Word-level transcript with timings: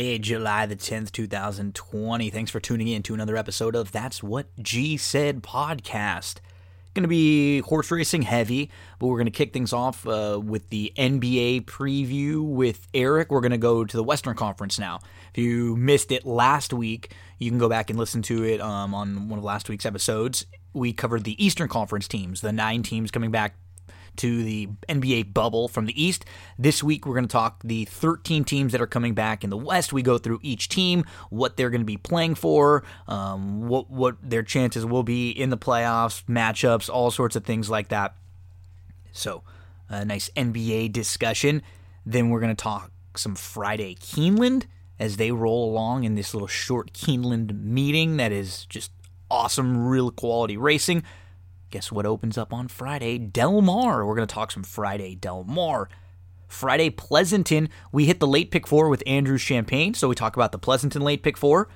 Friday, 0.00 0.18
July 0.18 0.64
the 0.64 0.76
10th, 0.76 1.12
2020. 1.12 2.30
Thanks 2.30 2.50
for 2.50 2.58
tuning 2.58 2.88
in 2.88 3.02
to 3.02 3.12
another 3.12 3.36
episode 3.36 3.76
of 3.76 3.92
That's 3.92 4.22
What 4.22 4.46
G 4.58 4.96
Said 4.96 5.42
podcast. 5.42 6.36
Going 6.94 7.02
to 7.02 7.08
be 7.08 7.58
horse 7.58 7.90
racing 7.90 8.22
heavy, 8.22 8.70
but 8.98 9.08
we're 9.08 9.18
going 9.18 9.26
to 9.26 9.30
kick 9.30 9.52
things 9.52 9.74
off 9.74 10.06
uh, 10.06 10.40
with 10.42 10.70
the 10.70 10.90
NBA 10.96 11.66
preview 11.66 12.42
with 12.42 12.88
Eric. 12.94 13.30
We're 13.30 13.42
going 13.42 13.50
to 13.50 13.58
go 13.58 13.84
to 13.84 13.94
the 13.94 14.02
Western 14.02 14.34
Conference 14.34 14.78
now. 14.78 15.00
If 15.34 15.44
you 15.44 15.76
missed 15.76 16.10
it 16.12 16.24
last 16.24 16.72
week, 16.72 17.12
you 17.38 17.50
can 17.50 17.58
go 17.58 17.68
back 17.68 17.90
and 17.90 17.98
listen 17.98 18.22
to 18.22 18.42
it 18.42 18.62
um, 18.62 18.94
on 18.94 19.28
one 19.28 19.38
of 19.38 19.44
last 19.44 19.68
week's 19.68 19.84
episodes. 19.84 20.46
We 20.72 20.94
covered 20.94 21.24
the 21.24 21.44
Eastern 21.44 21.68
Conference 21.68 22.08
teams, 22.08 22.40
the 22.40 22.52
nine 22.52 22.82
teams 22.82 23.10
coming 23.10 23.30
back 23.32 23.54
to 24.16 24.42
the 24.42 24.68
NBA 24.88 25.32
bubble 25.32 25.68
from 25.68 25.86
the 25.86 26.02
East. 26.02 26.24
This 26.58 26.82
week, 26.82 27.06
we're 27.06 27.14
going 27.14 27.26
to 27.26 27.32
talk 27.32 27.62
the 27.62 27.84
13 27.86 28.44
teams 28.44 28.72
that 28.72 28.80
are 28.80 28.86
coming 28.86 29.14
back 29.14 29.44
in 29.44 29.50
the 29.50 29.56
West. 29.56 29.92
We 29.92 30.02
go 30.02 30.18
through 30.18 30.40
each 30.42 30.68
team, 30.68 31.04
what 31.30 31.56
they're 31.56 31.70
going 31.70 31.82
to 31.82 31.86
be 31.86 31.96
playing 31.96 32.34
for, 32.34 32.84
um, 33.08 33.68
what 33.68 33.90
what 33.90 34.16
their 34.22 34.42
chances 34.42 34.84
will 34.84 35.02
be 35.02 35.30
in 35.30 35.50
the 35.50 35.58
playoffs, 35.58 36.24
matchups, 36.24 36.88
all 36.88 37.10
sorts 37.10 37.36
of 37.36 37.44
things 37.44 37.70
like 37.70 37.88
that. 37.88 38.14
So, 39.12 39.42
a 39.88 40.04
nice 40.04 40.30
NBA 40.36 40.92
discussion. 40.92 41.62
Then 42.06 42.30
we're 42.30 42.40
going 42.40 42.54
to 42.54 42.62
talk 42.62 42.90
some 43.16 43.34
Friday 43.34 43.94
Keeneland 43.96 44.64
as 44.98 45.16
they 45.16 45.32
roll 45.32 45.70
along 45.70 46.04
in 46.04 46.14
this 46.14 46.34
little 46.34 46.48
short 46.48 46.92
Keeneland 46.92 47.62
meeting 47.62 48.18
that 48.18 48.32
is 48.32 48.66
just 48.66 48.92
awesome, 49.30 49.86
real 49.86 50.10
quality 50.10 50.56
racing. 50.56 51.02
Guess 51.70 51.92
what 51.92 52.04
opens 52.04 52.36
up 52.36 52.52
on 52.52 52.66
Friday? 52.66 53.16
Del 53.16 53.60
Mar. 53.62 54.04
We're 54.04 54.16
going 54.16 54.26
to 54.26 54.34
talk 54.34 54.50
some 54.50 54.64
Friday 54.64 55.14
Del 55.14 55.44
Mar. 55.44 55.88
Friday 56.48 56.90
Pleasanton. 56.90 57.68
We 57.92 58.06
hit 58.06 58.18
the 58.18 58.26
late 58.26 58.50
pick 58.50 58.66
four 58.66 58.88
with 58.88 59.04
Andrew 59.06 59.38
Champagne, 59.38 59.94
so 59.94 60.08
we 60.08 60.16
talk 60.16 60.34
about 60.34 60.50
the 60.50 60.58
Pleasanton 60.58 61.02
late 61.02 61.22
pick 61.22 61.36
four. 61.36 61.68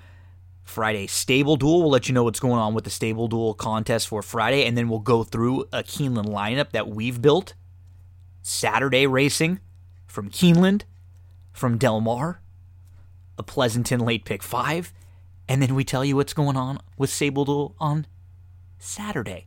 Friday 0.65 1.07
Stable 1.07 1.55
Duel. 1.55 1.83
We'll 1.83 1.91
let 1.91 2.09
you 2.09 2.15
know 2.15 2.25
what's 2.25 2.41
going 2.41 2.59
on 2.59 2.75
with 2.75 2.83
the 2.83 2.91
Stable 2.91 3.29
Duel 3.29 3.55
contest 3.55 4.09
for 4.09 4.21
Friday, 4.21 4.67
and 4.67 4.77
then 4.77 4.89
we'll 4.89 4.99
go 4.99 5.23
through 5.23 5.67
a 5.73 5.85
Keeneland 5.85 6.27
lineup 6.27 6.73
that 6.73 6.89
we've 6.89 7.23
built. 7.23 7.55
Saturday 8.43 9.07
Racing 9.07 9.61
from 10.07 10.29
Keeneland, 10.29 10.83
from 11.53 11.79
Del 11.79 12.01
Mar, 12.01 12.41
a 13.39 13.45
Pleasanton 13.45 14.01
late 14.01 14.25
pick 14.25 14.43
five, 14.43 14.93
and 15.49 15.63
then 15.63 15.77
we 15.77 15.85
tell 15.85 16.05
you 16.05 16.17
what's 16.17 16.35
going 16.35 16.57
on 16.57 16.81
with 16.99 17.11
Stable 17.11 17.45
Duel 17.45 17.77
on 17.79 18.07
Saturday 18.79 19.47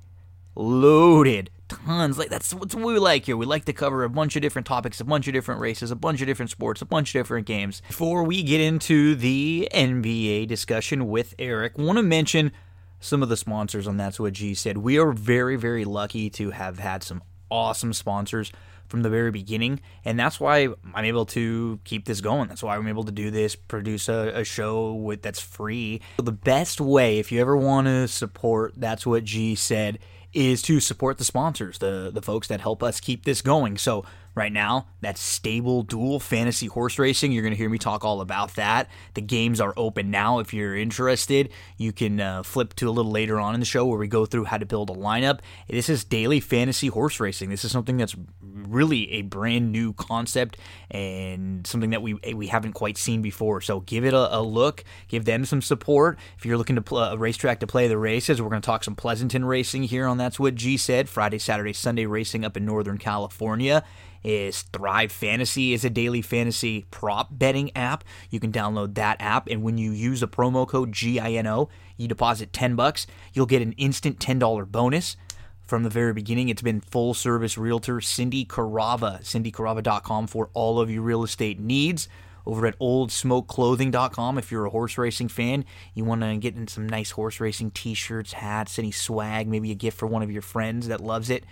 loaded 0.58 1.50
tons. 1.68 2.18
Like 2.18 2.30
that's 2.30 2.54
what 2.54 2.74
we 2.74 3.00
like 3.00 3.26
here. 3.26 3.38
We 3.38 3.46
like 3.46 3.66
to 3.66 3.74
cover 3.74 4.04
a 4.04 4.10
bunch 4.10 4.36
of 4.36 4.42
different 4.42 4.68
topics 4.68 5.00
a 5.00 5.06
bunch 5.06 5.28
of 5.28 5.34
different 5.34 5.62
races 5.62 5.92
a 5.92 5.96
bunch 5.96 6.22
of 6.22 6.28
different 6.28 6.52
sports 6.52 6.82
a 6.82 6.86
bunch 6.86 7.14
of 7.14 7.20
different 7.20 7.46
games. 7.46 7.82
Before 7.88 8.24
we 8.24 8.44
get 8.44 8.62
into 8.62 9.16
the 9.16 9.68
nba 9.74 10.48
discussion 10.48 11.08
with 11.08 11.36
eric 11.40 11.78
want 11.78 11.98
to 11.98 12.04
mention 12.04 12.52
some 13.00 13.22
of 13.22 13.30
the 13.30 13.38
sponsors 13.38 13.88
on 13.88 13.98
that's 13.98 14.20
what 14.20 14.34
g 14.34 14.54
said. 14.54 14.78
We 14.78 14.98
are 14.98 15.12
very 15.12 15.56
very 15.56 15.86
lucky 15.86 16.30
to 16.32 16.52
have 16.52 16.80
had 16.80 17.04
some 17.04 17.22
awesome 17.50 17.94
sponsors 17.94 18.52
from 18.88 19.02
the 19.02 19.10
very 19.10 19.32
beginning 19.32 19.82
and 20.06 20.18
that's 20.18 20.40
why 20.40 20.70
i'm 20.94 21.06
able 21.06 21.26
to 21.26 21.80
keep 21.84 22.06
this 22.06 22.22
going. 22.22 22.48
That's 22.48 22.64
why 22.64 22.78
i'm 22.78 22.88
able 22.88 23.04
to 23.04 23.12
do 23.12 23.30
this 23.32 23.56
produce 23.56 24.08
a, 24.08 24.32
a 24.34 24.44
show 24.44 24.94
with 24.94 25.22
that's 25.22 25.42
free. 25.42 26.02
The 26.18 26.32
best 26.32 26.80
way 26.80 27.20
if 27.20 27.32
you 27.32 27.42
ever 27.42 27.58
want 27.58 27.88
to 27.88 28.08
support 28.08 28.74
that's 28.78 29.06
what 29.06 29.26
g 29.26 29.56
said 29.56 30.00
is 30.38 30.62
to 30.62 30.80
support 30.80 31.18
the 31.18 31.24
sponsors, 31.24 31.80
the 31.80 32.12
the 32.14 32.22
folks 32.22 32.48
that 32.48 32.62
help 32.62 32.84
us 32.84 33.00
keep 33.00 33.26
this 33.26 33.42
going. 33.42 33.78
So 33.78 34.06
right 34.38 34.54
now, 34.54 34.88
that's 35.02 35.20
Stable 35.20 35.84
Duel 35.84 36.20
Fantasy 36.20 36.68
Horse 36.68 37.00
Racing. 37.00 37.32
You're 37.32 37.42
going 37.42 37.54
to 37.54 37.58
hear 37.58 37.70
me 37.70 37.80
talk 37.80 38.06
all 38.06 38.22
about 38.22 38.56
that. 38.56 38.88
The 39.16 39.22
games 39.22 39.60
are 39.60 39.74
open 39.76 40.12
now. 40.12 40.40
If 40.40 40.54
you're 40.54 40.78
interested, 40.78 41.50
you 41.76 41.92
can 41.92 42.22
uh, 42.22 42.44
flip 42.44 42.76
to 42.76 42.88
a 42.88 42.92
little 42.92 43.12
later 43.12 43.40
on 43.40 43.56
in 43.56 43.60
the 43.60 43.66
show 43.66 43.86
where 43.86 43.98
we 43.98 44.08
go 44.08 44.26
through 44.26 44.46
how 44.46 44.58
to 44.58 44.66
build 44.66 44.90
a 44.90 44.94
lineup. 44.94 45.40
This 45.68 45.90
is 45.90 46.04
daily 46.04 46.40
fantasy 46.40 46.88
horse 46.88 47.20
racing. 47.20 47.50
This 47.50 47.66
is 47.66 47.72
something 47.72 47.98
that's 47.98 48.16
really 48.42 49.12
a 49.14 49.24
brand 49.24 49.72
new 49.72 49.94
concept 49.94 50.58
and 50.92 51.66
something 51.66 51.90
that 51.92 52.02
we 52.02 52.16
we 52.34 52.48
haven't 52.48 52.74
quite 52.74 52.98
seen 52.98 53.22
before. 53.22 53.62
So 53.62 53.82
give 53.82 54.06
it 54.06 54.14
a, 54.14 54.38
a 54.38 54.42
look. 54.42 54.84
Give 55.08 55.26
them 55.26 55.46
some 55.46 55.62
support. 55.62 56.20
If 56.38 56.46
you're 56.46 56.58
looking 56.58 56.76
to 56.76 56.82
play 56.82 57.10
a 57.12 57.18
racetrack 57.18 57.60
to 57.62 57.68
play 57.68 57.88
the 57.88 57.98
races, 57.98 58.42
we're 58.42 58.50
going 58.50 58.62
to 58.62 58.66
talk 58.66 58.84
some 58.84 58.96
Pleasanton 58.96 59.46
racing 59.46 59.84
here 59.84 60.06
on 60.06 60.18
That's 60.18 60.40
What 60.40 60.56
G 60.56 60.78
Said. 60.78 61.10
Friday, 61.10 61.40
Saturday, 61.40 61.74
Sunday 61.74 62.06
racing 62.06 62.46
up 62.46 62.56
in 62.56 62.66
Northern 62.66 62.98
California 62.98 63.84
is 64.24 64.64
Thrive 64.64 65.12
Fantasy 65.12 65.74
is 65.74 65.86
a 65.86 65.90
daily 65.90 66.22
fantasy 66.22 66.86
prop 66.92 67.30
betting 67.32 67.76
app. 67.76 68.04
You 68.30 68.40
can 68.40 68.52
download 68.52 68.96
that 68.96 69.18
app 69.20 69.48
and 69.48 69.64
when 69.64 69.78
you 69.78 69.92
use 69.92 70.20
the 70.20 70.28
promo 70.28 70.68
code 70.68 70.92
GINO, 70.92 71.70
you 71.98 72.08
deposit 72.08 72.54
10 72.54 72.76
bucks, 72.76 73.08
you'll 73.34 73.46
get 73.46 73.62
an 73.62 73.74
instant 73.74 74.20
$10 74.20 74.72
bonus. 74.72 75.18
From 75.62 75.84
the 75.84 75.90
very 75.90 76.14
beginning, 76.14 76.48
it's 76.48 76.62
been 76.62 76.80
full 76.80 77.14
service 77.14 77.58
realtor 77.58 78.00
Cindy 78.00 78.46
Carava, 78.46 79.22
cindycarava.com 79.22 80.28
for 80.28 80.50
all 80.54 80.80
of 80.80 80.90
your 80.90 81.02
real 81.02 81.24
estate 81.24 81.60
needs 81.60 82.08
over 82.48 82.66
at 82.66 82.80
oldsmokeclothing.com 82.80 84.38
if 84.38 84.52
you're 84.52 84.66
a 84.66 84.70
horse 84.70 84.98
racing 84.98 85.28
fan 85.28 85.66
you 85.94 86.06
want 86.06 86.22
to 86.22 86.38
get 86.38 86.56
in 86.56 86.66
some 86.66 86.88
nice 86.88 87.12
horse 87.12 87.42
racing 87.42 87.70
t-shirts 87.70 88.34
hats 88.34 88.80
any 88.80 88.90
swag 88.90 89.48
maybe 89.48 89.70
a 89.70 89.76
gift 89.76 89.98
for 89.98 90.08
one 90.08 90.24
of 90.24 90.32
your 90.32 90.42
friends 90.42 90.88
that 90.88 91.02
loves 91.02 91.30
it 91.30 91.44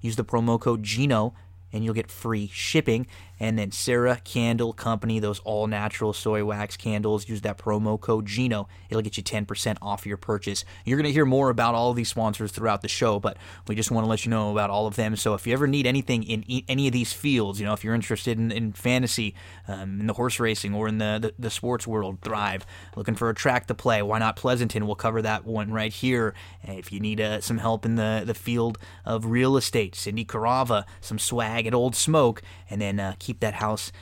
use 0.00 0.16
the 0.16 0.24
promo 0.24 0.60
code 0.60 0.82
gino 0.82 1.32
and 1.72 1.84
you'll 1.84 1.94
get 1.94 2.10
free 2.10 2.48
shipping. 2.52 3.06
And 3.40 3.58
then 3.58 3.72
Sarah 3.72 4.20
Candle 4.22 4.74
Company, 4.74 5.18
those 5.18 5.40
all 5.40 5.66
natural 5.66 6.12
soy 6.12 6.44
wax 6.44 6.76
candles, 6.76 7.28
use 7.28 7.40
that 7.40 7.56
promo 7.56 7.98
code 7.98 8.26
GINO. 8.26 8.68
It'll 8.90 9.02
get 9.02 9.16
you 9.16 9.22
10% 9.22 9.78
off 9.80 10.06
your 10.06 10.18
purchase. 10.18 10.64
You're 10.84 10.98
going 10.98 11.06
to 11.06 11.12
hear 11.12 11.24
more 11.24 11.48
about 11.48 11.74
all 11.74 11.90
of 11.90 11.96
these 11.96 12.10
sponsors 12.10 12.52
throughout 12.52 12.82
the 12.82 12.88
show, 12.88 13.18
but 13.18 13.38
we 13.66 13.74
just 13.74 13.90
want 13.90 14.04
to 14.04 14.08
let 14.08 14.26
you 14.26 14.30
know 14.30 14.52
about 14.52 14.68
all 14.68 14.86
of 14.86 14.96
them. 14.96 15.16
So 15.16 15.32
if 15.32 15.46
you 15.46 15.54
ever 15.54 15.66
need 15.66 15.86
anything 15.86 16.22
in 16.22 16.44
any 16.68 16.86
of 16.86 16.92
these 16.92 17.14
fields, 17.14 17.58
you 17.58 17.66
know, 17.66 17.72
if 17.72 17.82
you're 17.82 17.94
interested 17.94 18.38
in, 18.38 18.52
in 18.52 18.72
fantasy, 18.72 19.34
um, 19.66 20.00
in 20.00 20.06
the 20.06 20.12
horse 20.12 20.38
racing, 20.38 20.74
or 20.74 20.86
in 20.86 20.98
the, 20.98 21.18
the, 21.20 21.34
the 21.38 21.50
sports 21.50 21.86
world, 21.86 22.18
Thrive, 22.20 22.66
looking 22.94 23.14
for 23.14 23.30
a 23.30 23.34
track 23.34 23.66
to 23.68 23.74
play, 23.74 24.02
why 24.02 24.18
not 24.18 24.36
Pleasanton? 24.36 24.86
We'll 24.86 24.96
cover 24.96 25.22
that 25.22 25.46
one 25.46 25.72
right 25.72 25.92
here. 25.92 26.34
If 26.62 26.92
you 26.92 27.00
need 27.00 27.20
uh, 27.20 27.40
some 27.40 27.58
help 27.58 27.86
in 27.86 27.94
the, 27.94 28.22
the 28.26 28.34
field 28.34 28.76
of 29.06 29.24
real 29.24 29.56
estate, 29.56 29.94
Cindy 29.94 30.26
Carava, 30.26 30.84
some 31.00 31.18
swag 31.18 31.66
at 31.66 31.72
Old 31.72 31.96
Smoke, 31.96 32.42
and 32.68 32.80
then 32.80 33.00
uh, 33.00 33.14
that 33.38 33.54
house 33.54 33.92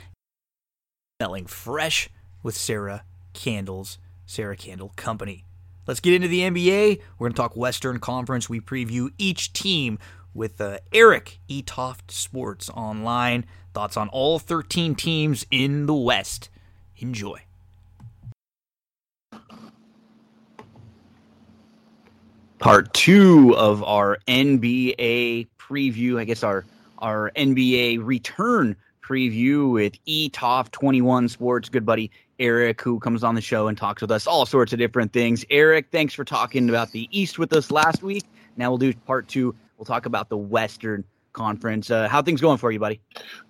smelling 1.19 1.45
fresh 1.45 2.09
with 2.41 2.55
Sarah 2.55 3.03
Candles, 3.33 3.99
Sarah 4.25 4.55
Candle 4.55 4.91
Company. 4.95 5.45
Let's 5.85 5.99
get 5.99 6.13
into 6.13 6.27
the 6.27 6.41
NBA. 6.41 7.01
We're 7.17 7.25
going 7.25 7.33
to 7.33 7.37
talk 7.37 7.55
Western 7.55 7.99
Conference. 7.99 8.49
We 8.49 8.59
preview 8.59 9.09
each 9.19 9.53
team 9.53 9.99
with 10.33 10.59
uh, 10.61 10.79
Eric 10.93 11.39
Etoft 11.49 12.09
Sports 12.09 12.69
Online. 12.69 13.45
Thoughts 13.73 13.97
on 13.97 14.09
all 14.09 14.39
13 14.39 14.95
teams 14.95 15.45
in 15.51 15.85
the 15.85 15.93
West. 15.93 16.49
Enjoy. 16.97 17.41
Part 22.59 22.93
two 22.93 23.55
of 23.55 23.83
our 23.83 24.17
NBA 24.27 25.47
preview. 25.57 26.19
I 26.19 26.25
guess 26.25 26.43
our 26.43 26.65
our 26.99 27.31
NBA 27.35 27.99
return 28.03 28.75
preview 29.09 29.71
with 29.71 29.93
ETOF 30.05 30.71
21 30.71 31.29
Sports. 31.29 31.69
Good 31.69 31.85
buddy 31.85 32.11
Eric, 32.37 32.81
who 32.81 32.99
comes 32.99 33.23
on 33.23 33.35
the 33.35 33.41
show 33.41 33.67
and 33.67 33.77
talks 33.77 34.01
with 34.01 34.11
us 34.11 34.27
all 34.27 34.45
sorts 34.45 34.71
of 34.71 34.79
different 34.79 35.11
things. 35.11 35.43
Eric, 35.49 35.87
thanks 35.91 36.13
for 36.13 36.23
talking 36.23 36.69
about 36.69 36.91
the 36.91 37.09
East 37.11 37.39
with 37.39 37.51
us 37.53 37.71
last 37.71 38.03
week. 38.03 38.23
Now 38.55 38.69
we'll 38.69 38.77
do 38.77 38.93
part 38.93 39.27
two. 39.27 39.55
We'll 39.77 39.85
talk 39.85 40.05
about 40.05 40.29
the 40.29 40.37
Western 40.37 41.03
Conference. 41.33 41.89
Uh, 41.89 42.07
how 42.07 42.21
things 42.21 42.39
going 42.39 42.57
for 42.57 42.71
you, 42.71 42.79
buddy? 42.79 43.01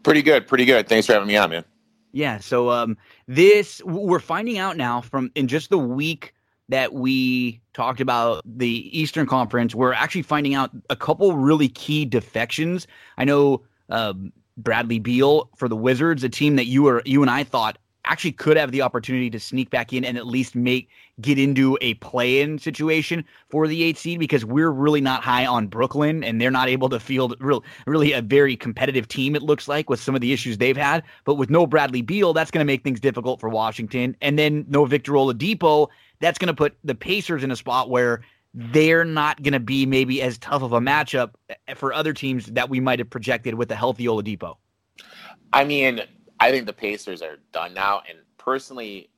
Pretty 0.04 0.22
good, 0.22 0.48
pretty 0.48 0.66
good. 0.66 0.88
Thanks 0.88 1.08
for 1.08 1.14
having 1.14 1.28
me 1.28 1.36
on, 1.36 1.50
man. 1.50 1.66
Yeah. 2.12 2.40
So 2.40 2.70
um, 2.70 2.98
this 3.28 3.82
we're 3.84 4.20
finding 4.20 4.58
out 4.58 4.78
now 4.78 5.02
from 5.02 5.30
in 5.36 5.48
just 5.48 5.70
the 5.70 5.78
week 5.78 6.34
that 6.70 6.94
we 6.94 7.60
talked 7.74 8.00
about 8.00 8.44
the 8.46 8.98
Eastern 8.98 9.26
Conference, 9.26 9.76
we're 9.76 9.94
actually 9.94 10.22
finding 10.22 10.54
out 10.54 10.72
a 10.90 10.96
couple 10.96 11.36
really 11.36 11.68
key 11.68 12.06
defections. 12.06 12.88
I 13.18 13.26
know 13.26 13.64
um, 13.90 14.32
Bradley 14.64 15.00
Beal 15.00 15.50
for 15.58 15.68
the 15.68 15.76
Wizards, 15.76 16.24
a 16.24 16.30
team 16.30 16.56
that 16.56 16.66
you 16.66 16.84
were 16.84 17.02
you 17.06 17.22
and 17.22 17.32
I 17.32 17.44
thought 17.44 17.78
actually 18.06 18.32
could 18.32 18.58
have 18.58 18.72
the 18.72 18.82
opportunity 18.82 19.30
to 19.30 19.40
sneak 19.40 19.70
back 19.70 19.94
in 19.94 20.04
and 20.04 20.18
at 20.18 20.26
least 20.26 20.56
make 20.56 20.90
get 21.22 21.38
into 21.38 21.78
a 21.82 21.94
play-in 21.96 22.58
situation 22.58 23.24
for 23.50 23.68
the 23.68 23.84
eight 23.84 23.98
seed 23.98 24.20
because 24.20 24.46
we're 24.46 24.72
really 24.72 25.02
not 25.02 25.22
high 25.22 25.46
on 25.46 25.68
Brooklyn 25.68 26.24
and 26.24 26.40
they're 26.40 26.50
not 26.50 26.70
able 26.70 26.90
to 26.90 27.00
field 27.00 27.36
real, 27.40 27.64
really 27.86 28.14
a 28.14 28.22
very 28.22 28.56
competitive 28.56 29.08
team. 29.08 29.36
It 29.36 29.44
looks 29.44 29.68
like 29.68 29.90
with 29.90 30.00
some 30.00 30.16
of 30.16 30.22
the 30.22 30.34
issues 30.34 30.58
they've 30.58 30.78
had, 30.78 31.04
but 31.26 31.36
with 31.36 31.50
no 31.50 31.68
Bradley 31.68 32.02
Beal, 32.02 32.34
that's 32.34 32.52
going 32.52 32.66
to 32.66 32.66
make 32.66 32.84
things 32.84 33.00
difficult 33.00 33.40
for 33.40 33.50
Washington, 33.50 34.16
and 34.22 34.40
then 34.40 34.66
no 34.70 34.86
Victor 34.86 35.14
Oladipo 35.14 35.88
that's 36.20 36.38
going 36.38 36.48
to 36.48 36.54
put 36.54 36.78
the 36.84 36.96
Pacers 36.96 37.44
in 37.44 37.52
a 37.52 37.56
spot 37.56 37.90
where 37.90 38.22
they're 38.60 39.06
not 39.06 39.42
going 39.42 39.54
to 39.54 39.60
be 39.60 39.86
maybe 39.86 40.22
as 40.22 40.38
tough 40.38 40.64
of 40.64 40.74
a 40.74 40.82
matchup 40.82 41.32
eh, 41.50 41.56
eh, 41.70 41.74
for 41.76 41.94
other 41.94 42.12
teams 42.12 42.48
that 42.48 42.70
we 42.70 42.82
might 42.82 43.00
have 43.00 43.10
projected 43.10 43.54
with 43.54 43.72
a 43.72 43.76
healthy 43.76 44.06
Oladipo. 44.06 44.58
I 45.54 45.64
mean, 45.64 46.02
I 46.42 46.52
think 46.52 46.66
the 46.66 46.74
Pacers 46.74 47.22
are 47.22 47.38
done 47.54 47.74
now, 47.74 48.04
and 48.08 48.20
personally, 48.38 49.10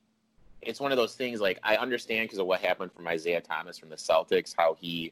it's 0.62 0.80
one 0.80 0.92
of 0.92 0.98
those 0.98 1.16
things. 1.16 1.42
Like 1.42 1.60
I 1.64 1.76
understand 1.78 2.26
because 2.26 2.38
of 2.38 2.46
what 2.46 2.62
happened 2.62 2.92
from 2.94 3.08
Isaiah 3.08 3.42
Thomas 3.42 3.80
from 3.80 3.90
the 3.90 3.96
Celtics, 3.96 4.54
how 4.56 4.76
he, 4.80 5.12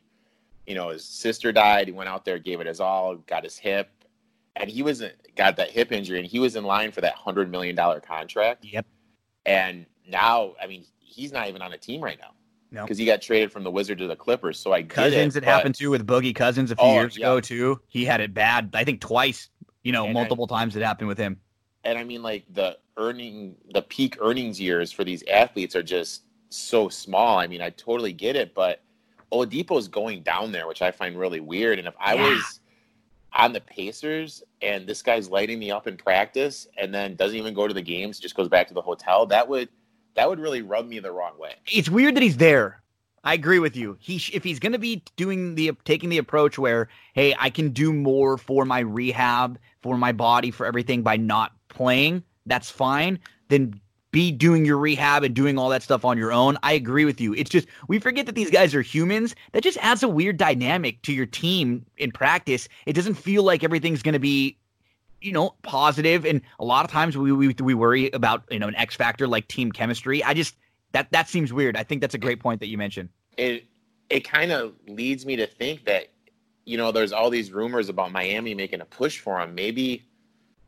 you 0.68 0.76
know, 0.76 0.90
his 0.90 1.04
sister 1.04 1.52
died. 1.52 1.88
He 1.88 1.92
went 1.92 2.08
out 2.08 2.24
there, 2.24 2.38
gave 2.38 2.62
it 2.62 2.68
his 2.68 2.80
all, 2.80 3.16
got 3.16 3.44
his 3.44 3.58
hip, 3.58 3.90
and 4.56 4.70
he 4.70 4.84
wasn't 4.84 5.16
got 5.36 5.56
that 5.58 5.72
hip 5.72 5.92
injury, 5.92 6.20
and 6.20 6.28
he 6.28 6.38
was 6.38 6.56
in 6.56 6.64
line 6.64 6.92
for 6.92 7.02
that 7.02 7.16
hundred 7.16 7.50
million 7.50 7.76
dollar 7.76 8.00
contract. 8.00 8.64
Yep. 8.64 8.86
And 9.48 9.88
now, 10.08 10.54
I 10.62 10.68
mean, 10.68 10.86
he's 11.00 11.32
not 11.32 11.50
even 11.50 11.64
on 11.64 11.74
a 11.74 11.78
team 11.80 12.00
right 12.00 12.20
now. 12.22 12.32
No. 12.72 12.84
because 12.84 12.98
he 13.00 13.06
got 13.06 13.22
traded 13.22 13.52
from 13.52 13.64
the 13.64 13.72
Wizards 13.72 14.00
to 14.02 14.08
the 14.08 14.16
Clippers. 14.16 14.60
So 14.60 14.72
I 14.74 14.84
Cousins 14.84 15.36
it, 15.36 15.40
it 15.40 15.46
but- 15.46 15.52
happened 15.54 15.76
to 15.76 15.88
with 15.90 16.06
Boogie 16.06 16.36
Cousins 16.36 16.70
a 16.72 16.76
few 16.76 16.86
Oh, 16.86 16.94
years 16.94 17.18
yeah. 17.18 17.26
ago 17.28 17.40
too. 17.42 17.80
He 17.88 18.06
had 18.06 18.22
it 18.22 18.34
bad. 18.34 18.70
I 18.74 18.84
think 18.84 19.02
twice. 19.02 19.50
You 19.84 19.92
know, 19.92 20.04
And 20.06 20.12
I- 20.12 20.22
multiple 20.22 20.46
times 20.48 20.76
it 20.76 20.84
happened 20.84 21.08
with 21.08 21.18
him. 21.18 21.40
and 21.86 21.98
I 21.98 22.04
mean, 22.04 22.22
like 22.22 22.44
the 22.54 22.78
earning, 22.98 23.56
the 23.74 23.82
peak 23.82 24.18
earnings 24.20 24.60
years 24.60 24.92
for 24.92 25.04
these 25.06 25.24
athletes 25.32 25.76
are 25.76 25.82
just 25.84 26.24
so 26.50 26.90
small. 26.90 27.38
I 27.40 27.48
mean, 27.48 27.62
I 27.62 27.70
totally 27.72 28.12
get 28.14 28.36
it, 28.36 28.54
but 28.54 28.82
Oladipo's 29.32 29.88
going 29.88 30.22
down 30.24 30.52
there, 30.52 30.68
which 30.68 30.82
I 30.82 30.92
find 30.92 31.18
really 31.18 31.40
weird. 31.40 31.80
And 31.80 31.88
if 31.88 31.94
I 32.00 32.16
Yeah. 32.16 32.30
was 32.30 32.60
on 33.34 33.54
the 33.54 33.62
Pacers 33.62 34.44
and 34.62 34.86
this 34.86 35.02
guy's 35.02 35.30
lighting 35.30 35.58
me 35.60 35.72
up 35.72 35.88
in 35.88 35.96
practice 35.96 36.68
and 36.78 36.94
then 36.94 37.16
doesn't 37.16 37.38
even 37.38 37.54
go 37.54 37.68
to 37.68 37.74
the 37.74 37.82
games, 37.82 38.20
just 38.20 38.36
goes 38.36 38.50
back 38.50 38.68
to 38.68 38.74
the 38.74 38.82
hotel, 38.82 39.26
that 39.28 39.48
would 39.48 39.70
that 40.20 40.30
would 40.30 40.40
really 40.40 40.62
rub 40.62 40.86
me 40.86 41.00
the 41.00 41.14
wrong 41.14 41.40
way. 41.40 41.56
It's 41.66 41.88
weird 41.88 42.16
that 42.16 42.24
he's 42.24 42.36
there. 42.36 42.82
I 43.24 43.34
agree 43.34 43.60
with 43.60 43.78
you. 43.78 43.98
He 44.02 44.22
if 44.34 44.44
he's 44.44 44.60
going 44.60 44.74
to 44.74 44.78
be 44.78 45.02
doing 45.16 45.56
the 45.56 45.72
taking 45.86 46.10
the 46.10 46.18
approach 46.18 46.60
where 46.60 46.90
hey, 47.14 47.34
I 47.40 47.50
can 47.50 47.70
do 47.70 47.94
more 47.94 48.38
for 48.38 48.66
my 48.66 48.80
rehab, 48.80 49.58
for 49.82 49.98
my 49.98 50.12
body, 50.12 50.52
for 50.52 50.66
everything 50.66 51.04
by 51.04 51.16
not 51.16 51.54
playing, 51.70 52.24
that's 52.46 52.70
fine. 52.70 53.18
Then 53.48 53.80
be 54.12 54.30
doing 54.30 54.66
your 54.66 54.78
rehab 54.78 55.24
and 55.24 55.34
doing 55.34 55.58
all 55.58 55.70
that 55.70 55.84
stuff 55.84 56.04
on 56.04 56.18
your 56.18 56.34
own. 56.34 56.58
I 56.64 56.74
agree 56.74 57.06
with 57.06 57.22
you. 57.22 57.34
It's 57.34 57.50
just 57.50 57.70
we 57.88 57.98
forget 57.98 58.26
that 58.26 58.36
these 58.36 58.52
guys 58.52 58.76
are 58.76 58.82
humans. 58.82 59.36
That 59.54 59.64
just 59.64 59.78
adds 59.78 60.04
a 60.04 60.10
weird 60.10 60.36
dynamic 60.36 61.02
to 61.04 61.14
your 61.14 61.28
team 61.28 61.86
in 61.96 62.12
practice. 62.12 62.68
It 62.86 62.94
doesn't 62.94 63.16
feel 63.16 63.44
like 63.44 63.64
everything's 63.64 64.04
going 64.04 64.14
to 64.14 64.20
be 64.20 64.58
you 65.22 65.32
know 65.32 65.56
positive 65.64 66.26
and 66.26 66.42
a 66.60 66.66
lot 66.66 66.86
of 66.86 66.92
times 66.92 67.18
we, 67.18 67.32
we 67.32 67.54
we 67.62 67.74
worry 67.74 68.10
about 68.12 68.44
you 68.52 68.60
know 68.60 68.68
an 68.68 68.76
x 68.76 68.96
factor 68.96 69.28
like 69.28 69.48
team 69.48 69.72
chemistry 69.72 70.24
i 70.24 70.34
just 70.34 70.56
that 70.94 71.12
that 71.12 71.28
seems 71.28 71.52
weird 71.52 71.76
i 71.78 71.84
think 71.84 72.02
that's 72.02 72.16
a 72.16 72.20
great 72.20 72.40
point 72.40 72.60
that 72.60 72.68
you 72.68 72.78
mentioned 72.78 73.10
It 73.38 73.66
it 74.10 74.22
kind 74.22 74.52
of 74.52 74.74
leads 74.88 75.26
me 75.26 75.36
to 75.36 75.46
think 75.48 75.86
that 75.86 76.08
you 76.66 76.78
know 76.78 76.92
there's 76.92 77.12
all 77.12 77.30
these 77.30 77.52
rumors 77.52 77.90
about 77.90 78.12
Miami 78.12 78.54
making 78.56 78.82
a 78.82 78.86
push 78.86 79.20
for 79.20 79.40
him. 79.40 79.56
Maybe 79.56 80.04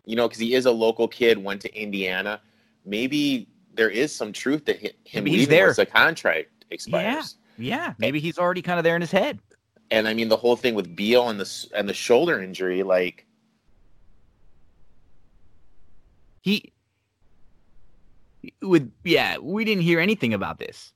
you 0.05 0.15
know 0.15 0.27
because 0.27 0.39
he 0.39 0.53
is 0.55 0.65
a 0.65 0.71
local 0.71 1.07
kid, 1.07 1.37
went 1.43 1.61
to 1.61 1.75
Indiana. 1.75 2.39
Maybe 2.85 3.47
there 3.73 3.89
is 3.89 4.13
some 4.13 4.33
truth 4.33 4.65
to 4.65 4.73
him 4.73 4.91
Maybe 5.13 5.31
he's 5.31 5.47
there. 5.47 5.67
once 5.67 5.77
the 5.77 5.85
contract 5.85 6.49
expires. 6.71 7.35
yeah 7.57 7.77
yeah. 7.87 7.93
maybe 7.99 8.19
he's 8.19 8.37
already 8.39 8.61
kind 8.61 8.79
of 8.79 8.83
there 8.83 8.95
in 8.95 9.01
his 9.01 9.11
head 9.11 9.39
And 9.91 10.07
I 10.07 10.13
mean 10.13 10.29
the 10.29 10.37
whole 10.37 10.55
thing 10.55 10.73
with 10.75 10.95
Beal 10.95 11.29
and 11.29 11.39
the 11.39 11.67
and 11.75 11.87
the 11.87 11.93
shoulder 11.93 12.41
injury, 12.41 12.81
like 12.83 13.25
he 16.41 16.73
with 18.61 18.91
yeah 19.03 19.37
we 19.37 19.63
didn't 19.63 19.83
hear 19.83 19.99
anything 19.99 20.33
about 20.33 20.57
this 20.59 20.93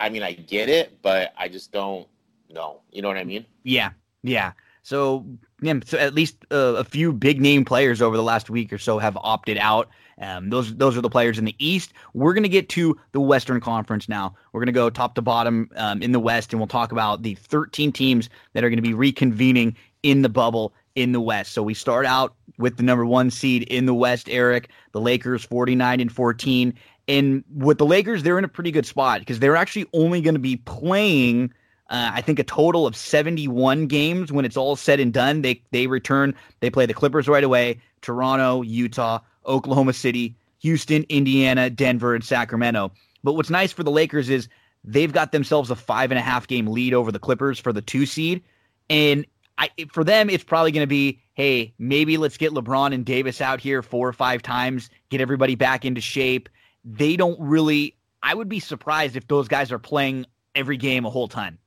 I 0.00 0.08
mean 0.08 0.22
I 0.22 0.32
get 0.32 0.68
it, 0.68 1.00
but 1.02 1.32
I 1.36 1.48
just 1.48 1.70
don't 1.70 2.08
know. 2.50 2.80
You 2.90 3.02
know 3.02 3.08
what 3.08 3.18
I 3.18 3.24
mean? 3.24 3.44
Yeah, 3.62 3.90
yeah. 4.22 4.52
So, 4.82 5.26
yeah, 5.60 5.74
so 5.84 5.98
at 5.98 6.14
least 6.14 6.36
uh, 6.50 6.74
a 6.78 6.84
few 6.84 7.12
big 7.12 7.40
name 7.40 7.66
players 7.66 8.00
over 8.00 8.16
the 8.16 8.22
last 8.22 8.48
week 8.48 8.72
or 8.72 8.78
so 8.78 8.98
have 8.98 9.16
opted 9.18 9.58
out. 9.58 9.90
Um, 10.18 10.48
those 10.50 10.74
those 10.74 10.96
are 10.96 11.02
the 11.02 11.10
players 11.10 11.38
in 11.38 11.44
the 11.44 11.54
East. 11.58 11.92
We're 12.14 12.32
gonna 12.32 12.48
get 12.48 12.70
to 12.70 12.98
the 13.12 13.20
Western 13.20 13.60
Conference 13.60 14.08
now. 14.08 14.34
We're 14.52 14.60
gonna 14.60 14.72
go 14.72 14.88
top 14.88 15.14
to 15.16 15.22
bottom 15.22 15.70
um, 15.76 16.02
in 16.02 16.12
the 16.12 16.20
West, 16.20 16.52
and 16.52 16.60
we'll 16.60 16.66
talk 16.66 16.92
about 16.92 17.22
the 17.22 17.34
13 17.34 17.92
teams 17.92 18.30
that 18.54 18.64
are 18.64 18.70
gonna 18.70 18.82
be 18.82 18.92
reconvening 18.92 19.74
in 20.02 20.22
the 20.22 20.28
bubble 20.30 20.72
in 20.94 21.12
the 21.12 21.20
West. 21.20 21.52
So 21.52 21.62
we 21.62 21.74
start 21.74 22.06
out 22.06 22.34
with 22.58 22.76
the 22.76 22.82
number 22.82 23.06
one 23.06 23.30
seed 23.30 23.62
in 23.64 23.86
the 23.86 23.94
West, 23.94 24.28
Eric. 24.28 24.70
The 24.92 25.00
Lakers, 25.00 25.44
49 25.44 26.00
and 26.00 26.12
14. 26.12 26.74
And 27.08 27.44
with 27.54 27.78
the 27.78 27.86
Lakers, 27.86 28.22
they're 28.22 28.38
in 28.38 28.44
a 28.44 28.48
pretty 28.48 28.70
good 28.70 28.86
spot 28.86 29.20
because 29.20 29.38
they're 29.38 29.56
actually 29.56 29.86
only 29.92 30.20
going 30.20 30.34
to 30.34 30.40
be 30.40 30.56
playing 30.56 31.52
uh, 31.90 32.12
I 32.14 32.20
think 32.20 32.38
a 32.38 32.44
total 32.44 32.86
of 32.86 32.94
71 32.94 33.88
games 33.88 34.30
when 34.30 34.44
it's 34.44 34.56
all 34.56 34.76
said 34.76 35.00
and 35.00 35.12
done. 35.12 35.42
They 35.42 35.60
they 35.72 35.88
return. 35.88 36.34
They 36.60 36.70
play 36.70 36.86
the 36.86 36.94
Clippers 36.94 37.28
right 37.28 37.42
away. 37.42 37.80
Toronto, 38.00 38.62
Utah, 38.62 39.18
Oklahoma 39.44 39.92
City, 39.92 40.36
Houston, 40.60 41.04
Indiana, 41.08 41.68
Denver, 41.68 42.14
and 42.14 42.22
Sacramento. 42.22 42.92
But 43.24 43.32
what's 43.32 43.50
nice 43.50 43.72
for 43.72 43.82
the 43.82 43.90
Lakers 43.90 44.30
is 44.30 44.48
they've 44.84 45.12
got 45.12 45.32
themselves 45.32 45.70
a 45.70 45.76
five 45.76 46.12
and 46.12 46.18
a 46.18 46.22
half 46.22 46.46
game 46.46 46.68
lead 46.68 46.94
over 46.94 47.10
the 47.10 47.18
Clippers 47.18 47.58
for 47.58 47.72
the 47.72 47.82
two 47.82 48.06
seed, 48.06 48.42
and 48.88 49.26
I 49.60 49.68
for 49.92 50.02
them 50.02 50.28
it's 50.30 50.42
probably 50.42 50.72
going 50.72 50.82
to 50.82 50.88
be 50.88 51.20
hey 51.34 51.72
maybe 51.78 52.16
let's 52.16 52.36
get 52.36 52.52
LeBron 52.52 52.92
and 52.94 53.04
Davis 53.04 53.40
out 53.40 53.60
here 53.60 53.82
four 53.82 54.08
or 54.08 54.12
five 54.12 54.42
times, 54.42 54.90
get 55.10 55.20
everybody 55.20 55.54
back 55.54 55.84
into 55.84 56.00
shape. 56.00 56.48
They 56.84 57.16
don't 57.16 57.38
really. 57.38 57.94
I 58.22 58.34
would 58.34 58.48
be 58.48 58.58
surprised 58.60 59.16
if 59.16 59.28
those 59.28 59.46
guys 59.48 59.70
are 59.70 59.78
playing 59.78 60.26
every 60.54 60.76
game 60.78 61.04
a 61.06 61.10
whole 61.10 61.28
ton. 61.28 61.58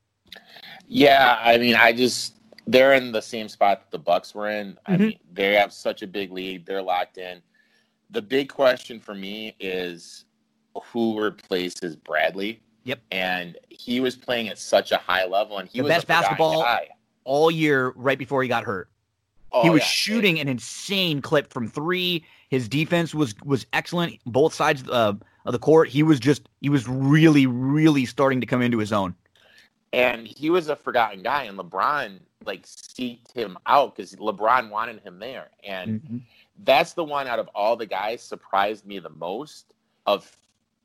Yeah, 0.87 1.39
I 1.41 1.57
mean, 1.57 1.75
I 1.75 1.93
just 1.93 2.35
they're 2.65 2.93
in 2.93 3.11
the 3.11 3.21
same 3.21 3.47
spot 3.47 3.81
that 3.81 3.91
the 3.91 3.99
Bucks 4.03 4.33
were 4.33 4.49
in. 4.49 4.77
I 4.85 4.93
Mhm. 4.95 4.99
mean, 4.99 5.19
they 5.31 5.53
have 5.53 5.71
such 5.71 6.01
a 6.01 6.07
big 6.07 6.31
lead; 6.31 6.65
they're 6.65 6.81
locked 6.81 7.17
in. 7.17 7.41
The 8.09 8.21
big 8.21 8.49
question 8.49 8.99
for 8.99 9.13
me 9.15 9.55
is 9.59 10.25
who 10.91 11.19
replaces 11.21 11.95
Bradley. 11.95 12.61
Yep. 12.85 12.99
And 13.11 13.57
he 13.69 13.99
was 13.99 14.15
playing 14.15 14.49
at 14.49 14.57
such 14.57 14.91
a 14.91 14.97
high 14.97 15.25
level, 15.25 15.59
and 15.59 15.69
he 15.69 15.81
was 15.81 15.89
The 15.89 15.95
was 15.95 16.05
best 16.05 16.05
a 16.05 16.07
basketball- 16.07 16.61
guy. 16.63 16.87
All 17.25 17.49
year 17.51 17.93
right 17.95 18.17
before 18.17 18.41
he 18.43 18.49
got 18.49 18.63
hurt. 18.63 18.89
Oh, 19.51 19.61
he 19.61 19.69
was 19.69 19.81
yeah. 19.81 19.85
shooting 19.87 20.39
an 20.39 20.47
insane 20.47 21.21
clip 21.21 21.51
from 21.53 21.67
three. 21.67 22.25
His 22.49 22.67
defense 22.67 23.13
was 23.13 23.35
was 23.43 23.65
excellent, 23.73 24.19
both 24.25 24.53
sides 24.53 24.83
uh, 24.89 25.13
of 25.45 25.51
the 25.53 25.59
court. 25.59 25.89
He 25.89 26.01
was 26.03 26.19
just 26.19 26.49
he 26.61 26.69
was 26.69 26.87
really 26.87 27.45
really 27.45 28.05
starting 28.05 28.41
to 28.41 28.47
come 28.47 28.61
into 28.61 28.77
his 28.79 28.91
own. 28.91 29.15
and 29.91 30.25
he 30.25 30.49
was 30.49 30.69
a 30.69 30.75
forgotten 30.75 31.21
guy, 31.21 31.43
and 31.43 31.57
LeBron 31.57 32.19
like 32.45 32.63
seeked 32.65 33.31
him 33.33 33.57
out 33.67 33.95
because 33.95 34.15
LeBron 34.15 34.69
wanted 34.71 34.99
him 35.01 35.19
there, 35.19 35.49
and 35.63 36.01
Mhm. 36.01 36.21
that's 36.63 36.93
the 36.93 37.03
one 37.03 37.27
out 37.27 37.37
of 37.39 37.47
all 37.53 37.75
the 37.75 37.85
guys 37.85 38.21
surprised 38.23 38.85
me 38.87 38.97
the 38.99 39.09
most 39.11 39.75
of 40.07 40.35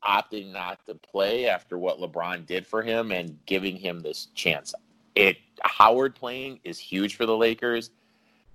opting 0.05 0.53
not 0.53 0.85
to 0.87 0.95
play 0.95 1.49
after 1.49 1.77
what 1.79 1.99
LeBron 1.99 2.47
did 2.47 2.67
for 2.67 2.83
him 2.83 3.11
and 3.11 3.39
giving 3.47 3.77
him 3.77 3.99
this 4.01 4.27
chance. 4.35 4.75
It 5.15 5.39
Howard 5.63 6.15
playing 6.15 6.61
is 6.65 6.79
huge 6.79 7.17
for 7.17 7.27
the 7.27 7.37
Lakers. 7.37 7.91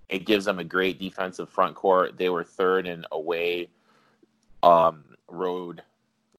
It 0.10 0.26
gives 0.26 0.46
them 0.46 0.60
a 0.60 0.64
great 0.64 1.00
defensive 1.00 1.50
front 1.50 1.76
court. 1.76 2.18
They 2.18 2.30
were 2.30 2.44
third 2.44 2.88
in 2.88 3.06
away 3.12 3.70
um, 4.62 5.04
road 5.28 5.82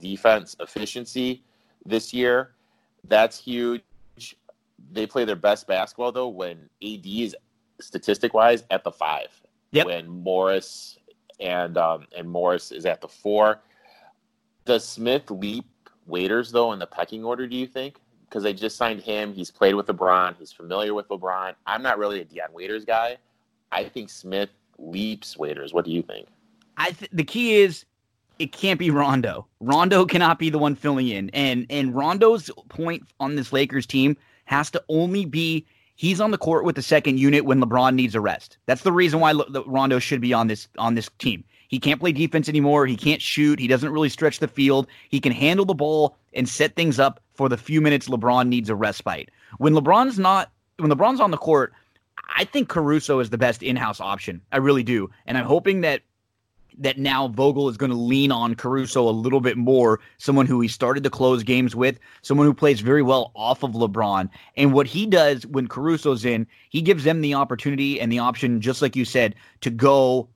defense 0.00 0.56
efficiency 0.61 1.42
this 1.85 2.12
year. 2.12 2.52
That's 3.09 3.38
huge. 3.38 3.83
They 4.92 5.06
play 5.06 5.25
their 5.25 5.37
best 5.37 5.66
basketball 5.66 6.12
though 6.12 6.28
when 6.28 6.68
AD 6.83 7.06
is 7.06 7.37
statistic 7.80 8.35
wise 8.35 8.64
at 8.71 8.85
the 8.85 8.92
five. 8.92 9.28
Yep. 9.73 9.87
When 9.87 10.09
Morris 10.09 10.99
and 11.40 11.76
um, 11.76 12.06
and 12.16 12.28
Morris 12.28 12.73
is 12.73 12.87
at 12.87 13.00
the 13.00 13.09
four. 13.09 13.61
Does 14.64 14.87
Smith 14.87 15.30
leap 15.30 15.66
Waiters 16.06 16.52
though 16.52 16.73
in 16.73 16.78
the 16.78 16.87
pecking 16.87 17.25
order? 17.25 17.47
Do 17.47 17.56
you 17.56 17.66
think? 17.66 17.99
Because 18.35 18.43
they 18.43 18.53
just 18.53 18.76
signed 18.76 19.00
him. 19.00 19.33
He's 19.33 19.53
played 19.53 19.76
with 19.76 19.87
LeBron. 19.87 20.35
He's 20.41 20.50
familiar 20.50 20.93
with 20.93 21.07
LeBron. 21.07 21.55
I'm 21.69 21.85
not 21.85 21.99
really 21.99 22.21
a 22.21 22.25
Dion 22.25 22.49
Waiters 22.53 22.85
guy. 22.85 23.17
I 23.71 23.85
think 23.85 24.11
Smith 24.11 24.50
leaps 24.76 25.37
Waiters. 25.37 25.73
What 25.73 25.85
do 25.85 25.93
you 25.93 26.03
think? 26.03 26.26
I 26.76 26.91
th- 26.91 27.12
the 27.12 27.23
key 27.23 27.55
is 27.55 27.85
it 28.41 28.50
can't 28.50 28.81
be 28.81 28.91
Rondo. 28.91 29.47
Rondo 29.61 30.05
cannot 30.05 30.41
be 30.41 30.50
the 30.50 30.59
one 30.59 30.75
filling 30.75 31.07
in, 31.07 31.31
and 31.31 31.64
and 31.71 31.95
Rondo's 31.95 32.50
point 32.71 33.05
on 33.21 33.37
this 33.37 33.53
Lakers 33.53 33.87
team 33.87 34.17
has 34.47 34.69
to 34.73 34.83
only 34.88 35.26
be 35.26 35.64
he's 35.95 36.21
on 36.21 36.33
the 36.33 36.38
court 36.38 36.64
with 36.64 36.75
the 36.75 36.83
second 36.83 37.21
unit 37.21 37.45
when 37.45 37.61
LeBron 37.61 37.95
needs 37.95 38.17
a 38.17 38.21
rest. 38.21 38.59
That's 38.67 38.83
the 38.83 38.91
reason 38.91 39.21
why 39.21 39.33
Rondo 39.64 40.00
should 40.00 40.21
be 40.21 40.33
on 40.33 40.49
this 40.49 40.67
on 40.76 40.97
this 40.97 41.09
team. 41.21 41.45
He 41.69 41.79
can't 41.79 42.00
play 42.00 42.11
defense 42.11 42.49
anymore. 42.49 42.85
He 42.85 42.97
can't 42.97 43.23
shoot. 43.23 43.61
He 43.61 43.69
doesn't 43.69 43.93
really 43.93 44.09
stretch 44.09 44.41
the 44.41 44.49
field. 44.49 44.88
He 45.09 45.21
can 45.21 45.31
handle 45.31 45.64
the 45.64 45.75
ball 45.75 46.17
and 46.33 46.49
set 46.49 46.75
things 46.75 46.99
up 46.99 47.21
for 47.35 47.49
the 47.49 47.57
few 47.57 47.81
minutes 47.81 48.09
LeBron 48.09 48.49
needs 48.49 48.71
a 48.71 48.75
respite. 48.75 49.31
When 49.59 49.75
LeBron's 49.75 50.19
not 50.19 50.50
when 50.79 50.91
LeBron's 50.91 51.21
on 51.21 51.31
the 51.31 51.37
court, 51.37 51.73
I 52.37 52.45
think 52.45 52.69
Caruso 52.69 53.21
is 53.21 53.31
the 53.31 53.38
best 53.38 53.62
in-house 53.62 54.00
option. 54.00 54.41
I 54.50 54.57
really 54.57 54.83
do. 54.83 55.11
And 55.26 55.38
I'm 55.38 55.45
hoping 55.45 55.83
that 55.83 56.03
that 56.79 56.99
now 56.99 57.29
Vogel 57.29 57.69
is 57.69 57.76
going 57.76 57.93
to 57.93 57.97
lean 57.97 58.33
on 58.33 58.57
Caruso 58.57 59.09
a 59.09 59.11
little 59.11 59.41
bit 59.41 59.57
more, 59.57 60.00
someone 60.19 60.47
who 60.47 60.61
he 60.61 60.67
started 60.67 61.05
to 61.05 61.11
close 61.11 61.45
games 61.45 61.76
with, 61.76 62.00
someone 62.23 62.49
who 62.49 62.55
plays 62.55 62.81
very 62.81 63.03
well 63.03 63.31
off 63.37 63.62
of 63.62 63.73
LeBron. 63.73 64.29
And 64.57 64.73
what 64.73 64.88
he 64.88 65.07
does 65.07 65.47
when 65.47 65.69
Caruso's 65.69 66.25
in, 66.25 66.49
he 66.71 66.83
gives 66.83 67.05
them 67.05 67.21
the 67.21 67.35
opportunity 67.35 68.00
and 68.00 68.11
the 68.11 68.19
option, 68.19 68.61
just 68.61 68.83
like 68.83 68.97
you 68.97 69.05
said, 69.05 69.37
to 69.61 69.71
go 69.71 70.29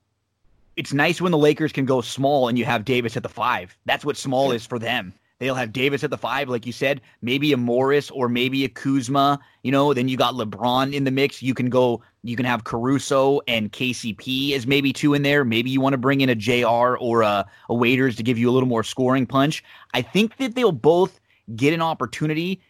it's 0.79 0.93
nice 0.93 1.19
when 1.19 1.33
the 1.33 1.37
Lakers 1.37 1.73
can 1.73 1.85
go 1.85 1.99
small 1.99 2.47
and 2.47 2.57
you 2.57 2.63
have 2.63 2.85
Davis 2.85 3.17
at 3.17 3.23
the 3.23 3.27
five. 3.27 3.77
That's 3.85 4.05
what 4.05 4.15
small 4.15 4.51
is 4.51 4.65
for 4.65 4.79
them. 4.79 5.13
They'll 5.39 5.55
have 5.55 5.71
Davis 5.71 6.03
at 6.03 6.09
the 6.09 6.17
five, 6.17 6.49
like 6.49 6.65
you 6.65 6.73
said, 6.73 6.99
maybe 7.21 7.53
a 7.53 7.57
Morris 7.57 8.11
or 8.11 8.27
maybe 8.27 8.65
a 8.65 8.69
Kuzma. 8.69 9.39
You 9.63 9.71
know, 9.71 9.93
then 9.93 10.09
you 10.09 10.17
got 10.17 10.33
LeBron 10.33 10.93
in 10.93 11.05
the 11.05 11.11
mix. 11.11 11.41
You 11.41 11.53
can 11.53 11.69
go, 11.69 12.01
you 12.23 12.35
can 12.35 12.45
have 12.45 12.65
Caruso 12.65 13.39
and 13.47 13.71
KCP 13.71 14.53
as 14.53 14.67
maybe 14.67 14.91
two 14.91 15.13
in 15.13 15.21
there. 15.21 15.45
Maybe 15.45 15.69
you 15.69 15.79
want 15.79 15.93
to 15.93 15.97
bring 15.97 16.19
in 16.19 16.29
a 16.29 16.35
JR 16.35 16.97
or 16.97 17.21
a, 17.21 17.45
a 17.69 17.73
Waiters 17.73 18.17
to 18.17 18.23
give 18.23 18.37
you 18.37 18.49
a 18.49 18.51
little 18.51 18.67
more 18.67 18.83
scoring 18.83 19.25
punch. 19.25 19.63
I 19.93 20.01
think 20.01 20.35
that 20.37 20.55
they'll 20.55 20.73
both 20.73 21.21
get 21.55 21.73
an 21.73 21.81
opportunity 21.81 22.61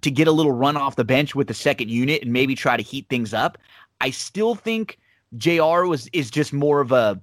to 0.00 0.10
get 0.10 0.26
a 0.26 0.32
little 0.32 0.52
run 0.52 0.76
off 0.76 0.96
the 0.96 1.04
bench 1.04 1.36
with 1.36 1.46
the 1.46 1.54
second 1.54 1.88
unit 1.88 2.22
and 2.22 2.32
maybe 2.32 2.56
try 2.56 2.76
to 2.76 2.82
heat 2.82 3.06
things 3.08 3.32
up. 3.32 3.58
I 4.00 4.10
still 4.10 4.56
think 4.56 4.98
JR 5.36 5.84
was 5.84 6.08
is 6.12 6.32
just 6.32 6.52
more 6.52 6.80
of 6.80 6.90
a, 6.90 7.20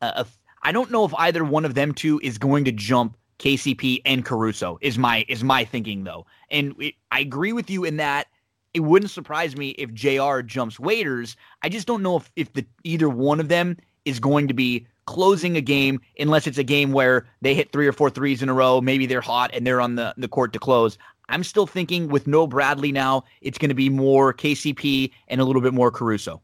a, 0.00 0.06
a 0.06 0.26
I 0.62 0.72
don't 0.72 0.90
know 0.90 1.04
if 1.04 1.14
either 1.14 1.44
one 1.44 1.66
of 1.66 1.74
them 1.74 1.92
two 1.92 2.18
is 2.24 2.38
going 2.38 2.64
to 2.64 2.72
jump 2.72 3.16
KCP 3.38 4.02
and 4.04 4.24
Caruso 4.24 4.78
is 4.80 4.98
my 4.98 5.24
is 5.28 5.44
my 5.44 5.64
thinking 5.64 6.04
though. 6.04 6.26
And 6.50 6.74
it, 6.80 6.94
I 7.10 7.20
agree 7.20 7.52
with 7.52 7.70
you 7.70 7.84
in 7.84 7.96
that 7.98 8.26
it 8.74 8.80
wouldn't 8.80 9.10
surprise 9.10 9.56
me 9.56 9.70
if 9.70 9.92
JR 9.92 10.40
jumps 10.40 10.78
Waiters. 10.78 11.36
I 11.62 11.68
just 11.68 11.86
don't 11.86 12.02
know 12.02 12.16
if 12.16 12.30
if 12.36 12.52
the 12.52 12.64
either 12.84 13.08
one 13.08 13.40
of 13.40 13.48
them 13.48 13.76
is 14.04 14.20
going 14.20 14.48
to 14.48 14.54
be 14.54 14.86
closing 15.06 15.56
a 15.56 15.60
game 15.60 16.00
unless 16.18 16.46
it's 16.46 16.58
a 16.58 16.64
game 16.64 16.92
where 16.92 17.26
they 17.40 17.54
hit 17.54 17.72
three 17.72 17.86
or 17.86 17.92
four 17.92 18.10
threes 18.10 18.42
in 18.42 18.48
a 18.48 18.54
row, 18.54 18.80
maybe 18.80 19.06
they're 19.06 19.20
hot 19.20 19.50
and 19.54 19.66
they're 19.66 19.80
on 19.80 19.94
the, 19.94 20.14
the 20.16 20.28
court 20.28 20.52
to 20.52 20.58
close. 20.58 20.98
I'm 21.28 21.42
still 21.42 21.66
thinking 21.66 22.08
with 22.08 22.26
no 22.26 22.46
Bradley 22.46 22.92
now, 22.92 23.24
it's 23.40 23.58
going 23.58 23.68
to 23.68 23.74
be 23.74 23.88
more 23.88 24.32
KCP 24.34 25.10
and 25.28 25.40
a 25.40 25.44
little 25.44 25.62
bit 25.62 25.74
more 25.74 25.90
Caruso. 25.90 26.40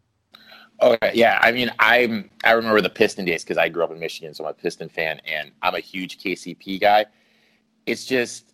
Okay, 0.83 1.13
yeah. 1.15 1.39
I 1.41 1.53
mean, 1.53 1.71
I'm 1.79 2.29
I 2.45 2.53
remember 2.53 2.81
the 2.81 2.91
Piston 2.91 3.25
days 3.25 3.45
because 3.45 3.57
I 3.57 3.69
grew 3.69 3.85
up 3.85 3.93
in 3.93 4.01
Michigan, 4.01 4.35
so 4.35 4.45
I'm 4.45 4.51
a 4.51 4.55
Piston 4.55 4.89
fan, 4.89 5.21
and 5.25 5.53
I'm 5.63 5.75
a 5.75 5.81
huge 5.81 6.19
KCP 6.19 6.81
guy. 6.81 7.07
It's 7.87 8.05
just 8.05 8.53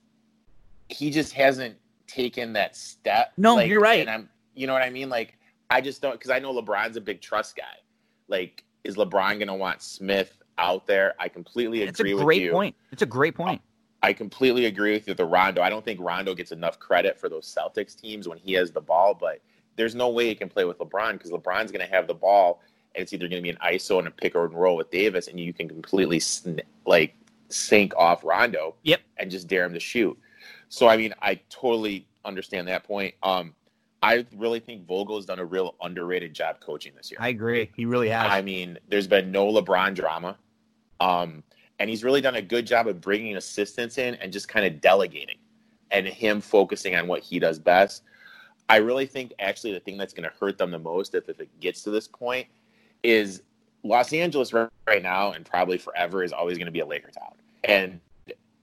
he 0.88 1.10
just 1.10 1.32
hasn't 1.32 1.76
taken 2.06 2.52
that 2.54 2.76
step. 2.76 3.32
No, 3.36 3.56
like, 3.56 3.68
you're 3.68 3.80
right. 3.80 4.00
And 4.00 4.10
I'm, 4.10 4.28
you 4.54 4.66
know 4.66 4.72
what 4.72 4.82
I 4.82 4.90
mean? 4.90 5.08
Like, 5.08 5.38
I 5.70 5.80
just 5.80 6.02
don't 6.02 6.12
because 6.12 6.30
I 6.30 6.38
know 6.38 6.52
LeBron's 6.52 6.96
a 6.96 7.00
big 7.00 7.20
trust 7.20 7.56
guy. 7.56 7.64
Like, 8.28 8.64
is 8.84 8.96
LeBron 8.96 9.34
going 9.34 9.48
to 9.48 9.54
want 9.54 9.82
Smith 9.82 10.42
out 10.58 10.86
there? 10.86 11.14
I 11.18 11.28
completely 11.28 11.82
agree 11.82 11.88
with 11.88 11.98
you. 12.08 12.16
It's 12.16 12.22
a 12.22 12.24
great 12.24 12.52
point. 12.52 12.76
It's 12.92 13.02
a 13.02 13.06
great 13.06 13.34
point. 13.34 13.62
I 14.02 14.12
completely 14.12 14.66
agree 14.66 14.92
with 14.92 15.08
you. 15.08 15.14
The 15.14 15.24
Rondo. 15.24 15.62
I 15.62 15.70
don't 15.70 15.84
think 15.84 16.00
Rondo 16.00 16.34
gets 16.34 16.52
enough 16.52 16.78
credit 16.78 17.18
for 17.18 17.28
those 17.28 17.52
Celtics 17.52 17.98
teams 17.98 18.28
when 18.28 18.38
he 18.38 18.52
has 18.52 18.70
the 18.70 18.80
ball, 18.80 19.14
but 19.14 19.40
there's 19.78 19.94
no 19.94 20.10
way 20.10 20.26
he 20.26 20.34
can 20.34 20.48
play 20.50 20.66
with 20.66 20.78
LeBron 20.78 21.12
because 21.12 21.30
LeBron's 21.30 21.72
going 21.72 21.86
to 21.86 21.90
have 21.90 22.06
the 22.06 22.14
ball 22.14 22.60
and 22.94 23.02
it's 23.02 23.12
either 23.12 23.28
going 23.28 23.40
to 23.40 23.42
be 23.42 23.50
an 23.50 23.58
ISO 23.64 23.98
and 23.98 24.08
a 24.08 24.10
pick 24.10 24.34
and 24.34 24.52
roll 24.52 24.76
with 24.76 24.90
Davis, 24.90 25.28
and 25.28 25.38
you 25.38 25.52
can 25.52 25.68
completely 25.68 26.18
sn- 26.18 26.60
like 26.84 27.14
sink 27.48 27.94
off 27.96 28.24
Rondo. 28.24 28.74
Yep. 28.82 29.00
And 29.18 29.30
just 29.30 29.46
dare 29.46 29.64
him 29.64 29.72
to 29.72 29.80
shoot. 29.80 30.18
So 30.68 30.88
I 30.88 30.96
mean, 30.96 31.14
I 31.22 31.36
totally 31.48 32.06
understand 32.24 32.66
that 32.68 32.84
point. 32.84 33.14
Um, 33.22 33.54
I 34.02 34.26
really 34.36 34.60
think 34.60 34.86
Vogel's 34.86 35.26
done 35.26 35.38
a 35.38 35.44
real 35.44 35.74
underrated 35.80 36.34
job 36.34 36.60
coaching 36.60 36.92
this 36.96 37.10
year. 37.10 37.18
I 37.20 37.28
agree. 37.28 37.70
He 37.74 37.84
really 37.84 38.08
has. 38.08 38.30
I 38.30 38.42
mean, 38.42 38.78
there's 38.88 39.06
been 39.06 39.32
no 39.32 39.46
LeBron 39.46 39.94
drama. 39.94 40.36
Um, 41.00 41.42
and 41.78 41.88
he's 41.88 42.02
really 42.02 42.20
done 42.20 42.36
a 42.36 42.42
good 42.42 42.66
job 42.66 42.88
of 42.88 43.00
bringing 43.00 43.36
assistants 43.36 43.98
in 43.98 44.16
and 44.16 44.32
just 44.32 44.48
kind 44.48 44.66
of 44.66 44.80
delegating 44.80 45.38
and 45.90 46.06
him 46.06 46.40
focusing 46.40 46.94
on 46.96 47.06
what 47.06 47.22
he 47.22 47.38
does 47.38 47.58
best. 47.58 48.02
I 48.68 48.76
really 48.76 49.06
think 49.06 49.32
actually 49.38 49.72
the 49.72 49.80
thing 49.80 49.96
that's 49.96 50.12
going 50.12 50.28
to 50.28 50.36
hurt 50.38 50.58
them 50.58 50.70
the 50.70 50.78
most 50.78 51.14
if, 51.14 51.28
if 51.28 51.40
it 51.40 51.48
gets 51.60 51.82
to 51.82 51.90
this 51.90 52.06
point 52.06 52.46
is 53.02 53.42
Los 53.82 54.12
Angeles 54.12 54.52
right 54.52 55.02
now 55.02 55.32
and 55.32 55.44
probably 55.44 55.78
forever 55.78 56.22
is 56.22 56.32
always 56.32 56.58
going 56.58 56.66
to 56.66 56.72
be 56.72 56.80
a 56.80 56.86
Laker 56.86 57.10
town. 57.10 57.34
And 57.64 58.00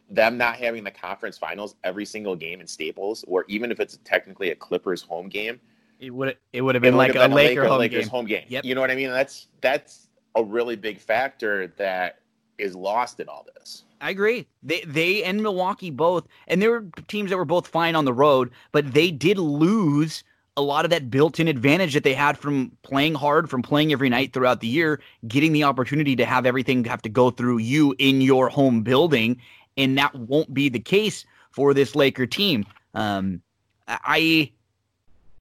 them 0.10 0.38
not 0.38 0.58
having 0.58 0.84
the 0.84 0.92
conference 0.92 1.38
finals 1.38 1.76
every 1.84 2.06
single 2.06 2.36
game 2.36 2.62
in 2.62 2.68
Staples, 2.68 3.26
or 3.28 3.46
even 3.48 3.72
if 3.72 3.80
it's 3.80 3.98
technically 4.04 4.52
a 4.52 4.56
Clippers 4.56 5.02
home 5.02 5.30
game, 5.30 5.60
it 6.00 6.10
would 6.12 6.38
it 6.54 6.62
would 6.62 6.76
have 6.76 6.82
been 6.82 6.98
like 6.98 7.14
been 7.14 7.32
a, 7.32 7.36
Laker, 7.36 7.62
Laker 7.62 7.68
home 7.68 7.80
Lakers 7.80 8.04
game. 8.04 8.10
home 8.10 8.26
game. 8.26 8.46
Yep. 8.48 8.66
You 8.66 8.76
know 8.76 8.82
what 8.82 8.92
I 8.92 8.96
mean? 8.96 9.10
That's 9.10 9.48
that's 9.62 10.10
a 10.36 10.44
really 10.44 10.76
big 10.76 11.00
factor 11.00 11.68
that 11.78 12.20
is 12.58 12.76
lost 12.76 13.20
in 13.20 13.30
all 13.30 13.46
this. 13.56 13.84
I 14.06 14.12
agree. 14.12 14.46
They 14.62 14.82
they 14.82 15.24
and 15.24 15.42
Milwaukee 15.42 15.90
both, 15.90 16.28
and 16.48 16.62
there 16.62 16.70
were 16.70 16.86
teams 17.08 17.32
that 17.32 17.38
were 17.38 17.44
both 17.44 17.68
fine 17.68 17.96
on 17.96 18.06
the 18.06 18.14
road, 18.14 18.52
but 18.72 18.94
they 18.94 19.10
did 19.10 19.40
lose 19.40 20.24
a 20.56 20.62
lot 20.62 20.86
of 20.86 20.92
that 20.92 21.10
built-in 21.10 21.48
advantage 21.48 21.96
that 21.96 22.04
they 22.04 22.14
had 22.14 22.38
from 22.38 22.72
playing 22.84 23.16
hard, 23.16 23.50
from 23.50 23.64
playing 23.64 23.92
every 23.92 24.08
night 24.08 24.32
throughout 24.32 24.62
the 24.62 24.68
year, 24.68 25.02
getting 25.28 25.54
the 25.54 25.64
opportunity 25.64 26.16
to 26.18 26.24
have 26.24 26.46
everything 26.46 26.84
have 26.84 27.02
to 27.02 27.10
go 27.10 27.32
through 27.32 27.58
you 27.58 27.96
in 27.98 28.22
your 28.22 28.48
home 28.48 28.84
building, 28.84 29.42
and 29.76 29.98
that 29.98 30.14
won't 30.14 30.54
be 30.54 30.70
the 30.70 30.80
case 30.80 31.26
for 31.50 31.74
this 31.74 31.96
Laker 31.96 32.28
team. 32.28 32.64
Um, 32.94 33.42
I 33.88 34.52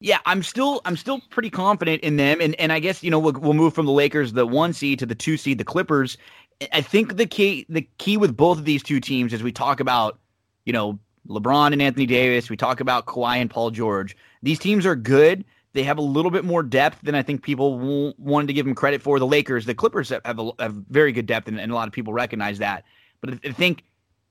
yeah, 0.04 0.18
I'm 0.26 0.42
still 0.42 0.80
I'm 0.85 0.97
still 0.97 1.21
pretty 1.30 1.50
confident 1.50 2.02
in 2.02 2.16
them, 2.16 2.38
and 2.40 2.54
and 2.56 2.73
I 2.73 2.78
guess 2.78 3.02
you 3.02 3.11
know 3.11 3.18
we'll, 3.18 3.33
we'll 3.35 3.54
move 3.54 3.75
from 3.75 3.87
the 3.87 3.92
Lakers, 3.92 4.33
the 4.33 4.47
one 4.47 4.73
seed, 4.73 4.99
to 4.99 5.06
the 5.06 5.14
two 5.14 5.37
seed, 5.37 5.59
the 5.59 5.64
Clippers, 5.64 6.18
I 6.73 6.80
think 6.80 7.16
the 7.16 7.26
key 7.26 7.66
the 7.68 7.88
key 7.99 8.16
with 8.16 8.37
both 8.37 8.59
of 8.59 8.64
these 8.64 8.83
two 8.83 9.00
teams 9.00 9.33
is 9.33 9.42
we 9.42 9.52
talk 9.52 9.80
about, 9.80 10.18
you 10.64 10.73
know, 10.73 10.99
LeBron 11.28 11.73
and 11.73 11.80
Anthony 11.80 12.06
Davis, 12.06 12.50
we 12.50 12.56
talk 12.56 12.80
about 12.80 13.06
Kawhi 13.06 13.37
and 13.37 13.50
Paul 13.50 13.71
George. 13.71 14.16
These 14.42 14.59
teams 14.59 14.85
are 14.85 14.97
good. 14.97 15.44
They 15.73 15.83
have 15.83 15.99
a 15.99 16.02
little 16.02 16.30
bit 16.30 16.44
more 16.44 16.62
depth 16.62 17.00
than 17.02 17.14
I 17.14 17.23
think 17.23 17.42
people 17.42 18.14
wanted 18.18 18.47
to 18.47 18.52
give 18.52 18.64
them 18.64 18.75
credit 18.75 19.02
for. 19.02 19.18
The 19.18 19.26
Lakers, 19.26 19.66
the 19.66 19.75
Clippers 19.75 20.11
have, 20.11 20.21
have, 20.25 20.38
a, 20.38 20.52
have 20.61 20.75
very 20.88 21.11
good 21.11 21.26
depth, 21.26 21.49
and, 21.49 21.59
and, 21.59 21.73
a 21.73 21.75
lot 21.75 21.88
of 21.88 21.92
people 21.92 22.12
recognize 22.12 22.59
that. 22.59 22.85
But 23.21 23.40
I 23.44 23.50
think 23.50 23.83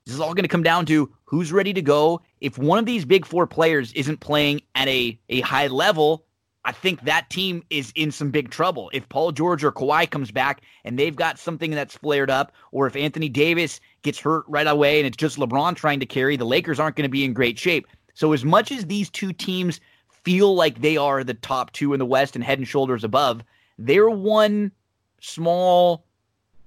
this 0.05 0.15
is 0.15 0.21
all 0.21 0.33
going 0.33 0.43
to 0.43 0.49
come 0.49 0.63
down 0.63 0.85
to 0.85 1.11
who's 1.25 1.51
ready 1.51 1.73
to 1.73 1.81
go. 1.81 2.21
If 2.39 2.57
one 2.57 2.79
of 2.79 2.85
these 2.85 3.03
big 3.03 3.25
four 3.25 3.45
players 3.45 3.91
isn't 3.91 4.21
playing 4.21 4.61
at 4.75 4.87
a, 4.87 5.19
a 5.29 5.41
high 5.41 5.67
level, 5.67 6.25
I 6.65 6.71
think 6.71 7.01
that 7.01 7.29
team 7.29 7.63
is 7.69 7.91
in 7.95 8.11
some 8.11 8.31
big 8.31 8.49
trouble. 8.49 8.89
If 8.93 9.07
Paul 9.09 9.33
George 9.33 9.63
or 9.63 9.71
Kawhi 9.71 10.09
comes 10.09 10.31
back 10.31 10.61
and 10.85 10.97
they've 10.97 11.15
got 11.15 11.37
something 11.37 11.71
that's 11.71 11.97
flared 11.97 12.29
up, 12.29 12.53
or 12.71 12.87
if 12.87 12.95
Anthony 12.95 13.27
Davis 13.27 13.81
gets 14.01 14.19
hurt 14.19 14.45
right 14.47 14.67
away 14.67 14.99
and 14.99 15.07
it's 15.07 15.17
just 15.17 15.37
LeBron 15.37 15.75
trying 15.75 15.99
to 15.99 16.05
carry, 16.05 16.37
the 16.37 16.45
Lakers 16.45 16.79
aren't 16.79 16.95
going 16.95 17.03
to 17.03 17.11
be 17.11 17.25
in 17.25 17.33
great 17.33 17.59
shape. 17.59 17.85
So, 18.13 18.31
as 18.31 18.45
much 18.45 18.71
as 18.71 18.85
these 18.85 19.09
two 19.09 19.33
teams 19.33 19.81
feel 20.09 20.55
like 20.55 20.79
they 20.79 20.95
are 20.95 21.23
the 21.23 21.33
top 21.33 21.71
two 21.73 21.91
in 21.93 21.99
the 21.99 22.05
West 22.05 22.35
and 22.35 22.43
head 22.43 22.59
and 22.59 22.67
shoulders 22.67 23.03
above, 23.03 23.43
they're 23.77 24.09
one 24.09 24.71
small 25.19 26.05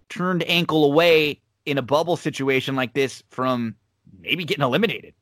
turned 0.09 0.43
ankle 0.49 0.85
away 0.85 1.41
in 1.65 1.79
a 1.79 1.83
bubble 1.83 2.17
situation 2.17 2.77
like 2.77 2.93
this 2.93 3.23
from 3.29 3.75
maybe 4.21 4.45
getting 4.45 4.65
eliminated. 4.65 5.15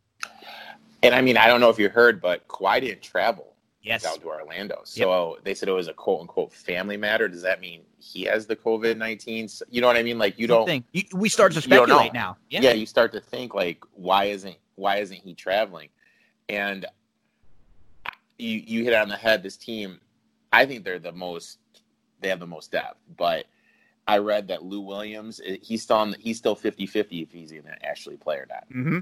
And 1.02 1.14
I 1.14 1.20
mean, 1.20 1.36
I 1.36 1.46
don't 1.46 1.60
know 1.60 1.70
if 1.70 1.78
you 1.78 1.90
heard, 1.90 2.20
but 2.20 2.48
Kawhi 2.48 2.80
didn't 2.80 3.02
travel 3.02 3.53
yes. 3.84 4.02
down 4.02 4.18
to 4.18 4.26
Orlando. 4.26 4.80
So 4.84 5.34
yep. 5.34 5.44
they 5.44 5.54
said 5.54 5.68
it 5.68 5.72
was 5.72 5.88
a 5.88 5.92
quote 5.92 6.22
unquote 6.22 6.52
family 6.52 6.96
matter. 6.96 7.28
Does 7.28 7.42
that 7.42 7.60
mean 7.60 7.82
he 7.98 8.22
has 8.22 8.46
the 8.46 8.56
COVID 8.56 8.96
19? 8.96 9.48
You 9.70 9.80
know 9.80 9.86
what 9.86 9.96
I 9.96 10.02
mean? 10.02 10.18
Like 10.18 10.38
you 10.38 10.46
don't, 10.46 10.84
you, 10.92 11.04
we 11.12 11.28
start 11.28 11.52
to 11.52 11.60
speculate 11.60 12.12
now. 12.12 12.36
Yeah. 12.50 12.62
yeah. 12.62 12.72
You 12.72 12.86
start 12.86 13.12
to 13.12 13.20
think 13.20 13.54
like, 13.54 13.84
why 13.92 14.24
isn't, 14.24 14.56
why 14.74 14.96
isn't 14.96 15.18
he 15.18 15.34
traveling? 15.34 15.90
And 16.48 16.86
you, 18.38 18.62
you 18.66 18.84
hit 18.84 18.94
on 18.94 19.08
the 19.08 19.16
head. 19.16 19.42
This 19.42 19.56
team, 19.56 20.00
I 20.52 20.66
think 20.66 20.84
they're 20.84 20.98
the 20.98 21.12
most, 21.12 21.58
they 22.20 22.28
have 22.28 22.40
the 22.40 22.46
most 22.46 22.72
depth, 22.72 22.98
but 23.16 23.46
I 24.06 24.18
read 24.18 24.48
that 24.48 24.62
Lou 24.62 24.80
Williams, 24.80 25.40
eh, 25.44 25.56
he's 25.62 25.82
still 25.82 25.96
on, 25.96 26.14
he's 26.18 26.38
still 26.38 26.54
50 26.54 26.86
50 26.86 27.22
if 27.22 27.30
he's 27.30 27.52
even 27.52 27.72
actually 27.82 28.16
play 28.16 28.36
or 28.36 28.46
not. 28.48 28.64
Mm-hmm. 28.70 28.98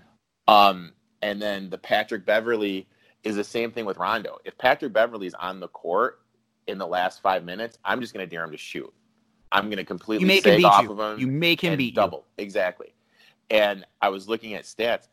Um, 0.52 0.92
and 1.22 1.40
then 1.40 1.70
the 1.70 1.78
Patrick 1.78 2.26
Beverley, 2.26 2.86
is 3.24 3.36
the 3.36 3.44
same 3.44 3.70
thing 3.70 3.84
with 3.84 3.98
Rondo. 3.98 4.38
If 4.44 4.56
Patrick 4.58 4.92
Beverley's 4.92 5.34
on 5.34 5.60
the 5.60 5.68
court 5.68 6.20
in 6.66 6.78
the 6.78 6.86
last 6.86 7.22
five 7.22 7.44
minutes, 7.44 7.78
I'm 7.84 8.00
just 8.00 8.12
going 8.12 8.26
to 8.26 8.30
dare 8.30 8.44
him 8.44 8.50
to 8.50 8.58
shoot. 8.58 8.92
I'm 9.52 9.66
going 9.66 9.76
to 9.76 9.84
completely 9.84 10.22
you 10.22 10.26
make 10.26 10.46
him 10.46 10.56
beat 10.56 10.64
off 10.64 10.82
you. 10.82 10.92
of 10.92 10.98
him. 10.98 11.20
You 11.20 11.26
make 11.26 11.60
him 11.60 11.76
beat 11.76 11.94
double 11.94 12.24
you. 12.38 12.44
exactly. 12.44 12.94
And 13.50 13.84
I 14.00 14.08
was 14.08 14.28
looking 14.28 14.54
at 14.54 14.64
stats. 14.64 15.08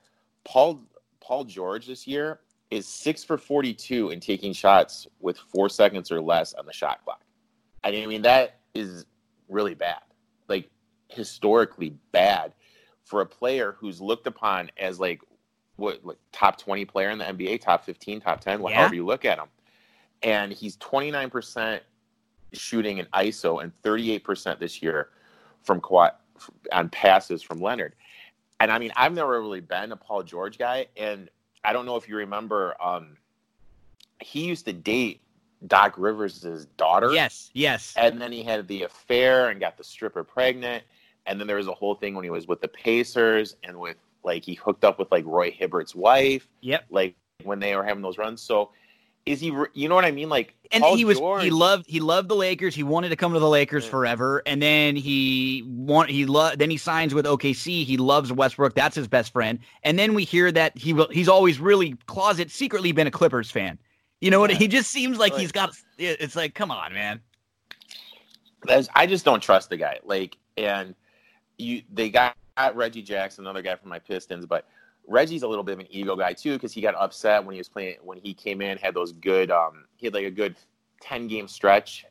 Paul 0.45 0.81
Paul 1.19 1.43
George 1.43 1.85
this 1.87 2.07
year 2.07 2.39
is 2.71 2.87
six 2.87 3.23
for 3.23 3.37
42 3.37 4.11
in 4.11 4.19
taking 4.19 4.53
shots 4.53 5.07
with 5.19 5.37
four 5.37 5.69
seconds 5.69 6.11
or 6.11 6.21
less 6.21 6.53
on 6.53 6.65
the 6.65 6.73
shot 6.73 7.03
clock. 7.03 7.21
I 7.83 7.91
mean 7.91 8.21
that 8.21 8.59
is 8.73 9.05
really 9.49 9.75
bad, 9.75 10.01
like 10.47 10.69
historically 11.09 11.95
bad 12.11 12.53
for 13.03 13.21
a 13.21 13.25
player 13.25 13.75
who's 13.77 13.99
looked 13.99 14.27
upon 14.27 14.69
as 14.77 14.99
like 14.99 15.21
what 15.79 16.05
like 16.05 16.17
top 16.31 16.57
20 16.57 16.85
player 16.85 17.09
in 17.09 17.17
the 17.17 17.25
NBA, 17.25 17.61
top 17.61 17.85
15, 17.85 18.21
top 18.21 18.41
10, 18.41 18.61
yeah. 18.61 18.75
however 18.75 18.95
you 18.95 19.05
look 19.05 19.25
at 19.25 19.37
him. 19.37 19.47
And 20.21 20.51
he's 20.51 20.77
29% 20.77 21.79
shooting 22.53 22.97
in 22.97 23.05
ISO 23.13 23.63
and 23.63 23.71
38% 23.83 24.59
this 24.59 24.81
year 24.81 25.09
from 25.63 25.81
on 26.71 26.89
passes 26.89 27.41
from 27.41 27.59
Leonard. 27.59 27.95
And 28.59 28.71
I 28.71 28.79
mean, 28.79 28.91
I've 28.95 29.13
never 29.13 29.41
really 29.41 29.61
been 29.61 29.91
a 29.91 29.95
Paul 29.95 30.23
George 30.23 30.57
guy, 30.57 30.87
and 30.97 31.29
I 31.63 31.73
don't 31.73 31.85
know 31.85 31.95
if 31.95 32.09
you 32.09 32.17
remember, 32.17 32.75
um, 32.81 33.15
he 34.19 34.45
used 34.45 34.65
to 34.65 34.73
date 34.73 35.21
Doc 35.67 35.95
Rivers' 35.97 36.65
daughter. 36.77 37.11
Yes, 37.11 37.51
yes. 37.53 37.93
And 37.97 38.21
then 38.21 38.31
he 38.31 38.43
had 38.43 38.67
the 38.67 38.83
affair 38.83 39.49
and 39.49 39.59
got 39.59 39.77
the 39.77 39.83
stripper 39.83 40.23
pregnant. 40.23 40.83
And 41.25 41.39
then 41.39 41.47
there 41.47 41.57
was 41.57 41.67
a 41.67 41.73
whole 41.73 41.95
thing 41.95 42.15
when 42.15 42.23
he 42.23 42.29
was 42.29 42.47
with 42.47 42.61
the 42.61 42.67
Pacers 42.67 43.55
and 43.63 43.77
with 43.77 43.97
like 44.23 44.43
he 44.43 44.55
hooked 44.55 44.83
up 44.83 44.99
with 44.99 45.11
like 45.11 45.25
Roy 45.25 45.51
Hibbert's 45.51 45.95
wife. 45.95 46.47
Yep. 46.61 46.85
Like 46.89 47.15
when 47.43 47.59
they 47.59 47.75
were 47.75 47.83
having 47.83 48.01
those 48.01 48.17
runs. 48.17 48.41
So 48.41 48.71
is 49.25 49.39
he? 49.39 49.53
You 49.73 49.89
know 49.89 49.95
what 49.95 50.05
I 50.05 50.11
mean? 50.11 50.29
Like, 50.29 50.55
and 50.71 50.81
Paul 50.81 50.95
he 50.95 51.05
was 51.05 51.19
George, 51.19 51.43
he 51.43 51.51
loved 51.51 51.85
he 51.87 51.99
loved 51.99 52.29
the 52.29 52.35
Lakers. 52.35 52.73
He 52.73 52.83
wanted 52.83 53.09
to 53.09 53.15
come 53.15 53.33
to 53.33 53.39
the 53.39 53.49
Lakers 53.49 53.85
yeah. 53.85 53.91
forever, 53.91 54.41
and 54.45 54.61
then 54.61 54.95
he 54.95 55.63
want 55.67 56.09
he 56.09 56.25
loved. 56.25 56.59
Then 56.59 56.69
he 56.69 56.77
signs 56.77 57.13
with 57.13 57.25
OKC. 57.25 57.85
He 57.85 57.97
loves 57.97 58.31
Westbrook. 58.31 58.73
That's 58.73 58.95
his 58.95 59.07
best 59.07 59.31
friend. 59.31 59.59
And 59.83 59.99
then 59.99 60.13
we 60.13 60.23
hear 60.23 60.51
that 60.51 60.77
he 60.77 60.93
will, 60.93 61.09
he's 61.09 61.27
always 61.27 61.59
really 61.59 61.95
closet 62.07 62.49
secretly 62.49 62.91
been 62.91 63.07
a 63.07 63.11
Clippers 63.11 63.51
fan. 63.51 63.77
You 64.21 64.31
know 64.31 64.39
what? 64.39 64.51
He 64.51 64.67
just 64.67 64.89
seems 64.89 65.17
like 65.17 65.35
he's 65.35 65.51
got. 65.51 65.75
It's 65.97 66.35
like, 66.35 66.55
come 66.55 66.71
on, 66.71 66.93
man. 66.93 67.21
I 68.95 69.05
just 69.05 69.25
don't 69.25 69.41
trust 69.41 69.69
the 69.69 69.77
guy. 69.77 69.99
Like, 70.03 70.37
and 70.57 70.95
you, 71.57 71.83
they 71.93 72.09
got 72.09 72.35
Reggie 72.75 73.01
Jackson, 73.01 73.45
another 73.45 73.61
guy 73.61 73.75
from 73.75 73.89
my 73.89 73.99
Pistons, 73.99 74.45
but 74.45 74.67
Reggie's 75.07 75.43
a 75.43 75.47
little 75.47 75.63
bit 75.63 75.73
of 75.73 75.79
an 75.79 75.87
ego 75.89 76.15
guy 76.15 76.33
too 76.33 76.53
because 76.53 76.71
he 76.71 76.81
got 76.81 76.95
upset 76.95 77.43
when 77.43 77.53
he 77.53 77.59
was 77.59 77.67
playing 77.67 77.95
when 78.03 78.19
he 78.19 78.33
came 78.33 78.61
in 78.61 78.77
had 78.77 78.93
those 78.93 79.11
good 79.13 79.49
um 79.49 79.85
he 79.97 80.05
had 80.05 80.13
like 80.13 80.25
a 80.25 80.31
good 80.31 80.55
10 81.01 81.27
game 81.27 81.47
stretch 81.47 82.05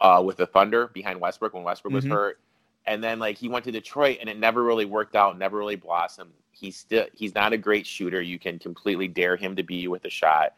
uh 0.00 0.22
with 0.24 0.38
the 0.38 0.46
Thunder 0.46 0.88
behind 0.88 1.20
Westbrook 1.20 1.52
when 1.52 1.62
Westbrook 1.62 1.92
mm-hmm. 1.92 2.08
was 2.08 2.18
hurt 2.18 2.40
and 2.86 3.04
then 3.04 3.18
like 3.18 3.36
he 3.36 3.48
went 3.48 3.64
to 3.66 3.72
Detroit 3.72 4.18
and 4.20 4.30
it 4.30 4.38
never 4.38 4.62
really 4.62 4.86
worked 4.86 5.14
out 5.14 5.38
never 5.38 5.58
really 5.58 5.76
blossomed 5.76 6.32
he's 6.52 6.76
still 6.76 7.04
he's 7.12 7.34
not 7.34 7.52
a 7.52 7.58
great 7.58 7.86
shooter 7.86 8.22
you 8.22 8.38
can 8.38 8.58
completely 8.58 9.06
dare 9.06 9.36
him 9.36 9.54
to 9.54 9.62
be 9.62 9.88
with 9.88 10.04
a 10.06 10.10
shot 10.10 10.54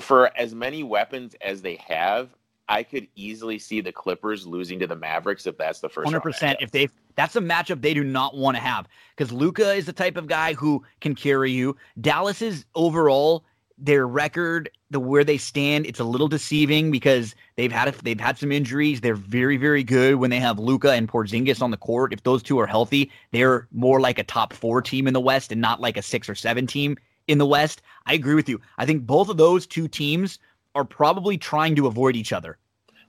for 0.00 0.30
as 0.38 0.54
many 0.54 0.82
weapons 0.82 1.34
as 1.42 1.60
they 1.60 1.76
have 1.76 2.34
I 2.68 2.82
could 2.82 3.06
easily 3.14 3.58
see 3.58 3.80
the 3.80 3.92
Clippers 3.92 4.44
losing 4.44 4.80
to 4.80 4.86
the 4.88 4.96
Mavericks 4.96 5.46
if 5.46 5.56
that's 5.56 5.78
the 5.78 5.88
first. 5.88 6.06
Hundred 6.06 6.20
percent. 6.20 6.58
If 6.60 6.72
they, 6.72 6.88
that's 7.16 7.36
a 7.36 7.40
matchup 7.40 7.82
they 7.82 7.94
do 7.94 8.04
not 8.04 8.36
want 8.36 8.56
to 8.56 8.62
have 8.62 8.86
because 9.16 9.32
Luka 9.32 9.72
is 9.72 9.86
the 9.86 9.92
type 9.92 10.16
of 10.16 10.26
guy 10.26 10.54
who 10.54 10.84
can 11.00 11.14
carry 11.14 11.50
you. 11.50 11.76
Dallas 12.00 12.42
is 12.42 12.64
overall 12.74 13.44
their 13.78 14.06
record, 14.06 14.70
the 14.90 15.00
where 15.00 15.24
they 15.24 15.36
stand, 15.36 15.86
it's 15.86 16.00
a 16.00 16.04
little 16.04 16.28
deceiving 16.28 16.90
because 16.90 17.34
they've 17.56 17.72
had 17.72 17.92
they've 17.96 18.20
had 18.20 18.38
some 18.38 18.52
injuries. 18.52 19.00
They're 19.00 19.14
very 19.14 19.56
very 19.56 19.82
good 19.82 20.16
when 20.16 20.30
they 20.30 20.40
have 20.40 20.58
Luka 20.58 20.92
and 20.92 21.08
Porzingis 21.08 21.60
on 21.60 21.70
the 21.70 21.76
court. 21.76 22.12
If 22.12 22.22
those 22.22 22.42
two 22.42 22.58
are 22.58 22.66
healthy, 22.66 23.10
they're 23.32 23.66
more 23.72 24.00
like 24.00 24.18
a 24.18 24.24
top 24.24 24.52
four 24.52 24.80
team 24.80 25.06
in 25.06 25.14
the 25.14 25.20
West 25.20 25.52
and 25.52 25.60
not 25.60 25.80
like 25.80 25.96
a 25.96 26.02
six 26.02 26.28
or 26.28 26.34
seven 26.34 26.66
team 26.66 26.96
in 27.26 27.38
the 27.38 27.46
West. 27.46 27.82
I 28.06 28.14
agree 28.14 28.34
with 28.34 28.48
you. 28.48 28.60
I 28.78 28.86
think 28.86 29.06
both 29.06 29.28
of 29.28 29.36
those 29.36 29.66
two 29.66 29.88
teams 29.88 30.38
are 30.74 30.84
probably 30.84 31.36
trying 31.36 31.74
to 31.76 31.86
avoid 31.86 32.16
each 32.16 32.32
other. 32.32 32.58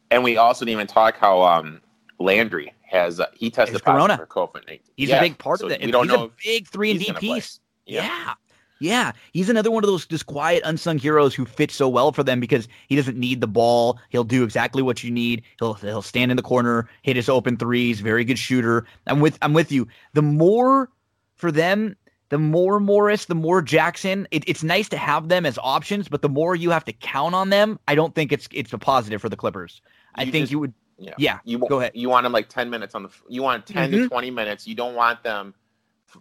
And 0.10 0.24
we 0.24 0.38
also 0.38 0.66
didn't 0.66 0.74
even 0.74 0.88
talk 0.88 1.18
how 1.18 1.42
um, 1.44 1.82
Landry 2.18 2.74
has 2.88 3.20
uh, 3.20 3.28
he 3.34 3.50
tested 3.50 3.82
positive 3.84 4.18
for 4.18 4.26
COVID 4.26 4.68
nineteen. 4.68 4.94
He's 4.96 5.10
yeah, 5.10 5.18
a 5.18 5.22
big 5.22 5.38
part 5.38 5.60
so 5.60 5.68
of 5.68 5.72
it. 5.72 5.82
We 5.82 5.92
don't 5.92 6.08
he's 6.08 6.18
know 6.18 6.26
a 6.26 6.32
big 6.44 6.68
three 6.68 6.92
and 6.92 7.00
D 7.00 7.14
piece. 7.14 7.60
Yeah. 7.86 8.04
yeah. 8.04 8.34
Yeah, 8.80 9.14
he's 9.34 9.50
another 9.50 9.72
one 9.72 9.84
of 9.84 9.88
those 9.88 10.06
just 10.06 10.28
quiet, 10.28 10.62
unsung 10.64 11.00
heroes 11.00 11.34
who 11.34 11.46
fits 11.46 11.74
so 11.74 11.90
well 11.90 12.12
for 12.12 12.24
them 12.24 12.40
because 12.40 12.68
he 12.88 12.96
doesn't 12.96 13.18
need 13.18 13.42
the 13.42 13.48
ball. 13.48 14.00
He'll 14.10 14.24
do 14.24 14.44
exactly 14.44 14.84
what 14.84 15.04
you 15.04 15.10
need. 15.10 15.42
He'll 15.58 15.74
he'll 15.74 16.04
stand 16.04 16.30
in 16.30 16.38
the 16.38 16.44
corner, 16.44 16.88
hit 17.02 17.16
his 17.16 17.28
open 17.28 17.58
threes. 17.58 18.02
Very 18.02 18.24
good 18.24 18.38
shooter. 18.38 18.86
I'm 19.08 19.20
with 19.20 19.40
I'm 19.42 19.54
with 19.54 19.72
you. 19.72 19.88
The 20.14 20.22
more 20.22 20.92
for 21.34 21.52
them, 21.52 21.96
the 22.30 22.38
more 22.38 22.80
Morris, 22.80 23.26
the 23.26 23.36
more 23.36 23.64
Jackson. 23.64 24.28
It, 24.30 24.44
it's 24.48 24.64
nice 24.64 24.90
to 24.90 24.98
have 24.98 25.30
them 25.30 25.46
as 25.46 25.58
options, 25.64 26.08
but 26.08 26.22
the 26.22 26.30
more 26.30 26.56
you 26.56 26.70
have 26.70 26.86
to 26.86 26.94
count 26.94 27.34
on 27.34 27.50
them, 27.50 27.80
I 27.88 27.96
don't 27.96 28.14
think 28.14 28.32
it's 28.32 28.48
it's 28.52 28.74
a 28.74 28.78
positive 28.78 29.22
for 29.22 29.30
the 29.30 29.38
Clippers. 29.38 29.82
I 30.16 30.26
think 30.26 30.44
just, 30.44 30.52
you 30.52 30.60
would. 30.60 30.74
Yeah. 30.98 31.14
yeah. 31.18 31.40
You 31.44 31.60
go 31.60 31.80
ahead. 31.80 31.92
You 31.94 32.10
want 32.10 32.24
them 32.24 32.34
like 32.34 32.50
ten 32.50 32.70
minutes 32.70 32.96
on 32.96 33.04
the. 33.04 33.10
You 33.28 33.44
want 33.44 33.66
10 33.66 33.92
mm-hmm. 33.92 34.04
to 34.04 34.10
twenty 34.10 34.32
minutes. 34.32 34.68
You 34.68 34.76
don't 34.76 34.96
want 34.96 35.24
them 35.24 35.54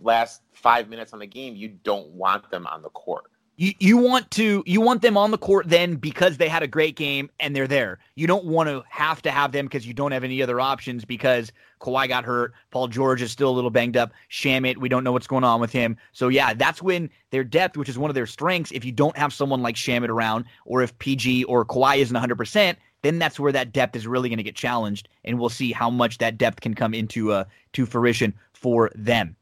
last 0.01 0.43
five 0.53 0.89
minutes 0.89 1.13
on 1.13 1.19
the 1.19 1.27
game. 1.27 1.57
You 1.57 1.69
don't 1.69 2.09
want 2.11 2.51
them 2.51 2.67
on 2.67 2.83
the 2.83 2.91
court. 2.91 3.31
You 3.59 3.73
you 3.79 3.97
want 3.97 4.31
to 4.33 4.63
you 4.67 4.83
want 4.83 5.01
them 5.01 5.17
on 5.17 5.31
the 5.31 5.39
court 5.39 5.67
then 5.67 5.97
because 5.97 6.37
they 6.37 6.49
had 6.49 6.63
a 6.63 6.67
great 6.67 6.95
game 6.95 7.31
and 7.41 7.57
they're 7.57 7.67
there. 7.67 7.99
You 8.15 8.27
don't 8.27 8.45
want 8.45 8.69
to 8.69 8.85
have 8.91 9.23
to 9.23 9.31
have 9.31 9.53
them 9.53 9.65
because 9.65 9.87
you 9.87 9.95
don't 9.95 10.13
have 10.13 10.25
any 10.25 10.43
other 10.43 10.61
options 10.61 11.07
because 11.07 11.53
Kawhi 11.81 12.07
got 12.07 12.25
hurt. 12.25 12.53
Paul 12.71 12.89
George 12.89 13.23
is 13.23 13.33
still 13.33 13.49
a 13.49 13.57
little 13.57 13.71
banged 13.71 13.97
up. 13.97 14.13
Shamet, 14.31 14.77
we 14.77 14.91
don't 14.91 15.05
know 15.05 15.13
what's 15.13 15.27
going 15.27 15.45
on 15.45 15.59
with 15.59 15.73
him. 15.73 15.97
So 16.13 16.29
yeah, 16.29 16.53
that's 16.53 16.83
when 16.83 17.09
their 17.31 17.45
depth, 17.45 17.79
which 17.79 17.89
is 17.89 17.97
one 17.99 18.11
of 18.11 18.15
their 18.15 18.27
strengths, 18.27 18.73
if 18.73 18.85
you 18.85 18.93
don't 18.93 19.17
have 19.17 19.33
someone 19.33 19.63
like 19.63 19.77
Shamet 19.77 20.11
around, 20.11 20.45
or 20.67 20.83
if 20.83 20.99
PG 20.99 21.45
or 21.45 21.65
Kawhi 21.65 21.97
isn't 21.99 22.15
100, 22.15 22.37
percent 22.37 22.79
then 23.07 23.19
that's 23.19 23.39
where 23.39 23.53
that 23.53 23.73
depth 23.73 23.95
is 23.95 24.07
really 24.07 24.29
going 24.29 24.39
to 24.39 24.43
get 24.43 24.57
challenged, 24.57 25.09
and 25.25 25.39
we'll 25.39 25.49
see 25.49 25.73
how 25.73 25.89
much 25.89 26.19
that 26.19 26.37
depth 26.37 26.61
can 26.61 26.75
come 26.75 26.93
into 26.93 27.33
uh, 27.33 27.45
to 27.73 27.87
fruition 27.87 28.35
for 28.53 28.91
them. 28.95 29.37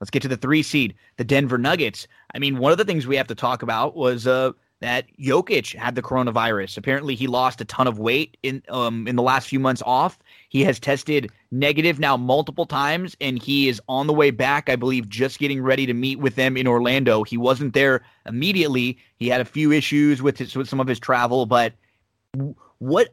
Let's 0.00 0.10
get 0.10 0.22
to 0.22 0.28
the 0.28 0.36
three 0.36 0.62
seed, 0.62 0.94
the 1.16 1.24
Denver 1.24 1.58
Nuggets. 1.58 2.08
I 2.34 2.38
mean, 2.38 2.58
one 2.58 2.72
of 2.72 2.78
the 2.78 2.84
things 2.84 3.06
we 3.06 3.16
have 3.16 3.28
to 3.28 3.36
talk 3.36 3.62
about 3.62 3.94
was 3.94 4.26
uh, 4.26 4.52
that 4.80 5.06
Jokic 5.16 5.76
had 5.76 5.94
the 5.94 6.02
coronavirus. 6.02 6.76
Apparently, 6.76 7.14
he 7.14 7.28
lost 7.28 7.60
a 7.60 7.64
ton 7.64 7.86
of 7.86 8.00
weight 8.00 8.36
in 8.42 8.62
um, 8.68 9.06
in 9.06 9.14
the 9.14 9.22
last 9.22 9.48
few 9.48 9.60
months 9.60 9.82
off. 9.86 10.18
He 10.48 10.64
has 10.64 10.80
tested 10.80 11.30
negative 11.52 12.00
now 12.00 12.16
multiple 12.16 12.66
times, 12.66 13.16
and 13.20 13.40
he 13.40 13.68
is 13.68 13.80
on 13.88 14.08
the 14.08 14.12
way 14.12 14.32
back. 14.32 14.68
I 14.68 14.74
believe 14.74 15.08
just 15.08 15.38
getting 15.38 15.62
ready 15.62 15.86
to 15.86 15.94
meet 15.94 16.18
with 16.18 16.34
them 16.34 16.56
in 16.56 16.66
Orlando. 16.66 17.22
He 17.22 17.36
wasn't 17.36 17.74
there 17.74 18.04
immediately. 18.26 18.98
He 19.16 19.28
had 19.28 19.40
a 19.40 19.44
few 19.44 19.70
issues 19.70 20.20
with 20.20 20.36
his, 20.38 20.56
with 20.56 20.68
some 20.68 20.80
of 20.80 20.88
his 20.88 20.98
travel, 20.98 21.46
but 21.46 21.74
what 22.82 23.08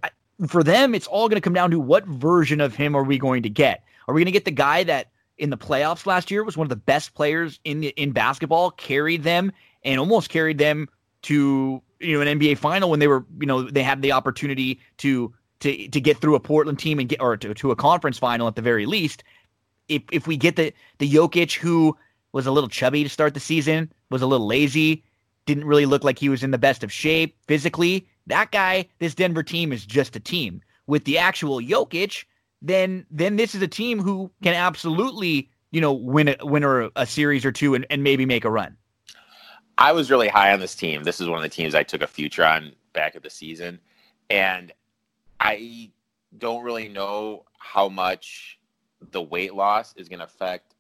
for 0.47 0.63
them, 0.63 0.95
it's 0.95 1.05
all 1.05 1.29
going 1.29 1.35
to 1.35 1.41
come 1.41 1.53
down 1.53 1.69
to 1.71 1.79
what 1.79 2.05
version 2.05 2.59
of 2.59 2.75
him 2.75 2.95
are 2.95 3.03
we 3.03 3.19
going 3.19 3.43
to 3.43 3.49
get? 3.49 3.83
Are 4.07 4.13
we 4.13 4.19
going 4.19 4.25
to 4.25 4.31
get 4.31 4.45
the 4.45 4.51
guy 4.51 4.83
that 4.83 5.11
in 5.37 5.51
the 5.51 5.57
playoffs 5.57 6.05
last 6.05 6.31
year 6.31 6.43
was 6.43 6.57
one 6.57 6.65
of 6.65 6.69
the 6.69 6.75
best 6.75 7.13
players 7.13 7.59
in 7.63 7.83
in 7.83 8.11
basketball, 8.11 8.71
carried 8.71 9.23
them 9.23 9.51
and 9.83 9.99
almost 9.99 10.29
carried 10.29 10.57
them 10.57 10.89
to 11.23 11.81
you 11.99 12.15
know 12.15 12.21
an 12.21 12.39
NBA 12.39 12.57
final 12.57 12.89
when 12.89 12.99
they 12.99 13.07
were 13.07 13.25
you 13.39 13.45
know 13.45 13.69
they 13.69 13.83
had 13.83 14.01
the 14.01 14.11
opportunity 14.11 14.79
to 14.97 15.31
to 15.59 15.87
to 15.89 16.01
get 16.01 16.17
through 16.17 16.35
a 16.35 16.39
Portland 16.39 16.79
team 16.79 16.97
and 16.97 17.07
get 17.07 17.21
or 17.21 17.37
to, 17.37 17.53
to 17.53 17.71
a 17.71 17.75
conference 17.75 18.17
final 18.17 18.47
at 18.47 18.55
the 18.55 18.61
very 18.63 18.87
least. 18.87 19.23
If 19.87 20.01
if 20.11 20.25
we 20.25 20.35
get 20.35 20.55
the 20.55 20.73
the 20.97 21.11
Jokic 21.11 21.55
who 21.55 21.95
was 22.31 22.47
a 22.47 22.51
little 22.51 22.69
chubby 22.69 23.03
to 23.03 23.09
start 23.09 23.35
the 23.35 23.39
season, 23.39 23.91
was 24.09 24.23
a 24.23 24.27
little 24.27 24.47
lazy, 24.47 25.03
didn't 25.45 25.65
really 25.65 25.85
look 25.85 26.03
like 26.03 26.17
he 26.17 26.29
was 26.29 26.43
in 26.43 26.51
the 26.51 26.57
best 26.57 26.83
of 26.83 26.91
shape 26.91 27.35
physically, 27.47 28.07
that 28.29 28.51
guy, 28.51 28.87
this 28.99 29.13
Denver 29.13 29.43
team 29.43 29.71
is 29.73 29.85
just 29.85 30.15
a 30.15 30.19
team. 30.19 30.61
With 30.87 31.03
the 31.03 31.17
actual 31.17 31.59
Jokic, 31.59 32.25
then 32.61 33.05
then 33.11 33.35
this 33.35 33.53
is 33.53 33.61
a 33.61 33.67
team 33.67 33.99
who 33.99 34.31
can 34.41 34.55
absolutely, 34.55 35.49
you 35.71 35.81
know, 35.81 35.93
win 35.93 36.29
a 36.29 36.45
win 36.45 36.63
a, 36.63 36.89
a 36.95 37.05
series 37.05 37.45
or 37.45 37.51
two 37.51 37.75
and, 37.75 37.85
and 37.89 38.03
maybe 38.03 38.25
make 38.25 38.45
a 38.45 38.49
run. 38.49 38.75
I 39.77 39.91
was 39.91 40.11
really 40.11 40.27
high 40.27 40.51
on 40.51 40.59
this 40.59 40.75
team. 40.75 41.03
This 41.03 41.21
is 41.21 41.27
one 41.27 41.37
of 41.37 41.43
the 41.43 41.49
teams 41.49 41.73
I 41.73 41.83
took 41.83 42.01
a 42.01 42.07
future 42.07 42.43
on 42.43 42.73
back 42.93 43.15
at 43.15 43.23
the 43.23 43.29
season. 43.29 43.79
And 44.29 44.71
I 45.39 45.91
don't 46.37 46.63
really 46.63 46.89
know 46.89 47.45
how 47.57 47.87
much 47.87 48.59
the 49.11 49.21
weight 49.21 49.53
loss 49.53 49.93
is 49.95 50.09
going 50.09 50.19
to 50.19 50.25
affect 50.25 50.75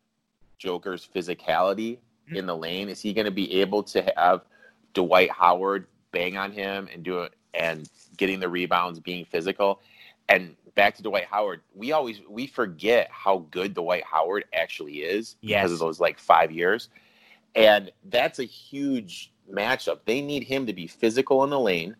Joker's 0.57 1.07
physicality 1.07 1.97
mm-hmm. 1.97 2.35
in 2.35 2.45
the 2.45 2.57
lane. 2.57 2.89
Is 2.89 2.99
he 2.99 3.13
going 3.13 3.25
to 3.25 3.31
be 3.31 3.61
able 3.61 3.83
to 3.83 4.13
have 4.17 4.41
Dwight 4.93 5.31
Howard 5.31 5.87
bang 6.11 6.35
on 6.35 6.51
him 6.51 6.89
and 6.91 7.03
do 7.03 7.21
it 7.21 7.33
and 7.53 7.89
getting 8.17 8.39
the 8.39 8.49
rebounds, 8.49 8.99
being 8.99 9.25
physical. 9.25 9.81
And 10.27 10.55
back 10.75 10.95
to 10.95 11.03
Dwight 11.03 11.25
Howard, 11.25 11.61
we 11.73 11.91
always 11.91 12.21
we 12.29 12.47
forget 12.47 13.09
how 13.11 13.45
good 13.51 13.73
Dwight 13.73 14.03
Howard 14.03 14.45
actually 14.53 14.97
is 14.97 15.35
yes. 15.41 15.61
because 15.61 15.73
of 15.73 15.79
those 15.79 15.99
like 15.99 16.19
five 16.19 16.51
years. 16.51 16.89
And 17.55 17.91
that's 18.05 18.39
a 18.39 18.43
huge 18.43 19.33
matchup. 19.51 19.99
They 20.05 20.21
need 20.21 20.43
him 20.43 20.65
to 20.67 20.73
be 20.73 20.87
physical 20.87 21.43
in 21.43 21.49
the 21.49 21.59
lane, 21.59 21.95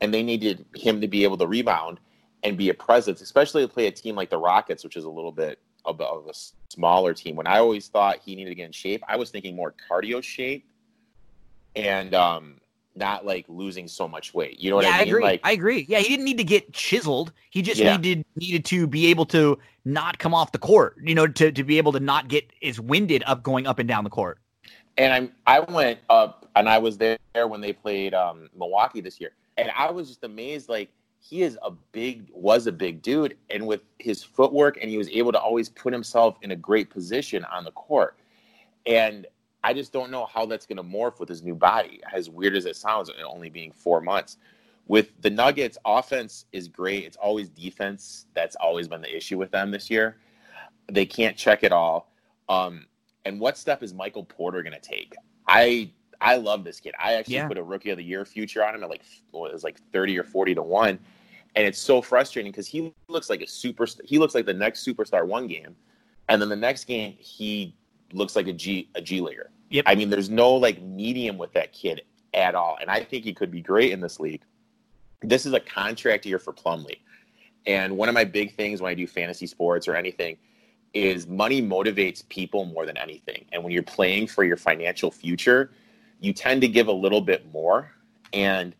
and 0.00 0.12
they 0.12 0.22
needed 0.22 0.64
him 0.74 1.00
to 1.00 1.08
be 1.08 1.22
able 1.22 1.38
to 1.38 1.46
rebound 1.46 2.00
and 2.42 2.56
be 2.56 2.68
a 2.68 2.74
presence, 2.74 3.20
especially 3.20 3.62
to 3.62 3.68
play 3.68 3.86
a 3.86 3.90
team 3.90 4.14
like 4.14 4.30
the 4.30 4.38
Rockets, 4.38 4.84
which 4.84 4.96
is 4.96 5.04
a 5.04 5.10
little 5.10 5.32
bit 5.32 5.60
of 5.84 6.00
a 6.00 6.34
smaller 6.68 7.14
team. 7.14 7.36
When 7.36 7.46
I 7.46 7.58
always 7.58 7.88
thought 7.88 8.18
he 8.24 8.34
needed 8.36 8.50
to 8.50 8.54
get 8.54 8.66
in 8.66 8.72
shape, 8.72 9.02
I 9.08 9.16
was 9.16 9.30
thinking 9.30 9.56
more 9.56 9.74
cardio 9.90 10.22
shape. 10.22 10.66
And 11.74 12.14
um, 12.14 12.56
not 12.98 13.24
like 13.24 13.46
losing 13.48 13.88
so 13.88 14.08
much 14.08 14.34
weight. 14.34 14.60
You 14.60 14.70
know 14.70 14.76
what 14.76 14.84
yeah, 14.84 14.90
I 14.90 14.92
mean? 14.92 15.00
I 15.00 15.08
agree. 15.08 15.22
Like, 15.22 15.40
I 15.44 15.52
agree. 15.52 15.86
Yeah, 15.88 15.98
he 15.98 16.08
didn't 16.08 16.24
need 16.24 16.38
to 16.38 16.44
get 16.44 16.72
chiseled. 16.72 17.32
He 17.50 17.62
just 17.62 17.80
yeah. 17.80 17.96
needed 17.96 18.24
needed 18.36 18.64
to 18.66 18.86
be 18.86 19.06
able 19.06 19.26
to 19.26 19.58
not 19.84 20.18
come 20.18 20.34
off 20.34 20.52
the 20.52 20.58
court. 20.58 20.96
You 21.02 21.14
know, 21.14 21.26
to 21.26 21.52
to 21.52 21.64
be 21.64 21.78
able 21.78 21.92
to 21.92 22.00
not 22.00 22.28
get 22.28 22.50
as 22.62 22.80
winded 22.80 23.22
up 23.26 23.42
going 23.42 23.66
up 23.66 23.78
and 23.78 23.88
down 23.88 24.04
the 24.04 24.10
court. 24.10 24.38
And 24.96 25.12
I'm 25.12 25.32
I 25.46 25.60
went 25.60 26.00
up 26.10 26.48
and 26.56 26.68
I 26.68 26.78
was 26.78 26.98
there 26.98 27.18
when 27.32 27.60
they 27.60 27.72
played 27.72 28.14
um, 28.14 28.50
Milwaukee 28.56 29.00
this 29.00 29.20
year, 29.20 29.30
and 29.56 29.70
I 29.76 29.90
was 29.90 30.08
just 30.08 30.24
amazed. 30.24 30.68
Like 30.68 30.90
he 31.20 31.42
is 31.42 31.58
a 31.62 31.70
big 31.70 32.28
was 32.32 32.66
a 32.66 32.72
big 32.72 33.02
dude, 33.02 33.36
and 33.50 33.66
with 33.66 33.82
his 33.98 34.22
footwork, 34.22 34.78
and 34.80 34.90
he 34.90 34.98
was 34.98 35.08
able 35.10 35.32
to 35.32 35.38
always 35.38 35.68
put 35.68 35.92
himself 35.92 36.36
in 36.42 36.50
a 36.50 36.56
great 36.56 36.90
position 36.90 37.44
on 37.44 37.64
the 37.64 37.72
court. 37.72 38.16
And 38.86 39.26
I 39.64 39.74
just 39.74 39.92
don't 39.92 40.10
know 40.10 40.26
how 40.26 40.46
that's 40.46 40.66
going 40.66 40.76
to 40.76 40.82
morph 40.82 41.18
with 41.18 41.28
his 41.28 41.42
new 41.42 41.54
body. 41.54 42.00
As 42.12 42.30
weird 42.30 42.56
as 42.56 42.64
it 42.64 42.76
sounds, 42.76 43.10
only 43.26 43.50
being 43.50 43.72
four 43.72 44.00
months. 44.00 44.36
With 44.86 45.10
the 45.20 45.30
Nuggets, 45.30 45.76
offense 45.84 46.46
is 46.52 46.68
great. 46.68 47.04
It's 47.04 47.16
always 47.16 47.50
defense 47.50 48.26
that's 48.34 48.56
always 48.56 48.88
been 48.88 49.02
the 49.02 49.14
issue 49.14 49.36
with 49.36 49.50
them 49.50 49.70
this 49.70 49.90
year. 49.90 50.16
They 50.90 51.04
can't 51.04 51.36
check 51.36 51.62
it 51.62 51.72
all. 51.72 52.10
Um, 52.48 52.86
and 53.26 53.38
what 53.38 53.58
step 53.58 53.82
is 53.82 53.92
Michael 53.92 54.24
Porter 54.24 54.62
going 54.62 54.72
to 54.72 54.80
take? 54.80 55.14
I 55.46 55.90
I 56.20 56.36
love 56.36 56.64
this 56.64 56.80
kid. 56.80 56.94
I 56.98 57.14
actually 57.14 57.34
yeah. 57.34 57.48
put 57.48 57.58
a 57.58 57.62
rookie 57.62 57.90
of 57.90 57.98
the 57.98 58.04
year 58.04 58.24
future 58.24 58.64
on 58.64 58.74
him 58.74 58.82
at 58.82 58.88
like 58.88 59.02
well, 59.32 59.46
it 59.46 59.52
was 59.52 59.64
like 59.64 59.78
thirty 59.92 60.18
or 60.18 60.24
forty 60.24 60.54
to 60.54 60.62
one, 60.62 60.98
and 61.54 61.66
it's 61.66 61.78
so 61.78 62.00
frustrating 62.00 62.50
because 62.50 62.66
he 62.66 62.92
looks 63.08 63.28
like 63.28 63.42
a 63.42 63.46
super. 63.46 63.86
He 64.04 64.18
looks 64.18 64.34
like 64.34 64.46
the 64.46 64.54
next 64.54 64.86
superstar 64.86 65.26
one 65.26 65.46
game, 65.46 65.76
and 66.28 66.40
then 66.40 66.48
the 66.48 66.56
next 66.56 66.84
game 66.84 67.14
he 67.18 67.74
looks 68.12 68.36
like 68.36 68.46
a 68.46 68.52
G 68.52 68.88
a 68.94 69.00
G 69.00 69.20
leaguer. 69.20 69.50
Yep. 69.70 69.84
I 69.86 69.94
mean, 69.94 70.10
there's 70.10 70.30
no 70.30 70.54
like 70.54 70.80
medium 70.82 71.38
with 71.38 71.52
that 71.52 71.72
kid 71.72 72.02
at 72.34 72.54
all, 72.54 72.78
and 72.80 72.90
I 72.90 73.02
think 73.02 73.24
he 73.24 73.32
could 73.32 73.50
be 73.50 73.60
great 73.60 73.92
in 73.92 74.00
this 74.00 74.18
league. 74.20 74.42
This 75.22 75.46
is 75.46 75.52
a 75.52 75.60
contract 75.60 76.24
year 76.24 76.38
for 76.38 76.52
Plumlee, 76.52 77.00
and 77.66 77.96
one 77.96 78.08
of 78.08 78.14
my 78.14 78.24
big 78.24 78.54
things 78.54 78.80
when 78.80 78.90
I 78.90 78.94
do 78.94 79.06
fantasy 79.06 79.46
sports 79.46 79.88
or 79.88 79.94
anything 79.94 80.36
is 80.94 81.26
money 81.26 81.60
motivates 81.60 82.26
people 82.28 82.64
more 82.64 82.86
than 82.86 82.96
anything. 82.96 83.44
And 83.52 83.62
when 83.62 83.72
you're 83.72 83.82
playing 83.82 84.26
for 84.26 84.44
your 84.44 84.56
financial 84.56 85.10
future, 85.10 85.70
you 86.20 86.32
tend 86.32 86.60
to 86.62 86.68
give 86.68 86.88
a 86.88 86.92
little 86.92 87.20
bit 87.20 87.50
more. 87.52 87.90
And 88.32 88.74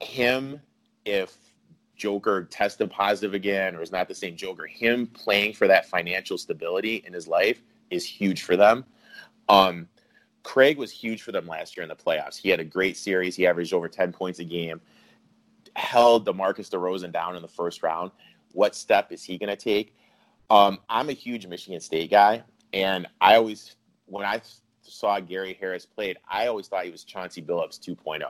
him, 0.00 0.60
if 1.04 1.36
Joker 1.96 2.44
tested 2.44 2.90
positive 2.90 3.34
again 3.34 3.74
or 3.74 3.82
is 3.82 3.90
not 3.90 4.08
the 4.08 4.14
same 4.14 4.36
Joker, 4.36 4.66
him 4.66 5.06
playing 5.06 5.54
for 5.54 5.66
that 5.66 5.86
financial 5.86 6.38
stability 6.38 7.02
in 7.06 7.12
his 7.12 7.26
life 7.26 7.62
is 7.90 8.04
huge 8.04 8.42
for 8.42 8.56
them. 8.56 8.84
Um, 9.48 9.88
Craig 10.42 10.78
was 10.78 10.90
huge 10.90 11.22
for 11.22 11.32
them 11.32 11.46
last 11.46 11.76
year 11.76 11.82
in 11.82 11.88
the 11.88 11.96
playoffs. 11.96 12.36
He 12.36 12.48
had 12.48 12.60
a 12.60 12.64
great 12.64 12.96
series. 12.96 13.36
He 13.36 13.46
averaged 13.46 13.74
over 13.74 13.88
10 13.88 14.12
points 14.12 14.38
a 14.38 14.44
game, 14.44 14.80
held 15.76 16.26
DeMarcus 16.26 16.70
DeRozan 16.70 17.12
down 17.12 17.36
in 17.36 17.42
the 17.42 17.48
first 17.48 17.82
round. 17.82 18.10
What 18.52 18.74
step 18.74 19.12
is 19.12 19.22
he 19.22 19.36
going 19.36 19.50
to 19.50 19.56
take? 19.56 19.94
Um, 20.50 20.78
I'm 20.88 21.10
a 21.10 21.12
huge 21.12 21.46
Michigan 21.46 21.80
State 21.80 22.10
guy, 22.10 22.42
and 22.72 23.06
I 23.20 23.36
always, 23.36 23.76
when 24.06 24.24
I 24.24 24.40
saw 24.80 25.20
Gary 25.20 25.56
Harris 25.60 25.84
played, 25.84 26.16
I 26.30 26.46
always 26.46 26.68
thought 26.68 26.84
he 26.84 26.90
was 26.90 27.04
Chauncey 27.04 27.42
Billups 27.42 27.78
2.0, 27.78 28.22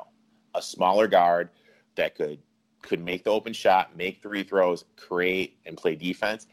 a 0.54 0.62
smaller 0.62 1.06
guard 1.06 1.50
that 1.94 2.16
could 2.16 2.40
could 2.82 3.04
make 3.04 3.24
the 3.24 3.30
open 3.30 3.52
shot, 3.52 3.96
make 3.96 4.22
three 4.22 4.42
throws, 4.42 4.84
create, 4.96 5.58
and 5.66 5.76
play 5.76 5.94
defense. 5.94 6.46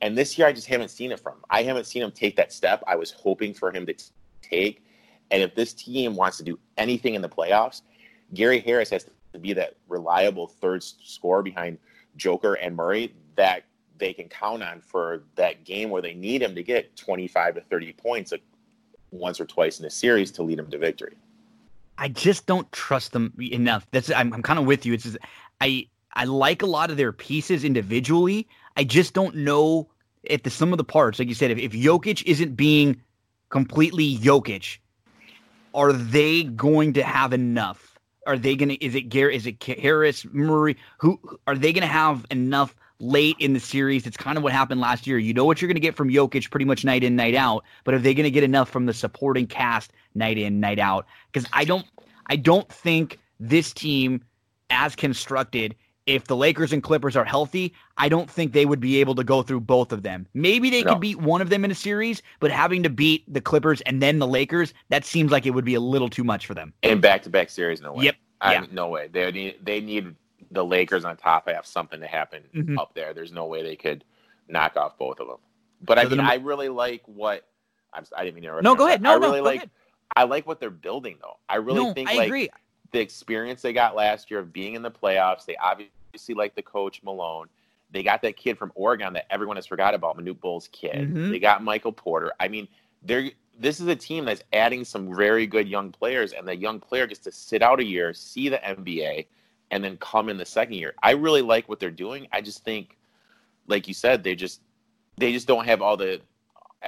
And 0.00 0.16
this 0.16 0.36
year, 0.36 0.46
I 0.46 0.52
just 0.52 0.66
haven't 0.66 0.90
seen 0.90 1.12
it 1.12 1.20
from. 1.20 1.34
I 1.50 1.62
haven't 1.62 1.86
seen 1.86 2.02
him 2.02 2.10
take 2.10 2.36
that 2.36 2.52
step. 2.52 2.82
I 2.86 2.96
was 2.96 3.10
hoping 3.10 3.54
for 3.54 3.72
him 3.72 3.86
to 3.86 3.94
t- 3.94 4.04
take. 4.42 4.84
And 5.30 5.42
if 5.42 5.54
this 5.54 5.72
team 5.72 6.14
wants 6.14 6.36
to 6.38 6.42
do 6.42 6.58
anything 6.76 7.14
in 7.14 7.22
the 7.22 7.28
playoffs, 7.28 7.82
Gary 8.34 8.60
Harris 8.60 8.90
has 8.90 9.06
to 9.32 9.38
be 9.38 9.52
that 9.54 9.76
reliable 9.88 10.46
third 10.46 10.82
scorer 10.82 11.42
behind 11.42 11.78
Joker 12.16 12.54
and 12.54 12.76
Murray 12.76 13.14
that 13.36 13.64
they 13.98 14.12
can 14.12 14.28
count 14.28 14.62
on 14.62 14.80
for 14.80 15.22
that 15.36 15.64
game 15.64 15.90
where 15.90 16.02
they 16.02 16.14
need 16.14 16.42
him 16.42 16.54
to 16.54 16.62
get 16.62 16.96
25 16.96 17.54
to 17.54 17.60
30 17.62 17.92
points 17.94 18.32
once 19.10 19.40
or 19.40 19.46
twice 19.46 19.80
in 19.80 19.86
a 19.86 19.90
series 19.90 20.30
to 20.32 20.42
lead 20.42 20.58
them 20.58 20.70
to 20.70 20.78
victory. 20.78 21.16
I 21.98 22.08
just 22.08 22.46
don't 22.46 22.70
trust 22.72 23.12
them 23.12 23.32
enough. 23.40 23.86
That's 23.90 24.10
I'm, 24.10 24.32
I'm 24.32 24.42
kind 24.42 24.58
of 24.58 24.66
with 24.66 24.84
you. 24.84 24.92
It's 24.92 25.04
just, 25.04 25.18
I 25.60 25.88
I 26.12 26.24
like 26.24 26.62
a 26.62 26.66
lot 26.66 26.90
of 26.90 26.96
their 26.96 27.12
pieces 27.12 27.64
individually. 27.64 28.48
I 28.76 28.84
just 28.84 29.14
don't 29.14 29.36
know 29.36 29.88
if 30.22 30.42
the 30.42 30.50
sum 30.50 30.72
of 30.72 30.78
the 30.78 30.84
parts, 30.84 31.18
like 31.18 31.28
you 31.28 31.34
said, 31.34 31.50
if, 31.50 31.58
if 31.58 31.72
Jokic 31.72 32.22
isn't 32.26 32.56
being 32.56 33.00
completely 33.48 34.16
Jokic, 34.16 34.78
are 35.74 35.92
they 35.92 36.44
going 36.44 36.92
to 36.94 37.02
have 37.02 37.32
enough? 37.32 37.98
Are 38.26 38.36
they 38.36 38.56
gonna? 38.56 38.76
Is 38.80 38.94
it 38.94 39.02
Gary? 39.02 39.36
Is 39.36 39.46
it 39.46 39.62
Harris 39.62 40.26
Murray? 40.32 40.76
Who 40.98 41.20
are 41.46 41.54
they 41.54 41.72
gonna 41.72 41.86
have 41.86 42.26
enough 42.30 42.74
late 42.98 43.36
in 43.38 43.52
the 43.52 43.60
series. 43.60 44.06
It's 44.06 44.16
kind 44.16 44.36
of 44.36 44.44
what 44.44 44.52
happened 44.52 44.80
last 44.80 45.06
year. 45.06 45.18
You 45.18 45.34
know 45.34 45.44
what 45.44 45.60
you're 45.60 45.68
going 45.68 45.76
to 45.76 45.80
get 45.80 45.94
from 45.94 46.08
Jokic 46.08 46.50
pretty 46.50 46.64
much 46.64 46.84
night 46.84 47.04
in, 47.04 47.16
night 47.16 47.34
out, 47.34 47.64
but 47.84 47.94
are 47.94 47.98
they 47.98 48.14
going 48.14 48.24
to 48.24 48.30
get 48.30 48.44
enough 48.44 48.70
from 48.70 48.86
the 48.86 48.94
supporting 48.94 49.46
cast 49.46 49.92
night 50.14 50.38
in, 50.38 50.60
night 50.60 50.78
out? 50.78 51.06
Because 51.32 51.48
I 51.52 51.64
don't, 51.64 51.86
I 52.28 52.36
don't 52.36 52.68
think 52.68 53.18
this 53.38 53.72
team, 53.72 54.22
as 54.70 54.96
constructed, 54.96 55.74
if 56.06 56.24
the 56.24 56.36
Lakers 56.36 56.72
and 56.72 56.82
Clippers 56.82 57.16
are 57.16 57.24
healthy, 57.24 57.74
I 57.98 58.08
don't 58.08 58.30
think 58.30 58.52
they 58.52 58.64
would 58.64 58.80
be 58.80 59.00
able 59.00 59.14
to 59.16 59.24
go 59.24 59.42
through 59.42 59.60
both 59.60 59.92
of 59.92 60.02
them. 60.02 60.26
Maybe 60.34 60.70
they 60.70 60.82
no. 60.82 60.92
could 60.92 61.00
beat 61.00 61.20
one 61.20 61.40
of 61.40 61.50
them 61.50 61.64
in 61.64 61.70
a 61.70 61.74
series, 61.74 62.22
but 62.40 62.50
having 62.50 62.82
to 62.84 62.90
beat 62.90 63.24
the 63.32 63.40
Clippers 63.40 63.80
and 63.82 64.00
then 64.00 64.18
the 64.18 64.26
Lakers, 64.26 64.72
that 64.88 65.04
seems 65.04 65.32
like 65.32 65.46
it 65.46 65.50
would 65.50 65.64
be 65.64 65.74
a 65.74 65.80
little 65.80 66.08
too 66.08 66.24
much 66.24 66.46
for 66.46 66.54
them. 66.54 66.72
In 66.82 67.00
back-to-back 67.00 67.50
series, 67.50 67.80
no 67.80 67.92
way. 67.92 68.04
Yep. 68.04 68.16
I, 68.40 68.52
yeah. 68.52 68.66
No 68.70 68.88
way. 68.88 69.08
They 69.10 69.32
need 69.32 69.56
they 69.62 69.80
need 69.80 70.14
the 70.50 70.64
Lakers 70.64 71.04
on 71.04 71.16
top 71.16 71.44
I 71.48 71.54
have 71.54 71.66
something 71.66 72.00
to 72.00 72.06
happen 72.06 72.42
mm-hmm. 72.54 72.78
up 72.78 72.94
there. 72.94 73.14
There's 73.14 73.32
no 73.32 73.46
way 73.46 73.62
they 73.62 73.76
could 73.76 74.04
knock 74.48 74.76
off 74.76 74.98
both 74.98 75.20
of 75.20 75.26
them. 75.26 75.38
But 75.82 75.98
so 75.98 76.02
I 76.02 76.04
mean, 76.04 76.16
number- 76.18 76.32
I 76.32 76.36
really 76.36 76.68
like 76.68 77.02
what 77.06 77.46
I'm. 77.92 78.04
I 78.16 78.24
didn't 78.24 78.36
mean 78.36 78.44
to. 78.44 78.62
No, 78.62 78.74
go 78.74 78.86
ahead. 78.86 79.02
No, 79.02 79.12
I 79.12 79.14
really 79.14 79.38
no, 79.38 79.44
like. 79.44 79.56
Ahead. 79.56 79.70
I 80.14 80.24
like 80.24 80.46
what 80.46 80.60
they're 80.60 80.70
building 80.70 81.16
though. 81.20 81.38
I 81.48 81.56
really 81.56 81.82
no, 81.82 81.92
think 81.92 82.08
I 82.08 82.14
like 82.14 82.26
agree. 82.26 82.48
the 82.92 83.00
experience 83.00 83.62
they 83.62 83.72
got 83.72 83.96
last 83.96 84.30
year 84.30 84.40
of 84.40 84.52
being 84.52 84.74
in 84.74 84.82
the 84.82 84.90
playoffs. 84.90 85.44
They 85.44 85.56
obviously 85.56 85.92
like 86.34 86.54
the 86.54 86.62
coach 86.62 87.02
Malone. 87.02 87.48
They 87.90 88.02
got 88.02 88.22
that 88.22 88.36
kid 88.36 88.58
from 88.58 88.72
Oregon 88.74 89.12
that 89.12 89.26
everyone 89.30 89.56
has 89.56 89.66
forgot 89.66 89.94
about, 89.94 90.16
Manute 90.18 90.40
Bol's 90.40 90.68
kid. 90.68 91.08
Mm-hmm. 91.08 91.30
They 91.30 91.38
got 91.38 91.62
Michael 91.62 91.92
Porter. 91.92 92.32
I 92.40 92.48
mean, 92.48 92.66
they're 93.02 93.30
this 93.58 93.80
is 93.80 93.86
a 93.86 93.96
team 93.96 94.24
that's 94.24 94.42
adding 94.52 94.84
some 94.84 95.14
very 95.14 95.46
good 95.46 95.68
young 95.68 95.90
players, 95.90 96.32
and 96.32 96.46
the 96.46 96.56
young 96.56 96.78
player 96.78 97.06
gets 97.06 97.20
to 97.20 97.32
sit 97.32 97.62
out 97.62 97.80
a 97.80 97.84
year, 97.84 98.12
see 98.12 98.48
the 98.48 98.58
NBA, 98.58 99.26
and 99.70 99.82
then 99.82 99.96
come 99.98 100.28
in 100.28 100.36
the 100.36 100.44
second 100.44 100.74
year. 100.74 100.94
I 101.02 101.12
really 101.12 101.42
like 101.42 101.68
what 101.68 101.80
they're 101.80 101.90
doing. 101.90 102.28
I 102.32 102.40
just 102.40 102.64
think, 102.64 102.96
like 103.66 103.88
you 103.88 103.94
said, 103.94 104.22
they 104.22 104.34
just 104.34 104.60
they 105.16 105.32
just 105.32 105.46
don't 105.46 105.64
have 105.64 105.80
all 105.80 105.96
the 105.96 106.20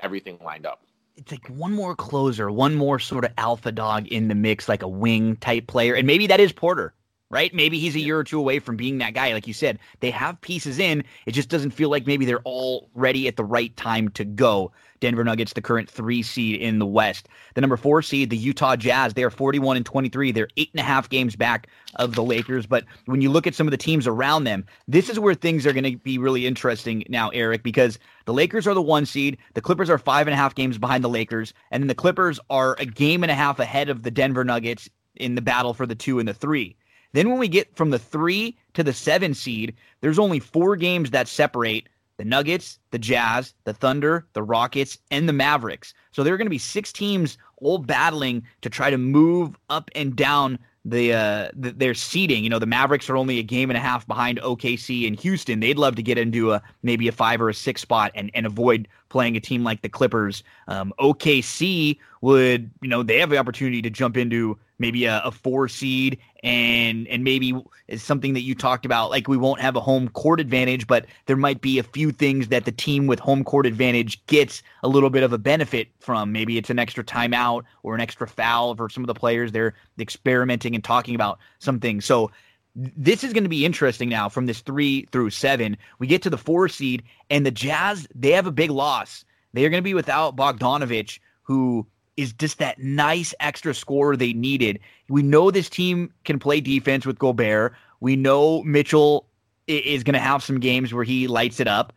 everything 0.02 0.38
lined 0.44 0.66
up. 0.66 0.82
It's 1.16 1.32
like 1.32 1.48
one 1.48 1.72
more 1.72 1.96
closer, 1.96 2.50
one 2.50 2.74
more 2.74 2.98
sort 2.98 3.24
of 3.24 3.32
alpha 3.38 3.72
dog 3.72 4.06
in 4.08 4.28
the 4.28 4.36
mix, 4.36 4.68
like 4.68 4.82
a 4.82 4.88
wing 4.88 5.36
type 5.36 5.66
player, 5.66 5.94
and 5.94 6.06
maybe 6.06 6.26
that 6.26 6.40
is 6.40 6.52
Porter 6.52 6.94
right? 7.30 7.52
Maybe 7.52 7.78
he's 7.78 7.94
a 7.94 8.00
year 8.00 8.18
or 8.18 8.24
two 8.24 8.38
away 8.38 8.58
from 8.58 8.76
being 8.76 8.98
that 8.98 9.14
guy. 9.14 9.32
Like 9.32 9.46
you 9.46 9.52
said, 9.52 9.78
they 10.00 10.10
have 10.10 10.40
pieces 10.40 10.78
in. 10.78 11.04
It 11.26 11.32
just 11.32 11.48
doesn't 11.48 11.72
feel 11.72 11.90
like 11.90 12.06
maybe 12.06 12.24
they're 12.24 12.40
all 12.44 12.88
ready 12.94 13.28
at 13.28 13.36
the 13.36 13.44
right 13.44 13.76
time 13.76 14.08
to 14.10 14.24
go. 14.24 14.72
Denver 15.00 15.22
Nuggets, 15.22 15.52
the 15.52 15.62
current 15.62 15.88
three 15.88 16.22
seed 16.22 16.60
in 16.60 16.78
the 16.78 16.86
West. 16.86 17.28
The 17.54 17.60
number 17.60 17.76
four 17.76 18.02
seed, 18.02 18.30
the 18.30 18.36
Utah 18.36 18.76
Jazz, 18.76 19.14
they 19.14 19.22
are 19.22 19.30
41 19.30 19.76
and 19.76 19.86
23. 19.86 20.32
They're 20.32 20.48
eight 20.56 20.70
and 20.72 20.80
a 20.80 20.84
half 20.84 21.08
games 21.08 21.36
back 21.36 21.68
of 21.96 22.14
the 22.14 22.22
Lakers. 22.22 22.66
But 22.66 22.84
when 23.06 23.20
you 23.20 23.30
look 23.30 23.46
at 23.46 23.54
some 23.54 23.66
of 23.66 23.70
the 23.70 23.76
teams 23.76 24.06
around 24.06 24.44
them, 24.44 24.64
this 24.88 25.08
is 25.08 25.20
where 25.20 25.34
things 25.34 25.66
are 25.66 25.72
going 25.72 25.84
to 25.84 25.96
be 25.98 26.18
really 26.18 26.46
interesting 26.46 27.04
now, 27.08 27.28
Eric, 27.28 27.62
because 27.62 27.98
the 28.24 28.32
Lakers 28.32 28.66
are 28.66 28.74
the 28.74 28.82
one 28.82 29.06
seed. 29.06 29.38
The 29.54 29.60
Clippers 29.60 29.90
are 29.90 29.98
five 29.98 30.26
and 30.26 30.34
a 30.34 30.36
half 30.36 30.54
games 30.54 30.78
behind 30.78 31.04
the 31.04 31.08
Lakers. 31.08 31.54
And 31.70 31.82
then 31.82 31.88
the 31.88 31.94
Clippers 31.94 32.40
are 32.50 32.74
a 32.78 32.86
game 32.86 33.22
and 33.22 33.30
a 33.30 33.36
half 33.36 33.60
ahead 33.60 33.88
of 33.90 34.02
the 34.02 34.10
Denver 34.10 34.44
Nuggets 34.44 34.88
in 35.14 35.34
the 35.34 35.42
battle 35.42 35.74
for 35.74 35.86
the 35.86 35.94
two 35.94 36.18
and 36.18 36.28
the 36.28 36.34
three. 36.34 36.76
Then 37.12 37.30
when 37.30 37.38
we 37.38 37.48
get 37.48 37.74
from 37.76 37.90
the 37.90 37.98
three 37.98 38.56
to 38.74 38.84
the 38.84 38.92
seven 38.92 39.34
seed, 39.34 39.74
there's 40.00 40.18
only 40.18 40.40
four 40.40 40.76
games 40.76 41.10
that 41.10 41.28
separate 41.28 41.88
the 42.18 42.24
Nuggets, 42.24 42.78
the 42.90 42.98
Jazz, 42.98 43.54
the 43.64 43.72
Thunder, 43.72 44.26
the 44.32 44.42
Rockets, 44.42 44.98
and 45.10 45.28
the 45.28 45.32
Mavericks. 45.32 45.94
So 46.10 46.22
there 46.22 46.34
are 46.34 46.36
going 46.36 46.46
to 46.46 46.50
be 46.50 46.58
six 46.58 46.92
teams 46.92 47.38
all 47.58 47.78
battling 47.78 48.42
to 48.62 48.68
try 48.68 48.90
to 48.90 48.98
move 48.98 49.56
up 49.70 49.88
and 49.94 50.14
down 50.14 50.58
the, 50.84 51.12
uh, 51.12 51.48
the, 51.54 51.70
their 51.70 51.94
seeding. 51.94 52.42
You 52.42 52.50
know, 52.50 52.58
the 52.58 52.66
Mavericks 52.66 53.08
are 53.08 53.16
only 53.16 53.38
a 53.38 53.42
game 53.42 53.70
and 53.70 53.76
a 53.76 53.80
half 53.80 54.06
behind 54.06 54.40
OKC 54.40 55.06
and 55.06 55.18
Houston. 55.20 55.60
They'd 55.60 55.78
love 55.78 55.96
to 55.96 56.02
get 56.02 56.18
into 56.18 56.52
a 56.52 56.62
maybe 56.82 57.08
a 57.08 57.12
five 57.12 57.40
or 57.40 57.48
a 57.48 57.54
six 57.54 57.82
spot 57.82 58.10
and, 58.14 58.30
and 58.34 58.46
avoid 58.46 58.88
playing 59.08 59.36
a 59.36 59.40
team 59.40 59.64
like 59.64 59.82
the 59.82 59.88
Clippers. 59.88 60.42
Um, 60.66 60.92
OKC 60.98 61.98
would, 62.20 62.70
you 62.82 62.88
know, 62.88 63.02
they 63.02 63.18
have 63.18 63.30
the 63.30 63.38
opportunity 63.38 63.82
to 63.82 63.90
jump 63.90 64.16
into 64.16 64.58
maybe 64.78 65.04
a, 65.04 65.20
a, 65.24 65.30
four 65.30 65.68
seed 65.68 66.18
and 66.42 67.08
and 67.08 67.24
maybe 67.24 67.52
it's 67.88 68.02
something 68.02 68.34
that 68.34 68.42
you 68.42 68.54
talked 68.54 68.86
about 68.86 69.10
like 69.10 69.26
we 69.26 69.36
won't 69.36 69.60
have 69.60 69.74
a 69.74 69.80
home 69.80 70.08
court 70.08 70.38
advantage 70.38 70.86
but 70.86 71.06
there 71.26 71.36
might 71.36 71.60
be 71.60 71.78
a 71.78 71.82
few 71.82 72.12
things 72.12 72.48
that 72.48 72.64
the 72.64 72.72
team 72.72 73.06
with 73.06 73.18
home 73.18 73.44
court 73.44 73.66
advantage 73.66 74.24
gets 74.26 74.62
a 74.82 74.88
little 74.88 75.10
bit 75.10 75.22
of 75.22 75.32
a 75.32 75.38
benefit 75.38 75.88
from. 76.00 76.32
Maybe 76.32 76.58
it's 76.58 76.70
an 76.70 76.78
extra 76.78 77.04
timeout 77.04 77.64
or 77.82 77.94
an 77.94 78.00
extra 78.00 78.28
foul 78.28 78.74
for 78.74 78.88
some 78.88 79.02
of 79.02 79.08
the 79.08 79.14
players 79.14 79.52
they're 79.52 79.74
experimenting 79.98 80.74
and 80.74 80.84
talking 80.84 81.14
about 81.14 81.38
something. 81.58 82.00
So 82.00 82.30
this 82.74 83.24
is 83.24 83.32
going 83.32 83.44
to 83.44 83.48
be 83.48 83.64
interesting 83.64 84.08
now 84.08 84.28
from 84.28 84.46
this 84.46 84.60
3 84.60 85.08
through 85.10 85.30
7 85.30 85.76
we 85.98 86.06
get 86.06 86.22
to 86.22 86.30
the 86.30 86.38
4 86.38 86.68
seed 86.68 87.02
and 87.28 87.44
the 87.44 87.50
Jazz 87.50 88.06
they 88.14 88.30
have 88.32 88.46
a 88.46 88.52
big 88.52 88.70
loss. 88.70 89.24
They 89.52 89.64
are 89.64 89.70
going 89.70 89.82
to 89.82 89.88
be 89.88 89.94
without 89.94 90.36
Bogdanovich 90.36 91.18
who 91.42 91.86
is 92.18 92.34
just 92.34 92.58
that 92.58 92.78
nice 92.78 93.34
extra 93.40 93.72
scorer 93.72 94.14
they 94.16 94.34
needed. 94.34 94.78
We 95.08 95.22
know 95.22 95.50
this 95.50 95.70
team 95.70 96.12
can 96.24 96.38
play 96.38 96.60
defense 96.60 97.06
with 97.06 97.18
Gobert. 97.18 97.72
We 98.00 98.14
know 98.16 98.62
Mitchell 98.64 99.26
is 99.66 100.02
going 100.02 100.14
to 100.14 100.20
have 100.20 100.42
some 100.42 100.60
games 100.60 100.92
where 100.92 101.04
he 101.04 101.26
lights 101.28 101.60
it 101.60 101.68
up. 101.68 101.92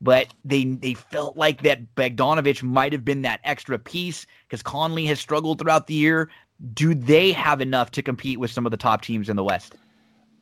but 0.00 0.26
they 0.44 0.64
they 0.64 0.94
felt 0.94 1.36
like 1.36 1.62
that 1.62 1.94
Bogdanovich 1.94 2.62
might 2.62 2.92
have 2.92 3.04
been 3.04 3.22
that 3.22 3.40
extra 3.44 3.78
piece 3.78 4.26
because 4.46 4.62
Conley 4.62 5.06
has 5.06 5.18
struggled 5.18 5.58
throughout 5.58 5.86
the 5.86 5.94
year. 5.94 6.28
Do 6.74 6.94
they 6.94 7.32
have 7.32 7.60
enough 7.60 7.90
to 7.92 8.02
compete 8.02 8.38
with 8.40 8.50
some 8.50 8.66
of 8.66 8.70
the 8.70 8.76
top 8.76 9.02
teams 9.02 9.28
in 9.28 9.36
the 9.36 9.44
West? 9.44 9.74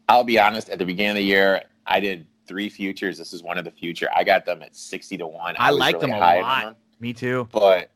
I'll 0.08 0.24
be 0.24 0.38
honest. 0.38 0.68
At 0.70 0.78
the 0.78 0.84
beginning 0.84 1.10
of 1.10 1.16
the 1.16 1.24
year, 1.24 1.62
I 1.86 2.00
did 2.00 2.26
three 2.46 2.68
futures. 2.68 3.16
This 3.18 3.32
is 3.32 3.42
one 3.42 3.58
of 3.58 3.64
the 3.64 3.70
future. 3.70 4.08
I 4.14 4.24
got 4.24 4.44
them 4.44 4.62
at 4.62 4.74
sixty 4.76 5.16
to 5.18 5.26
one. 5.26 5.56
I, 5.58 5.68
I 5.68 5.70
like 5.70 5.96
really 5.96 6.10
them 6.10 6.16
a 6.16 6.40
lot. 6.40 6.64
Them, 6.64 6.76
Me 7.00 7.12
too. 7.12 7.48
But 7.52 7.90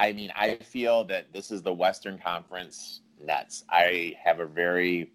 I 0.00 0.14
mean, 0.14 0.32
I 0.34 0.54
feel 0.54 1.04
that 1.04 1.30
this 1.30 1.50
is 1.50 1.60
the 1.60 1.74
Western 1.74 2.18
Conference 2.18 3.02
Nets. 3.22 3.64
I 3.68 4.16
have 4.24 4.40
a 4.40 4.46
very, 4.46 5.12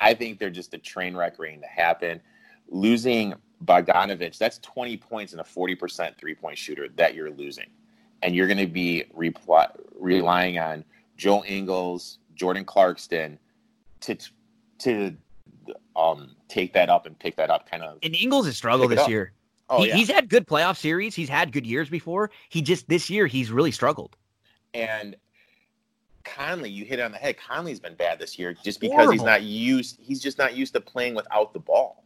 I 0.00 0.12
think 0.12 0.40
they're 0.40 0.50
just 0.50 0.74
a 0.74 0.78
train 0.78 1.16
wreck 1.16 1.38
waiting 1.38 1.60
to 1.60 1.68
happen. 1.68 2.20
Losing 2.68 3.34
Bogdanovich, 3.64 4.36
that's 4.36 4.58
20 4.58 4.96
points 4.96 5.32
and 5.32 5.40
a 5.40 5.44
40% 5.44 6.18
three 6.18 6.34
point 6.34 6.58
shooter 6.58 6.88
that 6.96 7.14
you're 7.14 7.30
losing. 7.30 7.68
And 8.22 8.34
you're 8.34 8.48
going 8.48 8.58
to 8.58 8.66
be 8.66 9.04
repl- 9.16 9.78
relying 9.96 10.58
on 10.58 10.84
Joe 11.16 11.44
Ingles, 11.44 12.18
Jordan 12.34 12.64
Clarkson 12.64 13.38
to, 14.00 14.16
to 14.80 15.16
um, 15.94 16.34
take 16.48 16.72
that 16.72 16.90
up 16.90 17.06
and 17.06 17.16
pick 17.16 17.36
that 17.36 17.50
up 17.50 17.70
kind 17.70 17.84
of. 17.84 17.98
And 18.02 18.16
Ingles 18.16 18.46
has 18.46 18.56
struggled 18.56 18.90
this 18.90 19.08
year. 19.08 19.32
Oh, 19.70 19.82
he, 19.82 19.88
yeah. 19.88 19.96
He's 19.96 20.10
had 20.10 20.28
good 20.28 20.46
playoff 20.46 20.76
series. 20.76 21.14
He's 21.14 21.28
had 21.28 21.52
good 21.52 21.66
years 21.66 21.88
before. 21.88 22.30
He 22.48 22.62
just, 22.62 22.88
this 22.88 23.10
year, 23.10 23.26
he's 23.26 23.50
really 23.50 23.72
struggled. 23.72 24.16
And 24.74 25.16
Conley, 26.24 26.70
you 26.70 26.84
hit 26.84 26.98
it 26.98 27.02
on 27.02 27.12
the 27.12 27.18
head. 27.18 27.36
Conley's 27.36 27.80
been 27.80 27.94
bad 27.94 28.18
this 28.18 28.38
year 28.38 28.54
just 28.64 28.80
because 28.80 28.94
Horrible. 28.94 29.12
he's 29.12 29.22
not 29.22 29.42
used. 29.42 29.98
He's 30.00 30.20
just 30.20 30.38
not 30.38 30.56
used 30.56 30.74
to 30.74 30.80
playing 30.80 31.14
without 31.14 31.52
the 31.52 31.60
ball 31.60 32.04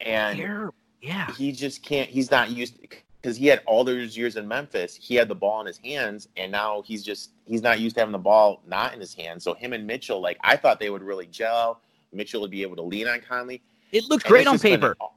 and 0.00 0.72
yeah, 1.00 1.32
he 1.34 1.52
just 1.52 1.82
can't. 1.82 2.08
He's 2.08 2.30
not 2.30 2.50
used 2.50 2.78
because 3.20 3.36
he 3.36 3.46
had 3.46 3.62
all 3.66 3.84
those 3.84 4.16
years 4.16 4.36
in 4.36 4.46
Memphis. 4.46 4.96
He 5.00 5.14
had 5.14 5.28
the 5.28 5.34
ball 5.34 5.60
in 5.60 5.66
his 5.66 5.78
hands, 5.78 6.28
and 6.36 6.50
now 6.50 6.82
he's 6.82 7.04
just 7.04 7.30
he's 7.44 7.62
not 7.62 7.80
used 7.80 7.96
to 7.96 8.00
having 8.00 8.12
the 8.12 8.18
ball 8.18 8.62
not 8.66 8.94
in 8.94 9.00
his 9.00 9.14
hands. 9.14 9.44
So 9.44 9.54
him 9.54 9.72
and 9.72 9.86
Mitchell, 9.86 10.20
like 10.20 10.38
I 10.42 10.56
thought 10.56 10.80
they 10.80 10.90
would 10.90 11.02
really 11.02 11.26
gel. 11.26 11.80
Mitchell 12.12 12.40
would 12.40 12.50
be 12.50 12.62
able 12.62 12.76
to 12.76 12.82
lean 12.82 13.08
on 13.08 13.20
Conley. 13.20 13.62
It 13.92 14.04
looks 14.08 14.24
great 14.24 14.46
on 14.46 14.58
paper. 14.58 14.96
Been, 14.98 15.08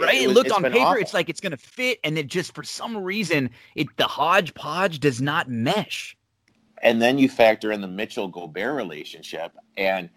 right? 0.00 0.14
It, 0.14 0.22
it 0.22 0.26
was, 0.28 0.36
looked 0.36 0.50
on 0.50 0.62
paper. 0.62 0.78
Awful. 0.78 1.00
It's 1.00 1.14
like 1.14 1.28
it's 1.28 1.40
going 1.40 1.52
to 1.52 1.56
fit, 1.56 1.98
and 2.04 2.18
it 2.18 2.26
just 2.26 2.54
for 2.54 2.62
some 2.62 2.96
reason, 2.96 3.50
it 3.74 3.88
the 3.96 4.06
hodgepodge 4.06 5.00
does 5.00 5.20
not 5.20 5.48
mesh. 5.48 6.16
And 6.82 7.02
then 7.02 7.18
you 7.18 7.28
factor 7.28 7.72
in 7.72 7.80
the 7.80 7.88
Mitchell 7.88 8.28
Gobert 8.28 8.76
relationship, 8.76 9.52
and 9.76 10.08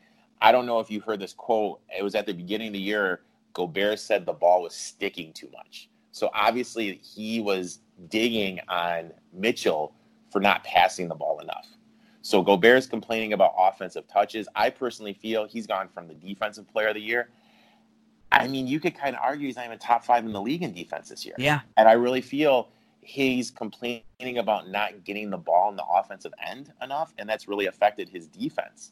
I 0.42 0.52
don't 0.52 0.66
know 0.66 0.80
if 0.80 0.90
you 0.92 1.02
heard 1.02 1.20
this 1.20 1.34
quote. 1.34 1.82
It 1.98 2.04
was 2.04 2.16
at 2.16 2.26
the 2.26 2.34
beginning 2.34 2.68
of 2.68 2.74
the 2.74 2.80
year. 2.80 3.22
Gobert 3.54 4.00
said 4.00 4.26
the 4.26 4.34
ball 4.34 4.64
was 4.64 4.74
sticking 4.74 5.34
too 5.34 5.50
much. 5.54 5.90
So 6.12 6.30
obviously 6.34 7.02
he 7.04 7.40
was 7.40 7.80
digging 8.10 8.60
on 8.68 9.12
Mitchell 9.34 9.94
for 10.30 10.40
not 10.40 10.64
passing 10.64 11.08
the 11.08 11.16
ball 11.16 11.40
enough. 11.40 11.68
So 12.22 12.42
Gobert 12.42 12.78
is 12.78 12.88
complaining 12.88 13.34
about 13.34 13.54
offensive 13.58 14.08
touches. 14.08 14.48
I 14.56 14.70
personally 14.70 15.14
feel 15.14 15.46
he's 15.46 15.68
gone 15.68 15.90
from 15.90 16.08
the 16.08 16.14
defensive 16.14 16.68
player 16.72 16.90
of 16.90 16.96
the 16.96 17.02
year. 17.02 17.30
I 18.32 18.48
mean, 18.48 18.68
you 18.68 18.80
could 18.80 18.96
kind 18.96 19.16
of 19.16 19.22
argue 19.22 19.48
he's 19.48 19.58
not 19.58 19.66
even 19.66 19.78
top 19.78 20.06
five 20.06 20.26
in 20.26 20.32
the 20.32 20.42
league 20.42 20.64
in 20.64 20.74
defense 20.74 21.10
this 21.10 21.26
year. 21.26 21.36
Yeah. 21.38 21.62
And 21.76 21.88
I 21.88 21.94
really 21.94 22.22
feel 22.22 22.70
he's 23.02 23.52
complaining 23.52 24.38
about 24.38 24.70
not 24.70 25.04
getting 25.04 25.30
the 25.30 25.38
ball 25.38 25.70
in 25.70 25.76
the 25.76 25.84
offensive 25.84 26.34
end 26.46 26.72
enough, 26.82 27.14
and 27.18 27.28
that's 27.28 27.48
really 27.48 27.66
affected 27.66 28.08
his 28.08 28.28
defense. 28.28 28.92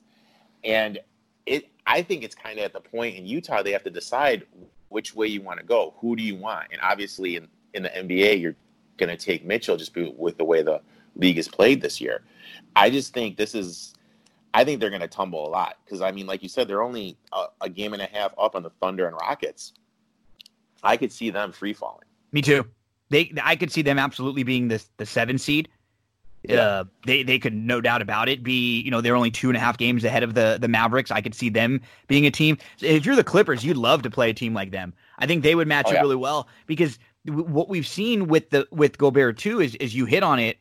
And 0.63 0.99
it 1.45 1.69
I 1.86 2.02
think 2.02 2.23
it's 2.23 2.36
kind 2.36 2.60
of 2.60 2.65
at 2.65 2.73
the 2.73 2.82
point 2.82 3.15
in 3.15 3.25
Utah 3.25 3.63
they 3.63 3.71
have 3.71 3.84
to 3.84 3.89
decide 3.89 4.45
which 4.89 5.15
way 5.15 5.28
you 5.28 5.41
want 5.41 5.60
to 5.60 5.65
go. 5.65 5.93
Who 5.99 6.15
do 6.15 6.23
you 6.23 6.36
want? 6.36 6.67
And 6.71 6.82
obviously 6.82 7.36
in, 7.36 7.47
in 7.73 7.84
the 7.84 7.89
NBA 7.89 8.41
you're 8.41 8.56
going 8.97 9.10
to 9.10 9.17
take 9.17 9.45
Mitchell 9.45 9.78
just 9.78 9.95
with 9.95 10.38
the 10.38 10.43
way 10.43 10.62
the 10.62 10.82
league 11.15 11.38
is 11.38 11.47
played 11.47 11.82
this 11.82 12.02
year. 12.02 12.21
I 12.75 12.89
just 12.89 13.13
think 13.13 13.38
this 13.38 13.56
is 13.56 13.93
I 14.53 14.63
think 14.63 14.79
they're 14.79 14.89
going 14.89 15.01
to 15.01 15.07
tumble 15.07 15.47
a 15.47 15.49
lot 15.49 15.77
because 15.85 16.01
I 16.01 16.12
mean 16.12 16.25
like 16.27 16.43
you 16.43 16.49
said 16.49 16.67
they're 16.67 16.81
only 16.81 17.17
a, 17.31 17.45
a 17.62 17.69
game 17.69 17.93
and 17.93 18.01
a 18.01 18.05
half 18.05 18.33
up 18.38 18.55
on 18.55 18.63
the 18.63 18.71
Thunder 18.81 19.07
and 19.07 19.15
Rockets. 19.15 19.73
I 20.83 20.97
could 20.97 21.12
see 21.12 21.29
them 21.29 21.51
free 21.51 21.73
falling. 21.73 22.05
Me 22.31 22.41
too. 22.41 22.65
They 23.09 23.33
I 23.43 23.55
could 23.55 23.71
see 23.71 23.81
them 23.81 23.99
absolutely 23.99 24.43
being 24.43 24.67
the 24.67 24.83
the 24.97 25.05
7 25.05 25.38
seed 25.38 25.69
yeah. 26.43 26.62
Uh, 26.62 26.83
they 27.05 27.23
they 27.23 27.38
could 27.38 27.53
no 27.53 27.81
doubt 27.81 28.01
about 28.01 28.29
it 28.29 28.43
be 28.43 28.79
you 28.81 28.91
know 28.91 29.01
they're 29.01 29.15
only 29.15 29.31
two 29.31 29.49
and 29.49 29.57
a 29.57 29.59
half 29.59 29.77
games 29.77 30.03
ahead 30.03 30.23
of 30.23 30.33
the 30.35 30.57
the 30.59 30.67
Mavericks. 30.67 31.12
I 31.12 31.21
could 31.21 31.35
see 31.35 31.49
them 31.49 31.81
being 32.07 32.25
a 32.25 32.31
team. 32.31 32.57
If 32.79 33.05
you're 33.05 33.15
the 33.15 33.23
Clippers, 33.23 33.63
you'd 33.65 33.77
love 33.77 34.03
to 34.03 34.09
play 34.09 34.29
a 34.29 34.33
team 34.33 34.53
like 34.53 34.71
them. 34.71 34.93
I 35.17 35.25
think 35.25 35.43
they 35.43 35.55
would 35.55 35.67
match 35.67 35.88
oh, 35.88 35.91
yeah. 35.91 35.97
up 35.97 36.03
really 36.03 36.15
well 36.15 36.47
because 36.65 36.97
w- 37.25 37.45
what 37.45 37.67
we've 37.67 37.88
seen 37.88 38.27
with 38.27 38.51
the 38.51 38.67
with 38.71 38.97
Gobert 38.97 39.38
too 39.38 39.59
is 39.59 39.75
is 39.75 39.93
you 39.93 40.05
hit 40.05 40.23
on 40.23 40.39
it. 40.39 40.57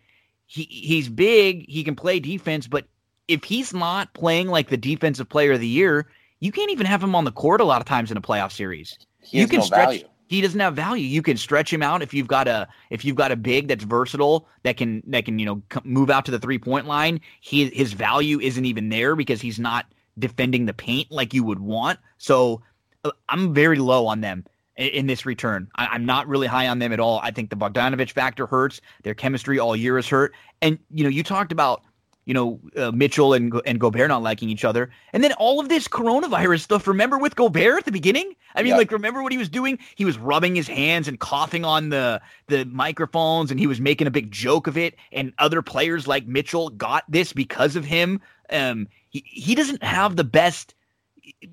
He 0.47 0.65
he's 0.65 1.09
big. 1.09 1.69
He 1.69 1.85
can 1.85 1.95
play 1.95 2.19
defense, 2.19 2.67
but 2.67 2.87
if 3.29 3.45
he's 3.45 3.73
not 3.73 4.13
playing 4.15 4.49
like 4.49 4.69
the 4.69 4.77
defensive 4.77 5.29
player 5.29 5.53
of 5.53 5.61
the 5.61 5.69
year, 5.69 6.09
you 6.41 6.53
can't 6.53 6.71
even 6.71 6.87
have 6.87 7.03
him 7.03 7.15
on 7.15 7.25
the 7.25 7.33
court 7.33 7.61
a 7.61 7.65
lot 7.65 7.81
of 7.81 7.87
times 7.87 8.11
in 8.11 8.17
a 8.17 8.21
playoff 8.21 8.53
series. 8.53 8.99
He 9.21 9.39
you 9.39 9.47
can 9.47 9.61
no 9.61 9.67
stretch. 9.67 9.87
Value 9.87 10.05
he 10.29 10.43
doesn't 10.43 10.61
have 10.61 10.77
value. 10.77 11.05
You 11.05 11.23
can 11.23 11.37
stretch 11.37 11.73
him 11.73 11.83
out 11.83 12.03
if 12.03 12.13
you've 12.13 12.29
got 12.29 12.47
a 12.47 12.69
if 12.91 13.05
you've 13.05 13.17
got 13.17 13.33
a 13.33 13.37
big 13.37 13.67
that's 13.69 13.85
versatile 13.85 14.47
that 14.63 14.77
can 14.77 15.03
that 15.07 15.25
can 15.25 15.39
you 15.39 15.47
know 15.47 15.63
move 15.85 16.11
out 16.11 16.25
to 16.27 16.31
the 16.31 16.39
three 16.39 16.59
point 16.59 16.87
line. 16.87 17.21
He 17.41 17.71
his 17.71 17.95
value 17.95 18.39
isn't 18.39 18.65
even 18.65 18.91
there 18.91 19.17
because 19.17 19.41
he's 19.41 19.59
not 19.59 19.87
defending 20.19 20.67
the 20.67 20.75
paint 20.75 21.11
like 21.11 21.33
you 21.33 21.45
would 21.45 21.61
want. 21.61 21.99
So 22.19 22.63
uh, 23.05 23.11
I'm 23.29 23.55
very 23.55 23.79
low 23.79 24.07
on 24.07 24.21
them 24.21 24.45
in, 24.77 24.89
in 24.89 25.07
this 25.07 25.25
return. 25.25 25.69
I, 25.77 25.95
am 25.95 26.05
not 26.05 26.29
really 26.29 26.47
high 26.47 26.69
on 26.69 26.79
them 26.79 26.93
at 26.93 27.01
all. 27.01 27.21
I 27.23 27.31
think 27.31 27.49
the 27.49 27.57
Bogdanovich 27.57 28.13
factor 28.13 28.47
hurts. 28.47 28.81
Their 29.05 29.15
chemistry 29.15 29.59
all 29.59 29.75
year 29.75 29.97
is 29.97 30.09
hurt. 30.09 30.35
And 30.61 30.79
you 30.91 31.05
know 31.05 31.11
you 31.11 31.23
talked 31.23 31.53
about 31.53 31.83
you 32.29 32.35
know, 32.35 32.61
uh, 32.77 32.93
Mitchell 32.93 33.33
and 33.33 33.59
and 33.65 33.81
Gobert 33.81 34.09
not 34.09 34.23
liking 34.23 34.51
each 34.51 34.63
other, 34.63 34.91
and 35.15 35.25
then 35.25 35.33
all 35.33 35.61
of 35.61 35.71
this 35.71 35.89
coronavirus 35.89 36.61
stuff. 36.61 36.87
Remember 36.87 37.17
with 37.17 37.35
Gobert 37.35 37.79
at 37.79 37.85
the 37.87 37.91
beginning? 37.91 38.35
I 38.55 38.63
mean, 38.63 38.77
like, 38.77 38.93
remember 38.93 39.23
what 39.23 39.33
he 39.33 39.39
was 39.39 39.49
doing? 39.49 39.79
He 39.97 40.05
was 40.05 40.19
rubbing 40.19 40.55
his 40.55 40.69
hands 40.69 41.09
and 41.09 41.19
coughing 41.19 41.65
on 41.65 41.89
the 41.89 42.21
the 42.49 42.67
microphones, 42.67 43.51
and 43.51 43.59
he 43.59 43.67
was 43.67 43.81
making 43.81 44.07
a 44.07 44.11
big 44.11 44.31
joke 44.31 44.67
of 44.67 44.77
it. 44.77 44.97
And 45.11 45.33
other 45.39 45.63
players 45.63 46.07
like 46.07 46.27
Mitchell 46.27 46.69
got 46.69 47.05
this 47.09 47.33
because 47.33 47.77
of 47.77 47.87
him. 47.87 48.21
Um, 48.51 48.89
he 49.09 49.25
he 49.27 49.55
doesn't 49.55 49.83
have 49.83 50.17
the 50.17 50.25
best. 50.25 50.75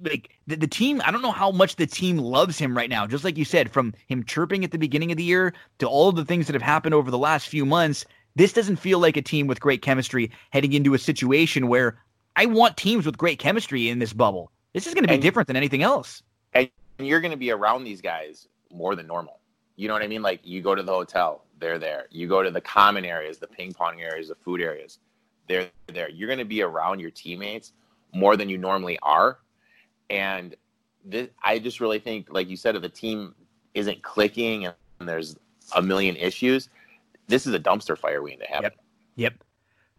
Like 0.02 0.32
the, 0.46 0.58
the 0.58 0.68
team, 0.68 1.02
I 1.06 1.12
don't 1.12 1.22
know 1.22 1.32
how 1.32 1.52
much 1.52 1.78
the 1.78 1.88
team 1.88 2.18
loves 2.18 2.58
him 2.58 2.76
right 2.76 2.90
now. 2.90 3.08
Just 3.08 3.24
like 3.24 3.38
you 3.38 3.46
said, 3.46 3.72
from 3.72 3.94
him 4.08 4.26
chirping 4.26 4.66
at 4.66 4.72
the 4.72 4.78
beginning 4.78 5.12
of 5.12 5.18
the 5.18 5.24
year 5.24 5.54
to 5.80 5.88
all 5.88 6.10
of 6.10 6.18
the 6.18 6.26
things 6.26 6.48
that 6.48 6.54
have 6.54 6.62
happened 6.62 6.94
over 6.94 7.12
the 7.12 7.18
last 7.18 7.48
few 7.48 7.66
months, 7.66 8.06
this 8.36 8.54
doesn't 8.54 8.78
feel 8.78 9.00
like 9.00 9.17
a 9.17 9.21
team 9.21 9.48
with 9.48 9.60
great 9.60 9.82
chemistry 9.82 10.32
heading 10.52 10.74
into 10.74 10.93
a 10.93 11.00
situation 11.00 11.67
where 11.67 11.98
I 12.36 12.45
want 12.45 12.78
teams 12.78 13.06
with 13.06 13.17
great 13.17 13.39
chemistry 13.39 13.89
in 13.89 14.00
this 14.00 14.13
bubble. 14.13 14.52
This 14.74 14.88
is 14.88 14.93
going 14.93 15.04
to 15.04 15.08
be 15.08 15.15
and, 15.15 15.24
different 15.24 15.48
than 15.48 15.56
anything 15.56 15.84
else. 15.84 16.21
And 16.54 16.69
you're 17.00 17.21
going 17.21 17.32
to 17.32 17.38
be 17.38 17.52
around 17.52 17.86
these 17.86 18.02
guys 18.02 18.48
more 18.71 18.95
than 18.95 19.08
normal. 19.08 19.39
You 19.78 19.88
know 19.88 19.93
what 19.93 20.04
I 20.04 20.08
mean? 20.08 20.21
Like 20.21 20.41
you 20.43 20.62
go 20.62 20.76
to 20.76 20.84
the 20.84 20.91
hotel, 20.91 21.45
they're 21.60 21.80
there. 21.80 22.08
You 22.12 22.28
go 22.28 22.43
to 22.43 22.52
the 22.52 22.62
common 22.62 23.06
areas, 23.06 23.38
the 23.38 23.48
ping 23.48 23.74
pong 23.74 24.02
areas, 24.02 24.28
the 24.28 24.36
food 24.36 24.62
areas, 24.62 25.00
they're 25.48 25.69
there. 25.88 26.10
You're 26.10 26.28
going 26.28 26.39
to 26.39 26.45
be 26.45 26.62
around 26.62 27.00
your 27.00 27.12
teammates 27.12 27.71
more 28.13 28.36
than 28.36 28.50
you 28.50 28.58
normally 28.58 29.00
are. 29.02 29.39
And 30.10 30.56
this, 31.04 31.30
I 31.43 31.60
just 31.60 31.80
really 31.80 32.00
think, 32.00 32.28
like 32.30 32.50
you 32.50 32.58
said, 32.58 32.76
if 32.76 32.82
the 32.82 32.89
team 32.89 33.36
isn't 33.74 34.02
clicking 34.02 34.65
and 34.65 34.76
there's 35.00 35.36
a 35.76 35.82
million 35.82 36.15
issues, 36.15 36.69
this 37.28 37.48
is 37.48 37.54
a 37.54 37.60
dumpster 37.60 37.98
fire 37.98 38.22
waiting 38.22 38.40
to 38.40 38.46
happen. 38.46 38.64
Yep. 38.64 38.76
Yep. 39.16 39.44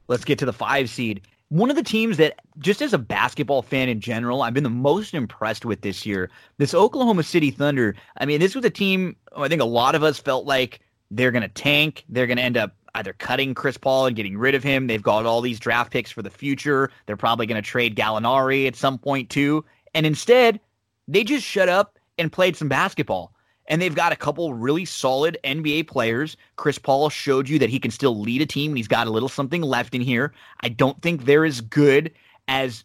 Let's 0.08 0.24
get 0.24 0.38
to 0.40 0.46
the 0.46 0.52
five 0.52 0.88
seed. 0.88 1.22
One 1.48 1.70
of 1.70 1.76
the 1.76 1.82
teams 1.82 2.16
that, 2.16 2.40
just 2.58 2.82
as 2.82 2.92
a 2.92 2.98
basketball 2.98 3.62
fan 3.62 3.88
in 3.88 4.00
general, 4.00 4.42
I've 4.42 4.54
been 4.54 4.64
the 4.64 4.70
most 4.70 5.14
impressed 5.14 5.64
with 5.64 5.80
this 5.82 6.04
year. 6.04 6.28
This 6.58 6.74
Oklahoma 6.74 7.22
City 7.22 7.50
Thunder. 7.50 7.94
I 8.18 8.26
mean, 8.26 8.40
this 8.40 8.54
was 8.54 8.64
a 8.64 8.70
team 8.70 9.16
I 9.36 9.48
think 9.48 9.62
a 9.62 9.66
lot 9.66 9.94
of 9.94 10.02
us 10.02 10.18
felt 10.18 10.46
like 10.46 10.80
they're 11.10 11.30
going 11.30 11.42
to 11.42 11.48
tank. 11.48 12.04
They're 12.08 12.26
going 12.26 12.38
to 12.38 12.42
end 12.42 12.56
up 12.56 12.74
either 12.96 13.12
cutting 13.12 13.54
Chris 13.54 13.76
Paul 13.76 14.06
and 14.06 14.16
getting 14.16 14.38
rid 14.38 14.54
of 14.54 14.62
him. 14.62 14.86
They've 14.86 15.02
got 15.02 15.26
all 15.26 15.40
these 15.40 15.60
draft 15.60 15.92
picks 15.92 16.10
for 16.10 16.22
the 16.22 16.30
future. 16.30 16.90
They're 17.06 17.16
probably 17.16 17.46
going 17.46 17.62
to 17.62 17.68
trade 17.68 17.94
Gallinari 17.94 18.66
at 18.66 18.74
some 18.74 18.98
point 18.98 19.30
too. 19.30 19.64
And 19.94 20.06
instead, 20.06 20.60
they 21.06 21.22
just 21.22 21.44
shut 21.44 21.68
up 21.68 21.98
and 22.18 22.32
played 22.32 22.56
some 22.56 22.68
basketball 22.68 23.32
and 23.68 23.80
they've 23.80 23.94
got 23.94 24.12
a 24.12 24.16
couple 24.16 24.54
really 24.54 24.84
solid 24.84 25.38
NBA 25.44 25.88
players. 25.88 26.36
Chris 26.56 26.78
Paul 26.78 27.10
showed 27.10 27.48
you 27.48 27.58
that 27.58 27.70
he 27.70 27.78
can 27.78 27.90
still 27.90 28.18
lead 28.18 28.42
a 28.42 28.46
team 28.46 28.72
and 28.72 28.78
he's 28.78 28.88
got 28.88 29.06
a 29.06 29.10
little 29.10 29.28
something 29.28 29.62
left 29.62 29.94
in 29.94 30.00
here. 30.00 30.32
I 30.60 30.68
don't 30.68 31.00
think 31.02 31.24
they're 31.24 31.44
as 31.44 31.60
good 31.60 32.12
as 32.48 32.84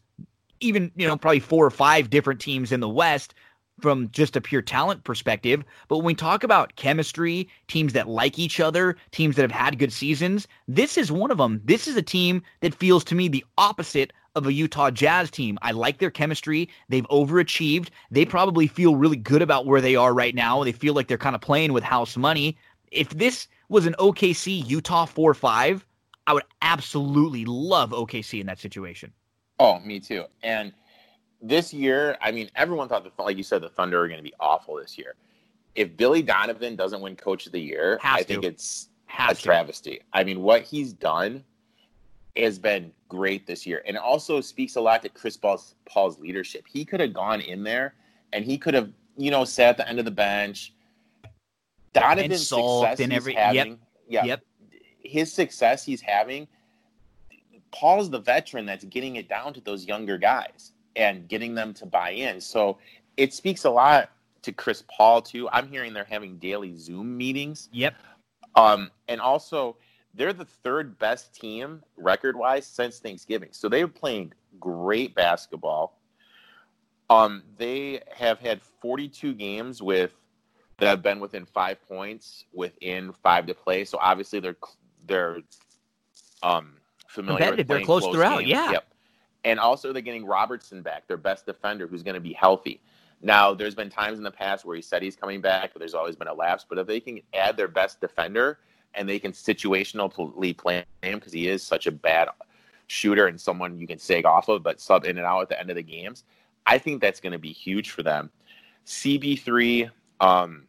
even, 0.59 0.91
you 0.95 1.07
know, 1.07 1.17
probably 1.17 1.39
four 1.39 1.65
or 1.65 1.71
five 1.71 2.09
different 2.09 2.39
teams 2.39 2.71
in 2.71 2.79
the 2.79 2.89
West 2.89 3.33
from 3.81 4.09
just 4.11 4.35
a 4.35 4.41
pure 4.41 4.61
talent 4.61 5.03
perspective. 5.03 5.63
But 5.87 5.97
when 5.97 6.05
we 6.05 6.15
talk 6.15 6.43
about 6.43 6.75
chemistry, 6.75 7.49
teams 7.67 7.93
that 7.93 8.07
like 8.07 8.37
each 8.37 8.59
other, 8.59 8.95
teams 9.11 9.35
that 9.35 9.41
have 9.41 9.51
had 9.51 9.79
good 9.79 9.91
seasons, 9.91 10.47
this 10.67 10.97
is 10.97 11.11
one 11.11 11.31
of 11.31 11.37
them. 11.37 11.61
This 11.65 11.87
is 11.87 11.95
a 11.95 12.01
team 12.01 12.43
that 12.61 12.75
feels 12.75 13.03
to 13.05 13.15
me 13.15 13.27
the 13.27 13.45
opposite 13.57 14.13
of 14.35 14.45
a 14.47 14.53
Utah 14.53 14.91
Jazz 14.91 15.29
team. 15.29 15.57
I 15.61 15.71
like 15.71 15.99
their 15.99 16.11
chemistry. 16.11 16.69
They've 16.89 17.07
overachieved. 17.09 17.89
They 18.09 18.25
probably 18.25 18.67
feel 18.67 18.95
really 18.95 19.17
good 19.17 19.41
about 19.41 19.65
where 19.65 19.81
they 19.81 19.95
are 19.95 20.13
right 20.13 20.35
now. 20.35 20.63
They 20.63 20.71
feel 20.71 20.93
like 20.93 21.07
they're 21.07 21.17
kind 21.17 21.35
of 21.35 21.41
playing 21.41 21.73
with 21.73 21.83
house 21.83 22.15
money. 22.17 22.57
If 22.91 23.09
this 23.09 23.47
was 23.69 23.85
an 23.85 23.95
OKC 23.99 24.67
Utah 24.67 25.05
4 25.05 25.33
5, 25.33 25.85
I 26.27 26.33
would 26.33 26.43
absolutely 26.61 27.45
love 27.45 27.91
OKC 27.91 28.39
in 28.39 28.47
that 28.47 28.59
situation. 28.59 29.11
Oh, 29.59 29.79
me 29.79 29.99
too. 29.99 30.25
And 30.43 30.73
this 31.41 31.73
year, 31.73 32.17
I 32.21 32.31
mean, 32.31 32.49
everyone 32.55 32.87
thought 32.87 33.03
the 33.03 33.23
like 33.23 33.37
you 33.37 33.43
said, 33.43 33.61
the 33.61 33.69
Thunder 33.69 34.01
are 34.01 34.07
going 34.07 34.19
to 34.19 34.23
be 34.23 34.33
awful 34.39 34.75
this 34.75 34.97
year. 34.97 35.15
If 35.75 35.95
Billy 35.95 36.21
Donovan 36.21 36.75
doesn't 36.75 37.01
win 37.01 37.15
Coach 37.15 37.45
of 37.45 37.51
the 37.53 37.61
Year, 37.61 37.97
Has 38.01 38.19
I 38.19 38.23
think 38.23 38.43
it's 38.43 38.89
Has 39.05 39.37
a 39.37 39.41
to. 39.41 39.43
travesty. 39.43 40.01
I 40.13 40.23
mean, 40.23 40.41
what 40.41 40.63
he's 40.63 40.93
done 40.93 41.43
has 42.35 42.57
been 42.59 42.91
great 43.09 43.45
this 43.45 43.65
year, 43.65 43.83
and 43.85 43.97
it 43.97 44.01
also 44.01 44.41
speaks 44.41 44.75
a 44.75 44.81
lot 44.81 45.01
to 45.03 45.09
Chris 45.09 45.37
Paul's, 45.37 45.75
Paul's 45.85 46.19
leadership. 46.19 46.65
He 46.67 46.85
could 46.85 46.99
have 46.99 47.13
gone 47.13 47.41
in 47.41 47.63
there 47.63 47.95
and 48.33 48.45
he 48.45 48.57
could 48.57 48.73
have, 48.73 48.89
you 49.17 49.31
know, 49.31 49.43
sat 49.43 49.69
at 49.69 49.77
the 49.77 49.89
end 49.89 49.99
of 49.99 50.05
the 50.05 50.11
bench. 50.11 50.73
Donovan's 51.93 52.47
success 52.47 52.99
and 53.01 53.11
every, 53.11 53.33
having, 53.33 53.71
yep, 53.71 53.77
yeah, 54.07 54.25
yep. 54.25 54.41
his 55.03 55.31
success 55.31 55.83
he's 55.83 55.99
having. 55.99 56.47
Paul's 57.71 58.09
the 58.09 58.19
veteran 58.19 58.65
that's 58.65 58.85
getting 58.85 59.17
it 59.17 59.27
down 59.27 59.53
to 59.53 59.61
those 59.61 59.85
younger 59.85 60.17
guys 60.17 60.71
and 60.95 61.27
getting 61.27 61.53
them 61.53 61.73
to 61.73 61.85
buy 61.85 62.11
in. 62.11 62.39
So 62.39 62.77
it 63.17 63.33
speaks 63.33 63.65
a 63.65 63.69
lot 63.69 64.09
to 64.43 64.51
Chris 64.51 64.83
Paul 64.89 65.21
too. 65.21 65.49
I'm 65.49 65.67
hearing 65.67 65.93
they're 65.93 66.03
having 66.03 66.37
daily 66.37 66.75
Zoom 66.77 67.17
meetings. 67.17 67.69
Yep. 67.73 67.95
Um, 68.55 68.91
and 69.07 69.21
also 69.21 69.77
they're 70.13 70.33
the 70.33 70.45
third 70.45 70.97
best 70.99 71.33
team 71.33 71.83
record 71.97 72.35
wise 72.35 72.65
since 72.65 72.99
Thanksgiving. 72.99 73.49
So 73.51 73.69
they're 73.69 73.87
playing 73.87 74.33
great 74.59 75.15
basketball. 75.15 75.97
Um, 77.09 77.43
they 77.57 78.01
have 78.15 78.39
had 78.39 78.61
42 78.81 79.33
games 79.33 79.81
with 79.81 80.11
that 80.77 80.87
have 80.87 81.03
been 81.03 81.19
within 81.19 81.45
five 81.45 81.77
points 81.87 82.45
within 82.53 83.11
five 83.23 83.45
to 83.47 83.53
play. 83.53 83.85
So 83.85 83.97
obviously 84.01 84.39
they're 84.39 84.57
they're 85.05 85.37
um 86.41 86.73
familiar. 87.07 87.63
They're 87.63 87.81
close 87.81 88.07
throughout. 88.07 88.39
Games. 88.39 88.49
Yeah. 88.49 88.71
Yep 88.71 88.85
and 89.43 89.59
also 89.59 89.91
they're 89.93 90.01
getting 90.01 90.25
Roberson 90.25 90.81
back, 90.81 91.07
their 91.07 91.17
best 91.17 91.45
defender, 91.45 91.87
who's 91.87 92.03
going 92.03 92.15
to 92.15 92.21
be 92.21 92.33
healthy. 92.33 92.81
Now, 93.21 93.53
there's 93.53 93.75
been 93.75 93.89
times 93.89 94.17
in 94.17 94.23
the 94.23 94.31
past 94.31 94.65
where 94.65 94.75
he 94.75 94.81
said 94.81 95.03
he's 95.03 95.15
coming 95.15 95.41
back, 95.41 95.73
but 95.73 95.79
there's 95.79 95.93
always 95.93 96.15
been 96.15 96.27
a 96.27 96.33
lapse. 96.33 96.65
But 96.67 96.79
if 96.79 96.87
they 96.87 96.99
can 96.99 97.19
add 97.33 97.55
their 97.55 97.67
best 97.67 98.01
defender 98.01 98.59
and 98.93 99.07
they 99.07 99.19
can 99.19 99.31
situationally 99.31 100.57
play 100.57 100.83
him 101.01 101.19
because 101.19 101.33
he 101.33 101.47
is 101.47 101.63
such 101.63 101.87
a 101.87 101.91
bad 101.91 102.29
shooter 102.87 103.27
and 103.27 103.39
someone 103.39 103.77
you 103.77 103.87
can 103.87 103.99
sag 103.99 104.25
off 104.25 104.49
of, 104.49 104.63
but 104.63 104.81
sub 104.81 105.05
in 105.05 105.17
and 105.17 105.25
out 105.25 105.41
at 105.41 105.49
the 105.49 105.59
end 105.59 105.69
of 105.69 105.75
the 105.75 105.83
games, 105.83 106.23
I 106.67 106.77
think 106.77 107.01
that's 107.01 107.19
going 107.19 107.33
to 107.33 107.39
be 107.39 107.51
huge 107.51 107.91
for 107.91 108.03
them. 108.03 108.29
CB3, 108.85 109.89
um, 110.19 110.63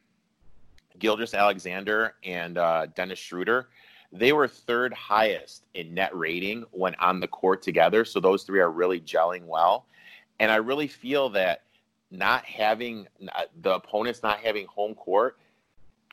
Gilgeous 0.98 1.34
Alexander, 1.34 2.14
and 2.22 2.58
uh, 2.58 2.86
Dennis 2.94 3.18
Schroeder 3.18 3.68
they 4.12 4.32
were 4.32 4.46
third 4.46 4.92
highest 4.92 5.64
in 5.74 5.94
net 5.94 6.14
rating 6.14 6.64
when 6.70 6.94
on 6.96 7.18
the 7.18 7.26
court 7.26 7.62
together. 7.62 8.04
So 8.04 8.20
those 8.20 8.44
three 8.44 8.60
are 8.60 8.70
really 8.70 9.00
gelling 9.00 9.46
well. 9.46 9.86
And 10.38 10.50
I 10.50 10.56
really 10.56 10.86
feel 10.86 11.30
that 11.30 11.62
not 12.10 12.44
having 12.44 13.08
uh, 13.34 13.44
the 13.62 13.74
opponents 13.74 14.22
not 14.22 14.38
having 14.38 14.66
home 14.66 14.94
court 14.94 15.38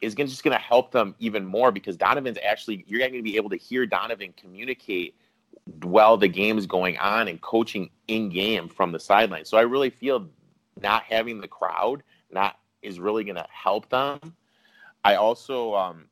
is 0.02 0.16
gonna, 0.16 0.30
just 0.30 0.44
going 0.44 0.56
to 0.56 0.64
help 0.64 0.92
them 0.92 1.16
even 1.20 1.46
more 1.46 1.72
because 1.72 1.98
Donovan's 1.98 2.38
actually 2.44 2.84
you're 2.88 3.00
going 3.00 3.14
to 3.14 3.22
be 3.22 3.36
able 3.36 3.50
to 3.50 3.58
hear 3.58 3.86
Donovan 3.86 4.34
communicate 4.38 5.16
while 5.84 6.18
the 6.18 6.28
game 6.28 6.58
is 6.58 6.66
going 6.66 6.98
on 6.98 7.28
and 7.28 7.42
coaching 7.42 7.90
in 8.08 8.30
game 8.30 8.68
from 8.68 8.92
the 8.92 9.00
sideline. 9.00 9.46
So 9.46 9.58
I 9.58 9.62
really 9.62 9.90
feel 9.90 10.28
not 10.82 11.04
having 11.04 11.42
the 11.42 11.48
crowd 11.48 12.04
not 12.32 12.60
is 12.82 13.00
really 13.00 13.24
going 13.24 13.36
to 13.36 13.48
help 13.50 13.90
them. 13.90 14.20
I 15.04 15.16
also 15.16 15.76
um, 15.76 16.06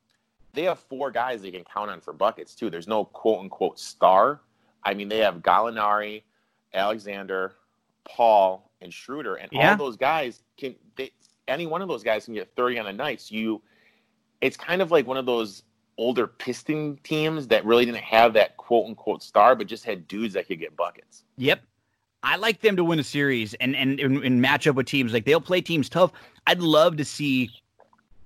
they 0.52 0.62
have 0.64 0.78
four 0.78 1.10
guys 1.10 1.42
they 1.42 1.50
can 1.50 1.64
count 1.64 1.90
on 1.90 2.00
for 2.00 2.12
buckets 2.12 2.54
too. 2.54 2.70
There's 2.70 2.88
no 2.88 3.04
quote 3.04 3.40
unquote 3.40 3.78
star. 3.78 4.40
I 4.82 4.94
mean, 4.94 5.08
they 5.08 5.18
have 5.18 5.36
Gallinari, 5.36 6.22
Alexander, 6.72 7.54
Paul, 8.04 8.70
and 8.80 8.92
Schroeder, 8.92 9.36
and 9.36 9.48
yeah. 9.52 9.72
all 9.72 9.76
those 9.76 9.96
guys 9.96 10.42
can. 10.56 10.74
They, 10.96 11.10
any 11.46 11.66
one 11.66 11.82
of 11.82 11.88
those 11.88 12.02
guys 12.02 12.26
can 12.26 12.34
get 12.34 12.54
30 12.56 12.80
on 12.80 12.86
a 12.88 12.92
night. 12.92 13.20
So 13.20 13.34
you, 13.34 13.62
it's 14.40 14.56
kind 14.56 14.82
of 14.82 14.90
like 14.90 15.06
one 15.06 15.16
of 15.16 15.26
those 15.26 15.62
older 15.96 16.26
Piston 16.26 16.98
teams 17.02 17.48
that 17.48 17.64
really 17.64 17.84
didn't 17.84 18.02
have 18.02 18.32
that 18.34 18.56
quote 18.56 18.86
unquote 18.86 19.22
star, 19.22 19.54
but 19.54 19.66
just 19.66 19.84
had 19.84 20.06
dudes 20.08 20.34
that 20.34 20.46
could 20.46 20.60
get 20.60 20.76
buckets. 20.76 21.24
Yep. 21.36 21.62
I 22.22 22.36
like 22.36 22.60
them 22.60 22.76
to 22.76 22.84
win 22.84 22.98
a 22.98 23.04
series 23.04 23.54
and 23.54 23.76
and, 23.76 23.98
and, 24.00 24.24
and 24.24 24.40
match 24.40 24.66
up 24.66 24.76
with 24.76 24.86
teams 24.86 25.12
like 25.12 25.24
they'll 25.24 25.40
play 25.40 25.60
teams 25.60 25.88
tough. 25.88 26.12
I'd 26.46 26.60
love 26.60 26.96
to 26.96 27.04
see 27.04 27.50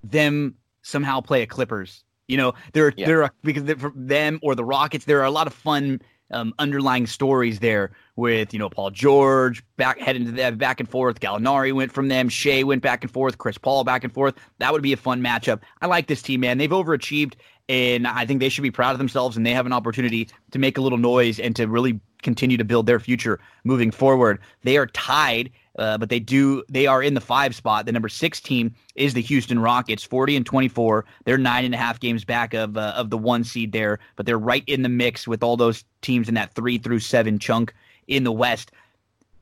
them 0.02 0.54
somehow 0.82 1.20
play 1.20 1.42
a 1.42 1.46
Clippers 1.46 2.04
you 2.32 2.38
know, 2.38 2.54
there 2.72 2.94
yeah. 2.96 3.06
there 3.06 3.22
are 3.24 3.32
because 3.42 3.70
for 3.78 3.92
them 3.94 4.38
or 4.42 4.54
the 4.54 4.64
Rockets, 4.64 5.04
there 5.04 5.20
are 5.20 5.26
a 5.26 5.30
lot 5.30 5.46
of 5.46 5.52
fun 5.52 6.00
um, 6.32 6.54
underlying 6.58 7.06
stories 7.06 7.60
there 7.60 7.92
with 8.16 8.52
you 8.52 8.58
know 8.58 8.68
Paul 8.68 8.90
George 8.90 9.62
back 9.76 9.98
heading 9.98 10.26
to 10.26 10.32
that 10.32 10.58
back 10.58 10.80
and 10.80 10.88
forth. 10.88 11.20
Gallinari 11.20 11.72
went 11.72 11.92
from 11.92 12.08
them. 12.08 12.28
Shai 12.28 12.62
went 12.62 12.82
back 12.82 13.02
and 13.02 13.10
forth. 13.10 13.38
Chris 13.38 13.58
Paul 13.58 13.84
back 13.84 14.04
and 14.04 14.12
forth. 14.12 14.34
That 14.58 14.72
would 14.72 14.82
be 14.82 14.92
a 14.92 14.96
fun 14.96 15.22
matchup. 15.22 15.60
I 15.80 15.86
like 15.86 16.06
this 16.06 16.22
team, 16.22 16.40
man. 16.40 16.58
They've 16.58 16.70
overachieved, 16.70 17.34
and 17.68 18.06
I 18.06 18.26
think 18.26 18.40
they 18.40 18.48
should 18.48 18.62
be 18.62 18.70
proud 18.70 18.92
of 18.92 18.98
themselves. 18.98 19.36
And 19.36 19.46
they 19.46 19.52
have 19.52 19.66
an 19.66 19.72
opportunity 19.72 20.28
to 20.50 20.58
make 20.58 20.78
a 20.78 20.80
little 20.80 20.98
noise 20.98 21.38
and 21.38 21.54
to 21.56 21.66
really 21.66 22.00
continue 22.22 22.56
to 22.56 22.64
build 22.64 22.86
their 22.86 23.00
future 23.00 23.40
moving 23.64 23.90
forward. 23.90 24.38
They 24.62 24.76
are 24.76 24.86
tied 24.86 25.50
uh, 25.78 25.96
but 25.96 26.10
they 26.10 26.20
do 26.20 26.62
they 26.68 26.86
are 26.86 27.02
in 27.02 27.14
the 27.14 27.20
five 27.20 27.54
spot. 27.54 27.86
The 27.86 27.92
number 27.92 28.08
six 28.08 28.40
team 28.40 28.74
is 28.94 29.14
the 29.14 29.22
Houston 29.22 29.58
Rockets, 29.58 30.04
forty 30.04 30.36
and 30.36 30.44
twenty 30.44 30.68
four. 30.68 31.04
They're 31.24 31.38
nine 31.38 31.64
and 31.64 31.74
a 31.74 31.78
half 31.78 31.98
games 31.98 32.24
back 32.24 32.52
of 32.52 32.76
uh, 32.76 32.92
of 32.96 33.10
the 33.10 33.18
one 33.18 33.44
seed 33.44 33.72
there, 33.72 33.98
but 34.16 34.26
they're 34.26 34.38
right 34.38 34.64
in 34.66 34.82
the 34.82 34.88
mix 34.88 35.26
with 35.26 35.42
all 35.42 35.56
those 35.56 35.84
teams 36.02 36.28
in 36.28 36.34
that 36.34 36.54
three 36.54 36.76
through 36.76 36.98
seven 36.98 37.38
chunk 37.38 37.72
in 38.06 38.24
the 38.24 38.32
West. 38.32 38.70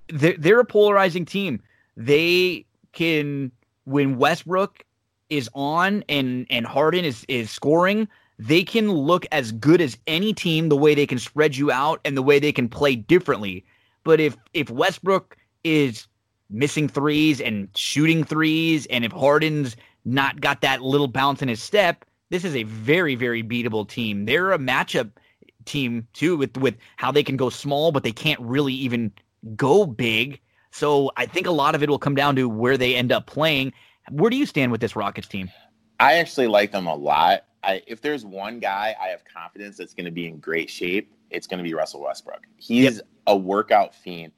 They're, 0.08 0.36
they're 0.38 0.60
a 0.60 0.64
polarizing 0.64 1.24
team. 1.24 1.60
They 1.96 2.64
can 2.92 3.50
when 3.84 4.16
Westbrook 4.16 4.84
is 5.30 5.50
on 5.54 6.04
and 6.08 6.46
and 6.48 6.64
Harden 6.64 7.04
is 7.04 7.24
is 7.28 7.50
scoring. 7.50 8.06
They 8.40 8.64
can 8.64 8.90
look 8.90 9.26
as 9.32 9.52
good 9.52 9.80
as 9.80 9.98
any 10.06 10.32
team 10.32 10.68
the 10.68 10.76
way 10.76 10.94
they 10.94 11.06
can 11.06 11.18
spread 11.18 11.56
you 11.56 11.70
out 11.70 12.00
and 12.04 12.16
the 12.16 12.22
way 12.22 12.38
they 12.38 12.52
can 12.52 12.68
play 12.68 12.96
differently. 12.96 13.64
But 14.02 14.18
if 14.18 14.36
if 14.54 14.70
Westbrook 14.70 15.36
is 15.62 16.08
missing 16.50 16.88
threes 16.88 17.40
and 17.40 17.68
shooting 17.74 18.24
threes. 18.24 18.86
And 18.86 19.04
if 19.04 19.12
Harden's 19.12 19.76
not 20.04 20.40
got 20.40 20.60
that 20.60 20.82
little 20.82 21.08
bounce 21.08 21.42
in 21.42 21.48
his 21.48 21.62
step, 21.62 22.04
this 22.30 22.44
is 22.44 22.54
a 22.56 22.64
very, 22.64 23.14
very 23.14 23.42
beatable 23.42 23.88
team. 23.88 24.24
They're 24.24 24.52
a 24.52 24.58
matchup 24.58 25.10
team 25.64 26.06
too 26.12 26.36
with 26.36 26.56
with 26.56 26.76
how 26.96 27.12
they 27.12 27.22
can 27.22 27.36
go 27.36 27.50
small, 27.50 27.92
but 27.92 28.02
they 28.02 28.12
can't 28.12 28.40
really 28.40 28.72
even 28.72 29.12
go 29.56 29.86
big. 29.86 30.40
So 30.72 31.10
I 31.16 31.26
think 31.26 31.46
a 31.46 31.52
lot 31.52 31.74
of 31.74 31.82
it 31.82 31.88
will 31.88 31.98
come 31.98 32.14
down 32.14 32.36
to 32.36 32.48
where 32.48 32.76
they 32.76 32.94
end 32.94 33.12
up 33.12 33.26
playing. 33.26 33.72
Where 34.10 34.30
do 34.30 34.36
you 34.36 34.46
stand 34.46 34.72
with 34.72 34.80
this 34.80 34.96
Rockets 34.96 35.28
team? 35.28 35.50
I 36.00 36.14
actually 36.14 36.46
like 36.46 36.72
them 36.72 36.86
a 36.86 36.94
lot. 36.94 37.44
I, 37.62 37.82
if 37.86 38.00
there's 38.00 38.24
one 38.24 38.58
guy 38.58 38.96
I 38.98 39.08
have 39.08 39.22
confidence 39.24 39.76
that's 39.76 39.92
going 39.92 40.06
to 40.06 40.10
be 40.10 40.26
in 40.26 40.38
great 40.38 40.70
shape, 40.70 41.12
it's 41.28 41.46
going 41.46 41.58
to 41.58 41.62
be 41.64 41.74
Russell 41.74 42.00
Westbrook. 42.00 42.46
He's 42.56 42.96
yep. 42.96 43.06
a 43.26 43.36
workout 43.36 43.94
fiend. 43.94 44.32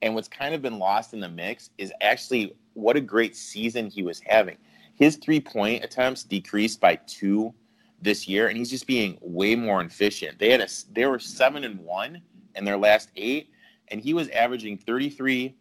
And 0.00 0.14
what's 0.14 0.28
kind 0.28 0.54
of 0.54 0.62
been 0.62 0.78
lost 0.78 1.12
in 1.12 1.18
the 1.18 1.28
mix 1.28 1.70
is 1.76 1.92
actually 2.00 2.54
what 2.74 2.96
a 2.96 3.00
great 3.00 3.34
season 3.34 3.90
he 3.90 4.04
was 4.04 4.20
having. 4.20 4.56
His 4.94 5.16
three 5.16 5.40
point 5.40 5.82
attempts 5.84 6.22
decreased 6.22 6.80
by 6.80 6.94
two 6.94 7.52
this 8.00 8.28
year, 8.28 8.46
and 8.46 8.56
he's 8.56 8.70
just 8.70 8.86
being 8.86 9.18
way 9.20 9.56
more 9.56 9.82
efficient. 9.82 10.38
They 10.38 10.50
had 10.50 10.60
a 10.60 10.68
they 10.92 11.06
were 11.06 11.18
seven 11.18 11.64
and 11.64 11.80
one 11.80 12.22
in 12.54 12.64
their 12.64 12.76
last 12.76 13.10
eight, 13.16 13.50
and 13.88 14.00
he 14.00 14.14
was 14.14 14.28
averaging 14.28 14.78
33, 14.78 15.56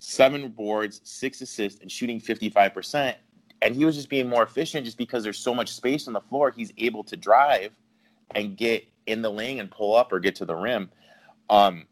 seven 0.00 0.48
boards, 0.48 1.00
six 1.04 1.40
assists, 1.42 1.80
and 1.80 1.90
shooting 1.90 2.20
55%. 2.20 3.14
And 3.62 3.76
he 3.76 3.84
was 3.84 3.96
just 3.96 4.08
being 4.08 4.28
more 4.28 4.42
efficient 4.42 4.86
just 4.86 4.96
because 4.96 5.22
there's 5.22 5.38
so 5.38 5.54
much 5.54 5.72
space 5.72 6.06
on 6.06 6.14
the 6.14 6.20
floor. 6.20 6.50
He's 6.50 6.72
able 6.78 7.04
to 7.04 7.16
drive 7.16 7.72
and 8.34 8.56
get 8.56 8.86
in 9.06 9.22
the 9.22 9.30
lane 9.30 9.60
and 9.60 9.70
pull 9.70 9.94
up 9.94 10.12
or 10.12 10.20
get 10.20 10.34
to 10.36 10.44
the 10.44 10.54
rim. 10.54 10.90
Um, 11.50 11.86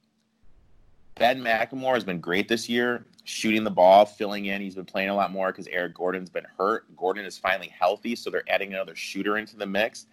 Ben 1.17 1.41
McLemore 1.41 1.95
has 1.95 2.05
been 2.05 2.21
great 2.21 2.49
this 2.49 2.69
year, 2.69 3.05
shooting 3.25 3.65
the 3.65 3.71
ball, 3.71 4.07
filling 4.07 4.47
in. 4.47 4.63
He's 4.63 4.77
been 4.77 4.85
playing 4.85 5.09
a 5.11 5.15
lot 5.15 5.33
more 5.33 5.49
because 5.49 5.67
Eric 5.67 5.95
Gordon's 5.95 6.31
been 6.31 6.47
hurt. 6.57 6.85
Gordon 6.97 7.25
is 7.25 7.37
finally 7.37 7.69
healthy, 7.79 8.15
so 8.15 8.31
they're 8.31 8.49
adding 8.49 8.73
another 8.73 8.95
shooter 8.95 9.37
into 9.37 9.57
the 9.57 9.67
mix. 9.67 10.07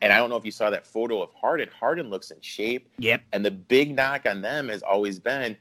And 0.00 0.12
I 0.12 0.16
don't 0.16 0.30
know 0.30 0.36
if 0.36 0.44
you 0.44 0.50
saw 0.50 0.70
that 0.70 0.86
photo 0.86 1.22
of 1.22 1.32
Harden. 1.32 1.68
Harden 1.78 2.10
looks 2.10 2.30
in 2.30 2.40
shape. 2.40 2.88
Yep. 2.98 3.22
And 3.32 3.44
the 3.44 3.50
big 3.50 3.94
knock 3.94 4.26
on 4.26 4.40
them 4.40 4.68
has 4.68 4.82
always 4.82 5.18
been 5.18 5.56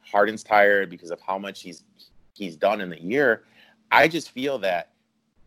Harden's 0.00 0.42
tired 0.42 0.90
because 0.90 1.10
of 1.10 1.20
how 1.20 1.38
much 1.38 1.62
he's 1.62 1.84
he's 2.34 2.56
done 2.56 2.80
in 2.80 2.90
the 2.90 3.00
year. 3.00 3.44
I 3.90 4.08
just 4.08 4.30
feel 4.30 4.58
that 4.58 4.90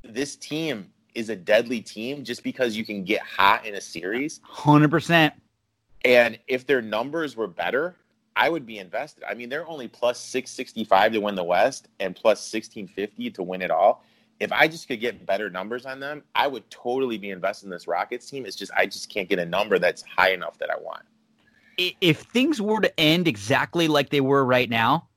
this 0.04 0.36
team 0.36 0.92
is 1.16 1.30
a 1.30 1.36
deadly 1.36 1.82
team 1.82 2.24
just 2.24 2.44
because 2.44 2.78
you 2.78 2.86
can 2.86 3.04
get 3.04 3.22
hot 3.22 3.66
in 3.66 3.76
a 3.76 3.82
series. 3.82 4.40
100%. 4.54 5.32
And 6.06 6.40
if 6.48 6.66
their 6.66 6.82
numbers 6.82 7.36
were 7.36 7.48
better, 7.48 7.96
I 8.36 8.48
would 8.50 8.66
be 8.66 8.78
invested. 8.78 9.24
I 9.30 9.34
mean, 9.34 9.50
they're 9.50 9.68
only 9.68 9.88
plus 9.88 10.20
665 10.20 11.14
to 11.14 11.20
win 11.20 11.36
the 11.36 11.44
West 11.44 11.90
and 12.00 12.16
plus 12.16 12.54
1650 12.54 13.32
to 13.32 13.44
win 13.44 13.62
it 13.62 13.72
all. 13.72 14.04
If 14.40 14.54
I 14.54 14.70
just 14.70 14.88
could 14.88 15.02
get 15.02 15.26
better 15.26 15.50
numbers 15.50 15.86
on 15.86 16.00
them, 16.00 16.24
I 16.34 16.48
would 16.48 16.70
totally 16.70 17.18
be 17.18 17.32
invested 17.32 17.66
in 17.66 17.72
this 17.72 17.88
Rockets 17.88 18.30
team. 18.30 18.46
It's 18.46 18.56
just 18.56 18.72
I 18.78 18.86
just 18.86 19.10
can't 19.10 19.28
get 19.28 19.40
a 19.40 19.46
number 19.46 19.78
that's 19.80 20.02
high 20.04 20.32
enough 20.32 20.58
that 20.60 20.70
I 20.70 20.78
want. 20.80 21.02
If 21.78 22.22
things 22.22 22.62
were 22.62 22.80
to 22.80 23.00
end 23.00 23.28
exactly 23.28 23.90
like 23.90 24.10
they 24.10 24.22
were 24.22 24.46
right 24.46 24.70
now, 24.70 25.10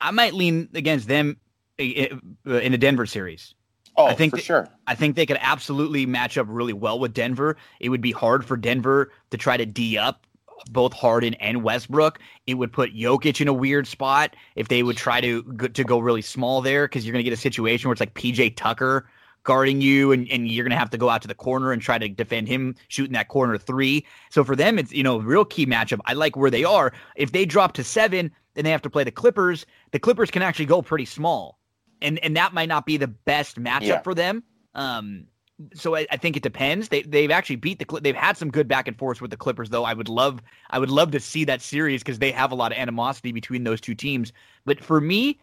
I 0.00 0.10
might 0.10 0.34
lean 0.34 0.68
against 0.74 1.06
them 1.06 1.36
in 1.78 2.20
the 2.44 2.78
Denver 2.78 3.06
series. 3.06 3.54
Oh, 3.96 4.06
I 4.06 4.14
think 4.14 4.32
for 4.32 4.36
th- 4.36 4.46
sure. 4.46 4.68
I 4.86 4.94
think 4.94 5.16
they 5.16 5.26
could 5.26 5.38
absolutely 5.40 6.06
match 6.06 6.36
up 6.36 6.46
really 6.48 6.72
well 6.72 6.98
with 6.98 7.14
Denver. 7.14 7.56
It 7.80 7.88
would 7.88 8.02
be 8.02 8.12
hard 8.12 8.44
for 8.44 8.56
Denver 8.56 9.10
to 9.30 9.36
try 9.36 9.56
to 9.56 9.66
D 9.66 9.96
up 9.96 10.26
both 10.70 10.92
Harden 10.92 11.34
and 11.34 11.62
Westbrook. 11.62 12.18
It 12.46 12.54
would 12.54 12.72
put 12.72 12.94
Jokic 12.94 13.40
in 13.40 13.48
a 13.48 13.52
weird 13.52 13.86
spot 13.86 14.34
if 14.54 14.68
they 14.68 14.82
would 14.82 14.96
try 14.96 15.20
to 15.20 15.42
to 15.42 15.84
go 15.84 15.98
really 15.98 16.22
small 16.22 16.60
there 16.60 16.86
because 16.86 17.06
you're 17.06 17.12
going 17.12 17.24
to 17.24 17.28
get 17.30 17.36
a 17.36 17.40
situation 17.40 17.88
where 17.88 17.92
it's 17.92 18.00
like 18.00 18.14
PJ 18.14 18.56
Tucker 18.56 19.08
guarding 19.44 19.80
you 19.80 20.12
and, 20.12 20.28
and 20.30 20.48
you're 20.48 20.64
going 20.64 20.72
to 20.72 20.78
have 20.78 20.90
to 20.90 20.98
go 20.98 21.08
out 21.08 21.22
to 21.22 21.28
the 21.28 21.34
corner 21.34 21.72
and 21.72 21.80
try 21.80 21.96
to 21.96 22.08
defend 22.08 22.48
him 22.48 22.74
shooting 22.88 23.12
that 23.12 23.28
corner 23.28 23.56
three. 23.56 24.04
So 24.30 24.42
for 24.44 24.56
them, 24.56 24.78
it's, 24.78 24.92
you 24.92 25.04
know, 25.04 25.20
a 25.20 25.22
real 25.22 25.44
key 25.44 25.64
matchup. 25.64 26.00
I 26.04 26.14
like 26.14 26.36
where 26.36 26.50
they 26.50 26.64
are. 26.64 26.92
If 27.14 27.30
they 27.32 27.46
drop 27.46 27.72
to 27.74 27.84
seven 27.84 28.32
and 28.56 28.66
they 28.66 28.70
have 28.70 28.82
to 28.82 28.90
play 28.90 29.04
the 29.04 29.12
Clippers, 29.12 29.64
the 29.92 30.00
Clippers 30.00 30.32
can 30.32 30.42
actually 30.42 30.66
go 30.66 30.82
pretty 30.82 31.04
small. 31.04 31.58
And, 32.02 32.18
and 32.20 32.36
that 32.36 32.52
might 32.52 32.68
not 32.68 32.84
be 32.86 32.96
the 32.96 33.08
best 33.08 33.60
matchup 33.60 33.82
Yeah. 33.82 34.02
for 34.02 34.14
them. 34.14 34.42
Um, 34.74 35.26
so 35.74 35.96
I, 35.96 36.06
I 36.10 36.16
think 36.18 36.36
it 36.36 36.42
depends. 36.42 36.90
They 36.90 37.00
they've 37.02 37.30
actually 37.30 37.56
beat 37.56 37.78
the 37.78 38.00
they've 38.00 38.14
had 38.14 38.36
some 38.36 38.50
good 38.50 38.68
back 38.68 38.88
and 38.88 38.98
forth 38.98 39.22
with 39.22 39.30
the 39.30 39.38
Clippers 39.38 39.70
though. 39.70 39.84
I 39.84 39.94
would 39.94 40.08
love 40.10 40.42
I 40.68 40.78
would 40.78 40.90
love 40.90 41.12
to 41.12 41.20
see 41.20 41.44
that 41.44 41.62
series 41.62 42.02
because 42.02 42.18
they 42.18 42.30
have 42.32 42.52
a 42.52 42.54
lot 42.54 42.72
of 42.72 42.78
animosity 42.78 43.32
between 43.32 43.64
those 43.64 43.80
two 43.80 43.94
teams. 43.94 44.32
But 44.66 44.84
for 44.84 45.00
me, 45.00 45.40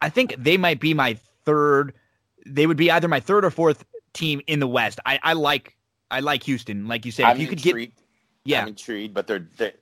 I 0.00 0.08
think 0.08 0.34
they 0.36 0.56
might 0.56 0.80
be 0.80 0.94
my 0.94 1.16
third. 1.44 1.94
They 2.44 2.66
would 2.66 2.76
be 2.76 2.90
either 2.90 3.06
my 3.06 3.20
third 3.20 3.44
or 3.44 3.50
fourth 3.52 3.84
team 4.14 4.40
in 4.48 4.58
the 4.58 4.66
West. 4.66 4.98
I, 5.06 5.20
I 5.22 5.34
like 5.34 5.76
I 6.10 6.18
like 6.18 6.42
Houston. 6.42 6.88
Like 6.88 7.06
you 7.06 7.12
said, 7.12 7.26
I'm 7.26 7.36
if 7.36 7.42
you 7.42 7.46
could 7.46 7.62
get 7.62 7.92
yeah 8.44 8.62
I'm 8.62 8.68
intrigued, 8.68 9.14
but 9.14 9.28
they're, 9.28 9.46
they 9.56 9.74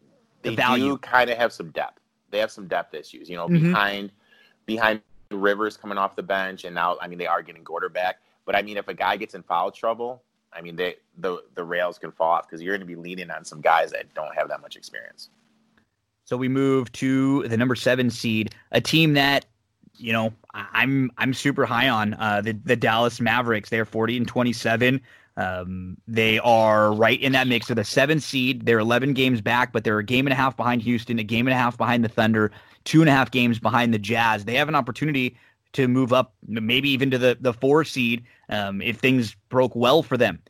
The 0.43 0.51
they 0.51 0.57
value. 0.57 0.85
do 0.91 0.99
kind 0.99 1.31
of 1.31 1.39
have 1.39 1.55
some 1.55 1.71
depth. 1.71 2.01
They 2.29 2.39
have 2.39 2.51
some 2.51 2.69
depth 2.69 2.93
issues, 2.95 3.31
you 3.31 3.37
know, 3.37 3.49
Mhm. 3.49 3.63
behind 3.73 4.13
behind 4.67 5.01
Rivers 5.31 5.77
coming 5.77 5.99
off 5.99 6.17
the 6.17 6.23
bench, 6.23 6.65
and 6.65 6.75
now 6.75 6.97
I 7.01 7.07
mean 7.07 7.19
they 7.19 7.27
are 7.27 7.43
getting 7.43 7.63
Gordon 7.63 7.93
back. 7.93 8.21
But 8.45 8.57
I 8.57 8.63
mean, 8.63 8.77
if 8.77 8.89
a 8.89 8.95
guy 8.95 9.17
gets 9.17 9.35
in 9.35 9.43
foul 9.43 9.71
trouble, 9.71 10.23
I 10.53 10.61
mean 10.61 10.77
they 10.77 10.97
the 11.19 11.43
the 11.55 11.65
rails 11.65 11.99
can 11.99 12.11
fall 12.11 12.33
off 12.33 12.49
because 12.49 12.63
you're 12.63 12.73
going 12.73 12.87
to 12.87 12.87
be 12.87 13.01
leaning 13.01 13.31
on 13.31 13.45
some 13.45 13.61
guys 13.61 13.93
that 13.93 14.13
don't 14.15 14.35
have 14.35 14.49
that 14.49 14.61
much 14.61 14.77
experience. 14.77 15.31
So 16.25 16.37
we 16.37 16.49
move 16.49 16.91
to 16.93 17.47
the 17.49 17.57
number 17.57 17.75
seven 17.75 18.11
seed, 18.11 18.55
a 18.73 18.81
team 18.81 19.15
that 19.15 19.47
you 19.97 20.13
know 20.13 20.33
I'm 20.55 21.11
I'm 21.19 21.35
super 21.35 21.65
high 21.65 21.89
on 21.89 22.15
uh, 22.15 22.41
the 22.41 22.53
the 22.53 22.77
Dallas 22.77 23.21
Mavericks. 23.21 23.71
They're 23.71 23.85
40 23.85 24.19
and 24.19 24.29
27. 24.29 25.01
Um, 25.37 25.97
they 26.07 26.39
are 26.41 26.93
right 26.93 27.21
in 27.21 27.33
that 27.33 27.47
mix 27.47 27.71
of 27.71 27.77
the 27.77 27.85
seven 27.85 28.21
seed. 28.21 28.67
They're 28.67 28.81
11 28.81 29.15
games 29.15 29.41
back, 29.41 29.73
but 29.73 29.85
they're 29.85 29.99
a 29.99 30.05
game 30.05 30.27
and 30.27 30.33
a 30.33 30.37
half 30.37 30.57
behind 30.57 30.83
Houston, 30.83 31.19
a 31.19 31.25
game 31.25 31.47
and 31.47 31.55
a 31.55 31.57
half 31.57 31.79
behind 31.79 32.05
the 32.05 32.09
Thunder, 32.09 32.51
two 32.85 33.01
and 33.01 33.09
a 33.09 33.13
half 33.13 33.31
games 33.31 33.59
behind 33.59 33.93
the 33.95 33.99
Jazz. 33.99 34.45
They 34.45 34.55
have 34.55 34.69
an 34.69 34.75
opportunity 34.75 35.37
to 35.73 35.87
move 35.87 36.13
up, 36.13 36.35
maybe 36.47 36.91
even 36.91 37.11
to 37.11 37.19
the 37.19 37.37
the 37.41 37.53
four 37.53 37.85
seed 37.85 38.25
um, 38.49 38.83
if 38.83 38.99
things 38.99 39.37
broke 39.49 39.75
well 39.75 40.03
for 40.03 40.17
them. 40.17 40.41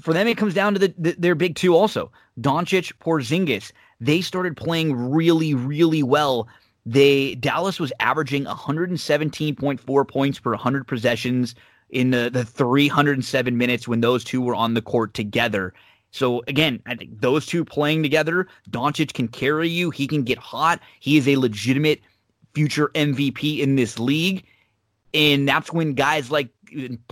For 0.00 0.12
them, 0.12 0.28
it 0.28 0.36
comes 0.36 0.54
down 0.54 0.74
to 0.74 0.78
the, 0.78 0.94
the 0.98 1.16
their 1.18 1.34
big 1.34 1.56
two 1.56 1.74
also. 1.74 2.10
Doncic, 2.40 2.92
Porzingis. 3.00 3.72
They 4.00 4.20
started 4.20 4.56
playing 4.56 4.94
really, 5.10 5.54
really 5.54 6.02
well. 6.02 6.48
They 6.84 7.34
Dallas 7.34 7.80
was 7.80 7.92
averaging 8.00 8.44
117.4 8.44 10.08
points 10.08 10.38
per 10.38 10.50
100 10.50 10.86
possessions 10.86 11.54
in 11.90 12.10
the, 12.10 12.30
the 12.32 12.44
307 12.44 13.56
minutes 13.56 13.86
when 13.88 14.00
those 14.00 14.24
two 14.24 14.40
were 14.40 14.54
on 14.54 14.74
the 14.74 14.82
court 14.82 15.14
together. 15.14 15.72
So 16.10 16.42
again, 16.46 16.82
I 16.86 16.94
think 16.94 17.20
those 17.20 17.46
two 17.46 17.64
playing 17.64 18.02
together, 18.02 18.48
Doncic 18.70 19.12
can 19.12 19.28
carry 19.28 19.68
you. 19.68 19.90
He 19.90 20.06
can 20.06 20.22
get 20.22 20.38
hot. 20.38 20.80
He 21.00 21.16
is 21.16 21.28
a 21.28 21.36
legitimate 21.36 22.00
future 22.54 22.90
MVP 22.94 23.60
in 23.60 23.76
this 23.76 23.98
league. 23.98 24.44
And 25.12 25.48
that's 25.48 25.72
when 25.72 25.94
guys 25.94 26.30
like 26.30 26.48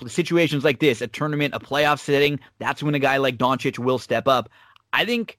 situations 0.07 0.65
like 0.65 0.81
this, 0.81 1.01
a 1.01 1.07
tournament, 1.07 1.55
a 1.55 1.61
playoff 1.61 2.01
setting, 2.01 2.41
that's 2.59 2.83
when 2.83 2.95
a 2.95 2.99
guy 2.99 3.19
like 3.19 3.37
Doncic 3.37 3.79
will 3.79 3.99
step 3.99 4.27
up. 4.27 4.49
I 4.93 5.05
think 5.05 5.39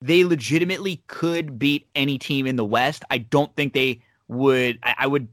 they 0.00 0.24
legitimately 0.24 1.02
could 1.06 1.58
beat 1.58 1.86
any 1.94 2.18
team 2.18 2.46
in 2.46 2.56
the 2.56 2.64
West. 2.64 3.04
I 3.10 3.18
don't 3.18 3.54
think 3.56 3.72
they 3.72 4.00
would. 4.28 4.78
I, 4.82 4.94
I 4.98 5.06
would 5.06 5.28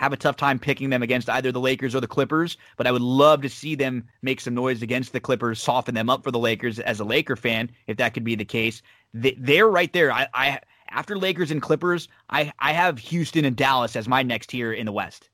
have 0.00 0.14
a 0.14 0.16
tough 0.16 0.36
time 0.36 0.58
picking 0.58 0.88
them 0.88 1.02
against 1.02 1.28
either 1.28 1.52
the 1.52 1.60
Lakers 1.60 1.94
or 1.94 2.00
the 2.00 2.06
Clippers, 2.06 2.56
but 2.78 2.86
I 2.86 2.90
would 2.90 3.02
love 3.02 3.42
to 3.42 3.50
see 3.50 3.74
them 3.74 4.08
make 4.22 4.40
some 4.40 4.54
noise 4.54 4.80
against 4.80 5.12
the 5.12 5.20
Clippers, 5.20 5.60
soften 5.60 5.94
them 5.94 6.08
up 6.08 6.24
for 6.24 6.30
the 6.30 6.38
Lakers 6.38 6.78
as 6.78 7.00
a 7.00 7.04
Laker 7.04 7.36
fan, 7.36 7.70
if 7.86 7.98
that 7.98 8.14
could 8.14 8.24
be 8.24 8.34
the 8.34 8.46
case. 8.46 8.80
They, 9.12 9.36
they're 9.38 9.68
right 9.68 9.92
there. 9.92 10.10
I, 10.10 10.26
I 10.32 10.60
after 10.88 11.18
Lakers 11.18 11.50
and 11.50 11.60
Clippers, 11.60 12.08
I, 12.30 12.50
I 12.60 12.72
have 12.72 12.98
Houston 12.98 13.44
and 13.44 13.54
Dallas 13.54 13.94
as 13.94 14.08
my 14.08 14.22
next 14.22 14.46
tier 14.46 14.72
in 14.72 14.86
the 14.86 14.92
West. 14.92 15.28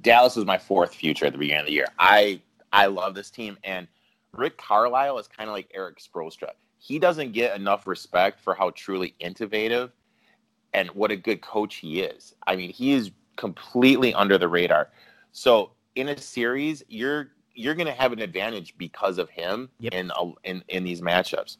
Dallas 0.00 0.36
was 0.36 0.46
my 0.46 0.56
fourth 0.56 0.94
future 0.94 1.26
at 1.26 1.32
the 1.32 1.38
beginning 1.38 1.60
of 1.60 1.66
the 1.66 1.72
year. 1.72 1.88
I 1.98 2.40
I 2.72 2.86
love 2.86 3.14
this 3.14 3.28
team, 3.28 3.58
and 3.62 3.86
Rick 4.32 4.56
Carlisle 4.56 5.18
is 5.18 5.28
kind 5.28 5.50
of 5.50 5.54
like 5.54 5.70
Erik 5.74 5.98
Spoelstra. 6.00 6.52
He 6.78 6.98
doesn't 6.98 7.32
get 7.32 7.54
enough 7.54 7.86
respect 7.86 8.40
for 8.40 8.54
how 8.54 8.70
truly 8.70 9.14
innovative 9.20 9.92
and 10.72 10.88
what 10.92 11.10
a 11.10 11.16
good 11.16 11.42
coach 11.42 11.76
he 11.76 12.00
is. 12.00 12.34
I 12.46 12.56
mean, 12.56 12.70
he 12.70 12.92
is 12.92 13.10
completely 13.38 14.12
under 14.12 14.36
the 14.36 14.48
radar. 14.48 14.90
So 15.32 15.70
in 15.94 16.10
a 16.10 16.18
series, 16.18 16.82
you're 16.88 17.30
you're 17.54 17.74
going 17.74 17.86
to 17.86 17.92
have 17.92 18.12
an 18.12 18.20
advantage 18.20 18.76
because 18.78 19.18
of 19.18 19.28
him 19.30 19.68
Yep. 19.80 19.94
in, 19.94 20.12
a- 20.16 20.32
in 20.44 20.62
in 20.68 20.84
these 20.84 21.00
matchups. 21.00 21.56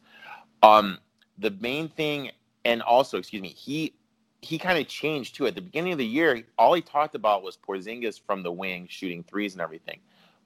Um, 0.61 0.99
the 1.39 1.51
main 1.59 1.89
thing, 1.89 2.31
and 2.65 2.81
also, 2.83 3.17
excuse 3.17 3.41
me, 3.41 3.49
he 3.49 3.95
he 4.41 4.57
kind 4.59 4.77
of 4.77 4.87
changed 4.87 5.35
too. 5.35 5.47
At 5.47 5.55
the 5.55 5.61
beginning 5.61 5.93
of 5.93 5.97
the 5.97 6.05
year, 6.05 6.43
all 6.57 6.73
he 6.73 6.81
talked 6.81 7.15
about 7.15 7.43
was 7.43 7.57
Porzingis 7.57 8.21
from 8.23 8.43
the 8.43 8.51
wing 8.51 8.87
shooting 8.89 9.23
threes 9.23 9.53
and 9.53 9.61
everything. 9.61 9.99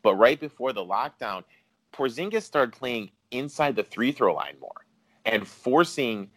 But 0.04 0.16
right 0.16 0.40
before 0.40 0.74
the 0.74 0.86
lockdown, 0.86 1.44
Porzingis 1.94 2.44
started 2.44 2.74
playing 2.74 3.12
inside 3.32 3.76
the 3.76 3.84
three 3.84 4.12
throw 4.12 4.34
line 4.36 4.56
more 4.62 4.86
and 5.26 5.48
forcing 5.48 6.30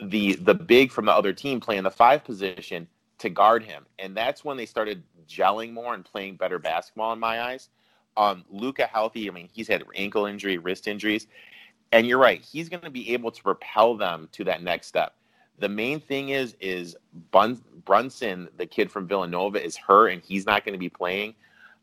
the 0.00 0.34
the 0.36 0.54
big 0.54 0.90
from 0.90 1.06
the 1.06 1.12
other 1.12 1.32
team 1.32 1.60
playing 1.60 1.82
the 1.84 1.90
five 1.90 2.24
position 2.24 2.86
to 3.18 3.30
guard 3.30 3.62
him. 3.62 3.86
And 3.98 4.16
that's 4.16 4.44
when 4.44 4.56
they 4.56 4.66
started 4.66 5.02
gelling 5.28 5.72
more 5.72 5.94
and 5.94 6.04
playing 6.04 6.36
better 6.36 6.58
basketball 6.58 7.12
in 7.12 7.18
my 7.18 7.40
eyes. 7.42 7.70
Um, 8.16 8.44
Luka 8.50 8.86
healthy, 8.86 9.28
I 9.28 9.32
mean, 9.32 9.48
he's 9.52 9.68
had 9.68 9.84
ankle 9.94 10.26
injury, 10.26 10.58
wrist 10.58 10.88
injuries. 10.88 11.26
And 11.92 12.06
you're 12.06 12.18
right, 12.18 12.40
he's 12.40 12.68
going 12.68 12.82
to 12.82 12.90
be 12.90 13.12
able 13.12 13.30
to 13.30 13.42
propel 13.42 13.96
them 13.96 14.28
to 14.32 14.44
that 14.44 14.62
next 14.62 14.88
step. 14.88 15.14
The 15.58 15.68
main 15.68 16.00
thing 16.00 16.30
is 16.30 16.54
is 16.60 16.96
Bun- 17.30 17.62
Brunson, 17.84 18.48
the 18.56 18.66
kid 18.66 18.90
from 18.90 19.06
Villanova, 19.06 19.62
is 19.64 19.76
hurt 19.76 20.08
and 20.08 20.22
he's 20.22 20.44
not 20.44 20.64
going 20.64 20.74
to 20.74 20.78
be 20.78 20.90
playing. 20.90 21.34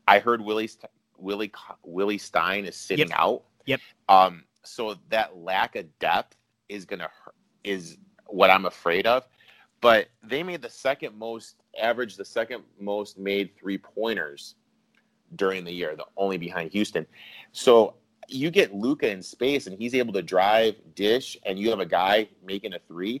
I 0.06 0.18
heard 0.20 0.40
Willie 0.40 0.68
St- 0.68 0.90
Willie 1.18 1.52
Willie 1.82 2.18
Stein 2.18 2.66
is 2.66 2.76
sitting 2.76 3.08
Yep. 3.08 3.18
out. 3.18 3.42
Yep. 3.66 3.80
Um, 4.08 4.44
so 4.62 4.96
that 5.08 5.36
lack 5.36 5.74
of 5.76 5.98
depth 5.98 6.36
is 6.68 6.84
going 6.84 7.00
to 7.00 7.10
is 7.64 7.96
what 8.26 8.50
I'm 8.50 8.66
afraid 8.66 9.06
of. 9.06 9.26
But 9.84 10.08
they 10.22 10.42
made 10.42 10.62
the 10.62 10.70
second 10.70 11.14
most 11.14 11.56
average, 11.78 12.16
the 12.16 12.24
second 12.24 12.62
most 12.80 13.18
made 13.18 13.54
three 13.54 13.76
pointers 13.76 14.54
during 15.36 15.62
the 15.62 15.72
year, 15.72 15.94
the 15.94 16.06
only 16.16 16.38
behind 16.38 16.70
Houston. 16.70 17.06
So 17.52 17.92
you 18.26 18.50
get 18.50 18.74
Luka 18.74 19.10
in 19.10 19.22
space 19.22 19.66
and 19.66 19.78
he's 19.78 19.94
able 19.94 20.14
to 20.14 20.22
drive, 20.22 20.76
dish, 20.94 21.36
and 21.44 21.58
you 21.58 21.68
have 21.68 21.80
a 21.80 21.84
guy 21.84 22.28
making 22.42 22.72
a 22.72 22.78
three. 22.88 23.20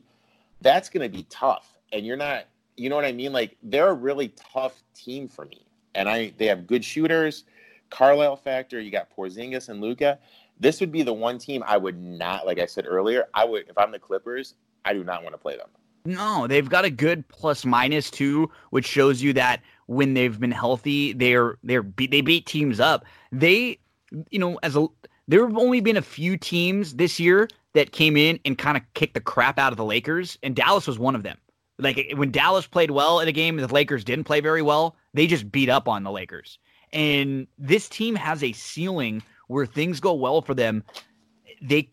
That's 0.62 0.88
going 0.88 1.02
to 1.02 1.14
be 1.14 1.24
tough. 1.24 1.76
And 1.92 2.06
you're 2.06 2.16
not, 2.16 2.44
you 2.78 2.88
know 2.88 2.96
what 2.96 3.04
I 3.04 3.12
mean? 3.12 3.34
Like 3.34 3.58
they're 3.62 3.90
a 3.90 3.92
really 3.92 4.28
tough 4.28 4.82
team 4.94 5.28
for 5.28 5.44
me. 5.44 5.66
And 5.94 6.08
I, 6.08 6.32
they 6.38 6.46
have 6.46 6.66
good 6.66 6.82
shooters, 6.82 7.44
Carlisle 7.90 8.36
factor. 8.36 8.80
You 8.80 8.90
got 8.90 9.14
Porzingis 9.14 9.68
and 9.68 9.82
Luka. 9.82 10.18
This 10.58 10.80
would 10.80 10.92
be 10.92 11.02
the 11.02 11.12
one 11.12 11.36
team 11.36 11.62
I 11.66 11.76
would 11.76 12.02
not, 12.02 12.46
like 12.46 12.58
I 12.58 12.64
said 12.64 12.86
earlier, 12.88 13.26
I 13.34 13.44
would, 13.44 13.68
if 13.68 13.76
I'm 13.76 13.92
the 13.92 13.98
Clippers, 13.98 14.54
I 14.86 14.94
do 14.94 15.04
not 15.04 15.22
want 15.22 15.34
to 15.34 15.38
play 15.38 15.58
them. 15.58 15.68
No, 16.06 16.46
they've 16.46 16.68
got 16.68 16.84
a 16.84 16.90
good 16.90 17.26
plus 17.28 17.64
minus 17.64 18.10
too, 18.10 18.50
which 18.70 18.86
shows 18.86 19.22
you 19.22 19.32
that 19.34 19.62
when 19.86 20.14
they've 20.14 20.38
been 20.38 20.50
healthy, 20.50 21.14
they're 21.14 21.56
they're 21.62 21.86
they 21.96 22.20
beat 22.20 22.44
teams 22.46 22.78
up. 22.78 23.06
They, 23.32 23.78
you 24.30 24.38
know, 24.38 24.58
as 24.62 24.76
a 24.76 24.86
there 25.28 25.46
have 25.46 25.56
only 25.56 25.80
been 25.80 25.96
a 25.96 26.02
few 26.02 26.36
teams 26.36 26.96
this 26.96 27.18
year 27.18 27.48
that 27.72 27.92
came 27.92 28.16
in 28.18 28.38
and 28.44 28.58
kind 28.58 28.76
of 28.76 28.82
kicked 28.92 29.14
the 29.14 29.20
crap 29.20 29.58
out 29.58 29.72
of 29.72 29.78
the 29.78 29.84
Lakers, 29.84 30.38
and 30.42 30.54
Dallas 30.54 30.86
was 30.86 30.98
one 30.98 31.14
of 31.14 31.22
them. 31.22 31.38
Like 31.78 32.12
when 32.16 32.30
Dallas 32.30 32.66
played 32.66 32.90
well 32.90 33.20
in 33.20 33.26
a 33.26 33.32
game, 33.32 33.56
the 33.56 33.66
Lakers 33.66 34.04
didn't 34.04 34.24
play 34.24 34.40
very 34.40 34.62
well. 34.62 34.96
They 35.14 35.26
just 35.26 35.50
beat 35.50 35.70
up 35.70 35.88
on 35.88 36.02
the 36.02 36.12
Lakers, 36.12 36.58
and 36.92 37.46
this 37.58 37.88
team 37.88 38.14
has 38.14 38.44
a 38.44 38.52
ceiling 38.52 39.22
where 39.48 39.64
things 39.64 40.00
go 40.00 40.12
well 40.12 40.42
for 40.42 40.54
them. 40.54 40.84
They 41.62 41.88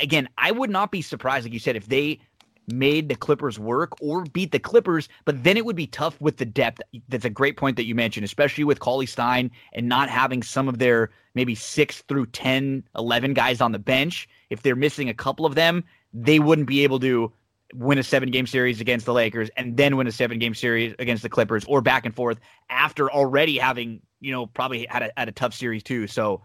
again, 0.00 0.28
I 0.36 0.50
would 0.50 0.70
not 0.70 0.90
be 0.92 1.00
surprised, 1.00 1.46
like 1.46 1.54
you 1.54 1.58
said, 1.58 1.76
if 1.76 1.86
they 1.86 2.20
made 2.68 3.08
the 3.08 3.14
Clippers 3.14 3.58
work 3.58 3.92
or 4.00 4.24
beat 4.24 4.52
the 4.52 4.58
Clippers, 4.58 5.08
but 5.24 5.42
then 5.44 5.56
it 5.56 5.64
would 5.64 5.76
be 5.76 5.86
tough 5.86 6.20
with 6.20 6.38
the 6.38 6.44
depth. 6.44 6.80
That's 7.08 7.24
a 7.24 7.30
great 7.30 7.56
point 7.56 7.76
that 7.76 7.84
you 7.84 7.94
mentioned, 7.94 8.24
especially 8.24 8.64
with 8.64 8.80
Cauley 8.80 9.06
Stein 9.06 9.50
and 9.72 9.88
not 9.88 10.08
having 10.08 10.42
some 10.42 10.68
of 10.68 10.78
their 10.78 11.10
maybe 11.34 11.54
six 11.54 12.02
through 12.02 12.26
10, 12.26 12.84
11 12.96 13.34
guys 13.34 13.60
on 13.60 13.72
the 13.72 13.78
bench. 13.78 14.28
If 14.50 14.62
they're 14.62 14.76
missing 14.76 15.08
a 15.08 15.14
couple 15.14 15.46
of 15.46 15.54
them, 15.54 15.84
they 16.12 16.38
wouldn't 16.38 16.68
be 16.68 16.84
able 16.84 17.00
to 17.00 17.32
win 17.74 17.98
a 17.98 18.02
seven 18.02 18.30
game 18.30 18.46
series 18.46 18.80
against 18.80 19.04
the 19.04 19.12
Lakers 19.12 19.50
and 19.56 19.76
then 19.76 19.96
win 19.96 20.06
a 20.06 20.12
seven 20.12 20.38
game 20.38 20.54
series 20.54 20.94
against 20.98 21.22
the 21.22 21.28
Clippers 21.28 21.64
or 21.66 21.80
back 21.80 22.06
and 22.06 22.14
forth 22.14 22.38
after 22.70 23.10
already 23.10 23.58
having, 23.58 24.00
you 24.20 24.30
know, 24.32 24.46
probably 24.46 24.86
had 24.88 25.02
a, 25.02 25.12
had 25.16 25.28
a 25.28 25.32
tough 25.32 25.54
series 25.54 25.82
too. 25.82 26.06
So 26.06 26.42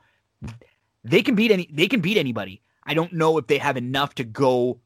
they 1.03 1.21
can 1.21 1.35
beat 1.35 1.51
any, 1.51 1.69
they 1.71 1.87
can 1.87 2.01
beat 2.01 2.17
anybody. 2.17 2.61
I 2.83 2.95
don't 2.95 3.13
know 3.13 3.37
if 3.37 3.45
they 3.47 3.59
have 3.59 3.77
enough 3.77 4.15
to 4.15 4.23
go 4.23 4.79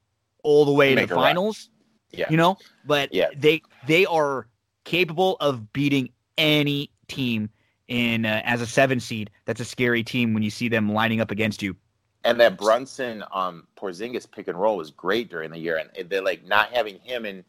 all 0.44 0.66
the 0.66 0.72
way 0.72 0.96
to 0.96 1.06
the 1.06 1.16
finals. 1.16 1.70
Yeah. 2.12 2.28
You 2.30 2.38
know, 2.38 2.58
but 2.86 3.14
yeah. 3.14 3.30
they 3.36 3.64
they 3.88 4.06
are 4.06 4.48
capable 4.84 5.38
of 5.40 5.74
beating 5.74 6.10
any 6.38 6.92
team 7.08 7.50
in 7.88 8.26
uh, 8.26 8.42
as 8.46 8.62
a 8.62 8.68
seven 8.68 9.00
seed. 9.00 9.32
That's 9.46 9.60
a 9.60 9.66
scary 9.66 10.04
team 10.04 10.34
when 10.34 10.44
you 10.44 10.52
see 10.52 10.68
them 10.68 10.94
lining 10.94 11.22
up 11.22 11.32
against 11.32 11.62
you. 11.62 11.76
And 12.24 12.40
that 12.40 12.58
Brunson 12.58 13.24
um 13.32 13.68
Porzingis 13.76 14.30
pick 14.30 14.48
and 14.48 14.60
roll 14.60 14.78
was 14.78 14.92
great 14.92 15.30
during 15.30 15.52
the 15.52 15.58
year, 15.58 15.78
and 15.78 16.10
they're 16.10 16.22
like 16.22 16.46
not 16.46 16.72
having 16.72 17.00
him. 17.00 17.26
And 17.26 17.44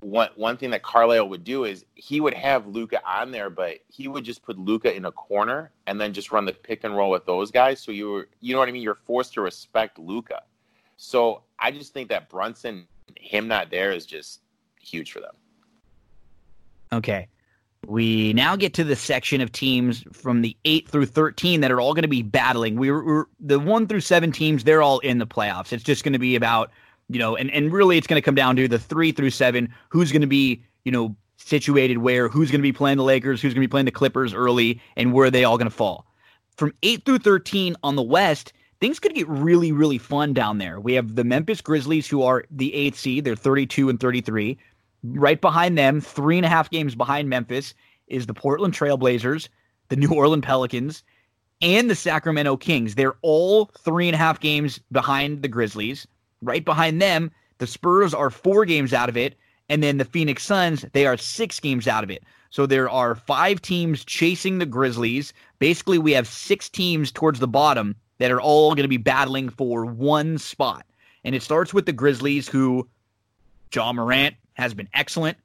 one 0.00 0.30
one 0.36 0.56
thing 0.56 0.70
that 0.70 0.82
Carlisle 0.82 1.28
would 1.28 1.44
do 1.44 1.64
is 1.64 1.84
he 1.94 2.20
would 2.20 2.34
have 2.34 2.66
Luka 2.66 3.00
on 3.06 3.30
there, 3.30 3.50
but 3.50 3.78
he 3.88 4.08
would 4.08 4.24
just 4.24 4.42
put 4.42 4.58
Luka 4.58 4.94
in 4.94 5.04
a 5.04 5.12
corner 5.12 5.72
and 5.86 6.00
then 6.00 6.12
just 6.12 6.32
run 6.32 6.44
the 6.44 6.52
pick 6.52 6.84
and 6.84 6.96
roll 6.96 7.10
with 7.10 7.26
those 7.26 7.50
guys. 7.50 7.80
So 7.80 7.92
you 7.92 8.10
were, 8.10 8.28
you 8.40 8.52
know 8.52 8.60
what 8.60 8.68
I 8.68 8.72
mean? 8.72 8.82
You're 8.82 8.94
forced 8.94 9.34
to 9.34 9.42
respect 9.42 9.98
Luka. 9.98 10.42
So 10.96 11.42
I 11.58 11.70
just 11.70 11.92
think 11.92 12.08
that 12.08 12.28
Brunson, 12.28 12.86
him 13.16 13.48
not 13.48 13.70
there, 13.70 13.92
is 13.92 14.06
just 14.06 14.40
huge 14.80 15.12
for 15.12 15.20
them. 15.20 15.34
Okay. 16.92 17.28
We 17.86 18.32
now 18.32 18.56
get 18.56 18.74
to 18.74 18.84
the 18.84 18.96
section 18.96 19.40
of 19.40 19.52
teams 19.52 20.04
from 20.12 20.42
the 20.42 20.56
8 20.64 20.88
through 20.88 21.06
13 21.06 21.60
that 21.60 21.70
are 21.70 21.80
all 21.80 21.94
going 21.94 22.02
to 22.02 22.08
be 22.08 22.22
battling. 22.22 22.76
We 22.76 22.90
are 22.90 23.28
the 23.38 23.60
1 23.60 23.86
through 23.86 24.00
7 24.00 24.32
teams, 24.32 24.64
they're 24.64 24.82
all 24.82 24.98
in 25.00 25.18
the 25.18 25.26
playoffs. 25.26 25.72
It's 25.72 25.84
just 25.84 26.02
going 26.02 26.14
to 26.14 26.18
be 26.18 26.34
about, 26.34 26.72
you 27.08 27.18
know, 27.18 27.36
and, 27.36 27.50
and 27.52 27.72
really 27.72 27.96
it's 27.96 28.06
going 28.06 28.20
to 28.20 28.24
come 28.24 28.34
down 28.34 28.56
to 28.56 28.66
the 28.66 28.78
3 28.78 29.12
through 29.12 29.30
7, 29.30 29.72
who's 29.88 30.10
going 30.10 30.22
to 30.22 30.26
be, 30.26 30.64
you 30.84 30.90
know, 30.90 31.14
situated 31.36 31.98
where, 31.98 32.28
who's 32.28 32.50
going 32.50 32.60
to 32.60 32.62
be 32.62 32.72
playing 32.72 32.96
the 32.96 33.04
Lakers, 33.04 33.40
who's 33.40 33.54
going 33.54 33.62
to 33.62 33.68
be 33.68 33.70
playing 33.70 33.86
the 33.86 33.92
Clippers 33.92 34.34
early, 34.34 34.80
and 34.96 35.12
where 35.12 35.26
are 35.26 35.30
they 35.30 35.44
all 35.44 35.58
going 35.58 35.70
to 35.70 35.76
fall. 35.76 36.06
From 36.56 36.72
8 36.82 37.04
through 37.04 37.18
13 37.18 37.76
on 37.84 37.94
the 37.94 38.02
West, 38.02 38.52
things 38.80 38.98
could 38.98 39.14
get 39.14 39.28
really, 39.28 39.72
really 39.72 39.98
fun 39.98 40.32
down 40.32 40.58
there. 40.58 40.80
We 40.80 40.94
have 40.94 41.14
the 41.14 41.24
Memphis 41.24 41.60
Grizzlies, 41.60 42.08
who 42.08 42.22
are 42.22 42.44
the 42.50 42.74
eighth 42.74 42.98
seed. 42.98 43.24
They're 43.24 43.36
32 43.36 43.88
and 43.88 44.00
33. 44.00 44.58
Right 45.04 45.40
behind 45.40 45.78
them, 45.78 46.00
three 46.00 46.36
and 46.36 46.46
a 46.46 46.48
half 46.48 46.70
games 46.70 46.94
behind 46.94 47.28
Memphis, 47.28 47.74
is 48.08 48.26
the 48.26 48.34
Portland 48.34 48.74
Trailblazers, 48.74 49.48
the 49.88 49.96
New 49.96 50.12
Orleans 50.12 50.44
Pelicans, 50.44 51.02
and 51.62 51.88
the 51.88 51.94
Sacramento 51.94 52.56
Kings. 52.56 52.94
They're 52.94 53.16
all 53.22 53.66
three 53.80 54.08
and 54.08 54.14
a 54.14 54.18
half 54.18 54.40
games 54.40 54.80
behind 54.92 55.42
the 55.42 55.48
Grizzlies. 55.48 56.06
Right 56.42 56.64
behind 56.64 57.00
them, 57.00 57.30
the 57.58 57.66
Spurs 57.66 58.12
are 58.12 58.30
four 58.30 58.64
games 58.64 58.92
out 58.92 59.08
of 59.08 59.16
it. 59.16 59.36
And 59.68 59.82
then 59.82 59.98
the 59.98 60.04
Phoenix 60.04 60.44
Suns, 60.44 60.84
they 60.92 61.06
are 61.06 61.16
six 61.16 61.58
games 61.58 61.88
out 61.88 62.04
of 62.04 62.10
it. 62.10 62.22
So 62.50 62.66
there 62.66 62.88
are 62.88 63.16
five 63.16 63.60
teams 63.60 64.04
chasing 64.04 64.58
the 64.58 64.66
Grizzlies. 64.66 65.32
Basically, 65.58 65.98
we 65.98 66.12
have 66.12 66.28
six 66.28 66.68
teams 66.68 67.10
towards 67.10 67.40
the 67.40 67.48
bottom 67.48 67.96
that 68.18 68.30
are 68.30 68.40
all 68.40 68.74
going 68.74 68.84
to 68.84 68.88
be 68.88 68.96
battling 68.96 69.48
for 69.48 69.84
one 69.84 70.38
spot. 70.38 70.86
And 71.24 71.34
it 71.34 71.42
starts 71.42 71.74
with 71.74 71.86
the 71.86 71.92
Grizzlies, 71.92 72.48
who 72.48 72.88
Ja 73.74 73.92
Morant 73.92 74.36
has 74.54 74.74
been 74.74 74.88
excellent. 74.94 75.36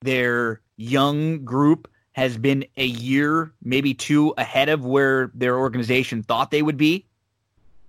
Their 0.00 0.60
young 0.76 1.44
group 1.44 1.88
has 2.12 2.36
been 2.36 2.64
a 2.76 2.84
year, 2.84 3.52
maybe 3.62 3.94
two 3.94 4.34
ahead 4.36 4.68
of 4.68 4.84
where 4.84 5.30
their 5.34 5.58
organization 5.58 6.22
thought 6.22 6.50
they 6.50 6.62
would 6.62 6.76
be. 6.76 7.06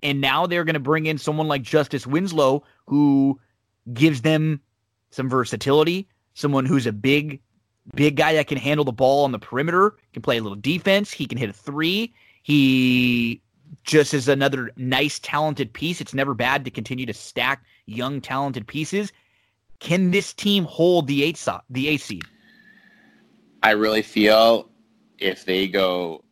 And 0.02 0.20
now 0.20 0.46
they're 0.46 0.64
going 0.64 0.74
to 0.74 0.80
bring 0.80 1.06
in 1.06 1.18
someone 1.18 1.48
like 1.48 1.62
Justice 1.62 2.06
Winslow, 2.06 2.64
who 2.86 3.38
gives 3.92 4.22
them 4.22 4.60
some 5.10 5.28
versatility, 5.28 6.08
someone 6.34 6.66
who's 6.66 6.86
a 6.86 6.92
big, 6.92 7.40
big 7.94 8.16
guy 8.16 8.34
that 8.34 8.46
can 8.46 8.58
handle 8.58 8.84
the 8.84 8.92
ball 8.92 9.24
on 9.24 9.32
the 9.32 9.38
perimeter, 9.38 9.94
can 10.12 10.22
play 10.22 10.38
a 10.38 10.42
little 10.42 10.56
defense. 10.56 11.12
He 11.12 11.26
can 11.26 11.38
hit 11.38 11.50
a 11.50 11.52
three. 11.52 12.12
He 12.42 13.40
just 13.82 14.14
as 14.14 14.28
another 14.28 14.70
nice, 14.76 15.18
talented 15.18 15.72
piece. 15.72 16.00
It's 16.00 16.14
never 16.14 16.34
bad 16.34 16.64
to 16.64 16.70
continue 16.70 17.06
to 17.06 17.14
stack 17.14 17.64
young, 17.86 18.20
talented 18.20 18.66
pieces. 18.66 19.12
Can 19.80 20.10
this 20.10 20.32
team 20.32 20.64
hold 20.64 21.06
the 21.06 21.22
eight 21.22 21.36
so- 21.36 21.60
the 21.70 21.88
eight 21.88 22.00
seed? 22.00 22.24
I 23.62 23.70
really 23.70 24.02
feel 24.02 24.70
if 25.18 25.44
they 25.44 25.66
go 25.68 26.24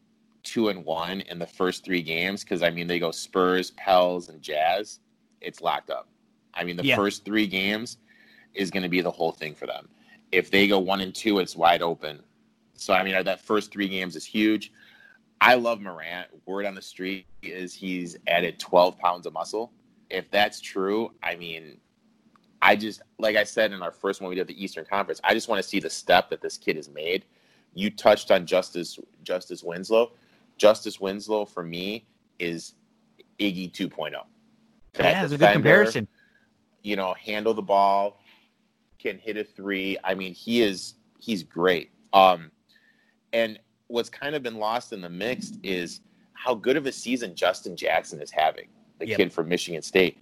two 0.42 0.68
and 0.68 0.84
one 0.84 1.20
in 1.22 1.38
the 1.38 1.46
first 1.46 1.84
three 1.84 2.02
games, 2.02 2.44
because 2.44 2.62
I 2.62 2.70
mean 2.70 2.86
they 2.86 2.98
go 2.98 3.10
Spurs, 3.10 3.70
Pels, 3.72 4.28
and 4.28 4.42
Jazz, 4.42 5.00
it's 5.40 5.60
locked 5.60 5.90
up. 5.90 6.08
I 6.54 6.64
mean 6.64 6.76
the 6.76 6.84
yeah. 6.84 6.96
first 6.96 7.24
three 7.24 7.46
games 7.46 7.98
is 8.54 8.70
going 8.70 8.82
to 8.82 8.88
be 8.88 9.00
the 9.00 9.10
whole 9.10 9.32
thing 9.32 9.54
for 9.54 9.66
them. 9.66 9.88
If 10.30 10.50
they 10.50 10.66
go 10.66 10.78
one 10.78 11.00
and 11.00 11.14
two, 11.14 11.38
it's 11.38 11.56
wide 11.56 11.82
open. 11.82 12.22
So 12.74 12.92
I 12.92 13.02
mean 13.02 13.22
that 13.24 13.40
first 13.40 13.72
three 13.72 13.88
games 13.88 14.16
is 14.16 14.24
huge. 14.24 14.72
I 15.42 15.54
love 15.54 15.80
Morant. 15.80 16.28
Word 16.46 16.66
on 16.66 16.76
the 16.76 16.82
street 16.82 17.26
is 17.42 17.74
he's 17.74 18.16
added 18.28 18.60
12 18.60 18.96
pounds 18.96 19.26
of 19.26 19.32
muscle. 19.32 19.72
If 20.08 20.30
that's 20.30 20.60
true, 20.60 21.10
I 21.20 21.34
mean, 21.34 21.78
I 22.62 22.76
just, 22.76 23.02
like 23.18 23.34
I 23.34 23.42
said 23.42 23.72
in 23.72 23.82
our 23.82 23.90
first 23.90 24.20
one 24.20 24.28
we 24.30 24.36
did 24.36 24.46
the 24.46 24.62
Eastern 24.64 24.84
Conference, 24.84 25.20
I 25.24 25.34
just 25.34 25.48
want 25.48 25.60
to 25.60 25.68
see 25.68 25.80
the 25.80 25.90
step 25.90 26.30
that 26.30 26.40
this 26.40 26.56
kid 26.56 26.76
has 26.76 26.88
made. 26.88 27.24
You 27.74 27.90
touched 27.90 28.30
on 28.30 28.46
Justice 28.46 29.00
Justice 29.24 29.64
Winslow. 29.64 30.12
Justice 30.58 31.00
Winslow 31.00 31.44
for 31.44 31.64
me 31.64 32.06
is 32.38 32.74
Iggy 33.40 33.72
2.0. 33.72 34.12
That 34.92 35.02
yeah, 35.02 35.24
it's 35.24 35.32
a 35.32 35.38
good 35.38 35.52
comparison. 35.54 36.06
You 36.82 36.94
know, 36.94 37.14
handle 37.14 37.52
the 37.52 37.62
ball, 37.62 38.20
can 39.00 39.18
hit 39.18 39.36
a 39.36 39.42
three. 39.42 39.96
I 40.04 40.14
mean, 40.14 40.34
he 40.34 40.62
is 40.62 40.94
he's 41.18 41.42
great. 41.42 41.90
Um, 42.12 42.52
and 43.32 43.58
what's 43.92 44.08
kind 44.08 44.34
of 44.34 44.42
been 44.42 44.56
lost 44.56 44.92
in 44.92 45.02
the 45.02 45.08
mix 45.08 45.52
is 45.62 46.00
how 46.32 46.54
good 46.54 46.76
of 46.76 46.86
a 46.86 46.92
season 46.92 47.34
Justin 47.34 47.76
Jackson 47.76 48.20
is 48.20 48.30
having, 48.30 48.68
the 48.98 49.06
yep. 49.06 49.18
kid 49.18 49.32
from 49.32 49.48
Michigan 49.48 49.82
State. 49.82 50.18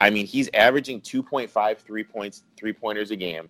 I 0.00 0.10
mean, 0.10 0.26
he's 0.26 0.50
averaging 0.52 1.00
2.5 1.00 1.78
three 1.78 2.04
points, 2.04 2.42
three 2.56 2.72
pointers 2.72 3.10
a 3.10 3.16
game, 3.16 3.48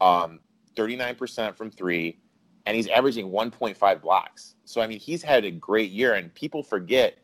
um, 0.00 0.40
39% 0.74 1.54
from 1.54 1.70
three, 1.70 2.18
and 2.64 2.74
he's 2.74 2.88
averaging 2.88 3.30
1.5 3.30 4.00
blocks. 4.00 4.54
So 4.64 4.80
I 4.80 4.86
mean, 4.86 4.98
he's 4.98 5.22
had 5.22 5.44
a 5.44 5.50
great 5.50 5.90
year, 5.90 6.14
and 6.14 6.34
people 6.34 6.62
forget 6.62 7.18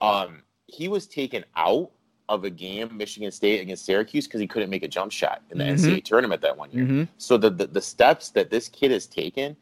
um, 0.00 0.42
he 0.66 0.88
was 0.88 1.06
taken 1.06 1.44
out 1.54 1.90
of 2.28 2.44
a 2.44 2.50
game, 2.50 2.96
Michigan 2.96 3.30
State 3.30 3.60
against 3.60 3.84
Syracuse, 3.84 4.26
because 4.26 4.40
he 4.40 4.46
couldn't 4.46 4.70
make 4.70 4.82
a 4.82 4.88
jump 4.88 5.12
shot 5.12 5.42
in 5.50 5.58
the 5.58 5.64
mm-hmm. 5.64 5.84
NCAA 5.84 6.04
tournament 6.04 6.40
that 6.40 6.56
one 6.56 6.70
year. 6.70 6.84
Mm-hmm. 6.84 7.02
So 7.18 7.36
the, 7.36 7.50
the 7.50 7.66
the 7.66 7.80
steps 7.80 8.30
that 8.30 8.50
this 8.50 8.68
kid 8.68 8.90
has 8.90 9.06
taken, 9.06 9.54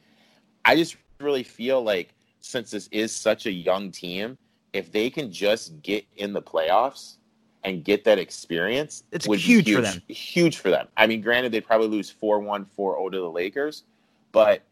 I 0.65 0.77
just 0.77 0.97
really 1.21 1.43
feel 1.43 1.83
like 1.83 2.15
since 2.41 2.71
this 2.71 2.89
is 2.93 3.15
such 3.15 3.47
a 3.47 3.53
young 3.53 3.91
team, 3.91 4.37
if 4.73 4.91
they 4.93 5.11
can 5.11 5.33
just 5.33 5.81
get 5.83 6.05
in 6.17 6.33
the 6.33 6.43
playoffs 6.43 7.17
and 7.63 7.85
get 7.85 8.05
that 8.05 8.19
experience, 8.19 9.05
it's 9.13 9.27
huge, 9.27 9.45
huge, 9.45 9.75
for 9.75 9.81
them. 9.81 10.03
Huge 10.09 10.59
for 10.59 10.71
them. 10.71 10.89
I 10.97 11.07
mean, 11.07 11.21
granted, 11.21 11.53
they'd 11.53 11.65
probably 11.65 11.89
lose 11.89 12.11
4 12.11 12.41
1, 12.41 12.65
4 12.65 12.97
0 12.97 13.09
to 13.11 13.19
the 13.19 13.31
Lakers, 13.31 13.85
but 14.33 14.63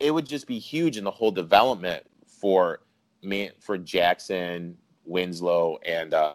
it 0.00 0.10
would 0.10 0.26
just 0.26 0.46
be 0.46 0.58
huge 0.58 0.96
in 0.96 1.04
the 1.04 1.10
whole 1.10 1.30
development 1.30 2.04
for 2.26 2.80
me, 3.22 3.50
for 3.60 3.78
Jackson, 3.78 4.76
Winslow, 5.04 5.78
and 5.86 6.12
uh, 6.12 6.34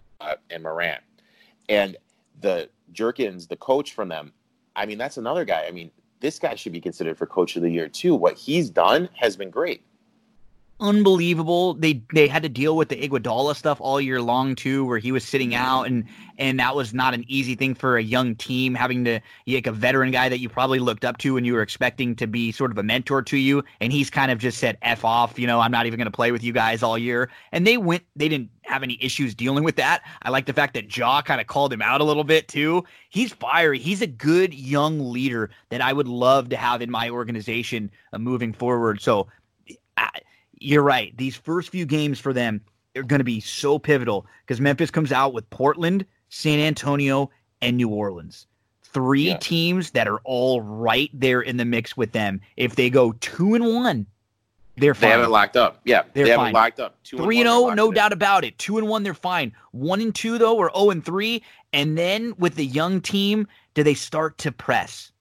and 0.50 0.64
Morant. 0.64 1.02
And 1.68 1.98
the 2.42 2.70
Jenkins, 2.92 3.48
the 3.48 3.58
coach 3.58 3.94
from 3.94 4.10
them, 4.10 4.34
I 4.76 4.86
mean, 4.86 4.98
that's 4.98 5.18
another 5.18 5.46
guy. 5.46 5.66
I 5.68 5.72
mean, 5.72 5.92
this 6.20 6.40
guy 6.40 6.56
should 6.56 6.72
be 6.74 6.82
considered 6.82 7.18
for 7.18 7.26
coach 7.26 7.56
of 7.56 7.62
the 7.62 7.72
year 7.72 7.88
too. 7.88 8.16
What 8.16 8.38
he's 8.38 8.70
done 8.70 9.10
has 9.16 9.36
been 9.36 9.50
great. 9.50 9.84
Unbelievable. 10.82 11.74
They 11.74 12.02
they 12.14 12.30
had 12.30 12.42
to 12.44 12.48
deal 12.48 12.78
with 12.78 12.88
the 12.88 12.96
Iguodala 12.96 13.54
stuff 13.54 13.82
all 13.82 14.00
year 14.00 14.22
long 14.22 14.56
too, 14.56 14.86
where 14.86 14.98
he 14.98 15.12
was 15.12 15.26
sitting 15.26 15.54
out, 15.54 15.88
and 15.88 16.06
and 16.38 16.58
that 16.62 16.74
was 16.74 16.94
not 16.94 17.14
an 17.14 17.26
easy 17.28 17.54
thing 17.56 17.76
for 17.76 17.98
a 17.98 18.02
young 18.02 18.34
team 18.34 18.76
having 18.76 19.04
to 19.04 19.20
like 19.46 19.68
a 19.68 19.74
veteran 19.74 20.12
guy 20.12 20.30
that 20.30 20.40
you 20.40 20.48
probably 20.48 20.80
looked 20.80 21.04
up 21.04 21.18
to 21.18 21.36
and 21.36 21.46
you 21.46 21.52
were 21.52 21.62
expecting 21.62 22.16
to 22.16 22.28
be 22.28 22.54
sort 22.54 22.72
of 22.72 22.78
a 22.78 22.84
mentor 22.84 23.22
to 23.24 23.36
you, 23.36 23.62
and 23.82 23.92
he's 23.92 24.10
kind 24.10 24.32
of 24.32 24.40
just 24.40 24.58
said 24.58 24.78
f 24.82 25.04
off. 25.04 25.38
You 25.38 25.48
know, 25.48 25.60
I'm 25.60 25.72
not 25.72 25.86
even 25.86 25.98
going 25.98 26.06
to 26.06 26.12
play 26.12 26.32
with 26.32 26.46
you 26.46 26.54
guys 26.54 26.82
all 26.82 26.98
year, 26.98 27.30
and 27.52 27.68
they 27.68 27.76
went. 27.76 28.04
They 28.16 28.30
didn't 28.30 28.50
have 28.62 28.82
any 28.82 28.98
issues 29.02 29.36
dealing 29.36 29.66
with 29.66 29.76
that. 29.76 30.04
I 30.22 30.30
like 30.30 30.46
the 30.46 30.54
fact 30.54 30.76
that 30.76 30.96
Ja 30.96 31.22
kind 31.22 31.42
of 31.42 31.48
called 31.48 31.74
him 31.74 31.82
out 31.82 32.00
a 32.00 32.06
little 32.06 32.24
bit 32.24 32.48
too. 32.48 32.86
He's 33.10 33.34
fiery. 33.34 33.80
He's 33.80 34.02
a 34.02 34.08
good 34.08 34.54
young 34.54 35.12
leader 35.12 35.50
that 35.72 35.82
I 35.82 35.92
would 35.92 36.08
love 36.08 36.48
to 36.50 36.56
have 36.56 36.82
in 36.82 36.90
my 36.90 37.10
organization 37.10 37.92
uh, 38.14 38.18
moving 38.18 38.54
forward. 38.54 39.02
So 39.02 39.28
I, 39.98 40.10
you're 40.60 40.84
right. 40.84 41.16
These 41.18 41.36
first 41.36 41.70
few 41.70 41.86
games 41.86 42.20
for 42.20 42.34
them 42.34 42.62
are 42.96 43.04
going 43.04 43.20
to 43.20 43.24
be 43.26 43.40
so 43.40 43.80
pivotal 43.80 44.26
because 44.46 44.60
Memphis 44.60 44.92
comes 44.92 45.12
out 45.12 45.34
with 45.34 45.50
Portland, 45.50 46.06
San 46.30 46.60
Antonio, 46.60 47.30
and 47.62 47.78
New 47.78 47.90
Orleans. 47.90 48.46
three 48.92 49.28
Yeah. 49.28 49.38
teams 49.38 49.92
that 49.92 50.08
are 50.08 50.20
all 50.24 50.62
right 50.62 51.12
there 51.14 51.42
in 51.42 51.58
the 51.58 51.66
mix 51.66 51.96
with 51.96 52.12
them. 52.12 52.42
If 52.58 52.76
they 52.76 52.90
go 52.90 53.12
two 53.20 53.54
and 53.54 53.64
one, 53.76 54.08
they're 54.78 54.94
They 54.94 55.10
haven't 55.10 55.30
locked 55.30 55.56
up. 55.58 55.80
Yeah, 55.86 56.02
They're 56.14 56.24
they 56.26 56.32
haven't 56.32 56.46
fine. 56.48 56.54
locked 56.54 56.80
up. 56.80 56.98
Two 57.04 57.18
Three 57.18 57.38
and 57.40 57.48
zero, 57.48 57.62
they're 57.66 57.72
oh, 57.72 57.74
no 57.76 57.92
doubt 57.92 58.14
about 58.14 58.44
it. 58.44 58.58
Two 58.58 58.80
and 58.80 58.88
one, 58.88 59.04
they're 59.04 59.14
fine. 59.14 59.52
One 59.74 60.02
and 60.02 60.16
two 60.16 60.40
though, 60.40 60.58
or 60.58 60.72
zero 60.76 60.90
and 60.90 61.06
three. 61.06 61.44
And 61.72 61.98
then 62.00 62.34
with 62.40 62.56
the 62.56 62.66
young 62.66 63.00
team, 63.00 63.48
do 63.76 63.84
they 63.84 63.94
start 63.94 64.40
to 64.40 64.52
press? 64.52 65.12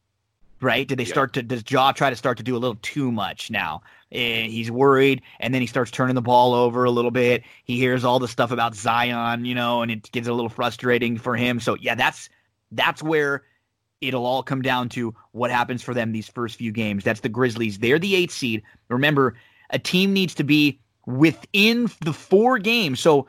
Right? 0.62 0.88
Do 0.88 0.96
they 0.96 1.02
Yeah. 1.04 1.10
start 1.10 1.34
to? 1.34 1.42
Does 1.42 1.62
Ja 1.68 1.92
try 1.92 2.08
to 2.08 2.16
start 2.16 2.38
to 2.38 2.42
do 2.42 2.56
a 2.56 2.58
little 2.58 2.78
too 2.80 3.12
much 3.12 3.50
now? 3.50 3.82
And 4.10 4.50
he's 4.50 4.70
worried, 4.70 5.20
and 5.38 5.52
then 5.52 5.60
he 5.60 5.66
starts 5.66 5.90
turning 5.90 6.14
the 6.14 6.22
ball 6.22 6.54
over 6.54 6.84
a 6.84 6.90
little 6.90 7.10
bit. 7.10 7.42
He 7.64 7.76
hears 7.76 8.04
all 8.04 8.18
the 8.18 8.26
stuff 8.26 8.50
about 8.50 8.74
Zion, 8.74 9.44
you 9.44 9.54
know, 9.54 9.82
and 9.82 9.90
it 9.90 10.10
gets 10.12 10.28
a 10.28 10.32
little 10.32 10.48
frustrating 10.48 11.18
for 11.18 11.36
him. 11.36 11.60
So 11.60 11.76
yeah, 11.78 11.94
that's 11.94 12.30
that's 12.72 13.02
where 13.02 13.42
it'll 14.00 14.24
all 14.24 14.42
come 14.42 14.62
down 14.62 14.88
to 14.90 15.14
what 15.32 15.50
happens 15.50 15.82
for 15.82 15.92
them 15.92 16.12
these 16.12 16.28
first 16.28 16.56
few 16.56 16.72
games. 16.72 17.04
That's 17.04 17.20
the 17.20 17.28
Grizzlies. 17.28 17.78
They're 17.78 17.98
the 17.98 18.14
eighth 18.14 18.32
seed. 18.32 18.62
Remember, 18.88 19.34
a 19.70 19.78
team 19.78 20.12
needs 20.12 20.34
to 20.36 20.44
be 20.44 20.80
within 21.06 21.90
the 22.04 22.12
four 22.12 22.58
games. 22.58 23.00
So 23.00 23.26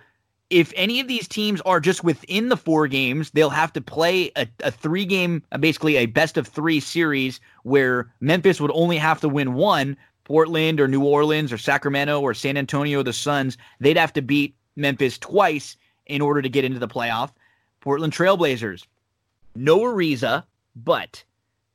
if 0.49 0.73
any 0.75 0.99
of 0.99 1.07
these 1.07 1.27
teams 1.27 1.61
are 1.61 1.79
just 1.79 2.03
within 2.03 2.49
the 2.49 2.57
four 2.57 2.87
games, 2.87 3.31
they'll 3.31 3.49
have 3.49 3.71
to 3.73 3.81
play 3.81 4.31
a, 4.35 4.47
a 4.63 4.71
three 4.71 5.05
game, 5.05 5.43
basically 5.59 5.97
a 5.97 6.07
best 6.07 6.37
of 6.37 6.47
three 6.47 6.79
series 6.79 7.39
where 7.63 8.11
Memphis 8.19 8.59
would 8.59 8.71
only 8.73 8.97
have 8.97 9.21
to 9.21 9.29
win 9.29 9.53
one. 9.53 9.95
Portland 10.29 10.79
or 10.79 10.87
New 10.87 11.03
Orleans 11.03 11.51
or 11.51 11.57
Sacramento 11.57 12.21
or 12.21 12.35
San 12.35 12.55
Antonio, 12.55 13.01
the 13.01 13.11
Suns, 13.11 13.57
they'd 13.79 13.97
have 13.97 14.13
to 14.13 14.21
beat 14.21 14.55
Memphis 14.75 15.17
twice 15.17 15.75
in 16.05 16.21
order 16.21 16.39
to 16.39 16.47
get 16.47 16.63
into 16.63 16.77
the 16.77 16.87
playoff. 16.87 17.31
Portland 17.81 18.13
Trailblazers, 18.13 18.85
no 19.55 19.79
Ariza, 19.79 20.43
but 20.75 21.23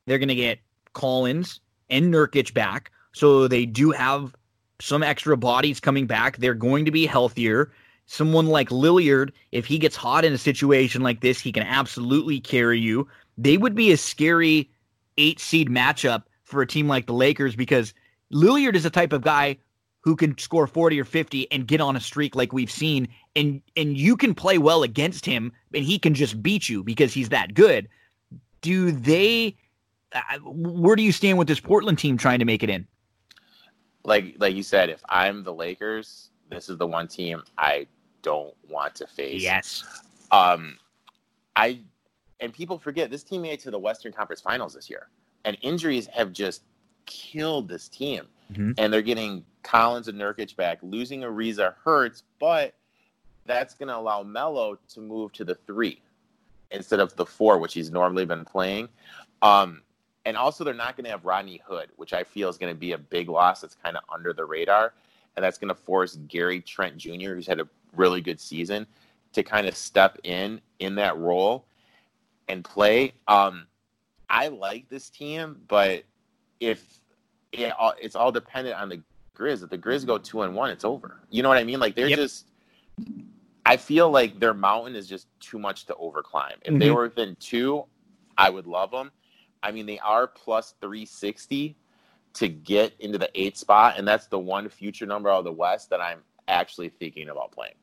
they're 0.05 0.19
going 0.19 0.29
to 0.29 0.35
get 0.35 0.59
Collins 0.93 1.59
and 1.89 2.13
Nurkic 2.13 2.53
back. 2.53 2.91
So 3.11 3.49
they 3.49 3.65
do 3.65 3.91
have 3.91 4.33
some 4.79 5.03
extra 5.03 5.35
bodies 5.35 5.81
coming 5.81 6.07
back. 6.07 6.37
They're 6.37 6.53
going 6.53 6.85
to 6.85 6.91
be 6.91 7.05
healthier. 7.05 7.73
Someone 8.05 8.47
like 8.47 8.69
Lillard, 8.69 9.31
if 9.51 9.65
he 9.65 9.77
gets 9.77 9.97
hot 9.97 10.23
in 10.23 10.31
a 10.31 10.37
situation 10.37 11.01
like 11.01 11.19
this, 11.19 11.41
he 11.41 11.51
can 11.51 11.63
absolutely 11.63 12.39
carry 12.39 12.79
you. 12.79 13.05
They 13.37 13.57
would 13.57 13.75
be 13.75 13.91
a 13.91 13.97
scary 13.97 14.69
eight 15.17 15.41
seed 15.41 15.67
matchup 15.67 16.23
for 16.45 16.61
a 16.61 16.67
team 16.67 16.87
like 16.87 17.05
the 17.05 17.13
Lakers 17.13 17.57
because 17.57 17.93
Lillard 18.33 18.75
is 18.75 18.83
the 18.83 18.89
type 18.89 19.13
of 19.13 19.21
guy 19.21 19.57
who 20.01 20.15
can 20.15 20.37
score 20.37 20.67
40 20.67 20.99
or 20.99 21.05
50 21.05 21.51
and 21.51 21.67
get 21.67 21.81
on 21.81 21.95
a 21.95 21.99
streak 21.99 22.35
like 22.35 22.53
we've 22.53 22.71
seen 22.71 23.07
and 23.35 23.61
and 23.75 23.97
you 23.97 24.15
can 24.15 24.35
play 24.35 24.57
well 24.57 24.83
against 24.83 25.25
him 25.25 25.51
and 25.73 25.83
he 25.83 25.97
can 25.97 26.13
just 26.13 26.41
beat 26.41 26.69
you 26.69 26.83
because 26.83 27.13
he's 27.13 27.29
that 27.29 27.53
good. 27.53 27.89
Do 28.61 28.91
they 28.91 29.55
uh, 30.13 30.21
where 30.43 30.95
do 30.95 31.03
you 31.03 31.11
stand 31.11 31.37
with 31.37 31.47
this 31.47 31.59
Portland 31.59 31.97
team 31.97 32.17
trying 32.17 32.39
to 32.39 32.45
make 32.45 32.63
it 32.63 32.69
in? 32.69 32.87
Like 34.03 34.35
like 34.39 34.55
you 34.55 34.63
said, 34.63 34.89
if 34.89 35.03
I'm 35.09 35.43
the 35.43 35.53
Lakers, 35.53 36.29
this 36.49 36.69
is 36.69 36.77
the 36.77 36.87
one 36.87 37.07
team 37.07 37.43
I 37.57 37.87
don't 38.21 38.53
want 38.69 38.95
to 38.95 39.07
face. 39.07 39.41
Yes. 39.41 39.83
Um, 40.31 40.77
I 41.55 41.81
and 42.39 42.53
people 42.53 42.77
forget 42.77 43.09
this 43.09 43.23
team 43.23 43.41
made 43.41 43.53
it 43.53 43.59
to 43.61 43.71
the 43.71 43.79
Western 43.79 44.11
Conference 44.11 44.41
Finals 44.41 44.73
this 44.73 44.89
year, 44.89 45.09
and 45.45 45.57
injuries 45.61 46.07
have 46.07 46.31
just 46.31 46.63
killed 47.05 47.67
this 47.67 47.89
team. 47.89 48.27
Mhm. 48.53 48.75
And 48.77 48.93
they're 48.93 49.01
getting 49.01 49.45
Collins 49.63 50.07
and 50.07 50.19
Nurkic 50.19 50.55
back. 50.55 50.79
Losing 50.81 51.21
Ariza 51.21 51.73
hurts, 51.83 52.23
but 52.39 52.75
that's 53.45 53.73
going 53.73 53.87
to 53.89 53.97
allow 53.97 54.23
Melo 54.23 54.77
to 54.89 54.99
move 54.99 55.31
to 55.33 55.43
the 55.43 55.55
three 55.55 56.01
instead 56.71 56.99
of 56.99 57.15
the 57.15 57.25
four, 57.25 57.57
which 57.57 57.73
he's 57.73 57.91
normally 57.91 58.25
been 58.25 58.45
playing. 58.45 58.89
Um, 59.41 59.81
and 60.25 60.35
also, 60.35 60.63
they're 60.63 60.73
not 60.73 60.97
going 60.97 61.05
to 61.05 61.11
have 61.11 61.25
Rodney 61.25 61.61
Hood, 61.65 61.89
which 61.97 62.13
I 62.13 62.23
feel 62.23 62.49
is 62.49 62.57
going 62.57 62.73
to 62.73 62.79
be 62.79 62.93
a 62.93 62.97
big 62.97 63.29
loss. 63.29 63.61
That's 63.61 63.75
kind 63.75 63.95
of 63.95 64.03
under 64.11 64.33
the 64.33 64.45
radar, 64.45 64.93
and 65.35 65.45
that's 65.45 65.59
going 65.59 65.69
to 65.69 65.75
force 65.75 66.15
Gary 66.27 66.61
Trent 66.61 66.97
Jr., 66.97 67.35
who's 67.35 67.45
had 67.45 67.59
a 67.59 67.67
really 67.93 68.21
good 68.21 68.39
season, 68.39 68.87
to 69.33 69.43
kind 69.43 69.67
of 69.67 69.75
step 69.75 70.17
in 70.23 70.61
in 70.79 70.95
that 70.95 71.17
role 71.17 71.65
and 72.47 72.63
play. 72.63 73.13
Um, 73.27 73.67
I 74.29 74.47
like 74.47 74.89
this 74.89 75.09
team, 75.09 75.61
but 75.67 76.03
if 76.59 76.99
it 77.51 77.71
all, 77.77 77.93
it's 77.99 78.15
all 78.15 78.31
dependent 78.31 78.77
on 78.77 78.89
the 78.89 79.01
Grizz. 79.37 79.63
If 79.63 79.69
the 79.69 79.77
Grizz 79.77 80.05
go 80.05 80.17
two 80.17 80.41
and 80.41 80.55
one, 80.55 80.69
it's 80.69 80.85
over. 80.85 81.21
You 81.29 81.43
know 81.43 81.49
what 81.49 81.57
I 81.57 81.63
mean? 81.63 81.79
Like 81.79 81.95
they're 81.95 82.09
Yep. 82.09 82.17
just. 82.17 82.47
I 83.67 83.77
feel 83.77 84.11
like 84.11 84.39
their 84.39 84.53
mountain 84.53 84.95
is 84.95 85.07
just 85.07 85.27
too 85.39 85.57
much 85.57 85.85
to 85.87 85.95
overclimb. 85.95 86.57
If 86.61 86.77
they 86.77 86.87
Mhm. 86.87 86.93
were 86.93 87.03
within 87.03 87.35
two, 87.37 87.85
I 88.37 88.49
would 88.49 88.67
love 88.67 88.91
them. 88.91 89.11
I 89.63 89.71
mean, 89.71 89.87
they 89.87 89.97
are 89.99 90.27
plus 90.27 90.75
three 90.81 91.05
sixty 91.05 91.75
to 92.33 92.47
get 92.47 92.93
into 92.99 93.17
the 93.17 93.29
eighth 93.33 93.57
spot, 93.57 93.95
and 93.97 94.07
that's 94.07 94.27
the 94.27 94.37
one 94.37 94.69
future 94.69 95.05
number 95.05 95.29
out 95.29 95.39
of 95.39 95.45
the 95.45 95.51
West 95.51 95.89
that 95.89 96.01
I'm 96.01 96.21
actually 96.47 96.89
thinking 96.89 97.29
about 97.29 97.51
playing. 97.51 97.73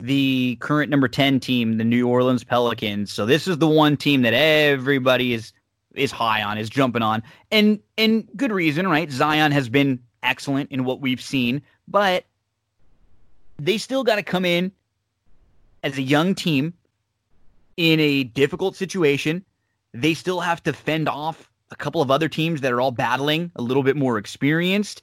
The 0.00 0.56
current 0.60 0.90
number 0.90 1.06
10 1.06 1.38
team, 1.38 1.76
the 1.78 1.84
New 1.84 2.08
Orleans 2.08 2.42
Pelicans. 2.42 3.12
So 3.12 3.24
this 3.24 3.46
is 3.46 3.58
the 3.58 3.68
one 3.68 3.96
team 3.96 4.22
that 4.22 4.34
everybody 4.34 5.32
is 5.32 5.52
is 5.94 6.12
high 6.12 6.42
on, 6.42 6.58
is 6.58 6.68
jumping 6.68 7.02
on. 7.02 7.22
And 7.50 7.80
and 7.96 8.28
good 8.36 8.52
reason, 8.52 8.86
right? 8.88 9.10
Zion 9.10 9.52
has 9.52 9.68
been 9.68 10.00
excellent 10.22 10.70
in 10.70 10.84
what 10.84 11.00
we've 11.00 11.20
seen, 11.20 11.62
but 11.88 12.24
they 13.58 13.78
still 13.78 14.04
got 14.04 14.16
to 14.16 14.22
come 14.22 14.44
in 14.44 14.72
as 15.82 15.98
a 15.98 16.02
young 16.02 16.34
team 16.34 16.74
in 17.76 18.00
a 18.00 18.24
difficult 18.24 18.76
situation. 18.76 19.44
They 19.92 20.14
still 20.14 20.40
have 20.40 20.62
to 20.64 20.72
fend 20.72 21.08
off 21.08 21.50
a 21.70 21.76
couple 21.76 22.02
of 22.02 22.10
other 22.10 22.28
teams 22.28 22.60
that 22.62 22.72
are 22.72 22.80
all 22.80 22.90
battling 22.90 23.50
a 23.56 23.62
little 23.62 23.82
bit 23.82 23.96
more 23.96 24.18
experienced. 24.18 25.02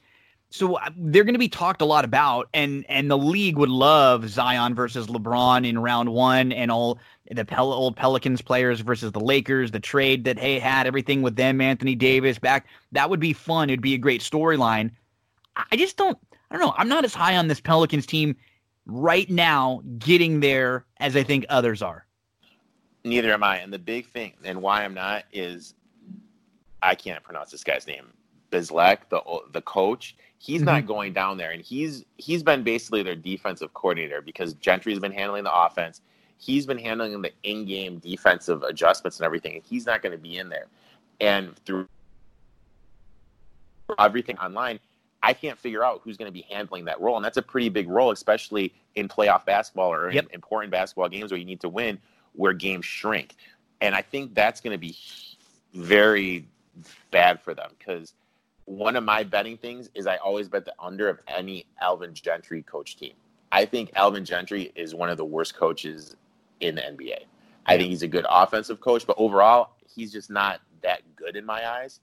So 0.52 0.76
uh, 0.76 0.89
they're 0.97 1.24
going 1.24 1.34
to 1.34 1.39
be 1.39 1.47
talked 1.47 1.82
a 1.82 1.86
lot 1.86 2.04
about, 2.04 2.49
and 2.54 2.86
and 2.89 3.10
the 3.10 3.18
league 3.18 3.58
would 3.58 3.70
love 3.70 4.28
Zion 4.30 4.76
versus 4.76 5.08
LeBron 5.08 5.66
in 5.68 5.80
round 5.80 6.10
one, 6.10 6.52
and 6.52 6.70
all 6.70 6.99
the 7.32 7.45
Pel- 7.45 7.72
old 7.72 7.95
Pelicans 7.95 8.41
players 8.41 8.82
versus 8.82 9.14
the 9.14 9.22
Lakers, 9.22 9.72
the 9.72 9.80
trade 9.80 10.26
that 10.26 10.38
hey 10.38 10.60
had 10.60 10.88
everything 10.88 11.22
with 11.22 11.38
them, 11.38 11.62
Anthony 11.62 11.95
Davis 11.95 12.38
back. 12.38 12.68
That 12.91 13.10
would 13.10 13.22
be 13.22 13.32
fun. 13.32 13.70
It'd 13.70 13.82
be 13.82 13.93
a 13.93 13.97
great 13.97 14.22
storyline. 14.22 14.91
I 15.56 15.64
I 15.72 15.76
just 15.78 15.95
don't. 15.95 16.18
I 16.49 16.58
don't 16.58 16.68
know. 16.68 16.74
I'm 16.78 16.89
not 16.89 17.06
as 17.06 17.14
high 17.14 17.38
on 17.38 17.47
this 17.47 17.62
Pelicans 17.62 18.06
team 18.06 18.36
right 18.86 19.30
now, 19.30 19.82
getting 19.99 20.41
there 20.41 20.86
as 20.97 21.16
I 21.16 21.24
think 21.24 21.45
others 21.47 21.82
are. 21.82 22.06
Neither 23.06 23.32
am 23.32 23.41
I. 23.41 23.60
And 23.60 23.72
the 23.72 23.80
big 23.80 24.08
thing, 24.08 24.34
and 24.43 24.62
why 24.62 24.84
I'm 24.84 24.93
not, 24.93 25.24
is 25.32 25.76
I 26.84 26.93
can't 26.93 27.24
pronounce 27.24 27.52
this 27.52 27.64
guy's 27.64 27.88
name. 27.88 28.12
Bizlek, 28.52 29.08
the 29.10 29.22
the 29.54 29.62
coach, 29.62 30.18
he's 30.41 30.57
mm-hmm. 30.57 30.65
not 30.65 30.87
going 30.87 31.13
down 31.13 31.37
there, 31.37 31.51
and 31.51 31.61
he's 31.61 32.03
he's 32.17 32.41
been 32.41 32.63
basically 32.63 33.03
their 33.03 33.15
defensive 33.15 33.73
coordinator 33.73 34.21
because 34.21 34.53
Gentry's 34.55 34.99
been 34.99 35.11
handling 35.11 35.43
the 35.43 35.53
offense. 35.53 36.01
He's 36.37 36.65
been 36.65 36.79
handling 36.79 37.21
the 37.21 37.31
in-game 37.43 37.99
defensive 37.99 38.63
adjustments 38.63 39.19
and 39.19 39.25
everything, 39.25 39.55
and 39.55 39.63
he's 39.63 39.85
not 39.85 40.01
going 40.01 40.13
to 40.13 40.17
be 40.17 40.39
in 40.39 40.49
there. 40.49 40.65
And 41.19 41.55
through 41.65 41.87
everything 43.99 44.39
online, 44.39 44.79
I 45.21 45.33
can't 45.33 45.59
figure 45.59 45.83
out 45.83 46.01
who's 46.03 46.17
going 46.17 46.29
to 46.29 46.33
be 46.33 46.47
handling 46.49 46.85
that 46.85 46.99
role, 46.99 47.15
and 47.15 47.23
that's 47.23 47.37
a 47.37 47.43
pretty 47.43 47.69
big 47.69 47.87
role, 47.87 48.09
especially 48.09 48.73
in 48.95 49.07
playoff 49.07 49.45
basketball 49.45 49.93
or 49.93 50.11
Yep. 50.11 50.25
in 50.25 50.33
important 50.33 50.71
basketball 50.71 51.09
games 51.09 51.31
where 51.31 51.37
you 51.37 51.45
need 51.45 51.61
to 51.61 51.69
win, 51.69 51.99
where 52.33 52.53
games 52.53 52.85
shrink. 52.85 53.35
And 53.79 53.93
I 53.93 54.01
think 54.01 54.33
that's 54.33 54.61
going 54.61 54.73
to 54.73 54.79
be 54.79 54.95
very 55.73 56.47
bad 57.11 57.39
for 57.39 57.53
them 57.53 57.71
because 57.77 58.15
one 58.66 58.95
of 58.95 59.03
my 59.03 59.24
betting 59.24 59.57
things 59.57 59.89
is 59.95 60.07
I 60.07 60.18
always 60.18 60.47
bet 60.47 60.66
the 60.66 60.74
under 60.80 61.09
of 61.09 61.20
any 61.28 61.66
Alvin 61.82 62.14
Gentry 62.14 62.64
coach 62.64 62.95
team. 62.95 63.14
I 63.51 63.66
think 63.66 63.91
Alvin 63.95 64.24
Gentry 64.24 64.72
is 64.76 64.95
one 64.95 65.09
of 65.09 65.18
the 65.18 65.26
worst 65.26 65.55
coaches 65.55 66.16
in 66.62 66.76
the 66.76 66.82
NBA. 66.82 67.26
I 67.66 67.78
think 67.78 67.89
he's 67.89 68.03
a 68.03 68.07
good 68.07 68.26
offensive 68.30 68.80
coach, 68.80 69.05
but 69.05 69.16
overall, 69.18 69.72
he's 69.93 70.12
just 70.12 70.30
not 70.30 70.62
that 70.82 71.01
good 71.16 71.36
in 71.36 71.45
my 71.45 71.70
eyes. 71.70 71.99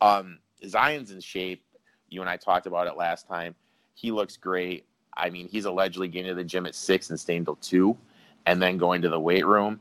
Um, 0.00 0.38
Zion's 0.66 1.10
in 1.10 1.20
shape. 1.20 1.62
You 2.08 2.20
and 2.20 2.30
I 2.30 2.36
talked 2.36 2.66
about 2.66 2.86
it 2.86 2.96
last 2.96 3.26
time. 3.26 3.54
He 3.94 4.10
looks 4.10 4.36
great. 4.36 4.84
I 5.16 5.30
mean, 5.30 5.48
he's 5.48 5.64
allegedly 5.64 6.08
getting 6.08 6.28
to 6.28 6.34
the 6.34 6.44
gym 6.44 6.66
at 6.66 6.74
six 6.74 7.10
and 7.10 7.18
staying 7.18 7.44
till 7.44 7.56
two, 7.56 7.96
and 8.46 8.60
then 8.60 8.78
going 8.78 9.02
to 9.02 9.08
the 9.08 9.20
weight 9.20 9.46
room. 9.46 9.80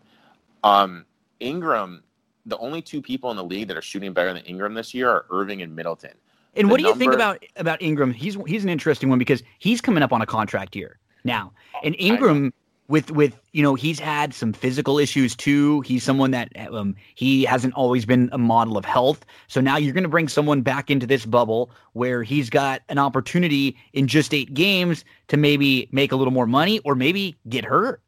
Um, 0.63 1.05
Ingram, 1.39 2.03
the 2.45 2.57
only 2.57 2.81
two 2.81 3.01
people 3.01 3.31
in 3.31 3.37
the 3.37 3.43
league 3.43 3.67
that 3.67 3.77
are 3.77 3.81
shooting 3.81 4.13
better 4.13 4.33
than 4.33 4.43
Ingram 4.43 4.73
this 4.73 4.93
year 4.93 5.09
are 5.09 5.25
Irving 5.29 5.61
and 5.61 5.75
Middleton. 5.75 6.13
And 6.55 6.67
The 6.67 6.71
what 6.71 6.79
do 6.79 6.85
you 6.85 6.95
think 6.95 7.13
about 7.13 7.43
about 7.55 7.81
Ingram? 7.81 8.11
He's 8.11 8.37
he's 8.45 8.63
an 8.63 8.69
interesting 8.69 9.09
one 9.09 9.19
because 9.19 9.41
he's 9.59 9.81
coming 9.81 10.03
up 10.03 10.13
on 10.13 10.21
a 10.21 10.25
contract 10.25 10.75
year 10.75 10.99
now, 11.23 11.51
and 11.83 11.95
I. 11.95 12.03
Ingram 12.03 12.53
with 12.87 13.11
with 13.11 13.39
you 13.53 13.63
know 13.63 13.73
he's 13.75 13.99
had 13.99 14.33
some 14.33 14.53
physical 14.53 14.99
issues 14.99 15.35
too. 15.35 15.81
He's 15.81 16.03
someone 16.03 16.31
that 16.31 16.49
um, 16.71 16.95
he 17.15 17.43
hasn't 17.43 17.73
always 17.73 18.05
been 18.05 18.29
a 18.31 18.37
model 18.37 18.77
of 18.77 18.85
health. 18.85 19.25
So 19.47 19.61
now 19.61 19.77
you're 19.77 19.93
going 19.93 20.03
to 20.03 20.09
bring 20.09 20.27
someone 20.27 20.61
back 20.61 20.91
into 20.91 21.07
this 21.07 21.25
bubble 21.25 21.71
where 21.93 22.23
he's 22.23 22.49
got 22.49 22.81
an 22.89 22.99
opportunity 22.99 23.75
in 23.93 24.07
just 24.07 24.33
eight 24.33 24.53
games 24.53 25.05
to 25.29 25.37
maybe 25.37 25.87
make 25.91 26.11
a 26.11 26.15
little 26.15 26.33
more 26.33 26.47
money 26.47 26.79
or 26.79 26.93
maybe 26.93 27.35
get 27.49 27.65
hurt. 27.65 28.01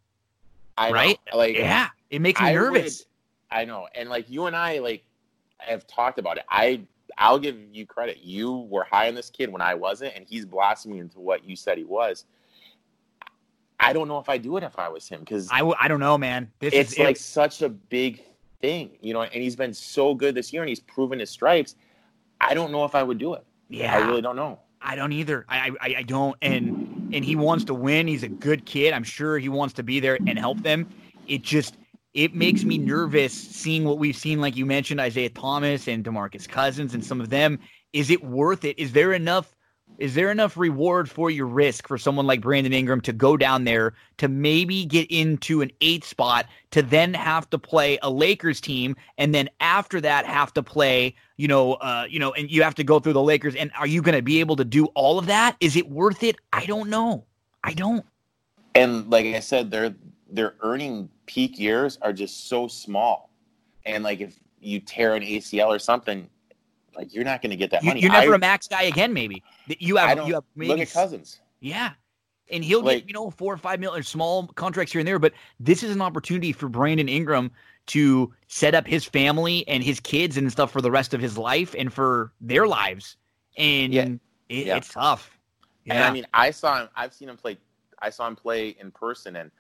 I 0.78 0.90
know, 0.90 0.96
Right? 0.96 1.20
Like, 1.34 1.56
Yeah, 1.56 1.90
it 2.10 2.22
makes 2.22 2.40
me 2.42 2.50
I 2.50 2.54
nervous. 2.54 3.06
I 3.52 3.66
know, 3.66 3.88
and 3.96 4.10
like 4.10 4.30
you 4.30 4.46
and 4.46 4.56
I, 4.56 4.80
like 4.80 5.04
have 5.60 5.88
talked 5.88 6.20
about 6.20 6.38
it. 6.38 6.44
I 6.50 6.82
I'll 7.18 7.40
give 7.40 7.58
you 7.72 7.86
credit. 7.86 8.20
You 8.24 8.68
were 8.70 8.84
high 8.84 9.08
on 9.08 9.16
this 9.16 9.30
kid 9.30 9.52
when 9.52 9.62
I 9.62 9.76
wasn't, 9.76 10.14
and 10.16 10.26
he's 10.28 10.46
blossoming 10.46 11.00
into 11.00 11.20
what 11.20 11.48
you 11.48 11.56
said 11.56 11.78
he 11.78 11.84
was. 11.84 12.26
I 13.80 13.94
don't 13.94 14.08
know 14.08 14.20
if 14.20 14.30
I 14.30 14.38
do 14.38 14.58
it 14.58 14.64
if 14.64 14.80
I 14.80 14.90
was 14.90 15.08
him 15.08 15.20
because 15.20 15.50
I 15.52 15.60
w- 15.60 15.76
I 15.80 15.88
don't 15.88 16.00
know, 16.00 16.18
man. 16.18 16.52
This 16.60 16.74
it's 16.74 16.94
is, 16.94 17.00
like 17.00 17.18
it, 17.18 17.22
such 17.22 17.62
a 17.62 17.70
big 17.70 18.24
thing, 18.62 18.98
you 19.02 19.14
know. 19.14 19.24
And 19.24 19.44
he's 19.44 19.56
been 19.56 19.74
so 19.74 20.16
good 20.16 20.36
this 20.36 20.52
year, 20.54 20.62
and 20.62 20.70
he's 20.70 20.80
proven 20.80 21.20
his 21.20 21.30
stripes. 21.30 21.76
I 22.42 22.54
don't 22.54 22.72
know 22.72 22.86
if 22.86 22.96
I 22.96 23.04
would 23.04 23.18
do 23.18 23.34
it. 23.34 23.46
Yeah, 23.70 23.94
I 23.94 24.08
really 24.08 24.22
don't 24.22 24.36
know. 24.36 24.60
I 24.82 24.96
don't 24.96 25.12
either. 25.12 25.46
I, 25.50 25.72
I 25.82 25.96
I 25.98 26.04
don't. 26.04 26.36
And 26.42 26.74
and 27.12 27.24
he 27.26 27.36
wants 27.36 27.66
to 27.66 27.74
win. 27.74 28.08
He's 28.08 28.24
a 28.24 28.30
good 28.30 28.66
kid. 28.66 28.94
I'm 28.94 29.04
sure 29.04 29.38
he 29.38 29.50
wants 29.50 29.74
to 29.76 29.84
be 29.84 30.00
there 30.00 30.20
and 30.28 30.38
help 30.40 30.62
them. 30.62 30.88
It 31.28 31.42
just 31.42 31.76
it 32.16 32.34
makes 32.34 32.64
me 32.64 32.78
nervous 32.78 33.34
seeing 33.34 33.84
what 33.84 34.00
we've 34.00 34.16
seen, 34.16 34.40
like 34.40 34.56
you 34.56 34.66
mentioned, 34.66 35.02
Isaiah 35.02 35.30
Thomas 35.30 35.88
and 35.88 36.04
Demarcus 36.04 36.48
Cousins 36.48 36.94
and 36.94 37.04
some 37.04 37.20
of 37.20 37.30
them. 37.30 37.60
Is 37.92 38.10
it 38.10 38.24
worth 38.24 38.64
it? 38.64 38.80
Is 38.80 38.94
there 38.94 39.12
enough? 39.12 39.54
Is 39.98 40.16
there 40.16 40.32
enough 40.32 40.58
reward 40.58 41.10
for 41.10 41.30
your 41.30 41.46
risk 41.46 41.88
for 41.88 41.98
someone 41.98 42.26
like 42.26 42.42
Brandon 42.42 42.74
Ingram 42.74 43.02
to 43.02 43.14
go 43.14 43.38
down 43.38 43.66
there 43.66 43.94
to 44.18 44.28
maybe 44.28 44.84
get 44.84 45.10
into 45.12 45.62
an 45.62 45.72
eighth 45.80 46.08
spot 46.08 46.48
to 46.72 46.82
then 46.82 47.14
have 47.14 47.50
to 47.52 47.60
play 47.60 48.00
a 48.02 48.10
Lakers 48.10 48.60
team 48.60 48.96
and 49.18 49.34
then 49.34 49.48
after 49.60 50.02
that 50.02 50.26
have 50.26 50.54
to 50.56 50.64
play, 50.64 51.16
you 51.38 51.48
know, 51.48 51.74
uh, 51.76 52.08
you 52.10 52.20
know, 52.20 52.34
and 52.34 52.50
you 52.50 52.64
have 52.64 52.76
to 52.76 52.84
go 52.84 53.00
through 53.00 53.14
the 53.14 53.22
Lakers 53.22 53.56
and 53.56 53.72
are 53.78 53.88
you 53.88 54.02
going 54.02 54.16
to 54.16 54.24
be 54.24 54.40
able 54.40 54.56
to 54.56 54.66
do 54.66 54.86
all 54.96 55.20
of 55.20 55.28
that? 55.28 55.56
Is 55.60 55.76
it 55.76 55.90
worth 55.90 56.24
it? 56.24 56.38
I 56.52 56.66
don't 56.66 56.90
know. 56.90 57.26
I 57.64 57.74
don't. 57.74 58.06
And 58.74 59.10
like 59.10 59.28
I 59.28 59.40
said, 59.40 59.70
they're 59.70 59.96
they're 60.30 60.56
earning 60.62 61.10
peak 61.26 61.60
years 61.60 61.98
are 62.02 62.14
just 62.14 62.48
so 62.48 62.68
small. 62.68 63.32
And 63.86 64.04
like 64.04 64.22
if 64.22 64.40
you 64.60 64.80
tear 64.80 65.16
an 65.16 65.24
ACL 65.24 65.68
or 65.68 65.80
something, 65.80 66.30
like 66.96 67.14
you're 67.14 67.24
not 67.24 67.42
going 67.42 67.52
to 67.52 67.56
get 67.56 67.72
that 67.72 67.84
money. 67.84 68.02
You're 68.02 68.12
never 68.12 68.34
I, 68.34 68.36
a 68.36 68.40
max 68.40 68.68
guy 68.68 68.84
again. 68.84 69.14
Maybe 69.14 69.44
you 69.68 69.98
have. 69.98 70.28
You 70.28 70.36
have 70.36 70.44
maybe 70.56 70.70
look 70.70 70.80
at 70.80 70.92
Cousins. 70.92 71.40
Yeah, 71.60 71.92
and 72.50 72.64
he'll 72.64 72.84
like, 72.84 73.00
get 73.00 73.08
you 73.08 73.14
know 73.14 73.30
four 73.30 73.54
or 73.54 73.58
five 73.58 73.80
million 73.80 74.04
small 74.04 74.48
contracts 74.48 74.92
here 74.92 75.00
and 75.00 75.08
there. 75.08 75.20
But 75.20 75.34
this 75.60 75.84
is 75.84 75.94
an 75.94 76.02
opportunity 76.02 76.52
for 76.52 76.70
Brandon 76.70 77.10
Ingram 77.10 77.52
to 77.88 78.34
set 78.48 78.74
up 78.74 78.88
his 78.88 79.06
family 79.06 79.68
and 79.68 79.84
his 79.84 80.00
kids 80.00 80.38
and 80.38 80.52
stuff 80.52 80.72
for 80.72 80.82
the 80.82 80.92
rest 80.92 81.14
of 81.14 81.22
his 81.22 81.38
life 81.38 81.76
and 81.78 81.94
for 81.94 82.32
their 82.42 82.68
lives. 82.68 83.18
And 83.58 83.94
yeah. 83.94 84.08
It, 84.50 84.68
yeah. 84.68 84.78
it's 84.78 84.90
tough. 84.90 85.38
Yeah. 85.86 85.96
And 85.96 86.04
I 86.04 86.12
mean, 86.12 86.26
I 86.34 86.52
saw 86.52 86.82
him. 86.82 86.90
I've 86.96 87.14
seen 87.14 87.30
him 87.30 87.38
play. 87.38 87.58
I 88.00 88.10
saw 88.10 88.28
him 88.28 88.36
play 88.36 88.70
in 88.80 88.92
person, 88.92 89.36
and 89.36 89.52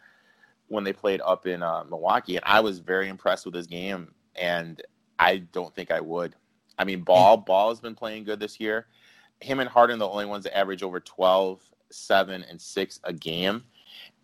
when 0.76 0.84
they 0.84 0.94
played 0.94 1.22
up 1.22 1.48
in 1.48 1.64
uh, 1.64 1.84
Milwaukee, 1.90 2.36
and 2.36 2.46
I 2.46 2.60
was 2.60 2.80
very 2.80 3.10
impressed 3.10 3.46
with 3.46 3.56
his 3.56 3.66
game. 3.66 4.14
And 4.36 4.82
I 5.18 5.38
don't 5.38 5.74
think 5.74 5.92
I 5.92 6.02
would. 6.02 6.36
I 6.78 6.84
mean, 6.84 7.02
Ball 7.02 7.38
Ball 7.38 7.70
has 7.70 7.80
been 7.80 7.96
playing 7.96 8.26
good 8.26 8.40
this 8.40 8.60
year. 8.60 8.88
Him 9.40 9.60
and 9.60 9.70
Harden 9.70 9.98
the 9.98 10.08
only 10.08 10.26
ones 10.26 10.44
that 10.44 10.58
average 10.58 10.84
over 10.84 11.00
12, 11.00 11.62
7, 11.90 12.44
and 12.44 12.62
6 12.62 13.00
a 13.04 13.14
game. 13.14 13.64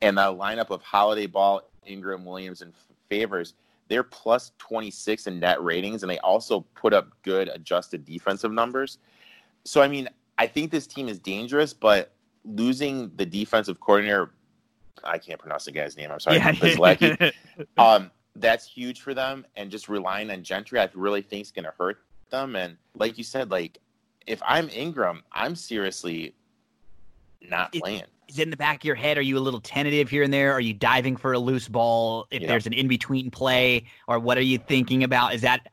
And 0.02 0.18
the 0.18 0.22
lineup 0.22 0.70
of 0.70 0.82
Holiday 0.82 1.28
Ball, 1.28 1.62
Ingram, 1.86 2.26
Williams, 2.26 2.62
and 2.62 2.74
Favors, 3.10 3.54
they're 3.88 4.04
plus 4.04 4.52
26 4.58 5.28
in 5.28 5.40
net 5.40 5.62
ratings, 5.62 6.04
and 6.04 6.10
they 6.10 6.20
also 6.20 6.62
put 6.76 6.94
up 6.94 7.10
good 7.24 7.50
adjusted 7.50 8.06
defensive 8.06 8.52
numbers. 8.52 9.00
So, 9.66 9.82
I 9.82 9.88
mean, 9.88 10.10
I 10.38 10.48
think 10.48 10.72
this 10.72 10.88
team 10.88 11.08
is 11.08 11.20
dangerous, 11.20 11.74
but 11.74 12.14
losing 12.46 13.12
the 13.16 13.26
defensive 13.26 13.80
coordinator 13.80 14.32
I 15.04 15.18
can't 15.18 15.40
pronounce 15.40 15.66
the 15.66 15.72
guy's 15.72 15.98
name. 15.98 16.12
I'm 16.12 16.20
sorry, 16.20 16.38
yeah. 16.38 17.32
um, 17.78 18.12
that's 18.36 18.66
huge 18.66 19.02
for 19.02 19.14
them, 19.14 19.46
and 19.56 19.70
just 19.70 19.90
relying 19.90 20.30
on 20.32 20.44
Gentry, 20.44 20.80
I 20.80 20.90
really 20.94 21.22
think 21.22 21.44
is 21.44 21.52
going 21.52 21.66
to 21.66 21.74
hurt 21.78 22.00
them. 22.30 22.56
And 22.56 22.78
like 22.96 23.18
you 23.18 23.24
said, 23.24 23.52
like 23.52 23.80
if 24.28 24.42
I'm 24.46 24.70
Ingram, 24.70 25.24
I'm 25.32 25.56
seriously 25.56 26.36
not 27.42 27.74
playing. 27.74 28.04
Is 28.28 28.40
it 28.40 28.44
in 28.44 28.50
the 28.50 28.58
back 28.58 28.78
of 28.78 28.86
your 28.86 28.96
head? 28.96 29.18
Are 29.18 29.22
you 29.22 29.38
a 29.38 29.42
little 29.42 29.60
tentative 29.60 30.10
here 30.10 30.24
and 30.24 30.34
there? 30.34 30.54
Are 30.54 30.62
you 30.62 30.74
diving 30.74 31.18
for 31.18 31.34
a 31.34 31.40
loose 31.40 31.68
ball 31.68 32.28
if 32.32 32.42
yeah. 32.42 32.48
there's 32.48 32.66
an 32.66 32.74
in 32.74 32.88
between 32.88 33.30
play, 33.30 33.86
or 34.08 34.20
what 34.20 34.38
are 34.38 34.44
you 34.44 34.58
thinking 34.58 35.04
about? 35.04 35.34
Is 35.34 35.42
that 35.42 35.68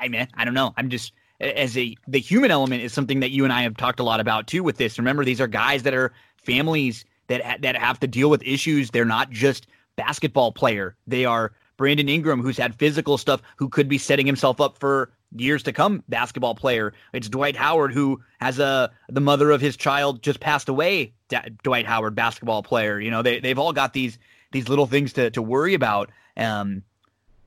I 0.00 0.08
mean, 0.08 0.28
I 0.34 0.44
don't 0.44 0.54
know. 0.54 0.72
I'm 0.76 0.90
just 0.90 1.12
as 1.40 1.76
a 1.76 1.96
the 2.06 2.20
human 2.20 2.50
element 2.50 2.82
is 2.82 2.92
something 2.92 3.20
that 3.20 3.30
you 3.30 3.44
and 3.44 3.52
I 3.52 3.62
have 3.62 3.76
talked 3.76 4.00
a 4.00 4.04
lot 4.04 4.20
about 4.20 4.46
too 4.46 4.62
with 4.62 4.76
this. 4.76 4.98
Remember, 4.98 5.24
these 5.24 5.40
are 5.40 5.48
guys 5.48 5.82
that 5.82 5.94
are 5.94 6.12
families 6.36 7.04
that 7.28 7.62
that 7.62 7.76
have 7.76 8.00
to 8.00 8.06
deal 8.06 8.28
with 8.28 8.42
issues. 8.42 8.90
They're 8.90 9.04
not 9.04 9.30
just 9.30 9.66
basketball 9.96 10.52
player. 10.52 10.96
They 11.06 11.24
are 11.24 11.52
Brandon 11.76 12.08
Ingram, 12.08 12.42
who's 12.42 12.58
had 12.58 12.74
physical 12.74 13.16
stuff, 13.16 13.40
who 13.56 13.68
could 13.68 13.88
be 13.88 13.98
setting 13.98 14.26
himself 14.26 14.60
up 14.60 14.78
for 14.78 15.10
years 15.36 15.62
to 15.62 15.72
come 15.72 16.02
basketball 16.08 16.54
player. 16.54 16.92
It's 17.12 17.28
Dwight 17.28 17.56
Howard, 17.56 17.92
who 17.92 18.20
has 18.40 18.58
a 18.58 18.90
the 19.08 19.20
mother 19.20 19.50
of 19.50 19.60
his 19.60 19.76
child 19.76 20.22
just 20.22 20.40
passed 20.40 20.68
away. 20.68 21.12
D- 21.28 21.36
Dwight 21.62 21.86
Howard, 21.86 22.14
basketball 22.14 22.62
player. 22.62 23.00
You 23.00 23.10
know, 23.10 23.22
they 23.22 23.40
they've 23.40 23.58
all 23.58 23.72
got 23.72 23.92
these 23.92 24.18
these 24.52 24.68
little 24.68 24.86
things 24.86 25.12
to 25.14 25.30
to 25.30 25.42
worry 25.42 25.74
about. 25.74 26.10
Um, 26.36 26.82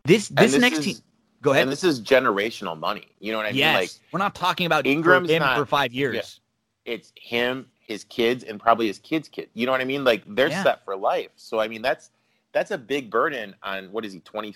this 0.03 0.29
this, 0.29 0.53
this 0.53 0.61
next 0.61 0.79
is, 0.79 0.85
team. 0.85 0.95
Go 1.41 1.51
ahead. 1.51 1.63
And 1.63 1.71
this 1.71 1.83
is 1.83 2.01
generational 2.01 2.77
money. 2.77 3.07
You 3.19 3.31
know 3.31 3.39
what 3.39 3.47
I 3.47 3.49
yes. 3.49 3.73
mean? 3.73 3.81
Like 3.81 3.89
we're 4.11 4.19
not 4.19 4.35
talking 4.35 4.65
about 4.65 4.85
Ingram's 4.85 5.27
for 5.27 5.33
him 5.33 5.39
not, 5.41 5.57
for 5.57 5.65
five 5.65 5.93
years. 5.93 6.39
Yeah, 6.85 6.93
it's 6.93 7.11
him 7.15 7.65
his 7.91 8.03
kids 8.05 8.43
and 8.43 8.59
probably 8.59 8.87
his 8.87 8.99
kids' 8.99 9.27
kids. 9.27 9.49
You 9.53 9.65
know 9.65 9.71
what 9.71 9.81
I 9.81 9.85
mean? 9.85 10.03
Like 10.03 10.23
they're 10.27 10.49
yeah. 10.49 10.63
set 10.63 10.85
for 10.85 10.95
life. 10.95 11.29
So 11.35 11.59
I 11.59 11.67
mean 11.67 11.81
that's 11.81 12.09
that's 12.53 12.71
a 12.71 12.77
big 12.77 13.09
burden 13.09 13.55
on 13.63 13.91
what 13.91 14.05
is 14.05 14.13
he 14.13 14.19
twenty? 14.21 14.55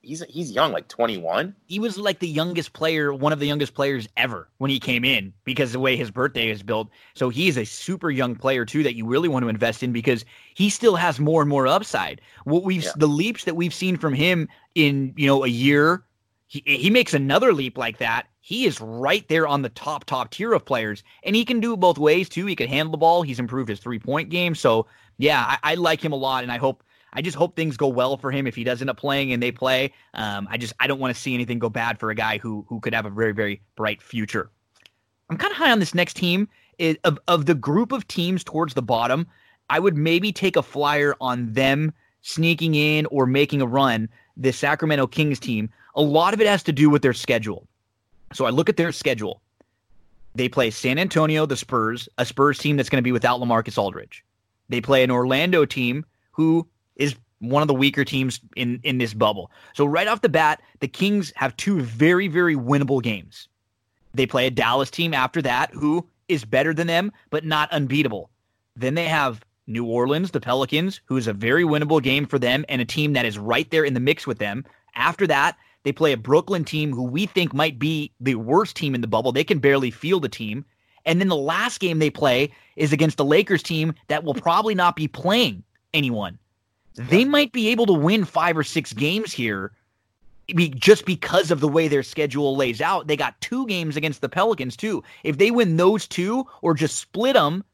He's 0.00 0.22
he's 0.28 0.52
young, 0.52 0.72
like 0.72 0.88
twenty 0.88 1.16
one. 1.16 1.54
He 1.66 1.78
was 1.78 1.96
like 1.96 2.18
the 2.18 2.28
youngest 2.28 2.74
player, 2.74 3.12
one 3.14 3.32
of 3.32 3.40
the 3.40 3.46
youngest 3.46 3.74
players 3.74 4.06
ever 4.16 4.48
when 4.58 4.70
he 4.70 4.78
came 4.78 5.04
in 5.04 5.32
because 5.44 5.72
the 5.72 5.80
way 5.80 5.96
his 5.96 6.10
birthday 6.10 6.50
is 6.50 6.62
built. 6.62 6.90
So 7.14 7.30
he's 7.30 7.56
a 7.56 7.64
super 7.64 8.10
young 8.10 8.36
player 8.36 8.64
too 8.64 8.82
that 8.82 8.94
you 8.94 9.06
really 9.06 9.28
want 9.28 9.44
to 9.44 9.48
invest 9.48 9.82
in 9.82 9.92
because 9.92 10.24
he 10.54 10.68
still 10.68 10.96
has 10.96 11.18
more 11.18 11.40
and 11.40 11.48
more 11.48 11.66
upside. 11.66 12.20
What 12.44 12.64
we've 12.64 12.84
yeah. 12.84 12.92
the 12.96 13.08
leaps 13.08 13.44
that 13.44 13.56
we've 13.56 13.74
seen 13.74 13.96
from 13.96 14.12
him 14.14 14.48
in 14.74 15.14
you 15.16 15.26
know 15.26 15.44
a 15.44 15.48
year, 15.48 16.04
he 16.46 16.62
he 16.66 16.90
makes 16.90 17.14
another 17.14 17.52
leap 17.52 17.78
like 17.78 17.98
that 17.98 18.26
he 18.46 18.66
is 18.66 18.78
right 18.78 19.26
there 19.28 19.46
on 19.46 19.62
the 19.62 19.70
top 19.70 20.04
top 20.04 20.30
tier 20.30 20.52
of 20.52 20.66
players, 20.66 21.02
and 21.22 21.34
he 21.34 21.46
can 21.46 21.60
do 21.60 21.72
it 21.72 21.80
both 21.80 21.96
ways 21.96 22.28
too. 22.28 22.44
He 22.44 22.54
can 22.54 22.68
handle 22.68 22.90
the 22.90 22.98
ball. 22.98 23.22
He's 23.22 23.38
improved 23.38 23.70
his 23.70 23.80
three 23.80 23.98
point 23.98 24.28
game. 24.28 24.54
So 24.54 24.86
yeah, 25.16 25.42
I, 25.48 25.72
I, 25.72 25.74
like 25.76 26.04
him 26.04 26.12
a 26.12 26.16
lot, 26.16 26.42
and 26.42 26.52
I 26.52 26.58
hope 26.58 26.82
I 27.14 27.22
just 27.22 27.38
hope 27.38 27.56
things 27.56 27.78
go 27.78 27.88
well 27.88 28.18
for 28.18 28.30
him 28.30 28.46
if 28.46 28.54
he 28.54 28.62
does 28.62 28.82
end 28.82 28.90
up 28.90 28.98
playing 28.98 29.32
and 29.32 29.42
they 29.42 29.50
play. 29.50 29.94
Um, 30.12 30.46
I 30.50 30.58
just 30.58 30.74
I 30.78 30.86
don't 30.86 30.98
want 30.98 31.16
to 31.16 31.18
see 31.18 31.32
anything 31.32 31.58
go 31.58 31.70
bad 31.70 31.98
for 31.98 32.10
a 32.10 32.14
guy 32.14 32.36
who 32.36 32.66
who 32.68 32.80
could 32.80 32.92
have 32.92 33.06
a 33.06 33.10
very 33.10 33.32
very 33.32 33.62
bright 33.76 34.02
future. 34.02 34.50
I'm 35.30 35.38
kind 35.38 35.50
of 35.50 35.56
high 35.56 35.72
on 35.72 35.78
this 35.78 35.94
next 35.94 36.14
team. 36.14 36.46
It, 36.76 37.00
of 37.02 37.18
of 37.26 37.46
the 37.46 37.54
group 37.54 37.92
of 37.92 38.06
teams 38.08 38.44
towards 38.44 38.74
the 38.74 38.82
bottom, 38.82 39.26
I 39.70 39.78
would 39.78 39.96
maybe 39.96 40.32
take 40.32 40.56
a 40.56 40.62
flyer 40.62 41.14
on 41.18 41.50
them 41.54 41.94
sneaking 42.20 42.74
in 42.74 43.06
or 43.06 43.24
making 43.24 43.62
a 43.62 43.66
run. 43.66 44.10
The 44.36 44.52
Sacramento 44.52 45.06
Kings 45.06 45.40
team. 45.40 45.70
A 45.94 46.02
lot 46.02 46.34
of 46.34 46.42
it 46.42 46.46
has 46.46 46.62
to 46.64 46.72
do 46.72 46.90
with 46.90 47.00
their 47.00 47.14
schedule. 47.14 47.66
So 48.34 48.44
I 48.44 48.50
look 48.50 48.68
at 48.68 48.76
their 48.76 48.92
schedule. 48.92 49.40
They 50.34 50.48
play 50.48 50.70
San 50.70 50.98
Antonio, 50.98 51.46
the 51.46 51.56
Spurs, 51.56 52.08
a 52.18 52.26
Spurs 52.26 52.58
team 52.58 52.76
that's 52.76 52.88
going 52.88 52.98
to 52.98 53.06
be 53.06 53.12
without 53.12 53.40
LaMarcus 53.40 53.78
Aldridge. 53.78 54.24
They 54.68 54.80
play 54.80 55.04
an 55.04 55.10
Orlando 55.10 55.64
team 55.64 56.04
who 56.32 56.66
is 56.96 57.14
one 57.38 57.62
of 57.62 57.68
the 57.68 57.74
weaker 57.74 58.04
teams 58.04 58.40
in 58.56 58.80
in 58.82 58.98
this 58.98 59.14
bubble. 59.14 59.50
So 59.74 59.84
right 59.84 60.08
off 60.08 60.22
the 60.22 60.28
bat, 60.28 60.60
the 60.80 60.88
Kings 60.88 61.32
have 61.36 61.56
two 61.56 61.80
very 61.80 62.26
very 62.28 62.56
winnable 62.56 63.02
games. 63.02 63.48
They 64.14 64.26
play 64.26 64.46
a 64.46 64.50
Dallas 64.50 64.90
team 64.90 65.14
after 65.14 65.40
that 65.42 65.70
who 65.72 66.08
is 66.28 66.44
better 66.44 66.74
than 66.74 66.86
them 66.86 67.12
but 67.30 67.44
not 67.44 67.70
unbeatable. 67.70 68.30
Then 68.76 68.94
they 68.94 69.06
have 69.06 69.44
New 69.66 69.84
Orleans, 69.84 70.30
the 70.30 70.40
Pelicans, 70.40 71.00
who 71.06 71.16
is 71.16 71.26
a 71.26 71.32
very 71.32 71.64
winnable 71.64 72.02
game 72.02 72.26
for 72.26 72.38
them 72.38 72.64
and 72.68 72.80
a 72.80 72.84
team 72.84 73.12
that 73.12 73.24
is 73.24 73.38
right 73.38 73.70
there 73.70 73.84
in 73.84 73.94
the 73.94 74.00
mix 74.00 74.26
with 74.26 74.38
them. 74.38 74.64
After 74.94 75.26
that, 75.26 75.56
they 75.84 75.92
play 75.92 76.12
a 76.12 76.16
Brooklyn 76.16 76.64
team 76.64 76.92
who 76.92 77.04
we 77.04 77.26
think 77.26 77.54
might 77.54 77.78
be 77.78 78.10
the 78.20 78.34
worst 78.34 78.74
team 78.74 78.94
in 78.94 79.00
the 79.00 79.06
bubble. 79.06 79.32
They 79.32 79.44
can 79.44 79.58
barely 79.58 79.90
field 79.90 80.24
a 80.24 80.28
team. 80.28 80.64
And 81.06 81.20
then 81.20 81.28
the 81.28 81.36
last 81.36 81.78
game 81.80 81.98
they 81.98 82.10
play 82.10 82.50
is 82.76 82.92
against 82.92 83.18
the 83.18 83.24
Lakers 83.24 83.62
team 83.62 83.94
that 84.08 84.24
will 84.24 84.34
probably 84.34 84.74
not 84.74 84.96
be 84.96 85.06
playing 85.06 85.62
anyone. 85.92 86.38
They 86.94 87.24
might 87.24 87.52
be 87.52 87.68
able 87.68 87.86
to 87.86 87.92
win 87.92 88.24
five 88.24 88.56
or 88.56 88.64
six 88.64 88.92
games 88.92 89.32
here 89.32 89.72
just 90.76 91.04
because 91.04 91.50
of 91.50 91.60
the 91.60 91.68
way 91.68 91.88
their 91.88 92.02
schedule 92.02 92.56
lays 92.56 92.80
out. 92.80 93.06
They 93.06 93.16
got 93.16 93.40
two 93.40 93.66
games 93.66 93.96
against 93.96 94.20
the 94.20 94.28
Pelicans, 94.28 94.76
too. 94.76 95.02
If 95.22 95.38
they 95.38 95.50
win 95.50 95.76
those 95.76 96.06
two 96.06 96.46
or 96.62 96.74
just 96.74 96.98
split 96.98 97.34
them, 97.34 97.64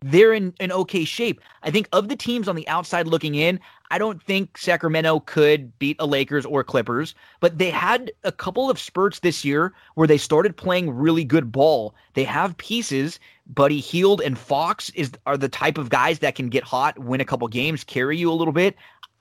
they're 0.00 0.34
in 0.34 0.52
an 0.60 0.72
okay 0.72 1.04
shape. 1.04 1.40
I 1.62 1.70
think 1.70 1.88
of 1.92 2.08
the 2.08 2.16
teams 2.16 2.48
on 2.48 2.56
the 2.56 2.68
outside 2.68 3.06
looking 3.06 3.34
in, 3.34 3.58
I 3.90 3.98
don't 3.98 4.22
think 4.22 4.56
Sacramento 4.56 5.20
could 5.20 5.78
beat 5.78 5.96
a 5.98 6.06
Lakers 6.06 6.46
or 6.46 6.64
Clippers, 6.64 7.14
but 7.40 7.58
they 7.58 7.70
had 7.70 8.10
a 8.24 8.32
couple 8.32 8.70
of 8.70 8.78
spurts 8.78 9.20
this 9.20 9.44
year 9.44 9.72
where 9.94 10.08
they 10.08 10.18
started 10.18 10.56
playing 10.56 10.90
really 10.90 11.24
good 11.24 11.52
ball. 11.52 11.94
They 12.14 12.24
have 12.24 12.56
pieces. 12.56 13.20
Buddy 13.46 13.80
Hield 13.80 14.20
and 14.22 14.38
Fox 14.38 14.90
is 14.90 15.12
are 15.26 15.36
the 15.36 15.48
type 15.48 15.76
of 15.76 15.90
guys 15.90 16.20
that 16.20 16.34
can 16.34 16.48
get 16.48 16.64
hot, 16.64 16.98
win 16.98 17.20
a 17.20 17.24
couple 17.24 17.46
games, 17.48 17.84
carry 17.84 18.16
you 18.16 18.30
a 18.30 18.32
little 18.32 18.52
bit. 18.54 18.74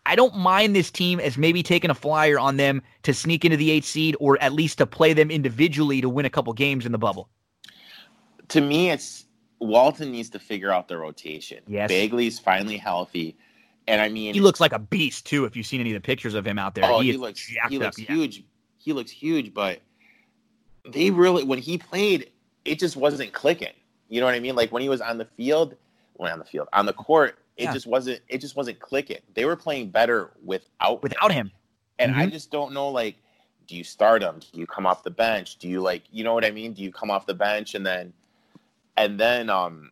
I 0.05 0.15
don't 0.15 0.35
mind 0.35 0.75
this 0.75 0.91
team 0.91 1.19
as 1.19 1.37
maybe 1.37 1.63
taking 1.63 1.89
a 1.89 1.95
flyer 1.95 2.39
on 2.39 2.57
them 2.57 2.81
to 3.03 3.13
sneak 3.13 3.45
into 3.45 3.57
the 3.57 3.71
eighth 3.71 3.85
seed 3.85 4.15
or 4.19 4.41
at 4.41 4.53
least 4.53 4.77
to 4.79 4.85
play 4.85 5.13
them 5.13 5.31
individually 5.31 6.01
to 6.01 6.09
win 6.09 6.25
a 6.25 6.29
couple 6.29 6.51
games 6.53 6.85
in 6.85 6.91
the 6.91 6.97
bubble. 6.97 7.29
To 8.49 8.61
me, 8.61 8.91
it's 8.91 9.25
Walton 9.59 10.11
needs 10.11 10.29
to 10.31 10.39
figure 10.39 10.71
out 10.71 10.87
the 10.87 10.97
rotation. 10.97 11.59
Yes. 11.67 11.87
Bagley's 11.87 12.37
finally 12.37 12.77
healthy. 12.77 13.37
And 13.87 14.01
I 14.01 14.09
mean, 14.09 14.33
he 14.33 14.39
looks 14.39 14.59
like 14.59 14.71
a 14.71 14.79
beast 14.79 15.25
too. 15.25 15.45
If 15.45 15.55
you've 15.55 15.65
seen 15.65 15.81
any 15.81 15.91
of 15.93 16.01
the 16.01 16.05
pictures 16.05 16.35
of 16.35 16.47
him 16.47 16.57
out 16.57 16.73
there, 16.75 16.85
oh, 16.85 17.01
he, 17.01 17.11
he, 17.11 17.17
looks 17.17 17.45
he 17.45 17.77
looks 17.77 17.99
up, 17.99 18.07
yeah. 18.09 18.15
huge. 18.15 18.43
He 18.77 18.93
looks 18.93 19.11
huge, 19.11 19.53
but 19.53 19.79
they 20.85 21.11
really 21.11 21.43
when 21.43 21.59
he 21.59 21.77
played, 21.77 22.31
it 22.65 22.79
just 22.79 22.95
wasn't 22.95 23.33
clicking. 23.33 23.73
You 24.09 24.19
know 24.19 24.25
what 24.25 24.35
I 24.35 24.39
mean? 24.39 24.55
Like 24.55 24.71
when 24.71 24.81
he 24.81 24.89
was 24.89 25.01
on 25.01 25.17
the 25.17 25.25
field, 25.25 25.75
when 26.13 26.31
on 26.31 26.39
the 26.39 26.45
field, 26.45 26.67
on 26.73 26.85
the 26.85 26.93
court, 26.93 27.39
it 27.57 27.65
Yeah. 27.65 27.73
just 27.73 27.87
wasn't 27.87 28.21
it 28.29 28.39
just 28.39 28.55
wasn't 28.55 28.79
clicking. 28.79 29.19
They 29.33 29.45
were 29.45 29.55
playing 29.55 29.89
better 29.89 30.31
without. 30.43 31.03
Without 31.03 31.31
him, 31.31 31.51
And 31.99 32.15
I 32.15 32.25
Mhm. 32.25 32.31
just 32.31 32.51
don't 32.51 32.73
know, 32.73 32.89
like, 32.89 33.17
do 33.67 33.75
you 33.75 33.83
start 33.83 34.23
him? 34.23 34.39
Do 34.51 34.59
you 34.59 34.65
come 34.65 34.85
off 34.85 35.03
the 35.03 35.11
bench? 35.11 35.57
Do 35.57 35.69
you 35.69 35.79
like, 35.79 36.03
you 36.11 36.23
know 36.23 36.33
what 36.33 36.43
I 36.43 36.51
mean? 36.51 36.73
Do 36.73 36.81
you 36.81 36.91
come 36.91 37.11
off 37.11 37.25
the 37.25 37.35
bench 37.35 37.75
and 37.75 37.85
then, 37.85 38.13
and 38.97 39.19
then 39.19 39.49
um, 39.49 39.91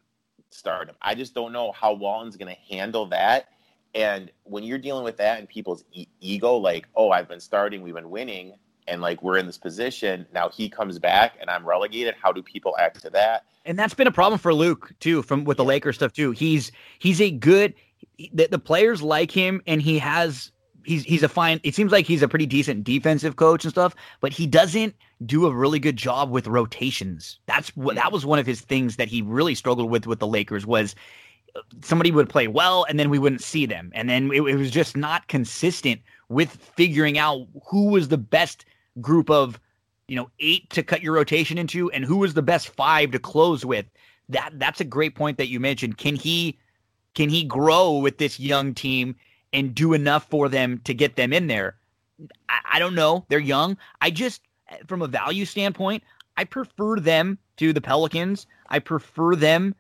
start 0.50 0.90
him? 0.90 0.96
I 1.02 1.14
just 1.16 1.34
don't 1.36 1.54
know 1.54 1.72
how 1.72 1.94
Walton's 1.94 2.36
going 2.38 2.54
to 2.54 2.76
handle 2.76 3.06
that. 3.08 3.50
And 3.94 4.32
when 4.44 4.64
you're 4.64 4.78
dealing 4.78 5.04
with 5.04 5.18
that 5.18 5.40
and 5.40 5.48
people's 5.48 5.84
e- 5.92 6.08
ego, 6.20 6.56
like, 6.56 6.88
oh, 6.96 7.12
I've 7.12 7.28
been 7.28 7.42
starting, 7.42 7.82
we've 7.82 7.94
been 7.94 8.10
winning, 8.10 8.54
and 8.88 9.02
like 9.02 9.22
we're 9.22 9.38
in 9.38 9.46
this 9.46 9.58
position 9.58 10.26
now, 10.34 10.50
he 10.50 10.70
comes 10.70 10.98
back 10.98 11.38
and 11.40 11.50
I'm 11.50 11.66
relegated. 11.66 12.16
How 12.22 12.32
do 12.32 12.42
people 12.42 12.76
act 12.80 13.02
to 13.02 13.10
that? 13.12 13.46
and 13.66 13.78
that's 13.78 13.94
been 13.94 14.08
a 14.08 14.12
problem 14.12 14.40
for 14.40 14.54
Luke 14.54 14.94
too, 15.00 15.22
from 15.22 15.44
with 15.44 15.58
the. 15.58 15.66
Lakers 15.66 15.96
stuff 15.96 16.14
too. 16.14 16.32
He's 16.32 16.72
he's 17.00 17.22
a 17.22 17.32
good. 17.32 17.74
The, 18.34 18.48
the 18.48 18.60
players 18.60 19.02
like 19.02 19.32
him, 19.32 19.62
and 19.68 19.82
he 19.82 20.00
has 20.00 20.52
he's 20.84 21.04
he's 21.04 21.24
a 21.24 21.30
fine. 21.30 21.60
It 21.64 21.76
seems 21.76 21.92
like 21.92 22.06
he's 22.06 22.24
a 22.24 22.28
pretty 22.28 22.46
decent 22.46 22.84
defensive 22.84 23.36
coach 23.36 23.64
and 23.64 23.72
stuff, 23.72 23.96
but 24.20 24.34
he 24.34 24.48
doesn't 24.48 24.96
do 25.26 25.46
a 25.46 25.54
really 25.54 25.80
good 25.80 25.98
job 25.98 26.30
with 26.30 26.48
rotations. 26.48 27.40
That's 27.46 27.76
what 27.78 27.96
that 27.96 28.06
mm-hmm. 28.06 28.14
was 28.14 28.26
one 28.26 28.40
of 28.40 28.46
his 28.46 28.62
things 28.62 28.96
that 28.98 29.08
he 29.08 29.22
really 29.22 29.56
struggled 29.56 29.90
with 29.90 30.08
with 30.08 30.20
the 30.20 30.28
Lakers 30.28 30.66
was 30.66 30.96
somebody 31.82 32.12
would 32.12 32.30
play 32.30 32.48
well 32.48 32.86
and 32.88 33.00
then 33.00 33.10
we 33.10 33.20
wouldn't 33.20 33.42
see 33.42 33.66
them, 33.66 33.92
and 33.94 34.10
then 34.10 34.32
it, 34.32 34.42
it 34.42 34.56
was 34.56 34.72
just 34.72 34.96
not 34.96 35.28
consistent 35.28 36.02
with 36.30 36.50
figuring 36.50 37.18
out 37.18 37.48
who 37.68 37.90
was 37.90 38.08
the 38.08 38.18
best 38.18 38.66
group 39.00 39.30
of 39.30 39.60
you 40.08 40.16
know 40.16 40.30
eight 40.40 40.70
to 40.72 40.84
cut 40.84 41.02
your 41.02 41.14
rotation 41.14 41.58
into 41.58 41.90
and 41.92 42.06
who 42.06 42.18
was 42.18 42.34
the 42.34 42.42
best 42.42 42.70
five 42.70 43.12
to 43.12 43.20
close 43.20 43.66
with. 43.66 43.86
That 44.30 44.52
that's 44.56 44.82
a 44.82 44.86
great 44.86 45.16
point 45.16 45.38
that 45.38 45.50
you 45.50 45.60
mentioned. 45.60 45.98
Can 45.98 46.16
he 46.16 46.58
can 47.14 47.30
he 47.30 47.44
grow 47.44 47.98
with 47.98 48.18
this 48.18 48.40
young 48.40 48.74
team 48.74 49.16
and 49.54 49.76
do 49.76 49.94
enough 49.94 50.30
for 50.30 50.50
them 50.50 50.80
to 50.86 50.94
get 50.94 51.16
them 51.16 51.34
in 51.34 51.48
there? 51.48 51.76
I, 52.50 52.60
I 52.74 52.80
don't 52.80 52.96
know. 52.96 53.26
They're 53.30 53.40
young. 53.40 53.78
I 54.02 54.12
just, 54.12 54.42
from 54.88 55.02
a 55.02 55.08
value 55.08 55.46
standpoint, 55.46 56.04
I 56.38 56.44
prefer 56.44 57.00
them 57.00 57.38
to 57.58 57.74
the 57.74 57.82
Pelicans. 57.82 58.48
I 58.70 58.80
prefer 58.80 59.36
them, 59.36 59.76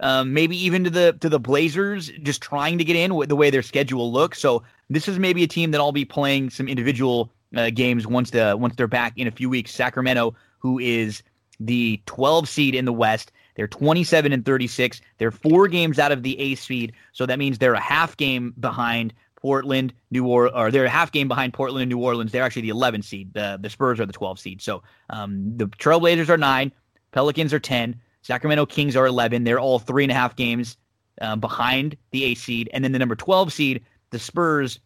um, 0.00 0.32
maybe 0.32 0.56
even 0.56 0.84
to 0.84 0.90
the 0.90 1.16
to 1.20 1.28
the 1.28 1.38
Blazers, 1.38 2.10
just 2.22 2.42
trying 2.42 2.78
to 2.78 2.84
get 2.84 2.96
in 2.96 3.14
with 3.14 3.28
the 3.28 3.36
way 3.36 3.50
their 3.50 3.62
schedule 3.62 4.12
looks. 4.12 4.40
So 4.40 4.62
this 4.88 5.08
is 5.08 5.18
maybe 5.18 5.42
a 5.42 5.46
team 5.46 5.70
that 5.70 5.80
I'll 5.80 5.92
be 5.92 6.04
playing 6.04 6.50
some 6.50 6.68
individual 6.68 7.30
uh, 7.56 7.70
games 7.70 8.06
once 8.06 8.30
the 8.30 8.56
once 8.58 8.74
they're 8.76 8.86
back 8.86 9.12
in 9.16 9.26
a 9.26 9.30
few 9.30 9.48
weeks. 9.50 9.72
Sacramento, 9.72 10.34
who 10.58 10.78
is 10.78 11.22
the 11.58 12.00
12 12.06 12.48
seed 12.48 12.74
in 12.74 12.84
the 12.86 12.92
West. 12.92 13.32
They're 13.54 13.68
27 13.68 14.32
and 14.32 14.44
36. 14.44 15.00
They're 15.18 15.30
four 15.30 15.68
games 15.68 15.98
out 15.98 16.12
of 16.12 16.22
the 16.22 16.38
A 16.40 16.54
seed, 16.54 16.92
so 17.12 17.26
that 17.26 17.38
means 17.38 17.58
they're 17.58 17.74
a 17.74 17.80
half 17.80 18.16
game 18.16 18.54
behind 18.58 19.12
Portland, 19.36 19.92
New 20.10 20.26
Orleans, 20.26 20.54
or 20.56 20.70
they're 20.70 20.84
a 20.84 20.90
half 20.90 21.12
game 21.12 21.28
behind 21.28 21.52
Portland 21.52 21.82
and 21.82 21.90
New 21.90 21.98
Orleans. 21.98 22.32
They're 22.32 22.42
actually 22.42 22.62
the 22.62 22.70
11 22.70 23.02
seed. 23.02 23.32
The 23.34 23.58
the 23.60 23.70
Spurs 23.70 24.00
are 24.00 24.06
the 24.06 24.12
12 24.12 24.38
seed. 24.38 24.62
So 24.62 24.82
um, 25.10 25.56
the 25.56 25.66
Trailblazers 25.66 26.28
are 26.28 26.38
nine, 26.38 26.72
Pelicans 27.12 27.52
are 27.52 27.60
10, 27.60 28.00
Sacramento 28.22 28.66
Kings 28.66 28.96
are 28.96 29.06
11. 29.06 29.44
They're 29.44 29.60
all 29.60 29.78
three 29.78 30.04
and 30.04 30.10
a 30.10 30.14
half 30.14 30.36
games 30.36 30.76
uh, 31.20 31.36
behind 31.36 31.96
the 32.10 32.24
A 32.24 32.34
seed, 32.34 32.68
and 32.72 32.84
then 32.84 32.92
the 32.92 32.98
number 32.98 33.16
12 33.16 33.52
seed, 33.52 33.84
the 34.10 34.18
Spurs. 34.18 34.78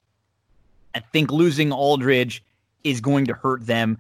I 0.95 1.01
think 1.01 1.33
losing 1.33 1.73
Aldridge 1.73 2.45
is 2.85 3.01
going 3.01 3.27
to 3.27 3.35
hurt 3.35 3.67
them. 3.67 3.99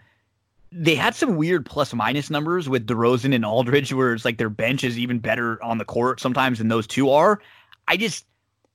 They 0.71 0.95
had 0.95 1.15
some 1.15 1.37
weird 1.37 1.67
plus 1.67 1.95
minus 1.95 2.31
numbers 2.31 2.69
with 2.69 2.87
DeRozan 2.87 3.35
and 3.35 3.45
Aldridge, 3.45 3.93
where 3.93 4.13
it's 4.13 4.25
like 4.25 4.39
their 4.39 4.51
bench 4.51 4.85
is 4.85 4.99
even 4.99 5.19
better 5.19 5.63
on 5.63 5.79
the 5.79 5.85
court 5.85 6.21
sometimes 6.21 6.59
than 6.59 6.69
those 6.69 6.87
two 6.87 7.11
are. 7.11 7.41
I 7.89 7.97
just 7.97 8.27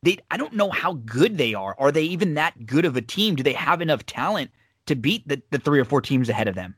they 0.03 0.18
I 0.32 0.38
don't 0.38 0.53
know 0.53 0.70
how 0.70 0.93
good 0.93 1.38
they 1.38 1.53
are. 1.53 1.76
Are 1.78 1.91
they 1.91 2.03
even 2.03 2.36
that 2.36 2.66
good 2.66 2.86
of 2.86 2.95
a 2.95 3.01
team? 3.01 3.36
Do 3.36 3.43
they 3.43 3.53
have 3.53 3.82
enough 3.82 4.05
talent 4.05 4.51
to 4.86 4.95
beat 4.95 5.28
the, 5.28 5.41
the 5.51 5.60
three 5.60 5.80
or 5.80 5.86
four 5.86 6.01
teams 6.01 6.30
ahead 6.30 6.47
of 6.47 6.55
them? 6.55 6.76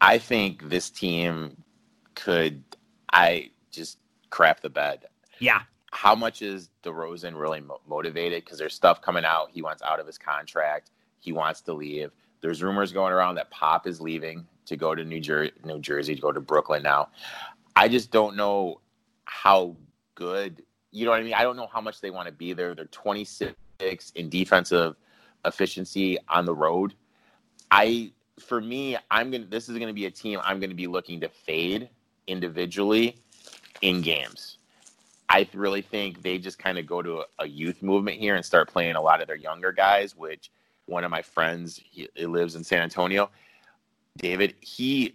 I 0.00 0.18
think 0.18 0.68
this 0.68 0.90
team 0.90 1.62
could, 2.14 2.64
I 3.12 3.50
just 3.70 3.98
crap 4.30 4.60
the 4.60 4.70
bed. 4.70 5.06
Yeah. 5.38 5.62
how 5.90 6.14
much 6.14 6.40
is 6.40 6.70
DeRozan 6.84 7.38
really 7.38 7.60
mo- 7.60 7.80
motivated? 7.86 8.44
Because 8.44 8.58
there's 8.58 8.74
stuff 8.74 9.02
coming 9.02 9.24
out. 9.24 9.50
He 9.52 9.60
wants 9.60 9.82
out 9.82 10.00
of 10.00 10.06
his 10.06 10.16
contract. 10.18 10.90
He 11.20 11.32
wants 11.32 11.60
to 11.62 11.72
leave. 11.74 12.10
There's 12.40 12.62
rumors 12.62 12.92
going 12.92 13.12
around 13.12 13.34
that 13.36 13.50
Pop 13.50 13.86
is 13.86 14.00
leaving 14.00 14.46
to 14.66 14.76
go 14.76 14.94
to 14.94 15.04
New, 15.04 15.20
Jer- 15.20 15.50
New 15.64 15.78
Jersey, 15.80 16.14
to 16.14 16.20
go 16.20 16.32
to 16.32 16.40
Brooklyn 16.40 16.82
now. 16.82 17.08
I 17.76 17.88
just 17.88 18.10
don't 18.10 18.36
know 18.36 18.80
how 19.24 19.76
good, 20.14 20.62
you 20.92 21.04
know 21.04 21.10
what 21.10 21.20
I 21.20 21.24
mean? 21.24 21.34
I 21.34 21.42
don't 21.42 21.56
know 21.56 21.68
how 21.72 21.80
much 21.80 22.00
they 22.00 22.10
want 22.10 22.26
to 22.26 22.32
be 22.32 22.52
there. 22.52 22.74
They're 22.74 22.84
26 22.86 23.54
in 24.14 24.28
defensive 24.28 24.96
efficiency 25.44 26.18
on 26.28 26.44
the 26.46 26.54
road. 26.54 26.94
I, 27.70 28.12
for 28.38 28.60
me, 28.60 28.96
I'm 29.10 29.30
going 29.30 29.42
to, 29.42 29.48
this 29.48 29.68
is 29.68 29.76
going 29.76 29.88
to 29.88 29.94
be 29.94 30.06
a 30.06 30.10
team 30.10 30.40
I'm 30.44 30.58
going 30.60 30.70
to 30.70 30.76
be 30.76 30.86
looking 30.86 31.20
to 31.20 31.28
fade 31.28 31.88
individually 32.32 33.16
in 33.82 34.00
games. 34.00 34.58
I 35.28 35.48
really 35.54 35.82
think 35.82 36.22
they 36.22 36.38
just 36.38 36.58
kind 36.58 36.78
of 36.78 36.86
go 36.86 37.00
to 37.02 37.20
a, 37.20 37.24
a 37.40 37.46
youth 37.46 37.82
movement 37.82 38.18
here 38.18 38.34
and 38.34 38.44
start 38.44 38.68
playing 38.68 38.96
a 38.96 39.00
lot 39.00 39.20
of 39.20 39.28
their 39.28 39.36
younger 39.36 39.72
guys, 39.72 40.16
which 40.16 40.50
one 40.86 41.04
of 41.04 41.10
my 41.10 41.22
friends, 41.22 41.80
he, 41.82 42.08
he 42.14 42.26
lives 42.26 42.56
in 42.56 42.64
San 42.64 42.82
Antonio, 42.82 43.30
David, 44.16 44.54
he 44.60 45.14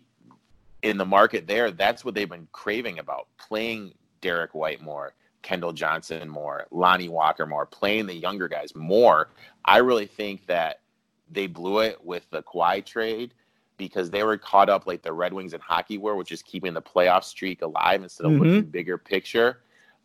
in 0.81 0.97
the 0.97 1.05
market 1.05 1.47
there, 1.47 1.71
that's 1.71 2.05
what 2.05 2.13
they've 2.15 2.29
been 2.29 2.47
craving 2.51 2.99
about 2.99 3.27
playing 3.37 3.93
Derrick 4.21 4.53
White 4.53 4.81
more, 4.81 5.13
Keldon 5.43 5.73
Johnson 5.73 6.29
more, 6.29 6.65
Lonnie 6.71 7.09
Walker 7.09 7.45
more, 7.45 7.65
playing 7.65 8.05
the 8.05 8.15
younger 8.15 8.47
guys 8.47 8.75
more. 8.75 9.29
I 9.65 9.77
really 9.77 10.05
think 10.05 10.45
that 10.47 10.81
they 11.29 11.47
blew 11.47 11.79
it 11.79 12.03
with 12.03 12.29
the 12.29 12.43
Kawhi 12.43 12.85
trade 12.85 13.33
because 13.77 14.09
they 14.09 14.23
were 14.23 14.37
caught 14.37 14.69
up 14.69 14.87
like 14.87 15.01
the 15.01 15.13
Red 15.13 15.33
Wings 15.33 15.53
and 15.53 15.61
hockey 15.61 15.97
were, 15.97 16.15
which 16.15 16.31
is 16.31 16.41
keeping 16.41 16.73
the 16.73 16.81
playoff 16.81 17.23
streak 17.23 17.61
alive 17.61 18.01
instead 18.03 18.25
of 18.25 18.31
Mhm. 18.33 18.39
looking 18.39 18.63
bigger 18.63 18.97
picture. 18.97 19.61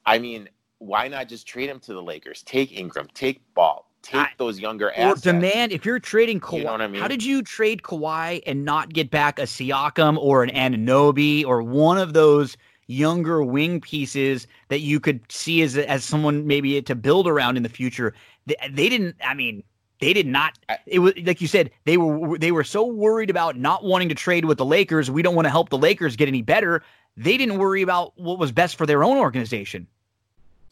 I 0.06 0.18
mean, 0.18 0.48
why 0.78 1.08
not 1.08 1.28
just 1.28 1.46
trade 1.46 1.70
him 1.70 1.80
to 1.80 1.94
the 1.94 2.02
Lakers? 2.02 2.42
Take 2.42 2.76
Ingram, 2.78 3.08
take 3.14 3.40
Ball, 3.54 3.88
take 4.02 4.20
I- 4.20 4.30
those 4.36 4.58
younger 4.60 4.88
Or 4.88 4.92
assets. 4.96 5.22
demand 5.22 5.72
if 5.72 5.84
you're 5.86 6.00
trading 6.00 6.40
Kawhi. 6.40 6.58
You 6.58 6.64
know 6.64 6.72
I 6.74 6.86
mean? 6.88 7.00
How 7.00 7.08
did 7.08 7.24
you 7.24 7.42
trade 7.42 7.82
Kawhi 7.82 8.42
and 8.46 8.64
not 8.64 8.92
get 8.92 9.10
back 9.10 9.38
a 9.38 9.42
Siakam 9.42 10.18
or 10.18 10.42
an 10.42 10.50
Anunoby 10.50 11.44
or 11.46 11.62
one 11.62 11.98
of 11.98 12.12
those 12.12 12.56
younger 12.88 13.42
wing 13.42 13.80
pieces 13.80 14.46
that 14.68 14.80
you 14.80 14.98
could 15.00 15.20
see 15.30 15.62
as 15.62 15.78
as 15.78 16.04
someone 16.04 16.46
maybe 16.46 16.82
to 16.82 16.94
build 16.94 17.26
around 17.28 17.56
in 17.56 17.62
the 17.62 17.68
future? 17.68 18.12
They, 18.46 18.56
they 18.70 18.88
didn't. 18.88 19.16
I 19.24 19.34
mean, 19.34 19.62
they 20.02 20.12
did 20.12 20.26
not. 20.26 20.58
It 20.84 20.98
was 20.98 21.14
like 21.24 21.40
you 21.40 21.46
said. 21.46 21.70
They 21.84 21.96
were 21.96 22.36
they 22.36 22.50
were 22.50 22.64
so 22.64 22.84
worried 22.84 23.30
about 23.30 23.56
not 23.56 23.84
wanting 23.84 24.08
to 24.08 24.16
trade 24.16 24.44
with 24.44 24.58
the 24.58 24.64
Lakers. 24.64 25.12
We 25.12 25.22
don't 25.22 25.36
want 25.36 25.46
to 25.46 25.50
help 25.50 25.68
the 25.68 25.78
Lakers 25.78 26.16
get 26.16 26.26
any 26.26 26.42
better. 26.42 26.82
They 27.16 27.36
didn't 27.36 27.58
worry 27.58 27.82
about 27.82 28.12
what 28.18 28.40
was 28.40 28.50
best 28.50 28.76
for 28.76 28.84
their 28.84 29.04
own 29.04 29.16
organization. 29.16 29.86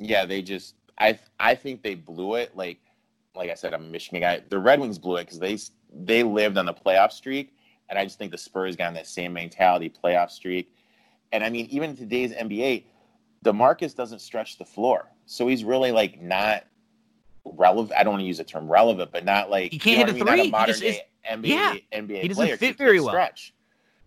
Yeah, 0.01 0.27
they 0.27 0.43
just 0.43 0.75
I 0.99 1.17
I 1.39 1.55
think 1.55 1.83
they 1.83 1.95
blew 1.95 2.35
it. 2.35 2.57
Like 2.57 2.81
like 3.37 3.51
I 3.51 3.55
said, 3.55 3.73
I'm 3.73 3.85
a 3.85 3.89
Michigan 3.89 4.21
guy. 4.21 4.43
The 4.49 4.59
Red 4.59 4.81
Wings 4.81 4.99
blew 4.99 5.17
it 5.19 5.27
because 5.27 5.39
they 5.39 5.57
they 5.95 6.25
lived 6.25 6.59
on 6.59 6.67
the 6.67 6.75
playoff 6.75 7.13
streak, 7.13 7.55
and 7.89 7.97
I 8.01 8.05
just 8.05 8.19
think 8.19 8.33
the 8.33 8.39
Spurs 8.39 8.75
got 8.75 8.89
on 8.89 8.95
that 8.95 9.07
same 9.07 9.33
mentality 9.33 9.93
playoff 10.03 10.31
streak. 10.31 10.75
And 11.31 11.45
I 11.45 11.51
mean, 11.51 11.67
even 11.71 11.97
today's 11.97 12.33
NBA, 12.33 12.83
Demarcus 13.45 13.95
doesn't 13.95 14.19
stretch 14.19 14.59
the 14.59 14.65
floor, 14.65 15.09
so 15.25 15.47
he's 15.47 15.63
really 15.63 15.93
like 15.93 16.21
not 16.21 16.65
relevant. 17.45 17.99
I 17.99 18.03
don't 18.03 18.13
want 18.13 18.23
to 18.23 18.27
use 18.27 18.39
the 18.39 18.45
term 18.45 18.69
relevant, 18.71 19.11
but 19.13 19.25
not 19.25 19.51
like 19.51 19.73
He 19.73 19.79
can't 19.79 19.99
you 19.99 20.05
know 20.07 20.13
hit 20.13 20.29
I 20.29 20.35
a 20.35 20.37
mean? 20.37 20.45
three. 20.45 20.51
Not 20.51 20.69
a 20.69 20.73
modern 20.73 20.81
day 20.81 21.01
NBA 21.31 21.47
yeah. 21.49 21.75
NBA 21.93 22.23
He 22.23 22.29
doesn't 22.29 22.45
player. 22.45 22.57
fit 22.57 22.77
very 22.77 23.01
well. 23.01 23.11
Stretch. 23.11 23.55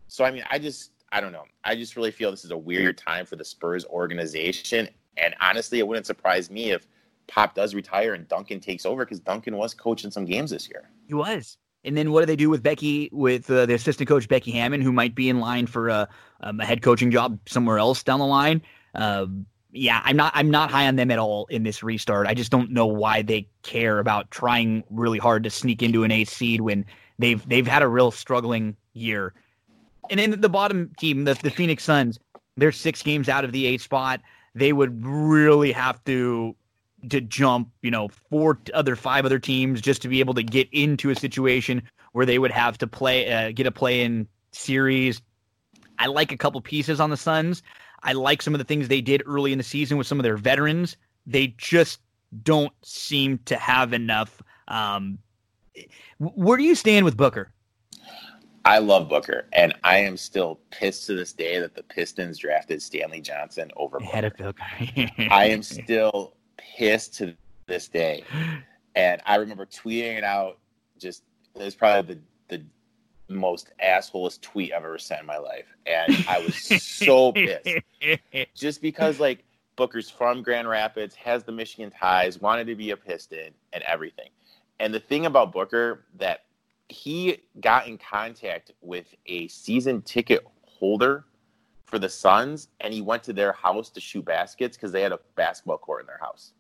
So 0.08 0.24
I 0.26 0.32
mean, 0.32 0.44
I 0.50 0.60
just 0.60 0.92
I 1.12 1.22
don't 1.22 1.32
know. 1.32 1.46
I 1.64 1.76
just 1.76 1.96
really 1.96 2.12
feel 2.12 2.32
this 2.32 2.44
is 2.46 2.52
a 2.52 2.58
weird 2.58 2.98
time 2.98 3.26
for 3.26 3.36
the 3.36 3.46
Spurs 3.46 3.86
organization, 3.86 4.88
and 5.18 5.36
honestly, 5.40 5.80
it 5.80 5.88
wouldn't 5.88 6.06
surprise 6.08 6.50
me 6.50 6.72
if 6.72 6.88
Pop 7.28 7.54
does 7.56 7.76
retire 7.76 8.14
and 8.14 8.28
Duncan 8.28 8.60
takes 8.60 8.86
over 8.86 9.06
because 9.06 9.20
Duncan 9.20 9.56
was 9.58 9.74
coaching 9.74 10.12
some 10.12 10.26
games 10.26 10.50
this 10.52 10.68
year. 10.70 10.90
He 11.08 11.14
was. 11.14 11.58
And 11.86 11.98
then 11.98 12.12
what 12.12 12.22
do 12.22 12.26
they 12.26 12.36
do 12.38 12.50
with 12.50 12.64
Becky, 12.64 13.10
with 13.12 13.50
uh, 13.52 13.66
the 13.66 13.74
assistant 13.74 14.08
coach 14.08 14.28
Becky 14.28 14.52
Hammon, 14.52 14.82
who 14.82 14.92
might 14.94 15.16
be 15.16 15.30
in 15.30 15.40
line 15.40 15.68
for 15.68 15.90
a, 15.90 16.08
um, 16.42 16.60
a 16.62 16.66
head 16.66 16.82
coaching 16.82 17.12
job 17.12 17.38
somewhere 17.46 17.78
else 17.78 18.04
down 18.04 18.20
the 18.20 18.26
line? 18.26 18.62
Uh, 18.96 19.26
yeah, 19.74 20.02
I'm 20.04 20.16
not 20.16 20.32
I'm 20.36 20.52
not 20.52 20.70
high 20.70 20.88
on 20.88 20.96
them 20.96 21.10
at 21.10 21.20
all 21.20 21.48
in 21.48 21.64
this 21.64 21.82
restart. 21.82 22.28
I 22.28 22.36
just 22.36 22.52
don't 22.52 22.72
know 22.72 22.86
why 22.86 23.24
they 23.24 23.48
care 23.64 24.00
about 24.00 24.30
trying 24.30 24.84
really 24.92 25.18
hard 25.18 25.44
to 25.44 25.50
sneak 25.50 25.82
into 25.82 26.04
an 26.04 26.12
eighth 26.12 26.30
seed 26.30 26.62
when 26.62 26.86
they've 27.18 27.48
they've 27.50 27.66
had 27.66 27.82
a 27.82 27.88
real 27.88 28.12
struggling 28.12 28.76
year. 28.94 29.34
And 30.10 30.20
then 30.20 30.40
the 30.42 30.50
bottom 30.50 30.92
team, 30.98 31.24
the, 31.24 31.34
the 31.34 31.50
Phoenix 31.50 31.84
Suns, 31.84 32.20
they're 32.56 32.72
six 32.72 33.02
games 33.02 33.30
out 33.30 33.46
of 33.46 33.52
the 33.52 33.66
eighth 33.66 33.82
spot. 33.82 34.22
They 34.54 34.74
would 34.74 35.04
really 35.04 35.72
have 35.72 36.04
to 36.06 36.56
to 37.10 37.20
jump, 37.20 37.70
you 37.82 37.90
know, 37.90 38.10
four 38.30 38.60
other 38.76 38.96
five 38.96 39.26
other 39.26 39.40
teams 39.40 39.82
just 39.82 40.04
to 40.04 40.08
be 40.08 40.20
able 40.20 40.36
to 40.36 40.44
get 40.44 40.70
into 40.72 41.10
a 41.10 41.16
situation 41.16 41.82
where 42.12 42.28
they 42.28 42.38
would 42.38 42.52
have 42.52 42.78
to 42.78 42.88
play 42.88 43.32
uh, 43.34 43.52
get 43.52 43.66
a 43.66 43.72
play 43.72 44.02
in 44.02 44.28
series. 44.52 45.20
I 45.98 46.06
like 46.08 46.32
a 46.32 46.38
couple 46.38 46.62
pieces 46.62 47.00
on 47.00 47.10
the 47.10 47.18
Suns. 47.18 47.64
I 48.04 48.14
like 48.14 48.42
some 48.42 48.54
of 48.54 48.60
the 48.60 48.66
things 48.66 48.88
they 48.88 49.02
did 49.02 49.24
early 49.26 49.52
in 49.52 49.58
the 49.58 49.64
season 49.64 49.98
with 49.98 50.08
some 50.08 50.20
of 50.20 50.24
their 50.24 50.38
veterans. 50.38 50.98
They 51.26 51.48
just 51.58 52.00
don't 52.44 52.74
seem 52.84 53.40
to 53.46 53.56
have 53.56 53.94
enough. 53.94 54.42
Um, 54.68 55.20
where 56.20 56.58
do 56.58 56.64
you 56.64 56.76
stand 56.76 57.06
with 57.06 57.18
Booker? 57.18 57.52
I 58.66 58.78
love 58.78 59.10
Booker, 59.10 59.48
and 59.52 59.74
I 59.84 59.98
am 59.98 60.16
still 60.16 60.60
pissed 60.72 61.06
to 61.08 61.16
this 61.16 61.34
day 61.34 61.60
that 61.60 61.76
the 61.76 61.84
Pistons 61.84 62.38
drafted 62.38 62.82
Stanley 62.82 63.20
Johnson 63.20 63.70
over 63.76 64.00
Booker. 64.00 64.54
I 65.30 65.48
am 65.48 65.62
still 65.62 66.34
pissed 66.58 67.16
to 67.16 67.36
this 67.68 67.90
day, 67.90 68.24
and 68.96 69.22
I 69.26 69.36
remember 69.36 69.66
tweeting 69.66 70.18
it 70.18 70.24
out. 70.24 70.60
Just 70.98 71.24
it 71.56 71.64
was 71.64 71.76
probably 71.76 72.16
the 72.16 72.58
the 72.58 72.64
most 73.30 73.72
assholest 73.84 74.42
tweet 74.42 74.74
I've 74.74 74.84
ever 74.84 74.98
sent 74.98 75.22
in 75.22 75.28
my 75.28 75.38
life. 75.38 75.66
And 75.86 76.26
I 76.28 76.40
was 76.40 76.56
so 76.84 77.32
pissed. 77.32 77.70
Just 78.56 78.82
because 78.82 79.20
like 79.20 79.44
Booker's 79.76 80.10
from 80.10 80.44
Grand 80.44 80.68
Rapids, 80.68 81.16
has 81.16 81.44
the 81.44 81.52
Michigan 81.52 81.92
ties, 81.92 82.40
wanted 82.40 82.68
to 82.68 82.76
be 82.76 82.92
a 82.92 82.98
Piston 82.98 83.52
and 83.72 83.84
everything. 83.84 84.30
And 84.80 84.94
the 84.94 85.00
thing 85.00 85.26
about 85.26 85.52
Booker 85.52 86.06
that 86.18 86.46
he 86.90 87.38
got 87.62 87.88
in 87.88 87.98
contact 87.98 88.72
with 88.82 89.16
a 89.26 89.48
season 89.48 90.02
ticket 90.02 90.46
holder 90.66 91.26
for 91.86 91.98
the 91.98 92.10
Suns 92.10 92.70
and 92.82 92.94
he 92.94 93.02
went 93.02 93.24
to 93.24 93.34
their 93.34 93.54
house 93.54 93.90
to 93.92 94.02
shoot 94.02 94.26
baskets 94.26 94.76
because 94.76 94.92
they 94.92 95.02
had 95.02 95.12
a 95.12 95.20
basketball 95.36 95.78
court 95.78 96.02
in 96.02 96.08
their 96.08 96.20
house. 96.20 96.54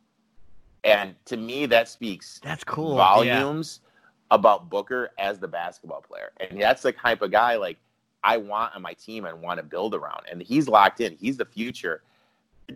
And 0.83 1.15
to 1.25 1.37
me 1.37 1.65
that 1.67 1.87
speaks 1.87 2.39
that's 2.43 2.63
cool 2.63 2.95
volumes 2.95 3.79
yeah 3.81 3.89
about 4.33 4.67
Booker 4.67 5.11
as 5.19 5.39
the 5.39 5.47
basketball 5.47 6.01
player. 6.01 6.31
And 6.39 6.59
that's 6.59 6.81
the 6.81 6.91
type 6.91 7.21
of 7.21 7.31
guy 7.31 7.55
like 7.55 7.77
I 8.23 8.37
want 8.37 8.75
on 8.75 8.81
my 8.81 8.93
team 8.93 9.25
and 9.25 9.41
want 9.41 9.59
to 9.59 9.63
build 9.63 9.93
around. 9.93 10.23
And 10.29 10.41
he's 10.41 10.67
locked 10.67 11.01
in. 11.01 11.15
He's 11.15 11.37
the 11.37 11.45
future. 11.45 12.01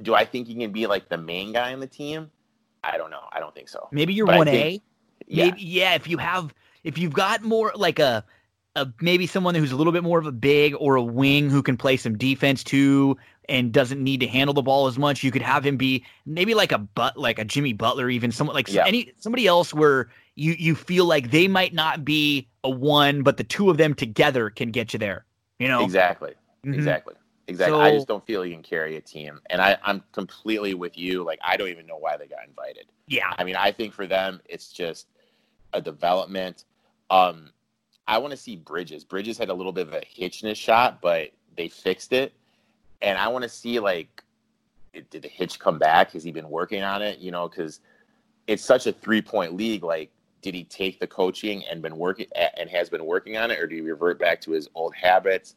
Do 0.03 0.13
I 0.13 0.23
think 0.23 0.47
he 0.47 0.53
can 0.53 0.71
be 0.71 0.85
like 0.85 1.09
the 1.09 1.17
main 1.17 1.53
guy 1.53 1.73
on 1.73 1.79
the 1.79 1.87
team? 1.87 2.29
I 2.83 2.97
don't 2.97 3.09
know. 3.09 3.23
I 3.31 3.39
don't 3.39 3.55
think 3.55 3.69
so. 3.69 3.87
Maybe 3.91 4.13
you're 4.13 4.27
one 4.27 4.47
A. 4.47 4.79
Yeah. 5.25 5.45
Maybe 5.45 5.61
yeah, 5.61 5.95
if 5.95 6.07
you 6.07 6.19
have 6.19 6.53
if 6.83 6.97
you've 6.99 7.13
got 7.13 7.41
more 7.41 7.71
like 7.75 7.97
a 7.97 8.23
a 8.75 8.87
maybe 9.01 9.25
someone 9.25 9.55
who's 9.55 9.71
a 9.71 9.75
little 9.75 9.91
bit 9.91 10.03
more 10.03 10.19
of 10.19 10.27
a 10.27 10.31
big 10.31 10.75
or 10.79 10.95
a 10.95 11.03
wing 11.03 11.49
who 11.49 11.63
can 11.63 11.75
play 11.75 11.97
some 11.97 12.17
defense 12.17 12.63
too 12.63 13.17
and 13.49 13.71
doesn't 13.71 14.03
need 14.03 14.19
to 14.19 14.27
handle 14.27 14.53
the 14.53 14.61
ball 14.61 14.85
as 14.85 14.99
much. 14.99 15.23
You 15.23 15.31
could 15.31 15.41
have 15.41 15.65
him 15.65 15.75
be 15.75 16.05
maybe 16.27 16.53
like 16.53 16.71
a 16.71 16.77
but 16.77 17.17
like 17.17 17.39
a 17.39 17.45
Jimmy 17.45 17.73
Butler, 17.73 18.09
even 18.09 18.31
someone 18.31 18.53
like 18.53 18.71
yeah. 18.71 18.85
any 18.85 19.11
somebody 19.17 19.47
else 19.47 19.73
where 19.73 20.09
you 20.37 20.53
you 20.57 20.75
feel 20.75 21.05
like 21.05 21.31
they 21.31 21.47
might 21.47 21.73
not 21.73 22.05
be 22.05 22.47
a 22.63 22.69
one, 22.69 23.23
but 23.23 23.37
the 23.37 23.43
two 23.43 23.69
of 23.69 23.77
them 23.77 23.95
together 23.95 24.49
can 24.51 24.69
get 24.71 24.93
you 24.93 24.99
there. 24.99 25.25
You 25.57 25.67
know 25.67 25.83
exactly, 25.83 26.35
mm-hmm. 26.63 26.75
exactly, 26.75 27.15
exactly. 27.47 27.75
So, 27.77 27.81
I 27.81 27.91
just 27.91 28.07
don't 28.07 28.25
feel 28.25 28.45
you 28.45 28.53
can 28.53 28.63
carry 28.63 28.97
a 28.97 29.01
team, 29.01 29.41
and 29.49 29.59
I 29.59 29.77
I'm 29.83 30.03
completely 30.11 30.75
with 30.75 30.95
you. 30.95 31.23
Like 31.23 31.39
I 31.43 31.57
don't 31.57 31.69
even 31.69 31.87
know 31.87 31.97
why 31.97 32.17
they 32.17 32.27
got 32.27 32.47
invited. 32.47 32.85
Yeah, 33.07 33.33
I 33.37 33.43
mean 33.43 33.55
I 33.55 33.71
think 33.71 33.93
for 33.93 34.05
them 34.05 34.39
it's 34.45 34.71
just 34.71 35.07
a 35.73 35.81
development. 35.81 36.65
Um, 37.09 37.49
I 38.07 38.19
want 38.19 38.31
to 38.31 38.37
see 38.37 38.55
Bridges. 38.55 39.03
Bridges 39.03 39.39
had 39.39 39.49
a 39.49 39.53
little 39.53 39.73
bit 39.73 39.87
of 39.87 39.93
a 39.95 40.03
hitch 40.07 40.43
in 40.43 40.49
his 40.49 40.57
shot, 40.57 41.01
but 41.01 41.31
they 41.55 41.67
fixed 41.67 42.13
it, 42.13 42.31
and 43.01 43.17
I 43.17 43.27
want 43.29 43.41
to 43.41 43.49
see 43.49 43.79
like 43.79 44.23
did 45.09 45.23
the 45.23 45.27
hitch 45.27 45.59
come 45.59 45.79
back? 45.79 46.11
Has 46.11 46.23
he 46.23 46.31
been 46.31 46.49
working 46.49 46.83
on 46.83 47.01
it? 47.01 47.17
You 47.17 47.31
know, 47.31 47.49
because 47.49 47.79
it's 48.45 48.63
such 48.63 48.85
a 48.85 48.91
three 48.91 49.21
point 49.21 49.55
league. 49.55 49.83
Like 49.83 50.11
did 50.41 50.53
he 50.53 50.63
take 50.63 50.99
the 50.99 51.07
coaching 51.07 51.65
and 51.65 51.81
been 51.81 51.97
working 51.97 52.27
and 52.57 52.69
has 52.69 52.89
been 52.89 53.05
working 53.05 53.37
on 53.37 53.51
it, 53.51 53.59
or 53.59 53.67
do 53.67 53.75
he 53.75 53.81
revert 53.81 54.19
back 54.19 54.41
to 54.41 54.51
his 54.51 54.67
old 54.75 54.93
habits? 54.95 55.55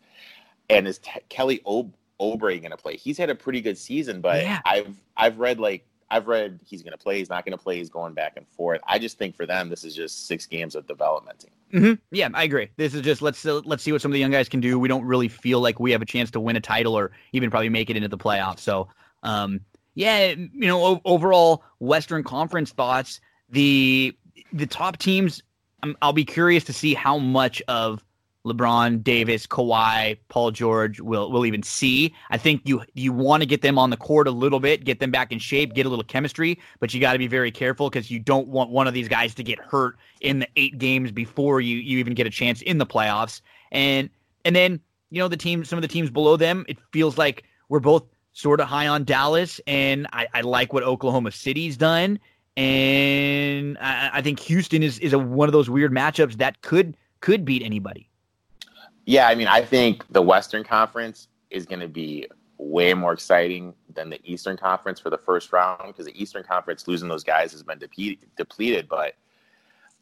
And 0.68 0.86
is 0.86 0.98
T- 0.98 1.20
Kelly 1.28 1.60
Ob- 1.66 1.94
Oubre 2.20 2.58
going 2.60 2.70
to 2.70 2.76
play? 2.76 2.96
He's 2.96 3.18
had 3.18 3.30
a 3.30 3.34
pretty 3.34 3.60
good 3.60 3.76
season, 3.76 4.20
but 4.20 4.42
yeah. 4.42 4.60
I've 4.64 4.96
I've 5.16 5.38
read 5.38 5.60
like 5.60 5.86
I've 6.10 6.26
read 6.26 6.60
he's 6.64 6.82
going 6.82 6.92
to 6.92 6.98
play, 6.98 7.18
he's 7.18 7.30
not 7.30 7.44
going 7.44 7.56
to 7.56 7.62
play, 7.62 7.76
he's 7.76 7.88
going 7.88 8.14
back 8.14 8.34
and 8.36 8.46
forth. 8.48 8.80
I 8.86 8.98
just 8.98 9.16
think 9.16 9.36
for 9.36 9.46
them, 9.46 9.68
this 9.68 9.84
is 9.84 9.94
just 9.94 10.26
six 10.26 10.46
games 10.46 10.74
of 10.74 10.86
development. 10.86 11.44
Mm-hmm. 11.72 11.94
Yeah, 12.10 12.28
I 12.34 12.44
agree. 12.44 12.68
This 12.76 12.94
is 12.94 13.02
just 13.02 13.22
let's 13.22 13.46
uh, 13.46 13.60
let's 13.64 13.82
see 13.82 13.92
what 13.92 14.02
some 14.02 14.10
of 14.10 14.14
the 14.14 14.20
young 14.20 14.32
guys 14.32 14.48
can 14.48 14.60
do. 14.60 14.78
We 14.78 14.88
don't 14.88 15.04
really 15.04 15.28
feel 15.28 15.60
like 15.60 15.78
we 15.78 15.92
have 15.92 16.02
a 16.02 16.06
chance 16.06 16.30
to 16.32 16.40
win 16.40 16.56
a 16.56 16.60
title 16.60 16.98
or 16.98 17.12
even 17.32 17.50
probably 17.50 17.68
make 17.68 17.90
it 17.90 17.96
into 17.96 18.08
the 18.08 18.18
playoffs. 18.18 18.58
So, 18.60 18.88
um, 19.22 19.60
yeah, 19.94 20.30
you 20.30 20.66
know, 20.66 20.84
o- 20.84 21.00
overall 21.04 21.62
Western 21.78 22.24
Conference 22.24 22.72
thoughts. 22.72 23.20
The 23.50 24.16
the 24.52 24.66
top 24.66 24.98
teams, 24.98 25.42
um, 25.82 25.96
I'll 26.02 26.12
be 26.12 26.24
curious 26.24 26.64
to 26.64 26.72
see 26.72 26.94
how 26.94 27.18
much 27.18 27.62
of 27.68 28.04
LeBron, 28.46 29.02
Davis, 29.02 29.46
Kawhi, 29.46 30.16
Paul 30.28 30.50
George 30.50 30.98
will 31.00 31.30
will 31.30 31.44
even 31.44 31.62
see. 31.62 32.14
I 32.30 32.38
think 32.38 32.62
you 32.64 32.82
you 32.94 33.12
want 33.12 33.42
to 33.42 33.46
get 33.46 33.60
them 33.60 33.78
on 33.78 33.90
the 33.90 33.98
court 33.98 34.26
a 34.26 34.30
little 34.30 34.60
bit, 34.60 34.84
get 34.84 34.98
them 34.98 35.10
back 35.10 35.30
in 35.30 35.38
shape, 35.38 35.74
get 35.74 35.84
a 35.84 35.90
little 35.90 36.04
chemistry, 36.04 36.58
but 36.78 36.94
you 36.94 37.00
got 37.00 37.12
to 37.12 37.18
be 37.18 37.26
very 37.26 37.50
careful 37.50 37.90
because 37.90 38.10
you 38.10 38.18
don't 38.18 38.48
want 38.48 38.70
one 38.70 38.86
of 38.86 38.94
these 38.94 39.08
guys 39.08 39.34
to 39.34 39.42
get 39.42 39.58
hurt 39.58 39.96
in 40.22 40.38
the 40.38 40.48
eight 40.56 40.78
games 40.78 41.12
before 41.12 41.60
you 41.60 41.76
you 41.76 41.98
even 41.98 42.14
get 42.14 42.26
a 42.26 42.30
chance 42.30 42.62
in 42.62 42.78
the 42.78 42.86
playoffs. 42.86 43.42
And 43.72 44.08
and 44.46 44.56
then 44.56 44.80
you 45.10 45.18
know 45.20 45.28
the 45.28 45.36
team, 45.36 45.64
some 45.64 45.76
of 45.76 45.82
the 45.82 45.88
teams 45.88 46.10
below 46.10 46.36
them, 46.36 46.64
it 46.66 46.78
feels 46.92 47.18
like 47.18 47.44
we're 47.68 47.80
both 47.80 48.04
sort 48.32 48.60
of 48.60 48.68
high 48.68 48.86
on 48.86 49.04
Dallas, 49.04 49.60
and 49.66 50.06
I, 50.12 50.28
I 50.32 50.40
like 50.40 50.72
what 50.72 50.82
Oklahoma 50.82 51.32
City's 51.32 51.76
done 51.76 52.18
and 52.56 53.78
I, 53.78 54.10
I, 54.14 54.22
think 54.22 54.40
Houston 54.40 54.82
is 54.82 54.98
is 54.98 55.12
a, 55.12 55.18
one 55.18 55.48
of 55.48 55.52
those 55.52 55.70
weird 55.70 55.92
matchups 55.92 56.34
that 56.38 56.60
could 56.62 56.96
could 57.20 57.44
beat 57.44 57.62
anybody. 57.62 58.08
Yeah, 59.06 59.28
I 59.28 59.34
mean, 59.34 59.48
I 59.48 59.62
think 59.62 60.04
the 60.10 60.22
Western 60.22 60.64
Conference 60.64 61.28
is 61.50 61.66
going 61.66 61.80
to 61.80 61.88
be 61.88 62.26
way 62.58 62.92
more 62.92 63.12
exciting 63.12 63.74
than 63.94 64.10
the 64.10 64.20
Eastern 64.24 64.56
Conference 64.56 65.00
for 65.00 65.10
the 65.10 65.18
first 65.18 65.52
round 65.52 65.82
because 65.86 66.06
the 66.06 66.22
Eastern 66.22 66.42
Conference 66.42 66.86
losing 66.86 67.08
those 67.08 67.24
guys 67.24 67.52
has 67.52 67.62
been 67.62 67.78
depleted. 67.78 68.28
depleted 68.36 68.88
but 68.88 69.14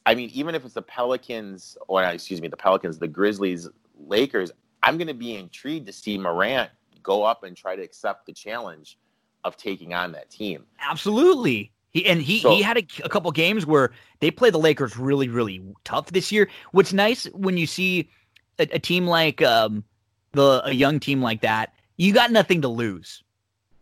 I 0.06 0.14
mean, 0.14 0.30
even 0.32 0.54
if 0.54 0.64
it's 0.64 0.74
the 0.74 0.82
Pelicans 0.82 1.76
or 1.86 2.02
excuse 2.02 2.40
me, 2.40 2.48
the 2.48 2.56
Pelicans, 2.56 2.98
the 2.98 3.08
Grizzlies, 3.08 3.68
Lakers, 4.06 4.50
I'm 4.82 4.96
going 4.96 5.08
to 5.08 5.14
be 5.14 5.34
intrigued 5.36 5.86
to 5.86 5.92
see 5.92 6.18
Morant 6.18 6.70
go 7.02 7.22
up 7.24 7.44
and 7.44 7.56
try 7.56 7.76
to 7.76 7.82
accept 7.82 8.26
the 8.26 8.32
challenge 8.32 8.98
of 9.44 9.56
taking 9.56 9.94
on 9.94 10.12
that 10.12 10.30
team. 10.30 10.64
Absolutely. 10.80 11.72
He 11.90 12.06
and 12.06 12.20
he 12.20 12.40
so, 12.40 12.54
he 12.54 12.62
had 12.62 12.76
a, 12.76 12.82
a, 13.04 13.08
couple 13.08 13.30
games 13.32 13.64
where 13.64 13.90
they 14.20 14.30
play 14.30 14.50
the 14.50 14.58
Lakers 14.58 14.96
really 14.96 15.28
really 15.28 15.62
tough 15.84 16.06
this 16.06 16.30
year. 16.30 16.48
What's 16.72 16.92
nice 16.92 17.24
when 17.26 17.56
you 17.56 17.66
see 17.66 18.10
a, 18.58 18.68
a 18.72 18.78
team 18.78 19.06
like 19.06 19.40
um 19.42 19.84
the 20.32 20.62
a 20.66 20.72
young 20.72 21.00
team 21.00 21.22
like 21.22 21.40
that, 21.40 21.72
you 21.96 22.12
got 22.12 22.30
nothing 22.30 22.62
to 22.62 22.68
lose, 22.68 23.22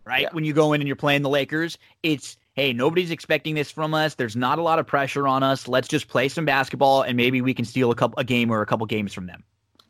right? 0.04 0.22
Yeah. 0.22 0.28
When 0.32 0.44
you 0.44 0.52
go 0.52 0.72
in 0.72 0.80
and 0.80 0.86
you're 0.86 0.96
playing 0.96 1.22
the 1.22 1.28
Lakers, 1.28 1.78
it's 2.04 2.36
hey 2.54 2.72
nobody's 2.72 3.10
expecting 3.10 3.56
this 3.56 3.72
from 3.72 3.92
us. 3.92 4.14
There's 4.14 4.36
not 4.36 4.58
a 4.58 4.62
lot 4.62 4.78
of 4.78 4.86
pressure 4.86 5.26
on 5.26 5.42
us. 5.42 5.66
Let's 5.66 5.88
just 5.88 6.06
play 6.06 6.28
some 6.28 6.44
basketball 6.44 7.02
and 7.02 7.16
maybe 7.16 7.40
we 7.40 7.54
can 7.54 7.64
steal 7.64 7.90
a 7.90 7.96
couple 7.96 8.18
a 8.18 8.24
game 8.24 8.52
or 8.52 8.62
a 8.62 8.66
couple 8.66 8.86
games 8.86 9.12
from 9.12 9.26
them. 9.26 9.42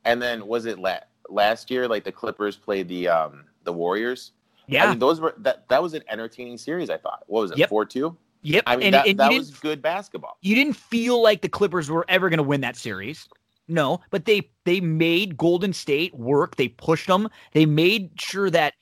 And 0.07 0.23
then 0.23 0.47
was 0.47 0.65
it 0.65 0.79
la- 0.79 1.01
last 1.29 1.71
year 1.71 1.87
like 1.87 2.05
the 2.05 2.13
Clippers 2.13 2.57
played 2.57 2.89
the 2.89 3.09
um 3.09 3.45
the 3.65 3.75
Warriors? 3.75 4.33
Yeah, 4.69 4.87
I 4.87 4.91
mean, 4.91 4.99
those 4.99 5.21
were 5.21 5.35
that 5.39 5.69
that 5.69 5.83
was 5.83 5.95
an 5.95 6.03
entertaining 6.09 6.59
series. 6.59 6.91
I 6.91 6.97
thought. 6.97 7.25
What 7.27 7.43
was 7.43 7.51
it? 7.53 7.69
Four 7.69 7.83
yep. 7.83 7.91
two. 7.91 8.17
Yep. 8.43 8.65
I 8.67 8.77
mean, 8.77 8.87
and, 8.87 8.95
that, 8.95 9.07
and 9.09 9.19
that 9.19 9.33
was 9.33 9.51
good 9.51 9.83
basketball. 9.83 10.39
You 10.41 10.55
didn't 10.55 10.75
feel 10.75 11.21
like 11.21 11.43
the 11.43 11.49
Clippers 11.49 11.91
were 11.91 12.05
ever 12.09 12.29
going 12.29 12.39
to 12.39 12.45
win 12.45 12.61
that 12.61 12.77
series. 12.77 13.29
No, 13.69 14.01
but 14.11 14.25
they 14.25 14.49
they 14.65 14.81
made 14.81 15.37
Golden 15.37 15.73
State 15.73 16.15
work. 16.15 16.57
They 16.57 16.69
pushed 16.69 17.09
them. 17.09 17.29
They 17.53 17.67
made 17.67 18.11
sure 18.21 18.51
that 18.51 18.75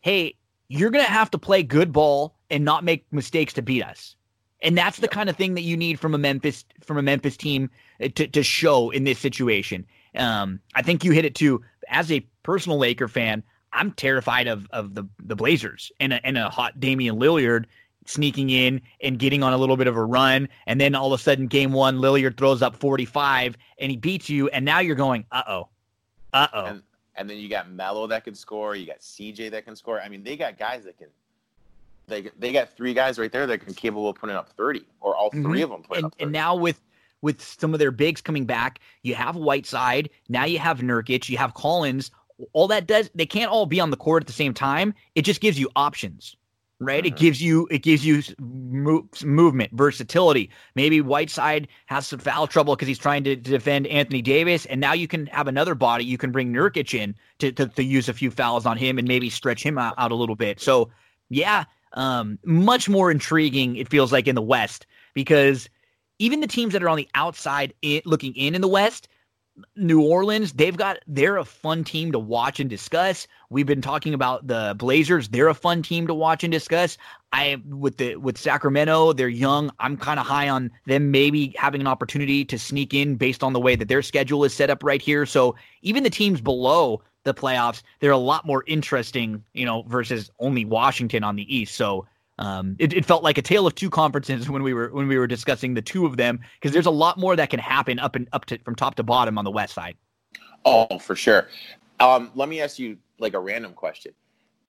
hey, 0.00 0.36
you're 0.68 0.90
going 0.90 1.04
to 1.04 1.10
have 1.10 1.30
to 1.30 1.38
play 1.38 1.62
good 1.62 1.92
ball 1.92 2.34
and 2.50 2.64
not 2.64 2.82
make 2.82 3.06
mistakes 3.12 3.52
to 3.54 3.62
beat 3.62 3.84
us. 3.84 4.16
And 4.62 4.76
that's 4.76 4.98
the 4.98 5.08
kind 5.08 5.28
of 5.28 5.36
thing 5.36 5.54
that 5.54 5.62
you 5.62 5.76
need 5.76 5.98
from 6.00 6.14
a 6.14 6.18
Memphis 6.18 6.64
from 6.84 6.98
a 6.98 7.02
Memphis 7.02 7.36
team 7.36 7.70
uh, 8.02 8.08
to 8.14 8.26
to 8.26 8.42
show 8.42 8.90
in 8.90 9.04
this 9.04 9.18
situation. 9.18 9.86
Um, 10.16 10.60
I 10.74 10.82
think 10.82 11.04
you 11.04 11.12
hit 11.12 11.24
it 11.24 11.34
too. 11.34 11.62
As 11.88 12.10
a 12.10 12.20
personal 12.42 12.78
Laker 12.78 13.08
fan, 13.08 13.42
I'm 13.72 13.92
terrified 13.92 14.46
of 14.46 14.66
of 14.70 14.94
the 14.94 15.04
the 15.18 15.36
Blazers 15.36 15.92
and 16.00 16.12
a, 16.12 16.26
and 16.26 16.38
a 16.38 16.48
hot 16.50 16.80
Damian 16.80 17.16
Lillard 17.16 17.66
sneaking 18.06 18.50
in 18.50 18.80
and 19.00 19.18
getting 19.18 19.42
on 19.42 19.52
a 19.52 19.56
little 19.56 19.76
bit 19.76 19.86
of 19.86 19.96
a 19.96 20.04
run, 20.04 20.48
and 20.66 20.80
then 20.80 20.94
all 20.94 21.12
of 21.12 21.20
a 21.20 21.22
sudden, 21.22 21.46
game 21.46 21.72
one, 21.72 21.98
Lillard 21.98 22.36
throws 22.36 22.62
up 22.62 22.74
45 22.76 23.56
and 23.78 23.90
he 23.90 23.96
beats 23.96 24.28
you, 24.28 24.48
and 24.48 24.64
now 24.64 24.80
you're 24.80 24.96
going, 24.96 25.24
uh 25.30 25.42
oh, 25.46 25.68
uh 26.32 26.48
oh. 26.52 26.64
And, 26.64 26.82
and 27.14 27.30
then 27.30 27.38
you 27.38 27.48
got 27.48 27.70
Melo 27.70 28.06
that 28.08 28.24
can 28.24 28.34
score, 28.34 28.74
you 28.74 28.86
got 28.86 29.00
CJ 29.00 29.50
that 29.52 29.64
can 29.64 29.76
score. 29.76 30.00
I 30.00 30.08
mean, 30.08 30.24
they 30.24 30.36
got 30.36 30.58
guys 30.58 30.84
that 30.84 30.98
can 30.98 31.08
they 32.08 32.30
they 32.38 32.52
got 32.52 32.70
three 32.76 32.94
guys 32.94 33.18
right 33.18 33.30
there 33.30 33.46
that 33.46 33.58
can 33.58 33.74
capable 33.74 34.08
of 34.08 34.16
putting 34.16 34.36
up 34.36 34.50
30 34.50 34.82
or 35.00 35.16
all 35.16 35.30
3 35.30 35.40
mm-hmm. 35.40 35.62
of 35.62 35.70
them 35.70 35.82
putting 35.82 36.04
and, 36.04 36.06
up 36.06 36.14
30. 36.14 36.24
And 36.24 36.32
now 36.32 36.54
with 36.54 36.80
with 37.20 37.40
some 37.40 37.72
of 37.72 37.78
their 37.78 37.92
bigs 37.92 38.20
coming 38.20 38.44
back, 38.44 38.80
you 39.02 39.14
have 39.14 39.36
Whiteside, 39.36 40.10
now 40.28 40.44
you 40.44 40.58
have 40.58 40.80
Nurkic, 40.80 41.28
you 41.28 41.38
have 41.38 41.54
Collins. 41.54 42.10
All 42.52 42.68
that 42.68 42.86
does 42.86 43.10
they 43.14 43.26
can't 43.26 43.50
all 43.50 43.66
be 43.66 43.80
on 43.80 43.90
the 43.90 43.96
court 43.96 44.22
at 44.22 44.26
the 44.26 44.32
same 44.32 44.54
time. 44.54 44.94
It 45.14 45.22
just 45.22 45.40
gives 45.40 45.58
you 45.58 45.68
options 45.76 46.36
right? 46.82 47.04
Mm-hmm. 47.04 47.14
It 47.14 47.18
gives 47.18 47.42
you 47.42 47.68
it 47.70 47.78
gives 47.78 48.04
you 48.04 48.22
movement, 48.40 49.72
versatility. 49.72 50.50
Maybe 50.74 51.00
Whiteside 51.00 51.68
has 51.86 52.06
some 52.06 52.18
foul 52.18 52.46
trouble 52.46 52.74
because 52.74 52.88
he's 52.88 52.98
trying 52.98 53.24
to, 53.24 53.36
to, 53.36 53.50
defend 53.50 53.86
Anthony 53.86 54.20
Davis, 54.20 54.66
and 54.66 54.80
now 54.80 54.92
you 54.92 55.08
can 55.08 55.26
have 55.26 55.48
another 55.48 55.74
body. 55.74 56.04
You 56.04 56.18
can 56.18 56.32
bring 56.32 56.52
Nurkic 56.52 56.98
in 56.98 57.14
to, 57.38 57.52
to, 57.52 57.68
to 57.68 57.84
use 57.84 58.08
a 58.08 58.12
few 58.12 58.30
fouls 58.30 58.66
on 58.66 58.76
him 58.76 58.98
and 58.98 59.06
maybe 59.06 59.30
stretch 59.30 59.62
him 59.62 59.78
out, 59.78 59.94
out 59.96 60.12
a 60.12 60.16
little 60.16 60.36
bit. 60.36 60.60
So 60.60 60.90
yeah, 61.30 61.64
um, 61.94 62.38
much 62.44 62.88
more 62.88 63.10
intriguing. 63.10 63.76
It 63.76 63.88
feels 63.88 64.12
like 64.12 64.26
in 64.26 64.34
the 64.34 64.42
West 64.42 64.86
because 65.14 65.68
even 66.18 66.40
the 66.40 66.46
teams 66.46 66.72
that 66.72 66.82
are 66.82 66.88
on 66.88 66.96
the 66.96 67.08
outside 67.14 67.72
in, 67.82 68.02
looking 68.04 68.34
in 68.34 68.54
in 68.54 68.60
the 68.60 68.68
West, 68.68 69.08
New 69.76 70.00
Orleans, 70.02 70.52
they've 70.52 70.76
got 70.76 70.98
they're 71.06 71.36
a 71.36 71.44
fun 71.44 71.84
team 71.84 72.12
to 72.12 72.18
watch 72.18 72.58
and 72.58 72.70
discuss. 72.70 73.26
We've 73.50 73.66
been 73.66 73.82
talking 73.82 74.14
about 74.14 74.46
the 74.46 74.74
Blazers, 74.78 75.28
they're 75.28 75.48
a 75.48 75.54
fun 75.54 75.82
team 75.82 76.06
to 76.06 76.14
watch 76.14 76.42
and 76.42 76.52
discuss. 76.52 76.96
I 77.32 77.60
with 77.68 77.98
the 77.98 78.16
with 78.16 78.38
Sacramento, 78.38 79.12
they're 79.12 79.28
young. 79.28 79.70
I'm 79.78 79.96
kind 79.96 80.18
of 80.18 80.26
high 80.26 80.48
on 80.48 80.70
them 80.86 81.10
maybe 81.10 81.54
having 81.58 81.80
an 81.80 81.86
opportunity 81.86 82.44
to 82.46 82.58
sneak 82.58 82.94
in 82.94 83.16
based 83.16 83.42
on 83.42 83.52
the 83.52 83.60
way 83.60 83.76
that 83.76 83.88
their 83.88 84.02
schedule 84.02 84.44
is 84.44 84.54
set 84.54 84.70
up 84.70 84.82
right 84.82 85.02
here. 85.02 85.26
So 85.26 85.54
even 85.82 86.02
the 86.02 86.10
teams 86.10 86.40
below 86.40 87.02
the 87.24 87.34
playoffs, 87.34 87.82
they're 88.00 88.10
a 88.10 88.16
lot 88.16 88.46
more 88.46 88.64
interesting, 88.66 89.44
you 89.52 89.64
know, 89.64 89.82
versus 89.82 90.30
only 90.40 90.64
Washington 90.64 91.24
on 91.24 91.36
the 91.36 91.54
East. 91.54 91.74
So 91.74 92.06
um, 92.42 92.74
it, 92.80 92.92
it, 92.92 93.04
felt 93.04 93.22
like 93.22 93.38
a 93.38 93.42
tale 93.42 93.68
of 93.68 93.74
two 93.76 93.88
conferences 93.88 94.50
when 94.50 94.64
we 94.64 94.74
were 94.74 94.88
when 94.92 95.06
we 95.06 95.16
were 95.16 95.28
discussing 95.28 95.74
the 95.74 95.82
two 95.82 96.06
of 96.06 96.16
them 96.16 96.40
because 96.54 96.72
there's 96.72 96.86
a 96.86 96.90
lot 96.90 97.16
more 97.16 97.36
that 97.36 97.50
can 97.50 97.60
happen 97.60 98.00
up 98.00 98.16
and 98.16 98.28
up 98.32 98.46
to 98.46 98.58
from 98.58 98.74
top 98.74 98.96
to 98.96 99.04
bottom 99.04 99.38
on 99.38 99.44
the 99.44 99.50
west 99.50 99.74
side. 99.74 99.96
Oh, 100.64 100.98
for 100.98 101.14
sure. 101.14 101.48
Um, 102.00 102.32
let 102.34 102.48
me 102.48 102.60
ask 102.60 102.80
you 102.80 102.98
like 103.20 103.34
a 103.34 103.38
random 103.38 103.74
question. 103.74 104.12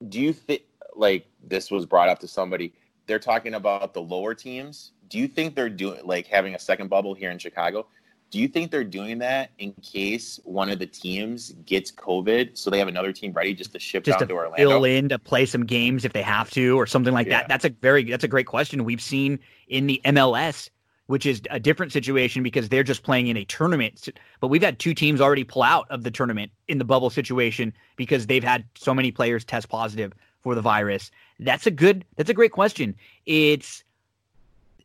Do 0.07 0.21
you 0.21 0.33
think 0.33 0.61
like 0.95 1.25
this 1.43 1.71
was 1.71 1.87
brought 1.87 2.09
up 2.09 2.19
to 2.19 2.27
somebody? 2.27 2.73
They're 3.07 3.17
talking 3.17 3.55
about 3.55 3.95
the 3.95 4.01
lower 4.01 4.35
teams. 4.35 4.91
Do 5.09 5.17
you 5.17 5.27
think 5.27 5.55
they're 5.55 5.67
doing 5.67 6.01
like 6.05 6.27
having 6.27 6.53
a 6.53 6.59
second 6.59 6.89
bubble 6.89 7.15
here 7.15 7.31
in 7.31 7.39
Chicago? 7.39 7.87
Do 8.33 8.39
you 8.39 8.47
think 8.47 8.71
they're 8.71 8.83
doing 8.83 9.19
that 9.19 9.51
in 9.59 9.73
case 9.73 10.39
one 10.43 10.71
of 10.71 10.79
the 10.79 10.87
teams 10.87 11.51
gets 11.67 11.91
COVID, 11.91 12.57
so 12.57 12.71
they 12.71 12.79
have 12.79 12.87
another 12.87 13.13
team 13.13 13.31
ready 13.31 13.53
just 13.53 13.73
to 13.73 13.79
ship 13.79 14.03
just 14.03 14.17
down 14.17 14.27
to, 14.27 14.33
to 14.33 14.39
Orlando? 14.39 14.69
Fill 14.69 14.85
in 14.85 15.07
to 15.09 15.19
play 15.19 15.45
some 15.45 15.67
games 15.67 16.03
if 16.03 16.13
they 16.13 16.23
have 16.23 16.49
to, 16.49 16.75
or 16.75 16.87
something 16.87 17.13
like 17.13 17.27
yeah. 17.27 17.41
that. 17.41 17.47
That's 17.47 17.63
a 17.63 17.69
very 17.69 18.05
that's 18.05 18.23
a 18.23 18.27
great 18.27 18.47
question. 18.47 18.85
We've 18.85 18.99
seen 18.99 19.37
in 19.67 19.85
the 19.85 20.01
MLS, 20.05 20.71
which 21.05 21.27
is 21.27 21.43
a 21.51 21.59
different 21.59 21.91
situation 21.91 22.41
because 22.41 22.69
they're 22.69 22.81
just 22.81 23.03
playing 23.03 23.27
in 23.27 23.37
a 23.37 23.45
tournament. 23.45 24.09
But 24.39 24.47
we've 24.47 24.63
had 24.63 24.79
two 24.79 24.95
teams 24.95 25.21
already 25.21 25.43
pull 25.43 25.61
out 25.61 25.85
of 25.91 26.01
the 26.01 26.09
tournament 26.09 26.51
in 26.67 26.79
the 26.79 26.85
bubble 26.85 27.11
situation 27.11 27.71
because 27.97 28.25
they've 28.25 28.43
had 28.43 28.65
so 28.73 28.95
many 28.95 29.11
players 29.11 29.45
test 29.45 29.69
positive 29.69 30.11
for 30.41 30.55
the 30.55 30.61
virus. 30.61 31.11
That's 31.39 31.67
a 31.67 31.71
good. 31.71 32.03
That's 32.15 32.31
a 32.31 32.33
great 32.33 32.51
question. 32.51 32.95
It's 33.27 33.83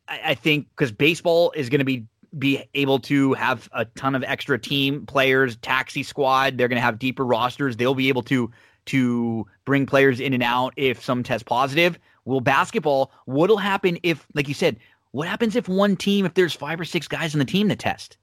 I, 0.06 0.20
I 0.26 0.34
think 0.34 0.68
because 0.68 0.92
baseball 0.92 1.50
is 1.56 1.70
going 1.70 1.78
to 1.78 1.86
be 1.86 2.04
be 2.36 2.64
able 2.74 2.98
to 3.00 3.32
have 3.34 3.68
a 3.72 3.84
ton 3.84 4.14
of 4.14 4.22
extra 4.24 4.58
team 4.58 5.06
players, 5.06 5.56
taxi 5.56 6.02
squad. 6.02 6.58
They're 6.58 6.68
going 6.68 6.76
to 6.76 6.82
have 6.82 6.98
deeper 6.98 7.24
rosters. 7.24 7.76
They'll 7.76 7.94
be 7.94 8.08
able 8.08 8.22
to 8.24 8.50
to 8.86 9.46
bring 9.66 9.84
players 9.84 10.18
in 10.18 10.32
and 10.32 10.42
out 10.42 10.72
if 10.76 11.02
some 11.02 11.22
test 11.22 11.46
positive. 11.46 11.98
Will 12.24 12.40
basketball? 12.40 13.12
What'll 13.26 13.58
happen 13.58 13.98
if, 14.02 14.26
like 14.34 14.48
you 14.48 14.54
said, 14.54 14.78
what 15.12 15.28
happens 15.28 15.56
if 15.56 15.68
one 15.68 15.96
team, 15.96 16.26
if 16.26 16.34
there's 16.34 16.54
five 16.54 16.80
or 16.80 16.84
six 16.84 17.08
guys 17.08 17.34
on 17.34 17.38
the 17.38 17.44
team 17.44 17.68
that 17.68 17.78
test? 17.78 18.18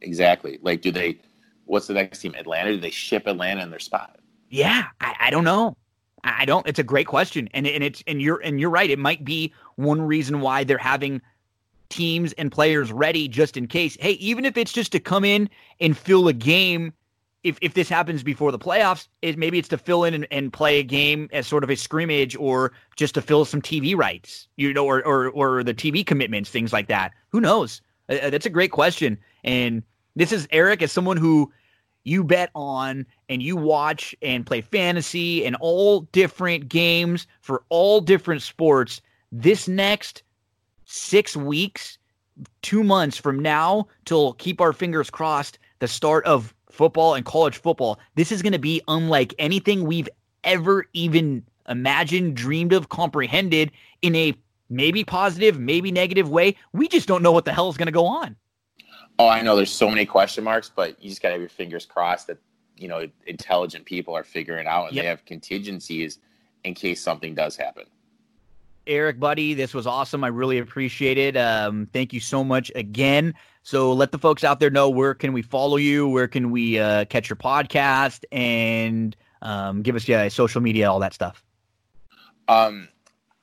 Exactly. 0.00 0.58
Like, 0.62 0.82
do 0.82 0.90
they? 0.90 1.20
What's 1.66 1.86
the 1.86 1.94
next 1.94 2.20
team? 2.20 2.34
Atlanta? 2.34 2.72
Do 2.72 2.80
they 2.80 2.90
ship 2.90 3.26
Atlanta 3.26 3.62
in 3.62 3.70
their 3.70 3.78
spot? 3.78 4.18
Yeah, 4.48 4.84
I, 5.00 5.14
I 5.20 5.30
don't 5.30 5.44
know. 5.44 5.76
I 6.24 6.44
don't. 6.44 6.66
It's 6.66 6.78
a 6.78 6.84
great 6.84 7.06
question, 7.06 7.48
and 7.52 7.66
and 7.66 7.84
it's 7.84 8.02
and 8.06 8.20
you're 8.20 8.40
and 8.40 8.58
you're 8.58 8.70
right. 8.70 8.88
It 8.88 8.98
might 8.98 9.24
be 9.24 9.52
one 9.76 10.00
reason 10.00 10.40
why 10.40 10.64
they're 10.64 10.78
having 10.78 11.20
teams 11.94 12.32
and 12.34 12.50
players 12.50 12.90
ready 12.90 13.28
just 13.28 13.56
in 13.56 13.68
case. 13.68 13.96
Hey, 14.00 14.12
even 14.12 14.44
if 14.44 14.56
it's 14.56 14.72
just 14.72 14.92
to 14.92 15.00
come 15.00 15.24
in 15.24 15.48
and 15.80 15.96
fill 15.96 16.26
a 16.26 16.32
game, 16.32 16.92
if, 17.44 17.56
if 17.60 17.74
this 17.74 17.88
happens 17.88 18.22
before 18.22 18.50
the 18.50 18.58
playoffs, 18.58 19.06
it, 19.22 19.38
maybe 19.38 19.58
it's 19.58 19.68
to 19.68 19.78
fill 19.78 20.02
in 20.02 20.14
and, 20.14 20.26
and 20.30 20.52
play 20.52 20.80
a 20.80 20.82
game 20.82 21.28
as 21.32 21.46
sort 21.46 21.62
of 21.62 21.70
a 21.70 21.76
scrimmage 21.76 22.34
or 22.36 22.72
just 22.96 23.14
to 23.14 23.22
fill 23.22 23.44
some 23.44 23.62
TV 23.62 23.96
rights, 23.96 24.48
you 24.56 24.72
know, 24.72 24.84
or, 24.84 25.06
or, 25.06 25.28
or 25.30 25.62
the 25.62 25.74
TV 25.74 26.04
commitments, 26.04 26.50
things 26.50 26.72
like 26.72 26.88
that. 26.88 27.12
Who 27.28 27.40
knows? 27.40 27.80
Uh, 28.08 28.14
uh, 28.14 28.30
that's 28.30 28.46
a 28.46 28.50
great 28.50 28.72
question. 28.72 29.16
And 29.44 29.82
this 30.16 30.32
is 30.32 30.48
Eric 30.50 30.82
as 30.82 30.90
someone 30.90 31.16
who 31.16 31.52
you 32.02 32.24
bet 32.24 32.50
on 32.56 33.06
and 33.28 33.40
you 33.40 33.56
watch 33.56 34.16
and 34.20 34.44
play 34.44 34.62
fantasy 34.62 35.46
and 35.46 35.54
all 35.60 36.00
different 36.12 36.68
games 36.68 37.28
for 37.40 37.62
all 37.68 38.00
different 38.00 38.42
sports. 38.42 39.00
This 39.30 39.68
next 39.68 40.23
six 40.84 41.36
weeks, 41.36 41.98
two 42.62 42.82
months 42.82 43.16
from 43.16 43.38
now 43.38 43.86
till 44.04 44.34
keep 44.34 44.60
our 44.60 44.72
fingers 44.72 45.10
crossed 45.10 45.58
the 45.78 45.88
start 45.88 46.24
of 46.26 46.54
football 46.70 47.14
and 47.14 47.24
college 47.24 47.56
football. 47.56 47.98
This 48.16 48.32
is 48.32 48.42
going 48.42 48.52
to 48.52 48.58
be 48.58 48.82
unlike 48.88 49.34
anything 49.38 49.84
we've 49.84 50.08
ever 50.42 50.86
even 50.92 51.44
imagined, 51.68 52.36
dreamed 52.36 52.72
of, 52.72 52.88
comprehended 52.88 53.70
in 54.02 54.14
a 54.16 54.34
maybe 54.68 55.04
positive, 55.04 55.58
maybe 55.58 55.92
negative 55.92 56.28
way. 56.28 56.56
We 56.72 56.88
just 56.88 57.08
don't 57.08 57.22
know 57.22 57.32
what 57.32 57.44
the 57.44 57.52
hell 57.52 57.68
is 57.68 57.76
going 57.76 57.86
to 57.86 57.92
go 57.92 58.06
on. 58.06 58.36
Oh, 59.18 59.28
I 59.28 59.42
know 59.42 59.54
there's 59.54 59.70
so 59.70 59.88
many 59.88 60.04
question 60.04 60.42
marks, 60.42 60.70
but 60.74 61.00
you 61.02 61.08
just 61.08 61.22
got 61.22 61.28
to 61.28 61.32
have 61.34 61.40
your 61.40 61.48
fingers 61.48 61.86
crossed 61.86 62.26
that, 62.26 62.38
you 62.76 62.88
know, 62.88 63.08
intelligent 63.26 63.84
people 63.84 64.14
are 64.14 64.24
figuring 64.24 64.66
out 64.66 64.86
and 64.86 64.96
yep. 64.96 65.04
they 65.04 65.08
have 65.08 65.24
contingencies 65.24 66.18
in 66.64 66.74
case 66.74 67.00
something 67.00 67.34
does 67.34 67.56
happen. 67.56 67.84
Eric, 68.86 69.18
buddy, 69.18 69.54
this 69.54 69.72
was 69.72 69.86
awesome. 69.86 70.24
I 70.24 70.28
really 70.28 70.58
appreciate 70.58 71.18
it. 71.18 71.36
Um, 71.36 71.88
thank 71.92 72.12
you 72.12 72.20
so 72.20 72.44
much 72.44 72.70
again. 72.74 73.34
So 73.62 73.92
let 73.92 74.12
the 74.12 74.18
folks 74.18 74.44
out 74.44 74.60
there 74.60 74.70
know 74.70 74.90
where 74.90 75.14
can 75.14 75.32
we 75.32 75.40
follow 75.40 75.76
you, 75.76 76.06
where 76.08 76.28
can 76.28 76.50
we 76.50 76.78
uh, 76.78 77.06
catch 77.06 77.30
your 77.30 77.36
podcast, 77.36 78.24
and 78.30 79.16
um, 79.40 79.82
give 79.82 79.96
us 79.96 80.06
yeah 80.06 80.28
social 80.28 80.60
media, 80.60 80.90
all 80.90 81.00
that 81.00 81.14
stuff. 81.14 81.42
Um, 82.46 82.88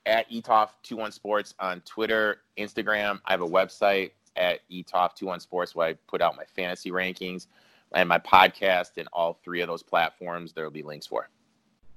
at 0.06 0.30
etoff21 0.30 1.14
sports 1.14 1.56
on 1.60 1.82
Twitter, 1.82 2.42
Instagram. 2.58 3.20
I 3.26 3.32
have 3.32 3.42
a 3.42 3.48
website 3.48 4.12
at 4.36 4.60
etoff21 4.70 5.42
sports 5.42 5.76
where 5.76 5.88
I 5.88 5.94
put 6.08 6.22
out 6.22 6.36
my 6.36 6.46
fantasy 6.46 6.92
rankings 6.92 7.48
and 7.94 8.08
my 8.08 8.20
podcast 8.20 8.98
and 8.98 9.08
all 9.12 9.40
three 9.44 9.62
of 9.62 9.68
those 9.68 9.84
platforms. 9.84 10.54
There 10.54 10.64
will 10.64 10.72
be 10.72 10.84
links 10.84 11.08
for. 11.08 11.30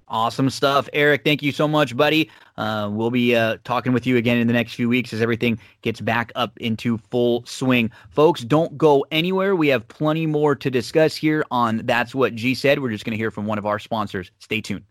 Awesome 0.08 0.50
stuff. 0.50 0.88
Eric, 0.92 1.24
thank 1.24 1.42
you 1.42 1.50
so 1.50 1.66
much, 1.66 1.96
buddy. 1.96 2.30
Uh, 2.58 2.90
we'll 2.92 3.10
be 3.10 3.34
uh, 3.34 3.56
talking 3.64 3.92
with 3.92 4.06
you 4.06 4.16
again 4.16 4.36
in 4.36 4.46
the 4.46 4.52
next 4.52 4.74
few 4.74 4.88
weeks 4.88 5.12
as 5.12 5.22
everything 5.22 5.58
gets 5.80 6.00
back 6.00 6.30
up 6.34 6.52
into 6.58 6.98
full 6.98 7.44
swing. 7.46 7.90
Folks, 8.10 8.42
don't 8.42 8.76
go 8.76 9.06
anywhere. 9.10 9.56
We 9.56 9.68
have 9.68 9.88
plenty 9.88 10.26
more 10.26 10.54
to 10.56 10.70
discuss 10.70 11.16
here 11.16 11.44
on 11.50 11.82
That's 11.84 12.14
What 12.14 12.34
G 12.34 12.54
Said. 12.54 12.80
We're 12.80 12.90
just 12.90 13.04
going 13.04 13.12
to 13.12 13.16
hear 13.16 13.30
from 13.30 13.46
one 13.46 13.58
of 13.58 13.64
our 13.64 13.78
sponsors. 13.78 14.30
Stay 14.38 14.60
tuned. 14.60 14.84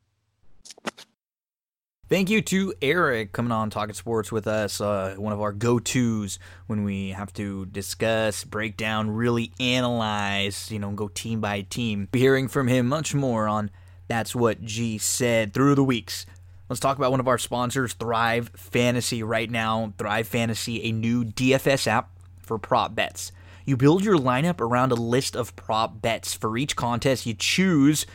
Thank 2.10 2.30
you 2.30 2.42
to 2.42 2.74
Eric 2.82 3.32
coming 3.32 3.52
on 3.52 3.70
Talking 3.70 3.96
Sports 3.96 4.32
with 4.32 4.46
us. 4.46 4.82
Uh, 4.82 5.16
one 5.18 5.32
of 5.32 5.42
our 5.42 5.54
go 5.54 5.80
tos 5.80 6.38
when 6.68 6.84
we 6.84 7.10
have 7.10 7.32
to 7.34 7.66
discuss, 7.68 8.44
break 8.44 8.78
down, 8.78 9.10
really 9.10 9.52
analyze, 9.60 10.70
you 10.70 10.80
know, 10.80 10.92
go 10.92 11.08
team 11.08 11.40
by 11.40 11.62
team. 11.62 12.08
Be 12.12 12.20
hearing 12.20 12.48
from 12.48 12.68
him 12.68 12.88
much 12.88 13.16
more 13.16 13.48
on 13.48 13.72
that's 14.08 14.36
what 14.36 14.64
G 14.64 14.98
said 14.98 15.54
through 15.54 15.76
the 15.76 15.84
weeks. 15.84 16.26
Let's 16.70 16.80
talk 16.80 16.98
about 16.98 17.12
one 17.12 17.20
of 17.20 17.28
our 17.28 17.38
sponsors, 17.38 17.94
Thrive 17.94 18.50
Fantasy, 18.56 19.22
right 19.22 19.50
now. 19.50 19.94
Thrive 19.98 20.28
Fantasy, 20.28 20.84
a 20.84 20.92
new 20.92 21.24
DFS 21.24 21.88
app 21.88 22.10
for 22.42 22.58
prop 22.58 22.96
bets. 22.96 23.32
You 23.66 23.78
build 23.78 24.04
your 24.04 24.18
lineup 24.18 24.60
around 24.60 24.92
a 24.92 24.96
list 24.96 25.36
of 25.36 25.56
prop 25.56 26.02
bets. 26.02 26.34
For 26.34 26.58
each 26.58 26.76
contest, 26.76 27.26
you 27.26 27.34
choose 27.34 28.06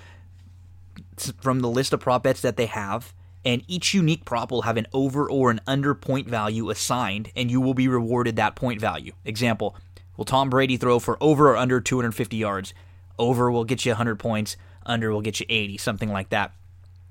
from 1.40 1.60
the 1.60 1.69
list 1.69 1.93
of 1.93 2.01
prop 2.01 2.23
bets 2.23 2.40
that 2.43 2.56
they 2.56 2.66
have, 2.66 3.12
and 3.44 3.62
each 3.66 3.94
unique 3.94 4.24
prop 4.24 4.51
will 4.51 4.62
have 4.62 4.77
an 4.77 4.86
over 4.93 5.28
or 5.28 5.51
an 5.51 5.60
under 5.66 5.94
point 5.94 6.28
value 6.28 6.70
assigned, 6.70 7.31
and 7.35 7.51
you 7.51 7.60
will 7.60 7.74
be 7.74 7.89
rewarded 7.89 8.36
that 8.36 8.56
point 8.56 8.81
value. 8.81 9.12
Example 9.24 9.77
Will 10.16 10.24
Tom 10.24 10.51
Brady 10.51 10.77
throw 10.77 10.98
for 10.98 11.16
over 11.23 11.51
or 11.51 11.56
under 11.56 11.81
250 11.81 12.36
yards? 12.36 12.74
Over 13.19 13.51
will 13.51 13.65
get 13.65 13.85
you 13.85 13.93
100 13.93 14.16
points 14.19 14.56
under 14.89 15.12
will 15.12 15.20
get 15.20 15.39
you 15.40 15.47
80, 15.48 15.78
something 15.78 16.10
like 16.10 16.31
that. 16.31 16.52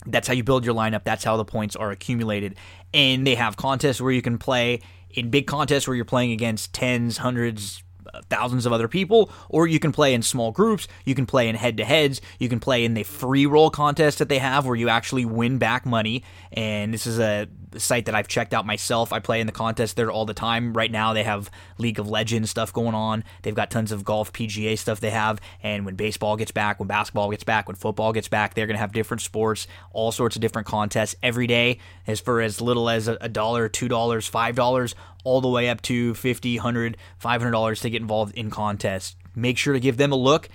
That's 0.05 0.27
how 0.27 0.33
you 0.33 0.43
build 0.43 0.65
your 0.65 0.75
lineup. 0.75 1.03
That's 1.03 1.23
how 1.23 1.37
the 1.37 1.45
points 1.45 1.75
are 1.75 1.91
accumulated. 1.91 2.55
And 2.93 3.25
they 3.25 3.35
have 3.35 3.57
contests 3.57 4.01
where 4.01 4.11
you 4.11 4.21
can 4.21 4.37
play 4.37 4.81
in 5.09 5.29
big 5.29 5.47
contests 5.47 5.87
where 5.87 5.95
you're 5.95 6.05
playing 6.05 6.31
against 6.31 6.73
tens, 6.73 7.17
hundreds, 7.17 7.83
thousands 8.29 8.65
of 8.65 8.73
other 8.73 8.87
people, 8.87 9.31
or 9.49 9.67
you 9.67 9.79
can 9.79 9.91
play 9.91 10.13
in 10.13 10.21
small 10.21 10.51
groups. 10.51 10.87
You 11.05 11.15
can 11.15 11.25
play 11.25 11.47
in 11.47 11.55
head 11.55 11.77
to 11.77 11.85
heads. 11.85 12.21
You 12.39 12.49
can 12.49 12.59
play 12.59 12.85
in 12.85 12.93
the 12.93 13.03
free 13.03 13.45
roll 13.45 13.69
contest 13.69 14.19
that 14.19 14.29
they 14.29 14.39
have 14.39 14.65
where 14.65 14.75
you 14.75 14.89
actually 14.89 15.25
win 15.25 15.57
back 15.57 15.85
money. 15.85 16.23
And 16.51 16.93
this 16.93 17.07
is 17.07 17.19
a 17.19 17.47
site 17.75 18.05
that 18.05 18.15
I've 18.15 18.27
checked 18.27 18.53
out 18.53 18.65
myself. 18.65 19.11
I 19.11 19.19
play 19.19 19.41
in 19.41 19.47
the 19.47 19.53
contest 19.53 19.95
there 19.95 20.11
all 20.11 20.25
the 20.25 20.33
time. 20.33 20.73
Right 20.73 20.91
now, 20.91 21.13
they 21.13 21.23
have 21.23 21.49
League 21.77 21.99
of 21.99 22.07
Legends 22.07 22.49
stuff 22.49 22.71
going 22.73 22.95
on. 22.95 23.23
They've 23.41 23.55
got 23.55 23.69
tons 23.71 23.91
of 23.91 24.03
golf 24.03 24.31
PGA 24.33 24.77
stuff 24.77 24.99
they 24.99 25.09
have. 25.09 25.39
And 25.61 25.85
when 25.85 25.95
baseball 25.95 26.37
gets 26.37 26.51
back, 26.51 26.79
when 26.79 26.87
basketball 26.87 27.29
gets 27.31 27.43
back, 27.43 27.67
when 27.67 27.75
football 27.75 28.13
gets 28.13 28.27
back, 28.27 28.53
they're 28.53 28.67
going 28.67 28.75
to 28.75 28.81
have 28.81 28.93
different 28.93 29.21
sports, 29.21 29.67
all 29.91 30.11
sorts 30.11 30.35
of 30.35 30.41
different 30.41 30.67
contests 30.67 31.15
every 31.21 31.47
day, 31.47 31.79
as 32.05 32.19
for 32.19 32.41
as 32.41 32.61
little 32.61 32.89
as 32.89 33.07
a 33.07 33.29
dollar, 33.29 33.69
two 33.69 33.87
dollars, 33.87 34.27
five 34.27 34.55
dollars, 34.55 34.95
all 35.27 35.41
the 35.41 35.49
way 35.49 35.69
up 35.69 35.81
to 35.83 36.13
50 36.13 36.57
100 36.57 36.97
$500 37.21 37.81
to 37.81 37.89
get 37.89 38.01
involved 38.01 38.35
in 38.35 38.49
contests. 38.49 39.15
Make 39.35 39.57
sure 39.57 39.73
to 39.73 39.79
give 39.79 39.97
them 39.97 40.11
a 40.11 40.15
look 40.15 40.49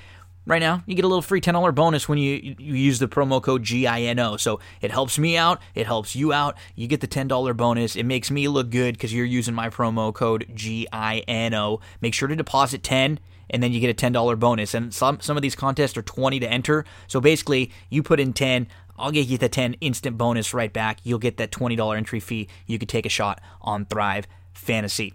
right 0.47 0.61
now 0.61 0.83
you 0.87 0.95
get 0.95 1.05
a 1.05 1.09
little 1.09 1.23
free 1.23 1.41
$10 1.41 1.75
bonus 1.75 2.09
when 2.09 2.19
you, 2.19 2.57
you 2.59 2.75
use 2.75 2.99
the 2.99 3.09
promo 3.09 3.43
code 3.43 3.63
GINO. 3.63 4.37
So 4.37 4.61
it 4.81 4.91
helps 4.91 5.19
me 5.19 5.37
out, 5.37 5.61
it 5.75 5.87
helps 5.87 6.17
you 6.17 6.33
out. 6.33 6.57
You 6.75 6.87
get 6.87 7.01
the 7.01 7.09
$10 7.09 7.57
bonus. 7.57 7.97
It 7.97 8.05
makes 8.05 8.31
me 8.31 8.49
look 8.49 8.71
good 8.71 8.95
because 8.95 9.13
you're 9.13 9.25
using 9.25 9.55
my 9.55 9.69
promo 9.69 10.13
code 10.13 10.47
GINO. 10.55 11.81
Make 12.01 12.15
sure 12.15 12.29
to 12.29 12.37
deposit 12.37 12.83
10 12.83 13.21
and 13.51 13.63
then 13.63 13.73
you 13.73 13.81
get 13.81 13.91
a 13.91 14.11
$10 14.11 14.39
bonus. 14.39 14.75
And 14.75 14.93
some 14.93 15.21
some 15.21 15.37
of 15.37 15.43
these 15.43 15.55
contests 15.55 15.97
are 15.97 16.03
20 16.03 16.41
to 16.41 16.51
enter. 16.51 16.85
So 17.07 17.21
basically, 17.21 17.71
you 17.91 18.03
put 18.03 18.19
in 18.19 18.33
10, 18.33 18.67
I'll 18.99 19.11
get 19.11 19.27
you 19.27 19.39
the 19.39 19.49
10 19.49 19.75
instant 19.75 20.17
bonus 20.17 20.55
right 20.55 20.73
back. 20.73 21.01
You'll 21.05 21.19
get 21.19 21.37
that 21.37 21.51
$20 21.51 21.97
entry 21.97 22.21
fee. 22.21 22.49
You 22.67 22.79
could 22.79 22.89
take 22.89 23.07
a 23.07 23.11
shot 23.11 23.41
on 23.61 23.85
Thrive 23.87 24.27
Fantasy. 24.53 25.15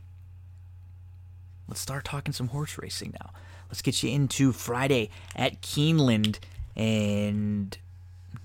Let's 1.67 1.81
start 1.81 2.05
talking 2.05 2.33
some 2.33 2.49
horse 2.49 2.77
racing 2.77 3.13
now 3.19 3.31
let's 3.69 3.81
get 3.81 4.01
you 4.03 4.11
into 4.11 4.51
Friday 4.51 5.09
at 5.35 5.61
Keeneland. 5.61 6.39
And 6.75 7.77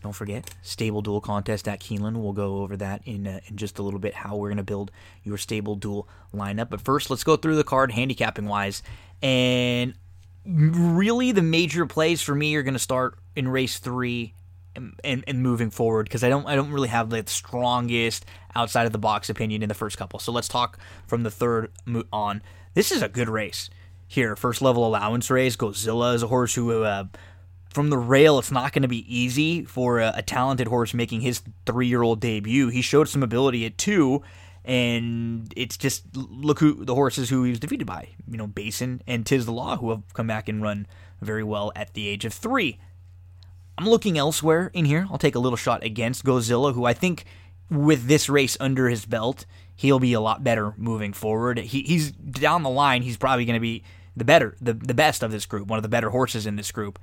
don't 0.02 0.12
forget, 0.12 0.50
stable 0.62 1.02
duel 1.02 1.20
contest 1.20 1.68
at 1.68 1.80
Keeneland. 1.80 2.16
We'll 2.16 2.32
go 2.32 2.58
over 2.58 2.76
that 2.78 3.02
in, 3.04 3.26
uh, 3.26 3.40
in 3.46 3.56
just 3.56 3.78
a 3.78 3.82
little 3.82 4.00
bit, 4.00 4.14
how 4.14 4.36
we're 4.36 4.48
going 4.48 4.56
to 4.56 4.62
build 4.62 4.90
your 5.22 5.38
stable 5.38 5.76
duel 5.76 6.08
lineup. 6.34 6.70
But 6.70 6.80
first, 6.80 7.10
let's 7.10 7.24
go 7.24 7.36
through 7.36 7.56
the 7.56 7.64
card 7.64 7.92
handicapping 7.92 8.46
wise. 8.46 8.82
And 9.22 9.94
really, 10.44 11.32
the 11.32 11.42
major 11.42 11.86
plays 11.86 12.22
for 12.22 12.34
me 12.34 12.54
are 12.56 12.62
going 12.62 12.74
to 12.74 12.80
start 12.80 13.18
in 13.36 13.48
race 13.48 13.78
three 13.78 14.34
and, 14.76 15.24
and, 15.26 15.42
moving 15.42 15.70
forward 15.70 16.04
because 16.04 16.24
I 16.24 16.28
don't 16.28 16.46
I 16.46 16.54
don't 16.54 16.70
really 16.70 16.88
have 16.88 17.10
the 17.10 17.24
strongest 17.26 18.24
outside 18.54 18.86
of 18.86 18.92
the 18.92 18.98
box 18.98 19.28
opinion 19.28 19.62
in 19.62 19.68
the 19.68 19.74
first 19.74 19.98
couple. 19.98 20.18
So 20.18 20.32
let's 20.32 20.48
talk 20.48 20.78
from 21.06 21.22
the 21.22 21.30
third 21.30 21.70
on. 22.12 22.42
This 22.74 22.90
is 22.90 23.02
a 23.02 23.08
good 23.08 23.28
race 23.28 23.68
here. 24.12 24.36
First 24.36 24.62
level 24.62 24.86
allowance 24.86 25.30
race. 25.30 25.56
Gozilla 25.56 26.14
is 26.14 26.22
a 26.22 26.28
horse 26.28 26.54
who, 26.54 26.82
uh, 26.82 27.04
from 27.70 27.90
the 27.90 27.98
rail, 27.98 28.38
it's 28.38 28.50
not 28.50 28.72
going 28.72 28.82
to 28.82 28.88
be 28.88 29.14
easy 29.14 29.64
for 29.64 30.00
a, 30.00 30.12
a, 30.16 30.22
talented 30.22 30.68
horse 30.68 30.92
making 30.92 31.22
his 31.22 31.42
three 31.66 31.86
year 31.86 32.02
old 32.02 32.20
debut. 32.20 32.68
He 32.68 32.82
showed 32.82 33.08
some 33.08 33.22
ability 33.22 33.64
at 33.64 33.78
two, 33.78 34.22
and 34.64 35.52
it's 35.56 35.76
just 35.76 36.04
look 36.14 36.58
who 36.60 36.84
the 36.84 36.94
horses 36.94 37.30
who 37.30 37.44
he 37.44 37.50
was 37.50 37.60
defeated 37.60 37.86
by. 37.86 38.08
You 38.30 38.36
know, 38.36 38.46
Basin 38.46 39.02
and 39.06 39.24
Tiz 39.24 39.46
the 39.46 39.52
Law, 39.52 39.76
who 39.76 39.90
have 39.90 40.02
come 40.14 40.26
back 40.26 40.48
and 40.48 40.62
run 40.62 40.86
very 41.20 41.42
well 41.42 41.72
at 41.74 41.94
the 41.94 42.08
age 42.08 42.24
of 42.24 42.34
three. 42.34 42.78
I'm 43.78 43.88
looking 43.88 44.18
elsewhere 44.18 44.70
in 44.74 44.84
here. 44.84 45.06
I'll 45.10 45.18
take 45.18 45.34
a 45.34 45.38
little 45.38 45.56
shot 45.56 45.82
against 45.82 46.24
Gozilla, 46.24 46.74
who 46.74 46.84
I 46.84 46.92
think 46.92 47.24
with 47.70 48.06
this 48.06 48.28
race 48.28 48.56
under 48.60 48.88
his 48.88 49.06
belt, 49.06 49.46
he'll 49.74 49.98
be 49.98 50.12
a 50.12 50.20
lot 50.20 50.44
better 50.44 50.74
moving 50.76 51.12
forward. 51.12 51.58
He, 51.58 51.82
he's 51.82 52.12
down 52.12 52.62
the 52.62 52.70
line. 52.70 53.02
He's 53.02 53.16
probably 53.16 53.44
going 53.44 53.56
to 53.56 53.60
be 53.60 53.82
the 54.16 54.24
better, 54.24 54.56
the, 54.60 54.74
the 54.74 54.94
best 54.94 55.22
of 55.22 55.30
this 55.30 55.46
group, 55.46 55.68
one 55.68 55.78
of 55.78 55.82
the 55.82 55.88
better 55.88 56.10
horses 56.10 56.46
in 56.46 56.56
this 56.56 56.70
group. 56.70 56.98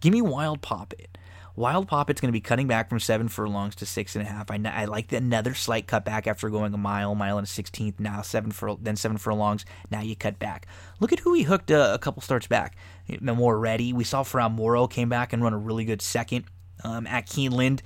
Give 0.00 0.12
me 0.12 0.22
Wild 0.22 0.62
Poppet. 0.62 1.18
Wild 1.56 1.88
Poppet's 1.88 2.20
going 2.20 2.28
to 2.28 2.32
be 2.32 2.40
cutting 2.40 2.66
back 2.66 2.90
from 2.90 3.00
seven 3.00 3.28
furlongs 3.28 3.74
to 3.76 3.86
six 3.86 4.14
and 4.14 4.26
a 4.26 4.30
half. 4.30 4.50
I, 4.50 4.60
I 4.64 4.84
like 4.84 5.08
the, 5.08 5.16
another 5.16 5.54
slight 5.54 5.86
cutback 5.86 6.26
after 6.26 6.50
going 6.50 6.74
a 6.74 6.78
mile, 6.78 7.14
mile 7.14 7.38
and 7.38 7.46
a 7.46 7.50
sixteenth. 7.50 7.98
Now 7.98 8.20
seven 8.20 8.50
for 8.50 8.76
then 8.80 8.96
seven 8.96 9.16
furlongs. 9.16 9.64
Now 9.90 10.02
you 10.02 10.14
cut 10.14 10.38
back. 10.38 10.66
Look 11.00 11.12
at 11.12 11.20
who 11.20 11.32
he 11.32 11.44
hooked 11.44 11.70
a, 11.70 11.94
a 11.94 11.98
couple 11.98 12.20
starts 12.20 12.46
back. 12.46 12.76
Moretti. 13.20 13.94
We 13.94 14.04
saw 14.04 14.22
From 14.22 14.52
Moro 14.52 14.86
came 14.86 15.08
back 15.08 15.32
and 15.32 15.42
run 15.42 15.54
a 15.54 15.58
really 15.58 15.86
good 15.86 16.02
second 16.02 16.44
um, 16.84 17.06
at 17.06 17.26
Keeneland. 17.26 17.80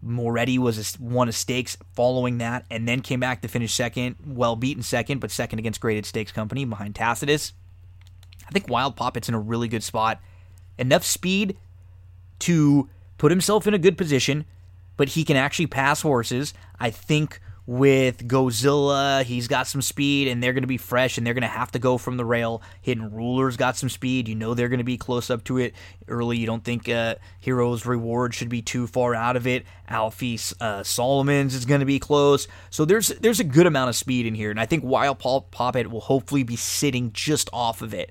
Moretti 0.00 0.58
was 0.58 0.78
a, 0.78 1.28
a 1.28 1.32
stakes 1.32 1.76
following 1.94 2.38
that, 2.38 2.64
and 2.70 2.88
then 2.88 3.02
came 3.02 3.20
back 3.20 3.42
to 3.42 3.48
finish 3.48 3.72
second, 3.74 4.16
well 4.26 4.56
beaten 4.56 4.82
second, 4.82 5.20
but 5.20 5.30
second 5.30 5.58
against 5.60 5.80
Graded 5.80 6.06
Stakes 6.06 6.32
Company 6.32 6.64
behind 6.64 6.94
Tacitus. 6.96 7.52
I 8.48 8.50
think 8.50 8.68
Wild 8.68 8.96
Poppet's 8.96 9.28
in 9.28 9.34
a 9.34 9.38
really 9.38 9.68
good 9.68 9.84
spot. 9.84 10.20
Enough 10.78 11.04
speed 11.04 11.56
to 12.40 12.88
put 13.22 13.30
himself 13.30 13.68
in 13.68 13.72
a 13.72 13.78
good 13.78 13.96
position, 13.96 14.44
but 14.96 15.10
he 15.10 15.22
can 15.22 15.36
actually 15.36 15.68
pass 15.68 16.02
horses. 16.02 16.52
I 16.80 16.90
think 16.90 17.40
with 17.66 18.26
Gozilla. 18.26 19.22
He's 19.22 19.46
got 19.46 19.68
some 19.68 19.80
speed, 19.80 20.26
and 20.26 20.42
they're 20.42 20.52
going 20.52 20.64
to 20.64 20.66
be 20.66 20.76
fresh, 20.76 21.16
and 21.16 21.24
they're 21.24 21.32
going 21.32 21.42
to 21.42 21.48
have 21.48 21.70
to 21.70 21.78
go 21.78 21.98
from 21.98 22.16
the 22.16 22.24
rail. 22.24 22.62
Hidden 22.80 23.12
Ruler's 23.12 23.56
got 23.56 23.76
some 23.76 23.88
speed. 23.88 24.26
You 24.26 24.34
know 24.34 24.54
they're 24.54 24.68
going 24.68 24.78
to 24.78 24.84
be 24.84 24.96
close 24.98 25.30
up 25.30 25.44
to 25.44 25.58
it 25.58 25.72
early. 26.08 26.36
You 26.36 26.46
don't 26.46 26.64
think 26.64 26.88
uh, 26.88 27.14
Hero's 27.38 27.86
Reward 27.86 28.34
should 28.34 28.48
be 28.48 28.60
too 28.60 28.88
far 28.88 29.14
out 29.14 29.36
of 29.36 29.46
it. 29.46 29.64
Alfie 29.88 30.40
uh, 30.60 30.82
Solomon's 30.82 31.54
is 31.54 31.64
going 31.64 31.78
to 31.78 31.86
be 31.86 32.00
close. 32.00 32.48
So 32.70 32.84
there's 32.84 33.08
there's 33.08 33.38
a 33.38 33.44
good 33.44 33.66
amount 33.66 33.90
of 33.90 33.94
speed 33.94 34.26
in 34.26 34.34
here, 34.34 34.50
and 34.50 34.58
I 34.58 34.66
think 34.66 34.82
Wild 34.82 35.20
Paul 35.20 35.42
Poppet 35.42 35.92
will 35.92 36.00
hopefully 36.00 36.42
be 36.42 36.56
sitting 36.56 37.12
just 37.12 37.48
off 37.52 37.82
of 37.82 37.94
it 37.94 38.10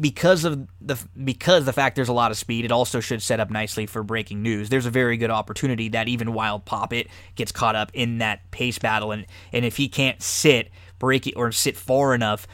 because 0.00 0.44
of 0.44 0.66
the 0.80 0.98
because 1.22 1.66
the 1.66 1.72
fact 1.72 1.94
there's 1.96 2.08
a 2.08 2.12
lot 2.12 2.30
of 2.30 2.38
speed, 2.38 2.64
it 2.64 2.72
also 2.72 3.00
should 3.00 3.22
set 3.22 3.38
up 3.38 3.50
nicely 3.50 3.86
for 3.86 4.02
breaking 4.02 4.42
news. 4.42 4.68
There's 4.68 4.86
a 4.86 4.90
very 4.90 5.16
good 5.16 5.30
opportunity 5.30 5.90
that 5.90 6.08
even 6.08 6.32
Wild 6.32 6.64
Poppet 6.64 7.08
gets 7.34 7.52
caught 7.52 7.76
up 7.76 7.90
in 7.92 8.18
that 8.18 8.50
pace 8.50 8.78
battle, 8.78 9.12
and 9.12 9.26
and 9.52 9.64
if 9.64 9.76
he 9.76 9.88
can't 9.88 10.22
sit 10.22 10.70
break 11.00 11.26
it 11.26 11.34
or 11.34 11.50
sit 11.50 11.76
far 11.76 12.14
enough, 12.14 12.46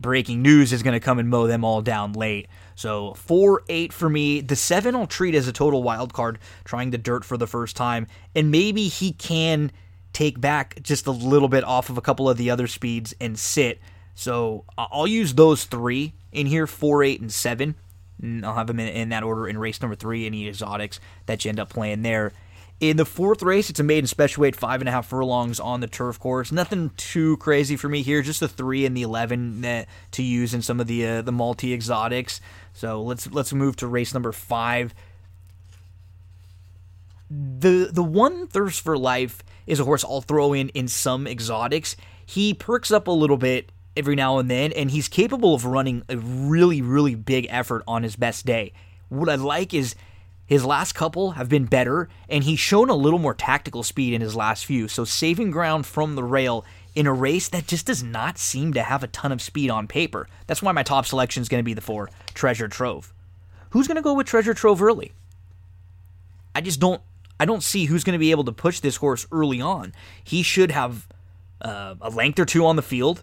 breaking 0.00 0.42
news 0.42 0.72
is 0.72 0.82
going 0.82 0.94
to 0.94 1.00
come 1.00 1.20
and 1.20 1.28
mow 1.28 1.46
them 1.46 1.64
all 1.64 1.80
down 1.82 2.12
late. 2.12 2.48
So 2.74 3.14
four 3.14 3.62
eight 3.68 3.92
for 3.92 4.08
me. 4.08 4.40
The 4.40 4.56
seven 4.56 4.96
I'll 4.96 5.06
treat 5.06 5.36
as 5.36 5.46
a 5.46 5.52
total 5.52 5.84
wild 5.84 6.12
card, 6.12 6.40
trying 6.64 6.90
the 6.90 6.98
dirt 6.98 7.24
for 7.24 7.36
the 7.36 7.46
first 7.46 7.76
time, 7.76 8.08
and 8.34 8.50
maybe 8.50 8.88
he 8.88 9.12
can 9.12 9.70
take 10.12 10.40
back 10.40 10.82
just 10.82 11.06
a 11.06 11.12
little 11.12 11.48
bit 11.48 11.62
off 11.62 11.90
of 11.90 11.96
a 11.96 12.02
couple 12.02 12.28
of 12.28 12.36
the 12.36 12.50
other 12.50 12.66
speeds 12.66 13.14
and 13.20 13.38
sit. 13.38 13.80
So 14.16 14.64
I'll 14.78 15.06
use 15.06 15.34
those 15.34 15.64
three 15.64 16.14
in 16.32 16.46
here 16.46 16.66
four, 16.66 17.04
eight, 17.04 17.20
and 17.20 17.30
seven. 17.30 17.76
I'll 18.42 18.54
have 18.54 18.66
them 18.66 18.80
in, 18.80 18.88
in 18.88 19.08
that 19.10 19.22
order 19.22 19.46
in 19.46 19.58
race 19.58 19.80
number 19.80 19.94
three. 19.94 20.26
Any 20.26 20.48
exotics 20.48 20.98
that 21.26 21.44
you 21.44 21.50
end 21.50 21.60
up 21.60 21.68
playing 21.68 22.02
there. 22.02 22.32
In 22.80 22.96
the 22.96 23.04
fourth 23.04 23.42
race, 23.42 23.70
it's 23.70 23.78
a 23.80 23.82
maiden 23.82 24.06
special 24.06 24.40
weight, 24.40 24.56
five 24.56 24.80
and 24.80 24.88
a 24.88 24.92
half 24.92 25.06
furlongs 25.06 25.60
on 25.60 25.80
the 25.80 25.86
turf 25.86 26.18
course. 26.18 26.50
Nothing 26.50 26.90
too 26.96 27.36
crazy 27.36 27.76
for 27.76 27.88
me 27.88 28.02
here, 28.02 28.22
just 28.22 28.40
the 28.40 28.48
three 28.48 28.86
and 28.86 28.96
the 28.96 29.02
eleven 29.02 29.86
to 30.12 30.22
use 30.22 30.54
in 30.54 30.62
some 30.62 30.80
of 30.80 30.86
the 30.86 31.06
uh, 31.06 31.22
the 31.22 31.32
multi 31.32 31.74
exotics. 31.74 32.40
So 32.72 33.02
let's 33.02 33.30
let's 33.30 33.52
move 33.52 33.76
to 33.76 33.86
race 33.86 34.14
number 34.14 34.32
five. 34.32 34.94
The 37.30 37.90
the 37.92 38.02
one 38.02 38.46
thirst 38.46 38.80
for 38.80 38.96
life 38.96 39.42
is 39.66 39.78
a 39.78 39.84
horse 39.84 40.04
I'll 40.04 40.22
throw 40.22 40.54
in 40.54 40.70
in 40.70 40.88
some 40.88 41.26
exotics. 41.26 41.96
He 42.24 42.54
perks 42.54 42.90
up 42.90 43.08
a 43.08 43.12
little 43.12 43.36
bit 43.36 43.70
every 43.96 44.14
now 44.14 44.38
and 44.38 44.50
then, 44.50 44.72
and 44.72 44.90
he's 44.90 45.08
capable 45.08 45.54
of 45.54 45.64
running 45.64 46.02
a 46.08 46.16
really, 46.16 46.82
really 46.82 47.14
big 47.14 47.46
effort 47.50 47.82
on 47.86 48.02
his 48.02 48.16
best 48.16 48.46
day. 48.46 48.72
What 49.08 49.28
I 49.28 49.36
like 49.36 49.72
is 49.72 49.94
his 50.46 50.64
last 50.64 50.94
couple 50.94 51.32
have 51.32 51.48
been 51.48 51.64
better, 51.64 52.08
and 52.28 52.44
he's 52.44 52.58
shown 52.58 52.88
a 52.88 52.94
little 52.94 53.18
more 53.18 53.34
tactical 53.34 53.82
speed 53.82 54.14
in 54.14 54.20
his 54.20 54.36
last 54.36 54.64
few. 54.64 54.86
So 54.88 55.04
saving 55.04 55.50
ground 55.50 55.86
from 55.86 56.14
the 56.14 56.22
rail 56.22 56.64
in 56.94 57.06
a 57.06 57.12
race 57.12 57.48
that 57.48 57.66
just 57.66 57.86
does 57.86 58.02
not 58.02 58.38
seem 58.38 58.72
to 58.72 58.82
have 58.82 59.02
a 59.02 59.08
ton 59.08 59.32
of 59.32 59.42
speed 59.42 59.70
on 59.70 59.86
paper. 59.86 60.28
That's 60.46 60.62
why 60.62 60.72
my 60.72 60.82
top 60.82 61.04
selection 61.04 61.42
is 61.42 61.48
going 61.48 61.60
to 61.60 61.64
be 61.64 61.74
the 61.74 61.80
four 61.80 62.10
Treasure 62.32 62.68
Trove. 62.68 63.12
Who's 63.70 63.88
going 63.88 63.96
to 63.96 64.02
go 64.02 64.14
with 64.14 64.26
Treasure 64.26 64.54
Trove 64.54 64.80
early? 64.80 65.12
I 66.54 66.60
just 66.60 66.80
don't. 66.80 67.02
I 67.38 67.44
don't 67.44 67.62
see 67.62 67.84
who's 67.84 68.02
going 68.02 68.14
to 68.14 68.18
be 68.18 68.30
able 68.30 68.44
to 68.44 68.52
push 68.52 68.80
this 68.80 68.96
horse 68.96 69.26
early 69.30 69.60
on. 69.60 69.92
He 70.24 70.42
should 70.42 70.70
have 70.70 71.06
uh, 71.60 71.96
a 72.00 72.08
length 72.08 72.38
or 72.38 72.46
two 72.46 72.64
on 72.64 72.76
the 72.76 72.82
field 72.82 73.22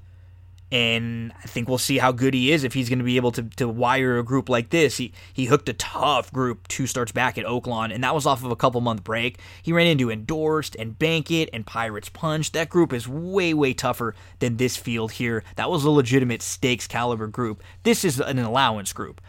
and 0.73 1.31
I 1.43 1.45
think 1.45 1.69
we'll 1.69 1.77
see 1.77 1.99
how 1.99 2.11
good 2.11 2.33
he 2.33 2.51
is 2.51 2.63
if 2.63 2.73
he's 2.73 2.89
going 2.89 2.97
to 2.97 3.05
be 3.05 3.15
able 3.15 3.31
to, 3.33 3.43
to 3.43 3.69
wire 3.69 4.17
a 4.17 4.23
group 4.23 4.49
like 4.49 4.71
this. 4.71 4.97
He 4.97 5.13
he 5.31 5.45
hooked 5.45 5.69
a 5.69 5.73
tough 5.73 6.33
group 6.33 6.67
two 6.67 6.87
starts 6.87 7.11
back 7.11 7.37
at 7.37 7.45
Oaklawn, 7.45 7.93
and 7.93 8.03
that 8.03 8.15
was 8.15 8.25
off 8.25 8.43
of 8.43 8.49
a 8.49 8.55
couple 8.55 8.81
month 8.81 9.03
break. 9.03 9.37
He 9.61 9.71
ran 9.71 9.85
into 9.85 10.09
Endorsed 10.09 10.75
and 10.77 10.97
Bankit 10.97 11.49
and 11.53 11.63
Pirates 11.63 12.09
Punch. 12.09 12.53
That 12.53 12.69
group 12.69 12.91
is 12.91 13.07
way 13.07 13.53
way 13.53 13.75
tougher 13.75 14.15
than 14.39 14.57
this 14.57 14.75
field 14.75 15.11
here. 15.11 15.43
That 15.57 15.69
was 15.69 15.83
a 15.83 15.91
legitimate 15.91 16.41
stakes 16.41 16.87
caliber 16.87 17.27
group. 17.27 17.61
This 17.83 18.03
is 18.03 18.19
an 18.19 18.39
allowance 18.39 18.93
group. 18.93 19.21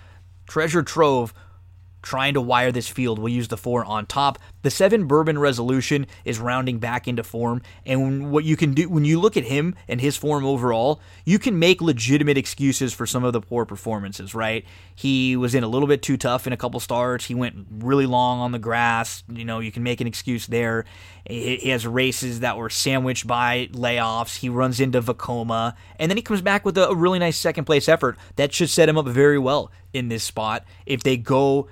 Treasure 0.48 0.82
Trove 0.82 1.34
trying 2.00 2.34
to 2.34 2.40
wire 2.40 2.72
this 2.72 2.88
field. 2.88 3.18
We'll 3.18 3.34
use 3.34 3.48
the 3.48 3.58
four 3.58 3.84
on 3.84 4.06
top. 4.06 4.38
The 4.64 4.70
seven 4.70 5.06
Bourbon 5.06 5.38
Resolution 5.38 6.06
is 6.24 6.38
rounding 6.38 6.78
back 6.78 7.06
into 7.06 7.22
form, 7.22 7.60
and 7.84 8.32
what 8.32 8.44
you 8.44 8.56
can 8.56 8.72
do 8.72 8.88
when 8.88 9.04
you 9.04 9.20
look 9.20 9.36
at 9.36 9.44
him 9.44 9.74
and 9.88 10.00
his 10.00 10.16
form 10.16 10.46
overall, 10.46 11.02
you 11.26 11.38
can 11.38 11.58
make 11.58 11.82
legitimate 11.82 12.38
excuses 12.38 12.94
for 12.94 13.04
some 13.04 13.24
of 13.24 13.34
the 13.34 13.42
poor 13.42 13.66
performances. 13.66 14.34
Right? 14.34 14.64
He 14.94 15.36
was 15.36 15.54
in 15.54 15.64
a 15.64 15.68
little 15.68 15.86
bit 15.86 16.00
too 16.00 16.16
tough 16.16 16.46
in 16.46 16.54
a 16.54 16.56
couple 16.56 16.80
starts. 16.80 17.26
He 17.26 17.34
went 17.34 17.66
really 17.70 18.06
long 18.06 18.40
on 18.40 18.52
the 18.52 18.58
grass. 18.58 19.22
You 19.28 19.44
know, 19.44 19.60
you 19.60 19.70
can 19.70 19.82
make 19.82 20.00
an 20.00 20.06
excuse 20.06 20.46
there. 20.46 20.86
He 21.28 21.68
has 21.68 21.86
races 21.86 22.40
that 22.40 22.56
were 22.56 22.70
sandwiched 22.70 23.26
by 23.26 23.68
layoffs. 23.72 24.38
He 24.38 24.48
runs 24.48 24.80
into 24.80 25.02
Vekoma, 25.02 25.74
and 25.98 26.10
then 26.10 26.16
he 26.16 26.22
comes 26.22 26.40
back 26.40 26.64
with 26.64 26.78
a 26.78 26.94
really 26.94 27.18
nice 27.18 27.36
second 27.36 27.66
place 27.66 27.86
effort 27.86 28.16
that 28.36 28.54
should 28.54 28.70
set 28.70 28.88
him 28.88 28.96
up 28.96 29.06
very 29.08 29.38
well 29.38 29.70
in 29.92 30.08
this 30.08 30.24
spot 30.24 30.64
if 30.86 31.02
they 31.02 31.18
go 31.18 31.68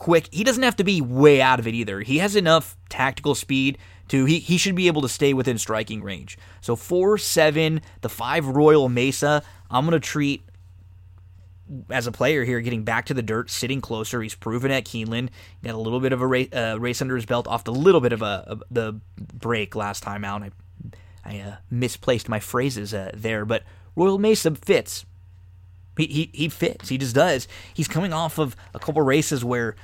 quick. 0.00 0.28
He 0.32 0.42
doesn't 0.42 0.62
have 0.62 0.76
to 0.76 0.84
be 0.84 1.00
way 1.00 1.40
out 1.40 1.60
of 1.60 1.68
it 1.68 1.74
either. 1.74 2.00
He 2.00 2.18
has 2.18 2.34
enough 2.34 2.76
tactical 2.88 3.36
speed 3.36 3.78
to 4.08 4.24
he, 4.24 4.40
he 4.40 4.56
should 4.56 4.74
be 4.74 4.88
able 4.88 5.02
to 5.02 5.08
stay 5.08 5.32
within 5.32 5.58
striking 5.58 6.02
range. 6.02 6.36
So 6.60 6.74
4 6.74 7.18
7, 7.18 7.80
the 8.00 8.08
5 8.08 8.48
Royal 8.48 8.88
Mesa, 8.88 9.44
I'm 9.70 9.88
to 9.88 10.00
treat 10.00 10.42
as 11.90 12.08
a 12.08 12.12
player 12.12 12.44
here, 12.44 12.60
getting 12.60 12.82
back 12.82 13.06
to 13.06 13.14
the 13.14 13.22
dirt, 13.22 13.50
sitting 13.50 13.80
closer. 13.80 14.20
He's 14.22 14.34
proven 14.34 14.72
at 14.72 14.84
Keeneland. 14.84 15.28
Got 15.62 15.74
a 15.74 15.78
little 15.78 16.00
bit 16.00 16.12
of 16.12 16.20
a 16.20 16.26
race, 16.26 16.48
uh, 16.52 16.76
race 16.80 17.00
under 17.00 17.14
his 17.14 17.26
belt 17.26 17.46
off 17.46 17.62
the 17.62 17.72
little 17.72 18.00
bit 18.00 18.12
of 18.12 18.22
a, 18.22 18.44
a 18.48 18.58
the 18.70 19.00
break 19.16 19.76
last 19.76 20.02
time 20.02 20.24
out. 20.24 20.42
I, 20.42 20.50
I 21.24 21.38
uh, 21.40 21.56
misplaced 21.70 22.28
my 22.28 22.40
phrases 22.40 22.92
uh, 22.92 23.12
there, 23.14 23.44
but 23.44 23.62
Royal 23.94 24.18
Mesa 24.18 24.52
fits. 24.54 25.04
He, 26.00 26.06
he, 26.06 26.30
he 26.32 26.48
fits. 26.48 26.88
He 26.88 26.98
just 26.98 27.14
does. 27.14 27.46
He's 27.74 27.88
coming 27.88 28.12
off 28.12 28.38
of 28.38 28.56
a 28.74 28.78
couple 28.78 29.02
races 29.02 29.44
where, 29.44 29.76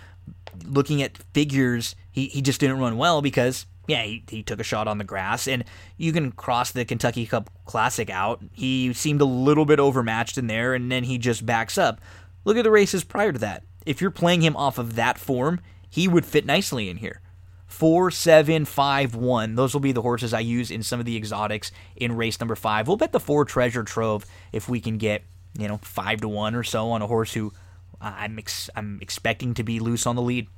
looking 0.65 1.03
at 1.03 1.19
figures, 1.35 1.95
he, 2.11 2.27
he 2.29 2.41
just 2.41 2.59
didn't 2.59 2.79
run 2.79 2.97
well 2.97 3.21
because, 3.21 3.67
yeah, 3.87 4.03
he, 4.03 4.25
he 4.29 4.43
took 4.43 4.59
a 4.59 4.65
shot 4.65 4.89
on 4.89 4.99
the 4.99 5.05
grass. 5.05 5.47
And 5.47 5.65
you 5.97 6.13
can 6.13 6.33
cross 6.33 6.73
the 6.73 6.85
Kentucky 6.85 7.27
Cup 7.27 7.51
Classic 7.67 8.09
out. 8.09 8.43
He 8.53 8.93
seemed 8.95 9.21
a 9.21 9.27
little 9.27 9.67
bit 9.67 9.79
overmatched 9.79 10.39
in 10.39 10.47
there, 10.47 10.75
and 10.75 10.91
then 10.91 11.05
he 11.05 11.19
just 11.19 11.45
backs 11.45 11.77
up. 11.77 12.01
Look 12.45 12.57
at 12.57 12.65
the 12.65 12.71
races 12.71 13.05
prior 13.05 13.33
to 13.33 13.39
that. 13.41 13.65
If 13.85 14.01
you're 14.01 14.11
playing 14.11 14.43
him 14.43 14.57
off 14.57 14.79
of 14.79 14.95
that 14.97 15.19
form, 15.19 15.61
he 15.89 16.09
would 16.09 16.25
fit 16.25 16.47
nicely 16.47 16.89
in 16.89 16.97
here. 16.97 17.21
Four, 17.67 18.11
seven, 18.11 18.65
five, 18.65 19.15
one. 19.15 19.57
Those 19.57 19.75
will 19.75 19.81
be 19.81 19.93
the 19.93 20.03
horses 20.03 20.33
I 20.33 20.41
use 20.41 20.71
in 20.71 20.83
some 20.83 21.01
of 21.01 21.07
the 21.07 21.17
exotics 21.17 21.73
in 21.97 22.17
race 22.17 22.39
number 22.39 22.55
five. 22.55 22.87
We'll 22.87 22.97
bet 22.97 23.13
the 23.13 23.21
four 23.21 23.45
treasure 23.45 23.83
trove 23.83 24.25
if 24.53 24.69
we 24.69 24.81
can 24.81 24.99
get 24.99 25.25
you 25.59 25.69
know, 25.69 25.79
five 25.79 26.21
to 26.21 26.29
one 26.29 26.55
or 26.55 26.63
so 26.63 26.91
on 26.91 27.03
a 27.03 27.07
horse 27.07 27.33
who 27.33 27.53
I'm 28.01 28.39
ex- 28.39 28.71
I'm 28.77 28.99
expecting 29.01 29.55
to 29.55 29.63
be 29.63 29.81
loose 29.81 30.07
on 30.07 30.17
the 30.17 30.23
lead. 30.23 30.49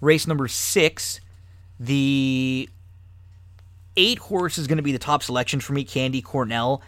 Race 0.00 0.26
number 0.26 0.48
six, 0.48 1.20
the 1.78 2.68
eight 3.96 4.18
horse 4.18 4.58
is 4.58 4.66
going 4.66 4.78
to 4.78 4.82
be 4.82 4.92
the 4.92 4.98
top 4.98 5.22
selection 5.22 5.60
for 5.60 5.72
me. 5.72 5.84
Candy 5.84 6.22
Cornell. 6.22 6.82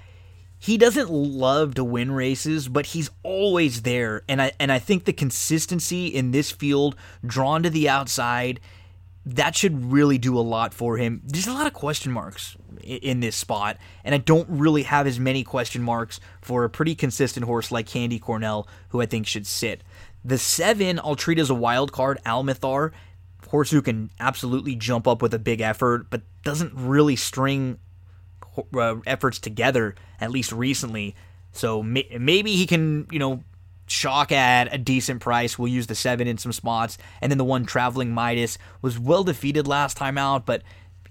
He 0.59 0.79
doesn't 0.79 1.11
love 1.11 1.75
to 1.75 1.85
win 1.85 2.11
races, 2.11 2.69
but 2.69 2.87
he's 2.87 3.11
always 3.23 3.83
there, 3.83 4.23
and 4.29 4.41
I 4.41 4.53
and 4.59 4.73
I 4.73 4.79
think 4.79 5.05
the 5.05 5.13
consistency 5.13 6.07
in 6.07 6.31
this 6.31 6.51
field, 6.51 6.97
drawn 7.27 7.63
to 7.65 7.71
the 7.71 7.87
outside, 7.89 8.61
that 9.27 9.57
should 9.57 9.93
really 9.93 10.19
do 10.19 10.39
a 10.39 10.41
lot 10.41 10.75
for 10.75 10.99
him. 10.99 11.23
There's 11.25 11.47
a 11.47 11.53
lot 11.53 11.67
of 11.67 11.73
question 11.73 12.13
marks 12.13 12.57
in 12.83 13.21
this 13.21 13.37
spot, 13.37 13.79
and 14.05 14.15
I 14.15 14.19
don't 14.19 14.49
really 14.51 14.83
have 14.83 15.07
as 15.07 15.19
many 15.19 15.45
question 15.45 15.83
marks 15.83 16.21
for 16.43 16.65
a 16.65 16.71
pretty 16.71 16.95
consistent 16.95 17.47
horse 17.47 17.71
like 17.73 17.87
Candy 17.87 18.19
Cornell, 18.19 18.69
who 18.91 19.01
I 19.01 19.07
think 19.07 19.27
should 19.27 19.47
sit. 19.47 19.83
The 20.25 20.39
seven 20.39 20.99
I'll 20.99 21.17
treat 21.17 21.39
as 21.39 21.51
a 21.51 21.55
wild 21.55 21.93
card, 21.93 22.19
Almithar, 22.27 22.93
horse 23.49 23.71
who 23.71 23.83
can 23.83 24.11
absolutely 24.21 24.75
jump 24.75 25.07
up 25.07 25.23
with 25.23 25.33
a 25.33 25.39
big 25.39 25.61
effort, 25.61 26.11
but 26.11 26.23
doesn't 26.43 26.73
really 26.75 27.17
string 27.17 27.79
uh, 28.77 28.97
efforts 29.07 29.39
together, 29.39 29.95
at 30.21 30.31
least 30.31 30.53
recently. 30.53 31.15
So 31.53 31.83
may- 31.83 32.17
maybe 32.19 32.57
he 32.57 32.67
can, 32.67 33.07
you 33.11 33.19
know, 33.19 33.43
chalk 33.87 34.33
at 34.33 34.73
a 34.73 34.79
decent 34.79 35.21
price. 35.21 35.59
We'll 35.59 35.69
use 35.69 35.87
the 35.87 35.95
seven 35.95 36.27
in 36.27 36.39
some 36.39 36.53
spots, 36.53 36.99
and 37.21 37.31
then 37.31 37.39
the 37.39 37.45
one 37.45 37.65
traveling 37.65 38.13
Midas 38.13 38.59
was 38.83 38.99
well 38.99 39.25
defeated 39.25 39.67
last 39.67 39.97
time 39.97 40.19
out, 40.19 40.47
but 40.47 40.63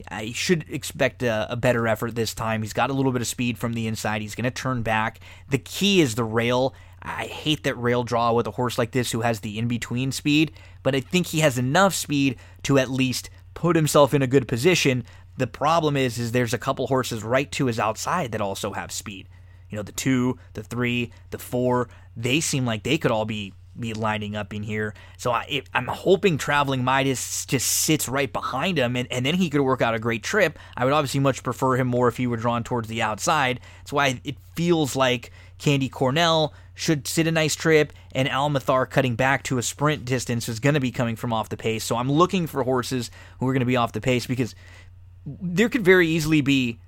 I 0.10 0.32
should 0.32 0.66
expect 0.70 1.24
a, 1.24 1.48
a, 1.52 1.56
better 1.56 1.88
effort 1.88 2.16
this 2.16 2.34
time. 2.34 2.62
He's 2.62 2.74
got 2.74 2.90
a 2.90 2.94
little 2.94 3.12
bit 3.12 3.22
of 3.22 3.28
speed 3.28 3.58
from 3.58 3.74
the 3.74 3.88
inside. 3.88 4.22
He's 4.22 4.36
going 4.36 4.44
to 4.44 4.52
turn 4.52 4.82
back. 4.82 5.20
The 5.50 5.60
key 5.60 6.02
is 6.02 6.16
the 6.16 6.24
rail. 6.24 6.74
I 7.02 7.26
hate 7.26 7.64
that 7.64 7.76
rail 7.76 8.04
draw 8.04 8.34
with 8.34 8.48
a 8.48 8.52
horse 8.52 8.78
like 8.78 8.92
this 8.92 9.12
who 9.12 9.22
has 9.22 9.42
the 9.42 9.60
in 9.60 9.68
between 9.68 10.12
speed, 10.12 10.54
but 10.82 10.96
I 10.96 11.02
think 11.02 11.28
he 11.28 11.42
has 11.42 11.58
enough 11.58 11.94
speed 11.94 12.38
to 12.64 12.80
at 12.80 12.90
least 12.90 13.30
put 13.54 13.76
himself 13.76 14.14
in 14.14 14.22
a 14.22 14.28
good 14.28 14.48
position. 14.48 15.04
The 15.38 15.48
problem 15.48 15.98
is, 15.98 16.18
is 16.18 16.32
there's 16.32 16.54
a 16.54 16.60
couple 16.60 16.88
horses 16.88 17.24
right 17.24 17.52
to 17.54 17.66
his 17.66 17.80
outside 17.80 18.32
that 18.32 18.42
also 18.42 18.74
have 18.74 18.92
speed. 18.92 19.28
You 19.74 19.78
know, 19.78 19.84
the 19.84 19.92
two, 19.92 20.38
the 20.54 20.62
three, 20.62 21.12
the 21.32 21.40
four. 21.40 21.90
They 22.16 22.42
seem 22.42 22.64
like 22.64 22.84
they 22.84 23.00
could 23.00 23.10
all 23.10 23.26
be 23.26 23.54
be 23.80 23.96
lining 23.96 24.36
up 24.36 24.54
in 24.54 24.62
here. 24.62 24.94
So 25.18 25.32
I, 25.32 25.64
I'm 25.74 25.88
hoping 25.88 26.38
Traveling 26.38 26.84
Midas 26.84 27.44
just 27.48 27.68
sits 27.68 28.08
right 28.08 28.32
behind 28.32 28.78
him, 28.78 28.96
and, 28.96 29.12
and 29.12 29.26
then 29.26 29.34
he 29.34 29.50
could 29.50 29.62
work 29.62 29.82
out 29.82 29.96
a 29.96 30.00
great 30.00 30.22
trip. 30.22 30.60
I 30.78 30.86
would 30.86 30.94
obviously 30.94 31.22
much 31.22 31.42
prefer 31.42 31.76
him 31.76 31.88
more 31.88 32.08
if 32.08 32.18
he 32.18 32.28
were 32.28 32.38
drawn 32.38 32.64
towards 32.64 32.88
the 32.88 33.02
outside. 33.02 33.60
That's 33.80 33.92
why 33.92 34.22
it 34.24 34.36
feels 34.54 34.96
like 34.96 35.32
Candy 35.58 35.90
Cornell 35.90 36.54
should 36.76 37.08
sit 37.08 37.26
a 37.26 37.32
nice 37.32 37.56
trip, 37.56 37.94
and 38.12 38.30
Almithar 38.30 38.88
cutting 38.88 39.16
back 39.16 39.42
to 39.46 39.58
a 39.58 39.64
sprint 39.64 40.06
distance 40.06 40.48
is 40.48 40.60
going 40.60 40.76
to 40.76 40.80
be 40.80 40.92
coming 40.92 41.16
from 41.16 41.34
off 41.34 41.50
the 41.50 41.58
pace. 41.58 41.84
So 41.84 41.96
I'm 41.96 42.12
looking 42.12 42.46
for 42.46 42.62
horses 42.62 43.10
who 43.40 43.48
are 43.48 43.54
going 43.54 43.62
to 43.62 43.66
be 43.66 43.76
off 43.76 43.92
the 43.92 44.02
pace 44.02 44.28
because 44.28 44.54
there 45.26 45.68
could 45.68 45.84
very 45.84 46.08
easily 46.10 46.42
be 46.42 46.80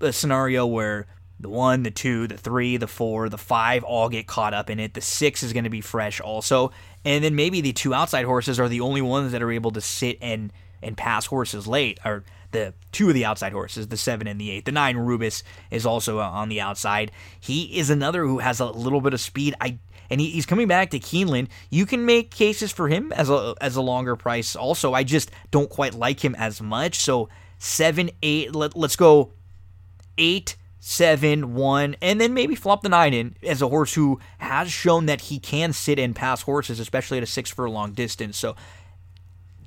a 0.00 0.12
scenario 0.12 0.66
where 0.66 1.06
the 1.40 1.48
one, 1.48 1.82
the 1.82 1.90
two, 1.90 2.26
the 2.26 2.36
three, 2.36 2.76
the 2.76 2.86
four, 2.86 3.28
the 3.28 3.38
five 3.38 3.82
all 3.84 4.08
get 4.08 4.26
caught 4.26 4.54
up 4.54 4.70
in 4.70 4.78
it. 4.80 4.94
The 4.94 5.00
six 5.00 5.42
is 5.42 5.52
going 5.52 5.64
to 5.64 5.70
be 5.70 5.80
fresh 5.80 6.20
also. 6.20 6.72
And 7.04 7.22
then 7.22 7.34
maybe 7.34 7.60
the 7.60 7.72
two 7.72 7.92
outside 7.92 8.24
horses 8.24 8.58
are 8.60 8.68
the 8.68 8.80
only 8.80 9.02
ones 9.02 9.32
that 9.32 9.42
are 9.42 9.52
able 9.52 9.72
to 9.72 9.80
sit 9.80 10.18
and, 10.20 10.52
and 10.82 10.96
pass 10.96 11.26
horses 11.26 11.66
late, 11.66 11.98
or 12.04 12.24
the 12.52 12.72
two 12.92 13.08
of 13.08 13.14
the 13.14 13.24
outside 13.24 13.52
horses, 13.52 13.88
the 13.88 13.96
seven 13.96 14.26
and 14.26 14.40
the 14.40 14.50
eight. 14.50 14.64
The 14.64 14.72
nine, 14.72 14.96
Rubus, 14.96 15.42
is 15.70 15.84
also 15.84 16.20
uh, 16.20 16.22
on 16.22 16.48
the 16.48 16.60
outside. 16.60 17.10
He 17.38 17.78
is 17.78 17.90
another 17.90 18.24
who 18.24 18.38
has 18.38 18.60
a 18.60 18.66
little 18.66 19.00
bit 19.00 19.12
of 19.12 19.20
speed. 19.20 19.54
I 19.60 19.78
and 20.10 20.20
he, 20.20 20.30
he's 20.30 20.46
coming 20.46 20.68
back 20.68 20.90
to 20.90 21.00
Keeneland. 21.00 21.48
You 21.70 21.86
can 21.86 22.06
make 22.06 22.30
cases 22.30 22.70
for 22.70 22.88
him 22.88 23.12
as 23.12 23.28
a 23.28 23.54
as 23.60 23.76
a 23.76 23.82
longer 23.82 24.16
price. 24.16 24.54
Also, 24.54 24.94
I 24.94 25.02
just 25.02 25.30
don't 25.50 25.68
quite 25.68 25.94
like 25.94 26.24
him 26.24 26.34
as 26.36 26.62
much. 26.62 27.00
So 27.00 27.28
seven, 27.58 28.10
eight. 28.22 28.54
Let, 28.54 28.76
let's 28.76 28.96
go 28.96 29.32
eight 30.16 30.56
seven, 30.86 31.54
one, 31.54 31.96
and 32.02 32.20
then 32.20 32.34
maybe 32.34 32.54
flop 32.54 32.82
the 32.82 32.90
nine 32.90 33.14
in 33.14 33.34
as 33.42 33.62
a 33.62 33.68
horse 33.68 33.94
who 33.94 34.20
has 34.36 34.70
shown 34.70 35.06
that 35.06 35.22
he 35.22 35.38
can 35.38 35.72
sit 35.72 35.98
and 35.98 36.14
pass 36.14 36.42
horses, 36.42 36.78
especially 36.78 37.16
at 37.16 37.24
a 37.24 37.26
six 37.26 37.50
furlong 37.50 37.92
distance. 37.92 38.36
So 38.36 38.54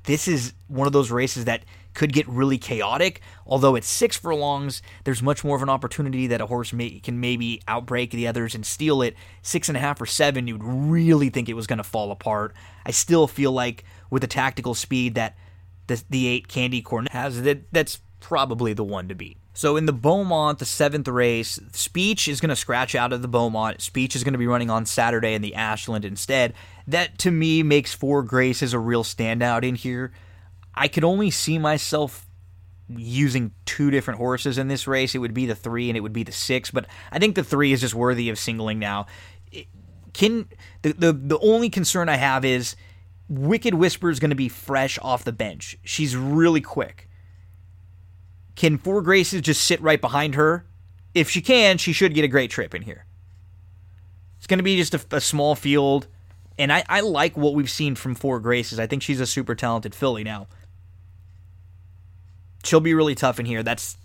this 0.04 0.28
is 0.28 0.52
one 0.68 0.86
of 0.86 0.92
those 0.92 1.10
races 1.10 1.46
that 1.46 1.64
could 1.92 2.12
get 2.12 2.28
really 2.28 2.56
chaotic. 2.56 3.20
Although 3.48 3.74
at 3.74 3.82
six 3.82 4.16
furlongs, 4.16 4.80
there's 5.02 5.20
much 5.20 5.42
more 5.42 5.56
of 5.56 5.62
an 5.62 5.68
opportunity 5.68 6.28
that 6.28 6.40
a 6.40 6.46
horse 6.46 6.72
may, 6.72 7.00
can 7.00 7.18
maybe 7.18 7.62
outbreak 7.66 8.12
the 8.12 8.28
others 8.28 8.54
and 8.54 8.64
steal 8.64 9.02
it. 9.02 9.16
Six 9.42 9.68
and 9.68 9.76
a 9.76 9.80
half 9.80 10.00
or 10.00 10.06
seven, 10.06 10.46
you'd 10.46 10.62
really 10.62 11.30
think 11.30 11.48
it 11.48 11.54
was 11.54 11.66
going 11.66 11.78
to 11.78 11.84
fall 11.84 12.12
apart. 12.12 12.54
I 12.86 12.92
still 12.92 13.26
feel 13.26 13.50
like 13.50 13.82
with 14.08 14.22
the 14.22 14.28
tactical 14.28 14.76
speed 14.76 15.16
that 15.16 15.36
the, 15.88 16.00
the 16.08 16.28
eight 16.28 16.46
Candy 16.46 16.80
Corn 16.80 17.08
has, 17.10 17.42
that 17.42 17.72
that's 17.72 17.98
probably 18.20 18.72
the 18.72 18.84
one 18.84 19.08
to 19.08 19.16
beat. 19.16 19.36
So 19.58 19.76
in 19.76 19.86
the 19.86 19.92
Beaumont, 19.92 20.60
the 20.60 20.64
seventh 20.64 21.08
race, 21.08 21.58
Speech 21.72 22.28
is 22.28 22.40
going 22.40 22.50
to 22.50 22.54
scratch 22.54 22.94
out 22.94 23.12
of 23.12 23.22
the 23.22 23.26
Beaumont. 23.26 23.82
Speech 23.82 24.14
is 24.14 24.22
going 24.22 24.34
to 24.34 24.38
be 24.38 24.46
running 24.46 24.70
on 24.70 24.86
Saturday 24.86 25.34
in 25.34 25.42
the 25.42 25.56
Ashland 25.56 26.04
instead. 26.04 26.54
That 26.86 27.18
to 27.18 27.32
me 27.32 27.64
makes 27.64 27.92
Four 27.92 28.22
Graces 28.22 28.72
a 28.72 28.78
real 28.78 29.02
standout 29.02 29.64
in 29.64 29.74
here. 29.74 30.12
I 30.76 30.86
could 30.86 31.02
only 31.02 31.32
see 31.32 31.58
myself 31.58 32.28
using 32.86 33.50
two 33.64 33.90
different 33.90 34.18
horses 34.18 34.58
in 34.58 34.68
this 34.68 34.86
race. 34.86 35.16
It 35.16 35.18
would 35.18 35.34
be 35.34 35.46
the 35.46 35.56
three 35.56 35.90
and 35.90 35.96
it 35.96 36.02
would 36.02 36.12
be 36.12 36.22
the 36.22 36.30
six, 36.30 36.70
but 36.70 36.86
I 37.10 37.18
think 37.18 37.34
the 37.34 37.42
three 37.42 37.72
is 37.72 37.80
just 37.80 37.96
worthy 37.96 38.28
of 38.28 38.38
singling 38.38 38.78
now. 38.78 39.06
Can 40.12 40.48
the 40.82 40.92
the, 40.92 41.12
the 41.12 41.38
only 41.40 41.68
concern 41.68 42.08
I 42.08 42.16
have 42.16 42.44
is 42.44 42.76
Wicked 43.28 43.74
Whisper 43.74 44.08
is 44.08 44.20
going 44.20 44.30
to 44.30 44.36
be 44.36 44.48
fresh 44.48 45.00
off 45.02 45.24
the 45.24 45.32
bench. 45.32 45.76
She's 45.82 46.16
really 46.16 46.60
quick. 46.60 47.07
Can 48.58 48.76
Four 48.76 49.02
Graces 49.02 49.40
just 49.40 49.62
sit 49.62 49.80
right 49.80 50.00
behind 50.00 50.34
her? 50.34 50.66
If 51.14 51.30
she 51.30 51.40
can, 51.40 51.78
she 51.78 51.92
should 51.92 52.12
get 52.12 52.24
a 52.24 52.28
great 52.28 52.50
trip 52.50 52.74
in 52.74 52.82
here. 52.82 53.06
It's 54.36 54.48
going 54.48 54.58
to 54.58 54.64
be 54.64 54.76
just 54.76 54.94
a, 54.94 55.00
a 55.12 55.20
small 55.20 55.54
field, 55.54 56.08
and 56.58 56.72
I, 56.72 56.82
I 56.88 57.02
like 57.02 57.36
what 57.36 57.54
we've 57.54 57.70
seen 57.70 57.94
from 57.94 58.16
Four 58.16 58.40
Graces. 58.40 58.80
I 58.80 58.88
think 58.88 59.04
she's 59.04 59.20
a 59.20 59.26
super 59.26 59.54
talented 59.54 59.94
filly 59.94 60.24
now. 60.24 60.48
She'll 62.64 62.80
be 62.80 62.94
really 62.94 63.14
tough 63.14 63.38
in 63.38 63.46
here. 63.46 63.62
That's 63.62 63.96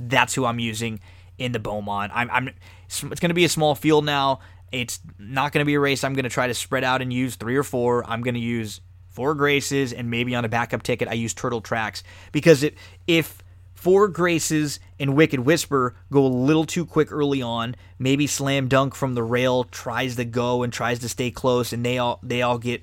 that's 0.00 0.34
who 0.34 0.46
I'm 0.46 0.58
using 0.58 1.00
in 1.36 1.52
the 1.52 1.58
Beaumont. 1.58 2.10
I'm, 2.14 2.30
I'm 2.30 2.48
it's 2.86 3.02
going 3.02 3.28
to 3.28 3.34
be 3.34 3.44
a 3.44 3.48
small 3.50 3.74
field 3.74 4.06
now. 4.06 4.40
It's 4.72 5.00
not 5.18 5.52
going 5.52 5.60
to 5.60 5.66
be 5.66 5.74
a 5.74 5.80
race. 5.80 6.02
I'm 6.02 6.14
going 6.14 6.24
to 6.24 6.30
try 6.30 6.46
to 6.46 6.54
spread 6.54 6.82
out 6.82 7.02
and 7.02 7.12
use 7.12 7.36
three 7.36 7.56
or 7.56 7.62
four. 7.62 8.08
I'm 8.10 8.22
going 8.22 8.34
to 8.34 8.40
use 8.40 8.80
Four 9.10 9.34
Graces, 9.34 9.92
and 9.92 10.10
maybe 10.10 10.34
on 10.34 10.46
a 10.46 10.48
backup 10.48 10.82
ticket, 10.82 11.08
I 11.08 11.12
use 11.12 11.34
Turtle 11.34 11.60
Tracks 11.60 12.02
because 12.32 12.62
it, 12.62 12.74
if 13.06 13.42
Four 13.78 14.08
Graces 14.08 14.80
and 14.98 15.14
Wicked 15.14 15.38
Whisper 15.38 15.94
go 16.10 16.26
a 16.26 16.26
little 16.26 16.64
too 16.64 16.84
quick 16.84 17.12
early 17.12 17.40
on, 17.40 17.76
maybe 17.96 18.26
Slam 18.26 18.66
Dunk 18.66 18.92
from 18.92 19.14
the 19.14 19.22
rail 19.22 19.62
tries 19.62 20.16
to 20.16 20.24
go 20.24 20.64
and 20.64 20.72
tries 20.72 20.98
to 20.98 21.08
stay 21.08 21.30
close, 21.30 21.72
and 21.72 21.86
they 21.86 21.96
all 21.96 22.18
they 22.20 22.42
all 22.42 22.58
get 22.58 22.82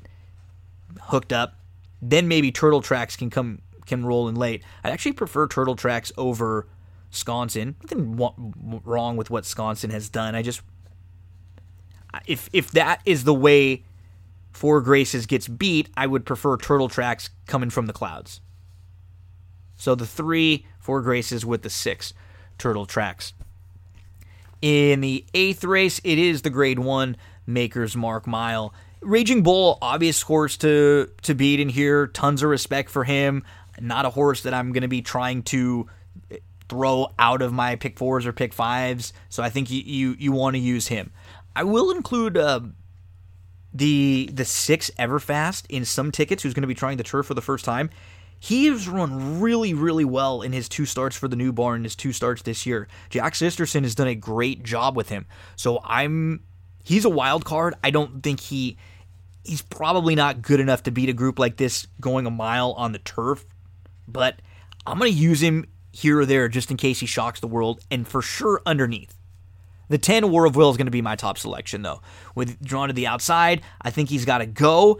hooked 1.02 1.34
up. 1.34 1.60
Then 2.02 2.30
maybe 2.30 2.50
Turtle 2.50 2.82
Tracks 2.82 3.18
can 3.18 3.30
come 3.30 3.62
can 3.86 4.06
roll 4.06 4.30
in 4.30 4.36
late. 4.36 4.64
I'd 4.86 4.94
actually 4.94 5.12
prefer 5.12 5.50
Turtle 5.50 5.76
Tracks 5.76 6.14
over 6.18 6.66
Sconson. 7.12 7.76
Nothing 7.84 8.82
wrong 8.86 9.18
with 9.18 9.30
what 9.30 9.44
Sconson 9.44 9.92
has 9.92 10.08
done. 10.08 10.34
I 10.34 10.42
just 10.44 10.62
if 12.26 12.50
if 12.54 12.72
that 12.72 13.02
is 13.04 13.26
the 13.26 13.34
way 13.34 13.84
Four 14.54 14.80
Graces 14.80 15.26
gets 15.26 15.50
beat, 15.50 15.90
I 15.98 16.08
would 16.08 16.26
prefer 16.26 16.56
Turtle 16.56 16.88
Tracks 16.88 17.32
coming 17.48 17.70
from 17.70 17.88
the 17.88 17.94
clouds. 17.94 18.40
So 19.76 19.94
the 19.94 20.08
three 20.08 20.66
Four 20.86 21.02
Graces 21.02 21.44
with 21.44 21.64
the 21.64 21.70
six 21.70 22.14
Turtle 22.60 22.86
Tracks. 22.86 23.34
In 24.62 25.02
the 25.02 25.26
eighth 25.34 25.64
race, 25.64 26.00
it 26.04 26.20
is 26.20 26.44
the 26.44 26.52
Grade 26.52 26.78
One 26.78 27.18
Maker's 27.48 27.96
Mark 27.96 28.28
Mile. 28.28 28.72
Raging 29.02 29.42
Bull, 29.42 29.80
obvious 29.82 30.22
horse 30.22 30.58
to 30.58 31.10
to 31.24 31.34
beat 31.34 31.60
in 31.60 31.70
here. 31.70 32.06
Tons 32.08 32.44
of 32.44 32.50
respect 32.50 32.92
for 32.92 33.04
him. 33.04 33.44
Not 33.80 34.06
a 34.06 34.12
horse 34.12 34.44
that 34.44 34.54
I'm 34.54 34.72
going 34.72 34.84
to 34.84 34.88
be 34.88 35.02
trying 35.02 35.42
to 35.44 35.90
throw 36.70 37.08
out 37.18 37.42
of 37.42 37.52
my 37.52 37.76
pick 37.76 37.98
fours 37.98 38.26
or 38.26 38.34
pick 38.34 38.54
fives. 38.54 39.12
So 39.30 39.42
I 39.42 39.50
think 39.50 39.72
you 39.72 39.82
you, 39.82 40.16
you 40.20 40.32
want 40.32 40.56
to 40.56 40.60
use 40.60 40.88
him. 40.88 41.12
I 41.56 41.64
will 41.64 41.92
include 41.92 42.38
uh, 42.38 42.62
the 43.74 44.30
the 44.32 44.46
six 44.46 44.92
Everfast 45.00 45.66
in 45.70 45.84
some 45.84 46.12
tickets. 46.12 46.44
Who's 46.44 46.54
going 46.54 46.62
to 46.62 46.68
be 46.68 46.76
trying 46.76 46.98
the 46.98 47.04
turf 47.04 47.26
for 47.26 47.34
the 47.34 47.42
first 47.42 47.66
time? 47.66 47.90
He 48.46 48.68
has 48.68 48.88
run 48.88 49.42
really, 49.42 49.74
really 49.74 50.06
well 50.06 50.44
in 50.44 50.54
his 50.54 50.70
two 50.70 50.86
starts 50.86 51.18
for 51.18 51.28
the 51.28 51.36
new 51.36 51.52
barn, 51.52 51.84
his 51.84 51.96
two 51.96 52.14
starts 52.14 52.44
this 52.44 52.64
year. 52.64 52.88
Jack 53.10 53.34
Sisterson 53.34 53.82
has 53.82 53.96
done 53.96 54.08
a 54.08 54.14
great 54.14 54.62
job 54.62 54.96
with 54.96 55.10
him. 55.10 55.26
So 55.56 55.80
I'm 55.84 56.44
he's 56.84 57.06
a 57.06 57.10
wild 57.10 57.44
card. 57.44 57.74
I 57.84 57.90
don't 57.90 58.22
think 58.22 58.40
he 58.40 58.78
he's 59.44 59.64
probably 59.64 60.14
not 60.14 60.44
good 60.44 60.60
enough 60.60 60.84
to 60.84 60.92
beat 60.92 61.10
a 61.10 61.14
group 61.14 61.40
like 61.40 61.58
this 61.58 61.88
going 62.00 62.28
a 62.28 62.30
mile 62.30 62.74
on 62.74 62.92
the 62.92 63.00
turf, 63.00 63.44
but 64.08 64.40
I'm 64.86 65.00
going 65.00 65.12
to 65.12 65.18
use 65.18 65.42
him 65.42 65.66
here 65.92 66.20
or 66.20 66.26
there 66.28 66.48
just 66.48 66.70
in 66.70 66.78
case 66.78 67.00
he 67.00 67.08
shocks 67.08 67.40
the 67.40 67.48
world 67.48 67.82
and 67.90 68.08
for 68.08 68.22
sure 68.22 68.62
underneath. 68.68 69.16
The 69.90 69.98
10 69.98 70.30
War 70.30 70.46
of 70.46 70.56
Will 70.56 70.70
is 70.70 70.78
going 70.78 70.86
to 70.86 70.92
be 70.92 71.02
my 71.02 71.16
top 71.16 71.40
selection, 71.40 71.82
though. 71.82 72.02
With 72.36 72.64
drawn 72.64 72.90
to 72.90 72.94
the 72.94 73.08
outside, 73.08 73.64
I 73.82 73.90
think 73.90 74.10
he's 74.10 74.26
got 74.26 74.38
to 74.38 74.46
go 74.46 75.00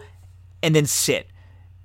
and 0.64 0.74
then 0.74 0.86
sit. 0.86 1.28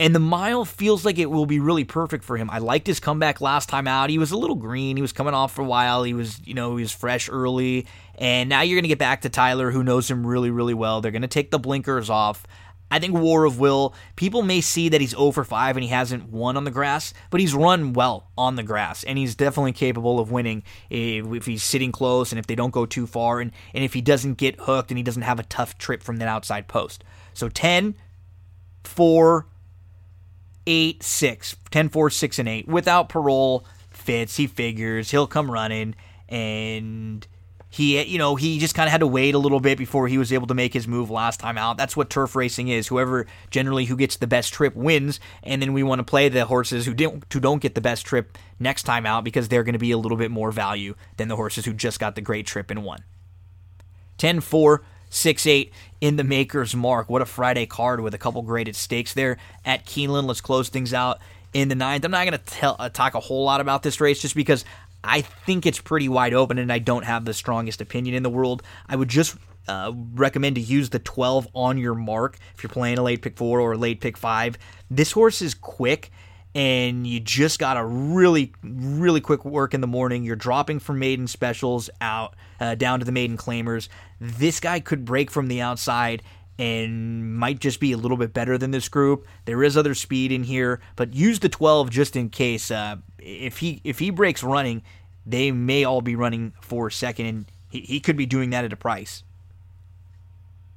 And 0.02 0.16
the 0.16 0.20
mile 0.20 0.66
feels 0.66 1.06
like 1.06 1.20
it 1.20 1.30
will 1.30 1.46
be 1.46 1.60
really 1.60 1.84
perfect 1.84 2.24
for 2.24 2.36
him. 2.36 2.50
I 2.50 2.58
liked 2.58 2.88
his 2.88 3.00
comeback 3.00 3.40
last 3.40 3.70
time 3.70 3.88
out. 3.88 4.10
He 4.10 4.18
was 4.18 4.32
a 4.32 4.36
little 4.36 4.56
green. 4.56 4.96
He 4.96 5.02
was 5.04 5.14
coming 5.14 5.36
off 5.36 5.54
for 5.54 5.62
a 5.62 5.66
while. 5.66 6.02
He 6.02 6.16
was, 6.16 6.42
you 6.44 6.56
know, 6.56 6.76
he 6.76 6.82
was 6.82 6.92
fresh 6.92 7.30
early. 7.30 7.86
And 8.16 8.50
now 8.50 8.62
you're 8.62 8.78
going 8.78 8.84
to 8.84 8.90
get 8.90 8.98
back 8.98 9.22
to 9.22 9.30
Tyler, 9.30 9.70
who 9.70 9.84
knows 9.84 10.10
him 10.10 10.26
really, 10.26 10.50
really 10.50 10.74
well. 10.74 11.02
They're 11.02 11.12
going 11.12 11.22
to 11.22 11.28
take 11.28 11.52
the 11.52 11.60
blinkers 11.60 12.10
off. 12.10 12.48
I 12.90 12.98
think 12.98 13.14
War 13.14 13.46
of 13.46 13.60
Will, 13.60 13.94
people 14.16 14.42
may 14.42 14.60
see 14.60 14.90
that 14.90 15.02
he's 15.02 15.12
0 15.12 15.30
for 15.34 15.44
5 15.44 15.78
and 15.78 15.84
he 15.84 15.90
hasn't 15.92 16.30
won 16.30 16.58
on 16.58 16.64
the 16.64 16.72
grass, 16.72 17.14
but 17.30 17.40
he's 17.40 17.54
run 17.54 17.94
well 17.94 18.32
on 18.36 18.56
the 18.56 18.64
grass, 18.64 19.04
and 19.04 19.20
he's 19.20 19.36
definitely 19.36 19.72
capable 19.72 20.20
of 20.20 20.32
winning 20.32 20.64
if, 20.90 21.46
he's 21.46 21.64
sitting 21.64 21.92
close 21.92 22.32
and 22.32 22.40
if 22.40 22.48
they 22.48 22.56
don't 22.56 22.72
go 22.72 22.88
too 22.88 23.06
far, 23.06 23.40
and, 23.40 23.52
and 23.76 23.84
if 23.84 23.94
he 23.94 24.02
doesn't 24.02 24.34
get 24.34 24.60
hooked 24.62 24.90
and 24.90 24.98
he 24.98 25.04
doesn't 25.04 25.22
have 25.22 25.40
a 25.40 25.44
tough 25.44 25.78
trip 25.78 26.02
from 26.02 26.18
that 26.18 26.28
outside 26.28 26.68
post. 26.68 27.04
So 27.34 27.48
10, 27.48 27.96
4, 28.84 29.46
8, 30.68 31.04
6. 31.04 31.56
10, 31.70 31.90
4, 31.90 32.10
6, 32.10 32.40
and 32.40 32.50
8. 32.50 32.68
Without 32.68 33.10
parole, 33.10 33.66
fits, 33.90 34.38
he 34.38 34.48
figures, 34.48 35.12
he'll 35.12 35.28
come 35.28 35.50
running, 35.50 35.96
and 36.30 37.26
he 37.72 38.04
you 38.04 38.18
know 38.18 38.36
he 38.36 38.60
just 38.60 38.76
kind 38.76 38.88
of 38.88 38.92
had 38.92 39.00
to 39.00 39.08
wait 39.08 39.34
a 39.34 39.40
little 39.40 39.62
bit 39.62 39.78
before 39.78 40.08
he 40.08 40.18
was 40.18 40.32
able 40.32 40.46
to 40.46 40.54
make 40.54 40.74
his 40.74 40.88
move 40.88 41.10
last 41.10 41.40
time 41.40 41.58
out 41.58 41.78
that's 41.78 41.96
what 41.96 42.10
turf 42.10 42.36
racing 42.36 42.68
is 42.68 42.88
whoever 42.88 43.26
generally 43.50 43.86
who 43.86 43.96
gets 43.96 44.18
the 44.18 44.28
best 44.28 44.54
trip 44.54 44.76
wins 44.76 45.20
and 45.42 45.62
then 45.62 45.72
we 45.72 45.82
want 45.82 46.00
to 46.00 46.04
play 46.04 46.28
the 46.28 46.46
horses 46.46 46.86
who 46.86 46.94
don't 46.94 47.24
who 47.32 47.40
don't 47.40 47.62
get 47.62 47.74
the 47.74 47.82
best 47.82 48.06
trip 48.06 48.38
next 48.60 48.84
time 48.84 49.06
out 49.06 49.24
because 49.24 49.48
they're 49.48 49.64
going 49.64 49.74
to 49.74 49.80
be 49.80 49.92
a 49.92 49.98
little 49.98 50.18
bit 50.18 50.30
more 50.30 50.52
value 50.52 50.94
than 51.16 51.30
the 51.30 51.36
horses 51.38 51.64
who 51.64 51.74
just 51.74 52.00
got 52.00 52.16
the 52.16 52.22
great 52.22 52.46
trip 52.46 52.70
and 52.70 52.84
won 52.84 53.04
10 54.18 54.42
4 54.42 54.84
6 55.12 55.46
8 55.46 55.72
in 56.02 56.16
the 56.16 56.24
maker's 56.24 56.76
mark 56.76 57.10
what 57.10 57.22
a 57.22 57.26
friday 57.26 57.68
card 57.68 58.02
with 58.02 58.16
a 58.16 58.18
couple 58.18 58.42
graded 58.42 58.76
stakes 58.76 59.14
there 59.14 59.38
at 59.64 59.86
keeneland 59.86 60.26
let's 60.26 60.42
close 60.42 60.68
things 60.70 60.94
out 60.94 61.20
in 61.54 61.68
the 61.70 61.76
ninth. 61.76 62.06
I'm 62.06 62.12
not 62.12 62.28
going 62.28 62.40
to 62.40 62.68
uh, 62.68 62.90
talk 62.90 63.16
a 63.16 63.20
whole 63.20 63.44
lot 63.44 63.62
about 63.62 63.84
this 63.84 64.00
race 64.00 64.22
just 64.22 64.36
because 64.36 64.66
I 65.04 65.22
think 65.22 65.66
it's 65.66 65.80
pretty 65.80 66.10
wide 66.10 66.34
open, 66.34 66.58
and 66.58 66.72
I 66.72 66.80
don't 66.80 67.04
have 67.04 67.26
the 67.26 67.34
strongest 67.34 67.82
opinion 67.82 68.16
in 68.16 68.24
the 68.24 68.30
world. 68.30 68.64
I 68.88 68.96
would 68.96 69.10
just 69.10 69.36
uh, 69.68 69.92
recommend 70.14 70.56
to 70.56 70.62
use 70.62 70.90
the 70.90 71.00
12 71.00 71.48
on 71.54 71.78
your 71.78 71.96
mark 71.96 72.38
if 72.56 72.64
you're 72.64 72.70
playing 72.70 72.98
a 72.98 73.04
late 73.04 73.22
pick 73.22 73.38
four 73.38 73.60
or 73.60 73.74
a 73.74 73.78
late 73.78 74.00
pick 74.00 74.18
five. 74.18 74.58
This 74.90 75.12
horse 75.12 75.42
is 75.42 75.54
quick, 75.54 76.12
and 76.54 77.08
you 77.08 77.20
just 77.20 77.60
got 77.60 77.78
a 77.78 77.86
really, 77.86 78.54
really 78.64 79.22
quick 79.22 79.46
work 79.46 79.74
in 79.74 79.82
the 79.82 79.88
morning. 79.88 80.24
You're 80.24 80.36
dropping 80.36 80.80
from 80.80 81.00
maiden 81.00 81.28
specials 81.28 81.90
out 82.02 82.36
uh, 82.60 82.76
down 82.76 83.00
to 83.00 83.06
the 83.06 83.12
maiden 83.12 83.38
claimers. 83.38 83.88
This 84.20 84.60
guy 84.60 84.80
could 84.80 85.06
break 85.06 85.32
from 85.32 85.48
the 85.48 85.62
outside 85.62 86.24
and 86.60 87.38
might 87.38 87.60
just 87.60 87.80
be 87.80 87.92
a 87.92 87.98
little 87.98 88.18
bit 88.18 88.34
better 88.34 88.58
than 88.58 88.72
this 88.72 88.90
group. 88.90 89.26
There 89.46 89.64
is 89.64 89.78
other 89.78 89.96
speed 89.96 90.32
in 90.32 90.44
here, 90.44 90.82
but 90.96 91.14
use 91.14 91.40
the 91.40 91.50
12 91.50 91.90
just 91.90 92.16
in 92.16 92.30
case. 92.30 92.70
Uh, 92.70 92.98
if 93.18 93.60
he 93.60 93.82
if 93.84 94.00
he 94.00 94.10
breaks 94.10 94.44
running, 94.44 94.84
they 95.26 95.52
may 95.52 95.84
all 95.84 96.02
be 96.02 96.16
running 96.16 96.54
for 96.62 96.90
second, 96.90 97.26
and 97.26 97.46
he, 97.70 97.82
he 97.82 98.00
could 98.00 98.18
be 98.18 98.26
doing 98.26 98.50
that 98.50 98.66
at 98.66 98.74
a 98.74 98.78
price. 98.78 99.24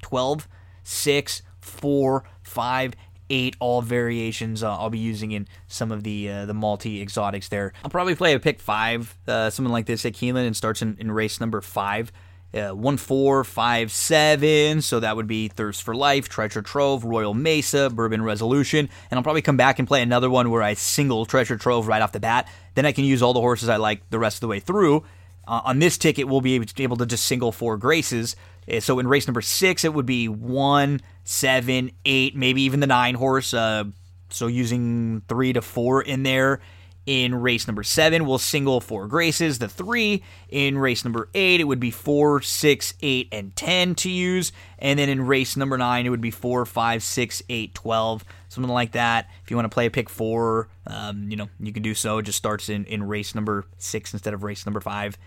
12, 0.02 0.48
6, 0.84 1.42
4, 1.60 2.24
5, 2.42 2.94
8, 3.30 3.56
all 3.60 3.82
variations 3.82 4.62
uh, 4.62 4.76
I'll 4.76 4.90
be 4.90 4.98
using 4.98 5.32
in 5.32 5.48
some 5.66 5.90
of 5.90 6.02
the 6.02 6.28
uh, 6.28 6.46
the 6.46 6.54
multi 6.54 7.00
exotics 7.00 7.48
there. 7.48 7.72
I'll 7.82 7.90
probably 7.90 8.14
play 8.14 8.34
a 8.34 8.40
pick 8.40 8.60
5, 8.60 9.18
uh, 9.26 9.50
something 9.50 9.72
like 9.72 9.86
this 9.86 10.04
at 10.04 10.12
Keeneland, 10.12 10.46
and 10.46 10.56
starts 10.56 10.82
in, 10.82 10.96
in 10.98 11.10
race 11.10 11.40
number 11.40 11.60
5 11.60 12.12
uh, 12.54 12.70
one 12.70 12.96
four 12.96 13.44
five 13.44 13.90
seven. 13.90 14.80
So 14.80 15.00
that 15.00 15.16
would 15.16 15.26
be 15.26 15.48
Thirst 15.48 15.82
for 15.82 15.94
Life, 15.94 16.28
Treasure 16.28 16.62
Trove, 16.62 17.04
Royal 17.04 17.34
Mesa, 17.34 17.90
Bourbon 17.90 18.22
Resolution, 18.22 18.88
and 19.10 19.18
I'll 19.18 19.24
probably 19.24 19.42
come 19.42 19.56
back 19.56 19.78
and 19.78 19.88
play 19.88 20.02
another 20.02 20.30
one 20.30 20.50
where 20.50 20.62
I 20.62 20.74
single 20.74 21.26
Treasure 21.26 21.56
Trove 21.56 21.88
right 21.88 22.02
off 22.02 22.12
the 22.12 22.20
bat. 22.20 22.48
Then 22.74 22.86
I 22.86 22.92
can 22.92 23.04
use 23.04 23.22
all 23.22 23.32
the 23.32 23.40
horses 23.40 23.68
I 23.68 23.76
like 23.76 24.08
the 24.10 24.18
rest 24.18 24.36
of 24.36 24.40
the 24.42 24.48
way 24.48 24.60
through. 24.60 25.04
Uh, 25.46 25.60
on 25.64 25.78
this 25.78 25.98
ticket, 25.98 26.26
we'll 26.26 26.40
be 26.40 26.54
able 26.54 26.96
to 26.96 27.06
just 27.06 27.24
single 27.24 27.52
four 27.52 27.76
Graces. 27.76 28.36
Uh, 28.70 28.80
so 28.80 28.98
in 28.98 29.08
race 29.08 29.26
number 29.26 29.42
six, 29.42 29.84
it 29.84 29.94
would 29.94 30.06
be 30.06 30.28
one, 30.28 31.00
seven, 31.24 31.90
eight, 32.04 32.36
maybe 32.36 32.62
even 32.62 32.80
the 32.80 32.86
nine 32.86 33.14
horse. 33.14 33.54
Uh, 33.54 33.84
so 34.30 34.46
using 34.46 35.22
three 35.28 35.52
to 35.52 35.62
four 35.62 36.02
in 36.02 36.22
there. 36.22 36.60
In 37.06 37.34
race 37.34 37.66
number 37.66 37.82
seven, 37.82 38.24
we'll 38.24 38.38
single 38.38 38.80
four 38.80 39.06
graces. 39.08 39.58
The 39.58 39.68
three 39.68 40.22
in 40.48 40.78
race 40.78 41.04
number 41.04 41.28
eight, 41.34 41.60
it 41.60 41.64
would 41.64 41.78
be 41.78 41.90
four, 41.90 42.40
six, 42.40 42.94
eight, 43.02 43.28
and 43.30 43.54
ten 43.54 43.94
to 43.96 44.10
use. 44.10 44.52
And 44.78 44.98
then 44.98 45.10
in 45.10 45.26
race 45.26 45.54
number 45.54 45.76
nine, 45.76 46.06
it 46.06 46.08
would 46.08 46.22
be 46.22 46.30
four, 46.30 46.64
five, 46.64 47.02
six, 47.02 47.42
eight, 47.50 47.74
twelve, 47.74 48.24
something 48.48 48.72
like 48.72 48.92
that. 48.92 49.28
If 49.42 49.50
you 49.50 49.56
want 49.56 49.70
to 49.70 49.74
play 49.74 49.84
a 49.84 49.90
pick 49.90 50.08
four, 50.08 50.70
um, 50.86 51.30
you 51.30 51.36
know 51.36 51.50
you 51.60 51.74
can 51.74 51.82
do 51.82 51.92
so. 51.92 52.16
It 52.16 52.22
just 52.22 52.38
starts 52.38 52.70
in 52.70 52.86
in 52.86 53.02
race 53.02 53.34
number 53.34 53.66
six 53.76 54.14
instead 54.14 54.32
of 54.32 54.42
race 54.42 54.64
number 54.64 54.80
five 54.80 55.18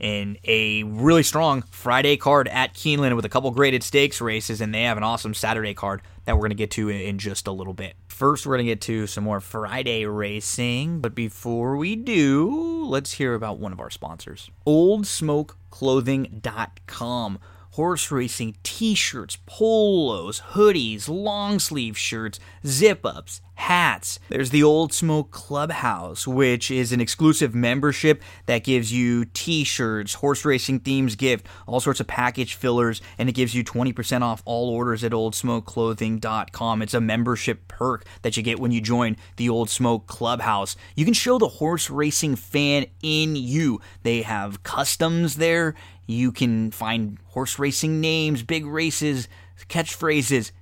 in 0.00 0.38
a 0.44 0.82
really 0.84 1.22
strong 1.22 1.62
Friday 1.70 2.16
card 2.16 2.48
at 2.48 2.74
Keeneland 2.74 3.16
with 3.16 3.24
a 3.24 3.28
couple 3.28 3.50
graded 3.50 3.82
stakes 3.82 4.20
races, 4.20 4.60
and 4.60 4.74
they 4.74 4.82
have 4.82 4.96
an 4.96 5.02
awesome 5.02 5.34
Saturday 5.34 5.74
card 5.74 6.02
that 6.24 6.34
we're 6.34 6.42
going 6.42 6.50
to 6.50 6.56
get 6.56 6.70
to 6.72 6.88
in 6.88 7.18
just 7.18 7.46
a 7.46 7.52
little 7.52 7.74
bit. 7.74 7.94
First, 8.08 8.46
we're 8.46 8.56
going 8.56 8.66
to 8.66 8.72
get 8.72 8.80
to 8.82 9.06
some 9.06 9.24
more 9.24 9.40
Friday 9.40 10.04
racing, 10.04 11.00
but 11.00 11.14
before 11.14 11.76
we 11.76 11.96
do, 11.96 12.84
let's 12.84 13.12
hear 13.12 13.34
about 13.34 13.58
one 13.58 13.72
of 13.72 13.80
our 13.80 13.90
sponsors 13.90 14.50
Old 14.66 15.06
Smoke 15.06 15.56
OldSmokeClothing.com 15.70 17.38
horse 17.78 18.10
racing 18.10 18.56
t 18.64 18.92
shirts, 18.92 19.38
polos, 19.46 20.40
hoodies, 20.50 21.08
long 21.08 21.60
sleeve 21.60 21.96
shirts, 21.96 22.40
zip 22.66 23.06
ups, 23.06 23.40
hats. 23.54 24.18
There's 24.28 24.50
the 24.50 24.64
Old 24.64 24.92
Smoke 24.92 25.30
Clubhouse, 25.30 26.26
which 26.26 26.72
is 26.72 26.90
an 26.90 27.00
exclusive 27.00 27.54
membership 27.54 28.20
that 28.46 28.64
gives 28.64 28.92
you 28.92 29.26
t 29.26 29.62
shirts, 29.62 30.14
horse 30.14 30.44
racing 30.44 30.80
themes 30.80 31.14
gift, 31.14 31.46
all 31.68 31.78
sorts 31.78 32.00
of 32.00 32.08
package 32.08 32.54
fillers, 32.54 33.00
and 33.16 33.28
it 33.28 33.36
gives 33.36 33.54
you 33.54 33.62
20% 33.62 34.22
off 34.22 34.42
all 34.44 34.70
orders 34.70 35.04
at 35.04 35.12
oldsmokeclothing.com. 35.12 36.82
It's 36.82 36.94
a 36.94 37.00
membership 37.00 37.68
perk 37.68 38.04
that 38.22 38.36
you 38.36 38.42
get 38.42 38.58
when 38.58 38.72
you 38.72 38.80
join 38.80 39.16
the 39.36 39.48
Old 39.48 39.70
Smoke 39.70 40.08
Clubhouse. 40.08 40.74
You 40.96 41.04
can 41.04 41.14
show 41.14 41.38
the 41.38 41.46
horse 41.46 41.90
racing 41.90 42.34
fan 42.34 42.86
in 43.04 43.36
you. 43.36 43.80
They 44.02 44.22
have 44.22 44.64
customs 44.64 45.36
there. 45.36 45.76
You 46.10 46.32
can 46.32 46.70
find 46.70 47.18
horse 47.26 47.58
racing 47.58 48.00
names, 48.00 48.42
big 48.42 48.64
races, 48.64 49.28
catchphrases. 49.68 50.52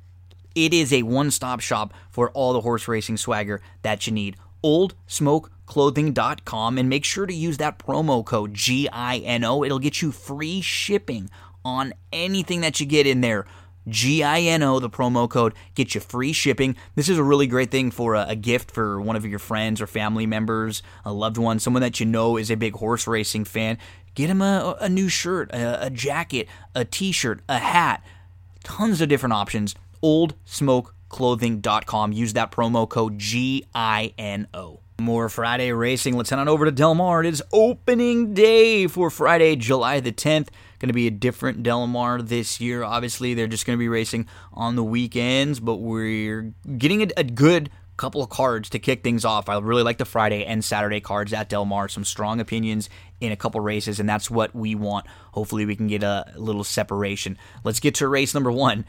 It 0.56 0.74
is 0.74 0.93
a 0.93 1.05
one 1.05 1.31
stop 1.31 1.60
shop 1.60 1.94
for 2.10 2.32
all 2.32 2.52
the 2.52 2.62
horse 2.62 2.89
racing 2.89 3.18
swagger 3.18 3.62
that 3.82 4.09
you 4.09 4.12
need. 4.12 4.35
OldSmokeClothing.com 4.64 6.78
and 6.78 6.89
make 6.89 7.05
sure 7.05 7.27
to 7.27 7.35
use 7.35 7.59
that 7.59 7.78
promo 7.78 8.24
code 8.24 8.55
GINO. 8.55 9.64
It'll 9.64 9.78
get 9.78 10.02
you 10.02 10.10
free 10.10 10.60
shipping 10.60 11.31
on 11.64 11.94
anything 12.12 12.62
that 12.62 12.81
you 12.81 12.86
get 12.86 13.06
in 13.06 13.20
there. 13.20 13.47
GINO, 13.89 14.81
the 14.81 14.90
promo 14.90 15.31
code, 15.31 15.55
get 15.77 15.94
you 15.94 16.01
free 16.01 16.32
shipping. 16.32 16.74
This 16.97 17.09
is 17.09 17.18
a 17.18 17.23
really 17.23 17.47
great 17.47 17.70
thing 17.70 17.93
for 17.93 18.16
a, 18.16 18.31
a, 18.31 18.35
gift 18.35 18.73
for 18.73 19.01
one 19.01 19.14
of 19.14 19.24
your 19.24 19.39
friends 19.39 19.81
or 19.81 19.86
family 19.86 20.27
members, 20.27 20.82
a 21.05 21.12
loved 21.12 21.39
one, 21.39 21.60
someone 21.60 21.82
that 21.82 22.01
you 22.01 22.06
know 22.06 22.36
is 22.36 22.51
a 22.51 22.56
big 22.56 22.74
horse 22.74 23.06
racing 23.06 23.44
fan. 23.44 23.78
Get 24.16 24.28
him 24.30 24.43
a, 24.43 24.76
a 24.80 24.88
new 24.88 25.10
shirt, 25.10 25.52
a, 25.52 25.86
a 25.86 25.90
jacket, 25.90 26.48
a 26.74 26.86
t 26.86 27.12
shirt, 27.12 27.43
a 27.48 27.59
hat. 27.59 28.02
Tons 28.64 29.01
of 29.02 29.10
different 29.10 29.34
options. 29.34 29.74
OldSmokeClothing.com. 30.02 32.12
Use 32.12 32.32
that 32.32 32.51
promo 32.51 32.88
code 32.88 33.18
GINO. 33.18 34.80
More 34.98 35.28
Friday 35.28 35.70
racing. 35.70 36.16
Let's 36.16 36.30
head 36.30 36.38
on 36.38 36.48
over 36.48 36.64
to 36.64 36.70
Del 36.70 36.94
Mar. 36.94 37.22
It 37.22 37.28
is 37.28 37.43
opening 37.52 38.32
day 38.32 38.86
for 38.86 39.10
Friday, 39.10 39.55
July 39.55 40.01
the 40.01 40.12
10th. 40.12 40.48
Going 40.78 40.88
to 40.88 40.94
be 40.94 41.06
a 41.06 41.10
different 41.10 41.62
Del 41.62 41.86
Mar 41.86 42.22
this 42.22 42.59
year. 42.59 42.82
Obviously, 42.82 43.34
they're 43.34 43.47
just 43.47 43.66
going 43.66 43.76
to 43.76 43.78
be 43.78 43.88
racing 43.88 44.26
on 44.55 44.76
the 44.76 44.84
weekends, 44.84 45.60
but 45.60 45.76
we're 45.76 46.55
getting 46.78 47.02
a, 47.02 47.09
a 47.18 47.24
good 47.24 47.68
couple 47.97 48.23
of 48.23 48.28
cards 48.28 48.70
to 48.70 48.78
kick 48.78 49.02
things 49.02 49.24
off. 49.24 49.48
I 49.48 49.59
really 49.59 49.82
like 49.82 49.98
the 49.98 50.05
Friday 50.05 50.44
and 50.44 50.64
Saturday 50.64 51.01
cards 51.01 51.32
at 51.32 51.48
Del 51.48 51.64
Mar. 51.64 51.89
Some 51.89 52.05
strong 52.05 52.40
opinions 52.40 52.89
in 53.20 53.32
a 53.32 53.36
couple 53.36 53.60
races, 53.60 54.01
and 54.01 54.09
that's 54.09 54.31
what 54.31 54.55
we 54.55 54.74
want. 54.74 55.06
Hopefully, 55.32 55.66
we 55.66 55.77
can 55.77 55.86
get 55.86 56.02
a 56.02 56.32
little 56.36 56.64
separation. 56.64 57.39
Let's 57.64 57.81
get 57.81 57.94
to 57.97 58.09
race 58.09 58.35
number 58.35 58.52
one. 58.52 58.85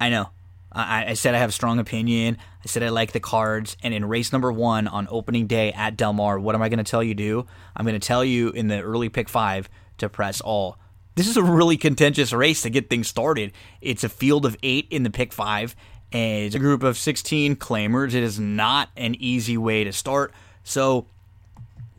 I 0.00 0.10
know 0.10 0.30
I, 0.72 1.06
I, 1.10 1.14
said 1.14 1.34
I 1.34 1.38
have 1.38 1.50
a 1.50 1.52
strong 1.52 1.78
opinion. 1.78 2.38
I 2.64 2.66
said 2.66 2.82
I 2.82 2.88
like 2.88 3.12
the 3.12 3.20
cards. 3.20 3.76
And 3.82 3.92
in 3.92 4.04
race 4.04 4.32
number 4.32 4.50
one 4.50 4.88
on 4.88 5.06
opening 5.10 5.46
day 5.46 5.72
at 5.72 5.96
Del 5.96 6.12
Mar, 6.12 6.38
what 6.38 6.54
am 6.54 6.62
I 6.62 6.68
going 6.68 6.78
to 6.78 6.90
tell 6.90 7.02
you 7.02 7.14
do? 7.14 7.46
I'm 7.76 7.84
going 7.84 7.98
to 7.98 8.06
tell 8.06 8.24
you 8.24 8.50
in 8.50 8.68
the 8.68 8.80
early 8.80 9.08
pick 9.08 9.28
five 9.28 9.68
to 9.98 10.08
press 10.08 10.40
all. 10.40 10.78
This 11.14 11.28
is 11.28 11.36
a 11.36 11.42
really 11.42 11.76
contentious 11.76 12.32
race 12.32 12.62
to 12.62 12.70
get 12.70 12.88
things 12.88 13.06
started. 13.06 13.52
It's 13.82 14.02
a 14.02 14.08
field 14.08 14.46
of 14.46 14.56
eight 14.62 14.88
in 14.90 15.02
the 15.02 15.10
pick 15.10 15.32
five, 15.32 15.76
it's 16.14 16.54
a 16.54 16.58
group 16.58 16.82
of 16.82 16.96
16 16.96 17.56
claimers. 17.56 18.14
It 18.14 18.22
is 18.22 18.38
not 18.38 18.90
an 18.96 19.14
easy 19.16 19.56
way 19.56 19.84
to 19.84 19.92
start. 19.92 20.32
So 20.64 21.06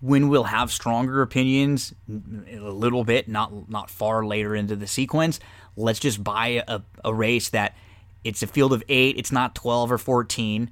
when 0.02 0.30
we'll 0.30 0.44
have 0.44 0.72
stronger 0.72 1.22
opinions 1.22 1.94
a 2.10 2.60
little 2.60 3.04
bit, 3.04 3.28
not 3.28 3.70
not 3.70 3.90
far 3.90 4.26
later 4.26 4.56
into 4.56 4.76
the 4.76 4.88
sequence, 4.88 5.40
let's 5.76 6.00
just 6.00 6.24
buy 6.24 6.64
a, 6.68 6.82
a 7.04 7.14
race 7.14 7.50
that– 7.50 7.76
it's 8.24 8.42
a 8.42 8.48
field 8.48 8.74
of 8.74 8.84
eight. 8.88 9.18
It's 9.18 9.32
not 9.32 9.56
12 9.56 9.92
or 9.92 9.98
14. 9.98 10.72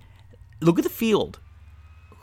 Look 0.62 0.78
at 0.78 0.84
the 0.84 0.90
field. 0.90 1.40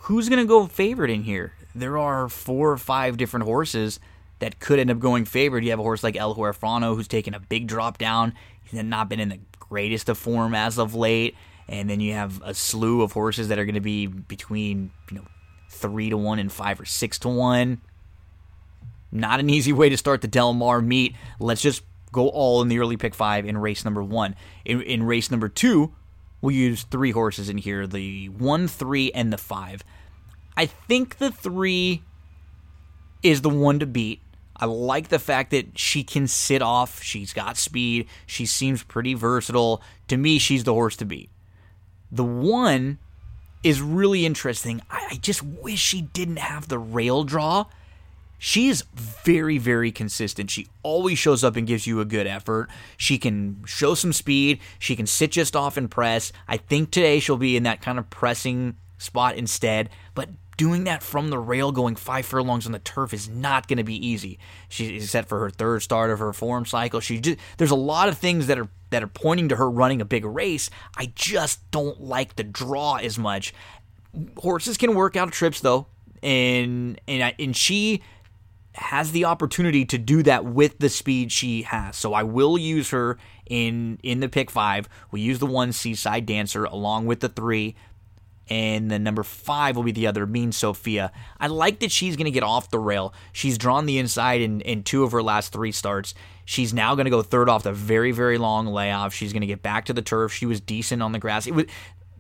Who's 0.03 0.29
going 0.29 0.41
to 0.41 0.47
go 0.47 0.67
favorite 0.67 1.11
in 1.11 1.25
here? 1.25 1.53
There 1.75 1.99
are 1.99 2.29
four 2.29 2.73
or 2.73 2.79
five 2.79 3.17
different 3.17 3.45
horses 3.45 4.01
that 4.39 4.59
could 4.59 4.79
end 4.79 4.91
up 4.91 4.99
going 4.99 5.25
favored. 5.25 5.65
You 5.65 5.71
have 5.71 5.81
a 5.81 5.83
horse 5.83 6.03
like 6.03 6.17
El 6.17 6.35
Huerfano 6.35 6.95
who's 6.95 7.09
taken 7.09 7.35
a 7.35 7.41
big 7.41 7.67
drop 7.67 7.99
down. 7.99 8.33
He's 8.63 8.83
not 8.83 9.09
been 9.09 9.21
in 9.21 9.29
the 9.29 9.41
greatest 9.69 10.09
of 10.09 10.19
form 10.19 10.55
as 10.55 10.79
of 10.79 10.95
late. 10.95 11.35
And 11.69 11.89
then 11.89 12.01
you 12.01 12.15
have 12.15 12.41
a 12.43 12.55
slew 12.55 13.03
of 13.03 13.13
horses 13.13 13.49
that 13.49 13.59
are 13.59 13.65
going 13.65 13.75
to 13.75 13.81
be 13.81 14.07
between, 14.07 14.91
you 15.11 15.19
know, 15.19 15.25
three 15.69 16.09
to 16.11 16.17
one 16.17 16.39
and 16.39 16.51
five 16.51 16.81
or 16.81 16.85
six 16.85 17.19
to 17.21 17.29
one. 17.29 17.81
Not 19.13 19.41
an 19.41 19.51
easy 19.51 19.73
way 19.73 19.89
to 19.89 19.97
start 19.97 20.21
the 20.23 20.29
Del 20.29 20.55
Mar 20.55 20.81
meet. 20.81 21.15
Let's 21.39 21.63
just 21.63 21.83
go 22.13 22.29
all 22.29 22.63
in 22.63 22.69
the 22.69 22.79
early 22.79 22.97
pick 22.97 23.15
five 23.15 23.45
in 23.45 23.59
race 23.59 23.85
number 23.85 24.03
one. 24.03 24.35
In, 24.65 24.81
in 24.83 25.03
race 25.03 25.31
number 25.31 25.49
two, 25.49 25.95
we'll 26.41 26.55
use 26.55 26.85
three 26.85 27.11
horses 27.11 27.49
in 27.49 27.59
here 27.59 27.87
the 27.87 28.29
one, 28.29 28.69
three, 28.69 29.13
and 29.13 29.33
the 29.33 29.39
five. 29.39 29.85
I 30.57 30.67
think 30.67 31.19
the 31.19 31.31
three 31.31 32.03
is 33.23 33.43
the 33.43 33.51
one 33.51 33.79
to 33.79 33.87
beat. 33.87 34.21
I 34.61 34.67
like 34.67 35.09
the 35.09 35.19
fact 35.19 35.51
that 35.51 35.79
she 35.79 36.03
can 36.03 36.27
sit 36.27 36.63
off. 36.63 37.03
She's 37.03 37.33
got 37.33 37.57
speed. 37.57 38.09
She 38.27 38.47
seems 38.47 38.83
pretty 38.83 39.15
versatile. 39.15 39.83
To 40.09 40.17
me, 40.17 40.39
she's 40.39 40.65
the 40.65 40.75
horse 40.75 40.97
to 40.97 41.05
beat. 41.05 41.31
The 42.11 42.25
one 42.25 42.99
is 43.63 43.81
really 43.81 44.27
interesting. 44.27 44.83
I, 44.91 45.09
I 45.13 45.15
just 45.17 45.43
wish 45.43 45.81
she 45.81 46.03
didn't 46.03 46.39
have 46.39 46.69
the 46.69 46.79
rail 46.79 47.25
draw 47.25 47.67
she 48.39 48.69
is 48.69 48.85
very, 48.95 49.59
very 49.59 49.91
consistent. 49.91 50.51
She 50.51 50.69
always 50.85 51.19
shows 51.19 51.43
up 51.43 51.57
and 51.57 51.67
gives 51.67 51.87
you 51.87 52.01
a 52.01 52.05
good 52.05 52.27
effort. 52.27 52.69
She 52.97 53.19
can 53.19 53.63
show 53.67 53.95
some 53.95 54.13
speed. 54.13 54.61
She 54.79 54.95
can 54.95 55.07
sit 55.07 55.33
just 55.33 55.57
off 55.57 55.77
and 55.77 55.91
press. 55.91 56.33
I 56.47 56.57
think 56.57 56.93
today 56.93 57.19
she'll 57.19 57.37
be 57.37 57.57
in 57.57 57.65
that 57.65 57.83
kind 57.83 57.99
of 57.99 58.09
pressing 58.11 58.77
spot 58.97 59.35
instead. 59.35 59.91
But 60.15 60.31
doing 60.59 60.85
that 60.85 61.03
from 61.03 61.31
the 61.31 61.39
rail, 61.39 61.73
going 61.73 61.97
five 61.97 62.27
furlongs 62.27 62.67
on 62.67 62.73
the 62.73 62.79
turf, 62.81 63.15
is 63.15 63.29
not 63.31 63.67
going 63.69 63.79
to 63.79 63.85
be 63.85 64.07
easy. 64.07 64.39
She's 64.69 65.11
set 65.11 65.27
for 65.27 65.39
her 65.39 65.49
third 65.49 65.83
start 65.83 66.11
of 66.11 66.19
her 66.19 66.35
form 66.35 66.67
cycle. 66.67 67.01
She 67.01 67.21
just, 67.21 67.39
there's 67.57 67.71
a 67.71 67.77
lot 67.77 68.09
of 68.09 68.19
things 68.19 68.49
that 68.49 68.59
are 68.59 68.69
that 68.91 69.03
are 69.03 69.09
pointing 69.09 69.49
to 69.49 69.57
her 69.57 69.71
running 69.71 70.03
a 70.03 70.05
big 70.05 70.25
race. 70.25 70.69
I 70.97 71.13
just 71.15 71.71
don't 71.71 72.03
like 72.03 72.37
the 72.37 72.45
draw 72.45 72.97
as 72.97 73.19
much. 73.19 73.55
Horses 74.39 74.77
can 74.77 74.95
work 74.95 75.17
out 75.17 75.33
trips 75.33 75.61
though, 75.61 75.87
and 76.23 77.01
and 77.09 77.35
and 77.39 77.57
she 77.57 78.03
has 78.75 79.13
the 79.13 79.25
opportunity 79.25 79.85
to 79.85 79.99
do 79.99 80.23
that 80.23 80.45
with 80.45 80.79
the 80.79 80.89
speed 80.89 81.33
she 81.33 81.63
has. 81.63 81.97
So 81.97 82.15
I 82.15 82.23
will 82.23 82.59
use 82.59 82.91
her 82.91 83.19
in 83.47 83.99
in 84.03 84.21
the 84.21 84.29
pick 84.29 84.51
five. 84.51 84.89
We 85.11 85.21
use 85.21 85.39
the 85.39 85.47
one 85.47 85.73
Seaside 85.73 86.27
Dancer 86.27 86.65
along 86.65 87.07
with 87.07 87.21
the 87.21 87.29
three. 87.29 87.77
And 88.51 88.91
the 88.91 88.99
number 88.99 89.23
five 89.23 89.77
will 89.77 89.83
be 89.83 89.93
the 89.93 90.07
other, 90.07 90.27
Mean 90.27 90.53
Sophia. 90.53 91.13
I 91.39 91.49
like 91.49 91.81
that 91.81 91.93
she's 91.93 92.17
going 92.17 92.25
to 92.25 92.31
get 92.31 92.43
off 92.43 92.71
the 92.71 92.79
rail. 92.79 93.13
She's 93.33 93.59
drawn 93.59 93.87
the 93.87 93.99
inside 93.99 94.41
in, 94.41 94.61
in 94.63 94.83
two 94.85 95.05
of 95.05 95.13
her 95.13 95.23
last 95.23 95.53
three 95.53 95.73
starts. 95.73 96.15
She's 96.47 96.73
now 96.73 96.95
going 96.95 97.05
to 97.05 97.11
go 97.11 97.23
third 97.23 97.49
off 97.49 97.63
the 97.63 97.73
very, 97.73 98.11
very 98.11 98.39
long 98.39 98.67
layoff. 98.67 99.13
She's 99.13 99.33
going 99.35 99.43
to 99.43 99.47
get 99.47 99.63
back 99.63 99.85
to 99.87 99.93
the 99.93 100.01
turf. 100.01 100.33
She 100.33 100.47
was 100.47 100.61
decent 100.61 101.03
on 101.03 101.13
the 101.13 101.19
grass. 101.19 101.47
It 101.47 101.55
was, 101.55 101.67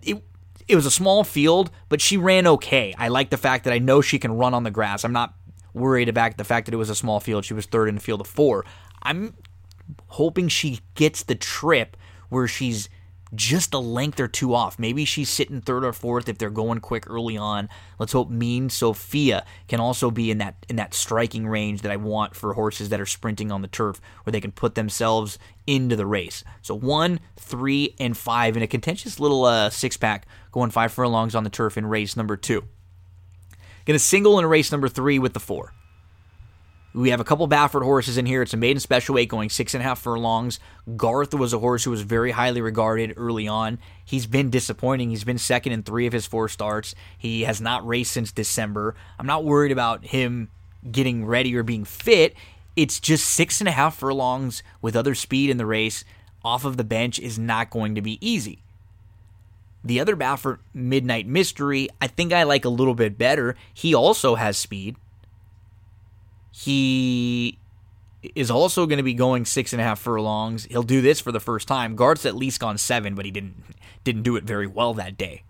it, 0.02 0.22
it 0.68 0.76
was 0.76 0.84
a 0.84 0.90
small 0.90 1.24
field, 1.24 1.70
but 1.88 2.00
she 2.02 2.18
ran 2.18 2.46
okay. 2.46 2.94
I 2.98 3.08
like 3.08 3.30
the 3.30 3.38
fact 3.38 3.64
that 3.64 3.72
I 3.72 3.78
know 3.78 4.02
she 4.02 4.18
can 4.18 4.32
run 4.32 4.52
on 4.52 4.64
the 4.64 4.70
grass. 4.70 5.02
I'm 5.04 5.14
not 5.14 5.34
worried 5.72 6.10
about 6.10 6.36
the 6.36 6.44
fact 6.44 6.66
that 6.66 6.74
it 6.74 6.78
was 6.78 6.90
a 6.90 6.94
small 6.94 7.20
field. 7.20 7.46
She 7.46 7.54
was 7.54 7.64
third 7.64 7.88
in 7.88 7.94
the 7.94 8.00
field 8.02 8.20
of 8.20 8.26
four. 8.26 8.66
I'm 9.02 9.34
hoping 10.08 10.48
she 10.48 10.80
gets 10.94 11.22
the 11.22 11.34
trip 11.34 11.96
where 12.28 12.46
she's 12.46 12.90
just 13.34 13.74
a 13.74 13.78
length 13.78 14.20
or 14.20 14.28
two 14.28 14.54
off. 14.54 14.78
Maybe 14.78 15.04
she's 15.04 15.28
sitting 15.28 15.60
third 15.60 15.84
or 15.84 15.92
fourth 15.92 16.28
if 16.28 16.38
they're 16.38 16.50
going 16.50 16.80
quick 16.80 17.08
early 17.08 17.36
on. 17.36 17.68
Let's 17.98 18.12
hope 18.12 18.30
Mean 18.30 18.70
Sophia 18.70 19.44
can 19.68 19.80
also 19.80 20.10
be 20.10 20.30
in 20.30 20.38
that 20.38 20.66
in 20.68 20.76
that 20.76 20.94
striking 20.94 21.46
range 21.46 21.82
that 21.82 21.92
I 21.92 21.96
want 21.96 22.34
for 22.34 22.54
horses 22.54 22.88
that 22.88 23.00
are 23.00 23.06
sprinting 23.06 23.52
on 23.52 23.62
the 23.62 23.68
turf, 23.68 24.00
where 24.24 24.32
they 24.32 24.40
can 24.40 24.52
put 24.52 24.74
themselves 24.74 25.38
into 25.66 25.96
the 25.96 26.06
race. 26.06 26.44
So 26.62 26.74
one, 26.74 27.20
three, 27.36 27.94
and 27.98 28.16
five 28.16 28.56
in 28.56 28.62
a 28.62 28.66
contentious 28.66 29.20
little 29.20 29.44
uh, 29.44 29.70
six 29.70 29.96
pack, 29.96 30.26
going 30.52 30.70
five 30.70 30.92
furlongs 30.92 31.34
on 31.34 31.44
the 31.44 31.50
turf 31.50 31.76
in 31.76 31.86
race 31.86 32.16
number 32.16 32.36
two. 32.36 32.64
To 33.86 33.98
single 33.98 34.38
in 34.38 34.44
race 34.44 34.70
number 34.70 34.88
three 34.88 35.18
with 35.18 35.32
the 35.32 35.40
four. 35.40 35.72
We 36.94 37.10
have 37.10 37.20
a 37.20 37.24
couple 37.24 37.46
Baffert 37.48 37.82
horses 37.82 38.16
in 38.16 38.26
here. 38.26 38.40
It's 38.40 38.54
a 38.54 38.56
maiden 38.56 38.80
special 38.80 39.14
weight 39.14 39.28
going 39.28 39.50
six 39.50 39.74
and 39.74 39.82
a 39.82 39.84
half 39.84 40.00
furlongs. 40.00 40.58
Garth 40.96 41.34
was 41.34 41.52
a 41.52 41.58
horse 41.58 41.84
who 41.84 41.90
was 41.90 42.00
very 42.00 42.30
highly 42.30 42.62
regarded 42.62 43.14
early 43.16 43.46
on. 43.46 43.78
He's 44.04 44.26
been 44.26 44.48
disappointing. 44.48 45.10
He's 45.10 45.24
been 45.24 45.38
second 45.38 45.72
in 45.72 45.82
three 45.82 46.06
of 46.06 46.14
his 46.14 46.26
four 46.26 46.48
starts. 46.48 46.94
He 47.16 47.42
has 47.42 47.60
not 47.60 47.86
raced 47.86 48.12
since 48.12 48.32
December. 48.32 48.94
I'm 49.18 49.26
not 49.26 49.44
worried 49.44 49.70
about 49.70 50.06
him 50.06 50.48
getting 50.90 51.26
ready 51.26 51.54
or 51.54 51.62
being 51.62 51.84
fit. 51.84 52.34
It's 52.74 53.00
just 53.00 53.28
six 53.28 53.60
and 53.60 53.68
a 53.68 53.72
half 53.72 53.96
furlongs 53.96 54.62
with 54.80 54.96
other 54.96 55.14
speed 55.14 55.50
in 55.50 55.58
the 55.58 55.66
race 55.66 56.04
off 56.44 56.64
of 56.64 56.76
the 56.76 56.84
bench 56.84 57.18
is 57.18 57.38
not 57.38 57.70
going 57.70 57.94
to 57.96 58.00
be 58.00 58.18
easy. 58.26 58.62
The 59.84 60.00
other 60.00 60.16
Baffert 60.16 60.58
Midnight 60.72 61.26
Mystery, 61.26 61.88
I 62.00 62.06
think 62.06 62.32
I 62.32 62.44
like 62.44 62.64
a 62.64 62.70
little 62.70 62.94
bit 62.94 63.18
better. 63.18 63.56
He 63.74 63.94
also 63.94 64.36
has 64.36 64.56
speed. 64.56 64.96
He 66.58 67.56
is 68.34 68.50
also 68.50 68.84
going 68.86 68.96
to 68.96 69.04
be 69.04 69.14
going 69.14 69.44
six 69.44 69.72
and 69.72 69.80
a 69.80 69.84
half 69.84 70.00
furlongs. 70.00 70.64
He'll 70.64 70.82
do 70.82 71.00
this 71.00 71.20
for 71.20 71.30
the 71.30 71.38
first 71.38 71.68
time. 71.68 71.94
Garth's 71.94 72.26
at 72.26 72.34
least 72.34 72.58
gone 72.58 72.78
seven, 72.78 73.14
but 73.14 73.24
he 73.24 73.30
didn't 73.30 73.62
didn't 74.02 74.22
do 74.22 74.34
it 74.34 74.42
very 74.42 74.66
well 74.66 74.92
that 74.94 75.16
day. 75.16 75.44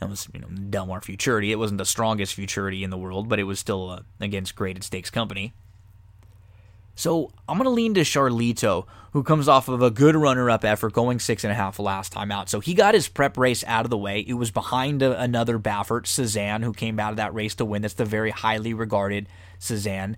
That 0.00 0.10
was 0.10 0.28
you 0.34 0.40
know 0.40 0.48
Del 0.48 0.86
Mar 0.86 1.00
Futurity. 1.00 1.52
It 1.52 1.56
wasn't 1.56 1.78
the 1.78 1.84
strongest 1.84 2.34
Futurity 2.34 2.82
in 2.82 2.90
the 2.90 2.98
world, 2.98 3.28
but 3.28 3.38
it 3.38 3.44
was 3.44 3.60
still 3.60 3.90
uh, 3.90 4.00
against 4.18 4.56
graded 4.56 4.82
stakes 4.82 5.08
company. 5.08 5.52
So 6.96 7.30
I'm 7.48 7.56
going 7.56 7.64
to 7.64 7.70
lean 7.70 7.94
to 7.94 8.00
Charlito, 8.00 8.86
who 9.12 9.22
comes 9.22 9.46
off 9.46 9.68
of 9.68 9.82
a 9.82 9.90
good 9.90 10.16
runner 10.16 10.50
up 10.50 10.64
effort 10.64 10.92
going 10.92 11.20
six 11.20 11.44
and 11.44 11.52
a 11.52 11.54
half 11.54 11.78
last 11.78 12.12
time 12.12 12.32
out. 12.32 12.50
So 12.50 12.58
he 12.58 12.74
got 12.74 12.94
his 12.94 13.06
prep 13.06 13.38
race 13.38 13.62
out 13.68 13.86
of 13.86 13.90
the 13.90 13.96
way. 13.96 14.20
It 14.20 14.34
was 14.34 14.50
behind 14.50 15.00
a, 15.00 15.18
another 15.18 15.60
Baffert, 15.60 16.08
Cezanne, 16.08 16.62
who 16.62 16.72
came 16.72 16.98
out 16.98 17.12
of 17.12 17.16
that 17.18 17.32
race 17.32 17.54
to 17.54 17.64
win. 17.64 17.82
That's 17.82 17.94
the 17.94 18.04
very 18.04 18.32
highly 18.32 18.74
regarded 18.74 19.28
Cezanne. 19.60 20.16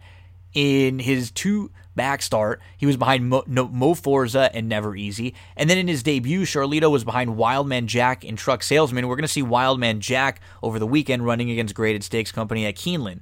In 0.55 0.99
his 0.99 1.31
two 1.31 1.71
back 1.95 2.23
start, 2.23 2.61
he 2.77 2.87
was 2.87 2.97
behind 2.97 3.29
Mo, 3.29 3.43
Mo 3.47 3.95
Forza 3.95 4.51
and 4.55 4.69
Never 4.69 4.95
Easy. 4.95 5.35
And 5.57 5.69
then 5.69 5.79
in 5.79 5.89
his 5.89 6.03
debut, 6.03 6.43
Charlito 6.43 6.91
was 6.91 7.05
behind 7.05 7.37
Wildman 7.37 7.87
Jack 7.87 8.25
and 8.25 8.37
Truck 8.37 8.63
Salesman. 8.63 9.09
We're 9.09 9.17
going 9.17 9.23
to 9.23 9.29
see 9.29 9.43
Wildman 9.43 10.01
Jack 10.01 10.41
over 10.63 10.79
the 10.79 10.87
weekend 10.87 11.25
running 11.25 11.51
against 11.51 11.75
Graded 11.75 12.05
Stakes 12.05 12.33
Company 12.33 12.67
at 12.67 12.77
Keeneland. 12.77 13.21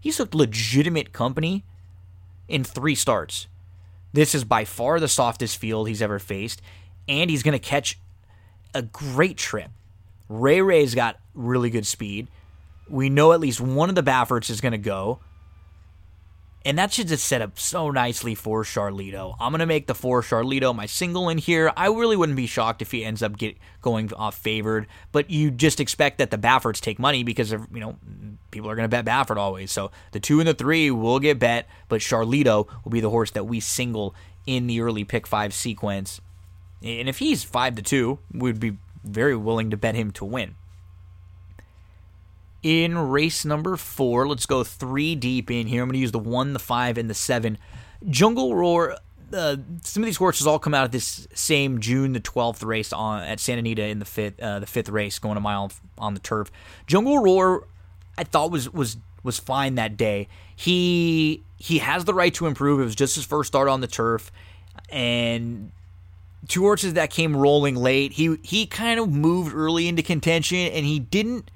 He's 0.00 0.20
a 0.20 0.28
legitimate 0.32 1.12
company 1.12 1.64
in 2.46 2.64
three 2.64 2.94
starts. 2.94 3.48
This 4.12 4.34
is 4.34 4.44
by 4.44 4.64
far 4.64 5.00
the 5.00 5.08
softest 5.08 5.58
field 5.58 5.88
he's 5.88 6.00
ever 6.00 6.18
faced, 6.18 6.62
and 7.08 7.28
he's 7.30 7.42
going 7.42 7.52
to 7.52 7.58
catch 7.58 7.98
a 8.74 8.82
great 8.82 9.36
trip. 9.36 9.70
Ray 10.28 10.60
Ray's 10.60 10.94
got 10.94 11.18
really 11.34 11.70
good 11.70 11.86
speed. 11.86 12.28
We 12.88 13.10
know 13.10 13.32
at 13.32 13.40
least 13.40 13.60
one 13.60 13.88
of 13.88 13.94
the 13.94 14.02
Bafferts 14.02 14.48
is 14.48 14.60
going 14.60 14.72
to 14.72 14.78
go. 14.78 15.20
And 16.64 16.76
that 16.76 16.92
should 16.92 17.08
just 17.08 17.24
set 17.24 17.40
up 17.40 17.58
so 17.58 17.90
nicely 17.90 18.34
for 18.34 18.62
Charlito. 18.62 19.36
I'm 19.40 19.52
going 19.52 19.60
to 19.60 19.66
make 19.66 19.86
the 19.86 19.94
four 19.94 20.22
Charlito 20.22 20.74
my 20.74 20.86
single 20.86 21.28
in 21.28 21.38
here. 21.38 21.72
I 21.76 21.86
really 21.86 22.16
wouldn't 22.16 22.36
be 22.36 22.46
shocked 22.46 22.82
if 22.82 22.90
he 22.90 23.04
ends 23.04 23.22
up 23.22 23.38
get, 23.38 23.56
going 23.80 24.12
off 24.12 24.36
favored, 24.36 24.86
but 25.12 25.30
you 25.30 25.50
just 25.50 25.80
expect 25.80 26.18
that 26.18 26.30
the 26.30 26.36
Bafferts 26.36 26.80
take 26.80 26.98
money 26.98 27.22
because, 27.22 27.52
of, 27.52 27.66
you 27.72 27.80
know, 27.80 27.96
people 28.50 28.68
are 28.68 28.74
going 28.74 28.88
to 28.90 29.02
bet 29.02 29.04
Baffert 29.04 29.36
always. 29.36 29.70
So 29.70 29.92
the 30.12 30.20
two 30.20 30.40
and 30.40 30.48
the 30.48 30.54
three 30.54 30.90
will 30.90 31.20
get 31.20 31.38
bet, 31.38 31.68
but 31.88 32.00
Charlito 32.00 32.68
will 32.84 32.90
be 32.90 33.00
the 33.00 33.10
horse 33.10 33.30
that 33.30 33.44
we 33.44 33.60
single 33.60 34.14
in 34.44 34.66
the 34.66 34.80
early 34.80 35.04
pick 35.04 35.26
five 35.26 35.54
sequence. 35.54 36.20
And 36.82 37.08
if 37.08 37.18
he's 37.18 37.44
five 37.44 37.76
to 37.76 37.82
two, 37.82 38.18
we'd 38.32 38.60
be 38.60 38.78
very 39.04 39.36
willing 39.36 39.70
to 39.70 39.76
bet 39.76 39.94
him 39.94 40.10
to 40.12 40.24
win. 40.24 40.56
In 42.62 42.98
race 42.98 43.44
number 43.44 43.76
four, 43.76 44.26
let's 44.26 44.46
go 44.46 44.64
three 44.64 45.14
deep 45.14 45.50
in 45.50 45.66
here. 45.66 45.82
I'm 45.82 45.88
going 45.88 45.94
to 45.94 46.00
use 46.00 46.12
the 46.12 46.18
one, 46.18 46.52
the 46.52 46.58
five, 46.58 46.98
and 46.98 47.08
the 47.08 47.14
seven. 47.14 47.58
Jungle 48.08 48.54
Roar. 48.54 48.96
Uh, 49.30 49.56
some 49.82 50.02
of 50.02 50.06
these 50.06 50.16
horses 50.16 50.46
all 50.46 50.58
come 50.58 50.72
out 50.72 50.86
of 50.86 50.90
this 50.90 51.28
same 51.34 51.80
June 51.80 52.14
the 52.14 52.20
12th 52.20 52.64
race 52.64 52.94
on 52.94 53.22
at 53.22 53.38
Santa 53.38 53.58
Anita 53.58 53.84
in 53.84 53.98
the 53.98 54.06
fifth 54.06 54.40
uh, 54.40 54.58
the 54.58 54.66
fifth 54.66 54.88
race, 54.88 55.18
going 55.18 55.36
a 55.36 55.40
mile 55.40 55.70
on 55.98 56.14
the 56.14 56.20
turf. 56.20 56.50
Jungle 56.86 57.18
Roar, 57.18 57.66
I 58.16 58.24
thought 58.24 58.50
was 58.50 58.72
was 58.72 58.96
was 59.22 59.38
fine 59.38 59.74
that 59.74 59.96
day. 59.96 60.28
He 60.56 61.42
he 61.58 61.78
has 61.78 62.06
the 62.06 62.14
right 62.14 62.32
to 62.34 62.46
improve. 62.46 62.80
It 62.80 62.84
was 62.84 62.96
just 62.96 63.16
his 63.16 63.24
first 63.24 63.48
start 63.48 63.68
on 63.68 63.82
the 63.82 63.86
turf, 63.86 64.32
and 64.88 65.72
two 66.48 66.62
horses 66.62 66.94
that 66.94 67.10
came 67.10 67.36
rolling 67.36 67.76
late. 67.76 68.12
He 68.12 68.38
he 68.42 68.66
kind 68.66 68.98
of 68.98 69.10
moved 69.10 69.54
early 69.54 69.88
into 69.88 70.02
contention, 70.02 70.58
and 70.58 70.86
he 70.86 70.98
didn't. 70.98 71.50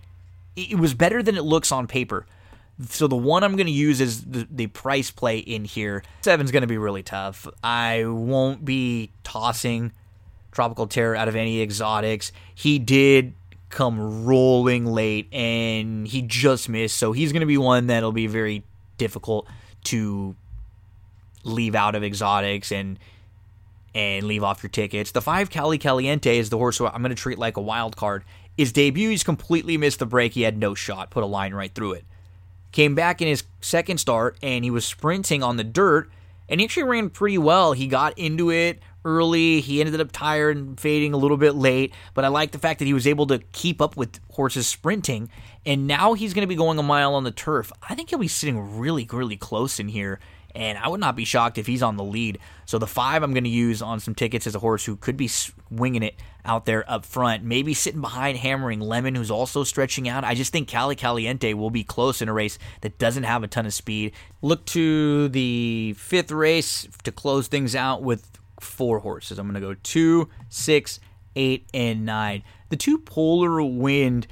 It 0.57 0.79
was 0.79 0.95
better 0.95 1.23
than 1.23 1.37
it 1.37 1.43
looks 1.43 1.73
on 1.73 1.87
paper. 1.87 2.27
So 2.89 3.07
the 3.07 3.17
one 3.17 3.45
I'm 3.45 3.57
going 3.57 3.67
to 3.67 3.73
use 3.73 4.01
is 4.01 4.25
the, 4.25 4.47
the 4.51 4.67
price 4.69 5.11
play 5.11 5.39
in 5.39 5.65
here. 5.65 6.03
Seven's 6.23 6.51
going 6.51 6.63
to 6.63 6.67
be 6.67 6.79
really 6.79 7.03
tough. 7.03 7.47
I 7.63 8.05
won't 8.07 8.65
be 8.65 9.11
tossing 9.25 9.93
Tropical 10.51 10.87
Terror 10.87 11.17
out 11.17 11.29
of 11.29 11.37
any 11.37 11.61
exotics. 11.61 12.33
He 12.55 12.79
did 12.79 13.35
come 13.69 14.25
rolling 14.25 14.87
late, 14.87 15.33
and 15.33 16.07
he 16.07 16.23
just 16.23 16.69
missed. 16.69 16.97
So 16.97 17.13
he's 17.13 17.33
going 17.33 17.41
to 17.41 17.47
be 17.47 17.59
one 17.59 17.87
that'll 17.87 18.13
be 18.13 18.27
very 18.27 18.65
difficult 18.99 19.49
to 19.85 20.37
leave 21.45 21.75
out 21.75 21.95
of 21.95 22.05
exotics 22.05 22.71
and 22.71 22.99
and 23.95 24.27
leave 24.27 24.43
off 24.43 24.63
your 24.63 24.71
tickets. 24.71 25.11
The 25.11 25.21
five 25.21 25.51
Cali 25.51 25.77
Caliente 25.77 26.39
is 26.39 26.49
the 26.49 26.57
horse 26.57 26.79
who 26.79 26.87
I'm 26.87 27.03
going 27.03 27.11
to 27.11 27.15
treat 27.15 27.39
like 27.39 27.59
a 27.59 27.61
wild 27.61 27.95
card. 27.97 28.25
His 28.57 28.73
debut, 28.73 29.11
he's 29.11 29.25
completely 29.25 29.77
missed 29.77 29.99
the 29.99 30.07
break. 30.07 30.35
He 30.35 30.43
had 30.43 30.59
no 30.59 30.75
shot, 30.75 31.11
put 31.11 31.23
a 31.23 31.27
line 31.27 31.55
right 31.55 31.75
through 31.75 31.93
it. 31.93 32.05
Came 32.71 32.95
back 32.95 33.21
in 33.21 33.29
his 33.29 33.45
second 33.61 33.99
start, 33.99 34.37
and 34.43 34.65
he 34.65 34.71
was 34.71 34.85
sprinting 34.85 35.43
on 35.43 35.57
the 35.57 35.65
dirt, 35.65 36.11
and 36.49 36.61
he 36.61 36.65
actually 36.65 36.85
ran 36.85 37.11
pretty 37.11 37.39
well. 37.39 37.73
He 37.73 37.87
got 37.87 38.19
into 38.19 38.51
it 38.51 38.81
early. 39.05 39.61
He 39.61 39.81
ended 39.81 40.01
up 40.01 40.13
tired 40.13 40.57
and 40.57 40.79
fading 40.79 41.13
a 41.13 41.17
little 41.17 41.37
bit 41.37 41.55
late, 41.55 41.93
but 42.15 42.25
I 42.25 42.29
like 42.29 42.53
the 42.53 42.59
fact 42.59 42.79
that 42.79 42.85
he 42.85 42.95
was 42.95 43.07
able 43.07 43.27
to 43.29 43.41
keep 43.53 43.81
up 43.81 43.97
with 43.97 44.21
horses 44.31 44.67
sprinting, 44.67 45.29
and 45.67 45.87
now 45.87 46.15
he's 46.15 46.35
going 46.35 46.43
to 46.43 46.49
be 46.49 46.55
going 46.55 46.79
a 46.79 46.83
mile 46.83 47.15
on 47.15 47.25
the 47.25 47.31
turf. 47.31 47.73
I 47.89 47.95
think 47.95 48.11
he'll 48.11 48.19
be 48.19 48.29
sitting 48.29 48.79
really, 48.79 49.09
really 49.11 49.37
close 49.37 49.81
in 49.81 49.89
here 49.89 50.21
and 50.55 50.79
I 50.79 50.89
would 50.89 51.01
not 51.01 51.17
be 51.17 51.25
shocked 51.25 51.59
if 51.59 51.67
he's 51.67 51.83
on 51.83 51.97
the 51.97 52.05
lead. 52.05 52.39
So 52.67 52.79
the 52.79 52.87
five 52.87 53.23
I'm 53.23 53.33
going 53.33 53.45
to 53.45 53.51
use 53.51 53.83
on 53.83 54.01
some 54.01 54.15
tickets 54.15 54.47
is 54.47 54.55
a 54.55 54.59
horse 54.59 54.85
who 54.85 54.97
could 54.97 55.17
be 55.17 55.29
swinging 55.29 56.03
it 56.03 56.15
out 56.45 56.67
there 56.67 56.89
up 56.91 57.05
front, 57.05 57.45
maybe 57.45 57.75
sitting 57.75 58.01
behind 58.01 58.39
Hammering 58.39 58.81
Lemon, 58.81 59.15
who's 59.15 59.31
also 59.31 59.65
stretching 59.65 60.09
out. 60.09 60.25
I 60.25 60.35
just 60.35 60.53
think 60.53 60.69
Cali 60.69 60.97
Caliente 60.97 61.55
will 61.55 61.71
be 61.71 61.85
close 61.85 62.21
in 62.21 62.29
a 62.29 62.33
race 62.33 62.59
that 62.81 62.99
doesn't 62.99 63.25
have 63.25 63.43
a 63.43 63.49
ton 63.49 63.67
of 63.67 63.75
speed. 63.75 64.13
Look 64.41 64.65
to 64.67 65.29
the 65.29 65.95
fifth 65.99 66.33
race 66.33 66.89
to 67.05 67.13
close 67.13 67.49
things 67.49 67.77
out 67.77 68.03
with 68.03 68.29
four 68.61 69.01
horses. 69.01 69.39
I'm 69.39 69.47
going 69.47 69.61
to 69.61 69.67
go 69.67 69.75
two, 69.83 70.29
six, 70.49 71.01
eight, 71.37 71.69
and 71.73 72.05
nine. 72.05 72.43
The 72.71 72.77
two 72.77 72.99
Polar 72.99 73.63
Wind 73.63 74.27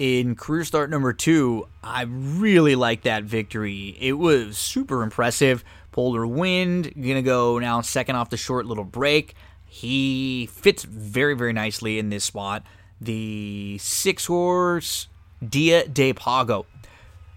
in 0.00 0.34
career 0.34 0.64
start 0.64 0.88
number 0.88 1.12
two, 1.12 1.68
I 1.84 2.04
really 2.08 2.74
like 2.74 3.02
that 3.02 3.24
victory. 3.24 3.98
It 4.00 4.14
was 4.14 4.56
super 4.56 5.02
impressive. 5.02 5.62
Polar 5.92 6.26
Wind, 6.26 6.94
gonna 6.96 7.20
go 7.20 7.58
now 7.58 7.82
second 7.82 8.16
off 8.16 8.30
the 8.30 8.38
short 8.38 8.64
little 8.64 8.84
break. 8.84 9.34
He 9.66 10.48
fits 10.52 10.84
very, 10.84 11.34
very 11.34 11.52
nicely 11.52 11.98
in 11.98 12.08
this 12.08 12.24
spot. 12.24 12.62
The 12.98 13.76
six 13.78 14.24
horse 14.24 15.08
Dia 15.46 15.86
de 15.86 16.14
Pago. 16.14 16.64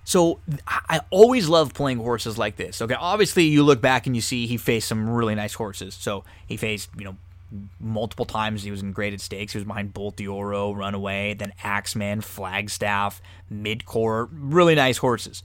So 0.06 0.40
I 0.66 1.02
always 1.10 1.50
love 1.50 1.74
playing 1.74 1.98
horses 1.98 2.38
like 2.38 2.56
this. 2.56 2.82
Okay, 2.82 2.96
obviously 2.98 3.44
you 3.44 3.64
look 3.64 3.82
back 3.82 4.08
and 4.08 4.16
you 4.16 4.22
see 4.22 4.48
he 4.48 4.56
faced 4.56 4.88
some 4.88 5.10
really 5.10 5.36
nice 5.36 5.54
horses. 5.54 5.96
So 5.96 6.24
he 6.48 6.56
faced, 6.56 6.90
you 6.98 7.04
know, 7.04 7.18
multiple 7.80 8.26
times 8.26 8.64
he 8.64 8.72
was 8.72 8.82
in 8.82 8.92
graded 8.92 9.22
stakes. 9.22 9.54
He 9.54 9.60
was 9.60 9.66
behind 9.66 9.94
Bolt 9.94 10.20
Oro, 10.22 10.72
Runaway, 10.72 11.34
then 11.34 11.54
Axeman, 11.64 12.22
Flagstaff, 12.22 13.22
Midcourt. 13.52 14.30
Really 14.32 14.76
nice 14.76 14.98
horses. 14.98 15.44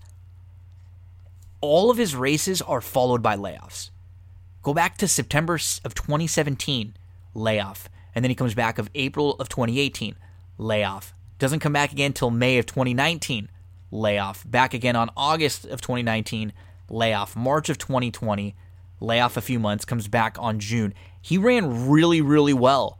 All 1.61 1.91
of 1.91 1.97
his 1.97 2.15
races 2.15 2.63
are 2.63 2.81
followed 2.81 3.23
by 3.23 3.37
layoffs. 3.37 3.91
Go 4.63 4.75
back 4.75 4.97
to 4.99 5.09
September 5.09 5.55
of 5.55 5.95
2017, 5.95 6.95
layoff. 7.35 7.89
And 8.15 8.25
then 8.25 8.31
he 8.31 8.35
comes 8.35 8.55
back 8.55 8.79
of 8.79 8.91
April 8.95 9.35
of 9.35 9.49
2018, 9.49 10.17
layoff. 10.57 11.15
Doesn't 11.39 11.61
come 11.61 11.73
back 11.73 11.93
again 11.93 12.13
till 12.13 12.31
May 12.31 12.59
of 12.59 12.67
2019, 12.67 13.49
layoff. 13.91 14.49
Back 14.49 14.75
again 14.75 14.97
on 14.97 15.11
August 15.17 15.65
of 15.65 15.81
2019, 15.81 16.53
layoff. 16.91 17.37
March 17.37 17.69
of 17.69 17.79
2020, 17.79 18.55
layoff 19.01 19.37
a 19.37 19.41
few 19.41 19.59
months, 19.59 19.85
comes 19.85 20.09
back 20.09 20.37
on 20.39 20.59
June. 20.59 20.95
He 21.21 21.39
ran 21.39 21.89
really, 21.89 22.21
really 22.21 22.53
well. 22.53 22.99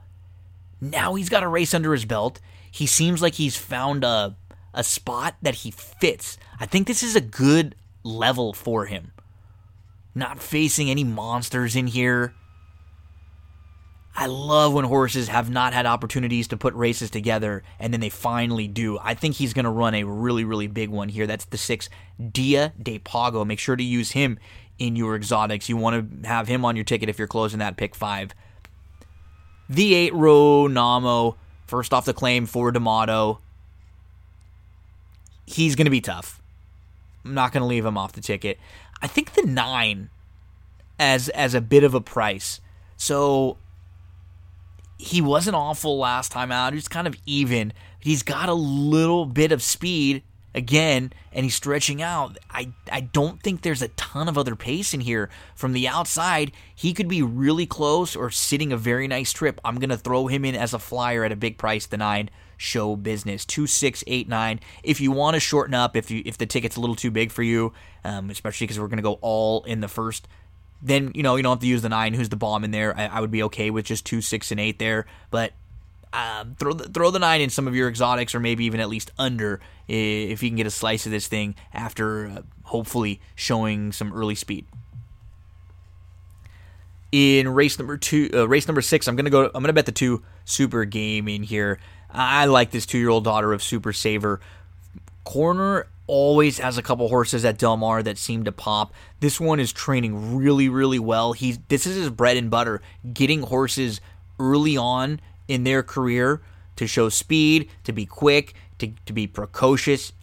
Now 0.81 1.15
he's 1.15 1.29
got 1.29 1.43
a 1.43 1.47
race 1.47 1.73
under 1.73 1.93
his 1.93 2.05
belt. 2.05 2.39
He 2.71 2.85
seems 2.85 3.21
like 3.21 3.35
he's 3.35 3.57
found 3.57 4.03
a 4.03 4.35
a 4.73 4.83
spot 4.83 5.35
that 5.41 5.55
he 5.55 5.71
fits. 5.71 6.37
I 6.59 6.65
think 6.65 6.87
this 6.87 7.03
is 7.03 7.15
a 7.15 7.21
good 7.21 7.75
level 8.03 8.53
for 8.53 8.85
him. 8.85 9.11
Not 10.13 10.39
facing 10.39 10.89
any 10.89 11.03
monsters 11.03 11.75
in 11.75 11.87
here. 11.87 12.33
I 14.15 14.25
love 14.25 14.73
when 14.73 14.85
horses 14.85 15.29
have 15.29 15.49
not 15.49 15.73
had 15.73 15.85
opportunities 15.85 16.49
to 16.49 16.57
put 16.57 16.73
races 16.73 17.09
together 17.09 17.63
and 17.79 17.93
then 17.93 18.01
they 18.01 18.09
finally 18.09 18.67
do. 18.67 18.99
I 19.01 19.13
think 19.13 19.35
he's 19.35 19.53
going 19.53 19.65
to 19.65 19.71
run 19.71 19.95
a 19.95 20.03
really, 20.03 20.43
really 20.43 20.67
big 20.67 20.89
one 20.89 21.09
here. 21.09 21.25
That's 21.25 21.45
the 21.45 21.57
six, 21.57 21.89
Dia 22.31 22.73
de 22.81 22.99
Pago. 22.99 23.45
Make 23.45 23.59
sure 23.59 23.75
to 23.75 23.83
use 23.83 24.11
him 24.11 24.37
in 24.79 24.95
your 24.95 25.15
exotics. 25.15 25.69
You 25.69 25.77
want 25.77 26.23
to 26.23 26.27
have 26.27 26.47
him 26.47 26.65
on 26.65 26.75
your 26.75 26.85
ticket 26.85 27.09
if 27.09 27.19
you're 27.19 27.27
closing 27.27 27.59
that 27.59 27.77
pick 27.77 27.93
five. 27.93 28.33
The 29.69 29.93
eight 29.93 30.13
row 30.13 30.67
Namo, 30.67 31.35
first 31.67 31.93
off 31.93 32.05
the 32.05 32.13
claim 32.13 32.45
for 32.45 32.71
D'Amato. 32.71 33.39
He's 35.45 35.75
going 35.75 35.85
to 35.85 35.91
be 35.91 36.01
tough. 36.01 36.41
I'm 37.23 37.33
not 37.33 37.51
going 37.51 37.61
to 37.61 37.67
leave 37.67 37.85
him 37.85 37.97
off 37.97 38.13
the 38.13 38.21
ticket. 38.21 38.57
I 39.01 39.07
think 39.07 39.33
the 39.33 39.43
nine 39.43 40.09
as 40.97 41.29
as 41.29 41.53
a 41.53 41.61
bit 41.61 41.83
of 41.83 41.93
a 41.93 42.01
price. 42.01 42.59
So 42.97 43.57
he 44.97 45.21
wasn't 45.21 45.55
awful 45.55 45.97
last 45.97 46.31
time 46.31 46.51
out. 46.51 46.73
He's 46.73 46.87
kind 46.87 47.07
of 47.07 47.15
even. 47.25 47.73
He's 47.99 48.23
got 48.23 48.49
a 48.49 48.53
little 48.53 49.25
bit 49.25 49.51
of 49.51 49.61
speed 49.61 50.23
again 50.53 51.13
and 51.31 51.45
he's 51.45 51.55
stretching 51.55 52.01
out. 52.01 52.37
I 52.49 52.71
I 52.91 53.01
don't 53.01 53.41
think 53.41 53.61
there's 53.61 53.81
a 53.81 53.89
ton 53.89 54.27
of 54.27 54.37
other 54.37 54.55
pace 54.55 54.93
in 54.93 55.01
here 55.01 55.29
from 55.55 55.73
the 55.73 55.87
outside. 55.87 56.51
He 56.75 56.93
could 56.93 57.07
be 57.07 57.21
really 57.21 57.65
close 57.65 58.15
or 58.15 58.29
sitting 58.29 58.71
a 58.71 58.77
very 58.77 59.07
nice 59.07 59.31
trip. 59.31 59.59
I'm 59.63 59.79
gonna 59.79 59.97
throw 59.97 60.27
him 60.27 60.45
in 60.45 60.55
as 60.55 60.73
a 60.73 60.79
flyer 60.79 61.23
at 61.23 61.31
a 61.31 61.35
big 61.35 61.57
price. 61.57 61.85
The 61.85 61.97
nine 61.97 62.29
show 62.57 62.95
business 62.95 63.45
two 63.45 63.67
six 63.67 64.03
eight 64.07 64.27
nine. 64.27 64.59
If 64.83 64.99
you 64.99 65.11
want 65.11 65.35
to 65.35 65.39
shorten 65.39 65.73
up, 65.73 65.95
if 65.95 66.11
you 66.11 66.21
if 66.25 66.37
the 66.37 66.45
ticket's 66.45 66.75
a 66.75 66.81
little 66.81 66.95
too 66.95 67.11
big 67.11 67.31
for 67.31 67.43
you, 67.43 67.73
um, 68.03 68.29
especially 68.29 68.65
because 68.65 68.79
we're 68.79 68.87
gonna 68.87 69.01
go 69.01 69.19
all 69.21 69.63
in 69.63 69.81
the 69.81 69.87
first. 69.87 70.27
Then 70.81 71.11
you 71.13 71.23
know 71.23 71.35
you 71.35 71.43
don't 71.43 71.57
have 71.57 71.59
to 71.59 71.67
use 71.67 71.81
the 71.81 71.89
nine. 71.89 72.13
Who's 72.13 72.29
the 72.29 72.37
bomb 72.37 72.63
in 72.63 72.71
there? 72.71 72.97
I, 72.97 73.07
I 73.07 73.21
would 73.21 73.31
be 73.31 73.43
okay 73.43 73.69
with 73.69 73.85
just 73.85 74.05
two, 74.05 74.21
six, 74.21 74.49
and 74.51 74.59
eight 74.59 74.79
there. 74.79 75.05
But 75.29 75.53
um, 76.11 76.55
throw 76.57 76.73
the, 76.73 76.89
throw 76.89 77.11
the 77.11 77.19
nine 77.19 77.41
in 77.41 77.49
some 77.49 77.67
of 77.67 77.75
your 77.75 77.87
exotics, 77.87 78.33
or 78.33 78.39
maybe 78.39 78.65
even 78.65 78.79
at 78.79 78.89
least 78.89 79.11
under 79.17 79.59
if 79.87 80.41
you 80.43 80.49
can 80.49 80.57
get 80.57 80.67
a 80.67 80.71
slice 80.71 81.05
of 81.05 81.11
this 81.11 81.27
thing 81.27 81.55
after 81.73 82.27
uh, 82.27 82.41
hopefully 82.63 83.19
showing 83.35 83.91
some 83.91 84.13
early 84.13 84.35
speed. 84.35 84.65
In 87.11 87.49
race 87.49 87.79
number 87.79 87.97
two, 87.97 88.29
uh, 88.33 88.47
race 88.47 88.67
number 88.67 88.81
six, 88.81 89.07
I'm 89.07 89.15
gonna 89.15 89.29
go. 89.29 89.45
I'm 89.45 89.63
gonna 89.63 89.73
bet 89.73 89.85
the 89.85 89.91
two 89.91 90.23
super 90.45 90.85
game 90.85 91.27
in 91.27 91.43
here. 91.43 91.79
I 92.11 92.45
like 92.45 92.71
this 92.71 92.85
two 92.85 92.97
year 92.97 93.09
old 93.09 93.23
daughter 93.23 93.53
of 93.53 93.61
Super 93.61 93.93
Saver. 93.93 94.39
Corner 95.23 95.87
always 96.07 96.57
has 96.57 96.77
a 96.79 96.81
couple 96.81 97.07
horses 97.07 97.45
at 97.45 97.59
Del 97.59 97.77
Mar 97.77 98.01
that 98.01 98.17
seem 98.17 98.43
to 98.45 98.51
pop. 98.51 98.93
This 99.19 99.39
one 99.39 99.59
is 99.59 99.71
training 99.71 100.35
really, 100.35 100.69
really 100.69 100.97
well. 100.97 101.33
He's 101.33 101.59
this 101.67 101.85
is 101.85 101.95
his 101.95 102.09
bread 102.09 102.37
and 102.37 102.49
butter, 102.49 102.81
getting 103.13 103.43
horses 103.43 104.01
early 104.39 104.75
on 104.77 105.19
in 105.49 105.65
their 105.65 105.83
career 105.83 106.41
to 106.77 106.87
show 106.87 107.09
speed, 107.09 107.67
to 107.83 107.91
be 107.91 108.05
quick, 108.05 108.53
to, 108.77 108.93
to 109.05 109.11
be 109.11 109.27
precocious. 109.27 110.13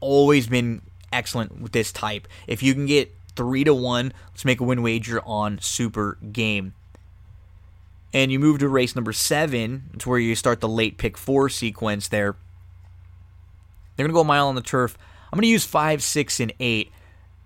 Always 0.00 0.46
been 0.46 0.80
excellent 1.12 1.60
with 1.60 1.72
this 1.72 1.92
type. 1.92 2.26
If 2.46 2.62
you 2.62 2.72
can 2.72 2.86
get 2.86 3.14
three 3.36 3.64
to 3.64 3.74
one, 3.74 4.14
let's 4.30 4.46
make 4.46 4.60
a 4.60 4.64
win 4.64 4.80
wager 4.80 5.20
on 5.26 5.58
Super 5.60 6.16
Game. 6.32 6.72
And 8.14 8.30
you 8.30 8.38
move 8.38 8.60
to 8.60 8.68
race 8.68 8.94
number 8.94 9.12
seven. 9.12 9.90
It's 9.92 10.06
where 10.06 10.20
you 10.20 10.36
start 10.36 10.60
the 10.60 10.68
late 10.68 10.96
pick 10.98 11.18
four 11.18 11.48
sequence 11.48 12.08
there. 12.08 12.36
They're 13.96 14.04
going 14.04 14.12
to 14.12 14.14
go 14.14 14.20
a 14.20 14.24
mile 14.24 14.46
on 14.46 14.54
the 14.54 14.60
turf. 14.60 14.96
I'm 15.32 15.36
going 15.36 15.42
to 15.42 15.48
use 15.48 15.64
five, 15.64 16.02
six, 16.02 16.38
and 16.38 16.52
eight. 16.60 16.92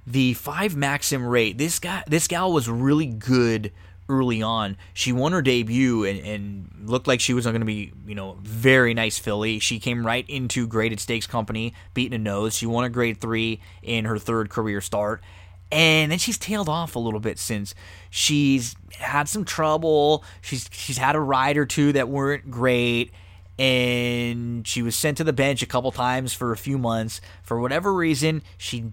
The 0.07 0.35
five 0.35 0.77
Maxim 0.77 1.27
rate. 1.27 1.57
This 1.57 1.79
guy, 1.79 2.05
this 2.07 2.29
gal 2.29 2.53
was 2.53 2.69
really 2.69 3.07
good 3.07 3.73
early 4.09 4.43
on. 4.43 4.77
She 4.95 5.13
won 5.13 5.33
her 5.33 5.43
debut 5.43 6.05
and, 6.05 6.21
and 6.21 6.89
looked 6.89 7.07
like 7.07 7.21
she 7.21 7.35
was 7.35 7.45
going 7.45 7.61
to 7.61 7.65
be, 7.67 7.93
you 8.07 8.15
know, 8.15 8.39
very 8.43 8.95
nice 8.95 9.19
filly. 9.19 9.59
She 9.59 9.79
came 9.79 10.07
right 10.07 10.29
into 10.29 10.67
graded 10.67 11.01
stakes 11.01 11.27
company, 11.27 11.75
beating 11.95 12.15
a 12.15 12.19
nose. 12.19 12.57
She 12.57 12.67
won 12.67 12.85
a 12.85 12.89
grade 12.89 13.21
three 13.21 13.61
in 13.83 14.05
her 14.05 14.19
third 14.19 14.51
career 14.51 14.81
start. 14.81 15.23
And 15.71 16.11
then 16.11 16.19
she's 16.19 16.39
tailed 16.39 16.69
off 16.69 16.97
a 16.97 16.99
little 16.99 17.21
bit 17.21 17.39
since 17.39 17.75
she's 18.09 18.75
had 18.93 19.29
some 19.29 19.45
trouble. 19.45 20.25
She's 20.41 20.69
she's 20.73 20.97
had 20.97 21.15
a 21.15 21.21
ride 21.21 21.59
or 21.59 21.67
two 21.67 21.93
that 21.93 22.09
weren't 22.09 22.51
great 22.51 23.13
and 23.59 24.67
she 24.67 24.83
was 24.83 24.95
sent 24.95 25.17
to 25.17 25.25
the 25.25 25.33
bench 25.33 25.63
a 25.63 25.67
couple 25.67 25.91
times 25.91 26.33
for 26.33 26.53
a 26.53 26.57
few 26.57 26.79
months. 26.79 27.21
For 27.43 27.61
whatever 27.61 27.93
reason, 27.93 28.43
she 28.57 28.93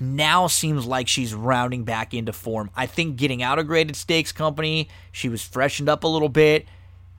now 0.00 0.46
seems 0.46 0.86
like 0.86 1.08
she's 1.08 1.34
rounding 1.34 1.84
back 1.84 2.14
into 2.14 2.32
form. 2.32 2.70
I 2.76 2.86
think 2.86 3.16
getting 3.16 3.42
out 3.42 3.58
of 3.58 3.66
graded 3.66 3.96
stakes 3.96 4.32
company, 4.32 4.88
she 5.12 5.28
was 5.28 5.42
freshened 5.42 5.88
up 5.88 6.04
a 6.04 6.08
little 6.08 6.28
bit. 6.28 6.66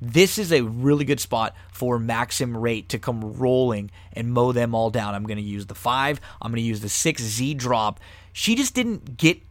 This 0.02 0.38
is 0.38 0.52
a 0.52 0.62
really 0.62 1.06
good 1.06 1.20
spot 1.22 1.56
for 1.72 1.98
Maxim 1.98 2.56
Rate 2.56 2.90
to 2.90 3.00
come 3.00 3.38
rolling 3.38 3.92
and 4.14 4.34
mow 4.34 4.52
them 4.52 4.76
all 4.76 4.90
down. 4.90 5.16
I'm 5.16 5.24
going 5.24 5.38
to 5.38 5.44
use 5.44 5.68
the 5.68 5.76
five. 5.76 6.20
I'm 6.42 6.52
going 6.52 6.62
to 6.62 6.68
use 6.68 6.82
the 6.82 6.90
six 6.90 7.22
Z 7.22 7.54
drop. 7.54 8.00
She 8.34 8.56
just 8.56 8.76
didn't 8.76 9.18
get 9.18 9.42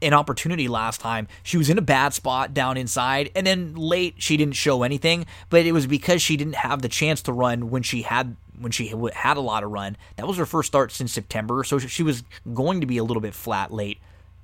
an 0.00 0.14
opportunity 0.14 0.68
last 0.68 1.00
time. 1.00 1.26
She 1.42 1.56
was 1.56 1.68
in 1.68 1.78
a 1.78 1.82
bad 1.82 2.14
spot 2.14 2.54
down 2.54 2.76
inside, 2.76 3.32
and 3.34 3.44
then 3.44 3.74
late 3.74 4.14
she 4.18 4.36
didn't 4.36 4.54
show 4.54 4.84
anything. 4.84 5.26
But 5.50 5.66
it 5.66 5.72
was 5.72 5.88
because 5.88 6.22
she 6.22 6.36
didn't 6.36 6.54
have 6.54 6.80
the 6.80 6.88
chance 6.88 7.20
to 7.22 7.32
run 7.32 7.68
when 7.68 7.82
she 7.82 8.02
had 8.02 8.36
when 8.60 8.72
she 8.72 8.88
had 9.12 9.36
a 9.36 9.40
lot 9.40 9.64
of 9.64 9.70
run. 9.70 9.96
That 10.16 10.26
was 10.26 10.36
her 10.36 10.46
first 10.46 10.68
start 10.68 10.92
since 10.92 11.12
September, 11.12 11.64
so 11.64 11.78
she 11.78 12.02
was 12.02 12.22
going 12.52 12.80
to 12.80 12.86
be 12.86 12.98
a 12.98 13.04
little 13.04 13.20
bit 13.20 13.34
flat 13.34 13.72
late. 13.72 13.98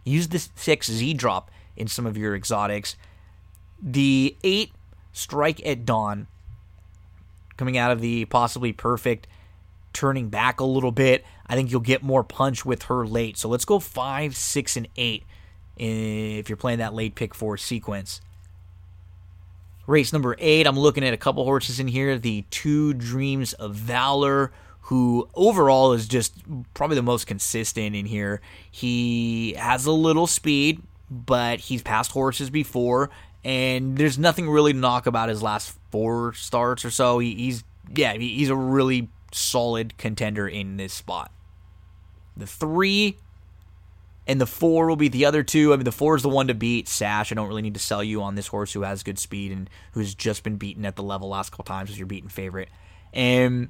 Use 0.05 0.29
the 0.29 0.47
6 0.55 0.91
Z 0.91 1.15
drop 1.15 1.51
in 1.77 1.89
some 1.89 2.07
of 2.07 2.17
your 2.17 2.35
exotics. 2.35 2.97
The 3.83 4.37
8 4.45 4.73
Strike 5.13 5.65
at 5.67 5.85
Dawn, 5.85 6.27
coming 7.57 7.79
out 7.79 7.91
of 7.93 8.01
the 8.01 8.25
possibly 8.27 8.73
perfect, 8.73 9.27
turning 9.93 10.29
back 10.29 10.61
a 10.61 10.65
little 10.65 10.91
bit. 10.91 11.25
I 11.47 11.55
think 11.55 11.71
you'll 11.71 11.81
get 11.81 12.03
more 12.03 12.25
punch 12.25 12.65
with 12.65 12.85
her 12.85 13.07
late. 13.07 13.37
So 13.39 13.49
let's 13.49 13.65
go 13.65 13.79
5, 13.79 14.37
6, 14.37 14.77
and 14.77 14.89
8 14.97 15.25
if 15.77 16.49
you're 16.49 16.57
playing 16.57 16.79
that 16.79 16.95
late 16.95 17.15
pick 17.15 17.35
four 17.35 17.57
sequence. 17.57 18.21
Race 19.87 20.13
number 20.13 20.35
eight, 20.39 20.67
I'm 20.67 20.79
looking 20.79 21.05
at 21.05 21.13
a 21.13 21.19
couple 21.19 21.45
horses 21.45 21.79
in 21.79 21.89
here. 21.89 22.19
The 22.19 22.45
Two 22.51 22.95
Dreams 22.95 23.53
of 23.53 23.75
Valor, 23.75 24.51
who 24.83 25.29
overall 25.35 25.93
is 25.93 26.09
just 26.09 26.35
probably 26.73 26.97
the 26.97 27.03
most 27.03 27.27
consistent 27.27 27.95
in 27.95 28.07
here. 28.07 28.41
He 28.71 29.55
has 29.59 29.85
a 29.85 29.93
little 29.93 30.27
speed, 30.27 30.83
but 31.11 31.61
he's 31.61 31.83
passed 31.83 32.13
horses 32.13 32.49
before, 32.49 33.11
and 33.45 33.99
there's 33.99 34.19
nothing 34.19 34.49
really 34.49 34.73
to 34.73 34.79
knock 34.79 35.07
about 35.07 35.29
his 35.29 35.43
last 35.43 35.77
four 35.91 36.33
starts 36.33 36.85
or 36.85 36.91
so. 36.91 37.19
He, 37.19 37.35
he's 37.35 37.65
yeah, 37.95 38.15
he's 38.15 38.49
a 38.49 38.57
really 38.57 39.11
solid 39.33 39.99
contender 39.99 40.49
in 40.49 40.79
this 40.79 40.95
spot. 40.95 41.31
The 42.37 42.47
three 42.47 43.19
and 44.27 44.41
the 44.41 44.47
four 44.47 44.87
will 44.87 44.97
be 44.97 45.09
the 45.09 45.25
other 45.25 45.43
two. 45.43 45.73
I 45.73 45.77
mean, 45.77 45.85
the 45.85 45.93
four 45.93 46.17
is 46.17 46.23
the 46.23 46.29
one 46.29 46.49
to 46.49 46.55
beat. 46.55 46.89
Sash, 46.89 47.31
I 47.31 47.35
don't 47.35 47.49
really 47.49 47.63
need 47.63 47.75
to 47.75 47.81
sell 47.81 48.03
you 48.03 48.23
on 48.23 48.35
this 48.35 48.47
horse 48.47 48.73
who 48.73 48.83
has 48.83 49.03
good 49.03 49.19
speed 49.19 49.53
and 49.53 49.69
who's 49.93 50.15
just 50.15 50.43
been 50.43 50.57
beaten 50.57 50.85
at 50.85 50.97
the 50.97 51.03
level 51.03 51.29
last 51.29 51.51
couple 51.51 51.65
times 51.65 51.91
as 51.91 51.99
your 51.99 52.07
beaten 52.07 52.29
favorite. 52.29 52.69
And 53.13 53.69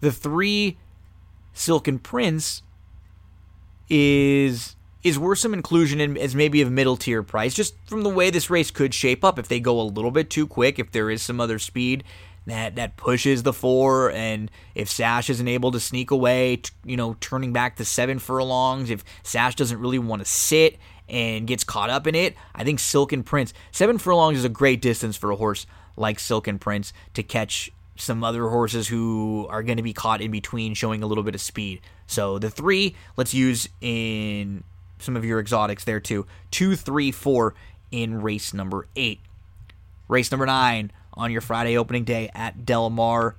the 0.00 0.12
three, 0.12 0.78
Silken 1.52 1.98
Prince, 1.98 2.62
is 3.88 4.76
is 5.02 5.18
worth 5.18 5.38
some 5.38 5.52
inclusion 5.52 6.00
in 6.00 6.16
as 6.16 6.34
maybe 6.34 6.62
a 6.62 6.70
middle 6.70 6.96
tier 6.96 7.22
price, 7.22 7.54
just 7.54 7.74
from 7.86 8.02
the 8.02 8.08
way 8.08 8.30
this 8.30 8.48
race 8.48 8.70
could 8.70 8.94
shape 8.94 9.22
up. 9.22 9.38
If 9.38 9.48
they 9.48 9.60
go 9.60 9.80
a 9.80 9.82
little 9.82 10.10
bit 10.10 10.30
too 10.30 10.46
quick, 10.46 10.78
if 10.78 10.90
there 10.90 11.10
is 11.10 11.22
some 11.22 11.40
other 11.40 11.58
speed, 11.58 12.02
that 12.46 12.76
that 12.76 12.96
pushes 12.96 13.42
the 13.42 13.52
four. 13.52 14.10
And 14.12 14.50
if 14.74 14.88
Sash 14.88 15.30
isn't 15.30 15.48
able 15.48 15.70
to 15.72 15.80
sneak 15.80 16.10
away, 16.10 16.56
t- 16.56 16.70
you 16.84 16.96
know, 16.96 17.16
turning 17.20 17.52
back 17.52 17.76
to 17.76 17.84
seven 17.84 18.18
furlongs, 18.18 18.90
if 18.90 19.04
Sash 19.22 19.54
doesn't 19.54 19.78
really 19.78 19.98
want 19.98 20.20
to 20.20 20.30
sit 20.30 20.78
and 21.08 21.46
gets 21.46 21.64
caught 21.64 21.90
up 21.90 22.06
in 22.06 22.14
it, 22.14 22.34
I 22.54 22.64
think 22.64 22.80
Silken 22.80 23.22
Prince 23.22 23.52
seven 23.72 23.98
furlongs 23.98 24.38
is 24.38 24.44
a 24.44 24.50
great 24.50 24.80
distance 24.82 25.16
for 25.16 25.30
a 25.30 25.36
horse 25.36 25.66
like 25.96 26.18
Silken 26.18 26.58
Prince 26.58 26.92
to 27.14 27.22
catch 27.22 27.70
some 27.96 28.24
other 28.24 28.48
horses 28.48 28.88
who 28.88 29.46
are 29.50 29.62
going 29.62 29.76
to 29.76 29.82
be 29.82 29.92
caught 29.92 30.20
in 30.20 30.30
between, 30.30 30.74
showing 30.74 31.02
a 31.02 31.06
little 31.06 31.22
bit 31.22 31.34
of 31.34 31.40
speed. 31.40 31.80
So 32.06 32.38
the 32.38 32.50
three, 32.50 32.96
let's 33.16 33.32
use 33.32 33.68
in 33.80 34.64
some 34.98 35.16
of 35.16 35.24
your 35.24 35.38
exotics 35.38 35.84
there 35.84 36.00
too. 36.00 36.26
Two, 36.50 36.76
three, 36.76 37.12
four 37.12 37.54
in 37.90 38.20
race 38.20 38.52
number 38.52 38.88
eight. 38.96 39.20
Race 40.08 40.30
number 40.30 40.46
nine, 40.46 40.90
on 41.16 41.30
your 41.30 41.40
Friday 41.40 41.76
opening 41.76 42.04
day 42.04 42.30
at 42.34 42.64
Del 42.64 42.90
Mar. 42.90 43.36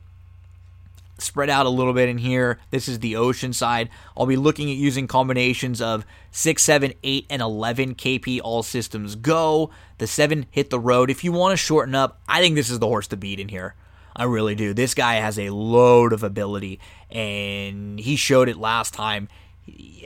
Spread 1.18 1.50
out 1.50 1.66
a 1.66 1.70
little 1.70 1.94
bit 1.94 2.10
in 2.10 2.18
here. 2.18 2.60
This 2.72 2.90
is 2.90 3.00
the 3.00 3.16
ocean 3.16 3.54
side. 3.54 3.90
I'll 4.18 4.26
be 4.26 4.36
looking 4.36 4.70
at 4.70 4.76
using 4.76 5.08
combinations 5.08 5.82
of 5.82 6.06
6, 6.32 6.62
7, 6.62 6.94
8, 7.02 7.26
and 7.30 7.42
11 7.42 7.96
KP 7.96 8.42
all 8.44 8.64
systems 8.64 9.16
go. 9.16 9.70
The 9.98 10.08
7 10.08 10.46
hit 10.52 10.70
the 10.70 10.80
road. 10.80 11.10
If 11.10 11.24
you 11.24 11.32
want 11.32 11.54
to 11.54 11.58
shorten 11.58 11.96
up, 11.96 12.20
I 12.28 12.42
think 12.42 12.56
this 12.56 12.70
is 12.70 12.80
the 12.80 12.88
horse 12.88 13.08
to 13.08 13.18
beat 13.18 13.40
in 13.40 13.48
here. 13.48 13.76
I 14.14 14.26
really 14.26 14.56
do. 14.56 14.74
This 14.74 14.94
guy 14.94 15.16
has 15.16 15.40
a 15.40 15.52
load 15.52 16.12
of 16.12 16.24
ability, 16.24 16.80
and 17.10 18.00
he 18.00 18.18
showed 18.18 18.50
it 18.50 18.58
last 18.58 18.94
time. 18.94 19.30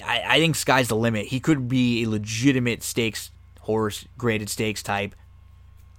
I, 0.04 0.24
I 0.26 0.40
think 0.40 0.56
sky's 0.56 0.90
the 0.90 0.96
limit. 0.96 1.28
He 1.28 1.40
could 1.40 1.68
be 1.68 2.04
a 2.04 2.10
legitimate 2.10 2.84
stakes 2.84 3.32
horse, 3.62 4.06
graded 4.18 4.50
stakes 4.50 4.84
type. 4.84 5.16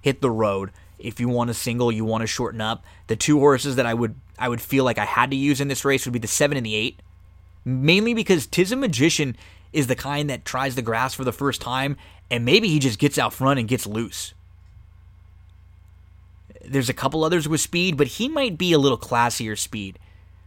Hit 0.01 0.21
the 0.21 0.31
road 0.31 0.71
if 1.03 1.19
you 1.19 1.29
want 1.29 1.49
a 1.49 1.53
single, 1.53 1.91
you 1.91 2.05
want 2.05 2.21
to 2.21 2.27
shorten 2.27 2.61
up. 2.61 2.83
The 3.07 3.15
two 3.15 3.39
horses 3.39 3.75
that 3.75 3.85
I 3.85 3.93
would 3.93 4.15
I 4.37 4.49
would 4.49 4.61
feel 4.61 4.83
like 4.83 4.97
I 4.97 5.05
had 5.05 5.31
to 5.31 5.37
use 5.37 5.61
in 5.61 5.67
this 5.67 5.85
race 5.85 6.05
would 6.05 6.13
be 6.13 6.19
the 6.19 6.27
seven 6.27 6.57
and 6.57 6.65
the 6.65 6.75
eight, 6.75 7.01
mainly 7.63 8.13
because 8.13 8.47
Tiz 8.47 8.71
a 8.71 8.75
Magician 8.75 9.35
is 9.71 9.87
the 9.87 9.95
kind 9.95 10.29
that 10.29 10.45
tries 10.45 10.75
the 10.75 10.81
grass 10.81 11.13
for 11.13 11.23
the 11.23 11.31
first 11.31 11.61
time, 11.61 11.95
and 12.29 12.43
maybe 12.43 12.67
he 12.67 12.79
just 12.79 12.99
gets 12.99 13.17
out 13.17 13.33
front 13.33 13.59
and 13.59 13.69
gets 13.69 13.85
loose. 13.85 14.33
There's 16.63 16.89
a 16.89 16.93
couple 16.93 17.23
others 17.23 17.47
with 17.47 17.61
speed, 17.61 17.97
but 17.97 18.07
he 18.07 18.27
might 18.27 18.57
be 18.57 18.73
a 18.73 18.79
little 18.79 18.97
classier 18.97 19.57
speed. 19.57 19.97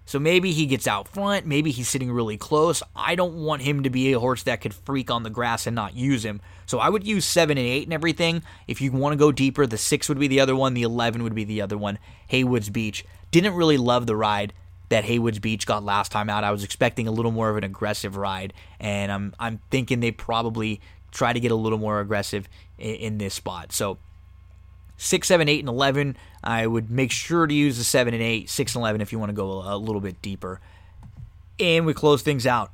So 0.07 0.19
maybe 0.19 0.53
he 0.53 0.67
gets 0.67 0.87
out 0.87 1.09
front, 1.09 1.47
maybe 1.47 1.71
he's 1.71 1.89
sitting 1.89 2.13
really 2.13 2.37
close. 2.37 2.83
I 2.95 3.15
don't 3.15 3.45
want 3.45 3.63
him 3.63 3.83
to 3.85 3.91
be 3.91 4.13
a 4.13 4.21
horse 4.21 4.43
that 4.43 4.61
could 4.61 4.75
freak 4.75 5.11
on 5.11 5.23
the 5.23 5.31
grass 5.31 5.67
and 5.67 5.75
not 5.75 5.95
use 5.95 6.25
him. 6.25 6.41
So 6.67 6.79
I 6.79 6.89
would 6.89 7.07
use 7.07 7.25
7 7.25 7.57
and 7.57 7.67
8 7.67 7.85
and 7.85 7.93
everything. 7.93 8.43
If 8.67 8.81
you 8.81 8.93
want 8.93 9.15
to 9.15 9.19
go 9.19 9.33
deeper, 9.33 9.67
the 9.67 9.79
6 9.79 10.09
would 10.09 10.19
be 10.19 10.29
the 10.29 10.41
other 10.41 10.57
one, 10.57 10.75
the 10.75 10.83
11 10.83 11.23
would 11.23 11.35
be 11.35 11.45
the 11.45 11.63
other 11.63 11.79
one. 11.79 11.99
Haywood's 12.29 12.71
Beach. 12.71 13.05
Didn't 13.31 13.55
really 13.55 13.79
love 13.79 14.07
the 14.07 14.17
ride 14.17 14.53
that 14.91 15.05
Haywood's 15.05 15.39
Beach 15.39 15.67
got 15.67 15.83
last 15.83 16.13
time 16.13 16.29
out. 16.31 16.45
I 16.45 16.53
was 16.53 16.65
expecting 16.65 17.09
a 17.09 17.11
little 17.11 17.33
more 17.33 17.51
of 17.51 17.57
an 17.57 17.65
aggressive 17.65 18.17
ride, 18.17 18.53
and 18.79 19.11
I'm 19.11 19.35
I'm 19.39 19.61
thinking 19.71 20.01
they 20.01 20.13
probably 20.13 20.81
try 21.11 21.33
to 21.33 21.41
get 21.41 21.51
a 21.51 21.57
little 21.57 21.79
more 21.79 22.01
aggressive 22.01 22.49
in, 22.79 22.95
in 22.95 23.19
this 23.19 23.35
spot. 23.35 23.73
So 23.73 23.99
6, 24.97 25.27
7, 25.27 25.49
8, 25.49 25.61
and 25.61 25.69
11, 25.69 26.17
I 26.43 26.67
would 26.67 26.91
make 26.91 27.11
sure 27.11 27.47
to 27.47 27.55
use 27.55 27.79
the 27.79 27.85
7 27.85 28.15
and 28.15 28.23
8, 28.23 28.49
6 28.49 28.75
and 28.75 28.81
11 28.83 29.01
if 29.01 29.13
you 29.13 29.19
want 29.19 29.31
to 29.31 29.35
go 29.35 29.63
a 29.65 29.77
little 29.77 30.01
bit 30.01 30.21
deeper. 30.23 30.61
And 31.59 31.87
we 31.87 31.95
close 31.95 32.23
things 32.23 32.47
out. 32.47 32.71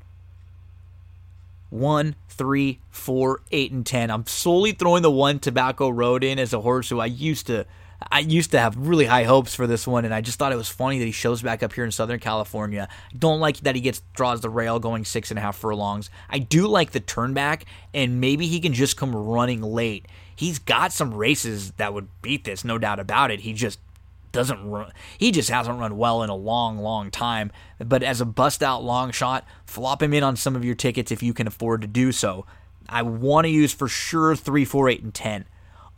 1, 1.70 2.16
3, 2.28 2.80
4, 2.90 3.40
8, 3.50 3.72
and 3.72 3.86
10. 3.86 4.10
I'm 4.10 4.26
solely 4.26 4.72
throwing 4.72 5.02
the 5.02 5.10
one 5.10 5.38
Tobacco 5.38 5.88
Road 5.88 6.24
in 6.24 6.38
as 6.38 6.52
a 6.52 6.60
horse 6.60 6.88
who 6.88 7.00
I 7.00 7.06
used 7.06 7.46
to 7.46 7.66
I 8.10 8.20
used 8.20 8.52
to 8.52 8.58
have 8.58 8.76
really 8.76 9.06
high 9.06 9.24
hopes 9.24 9.54
for 9.54 9.66
this 9.66 9.86
one, 9.86 10.04
and 10.04 10.14
I 10.14 10.20
just 10.20 10.38
thought 10.38 10.52
it 10.52 10.56
was 10.56 10.68
funny 10.68 10.98
that 10.98 11.04
he 11.04 11.12
shows 11.12 11.42
back 11.42 11.62
up 11.62 11.72
here 11.72 11.84
in 11.84 11.92
Southern 11.92 12.18
California. 12.18 12.88
don't 13.16 13.40
like 13.40 13.58
that 13.58 13.74
he 13.74 13.80
gets 13.80 14.02
draws 14.14 14.40
the 14.40 14.48
rail 14.48 14.78
going 14.78 15.04
six 15.04 15.30
and 15.30 15.38
a 15.38 15.42
half 15.42 15.56
furlongs. 15.56 16.08
I 16.28 16.38
do 16.38 16.66
like 16.66 16.92
the 16.92 17.00
turn 17.00 17.34
back, 17.34 17.66
and 17.92 18.20
maybe 18.20 18.46
he 18.46 18.60
can 18.60 18.72
just 18.72 18.96
come 18.96 19.14
running 19.14 19.60
late. 19.60 20.06
He's 20.40 20.58
got 20.58 20.90
some 20.90 21.12
races 21.12 21.72
that 21.72 21.92
would 21.92 22.08
beat 22.22 22.44
this, 22.44 22.64
no 22.64 22.78
doubt 22.78 22.98
about 22.98 23.30
it. 23.30 23.40
He 23.40 23.52
just 23.52 23.78
doesn't 24.32 24.70
run. 24.70 24.90
He 25.18 25.32
just 25.32 25.50
hasn't 25.50 25.78
run 25.78 25.98
well 25.98 26.22
in 26.22 26.30
a 26.30 26.34
long, 26.34 26.78
long 26.78 27.10
time. 27.10 27.52
But 27.78 28.02
as 28.02 28.22
a 28.22 28.24
bust 28.24 28.62
out 28.62 28.82
long 28.82 29.10
shot, 29.10 29.44
flop 29.66 30.02
him 30.02 30.14
in 30.14 30.22
on 30.22 30.36
some 30.36 30.56
of 30.56 30.64
your 30.64 30.74
tickets 30.74 31.12
if 31.12 31.22
you 31.22 31.34
can 31.34 31.46
afford 31.46 31.82
to 31.82 31.86
do 31.86 32.10
so. 32.10 32.46
I 32.88 33.02
want 33.02 33.44
to 33.44 33.50
use 33.50 33.74
for 33.74 33.86
sure 33.86 34.34
three, 34.34 34.64
four, 34.64 34.88
eight, 34.88 35.02
and 35.02 35.12
ten. 35.12 35.44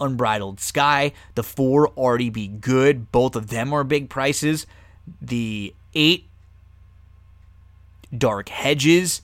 Unbridled 0.00 0.58
Sky, 0.58 1.12
the 1.36 1.44
four 1.44 1.90
already 1.90 2.28
be 2.28 2.48
good. 2.48 3.12
Both 3.12 3.36
of 3.36 3.46
them 3.46 3.72
are 3.72 3.84
big 3.84 4.10
prices. 4.10 4.66
The 5.20 5.72
eight 5.94 6.26
Dark 8.12 8.48
Hedges, 8.48 9.22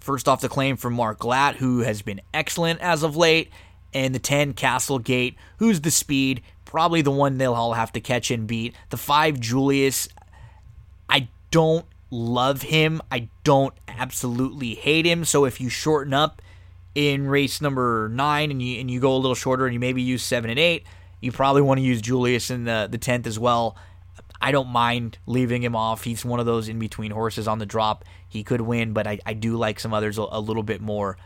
first 0.00 0.26
off 0.26 0.40
the 0.40 0.48
claim 0.48 0.76
from 0.76 0.94
Mark 0.94 1.20
Glatt, 1.20 1.54
who 1.54 1.82
has 1.82 2.02
been 2.02 2.20
excellent 2.34 2.80
as 2.80 3.04
of 3.04 3.16
late, 3.16 3.52
and 3.92 4.14
the 4.14 4.18
10 4.18 4.52
Castle 4.54 4.98
Gate, 4.98 5.36
who's 5.58 5.80
the 5.80 5.90
speed, 5.90 6.42
probably 6.64 7.02
the 7.02 7.10
one 7.10 7.38
they'll 7.38 7.54
all 7.54 7.72
have 7.72 7.92
to 7.92 8.00
catch 8.00 8.30
and 8.30 8.46
beat. 8.46 8.74
The 8.90 8.96
5 8.96 9.40
Julius, 9.40 10.08
I 11.08 11.28
don't 11.50 11.86
love 12.10 12.62
him. 12.62 13.00
I 13.10 13.28
don't 13.44 13.74
absolutely 13.86 14.74
hate 14.74 15.06
him. 15.06 15.24
So 15.24 15.44
if 15.44 15.60
you 15.60 15.68
shorten 15.68 16.14
up 16.14 16.42
in 16.94 17.28
race 17.28 17.60
number 17.60 18.08
nine 18.12 18.50
and 18.50 18.60
you 18.60 18.80
and 18.80 18.90
you 18.90 19.00
go 19.00 19.14
a 19.14 19.18
little 19.18 19.34
shorter 19.34 19.66
and 19.66 19.74
you 19.74 19.80
maybe 19.80 20.02
use 20.02 20.22
seven 20.22 20.50
and 20.50 20.58
eight, 20.58 20.84
you 21.20 21.32
probably 21.32 21.62
want 21.62 21.78
to 21.78 21.84
use 21.84 22.00
Julius 22.00 22.50
in 22.50 22.64
the 22.64 22.88
the 22.90 22.98
tenth 22.98 23.26
as 23.26 23.38
well. 23.38 23.76
I 24.40 24.52
don't 24.52 24.68
mind 24.68 25.18
leaving 25.26 25.62
him 25.62 25.74
off. 25.74 26.04
He's 26.04 26.24
one 26.24 26.38
of 26.38 26.46
those 26.46 26.68
in 26.68 26.78
between 26.78 27.10
horses 27.10 27.48
on 27.48 27.58
the 27.58 27.66
drop. 27.66 28.04
He 28.28 28.44
could 28.44 28.60
win, 28.60 28.92
but 28.92 29.06
I, 29.06 29.18
I 29.26 29.32
do 29.32 29.56
like 29.56 29.80
some 29.80 29.92
others 29.92 30.16
a, 30.16 30.26
a 30.30 30.40
little 30.40 30.62
bit 30.62 30.80
more. 30.80 31.16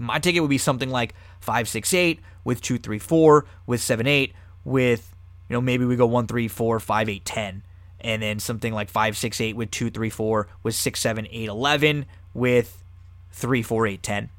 My 0.00 0.18
ticket 0.18 0.42
would 0.42 0.50
be 0.50 0.58
something 0.58 0.90
like 0.90 1.14
five, 1.40 1.68
six, 1.68 1.92
eight 1.94 2.20
with 2.42 2.60
two, 2.60 2.78
three, 2.78 2.98
four, 2.98 3.46
with 3.66 3.80
seven, 3.80 4.06
eight, 4.06 4.34
with 4.64 5.14
you 5.48 5.54
know 5.54 5.60
maybe 5.60 5.84
we 5.84 5.96
go 5.96 6.06
one, 6.06 6.26
three, 6.26 6.48
four, 6.48 6.80
five, 6.80 7.08
eight, 7.08 7.24
ten, 7.24 7.62
and 8.00 8.22
then 8.22 8.40
something 8.40 8.72
like 8.72 8.88
five, 8.88 9.16
six, 9.16 9.40
eight 9.40 9.56
with 9.56 9.70
two, 9.70 9.90
three, 9.90 10.10
four, 10.10 10.48
with 10.62 10.74
six, 10.74 11.00
seven, 11.00 11.26
eight, 11.30 11.48
eleven, 11.48 12.06
with 12.34 12.82
34810. 13.32 14.30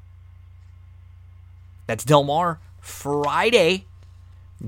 That's 1.86 2.04
Del 2.04 2.24
Mar 2.24 2.60
Friday. 2.80 3.86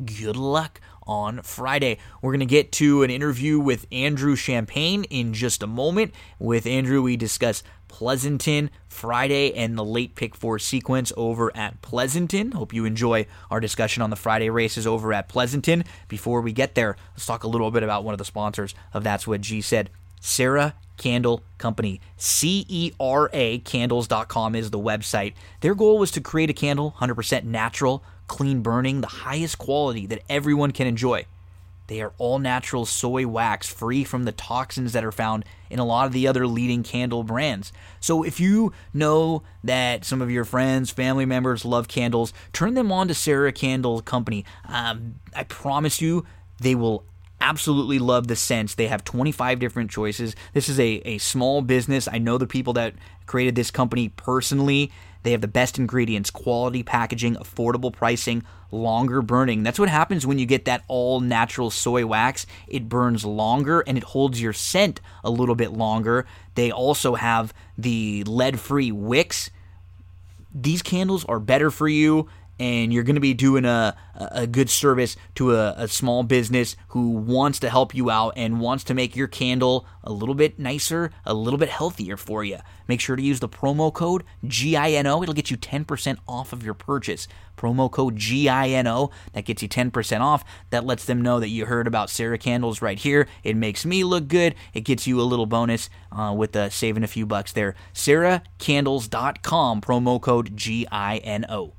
Good 0.04 0.36
luck 0.36 0.80
on 1.06 1.42
Friday. 1.42 1.98
We're 2.20 2.32
going 2.32 2.40
to 2.40 2.46
get 2.46 2.72
to 2.72 3.02
an 3.02 3.10
interview 3.10 3.58
with 3.58 3.86
Andrew 3.92 4.34
Champagne 4.36 5.04
in 5.04 5.34
just 5.34 5.62
a 5.62 5.66
moment. 5.66 6.12
With 6.38 6.66
Andrew, 6.66 7.02
we 7.02 7.16
discuss 7.16 7.62
Pleasanton 7.94 8.70
Friday 8.88 9.54
and 9.54 9.78
the 9.78 9.84
late 9.84 10.16
pick 10.16 10.34
four 10.34 10.58
sequence 10.58 11.12
over 11.16 11.56
at 11.56 11.80
Pleasanton. 11.80 12.50
Hope 12.50 12.74
you 12.74 12.84
enjoy 12.84 13.24
our 13.52 13.60
discussion 13.60 14.02
on 14.02 14.10
the 14.10 14.16
Friday 14.16 14.50
races 14.50 14.84
over 14.84 15.12
at 15.12 15.28
Pleasanton. 15.28 15.84
Before 16.08 16.40
we 16.40 16.52
get 16.52 16.74
there, 16.74 16.96
let's 17.12 17.24
talk 17.24 17.44
a 17.44 17.46
little 17.46 17.70
bit 17.70 17.84
about 17.84 18.02
one 18.02 18.12
of 18.12 18.18
the 18.18 18.24
sponsors 18.24 18.74
of 18.92 19.04
That's 19.04 19.28
What 19.28 19.42
G 19.42 19.60
Said. 19.60 19.90
Cera 20.18 20.74
Candle 20.96 21.44
Company. 21.56 22.00
C 22.16 22.66
E 22.68 22.90
R 22.98 23.30
A 23.32 23.58
candles.com 23.60 24.56
is 24.56 24.72
the 24.72 24.80
website. 24.80 25.34
Their 25.60 25.76
goal 25.76 25.98
was 25.98 26.10
to 26.10 26.20
create 26.20 26.50
a 26.50 26.52
candle 26.52 26.96
100% 26.98 27.44
natural, 27.44 28.02
clean 28.26 28.60
burning, 28.60 29.02
the 29.02 29.06
highest 29.06 29.58
quality 29.58 30.04
that 30.06 30.24
everyone 30.28 30.72
can 30.72 30.88
enjoy. 30.88 31.26
They 31.86 32.00
are 32.00 32.12
all 32.18 32.38
natural 32.38 32.86
soy 32.86 33.26
wax, 33.26 33.68
free 33.68 34.04
from 34.04 34.24
the 34.24 34.32
toxins 34.32 34.92
that 34.92 35.04
are 35.04 35.12
found 35.12 35.44
in 35.68 35.78
a 35.78 35.84
lot 35.84 36.06
of 36.06 36.12
the 36.12 36.26
other 36.26 36.46
leading 36.46 36.82
candle 36.82 37.24
brands. 37.24 37.72
So 38.00 38.22
if 38.22 38.40
you 38.40 38.72
know 38.92 39.42
that 39.62 40.04
some 40.04 40.22
of 40.22 40.30
your 40.30 40.44
friends, 40.44 40.90
family 40.90 41.26
members 41.26 41.64
love 41.64 41.88
candles, 41.88 42.32
turn 42.52 42.74
them 42.74 42.90
on 42.90 43.08
to 43.08 43.14
Cera 43.14 43.52
Candle 43.52 44.00
Company. 44.00 44.44
Um, 44.68 45.16
I 45.34 45.44
promise 45.44 46.00
you, 46.00 46.24
they 46.60 46.74
will 46.74 47.04
absolutely 47.40 47.98
love 47.98 48.26
the 48.26 48.36
scents. 48.36 48.74
They 48.74 48.86
have 48.86 49.04
25 49.04 49.58
different 49.58 49.90
choices. 49.90 50.34
This 50.54 50.68
is 50.68 50.80
a, 50.80 51.02
a 51.04 51.18
small 51.18 51.60
business. 51.60 52.08
I 52.10 52.18
know 52.18 52.38
the 52.38 52.46
people 52.46 52.72
that 52.74 52.94
created 53.26 53.54
this 53.54 53.70
company 53.70 54.08
personally. 54.08 54.90
They 55.24 55.32
have 55.32 55.40
the 55.40 55.48
best 55.48 55.78
ingredients, 55.78 56.30
quality 56.30 56.82
packaging, 56.82 57.36
affordable 57.36 57.92
pricing, 57.92 58.44
longer 58.70 59.22
burning. 59.22 59.62
That's 59.62 59.78
what 59.78 59.88
happens 59.88 60.26
when 60.26 60.38
you 60.38 60.46
get 60.46 60.66
that 60.66 60.84
all 60.86 61.20
natural 61.20 61.70
soy 61.70 62.06
wax. 62.06 62.46
It 62.68 62.88
burns 62.88 63.24
longer 63.24 63.80
and 63.80 63.96
it 63.98 64.04
holds 64.04 64.40
your 64.40 64.52
scent 64.52 65.00
a 65.24 65.30
little 65.30 65.54
bit 65.54 65.72
longer. 65.72 66.26
They 66.54 66.70
also 66.70 67.14
have 67.14 67.54
the 67.76 68.22
lead 68.24 68.60
free 68.60 68.92
wicks. 68.92 69.50
These 70.54 70.82
candles 70.82 71.24
are 71.24 71.40
better 71.40 71.70
for 71.70 71.88
you 71.88 72.28
and 72.58 72.92
you're 72.92 73.02
going 73.02 73.14
to 73.14 73.20
be 73.20 73.34
doing 73.34 73.64
a, 73.64 73.96
a 74.14 74.46
good 74.46 74.70
service 74.70 75.16
to 75.34 75.54
a, 75.54 75.74
a, 75.76 75.88
small 75.88 76.22
business 76.22 76.76
who 76.88 77.10
wants 77.10 77.58
to 77.58 77.70
help 77.70 77.94
you 77.94 78.10
out 78.10 78.32
and 78.36 78.60
wants 78.60 78.84
to 78.84 78.94
make 78.94 79.16
your 79.16 79.26
candle 79.26 79.86
a 80.04 80.12
little 80.12 80.34
bit 80.34 80.58
nicer, 80.58 81.10
a 81.24 81.34
little 81.34 81.58
bit 81.58 81.68
healthier 81.68 82.16
for 82.16 82.44
you. 82.44 82.58
Make 82.86 83.00
sure 83.00 83.16
to 83.16 83.22
use 83.22 83.40
the 83.40 83.48
promo 83.48 83.92
code 83.92 84.24
GINO. 84.46 85.22
It'll 85.22 85.34
get 85.34 85.50
you 85.50 85.56
10% 85.56 86.18
off 86.28 86.52
of 86.52 86.62
your 86.62 86.74
purchase. 86.74 87.26
Promo 87.56 87.90
code 87.90 88.16
GINO. 88.16 89.10
That 89.32 89.44
gets 89.44 89.62
you 89.62 89.68
10% 89.68 90.20
off. 90.20 90.44
That 90.70 90.84
lets 90.84 91.04
them 91.04 91.22
know 91.22 91.40
that 91.40 91.48
you 91.48 91.66
heard 91.66 91.86
about 91.86 92.10
Cera 92.10 92.38
Candles 92.38 92.82
right 92.82 92.98
here. 92.98 93.26
It 93.42 93.56
makes 93.56 93.84
me 93.84 94.04
look 94.04 94.28
good. 94.28 94.54
It 94.74 94.82
gets 94.82 95.06
you 95.06 95.20
a 95.20 95.22
little 95.22 95.46
bonus 95.46 95.88
uh, 96.12 96.34
with 96.36 96.54
uh, 96.54 96.70
saving 96.70 97.02
a 97.04 97.08
few 97.08 97.26
bucks 97.26 97.52
there. 97.52 97.74
CeraCandles.com, 97.94 99.80
Promo 99.80 100.20
code 100.20 100.56
GINO. 100.56 101.72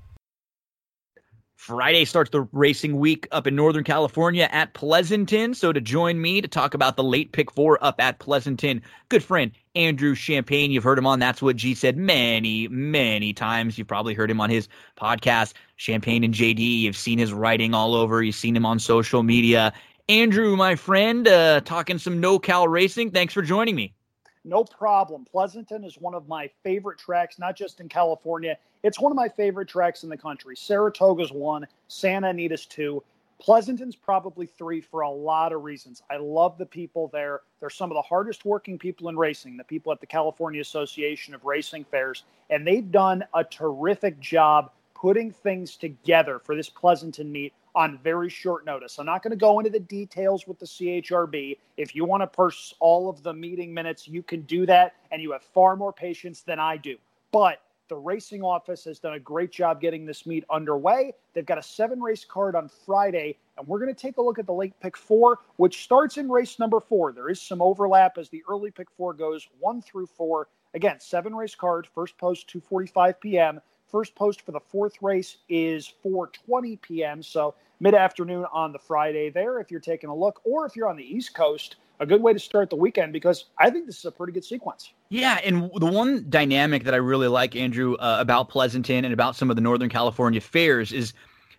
Friday 1.65 2.05
starts 2.05 2.29
the 2.29 2.41
racing 2.51 2.99
week 2.99 3.27
up 3.31 3.47
in 3.47 3.55
Northern 3.55 3.83
California 3.83 4.47
at 4.51 4.75
Pleasanton. 4.75 5.55
So 5.55 5.73
to 5.73 5.81
join 5.81 6.21
me 6.21 6.39
to 6.39 6.47
talk 6.47 6.75
about 6.75 6.95
the 6.95 7.03
late 7.03 7.31
pick 7.31 7.51
four 7.51 7.83
up 7.83 7.99
at 7.99 8.19
Pleasanton, 8.19 8.83
good 9.09 9.23
friend 9.23 9.51
Andrew 9.73 10.13
Champagne. 10.13 10.69
You've 10.69 10.83
heard 10.83 10.99
him 10.99 11.07
on 11.07 11.17
That's 11.17 11.41
What 11.41 11.55
G 11.55 11.73
said 11.73 11.97
many, 11.97 12.67
many 12.67 13.33
times. 13.33 13.79
You've 13.79 13.87
probably 13.87 14.13
heard 14.13 14.29
him 14.29 14.39
on 14.39 14.51
his 14.51 14.69
podcast, 14.95 15.53
Champagne 15.77 16.23
and 16.23 16.35
JD. 16.35 16.81
You've 16.81 16.95
seen 16.95 17.17
his 17.17 17.33
writing 17.33 17.73
all 17.73 17.95
over. 17.95 18.21
You've 18.21 18.35
seen 18.35 18.55
him 18.55 18.67
on 18.67 18.77
social 18.77 19.23
media. 19.23 19.73
Andrew, 20.07 20.55
my 20.55 20.75
friend, 20.75 21.27
uh, 21.27 21.61
talking 21.61 21.97
some 21.97 22.19
no 22.19 22.37
cal 22.37 22.67
racing. 22.67 23.09
Thanks 23.09 23.33
for 23.33 23.41
joining 23.41 23.75
me. 23.75 23.95
No 24.43 24.63
problem. 24.63 25.25
Pleasanton 25.25 25.83
is 25.83 25.97
one 25.97 26.13
of 26.13 26.27
my 26.27 26.51
favorite 26.63 26.99
tracks, 26.99 27.39
not 27.39 27.55
just 27.55 27.79
in 27.79 27.89
California. 27.89 28.55
It's 28.85 28.99
one 28.99 29.11
of 29.11 29.15
my 29.15 29.27
favorite 29.27 29.67
tracks 29.67 30.03
in 30.03 30.09
the 30.09 30.17
country. 30.17 30.55
Saratoga's 30.55 31.31
one, 31.31 31.65
Santa 31.87 32.27
Anita's 32.27 32.67
two. 32.67 33.01
Pleasanton's 33.39 33.95
probably 33.95 34.45
three 34.45 34.79
for 34.79 35.01
a 35.01 35.09
lot 35.09 35.51
of 35.53 35.63
reasons. 35.63 36.03
I 36.11 36.17
love 36.17 36.59
the 36.59 36.67
people 36.67 37.07
there. 37.07 37.41
They're 37.59 37.71
some 37.71 37.89
of 37.89 37.95
the 37.95 38.03
hardest 38.03 38.45
working 38.45 38.77
people 38.77 39.09
in 39.09 39.17
racing, 39.17 39.57
the 39.57 39.63
people 39.63 39.91
at 39.91 40.01
the 40.01 40.05
California 40.05 40.61
Association 40.61 41.33
of 41.33 41.43
Racing 41.45 41.85
Fairs, 41.85 42.25
and 42.51 42.65
they've 42.65 42.91
done 42.91 43.23
a 43.33 43.43
terrific 43.43 44.19
job 44.19 44.69
putting 44.93 45.31
things 45.31 45.77
together 45.77 46.37
for 46.37 46.55
this 46.55 46.69
Pleasanton 46.69 47.31
meet 47.31 47.53
on 47.73 47.97
very 48.03 48.29
short 48.29 48.65
notice. 48.67 48.99
I'm 48.99 49.07
not 49.07 49.23
going 49.23 49.31
to 49.31 49.35
go 49.35 49.57
into 49.57 49.71
the 49.71 49.79
details 49.79 50.45
with 50.45 50.59
the 50.59 50.67
CHRB. 50.67 51.57
If 51.77 51.95
you 51.95 52.05
want 52.05 52.21
to 52.21 52.27
purse 52.27 52.75
all 52.79 53.09
of 53.09 53.23
the 53.23 53.33
meeting 53.33 53.73
minutes, 53.73 54.07
you 54.07 54.21
can 54.21 54.41
do 54.43 54.67
that, 54.67 54.93
and 55.09 55.23
you 55.23 55.31
have 55.31 55.41
far 55.41 55.75
more 55.75 55.91
patience 55.91 56.41
than 56.41 56.59
I 56.59 56.77
do. 56.77 56.97
But 57.31 57.61
the 57.87 57.95
racing 57.95 58.41
office 58.41 58.83
has 58.85 58.99
done 58.99 59.13
a 59.13 59.19
great 59.19 59.51
job 59.51 59.79
getting 59.79 60.05
this 60.05 60.25
meet 60.25 60.43
underway. 60.49 61.13
They've 61.33 61.45
got 61.45 61.57
a 61.57 61.63
seven 61.63 62.01
race 62.01 62.25
card 62.25 62.55
on 62.55 62.69
Friday, 62.85 63.37
and 63.57 63.67
we're 63.67 63.79
going 63.79 63.93
to 63.93 63.99
take 63.99 64.17
a 64.17 64.21
look 64.21 64.39
at 64.39 64.45
the 64.45 64.53
late 64.53 64.73
pick 64.79 64.97
four, 64.97 65.39
which 65.57 65.83
starts 65.83 66.17
in 66.17 66.29
race 66.29 66.57
number 66.59 66.79
four. 66.79 67.11
There 67.11 67.29
is 67.29 67.41
some 67.41 67.61
overlap 67.61 68.17
as 68.17 68.29
the 68.29 68.43
early 68.49 68.71
pick 68.71 68.89
four 68.97 69.13
goes 69.13 69.47
one 69.59 69.81
through 69.81 70.07
four. 70.07 70.47
Again, 70.73 70.99
seven 70.99 71.35
race 71.35 71.55
card, 71.55 71.87
first 71.93 72.17
post 72.17 72.51
2:45 72.53 73.19
p.m. 73.19 73.61
First 73.87 74.15
post 74.15 74.41
for 74.41 74.51
the 74.51 74.59
fourth 74.59 75.01
race 75.01 75.37
is 75.47 75.93
4:20 76.03 76.81
p.m. 76.81 77.21
So 77.21 77.55
mid-afternoon 77.79 78.45
on 78.51 78.71
the 78.71 78.79
Friday 78.79 79.29
there 79.29 79.59
if 79.59 79.69
you're 79.69 79.79
taking 79.79 80.09
a 80.09 80.15
look, 80.15 80.41
or 80.43 80.65
if 80.65 80.75
you're 80.75 80.89
on 80.89 80.97
the 80.97 81.03
East 81.03 81.35
Coast, 81.35 81.75
a 81.99 82.05
good 82.05 82.21
way 82.21 82.33
to 82.33 82.39
start 82.39 82.69
the 82.69 82.75
weekend 82.75 83.13
because 83.13 83.45
I 83.57 83.69
think 83.69 83.85
this 83.85 83.97
is 83.99 84.05
a 84.05 84.11
pretty 84.11 84.33
good 84.33 84.45
sequence. 84.45 84.93
Yeah, 85.09 85.39
and 85.43 85.69
the 85.75 85.85
one 85.85 86.25
dynamic 86.29 86.83
that 86.83 86.93
I 86.93 86.97
really 86.97 87.27
like, 87.27 87.55
Andrew, 87.55 87.95
uh, 87.95 88.17
about 88.19 88.49
Pleasanton 88.49 89.05
and 89.05 89.13
about 89.13 89.35
some 89.35 89.49
of 89.49 89.55
the 89.55 89.61
Northern 89.61 89.89
California 89.89 90.41
fairs 90.41 90.91
is 90.91 91.13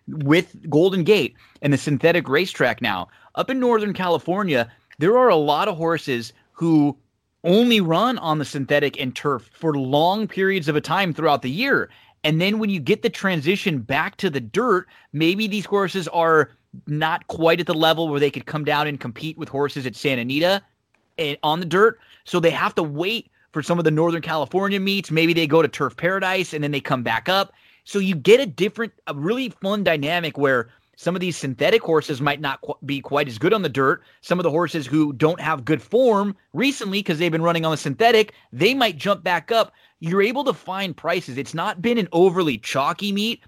with 0.07 0.69
Golden 0.69 1.03
Gate 1.03 1.35
and 1.61 1.73
the 1.73 1.77
synthetic 1.77 2.29
racetrack 2.29 2.81
now. 2.81 3.07
Up 3.35 3.49
in 3.49 3.59
Northern 3.59 3.93
California, 3.93 4.71
there 4.99 5.17
are 5.17 5.29
a 5.29 5.35
lot 5.35 5.67
of 5.67 5.77
horses 5.77 6.33
who 6.51 6.97
only 7.43 7.81
run 7.81 8.17
on 8.17 8.39
the 8.39 8.45
synthetic 8.45 8.99
and 8.99 9.15
turf 9.15 9.49
for 9.53 9.77
long 9.77 10.27
periods 10.27 10.67
of 10.67 10.75
a 10.75 10.81
time 10.81 11.13
throughout 11.13 11.41
the 11.41 11.51
year. 11.51 11.89
And 12.23 12.41
then 12.41 12.59
when 12.59 12.69
you 12.69 12.79
get 12.79 13.03
the 13.03 13.09
transition 13.09 13.79
back 13.79 14.17
to 14.17 14.29
the 14.29 14.41
dirt, 14.41 14.87
maybe 15.13 15.47
these 15.47 15.65
horses 15.65 16.07
are 16.09 16.51
not 16.85 17.25
quite 17.27 17.59
at 17.59 17.67
the 17.67 17.73
level 17.73 18.07
where 18.07 18.19
they 18.19 18.31
could 18.31 18.45
come 18.45 18.63
down 18.63 18.87
and 18.87 18.99
compete 18.99 19.37
with 19.37 19.49
horses 19.49 19.85
at 19.85 19.95
Santa 19.95 20.21
Anita 20.21 20.61
and 21.17 21.37
on 21.43 21.59
the 21.59 21.65
dirt. 21.65 21.99
So 22.25 22.39
they 22.39 22.51
have 22.51 22.75
to 22.75 22.83
wait 22.83 23.31
for 23.51 23.63
some 23.63 23.79
of 23.79 23.85
the 23.85 23.91
Northern 23.91 24.21
California 24.21 24.79
meets. 24.79 25.09
Maybe 25.09 25.33
they 25.33 25.47
go 25.47 25.61
to 25.61 25.67
Turf 25.67 25.95
Paradise 25.97 26.53
and 26.53 26.63
then 26.63 26.71
they 26.71 26.81
come 26.81 27.03
back 27.03 27.29
up. 27.29 27.53
So 27.85 27.99
you 27.99 28.15
get 28.15 28.39
a 28.39 28.45
different, 28.45 28.93
a 29.07 29.15
really 29.15 29.49
fun 29.49 29.83
dynamic 29.83 30.37
where 30.37 30.69
some 30.97 31.15
of 31.15 31.21
these 31.21 31.37
synthetic 31.37 31.81
horses 31.81 32.19
might 32.21 32.41
not 32.41 32.59
qu- 32.61 32.73
be 32.85 33.01
quite 33.01 33.27
as 33.27 33.37
good 33.37 33.53
on 33.53 33.61
the 33.61 33.69
dirt. 33.69 34.03
Some 34.21 34.39
of 34.39 34.43
the 34.43 34.51
horses 34.51 34.85
who 34.85 35.13
don't 35.13 35.39
have 35.39 35.63
good 35.63 35.81
form 35.81 36.35
recently 36.53 36.99
because 36.99 37.19
they've 37.19 37.31
been 37.31 37.43
running 37.43 37.65
on 37.65 37.71
the 37.71 37.77
synthetic, 37.77 38.33
they 38.51 38.73
might 38.73 38.97
jump 38.97 39.23
back 39.23 39.51
up. 39.51 39.71
You're 39.99 40.23
able 40.23 40.43
to 40.43 40.53
find 40.53 40.97
prices. 40.97 41.37
It's 41.37 41.53
not 41.53 41.81
been 41.81 41.97
an 41.97 42.09
overly 42.11 42.57
chalky 42.57 43.11
meet. 43.11 43.43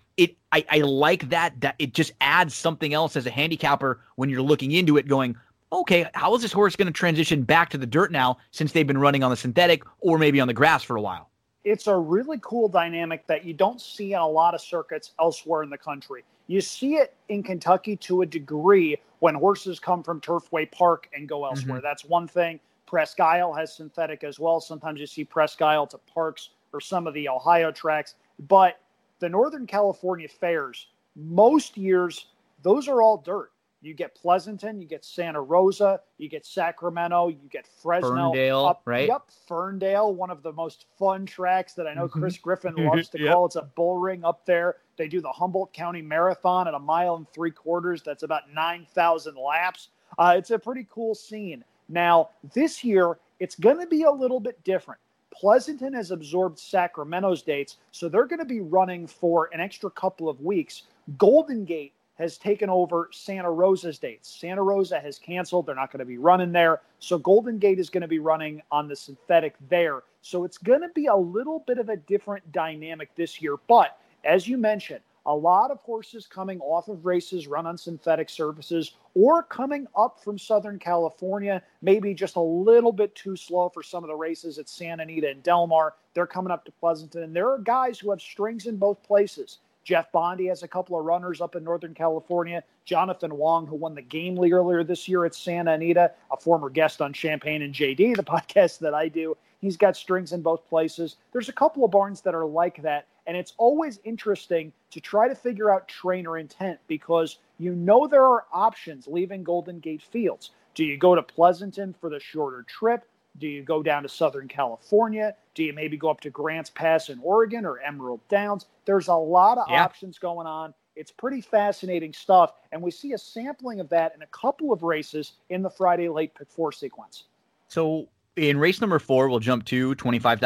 I, 0.52 0.66
I 0.70 0.78
like 0.80 1.30
that 1.30 1.60
that 1.62 1.76
it 1.80 1.94
just 1.94 2.12
adds 2.22 2.56
something 2.56 2.94
else 2.94 3.16
as 3.16 3.26
a 3.26 3.30
handicapper 3.30 4.02
when 4.16 4.30
you're 4.30 4.42
looking 4.42 4.72
into 4.72 4.98
it, 4.98 5.08
going, 5.08 5.36
okay, 5.72 6.08
how 6.14 6.34
is 6.36 6.42
this 6.42 6.52
horse 6.52 6.76
going 6.76 6.88
to 6.88 6.94
transition 6.94 7.44
back 7.44 7.70
to 7.70 7.78
the 7.78 7.86
dirt 7.86 8.12
now 8.12 8.38
since 8.52 8.72
they've 8.72 8.88
been 8.88 8.98
running 8.98 9.24
on 9.24 9.30
the 9.30 9.38
synthetic 9.38 9.84
or 10.00 10.18
maybe 10.18 10.40
on 10.40 10.48
the 10.48 10.54
grass 10.54 10.84
for 10.84 10.96
a 10.96 11.02
while? 11.02 11.30
It's 11.64 11.88
a 11.88 11.96
really 11.96 12.40
cool 12.42 12.68
dynamic 12.68 13.28
that 13.28 13.46
you 13.46 13.54
don't 13.54 13.80
see 13.80 14.14
on 14.14 14.22
a 14.22 14.28
lot 14.28 14.56
of 14.56 14.62
circuits 14.62 15.12
elsewhere 15.20 15.62
in 15.62 15.70
the 15.70 15.78
country. 15.78 16.24
You 16.48 16.62
see 16.62 16.96
it 16.96 17.14
in 17.28 17.44
Kentucky 17.44 17.96
to 17.98 18.24
a 18.24 18.26
degree 18.26 18.98
when 19.20 19.36
horses 19.36 19.80
come 19.80 20.02
from 20.02 20.20
Turfway 20.22 20.72
Park 20.72 21.10
and 21.14 21.30
go 21.30 21.46
elsewhere. 21.46 21.78
Mm-hmm. 21.78 21.84
That's 21.84 22.06
one 22.06 22.28
thing. 22.28 22.60
Presque 22.88 23.20
Isle 23.20 23.54
has 23.54 23.76
synthetic 23.76 24.24
as 24.24 24.40
well. 24.40 24.60
Sometimes 24.60 25.00
you 25.00 25.06
see 25.06 25.24
Presque 25.24 25.62
Isle 25.62 25.86
to 25.88 26.00
Parx 26.16 26.50
or 26.74 26.82
some 26.82 27.06
of 27.06 27.14
the 27.14 27.30
Ohio 27.30 27.72
tracks. 27.72 28.16
But 28.48 28.80
the 29.20 29.30
Northern 29.30 29.68
California 29.68 30.28
fairs, 30.28 30.88
most 31.16 31.78
years, 31.78 32.28
those 32.64 32.88
are 32.88 33.02
all 33.02 33.18
dirt. 33.18 33.52
You 33.82 33.94
get 33.94 34.14
Pleasanton, 34.14 34.82
you 34.82 34.88
get 34.88 35.06
Santa 35.06 35.42
Rosa, 35.42 36.02
you 36.18 36.28
get 36.28 36.46
Sacramento, 36.46 37.30
you 37.30 37.48
get 37.50 37.66
Fresno, 37.66 38.32
Ferndale, 38.32 38.66
up, 38.66 38.82
right? 38.84 39.08
Yep, 39.08 39.24
Ferndale, 39.48 40.14
one 40.14 40.30
of 40.30 40.44
the 40.44 40.52
most 40.52 40.86
fun 40.98 41.26
tracks 41.26 41.74
that 41.76 41.88
I 41.88 41.94
know 41.94 42.08
mm-hmm. 42.08 42.20
Chris 42.20 42.38
Griffin 42.38 42.76
loves 42.78 43.08
to 43.10 43.20
yep. 43.22 43.34
call. 43.34 43.46
It's 43.46 43.56
a 43.56 43.62
bull 43.62 43.98
ring 43.98 44.26
up 44.26 44.46
there. 44.46 44.78
They 44.98 45.08
do 45.08 45.22
the 45.22 45.32
Humboldt 45.32 45.72
County 45.72 46.02
Marathon 46.02 46.68
at 46.68 46.74
a 46.74 46.80
mile 46.80 47.16
and 47.16 47.30
three 47.30 47.52
quarters. 47.52 48.04
That's 48.04 48.24
about 48.24 48.54
nine 48.54 48.86
thousand 48.94 49.38
laps. 49.38 49.90
Uh, 50.18 50.36
it's 50.38 50.52
a 50.52 50.60
pretty 50.60 50.86
cool 50.92 51.16
scene. 51.16 51.64
Now 51.88 52.32
this 52.54 52.84
year, 52.84 53.18
it's 53.40 53.56
going 53.56 53.80
to 53.80 53.88
be 53.88 54.04
a 54.04 54.12
little 54.12 54.42
bit 54.42 54.62
different. 54.66 55.00
Pleasanton 55.32 55.94
has 55.94 56.12
absorbed 56.12 56.60
Sacramento's 56.60 57.42
dates, 57.42 57.78
so 57.92 58.10
they're 58.10 58.26
going 58.26 58.40
to 58.40 58.46
be 58.46 58.62
running 58.62 59.08
for 59.08 59.50
an 59.54 59.60
extra 59.60 59.90
couple 59.90 60.28
of 60.28 60.42
weeks. 60.42 60.84
Golden 61.18 61.66
Gate 61.66 61.94
has 62.16 62.38
taken 62.38 62.70
over 62.70 63.10
Santa 63.14 63.50
Rosa's 63.50 63.98
dates. 63.98 64.30
Santa 64.30 64.62
Rosa 64.62 65.00
has 65.00 65.18
canceled. 65.18 65.66
They're 65.66 65.76
not 65.76 65.92
going 65.92 66.00
to 66.00 66.06
be 66.06 66.18
running 66.18 66.52
there. 66.52 66.82
So 67.00 67.18
Golden 67.18 67.58
Gate 67.58 67.80
is 67.80 67.90
going 67.90 68.02
to 68.02 68.10
be 68.10 68.20
running 68.20 68.62
on 68.72 68.90
the 68.90 68.96
synthetic 68.96 69.56
there. 69.70 70.04
So 70.22 70.44
it's 70.44 70.58
going 70.58 70.82
to 70.82 70.90
be 70.90 71.06
a 71.06 71.16
little 71.16 71.64
bit 71.66 71.78
of 71.78 71.88
a 71.88 71.96
different 71.96 72.52
dynamic 72.52 73.16
this 73.16 73.42
year. 73.42 73.56
But 73.70 73.98
as 74.26 74.50
you 74.50 74.58
mentioned, 74.58 75.00
a 75.26 75.36
lot 75.36 75.72
of 75.72 75.80
horses 75.82 76.28
coming 76.28 76.60
off 76.60 76.88
of 76.88 77.06
races 77.06 77.48
run 77.48 77.66
on 77.66 77.78
synthetic 77.78 78.30
surfaces 78.30 78.94
or 79.16 79.44
coming 79.44 79.88
up 79.96 80.24
from 80.24 80.38
Southern 80.38 80.80
California, 80.80 81.62
maybe 81.82 82.14
just 82.14 82.36
a 82.36 82.42
little 82.42 82.92
bit 82.92 83.14
too 83.16 83.36
slow 83.36 83.70
for 83.70 83.84
some 83.84 84.04
of 84.04 84.08
the 84.08 84.16
races 84.16 84.58
at 84.60 84.70
Santa 84.70 85.04
Anita 85.04 85.30
and 85.30 85.44
Del 85.44 85.68
Mar. 85.68 85.96
They're 86.14 86.28
coming 86.28 86.52
up 86.52 86.66
to 86.66 86.72
Pleasanton. 86.72 87.24
And 87.24 87.36
there 87.36 87.50
are 87.50 87.60
guys 87.60 88.00
who 88.00 88.12
have 88.12 88.22
strings 88.22 88.66
in 88.66 88.78
both 88.78 89.04
places. 89.04 89.60
Jeff 89.84 90.12
Bonde 90.12 90.48
has 90.48 90.62
a 90.64 90.68
couple 90.68 91.00
of 91.00 91.06
runners 91.06 91.42
up 91.42 91.56
in 91.56 91.64
Northern 91.64 91.94
California. 91.94 92.64
Jonathan 92.86 93.36
Wong, 93.38 93.66
who 93.66 93.76
won 93.76 93.96
the 93.96 94.02
Gamely 94.02 94.52
earlier 94.52 94.84
this 94.84 95.08
year 95.08 95.26
at 95.26 95.34
Santa 95.34 95.74
Anita, 95.74 96.12
a 96.32 96.38
former 96.38 96.70
guest 96.70 97.02
on 97.02 97.14
Champagne 97.14 97.62
and 97.62 97.74
JD, 97.74 98.16
the 98.16 98.24
podcast 98.24 98.80
that 98.80 98.94
I 98.94 99.08
do. 99.08 99.36
He's 99.62 99.78
got 99.78 99.98
strings 99.98 100.32
in 100.32 100.42
both 100.42 100.68
places. 100.70 101.18
There's 101.32 101.50
a 101.50 101.54
couple 101.54 101.84
of 101.84 101.92
barns 101.92 102.22
that 102.22 102.36
are 102.36 102.46
like 102.46 102.82
that. 102.82 103.08
And 103.30 103.38
it's 103.38 103.54
always 103.60 104.00
interesting 104.04 104.74
to 104.90 105.00
try 105.00 105.28
to 105.28 105.36
figure 105.36 105.70
out 105.70 105.88
trainer 105.88 106.40
intent 106.40 106.80
because 106.88 107.38
you 107.60 107.76
know 107.76 108.08
there 108.08 108.26
are 108.26 108.46
options 108.52 109.06
leaving 109.06 109.44
Golden 109.44 109.80
Gate 109.80 110.02
Fields. 110.02 110.50
Do 110.74 110.84
you 110.84 110.98
go 110.98 111.14
to 111.14 111.22
Pleasanton 111.22 111.94
for 112.02 112.10
the 112.10 112.20
shorter 112.20 112.64
trip? 112.64 113.08
Do 113.38 113.48
you 113.48 113.62
go 113.62 113.84
down 113.84 114.02
to 114.02 114.10
Southern 114.10 114.48
California? 114.48 115.36
Do 115.54 115.64
you 115.64 115.74
maybe 115.74 115.96
go 115.96 116.10
up 116.10 116.22
to 116.22 116.32
Grants 116.32 116.72
Pass 116.72 117.10
in 117.10 117.20
Oregon 117.20 117.68
or 117.68 117.78
Emerald 117.78 118.22
Downs? 118.30 118.66
There's 118.86 119.10
a 119.10 119.14
lot 119.14 119.60
of 119.60 119.68
yeah. 119.70 119.84
options 119.84 120.18
going 120.18 120.48
on. 120.48 120.74
It's 120.96 121.12
pretty 121.12 121.42
fascinating 121.42 122.14
stuff. 122.14 122.54
And 122.72 122.82
we 122.82 122.90
see 122.90 123.14
a 123.14 123.18
sampling 123.20 123.80
of 123.80 123.90
that 123.90 124.16
in 124.16 124.24
a 124.24 124.28
couple 124.28 124.74
of 124.74 124.82
races 124.82 125.34
in 125.50 125.62
the 125.62 125.70
Friday 125.70 126.10
late 126.10 126.34
pick 126.34 126.50
four 126.50 126.72
sequence. 126.72 127.26
So 127.68 128.08
in 128.40 128.58
race 128.58 128.80
number 128.80 129.00
four, 129.00 129.30
we'll 129.30 129.40
jump 129.40 129.66
to 129.66 129.94
$25,000 129.96 130.40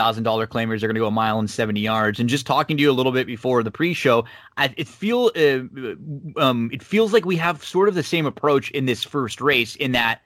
claimers. 0.47 0.79
They're 0.79 0.89
going 0.89 0.95
to 0.95 0.99
go 0.99 1.07
a 1.07 1.11
mile 1.11 1.39
and 1.39 1.49
70 1.49 1.79
yards. 1.79 2.19
And 2.19 2.27
just 2.27 2.45
talking 2.45 2.75
to 2.77 2.81
you 2.81 2.89
a 2.89 2.93
little 2.93 3.11
bit 3.11 3.27
before 3.27 3.61
the 3.63 3.71
pre-show, 3.71 4.25
I, 4.57 4.73
it 4.75 4.87
feel 4.87 5.31
uh, 5.35 6.41
um, 6.41 6.69
it 6.73 6.81
feels 6.81 7.13
like 7.13 7.25
we 7.25 7.37
have 7.37 7.63
sort 7.63 7.89
of 7.89 7.95
the 7.95 8.03
same 8.03 8.25
approach 8.25 8.71
in 8.71 8.85
this 8.85 9.03
first 9.03 9.41
race 9.41 9.75
in 9.75 9.91
that 9.91 10.21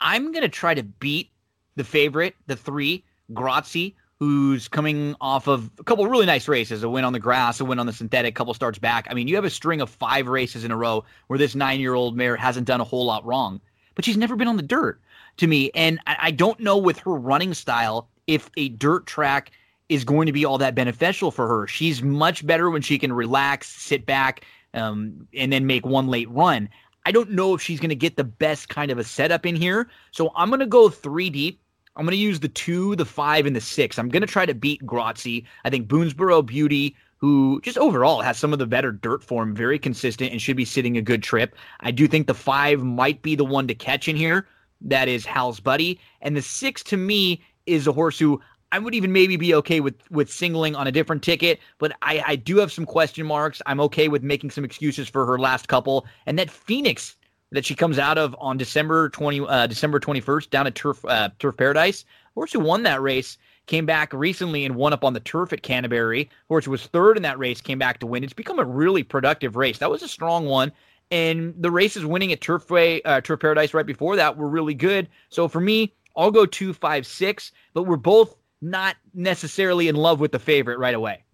I'm 0.00 0.32
going 0.32 0.42
to 0.42 0.48
try 0.48 0.74
to 0.74 0.82
beat 0.82 1.30
the 1.76 1.84
favorite, 1.84 2.36
the 2.46 2.56
three, 2.56 3.04
Grazzi, 3.32 3.94
who's 4.18 4.68
coming 4.68 5.14
off 5.20 5.46
of 5.48 5.70
a 5.78 5.84
couple 5.84 6.04
of 6.04 6.10
really 6.10 6.26
nice 6.26 6.48
races, 6.48 6.82
a 6.82 6.88
win 6.88 7.04
on 7.04 7.12
the 7.12 7.20
grass, 7.20 7.60
a 7.60 7.64
win 7.64 7.78
on 7.78 7.86
the 7.86 7.92
synthetic, 7.92 8.34
couple 8.34 8.54
starts 8.54 8.78
back. 8.78 9.06
I 9.10 9.14
mean, 9.14 9.28
you 9.28 9.36
have 9.36 9.44
a 9.44 9.50
string 9.50 9.80
of 9.80 9.90
five 9.90 10.26
races 10.26 10.64
in 10.64 10.70
a 10.70 10.76
row 10.76 11.04
where 11.28 11.38
this 11.38 11.54
nine-year-old 11.54 12.16
mare 12.16 12.36
hasn't 12.36 12.66
done 12.66 12.80
a 12.80 12.84
whole 12.84 13.04
lot 13.04 13.24
wrong, 13.24 13.60
but 13.94 14.04
she's 14.04 14.16
never 14.16 14.34
been 14.34 14.48
on 14.48 14.56
the 14.56 14.62
dirt 14.62 15.00
to 15.38 15.46
me. 15.46 15.70
And 15.74 15.98
I, 16.06 16.30
don't 16.30 16.60
know 16.60 16.76
with 16.76 16.98
her 17.00 17.14
running 17.14 17.54
style 17.54 18.08
if 18.26 18.50
a 18.56 18.68
dirt 18.68 19.06
track 19.06 19.50
is 19.88 20.04
going 20.04 20.26
to 20.26 20.32
be 20.32 20.44
all 20.44 20.58
that 20.58 20.74
beneficial 20.74 21.30
for 21.30 21.48
her. 21.48 21.66
She's 21.66 22.02
much 22.02 22.46
better 22.46 22.70
when 22.70 22.82
she 22.82 22.98
can 22.98 23.12
relax, 23.12 23.68
sit 23.68 24.04
back, 24.04 24.44
um, 24.74 25.26
and 25.34 25.52
then 25.52 25.66
make 25.66 25.86
one 25.86 26.08
late 26.08 26.30
run. 26.30 26.68
I 27.06 27.12
don't 27.12 27.30
know 27.30 27.54
if 27.54 27.62
she's 27.62 27.80
going 27.80 27.88
to 27.88 27.96
get 27.96 28.16
the 28.16 28.24
best 28.24 28.68
kind 28.68 28.90
of 28.90 28.98
a 28.98 29.04
setup 29.04 29.46
in 29.46 29.56
here. 29.56 29.88
So 30.10 30.30
I'm 30.36 30.50
going 30.50 30.60
to 30.60 30.66
go 30.66 30.90
three 30.90 31.30
deep. 31.30 31.60
I'm 31.96 32.04
going 32.04 32.12
to 32.12 32.22
use 32.22 32.40
the 32.40 32.48
two, 32.48 32.94
the 32.96 33.06
five, 33.06 33.46
and 33.46 33.56
the 33.56 33.60
six. 33.60 33.98
I'm 33.98 34.08
going 34.08 34.20
to 34.20 34.26
try 34.26 34.46
to 34.46 34.54
beat 34.54 34.84
Grazzi. 34.86 35.44
I 35.64 35.70
think 35.70 35.88
Boonesboro 35.88 36.44
Beauty, 36.44 36.94
who 37.16 37.60
just 37.62 37.78
overall 37.78 38.20
has 38.20 38.38
some 38.38 38.52
of 38.52 38.58
the 38.58 38.66
better 38.66 38.92
dirt 38.92 39.24
form, 39.24 39.54
very 39.54 39.78
consistent, 39.78 40.30
and 40.30 40.40
should 40.40 40.56
be 40.56 40.64
sitting 40.64 40.96
a 40.96 41.02
good 41.02 41.22
trip. 41.22 41.56
I 41.80 41.90
do 41.90 42.06
think 42.06 42.26
the 42.26 42.34
five 42.34 42.82
might 42.82 43.22
be 43.22 43.34
the 43.34 43.44
one 43.44 43.66
to 43.68 43.74
catch 43.74 44.06
in 44.06 44.14
here. 44.14 44.46
That 44.80 45.08
is 45.08 45.26
Hal's 45.26 45.60
Buddy. 45.60 46.00
And 46.20 46.36
the 46.36 46.42
six 46.42 46.82
to 46.84 46.96
me 46.96 47.42
is 47.66 47.86
a 47.86 47.92
horse 47.92 48.18
who 48.18 48.40
I 48.70 48.78
would 48.78 48.94
even 48.94 49.12
maybe 49.12 49.36
be 49.36 49.54
okay 49.54 49.80
with 49.80 49.94
with 50.10 50.30
singling 50.30 50.76
on 50.76 50.86
a 50.86 50.92
different 50.92 51.22
ticket, 51.22 51.58
but 51.78 51.92
I, 52.02 52.22
I 52.26 52.36
do 52.36 52.58
have 52.58 52.70
some 52.70 52.84
question 52.84 53.26
marks. 53.26 53.62
I'm 53.66 53.80
okay 53.80 54.08
with 54.08 54.22
making 54.22 54.50
some 54.50 54.64
excuses 54.64 55.08
for 55.08 55.24
her 55.24 55.38
last 55.38 55.68
couple. 55.68 56.06
And 56.26 56.38
that 56.38 56.50
Phoenix 56.50 57.16
that 57.50 57.64
she 57.64 57.74
comes 57.74 57.98
out 57.98 58.18
of 58.18 58.36
on 58.38 58.58
December 58.58 59.08
20 59.08 59.40
uh, 59.40 59.66
December 59.66 59.98
21st 59.98 60.50
down 60.50 60.66
at 60.66 60.74
Turf 60.74 61.04
uh, 61.06 61.30
Turf 61.38 61.56
Paradise. 61.56 62.04
Horse 62.34 62.52
who 62.52 62.60
won 62.60 62.82
that 62.82 63.00
race 63.00 63.38
came 63.66 63.86
back 63.86 64.12
recently 64.12 64.64
and 64.64 64.76
won 64.76 64.92
up 64.92 65.04
on 65.04 65.12
the 65.12 65.20
turf 65.20 65.52
at 65.52 65.62
Canterbury. 65.62 66.28
Horse 66.48 66.66
who 66.66 66.70
was 66.70 66.86
third 66.86 67.16
in 67.16 67.22
that 67.22 67.38
race 67.38 67.60
came 67.60 67.78
back 67.78 67.98
to 68.00 68.06
win. 68.06 68.22
It's 68.22 68.32
become 68.32 68.58
a 68.58 68.64
really 68.64 69.02
productive 69.02 69.56
race. 69.56 69.78
That 69.78 69.90
was 69.90 70.02
a 70.02 70.08
strong 70.08 70.46
one. 70.46 70.72
And 71.10 71.54
the 71.58 71.70
races 71.70 72.04
winning 72.04 72.32
at 72.32 72.40
Turfway, 72.40 73.00
uh, 73.04 73.20
Turf 73.20 73.40
Paradise 73.40 73.72
right 73.72 73.86
before 73.86 74.16
that 74.16 74.36
were 74.36 74.48
really 74.48 74.74
good. 74.74 75.08
So 75.30 75.48
for 75.48 75.60
me, 75.60 75.94
I'll 76.16 76.30
go 76.30 76.44
two, 76.44 76.72
five, 76.72 77.06
six. 77.06 77.52
But 77.72 77.84
we're 77.84 77.96
both 77.96 78.36
not 78.60 78.96
necessarily 79.14 79.88
in 79.88 79.96
love 79.96 80.20
with 80.20 80.32
the 80.32 80.38
favorite 80.38 80.78
right 80.78 80.94
away. 80.94 81.24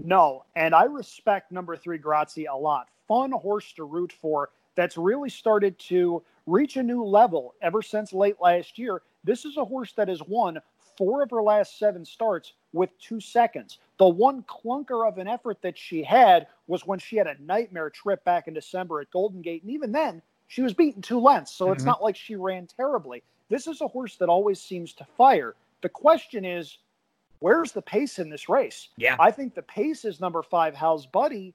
No, 0.00 0.44
and 0.56 0.74
I 0.74 0.84
respect 0.84 1.52
number 1.52 1.76
three 1.76 1.98
Grazzi 1.98 2.46
a 2.52 2.56
lot. 2.56 2.88
Fun 3.06 3.30
horse 3.30 3.72
to 3.74 3.84
root 3.84 4.12
for 4.12 4.50
that's 4.74 4.96
really 4.96 5.30
started 5.30 5.78
to 5.78 6.22
reach 6.46 6.76
a 6.76 6.82
new 6.82 7.04
level 7.04 7.54
ever 7.62 7.80
since 7.80 8.12
late 8.12 8.36
last 8.40 8.78
year. 8.78 9.02
This 9.22 9.44
is 9.44 9.56
a 9.56 9.64
horse 9.64 9.92
that 9.92 10.08
has 10.08 10.22
won 10.26 10.58
four 10.98 11.22
of 11.22 11.30
her 11.30 11.42
last 11.42 11.78
seven 11.78 12.04
starts 12.04 12.52
with 12.74 12.90
two 12.98 13.20
seconds. 13.20 13.78
The 13.98 14.08
one 14.08 14.42
clunker 14.42 15.08
of 15.08 15.16
an 15.16 15.26
effort 15.26 15.62
that 15.62 15.78
she 15.78 16.02
had 16.02 16.46
was 16.66 16.86
when 16.86 16.98
she 16.98 17.16
had 17.16 17.26
a 17.26 17.42
nightmare 17.42 17.88
trip 17.88 18.22
back 18.24 18.48
in 18.48 18.54
December 18.54 19.00
at 19.00 19.10
Golden 19.10 19.40
Gate. 19.40 19.62
And 19.62 19.72
even 19.72 19.92
then, 19.92 20.20
she 20.48 20.60
was 20.60 20.74
beaten 20.74 21.00
two 21.00 21.20
lengths. 21.20 21.52
So 21.52 21.66
mm-hmm. 21.66 21.74
it's 21.74 21.84
not 21.84 22.02
like 22.02 22.16
she 22.16 22.36
ran 22.36 22.66
terribly. 22.66 23.22
This 23.48 23.66
is 23.66 23.80
a 23.80 23.88
horse 23.88 24.16
that 24.16 24.28
always 24.28 24.60
seems 24.60 24.92
to 24.94 25.06
fire. 25.16 25.54
The 25.80 25.88
question 25.88 26.44
is, 26.44 26.76
where's 27.38 27.72
the 27.72 27.82
pace 27.82 28.18
in 28.18 28.28
this 28.28 28.48
race? 28.48 28.88
Yeah. 28.98 29.16
I 29.18 29.30
think 29.30 29.54
the 29.54 29.62
pace 29.62 30.04
is 30.04 30.20
number 30.20 30.42
five, 30.42 30.74
Hal's 30.74 31.06
Buddy 31.06 31.54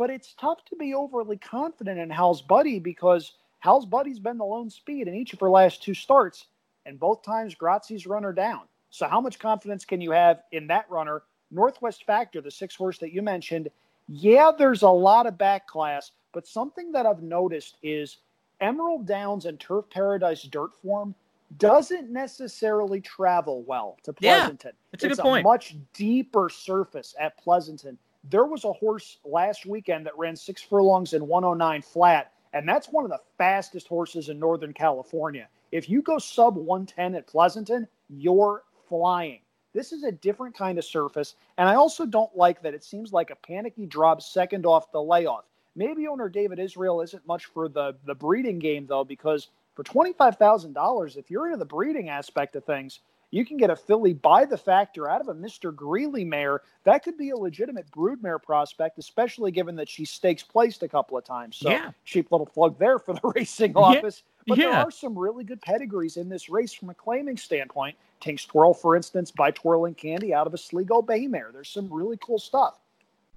but 0.00 0.08
it's 0.08 0.32
tough 0.40 0.64
to 0.64 0.76
be 0.76 0.94
overly 0.94 1.36
confident 1.36 2.00
in 2.00 2.08
Hal's 2.08 2.40
Buddy 2.40 2.78
because 2.78 3.34
Hal's 3.58 3.84
Buddy's 3.84 4.18
been 4.18 4.38
the 4.38 4.46
lone 4.46 4.70
speed 4.70 5.08
in 5.08 5.14
each 5.14 5.34
of 5.34 5.40
her 5.40 5.50
last 5.50 5.82
two 5.82 5.92
starts, 5.92 6.46
and 6.86 6.98
both 6.98 7.22
times 7.22 7.54
Grazzi's 7.54 8.06
run 8.06 8.22
her 8.22 8.32
down. 8.32 8.62
So, 8.90 9.06
how 9.06 9.20
much 9.20 9.38
confidence 9.38 9.84
can 9.84 10.00
you 10.00 10.10
have 10.10 10.42
in 10.52 10.66
that 10.68 10.90
runner? 10.90 11.22
Northwest 11.50 12.04
Factor, 12.04 12.40
the 12.40 12.50
six 12.50 12.74
horse 12.74 12.98
that 12.98 13.12
you 13.12 13.22
mentioned, 13.22 13.70
yeah, 14.08 14.50
there's 14.56 14.82
a 14.82 14.88
lot 14.88 15.26
of 15.26 15.38
back 15.38 15.66
class, 15.66 16.12
but 16.32 16.46
something 16.46 16.92
that 16.92 17.06
I've 17.06 17.22
noticed 17.22 17.76
is 17.82 18.18
Emerald 18.60 19.06
Downs 19.06 19.46
and 19.46 19.58
Turf 19.58 19.84
Paradise 19.90 20.42
dirt 20.42 20.74
form 20.82 21.14
doesn't 21.58 22.10
necessarily 22.10 23.00
travel 23.00 23.62
well 23.62 23.96
to 24.04 24.12
Pleasanton. 24.12 24.72
Yeah, 24.74 24.88
that's 24.92 25.04
a 25.04 25.06
it's 25.08 25.16
good 25.16 25.22
point. 25.22 25.44
a 25.44 25.48
much 25.48 25.76
deeper 25.92 26.48
surface 26.48 27.14
at 27.18 27.36
Pleasanton. 27.38 27.98
There 28.30 28.44
was 28.44 28.64
a 28.64 28.72
horse 28.72 29.18
last 29.24 29.66
weekend 29.66 30.06
that 30.06 30.16
ran 30.18 30.36
six 30.36 30.62
furlongs 30.62 31.14
in 31.14 31.26
109 31.26 31.82
flat, 31.82 32.32
and 32.52 32.68
that's 32.68 32.88
one 32.88 33.04
of 33.04 33.10
the 33.10 33.20
fastest 33.38 33.88
horses 33.88 34.28
in 34.28 34.38
Northern 34.38 34.72
California. 34.72 35.48
If 35.72 35.88
you 35.88 36.02
go 36.02 36.18
sub 36.18 36.56
110 36.56 37.14
at 37.14 37.26
Pleasanton, 37.26 37.88
you're 38.08 38.62
flying. 38.90 39.40
This 39.72 39.92
is 39.92 40.04
a 40.04 40.12
different 40.12 40.54
kind 40.54 40.78
of 40.78 40.84
surface, 40.84 41.36
and 41.56 41.68
I 41.68 41.76
also 41.76 42.04
don't 42.04 42.36
like 42.36 42.60
that 42.62 42.74
it 42.74 42.84
seems 42.84 43.12
like 43.14 43.30
a 43.30 43.36
panicky 43.36 43.86
drop 43.86 44.20
second 44.20 44.66
off 44.66 44.92
the 44.92 45.02
layoff. 45.02 45.46
Maybe 45.76 46.08
owner 46.08 46.28
David 46.28 46.58
Israel 46.58 47.00
isn't 47.00 47.26
much 47.26 47.46
for 47.46 47.68
the 47.70 47.96
the 48.04 48.16
breeding 48.16 48.58
game 48.58 48.86
though, 48.86 49.04
because 49.04 49.48
for 49.76 49.84
twenty 49.84 50.12
five 50.12 50.36
thousand 50.36 50.74
dollars, 50.74 51.16
if 51.16 51.30
you're 51.30 51.46
into 51.46 51.58
the 51.58 51.64
breeding 51.64 52.10
aspect 52.10 52.56
of 52.56 52.64
things, 52.64 53.00
you 53.30 53.46
can 53.46 53.58
get 53.58 53.70
a 53.70 53.76
filly 53.76 54.12
by 54.12 54.44
the 54.44 54.58
factor 54.58 55.08
out 55.08 55.20
of 55.20 55.28
a 55.28 55.34
Mr. 55.34 55.74
Greeley 55.74 56.24
mare. 56.24 56.62
That 56.84 57.04
could 57.04 57.16
be 57.16 57.30
a 57.30 57.36
legitimate 57.36 57.90
broodmare 57.92 58.42
prospect, 58.42 58.98
especially 58.98 59.52
given 59.52 59.76
that 59.76 59.88
she 59.88 60.04
stakes 60.04 60.42
placed 60.42 60.82
a 60.82 60.88
couple 60.88 61.16
of 61.16 61.24
times. 61.24 61.56
So 61.56 61.70
Yeah. 61.70 61.92
cheap 62.04 62.32
little 62.32 62.46
plug 62.46 62.78
there 62.78 62.98
for 62.98 63.14
the 63.14 63.20
racing 63.36 63.76
office. 63.76 64.24
But 64.48 64.58
there 64.58 64.74
are 64.74 64.90
some 64.90 65.16
really 65.16 65.44
good 65.44 65.62
pedigrees 65.62 66.16
in 66.16 66.28
this 66.28 66.48
race 66.50 66.72
from 66.72 66.90
a 66.90 66.94
claiming 66.94 67.36
standpoint. 67.36 67.96
Tink's 68.20 68.44
Twirl, 68.44 68.74
for 68.74 68.96
instance, 68.96 69.30
by 69.30 69.50
Twirling 69.50 69.94
Candy 69.94 70.32
out 70.34 70.46
of 70.46 70.54
a 70.54 70.58
Sligo 70.58 71.02
Bay 71.02 71.26
mare. 71.26 71.50
There's 71.52 71.68
some 71.70 71.92
really 71.92 72.18
cool 72.22 72.38
stuff. 72.38 72.78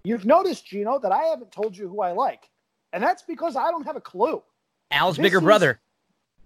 You've 0.03 0.25
noticed, 0.25 0.65
Gino, 0.67 0.99
that 0.99 1.11
I 1.11 1.23
haven't 1.23 1.51
told 1.51 1.75
you 1.77 1.87
who 1.87 2.01
I 2.01 2.11
like. 2.11 2.49
And 2.91 3.01
that's 3.01 3.23
because 3.23 3.55
I 3.55 3.71
don't 3.71 3.85
have 3.85 3.95
a 3.95 4.01
clue. 4.01 4.43
Al's 4.91 5.15
This 5.17 5.23
bigger 5.23 5.37
is- 5.37 5.43
brother. 5.43 5.79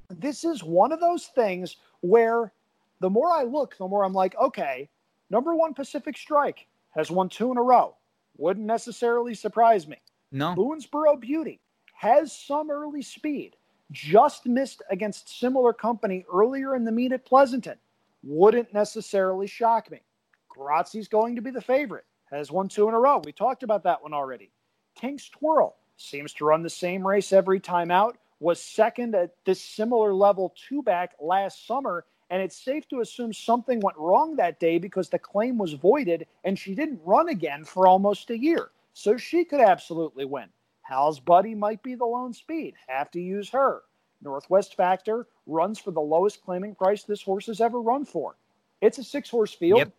This 0.10 0.46
is 0.46 0.64
one 0.64 0.92
of 0.94 1.00
those 1.02 1.28
things 1.28 1.76
where 2.02 2.54
the 3.02 3.10
more 3.10 3.30
I 3.32 3.44
look, 3.44 3.76
the 3.78 3.88
more 3.88 4.06
I'm 4.06 4.14
like, 4.14 4.36
okay, 4.38 4.88
number 5.30 5.54
one 5.56 5.74
Pacific 5.74 6.16
Strike 6.18 6.68
has 6.92 7.12
won 7.12 7.28
two 7.28 7.52
in 7.52 7.58
a 7.58 7.62
row. 7.62 7.96
Wouldn't 8.38 8.66
necessarily 8.66 9.34
surprise 9.34 9.88
me. 9.88 9.98
No. 10.32 10.54
Boonesboro 10.56 11.20
Beauty 11.20 11.60
has 11.94 12.32
some 12.32 12.70
early 12.72 13.02
speed. 13.02 13.56
Just 13.92 14.46
missed 14.46 14.82
against 14.90 15.40
similar 15.40 15.74
company 15.74 16.26
earlier 16.32 16.76
in 16.76 16.86
the 16.86 16.92
meet 16.92 17.12
at 17.12 17.26
Pleasanton. 17.26 17.78
Wouldn't 18.30 18.74
necessarily 18.74 19.48
shock 19.48 19.90
me. 19.90 20.02
Grazzi's 20.50 21.08
going 21.08 21.38
to 21.38 21.42
be 21.42 21.50
the 21.50 21.62
favorite. 21.62 22.04
Has 22.30 22.52
won 22.52 22.68
two 22.68 22.90
in 22.90 22.94
a 22.94 23.00
row. 23.00 23.22
We 23.24 23.32
talked 23.32 23.64
about 23.64 23.84
that 23.84 24.04
one 24.04 24.14
already. 24.14 24.52
Tink's 25.00 25.30
Twirl 25.30 25.78
seems 25.96 26.34
to 26.34 26.46
run 26.46 26.62
the 26.62 26.70
same 26.70 27.08
race 27.08 27.32
every 27.32 27.62
time 27.62 27.90
out. 27.90 28.18
Was 28.42 28.62
second 28.62 29.16
at 29.16 29.32
this 29.46 29.62
similar 29.62 30.14
level 30.14 30.54
two 30.68 30.84
back 30.84 31.16
last 31.22 31.66
summer. 31.66 32.04
And 32.30 32.42
it's 32.42 32.62
safe 32.62 32.86
to 32.90 33.00
assume 33.00 33.32
something 33.32 33.80
went 33.80 33.96
wrong 33.98 34.36
that 34.36 34.60
day 34.60 34.78
because 34.78 35.08
the 35.08 35.18
claim 35.18 35.58
was 35.58 35.72
voided 35.72 36.28
and 36.44 36.60
she 36.60 36.76
didn't 36.76 37.00
run 37.06 37.30
again 37.30 37.64
for 37.64 37.88
almost 37.88 38.30
a 38.30 38.38
year. 38.38 38.72
So 38.92 39.16
she 39.16 39.46
could 39.46 39.62
absolutely 39.62 40.26
win. 40.26 40.50
Hal's 40.82 41.22
Buddy 41.22 41.56
might 41.56 41.82
be 41.82 41.96
the 41.96 42.04
lone 42.04 42.34
speed. 42.34 42.74
Have 42.90 43.10
to 43.12 43.22
use 43.22 43.50
her. 43.52 43.84
Northwest 44.22 44.76
Factor 44.76 45.28
runs 45.48 45.80
for 45.80 45.92
the 45.92 46.02
lowest 46.02 46.44
claiming 46.44 46.76
price 46.76 47.04
this 47.04 47.22
horse 47.22 47.48
has 47.48 47.62
ever 47.62 47.82
run 47.82 48.06
for. 48.06 48.36
It's 48.82 49.00
a 49.00 49.04
six 49.04 49.30
horse 49.30 49.54
field. 49.54 49.80
Yep. 49.80 49.94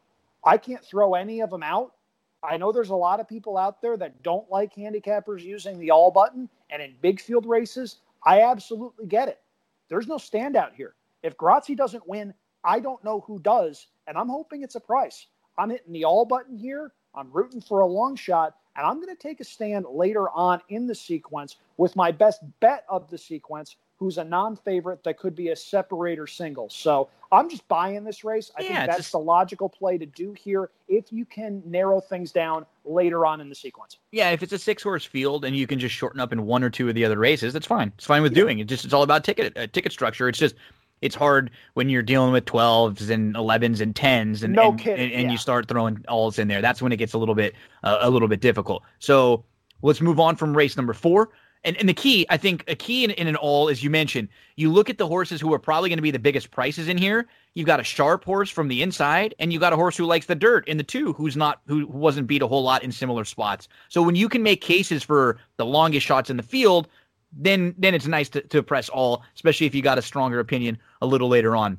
I 0.44 0.56
can't 0.56 0.84
throw 0.84 1.14
any 1.14 1.40
of 1.40 1.50
them 1.50 1.62
out. 1.62 1.94
I 2.42 2.56
know 2.56 2.70
there's 2.70 2.90
a 2.90 2.94
lot 2.94 3.18
of 3.18 3.28
people 3.28 3.58
out 3.58 3.82
there 3.82 3.96
that 3.96 4.22
don't 4.22 4.48
like 4.50 4.74
handicappers 4.74 5.42
using 5.42 5.78
the 5.78 5.90
all 5.90 6.12
button, 6.12 6.48
and 6.70 6.80
in 6.80 6.94
big 7.02 7.20
field 7.20 7.46
races, 7.46 7.96
I 8.24 8.42
absolutely 8.42 9.06
get 9.06 9.28
it. 9.28 9.40
There's 9.88 10.06
no 10.06 10.16
standout 10.16 10.74
here. 10.74 10.94
If 11.22 11.36
Grazzi 11.36 11.76
doesn't 11.76 12.08
win, 12.08 12.32
I 12.62 12.78
don't 12.78 13.02
know 13.02 13.24
who 13.26 13.40
does, 13.40 13.88
and 14.06 14.16
I'm 14.16 14.28
hoping 14.28 14.62
it's 14.62 14.76
a 14.76 14.80
price. 14.80 15.26
I'm 15.56 15.70
hitting 15.70 15.92
the 15.92 16.04
all 16.04 16.24
button 16.24 16.56
here. 16.56 16.92
I'm 17.14 17.32
rooting 17.32 17.60
for 17.60 17.80
a 17.80 17.86
long 17.86 18.14
shot, 18.14 18.54
and 18.76 18.86
I'm 18.86 19.00
going 19.00 19.14
to 19.14 19.20
take 19.20 19.40
a 19.40 19.44
stand 19.44 19.86
later 19.90 20.28
on 20.30 20.60
in 20.68 20.86
the 20.86 20.94
sequence 20.94 21.56
with 21.76 21.96
my 21.96 22.12
best 22.12 22.40
bet 22.60 22.84
of 22.88 23.10
the 23.10 23.18
sequence, 23.18 23.76
who's 23.98 24.18
a 24.18 24.24
non 24.24 24.56
favorite 24.56 25.02
that 25.04 25.18
could 25.18 25.34
be 25.34 25.48
a 25.48 25.56
separator 25.56 26.26
single. 26.26 26.70
So 26.70 27.08
I'm 27.32 27.50
just 27.50 27.66
buying 27.68 28.04
this 28.04 28.22
race. 28.24 28.50
I 28.56 28.62
Yeah, 28.62 28.68
think 28.68 28.78
that's 28.86 28.96
just- 28.98 29.12
the 29.12 29.18
logical 29.18 29.68
play 29.68 29.98
to 29.98 30.06
do 30.06 30.32
here 30.32 30.70
if 30.88 31.12
you 31.12 31.24
can 31.24 31.62
narrow 31.66 32.00
things 32.00 32.30
down 32.32 32.64
later 32.84 33.26
on 33.26 33.40
in 33.40 33.48
the 33.48 33.54
sequence. 33.54 33.98
Yeah, 34.12 34.30
if 34.30 34.42
it's 34.42 34.52
a 34.52 34.58
six 34.58 34.82
horse 34.82 35.04
field 35.04 35.44
and 35.44 35.54
you 35.56 35.66
can 35.66 35.78
just 35.78 35.94
shorten 35.94 36.20
up 36.20 36.32
in 36.32 36.46
one 36.46 36.62
or 36.62 36.70
two 36.70 36.88
of 36.88 36.94
the 36.94 37.04
other 37.04 37.18
races, 37.18 37.52
that's 37.52 37.66
fine. 37.66 37.92
It's 37.96 38.06
fine 38.06 38.22
with 38.22 38.36
Yeah. 38.36 38.44
doing 38.44 38.60
it. 38.60 38.64
Just 38.64 38.84
it's 38.84 38.94
all 38.94 39.02
about 39.02 39.24
ticket 39.24 39.56
uh, 39.56 39.66
ticket 39.66 39.92
structure. 39.92 40.28
It's 40.28 40.38
just 40.38 40.54
it's 41.00 41.14
hard 41.14 41.50
when 41.74 41.88
you're 41.88 42.02
dealing 42.02 42.32
with 42.32 42.44
12s 42.44 43.08
and 43.10 43.34
11s 43.36 43.80
and 43.80 43.94
10s 43.94 44.42
and 44.42 44.52
No 44.52 44.70
and, 44.70 44.78
kidding, 44.80 45.04
and, 45.04 45.12
and 45.12 45.22
yeah. 45.24 45.30
you 45.30 45.38
start 45.38 45.68
throwing 45.68 46.04
alls 46.08 46.38
in 46.40 46.48
there. 46.48 46.60
That's 46.60 46.82
when 46.82 46.90
it 46.92 46.96
gets 46.96 47.12
a 47.12 47.18
little 47.18 47.34
bit 47.36 47.54
uh, 47.84 47.98
a 48.00 48.10
little 48.10 48.26
bit 48.28 48.40
difficult. 48.40 48.82
So 49.00 49.44
let's 49.82 50.00
move 50.00 50.18
on 50.20 50.36
from 50.36 50.56
race 50.56 50.76
number 50.76 50.92
four. 50.94 51.30
And, 51.64 51.76
and 51.76 51.88
the 51.88 51.94
key, 51.94 52.26
I 52.30 52.36
think, 52.36 52.64
a 52.68 52.74
key 52.74 53.04
in, 53.04 53.10
in 53.12 53.26
an 53.26 53.36
all, 53.36 53.68
as 53.68 53.82
you 53.82 53.90
mentioned, 53.90 54.28
you 54.56 54.70
look 54.70 54.88
at 54.88 54.98
the 54.98 55.06
horses 55.06 55.40
who 55.40 55.52
are 55.52 55.58
probably 55.58 55.88
going 55.88 55.98
to 55.98 56.02
be 56.02 56.10
the 56.10 56.18
biggest 56.18 56.50
prices 56.50 56.88
in 56.88 56.96
here. 56.96 57.26
You've 57.54 57.66
got 57.66 57.80
a 57.80 57.84
sharp 57.84 58.24
horse 58.24 58.50
from 58.50 58.68
the 58.68 58.82
inside, 58.82 59.34
and 59.38 59.52
you 59.52 59.58
got 59.58 59.72
a 59.72 59.76
horse 59.76 59.96
who 59.96 60.04
likes 60.04 60.26
the 60.26 60.34
dirt 60.34 60.66
in 60.68 60.76
the 60.76 60.84
two, 60.84 61.12
who's 61.14 61.36
not, 61.36 61.60
who, 61.66 61.86
wasn't 61.86 62.28
beat 62.28 62.42
a 62.42 62.46
whole 62.46 62.62
lot 62.62 62.82
in 62.82 62.92
similar 62.92 63.24
spots. 63.24 63.68
So 63.88 64.02
when 64.02 64.14
you 64.14 64.28
can 64.28 64.42
make 64.42 64.60
cases 64.60 65.02
for 65.02 65.38
the 65.56 65.66
longest 65.66 66.06
shots 66.06 66.30
in 66.30 66.36
the 66.36 66.42
field, 66.42 66.88
then 67.32 67.74
then 67.76 67.94
it's 67.94 68.06
nice 68.06 68.28
to, 68.30 68.40
to 68.40 68.62
press 68.62 68.88
all, 68.88 69.22
especially 69.34 69.66
if 69.66 69.74
you 69.74 69.82
got 69.82 69.98
a 69.98 70.02
stronger 70.02 70.40
opinion 70.40 70.78
a 71.02 71.06
little 71.06 71.28
later 71.28 71.56
on. 71.56 71.78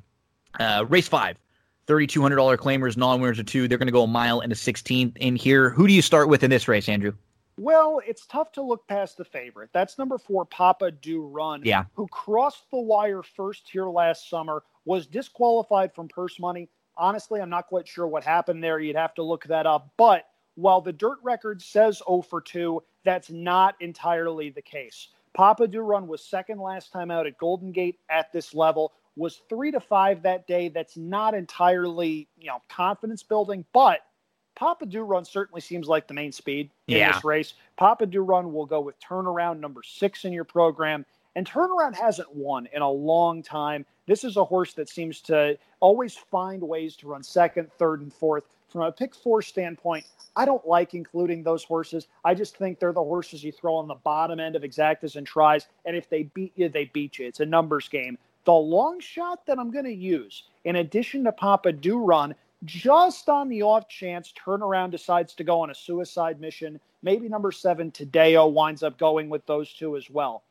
Uh, 0.60 0.86
race 0.88 1.08
five, 1.08 1.38
$3,200 1.88 2.58
claimers, 2.58 2.98
non 2.98 3.20
winners 3.20 3.40
are 3.40 3.44
two. 3.44 3.68
They're 3.68 3.78
going 3.78 3.88
to 3.88 3.92
go 3.92 4.04
a 4.04 4.08
mile 4.08 4.42
and 4.42 4.52
a 4.52 4.56
16th 4.56 5.18
in 5.18 5.36
here. 5.36 5.72
Who 5.72 5.88
do 5.88 5.94
you 5.94 6.04
start 6.04 6.30
with 6.30 6.44
in 6.44 6.50
this 6.50 6.68
race, 6.68 6.88
Andrew? 6.88 7.14
Well, 7.60 8.02
it's 8.07 8.26
tough 8.26 8.53
to 8.53 8.61
look 8.61 8.88
past 8.88 9.18
the 9.18 9.26
favorite. 9.26 9.69
That's 9.73 9.98
number 9.98 10.18
four, 10.18 10.45
Papa 10.45 10.91
Do 10.91 11.23
Run, 11.23 11.61
Yeah. 11.65 11.84
who 11.94 12.07
crossed 12.07 12.72
the 12.72 12.80
wire 12.80 13.22
first 13.22 13.69
here 13.69 13.90
last 13.90 14.30
summer, 14.30 14.64
was 14.86 15.06
disqualified 15.07 15.94
from 15.94 16.07
purse 16.07 16.40
money. 16.40 16.69
Honestly, 16.95 17.41
I'm 17.41 17.49
not 17.49 17.68
quite 17.68 17.86
sure 17.86 18.07
what 18.07 18.23
happened 18.23 18.64
there. 18.64 18.80
You'd 18.80 18.95
have 18.95 19.14
to 19.15 19.23
look 19.23 19.44
that 19.45 19.65
up. 19.65 19.90
But 19.98 20.30
while 20.56 20.80
the 20.80 20.94
dirt 20.94 21.18
record 21.22 21.61
says 21.61 22.02
0 22.07 22.22
for 22.22 22.40
2, 22.40 22.81
that's 23.03 23.30
not 23.30 23.76
entirely 23.81 24.49
the 24.49 24.61
case. 24.61 25.10
Papa 25.34 25.68
Do 25.68 25.81
Run 25.81 26.07
was 26.07 26.23
second 26.23 26.60
last 26.60 26.94
time 26.94 27.11
out 27.11 27.27
at 27.27 27.38
Golden 27.38 27.72
Gate 27.73 27.99
at 28.10 28.31
this 28.31 28.53
level, 28.56 28.94
was 29.18 29.41
three 29.49 29.72
to 29.72 29.81
five 29.81 30.22
that 30.23 30.48
day. 30.48 30.69
That's 30.69 30.95
not 30.95 31.34
entirely, 31.34 32.30
you 32.38 32.48
know, 32.48 32.61
confidence 32.69 33.22
building, 33.22 33.65
but 33.73 33.99
Papa 34.60 34.86
Do 34.86 35.03
Run 35.03 35.23
certainly 35.23 35.61
seems 35.61 35.88
like 35.88 36.06
the 36.06 36.14
main 36.14 36.34
speed 36.34 36.69
in 36.90 36.98
Yeah. 36.98 37.14
this 37.14 37.23
race. 37.23 37.53
Papa 37.77 38.06
Do 38.06 38.22
Run 38.22 38.52
will 38.52 38.65
go 38.65 38.81
with 38.81 38.99
turnaround 38.99 39.61
number 39.61 39.81
six 39.84 40.26
in 40.26 40.34
your 40.34 40.44
program. 40.44 41.06
And 41.36 41.48
turnaround 41.48 41.95
hasn't 41.95 42.36
won 42.36 42.68
in 42.73 42.81
a 42.81 42.91
long 42.91 43.41
time. 43.41 43.86
This 44.06 44.26
is 44.26 44.36
a 44.36 44.44
horse 44.44 44.73
that 44.73 44.90
seems 44.90 45.22
to 45.22 45.57
always 45.80 46.15
find 46.18 46.61
ways 46.61 46.98
to 46.98 47.07
run 47.07 47.23
second, 47.23 47.72
third, 47.77 48.02
and 48.02 48.11
fourth. 48.14 48.44
From 48.68 48.81
a 48.81 48.91
pick 48.91 49.15
four 49.15 49.41
standpoint, 49.41 50.06
I 50.36 50.44
don't 50.44 50.68
like 50.68 50.94
including 50.94 51.41
those 51.41 51.64
horses. 51.64 52.07
I 52.26 52.34
just 52.34 52.57
think 52.57 52.80
they're 52.80 52.91
the 52.91 53.02
horses 53.02 53.44
you 53.44 53.53
throw 53.53 53.76
on 53.76 53.88
the 53.88 53.95
bottom 53.95 54.41
end 54.41 54.57
of 54.57 54.64
exactas 54.64 55.15
and 55.15 55.26
tries. 55.26 55.68
And 55.86 55.95
if 55.95 56.10
they 56.10 56.23
beat 56.23 56.52
you, 56.57 56.68
they 56.68 56.86
beat 56.86 57.18
you. 57.18 57.27
It's 57.27 57.40
a 57.40 57.45
numbers 57.45 57.88
game. 57.88 58.18
The 58.44 58.53
long 58.53 58.99
shot 58.99 59.45
that 59.45 59.57
I'm 59.57 59.72
going 59.72 59.86
to 59.86 59.94
use, 59.94 60.44
in 60.65 60.76
addition 60.76 61.23
to 61.23 61.31
Papa 61.31 61.72
Do 61.72 62.03
Run, 62.03 62.36
just 62.65 63.30
on 63.30 63.49
the 63.49 63.64
off 63.64 63.88
chance 63.88 64.34
turnaround 64.34 64.91
decides 64.91 65.34
to 65.36 65.44
go 65.44 65.61
on 65.61 65.69
a 65.69 65.76
suicide 65.76 66.40
mission, 66.40 66.80
maybe 67.02 67.30
number 67.30 67.52
seven, 67.52 67.91
Tadeo 67.91 68.52
winds 68.52 68.84
up 68.84 68.98
going 68.98 69.30
with 69.30 69.45
those 69.45 69.73
two 69.73 69.95
as 69.95 70.10
well. 70.10 70.44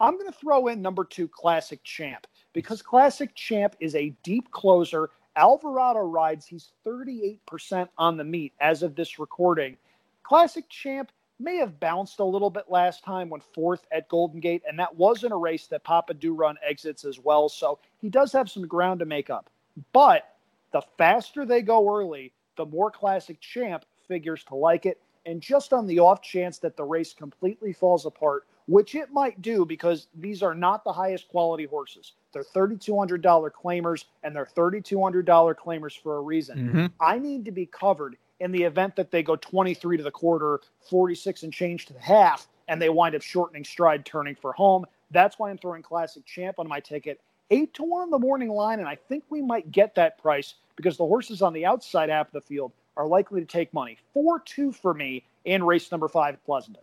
I'm 0.00 0.18
going 0.18 0.30
to 0.30 0.38
throw 0.38 0.66
in 0.68 0.82
number 0.82 1.04
two, 1.04 1.28
Classic 1.28 1.82
Champ, 1.84 2.26
because 2.52 2.82
Classic 2.82 3.34
Champ 3.34 3.76
is 3.80 3.94
a 3.94 4.14
deep 4.22 4.50
closer. 4.50 5.10
Alvarado 5.36 6.00
rides, 6.00 6.46
he's 6.46 6.72
38% 6.86 7.88
on 7.96 8.16
the 8.16 8.24
meet 8.24 8.52
as 8.60 8.82
of 8.82 8.94
this 8.94 9.18
recording. 9.18 9.76
Classic 10.22 10.68
Champ 10.68 11.10
may 11.38 11.56
have 11.56 11.80
bounced 11.80 12.20
a 12.20 12.24
little 12.24 12.50
bit 12.50 12.64
last 12.68 13.04
time 13.04 13.28
when 13.28 13.40
fourth 13.40 13.86
at 13.90 14.08
Golden 14.08 14.40
Gate, 14.40 14.62
and 14.68 14.78
that 14.78 14.94
wasn't 14.94 15.32
a 15.32 15.36
race 15.36 15.66
that 15.68 15.84
Papa 15.84 16.14
Do 16.14 16.34
Run 16.34 16.56
exits 16.66 17.04
as 17.04 17.18
well. 17.18 17.48
So 17.48 17.78
he 18.00 18.08
does 18.08 18.32
have 18.32 18.50
some 18.50 18.66
ground 18.66 19.00
to 19.00 19.06
make 19.06 19.30
up. 19.30 19.50
But 19.92 20.33
the 20.74 20.82
faster 20.98 21.46
they 21.46 21.62
go 21.62 21.96
early, 21.96 22.32
the 22.56 22.66
more 22.66 22.90
Classic 22.90 23.40
Champ 23.40 23.84
figures 24.08 24.42
to 24.44 24.56
like 24.56 24.86
it. 24.86 25.00
And 25.24 25.40
just 25.40 25.72
on 25.72 25.86
the 25.86 26.00
off 26.00 26.20
chance 26.20 26.58
that 26.58 26.76
the 26.76 26.82
race 26.82 27.14
completely 27.14 27.72
falls 27.72 28.06
apart, 28.06 28.46
which 28.66 28.96
it 28.96 29.12
might 29.12 29.40
do 29.40 29.64
because 29.64 30.08
these 30.16 30.42
are 30.42 30.54
not 30.54 30.82
the 30.82 30.92
highest 30.92 31.28
quality 31.28 31.64
horses. 31.64 32.12
They're 32.32 32.42
$3,200 32.42 33.50
claimers 33.52 34.06
and 34.24 34.34
they're 34.34 34.48
$3,200 34.56 35.54
claimers 35.54 35.96
for 36.02 36.16
a 36.16 36.20
reason. 36.20 36.58
Mm-hmm. 36.58 36.86
I 37.00 37.20
need 37.20 37.44
to 37.44 37.52
be 37.52 37.66
covered 37.66 38.16
in 38.40 38.50
the 38.50 38.64
event 38.64 38.96
that 38.96 39.12
they 39.12 39.22
go 39.22 39.36
23 39.36 39.96
to 39.96 40.02
the 40.02 40.10
quarter, 40.10 40.60
46 40.90 41.44
and 41.44 41.52
change 41.52 41.86
to 41.86 41.92
the 41.92 42.00
half, 42.00 42.48
and 42.66 42.82
they 42.82 42.88
wind 42.88 43.14
up 43.14 43.22
shortening 43.22 43.64
stride, 43.64 44.04
turning 44.04 44.34
for 44.34 44.52
home. 44.52 44.84
That's 45.12 45.38
why 45.38 45.50
I'm 45.50 45.58
throwing 45.58 45.82
Classic 45.82 46.26
Champ 46.26 46.58
on 46.58 46.66
my 46.66 46.80
ticket. 46.80 47.20
Eight 47.50 47.74
to 47.74 47.82
one 47.84 48.02
on 48.02 48.10
the 48.10 48.18
morning 48.18 48.48
line, 48.48 48.80
and 48.80 48.88
I 48.88 48.96
think 48.96 49.24
we 49.28 49.42
might 49.42 49.70
get 49.70 49.94
that 49.96 50.18
price 50.18 50.54
because 50.76 50.96
the 50.96 51.06
horses 51.06 51.42
on 51.42 51.52
the 51.52 51.66
outside 51.66 52.08
half 52.08 52.28
of 52.28 52.32
the 52.32 52.40
field 52.40 52.72
are 52.96 53.06
likely 53.06 53.40
to 53.40 53.46
take 53.46 53.72
money. 53.74 53.98
4 54.14 54.40
2 54.40 54.72
for 54.72 54.94
me 54.94 55.24
in 55.44 55.62
race 55.62 55.90
number 55.90 56.08
five 56.08 56.42
Pleasanton. 56.44 56.82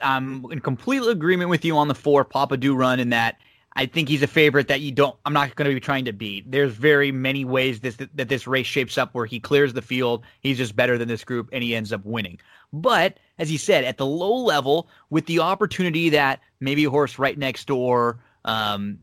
I'm 0.00 0.44
in 0.50 0.60
complete 0.60 1.02
agreement 1.06 1.50
with 1.50 1.64
you 1.64 1.76
on 1.76 1.88
the 1.88 1.94
four 1.94 2.24
Papa 2.24 2.56
Do 2.56 2.74
run 2.74 3.00
in 3.00 3.10
that 3.10 3.36
I 3.76 3.86
think 3.86 4.08
he's 4.08 4.22
a 4.22 4.28
favorite 4.28 4.68
that 4.68 4.80
you 4.80 4.92
don't. 4.92 5.16
I'm 5.24 5.32
not 5.32 5.56
going 5.56 5.68
to 5.68 5.74
be 5.74 5.80
trying 5.80 6.04
to 6.04 6.12
beat. 6.12 6.48
There's 6.50 6.72
very 6.72 7.10
many 7.10 7.44
ways 7.44 7.80
this 7.80 7.96
that 7.96 8.28
this 8.28 8.46
race 8.46 8.66
shapes 8.66 8.96
up 8.96 9.14
where 9.14 9.26
he 9.26 9.40
clears 9.40 9.72
the 9.72 9.82
field. 9.82 10.24
He's 10.40 10.58
just 10.58 10.76
better 10.76 10.96
than 10.96 11.08
this 11.08 11.24
group, 11.24 11.48
and 11.52 11.62
he 11.62 11.74
ends 11.74 11.92
up 11.92 12.04
winning. 12.04 12.38
But 12.72 13.18
as 13.38 13.48
he 13.48 13.56
said, 13.56 13.84
at 13.84 13.98
the 13.98 14.06
low 14.06 14.36
level, 14.36 14.88
with 15.10 15.26
the 15.26 15.40
opportunity 15.40 16.08
that 16.10 16.40
maybe 16.60 16.84
a 16.84 16.90
horse 16.90 17.18
right 17.18 17.36
next 17.36 17.66
door 17.66 18.20
um, 18.44 18.98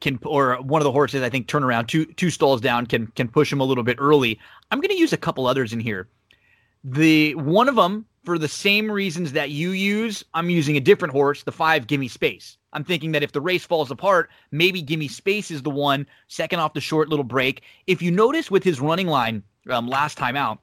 can, 0.00 0.18
or 0.24 0.56
one 0.56 0.80
of 0.80 0.84
the 0.84 0.92
horses 0.92 1.22
I 1.22 1.30
think 1.30 1.46
turn 1.46 1.64
around 1.64 1.86
two 1.86 2.06
two 2.06 2.30
stalls 2.30 2.60
down 2.60 2.86
can 2.86 3.06
can 3.08 3.28
push 3.28 3.52
him 3.52 3.60
a 3.60 3.64
little 3.64 3.84
bit 3.84 3.96
early. 4.00 4.38
I'm 4.70 4.80
going 4.80 4.90
to 4.90 4.98
use 4.98 5.12
a 5.12 5.18
couple 5.18 5.46
others 5.46 5.72
in 5.72 5.80
here. 5.80 6.08
The 6.84 7.34
one 7.36 7.68
of 7.68 7.76
them 7.76 8.06
for 8.26 8.38
the 8.38 8.48
same 8.48 8.90
reasons 8.90 9.32
that 9.32 9.50
you 9.50 9.70
use, 9.70 10.24
I'm 10.34 10.50
using 10.50 10.76
a 10.76 10.80
different 10.80 11.12
horse, 11.12 11.44
the 11.44 11.52
five, 11.52 11.86
Gimme 11.86 12.08
Space. 12.08 12.58
I'm 12.72 12.82
thinking 12.82 13.12
that 13.12 13.22
if 13.22 13.30
the 13.30 13.40
race 13.40 13.64
falls 13.64 13.90
apart, 13.90 14.30
maybe 14.50 14.82
Gimme 14.82 15.06
Space 15.06 15.52
is 15.52 15.62
the 15.62 15.70
one, 15.70 16.06
second 16.26 16.58
off 16.58 16.74
the 16.74 16.80
short 16.80 17.08
little 17.08 17.24
break. 17.24 17.62
If 17.86 18.02
you 18.02 18.10
notice 18.10 18.50
with 18.50 18.64
his 18.64 18.80
running 18.80 19.06
line 19.06 19.44
um, 19.70 19.86
last 19.86 20.18
time 20.18 20.34
out, 20.34 20.58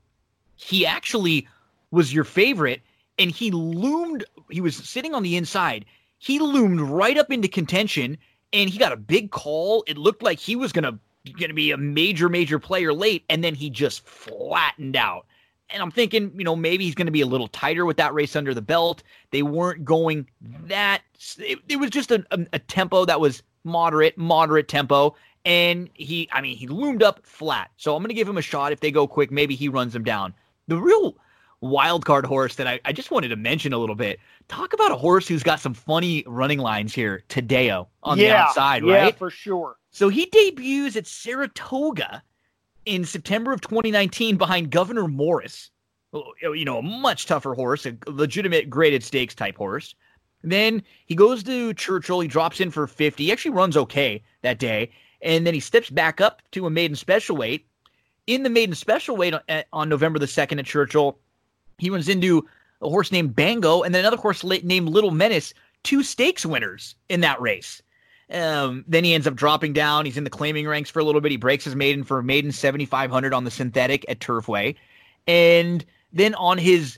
he 0.58 0.86
actually 0.86 1.48
was 1.90 2.14
your 2.14 2.26
favorite 2.26 2.82
and 3.18 3.32
he 3.32 3.50
loomed, 3.50 4.26
he 4.50 4.60
was 4.60 4.76
sitting 4.76 5.16
on 5.16 5.24
the 5.24 5.38
inside. 5.38 5.86
He 6.18 6.40
loomed 6.40 6.82
right 6.82 7.18
up 7.18 7.32
into 7.32 7.48
contention 7.48 8.18
and 8.54 8.70
he 8.70 8.78
got 8.78 8.94
a 8.94 8.98
big 8.98 9.32
call. 9.32 9.84
It 9.88 9.98
looked 9.98 10.24
like 10.24 10.40
he 10.40 10.56
was 10.56 10.72
going 10.72 10.84
to 10.84 11.54
be 11.54 11.72
a 11.72 11.78
major 11.78 12.30
major 12.30 12.60
player 12.60 12.94
late 12.94 13.26
and 13.30 13.44
then 13.44 13.56
he 13.56 13.70
just 13.70 14.06
flattened 14.06 14.96
out 14.96 15.26
and 15.74 15.82
I'm 15.82 15.92
thinking, 15.92 16.32
you 16.36 16.44
know, 16.44 16.56
maybe 16.56 16.86
he's 16.86 16.96
going 16.96 17.08
to 17.08 17.12
be 17.12 17.22
a 17.22 17.26
little 17.26 17.48
tighter 17.48 17.86
with 17.86 17.98
that 17.98 18.14
race 18.14 18.36
under 18.36 18.54
the 18.54 18.62
belt. 18.62 19.02
They 19.32 19.42
weren't 19.42 19.84
going 19.84 20.28
that. 20.68 21.02
It, 21.40 21.60
it 21.68 21.78
was 21.78 21.90
just 21.90 22.12
a, 22.12 22.24
a, 22.32 22.46
a, 22.54 22.60
tempo 22.60 23.06
that 23.06 23.20
was 23.20 23.42
moderate, 23.64 24.18
moderate 24.18 24.68
tempo. 24.68 25.16
And 25.46 25.90
he, 25.96 26.30
I 26.32 26.42
mean, 26.42 26.56
he 26.56 26.68
loomed 26.68 27.02
up 27.02 27.26
flat. 27.26 27.72
So 27.78 27.96
I'm 27.96 28.02
going 28.02 28.10
to 28.10 28.14
give 28.14 28.30
him 28.30 28.38
a 28.38 28.42
shot. 28.42 28.72
If 28.72 28.82
they 28.82 28.92
go 28.92 29.08
quick, 29.08 29.32
maybe 29.32 29.56
he 29.56 29.68
runs 29.68 29.94
them 29.94 30.04
down. 30.04 30.34
The 30.68 30.78
real 30.78 31.18
wild 31.64 32.06
card 32.06 32.26
horse 32.26 32.56
that 32.56 32.68
I, 32.68 32.80
I 32.86 32.92
just 32.92 33.10
wanted 33.10 33.30
to 33.30 33.36
mention 33.36 33.74
a 33.74 33.78
little 33.78 33.96
bit. 33.96 34.20
Talk 34.50 34.74
about 34.74 34.92
a 34.92 34.96
horse 34.96 35.28
who's 35.28 35.44
got 35.44 35.60
some 35.60 35.74
funny 35.74 36.24
running 36.28 36.60
lines 36.60 36.94
here. 36.94 37.24
Tadeo 37.30 37.88
on 38.04 38.18
yeah, 38.18 38.28
the 38.28 38.36
outside, 38.36 38.84
yeah, 38.84 38.94
right? 38.94 39.06
Yeah, 39.06 39.12
for 39.12 39.30
sure. 39.30 39.78
So 39.92 40.10
he 40.10 40.26
debuts 40.26 40.96
at 40.96 41.08
Saratoga 41.08 42.22
in 42.86 43.06
September 43.06 43.54
of 43.54 43.62
2019 43.62 44.38
behind 44.38 44.72
Governor 44.72 45.08
Morris. 45.08 45.72
Oh, 46.12 46.34
oh, 46.44 46.52
you 46.52 46.66
know, 46.66 46.80
a 46.80 46.84
much 46.84 47.26
tougher 47.26 47.54
horse, 47.54 47.86
a 47.86 47.96
legitimate 48.08 48.70
graded 48.70 49.04
stakes 49.04 49.34
type 49.34 49.58
horse. 49.58 49.96
Then 50.44 50.84
he 51.06 51.16
goes 51.16 51.42
to 51.44 51.74
Churchill. 51.74 52.20
He 52.20 52.28
drops 52.28 52.60
in 52.60 52.70
for 52.70 52.86
50. 52.86 53.24
He 53.24 53.32
actually 53.32 53.52
runs 53.52 53.78
okay 53.78 54.22
that 54.42 54.60
day. 54.60 54.92
And 55.22 55.48
then 55.48 55.54
he 55.54 55.62
steps 55.62 55.90
back 55.90 56.20
up 56.20 56.42
to 56.52 56.66
a 56.66 56.70
maiden 56.70 56.98
special 56.98 57.38
weight. 57.38 57.66
In 58.28 58.44
the 58.44 58.50
maiden 58.50 58.76
special 58.76 59.16
weight 59.16 59.34
uh, 59.34 59.64
on 59.72 59.90
November 59.90 60.20
the 60.20 60.26
2nd 60.26 60.60
at 60.60 60.66
Churchill, 60.66 61.18
he 61.78 61.90
runs 61.90 62.10
into 62.10 62.48
a 62.82 62.90
horse 62.90 63.12
named 63.12 63.36
Bango 63.36 63.82
and 63.82 63.94
then 63.94 64.02
another 64.02 64.18
horse 64.18 64.44
named 64.44 64.90
Little 64.90 65.12
Menace, 65.12 65.54
two 65.84 66.04
stakes 66.04 66.46
winners 66.46 66.96
in 67.10 67.22
that 67.22 67.42
race. 67.42 67.82
Um, 68.32 68.84
then 68.88 69.04
he 69.04 69.14
ends 69.14 69.28
up 69.28 69.36
dropping 69.36 69.74
down. 69.74 70.06
He's 70.06 70.18
in 70.18 70.24
the 70.24 70.30
claiming 70.30 70.68
ranks 70.68 70.90
for 70.90 71.00
a 71.00 71.04
little 71.04 71.22
bit. 71.22 71.32
He 71.32 71.38
breaks 71.38 71.66
his 71.66 71.76
maiden 71.76 72.04
for 72.04 72.22
maiden 72.24 72.52
7,500 72.52 73.34
on 73.34 73.44
the 73.44 73.52
synthetic 73.52 74.06
at 74.08 74.20
Turfway. 74.20 74.76
And 75.28 75.86
then 76.12 76.34
on 76.36 76.58
his 76.58 76.98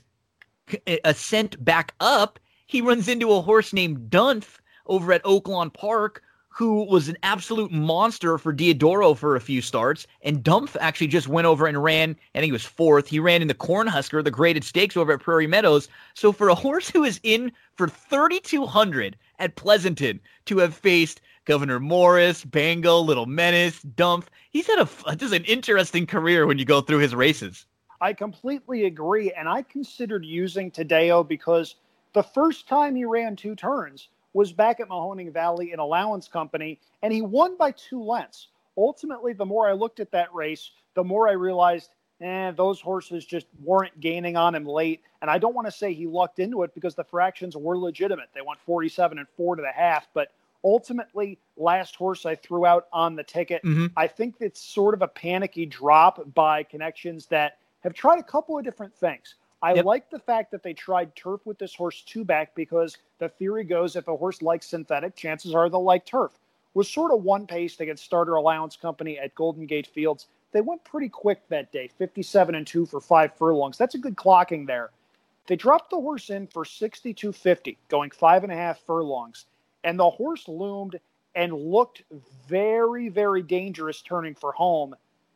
ascent 1.04 1.62
back 1.64 1.94
up, 2.00 2.38
he 2.66 2.80
runs 2.80 3.08
into 3.08 3.32
a 3.32 3.40
horse 3.40 3.72
named 3.72 4.10
Dunph 4.10 4.58
over 4.86 5.12
at 5.12 5.22
Oaklawn 5.24 5.72
Park, 5.72 6.22
who 6.56 6.84
was 6.84 7.06
an 7.06 7.18
absolute 7.22 7.70
monster 7.70 8.38
for 8.38 8.50
Diodoro 8.50 9.14
for 9.14 9.36
a 9.36 9.40
few 9.42 9.60
starts. 9.60 10.06
And 10.22 10.42
Dunph 10.42 10.74
actually 10.80 11.08
just 11.08 11.28
went 11.28 11.46
over 11.46 11.66
and 11.66 11.84
ran, 11.84 12.16
I 12.34 12.38
think 12.38 12.46
he 12.46 12.52
was 12.52 12.64
fourth. 12.64 13.08
He 13.08 13.20
ran 13.20 13.42
in 13.42 13.48
the 13.48 13.52
Cornhusker, 13.52 14.24
the 14.24 14.30
graded 14.30 14.64
stakes 14.64 14.96
over 14.96 15.12
at 15.12 15.20
Prairie 15.20 15.46
Meadows. 15.46 15.86
So 16.14 16.32
for 16.32 16.48
a 16.48 16.54
horse 16.54 16.88
who 16.88 17.04
is 17.04 17.20
in 17.22 17.52
for 17.74 17.88
3,200 17.88 19.18
at 19.38 19.56
Pleasanton 19.56 20.18
to 20.46 20.56
have 20.56 20.74
faced 20.74 21.20
Governor 21.44 21.78
Morris, 21.78 22.42
Bango, 22.42 23.00
Little 23.00 23.26
Menace, 23.26 23.82
Dunph, 23.94 24.28
he's 24.48 24.66
had 24.66 24.78
a 24.78 25.16
just 25.16 25.34
an 25.34 25.44
interesting 25.44 26.06
career 26.06 26.46
when 26.46 26.58
you 26.58 26.64
go 26.64 26.80
through 26.80 27.00
his 27.00 27.14
races. 27.14 27.66
I 28.00 28.14
completely 28.14 28.86
agree. 28.86 29.30
And 29.30 29.46
I 29.46 29.60
considered 29.60 30.24
using 30.24 30.70
Tadeo 30.70 31.28
because 31.28 31.74
the 32.14 32.22
first 32.22 32.66
time 32.66 32.96
he 32.96 33.04
ran 33.04 33.36
two 33.36 33.54
turns 33.54 34.08
was 34.36 34.52
back 34.52 34.80
at 34.80 34.88
Mahoning 34.88 35.32
Valley 35.32 35.72
in 35.72 35.78
Allowance 35.78 36.28
Company, 36.28 36.78
and 37.02 37.10
he 37.10 37.22
won 37.22 37.56
by 37.56 37.70
two 37.70 38.02
lengths. 38.02 38.48
Ultimately, 38.76 39.32
the 39.32 39.46
more 39.46 39.66
I 39.66 39.72
looked 39.72 39.98
at 39.98 40.10
that 40.10 40.32
race, 40.34 40.72
the 40.92 41.02
more 41.02 41.26
I 41.26 41.32
realized, 41.32 41.88
eh, 42.20 42.50
those 42.50 42.78
horses 42.78 43.24
just 43.24 43.46
weren't 43.64 43.98
gaining 43.98 44.36
on 44.36 44.54
him 44.54 44.66
late. 44.66 45.00
And 45.22 45.30
I 45.30 45.38
don't 45.38 45.54
want 45.54 45.68
to 45.68 45.72
say 45.72 45.94
he 45.94 46.06
lucked 46.06 46.38
into 46.38 46.64
it 46.64 46.74
because 46.74 46.94
the 46.94 47.02
fractions 47.02 47.56
were 47.56 47.78
legitimate. 47.78 48.28
They 48.34 48.42
went 48.42 48.60
47 48.60 49.18
and 49.18 49.26
four 49.38 49.56
to 49.56 49.62
the 49.62 49.72
half, 49.72 50.06
but 50.12 50.32
ultimately, 50.62 51.38
last 51.56 51.96
horse 51.96 52.26
I 52.26 52.34
threw 52.34 52.66
out 52.66 52.88
on 52.92 53.16
the 53.16 53.24
ticket, 53.24 53.62
mm-hmm. 53.62 53.86
I 53.96 54.06
think 54.06 54.34
it's 54.40 54.60
sort 54.60 54.92
of 54.92 55.00
a 55.00 55.08
panicky 55.08 55.64
drop 55.64 56.34
by 56.34 56.62
connections 56.62 57.24
that 57.28 57.56
have 57.80 57.94
tried 57.94 58.18
a 58.18 58.22
couple 58.22 58.58
of 58.58 58.64
different 58.64 58.94
things. 58.94 59.36
I 59.62 59.74
yep. 59.74 59.84
like 59.84 60.10
the 60.10 60.18
fact 60.18 60.50
that 60.50 60.62
they 60.62 60.74
tried 60.74 61.16
turf 61.16 61.40
with 61.44 61.58
this 61.58 61.74
horse 61.74 62.02
two 62.02 62.24
back 62.24 62.54
because 62.54 62.98
the 63.18 63.28
theory 63.28 63.64
goes 63.64 63.96
if 63.96 64.08
a 64.08 64.16
horse 64.16 64.42
likes 64.42 64.66
synthetic, 64.68 65.16
chances 65.16 65.54
are 65.54 65.68
they'll 65.68 65.82
like 65.82 66.04
turf. 66.04 66.32
Was 66.74 66.90
sort 66.90 67.10
of 67.10 67.22
one 67.22 67.46
pace 67.46 67.74
to 67.76 67.86
get 67.86 67.98
starter 67.98 68.34
allowance 68.34 68.76
company 68.76 69.18
at 69.18 69.34
Golden 69.34 69.66
Gate 69.66 69.86
Fields. 69.86 70.26
They 70.52 70.60
went 70.60 70.84
pretty 70.84 71.08
quick 71.08 71.48
that 71.48 71.72
day, 71.72 71.88
57 71.88 72.54
and 72.54 72.66
2 72.66 72.86
for 72.86 73.00
five 73.00 73.34
furlongs. 73.34 73.78
That's 73.78 73.94
a 73.94 73.98
good 73.98 74.16
clocking 74.16 74.66
there. 74.66 74.90
They 75.46 75.56
dropped 75.56 75.90
the 75.90 76.00
horse 76.00 76.28
in 76.28 76.46
for 76.46 76.64
62.50, 76.64 77.76
going 77.88 78.10
five 78.10 78.42
and 78.42 78.52
a 78.52 78.56
half 78.56 78.80
furlongs. 78.80 79.46
And 79.84 79.98
the 79.98 80.10
horse 80.10 80.48
loomed 80.48 80.98
and 81.34 81.52
looked 81.52 82.02
very, 82.48 83.08
very 83.08 83.42
dangerous 83.42 84.02
turning 84.02 84.34
for 84.34 84.52
home 84.52 84.94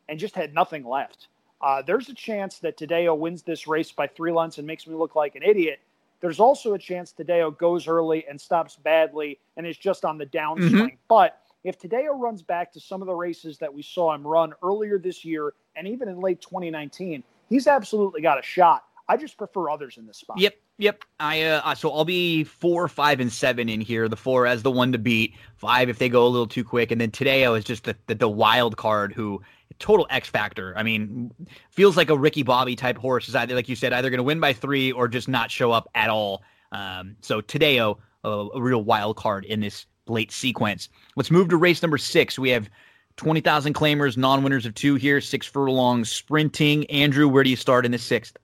and 0.09 0.19
just 0.19 0.35
had 0.35 0.53
nothing 0.53 0.83
left. 0.83 1.27
Uh, 1.61 1.81
there's 1.81 2.09
a 2.09 2.13
chance 2.13 2.59
that 2.59 2.77
Tadeo 2.77 3.17
wins 3.17 3.43
this 3.43 3.67
race 3.67 3.91
by 3.91 4.07
three 4.07 4.31
lengths 4.31 4.57
and 4.57 4.65
makes 4.65 4.87
me 4.87 4.95
look 4.95 5.15
like 5.15 5.35
an 5.35 5.43
idiot. 5.43 5.79
There's 6.19 6.39
also 6.39 6.73
a 6.73 6.79
chance 6.79 7.13
Tadeo 7.17 7.55
goes 7.57 7.87
early 7.87 8.25
and 8.27 8.39
stops 8.39 8.75
badly 8.75 9.39
and 9.57 9.65
is 9.65 9.77
just 9.77 10.05
on 10.05 10.17
the 10.17 10.25
downswing. 10.25 10.69
Mm-hmm. 10.69 10.95
But 11.07 11.41
if 11.63 11.79
Tadeo 11.79 12.19
runs 12.19 12.41
back 12.41 12.71
to 12.73 12.79
some 12.79 13.01
of 13.01 13.07
the 13.07 13.13
races 13.13 13.57
that 13.59 13.73
we 13.73 13.81
saw 13.81 14.13
him 14.13 14.25
run 14.25 14.53
earlier 14.63 14.97
this 14.97 15.23
year 15.23 15.53
and 15.75 15.87
even 15.87 16.07
in 16.07 16.19
late 16.19 16.41
2019, 16.41 17.23
he's 17.49 17.67
absolutely 17.67 18.21
got 18.21 18.39
a 18.39 18.43
shot. 18.43 18.85
I 19.07 19.17
just 19.17 19.37
prefer 19.37 19.69
others 19.69 19.97
in 19.97 20.07
this 20.07 20.17
spot. 20.17 20.39
Yep, 20.39 20.55
yep. 20.77 21.03
I 21.19 21.41
uh, 21.41 21.75
so 21.75 21.91
I'll 21.91 22.05
be 22.05 22.43
four, 22.45 22.87
five, 22.87 23.19
and 23.19 23.31
seven 23.31 23.67
in 23.67 23.81
here. 23.81 24.07
The 24.07 24.15
four 24.15 24.47
as 24.47 24.63
the 24.63 24.71
one 24.71 24.93
to 24.93 24.97
beat, 24.97 25.35
five 25.57 25.89
if 25.89 25.97
they 25.97 26.07
go 26.07 26.25
a 26.25 26.29
little 26.29 26.47
too 26.47 26.63
quick, 26.63 26.91
and 26.91 27.01
then 27.01 27.11
Tadeo 27.11 27.57
is 27.57 27.65
just 27.65 27.83
the, 27.83 27.95
the, 28.07 28.15
the 28.15 28.29
wild 28.29 28.77
card 28.77 29.11
who 29.11 29.41
total 29.81 30.07
X 30.09 30.29
factor. 30.29 30.73
I 30.77 30.83
mean, 30.83 31.31
feels 31.71 31.97
like 31.97 32.09
a 32.09 32.17
Ricky 32.17 32.43
Bobby 32.43 32.75
type 32.75 32.97
horse 32.97 33.27
is 33.27 33.35
either, 33.35 33.55
like 33.55 33.67
you 33.67 33.75
said, 33.75 33.91
either 33.91 34.09
going 34.09 34.19
to 34.19 34.23
win 34.23 34.39
by 34.39 34.53
three 34.53 34.91
or 34.91 35.07
just 35.07 35.27
not 35.27 35.51
show 35.51 35.71
up 35.71 35.89
at 35.95 36.09
all. 36.09 36.43
Um, 36.71 37.17
so 37.21 37.41
Tadeo, 37.41 37.97
a, 38.23 38.29
a 38.29 38.61
real 38.61 38.83
wild 38.83 39.17
card 39.17 39.43
in 39.43 39.59
this 39.59 39.85
late 40.07 40.31
sequence. 40.31 40.87
Let's 41.15 41.31
move 41.31 41.49
to 41.49 41.57
race 41.57 41.81
number 41.81 41.97
six. 41.97 42.39
We 42.39 42.49
have 42.51 42.69
20,000 43.17 43.73
claimers, 43.73 44.15
non 44.15 44.43
winners 44.43 44.65
of 44.65 44.73
two 44.75 44.95
here, 44.95 45.19
six 45.19 45.45
furlongs 45.45 46.09
sprinting. 46.09 46.89
Andrew, 46.89 47.27
where 47.27 47.43
do 47.43 47.49
you 47.49 47.55
start 47.55 47.85
in 47.85 47.91
the 47.91 47.97
sixth? 47.97 48.37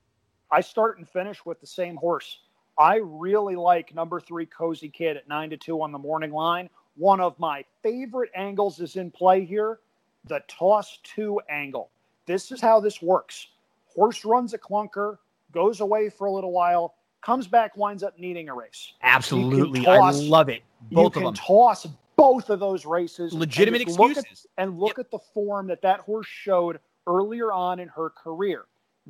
I 0.50 0.60
start 0.60 0.98
and 0.98 1.08
finish 1.08 1.44
with 1.44 1.60
the 1.60 1.66
same 1.66 1.96
horse. 1.96 2.40
I 2.78 3.00
really 3.02 3.56
like 3.56 3.94
number 3.94 4.20
three 4.20 4.46
Cozy 4.46 4.88
Kid 4.88 5.16
at 5.16 5.28
nine 5.28 5.50
to 5.50 5.56
two 5.56 5.82
on 5.82 5.92
the 5.92 5.98
morning 5.98 6.32
line. 6.32 6.68
One 6.96 7.20
of 7.20 7.38
my 7.38 7.64
favorite 7.82 8.30
angles 8.34 8.80
is 8.80 8.96
in 8.96 9.10
play 9.10 9.44
here 9.44 9.78
the 10.24 10.42
toss 10.48 10.98
two 11.02 11.40
angle. 11.48 11.90
This 12.26 12.52
is 12.52 12.60
how 12.60 12.80
this 12.80 13.00
works. 13.00 13.48
Horse 13.86 14.24
runs 14.24 14.54
a 14.54 14.58
clunker, 14.58 15.18
goes 15.52 15.80
away 15.80 16.10
for 16.10 16.26
a 16.26 16.32
little 16.32 16.52
while, 16.52 16.94
comes 17.22 17.46
back, 17.46 17.76
winds 17.76 18.02
up 18.02 18.18
needing 18.18 18.48
a 18.48 18.54
race. 18.54 18.92
Absolutely. 19.02 19.84
Toss, 19.84 20.20
I 20.20 20.22
love 20.24 20.48
it. 20.48 20.62
Both 20.92 21.16
you 21.16 21.26
of 21.26 21.34
them. 21.34 21.34
toss 21.34 21.86
both 22.16 22.50
of 22.50 22.60
those 22.60 22.84
races. 22.84 23.32
Legitimate 23.32 23.80
and 23.80 23.88
excuses. 23.88 24.16
Look 24.16 24.26
at, 24.26 24.46
and 24.58 24.78
look 24.78 24.98
yep. 24.98 25.06
at 25.06 25.10
the 25.10 25.18
form 25.32 25.68
that 25.68 25.82
that 25.82 26.00
horse 26.00 26.26
showed 26.26 26.80
earlier 27.06 27.52
on 27.52 27.80
in 27.80 27.88
her 27.88 28.10
career. 28.10 28.66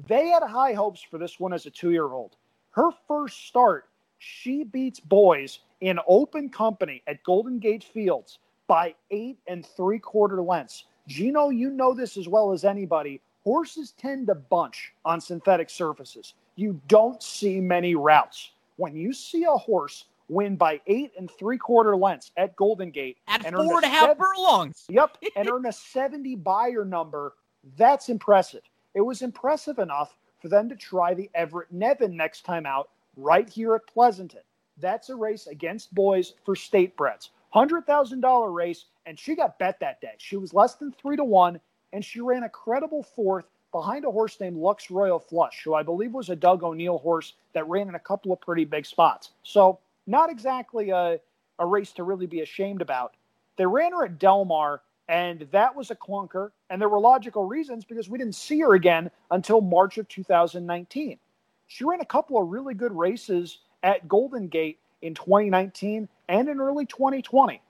They 0.06 0.28
had 0.28 0.43
high 0.43 0.74
hopes 0.74 1.02
for 1.02 1.18
this 1.18 1.40
one 1.40 1.52
as 1.52 1.66
a 1.66 1.70
two 1.70 1.90
year 1.90 2.12
old. 2.12 2.36
Her 2.70 2.90
first 3.09 3.47
start, 3.48 3.86
she 4.18 4.62
beats 4.62 5.01
boys 5.01 5.60
in 5.80 5.98
open 6.06 6.51
company 6.51 7.02
at 7.06 7.22
Golden 7.24 7.59
Gate 7.59 7.82
Fields 7.82 8.39
by 8.68 8.94
eight 9.10 9.39
and 9.48 9.66
three 9.66 9.98
quarter 9.98 10.40
lengths. 10.43 10.85
Gino, 11.09 11.48
you 11.48 11.70
know 11.70 11.94
this 11.94 12.16
as 12.16 12.28
well 12.28 12.52
as 12.52 12.64
anybody. 12.64 13.20
Horses 13.43 13.93
tend 13.98 14.26
to 14.26 14.35
bunch 14.35 14.93
on 15.05 15.20
synthetic 15.20 15.70
surfaces. 15.70 16.35
You 16.55 16.80
don't 16.86 17.22
see 17.22 17.60
many 17.60 17.94
routes. 17.94 18.52
When 18.76 18.94
you 18.94 19.12
see 19.12 19.44
a 19.44 19.51
horse 19.51 20.05
win 20.28 20.56
by 20.56 20.80
eight 20.86 21.12
and 21.16 21.30
three 21.30 21.56
quarter 21.56 21.97
lengths 21.97 22.30
at 22.36 22.55
Golden 22.56 22.90
Gate 22.90 23.16
At 23.26 23.47
and 23.47 23.56
four 23.56 23.76
and 23.76 23.85
a 23.85 23.89
half 23.89 24.09
seven- 24.10 24.16
furlongs. 24.18 24.85
Yep, 24.90 25.16
and 25.36 25.51
earn 25.51 25.66
a 25.66 25.72
70 25.72 26.36
Beyer 26.36 26.85
number. 26.85 27.35
That's 27.76 28.10
impressive. 28.10 28.62
It 28.94 29.01
was 29.01 29.22
impressive 29.22 29.78
enough 29.78 30.16
for 30.40 30.48
them 30.48 30.68
to 30.68 30.76
try 30.76 31.14
the 31.14 31.30
Everett 31.35 31.72
Nevin 31.72 32.16
next 32.16 32.43
time 32.44 32.66
out 32.66 32.90
right 33.16 33.48
here 33.48 33.74
at 33.74 33.86
Pleasanton. 33.86 34.43
That's 34.76 35.09
a 35.09 35.16
race 35.16 35.47
against 35.47 35.94
boys 35.94 36.35
for 36.44 36.55
state 36.55 36.97
breds. 36.97 37.30
$100,000 37.55 38.55
race, 38.55 38.85
and 39.09 39.18
she 39.18 39.35
got 39.35 39.59
bet 39.59 39.80
that 39.80 40.02
day. 40.02 40.12
She 40.18 40.36
was 40.36 40.52
less 40.52 40.74
than 40.74 40.93
three 40.93 41.16
to 41.16 41.24
one, 41.24 41.59
and 41.94 42.05
she 42.05 42.20
ran 42.20 42.43
a 42.43 42.48
credible 42.48 43.02
fourth 43.02 43.47
behind 43.72 44.05
a 44.05 44.10
horse 44.10 44.39
named 44.39 44.59
Lux 44.59 44.90
Royal 44.90 45.18
Flush, 45.18 45.62
who 45.64 45.74
I 45.74 45.82
believe 45.82 46.12
was 46.12 46.28
a 46.28 46.36
Doug 46.36 46.62
O'Neill 46.62 46.98
horse 46.98 47.32
that 47.55 47.66
ran 47.68 47.89
in 47.89 47.94
a 47.94 48.01
couple 48.01 48.32
of 48.32 48.40
pretty 48.43 48.66
big 48.66 48.85
spots. 48.85 49.30
So, 49.43 49.78
not 50.06 50.30
exactly 50.30 50.90
a, 50.90 51.18
a 51.59 51.66
race 51.66 51.93
to 51.93 52.02
really 52.02 52.26
be 52.26 52.40
ashamed 52.40 52.82
about. 52.82 53.14
They 53.56 53.66
ran 53.66 53.93
her 53.93 54.05
at 54.05 54.18
Del 54.18 54.44
Mar, 54.44 54.82
and 55.09 55.48
that 55.52 55.74
was 55.74 55.90
a 55.90 55.97
clunker. 55.97 56.51
And 56.68 56.80
there 56.80 56.89
were 56.89 57.01
logical 57.01 57.44
reasons 57.44 57.86
because 57.86 58.10
we 58.10 58.18
didn't 58.18 58.35
see 58.35 58.60
her 58.60 58.74
again 58.74 59.10
until 59.30 59.62
March 59.62 59.97
of 59.97 60.06
2019. 60.09 61.18
She 61.66 61.85
ran 61.85 62.01
a 62.01 62.06
couple 62.06 62.40
of 62.40 62.48
really 62.48 62.74
good 62.74 62.93
races 62.93 63.59
at 63.82 64.06
Golden 64.06 64.48
Gate 64.48 64.78
in 65.01 65.14
2019 65.14 66.09
and 66.28 66.48
in 66.48 66.60
early 66.60 66.85
2020. 66.85 67.60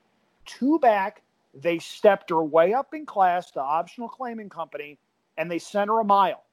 Two 0.45 0.79
back, 0.79 1.23
they 1.55 1.79
stepped 1.79 2.31
her 2.31 2.43
way 2.43 2.75
up 2.75 2.95
in 2.95 3.07
class 3.07 3.51
to 3.53 3.61
optional 3.61 4.09
claiming 4.09 4.49
company, 4.49 4.99
and 5.37 5.51
they 5.51 5.59
sent 5.59 5.89
her 5.89 6.01
a 6.01 6.05
mile. 6.05 6.45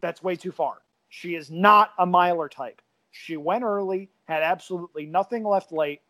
That's 0.00 0.22
way 0.22 0.36
too 0.36 0.52
far. 0.52 0.78
She 1.08 1.34
is 1.34 1.50
not 1.50 1.90
a 1.98 2.06
miler 2.06 2.48
type. 2.48 2.80
She 3.10 3.36
went 3.36 3.64
early, 3.64 4.08
had 4.24 4.42
absolutely 4.42 5.06
nothing 5.06 5.44
left 5.44 5.72
late. 5.72 6.00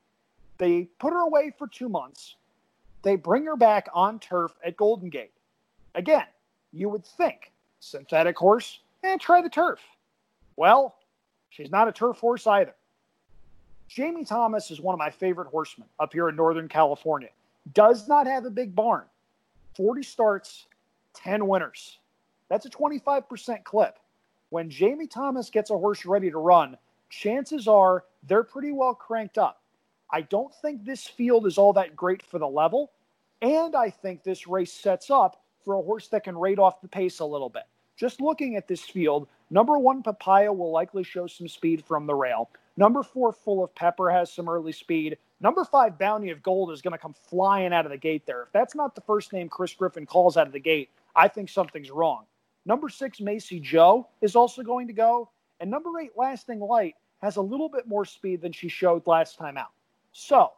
They 0.58 0.88
put 0.98 1.12
her 1.12 1.20
away 1.20 1.52
for 1.58 1.66
two 1.66 1.88
months. 1.88 2.36
They 3.02 3.16
bring 3.16 3.44
her 3.46 3.56
back 3.56 3.88
on 3.92 4.20
turf 4.20 4.52
at 4.64 4.76
Golden 4.76 5.10
Gate. 5.10 5.32
Again, 5.94 6.26
you 6.72 6.88
would 6.88 7.04
think 7.04 7.52
synthetic 7.82 8.38
horse, 8.38 8.80
and 9.02 9.20
try 9.20 9.42
the 9.42 9.50
turf. 9.50 9.80
Well, 10.56 10.94
she's 11.50 11.70
not 11.70 11.88
a 11.88 11.92
turf 11.92 12.18
horse 12.18 12.46
either. 12.46 12.74
Jamie 13.88 14.24
Thomas 14.24 14.70
is 14.70 14.80
one 14.80 14.94
of 14.94 14.98
my 14.98 15.10
favorite 15.10 15.48
horsemen 15.48 15.88
up 15.98 16.12
here 16.12 16.28
in 16.28 16.36
Northern 16.36 16.68
California. 16.68 17.28
Does 17.72 18.08
not 18.08 18.26
have 18.26 18.44
a 18.44 18.50
big 18.50 18.74
barn. 18.74 19.04
40 19.76 20.02
starts, 20.02 20.66
10 21.14 21.46
winners. 21.46 21.98
That's 22.48 22.66
a 22.66 22.70
25% 22.70 23.64
clip. 23.64 23.98
When 24.50 24.68
Jamie 24.68 25.06
Thomas 25.06 25.48
gets 25.48 25.70
a 25.70 25.78
horse 25.78 26.04
ready 26.04 26.30
to 26.30 26.38
run, 26.38 26.76
chances 27.08 27.68
are 27.68 28.04
they're 28.26 28.42
pretty 28.42 28.72
well 28.72 28.94
cranked 28.94 29.38
up. 29.38 29.62
I 30.10 30.22
don't 30.22 30.54
think 30.56 30.84
this 30.84 31.06
field 31.06 31.46
is 31.46 31.56
all 31.56 31.72
that 31.72 31.96
great 31.96 32.22
for 32.22 32.38
the 32.38 32.48
level. 32.48 32.92
And 33.40 33.74
I 33.74 33.90
think 33.90 34.22
this 34.22 34.46
race 34.46 34.72
sets 34.72 35.10
up 35.10 35.42
for 35.64 35.74
a 35.74 35.82
horse 35.82 36.08
that 36.08 36.24
can 36.24 36.36
rate 36.36 36.58
off 36.58 36.80
the 36.80 36.88
pace 36.88 37.20
a 37.20 37.24
little 37.24 37.48
bit. 37.48 37.64
Just 37.96 38.20
looking 38.20 38.56
at 38.56 38.68
this 38.68 38.82
field, 38.82 39.28
number 39.50 39.78
one, 39.78 40.02
Papaya 40.02 40.52
will 40.52 40.70
likely 40.70 41.04
show 41.04 41.26
some 41.26 41.48
speed 41.48 41.84
from 41.84 42.06
the 42.06 42.14
rail. 42.14 42.50
Number 42.76 43.02
four, 43.02 43.32
Full 43.32 43.62
of 43.62 43.74
Pepper 43.74 44.10
has 44.10 44.32
some 44.32 44.48
early 44.48 44.72
speed. 44.72 45.18
Number 45.40 45.64
five, 45.64 45.98
Bounty 45.98 46.30
of 46.30 46.42
Gold 46.42 46.70
is 46.72 46.80
going 46.80 46.92
to 46.92 46.98
come 46.98 47.14
flying 47.28 47.72
out 47.72 47.84
of 47.84 47.90
the 47.90 47.98
gate 47.98 48.24
there. 48.26 48.44
If 48.44 48.52
that's 48.52 48.74
not 48.74 48.94
the 48.94 49.00
first 49.02 49.32
name 49.32 49.48
Chris 49.48 49.74
Griffin 49.74 50.06
calls 50.06 50.36
out 50.36 50.46
of 50.46 50.52
the 50.52 50.60
gate, 50.60 50.88
I 51.14 51.28
think 51.28 51.48
something's 51.50 51.90
wrong. 51.90 52.24
Number 52.64 52.88
six, 52.88 53.20
Macy 53.20 53.60
Joe 53.60 54.08
is 54.20 54.36
also 54.36 54.62
going 54.62 54.86
to 54.86 54.92
go. 54.92 55.28
And 55.60 55.70
number 55.70 55.90
eight, 56.00 56.12
Lasting 56.16 56.60
Light 56.60 56.94
has 57.20 57.36
a 57.36 57.42
little 57.42 57.68
bit 57.68 57.86
more 57.86 58.04
speed 58.04 58.40
than 58.40 58.52
she 58.52 58.68
showed 58.68 59.06
last 59.06 59.36
time 59.36 59.56
out. 59.56 59.70
So 60.12 60.52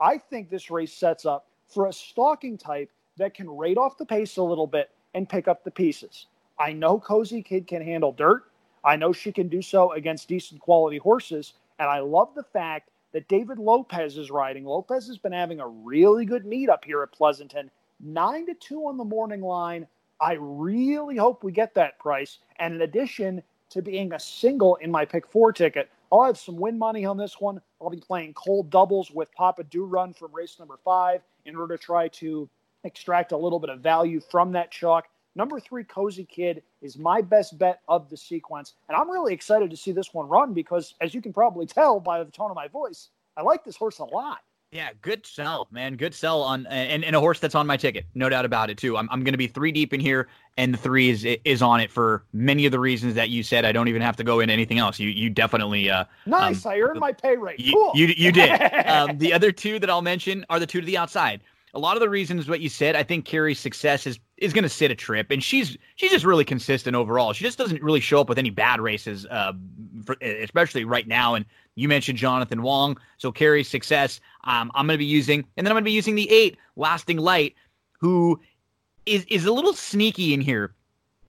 I 0.00 0.18
think 0.18 0.50
this 0.50 0.70
race 0.70 0.92
sets 0.92 1.26
up 1.26 1.46
for 1.68 1.86
a 1.86 1.92
stalking 1.92 2.56
type 2.56 2.90
that 3.16 3.34
can 3.34 3.48
rate 3.50 3.78
off 3.78 3.98
the 3.98 4.06
pace 4.06 4.36
a 4.36 4.42
little 4.42 4.66
bit 4.66 4.90
and 5.14 5.28
pick 5.28 5.48
up 5.48 5.64
the 5.64 5.70
pieces. 5.70 6.26
I 6.58 6.72
know 6.72 6.98
Cozy 6.98 7.42
Kid 7.42 7.66
can 7.66 7.82
handle 7.82 8.12
dirt. 8.12 8.44
I 8.84 8.96
know 8.96 9.12
she 9.12 9.32
can 9.32 9.48
do 9.48 9.62
so 9.62 9.92
against 9.92 10.28
decent 10.28 10.60
quality 10.60 10.98
horses. 10.98 11.54
And 11.78 11.88
I 11.88 12.00
love 12.00 12.34
the 12.34 12.42
fact 12.42 12.90
that 13.12 13.28
David 13.28 13.58
Lopez 13.58 14.18
is 14.18 14.30
riding. 14.30 14.64
Lopez 14.64 15.06
has 15.08 15.18
been 15.18 15.32
having 15.32 15.60
a 15.60 15.68
really 15.68 16.24
good 16.24 16.44
meet 16.44 16.68
up 16.68 16.84
here 16.84 17.02
at 17.02 17.12
Pleasanton. 17.12 17.70
Nine 18.00 18.46
to 18.46 18.54
two 18.54 18.86
on 18.86 18.96
the 18.96 19.04
morning 19.04 19.40
line. 19.40 19.86
I 20.20 20.36
really 20.38 21.16
hope 21.16 21.44
we 21.44 21.52
get 21.52 21.74
that 21.74 21.98
price. 21.98 22.38
And 22.58 22.74
in 22.74 22.82
addition 22.82 23.42
to 23.70 23.82
being 23.82 24.12
a 24.12 24.20
single 24.20 24.76
in 24.76 24.90
my 24.90 25.04
pick 25.04 25.26
four 25.26 25.52
ticket, 25.52 25.90
I'll 26.10 26.24
have 26.24 26.38
some 26.38 26.56
win 26.56 26.78
money 26.78 27.04
on 27.04 27.16
this 27.16 27.40
one. 27.40 27.60
I'll 27.80 27.90
be 27.90 27.98
playing 27.98 28.34
cold 28.34 28.70
doubles 28.70 29.10
with 29.10 29.32
Papa 29.34 29.64
Do 29.64 29.84
Run 29.84 30.12
from 30.12 30.34
race 30.34 30.58
number 30.58 30.78
five 30.84 31.20
in 31.44 31.54
order 31.54 31.76
to 31.76 31.82
try 31.82 32.08
to 32.08 32.48
extract 32.84 33.32
a 33.32 33.36
little 33.36 33.58
bit 33.58 33.70
of 33.70 33.80
value 33.80 34.20
from 34.20 34.52
that 34.52 34.70
chalk. 34.70 35.06
Number 35.38 35.60
three, 35.60 35.84
Cozy 35.84 36.24
Kid, 36.24 36.64
is 36.82 36.98
my 36.98 37.22
best 37.22 37.56
bet 37.58 37.80
of 37.86 38.10
the 38.10 38.16
sequence. 38.16 38.74
And 38.88 38.96
I'm 38.96 39.08
really 39.08 39.32
excited 39.32 39.70
to 39.70 39.76
see 39.76 39.92
this 39.92 40.12
one 40.12 40.26
run 40.26 40.52
because, 40.52 40.94
as 41.00 41.14
you 41.14 41.22
can 41.22 41.32
probably 41.32 41.64
tell 41.64 42.00
by 42.00 42.24
the 42.24 42.30
tone 42.30 42.50
of 42.50 42.56
my 42.56 42.66
voice, 42.66 43.10
I 43.36 43.42
like 43.42 43.64
this 43.64 43.76
horse 43.76 44.00
a 44.00 44.04
lot. 44.04 44.38
Yeah, 44.72 44.90
good 45.00 45.24
sell, 45.24 45.68
man. 45.70 45.96
Good 45.96 46.12
sell 46.12 46.42
on 46.42 46.66
and, 46.66 47.02
and 47.02 47.16
a 47.16 47.20
horse 47.20 47.38
that's 47.38 47.54
on 47.54 47.66
my 47.66 47.76
ticket, 47.76 48.04
no 48.14 48.28
doubt 48.28 48.44
about 48.44 48.68
it 48.68 48.76
too. 48.76 48.98
I'm 48.98 49.08
I'm 49.10 49.24
going 49.24 49.32
to 49.32 49.38
be 49.38 49.46
three 49.46 49.72
deep 49.72 49.94
in 49.94 50.00
here, 50.00 50.28
and 50.58 50.74
the 50.74 50.78
three 50.78 51.08
is 51.08 51.24
is 51.24 51.62
on 51.62 51.80
it 51.80 51.90
for 51.90 52.24
many 52.34 52.66
of 52.66 52.72
the 52.72 52.80
reasons 52.80 53.14
that 53.14 53.30
you 53.30 53.42
said. 53.42 53.64
I 53.64 53.72
don't 53.72 53.88
even 53.88 54.02
have 54.02 54.16
to 54.16 54.24
go 54.24 54.40
into 54.40 54.52
anything 54.52 54.78
else. 54.78 54.98
You 54.98 55.08
you 55.08 55.30
definitely 55.30 55.88
uh 55.88 56.04
Nice. 56.26 56.66
Um, 56.66 56.72
I 56.72 56.80
earned 56.80 57.00
my 57.00 57.12
pay 57.12 57.38
rate. 57.38 57.60
you 57.60 57.72
cool. 57.72 57.92
you, 57.94 58.08
you 58.08 58.30
did. 58.30 58.50
um, 58.86 59.16
the 59.16 59.32
other 59.32 59.52
two 59.52 59.78
that 59.78 59.88
I'll 59.88 60.02
mention 60.02 60.44
are 60.50 60.58
the 60.58 60.66
two 60.66 60.80
to 60.80 60.86
the 60.86 60.98
outside. 60.98 61.40
A 61.74 61.78
lot 61.78 61.96
of 61.96 62.00
the 62.00 62.08
reasons 62.08 62.48
what 62.48 62.60
you 62.60 62.68
said, 62.68 62.96
I 62.96 63.02
think 63.02 63.24
Carrie's 63.24 63.58
success 63.58 64.06
is 64.06 64.18
is 64.38 64.52
going 64.52 64.62
to 64.62 64.68
sit 64.68 64.90
a 64.90 64.94
trip, 64.94 65.30
and 65.30 65.42
she's 65.42 65.76
she's 65.96 66.10
just 66.10 66.24
really 66.24 66.44
consistent 66.44 66.96
overall. 66.96 67.32
She 67.32 67.44
just 67.44 67.58
doesn't 67.58 67.82
really 67.82 68.00
show 68.00 68.20
up 68.20 68.28
with 68.28 68.38
any 68.38 68.50
bad 68.50 68.80
races, 68.80 69.26
uh, 69.26 69.52
for, 70.04 70.16
especially 70.22 70.84
right 70.84 71.06
now. 71.06 71.34
And 71.34 71.44
you 71.74 71.88
mentioned 71.88 72.18
Jonathan 72.18 72.62
Wong, 72.62 72.98
so 73.18 73.30
Carrie's 73.30 73.68
success, 73.68 74.20
um, 74.44 74.70
I'm 74.74 74.86
going 74.86 74.94
to 74.94 74.98
be 74.98 75.04
using, 75.04 75.44
and 75.56 75.66
then 75.66 75.72
I'm 75.72 75.74
going 75.74 75.84
to 75.84 75.88
be 75.88 75.92
using 75.92 76.14
the 76.14 76.30
eight, 76.30 76.56
Lasting 76.76 77.18
Light, 77.18 77.54
who 78.00 78.40
is 79.06 79.24
is 79.24 79.44
a 79.44 79.52
little 79.52 79.74
sneaky 79.74 80.34
in 80.34 80.40
here. 80.40 80.74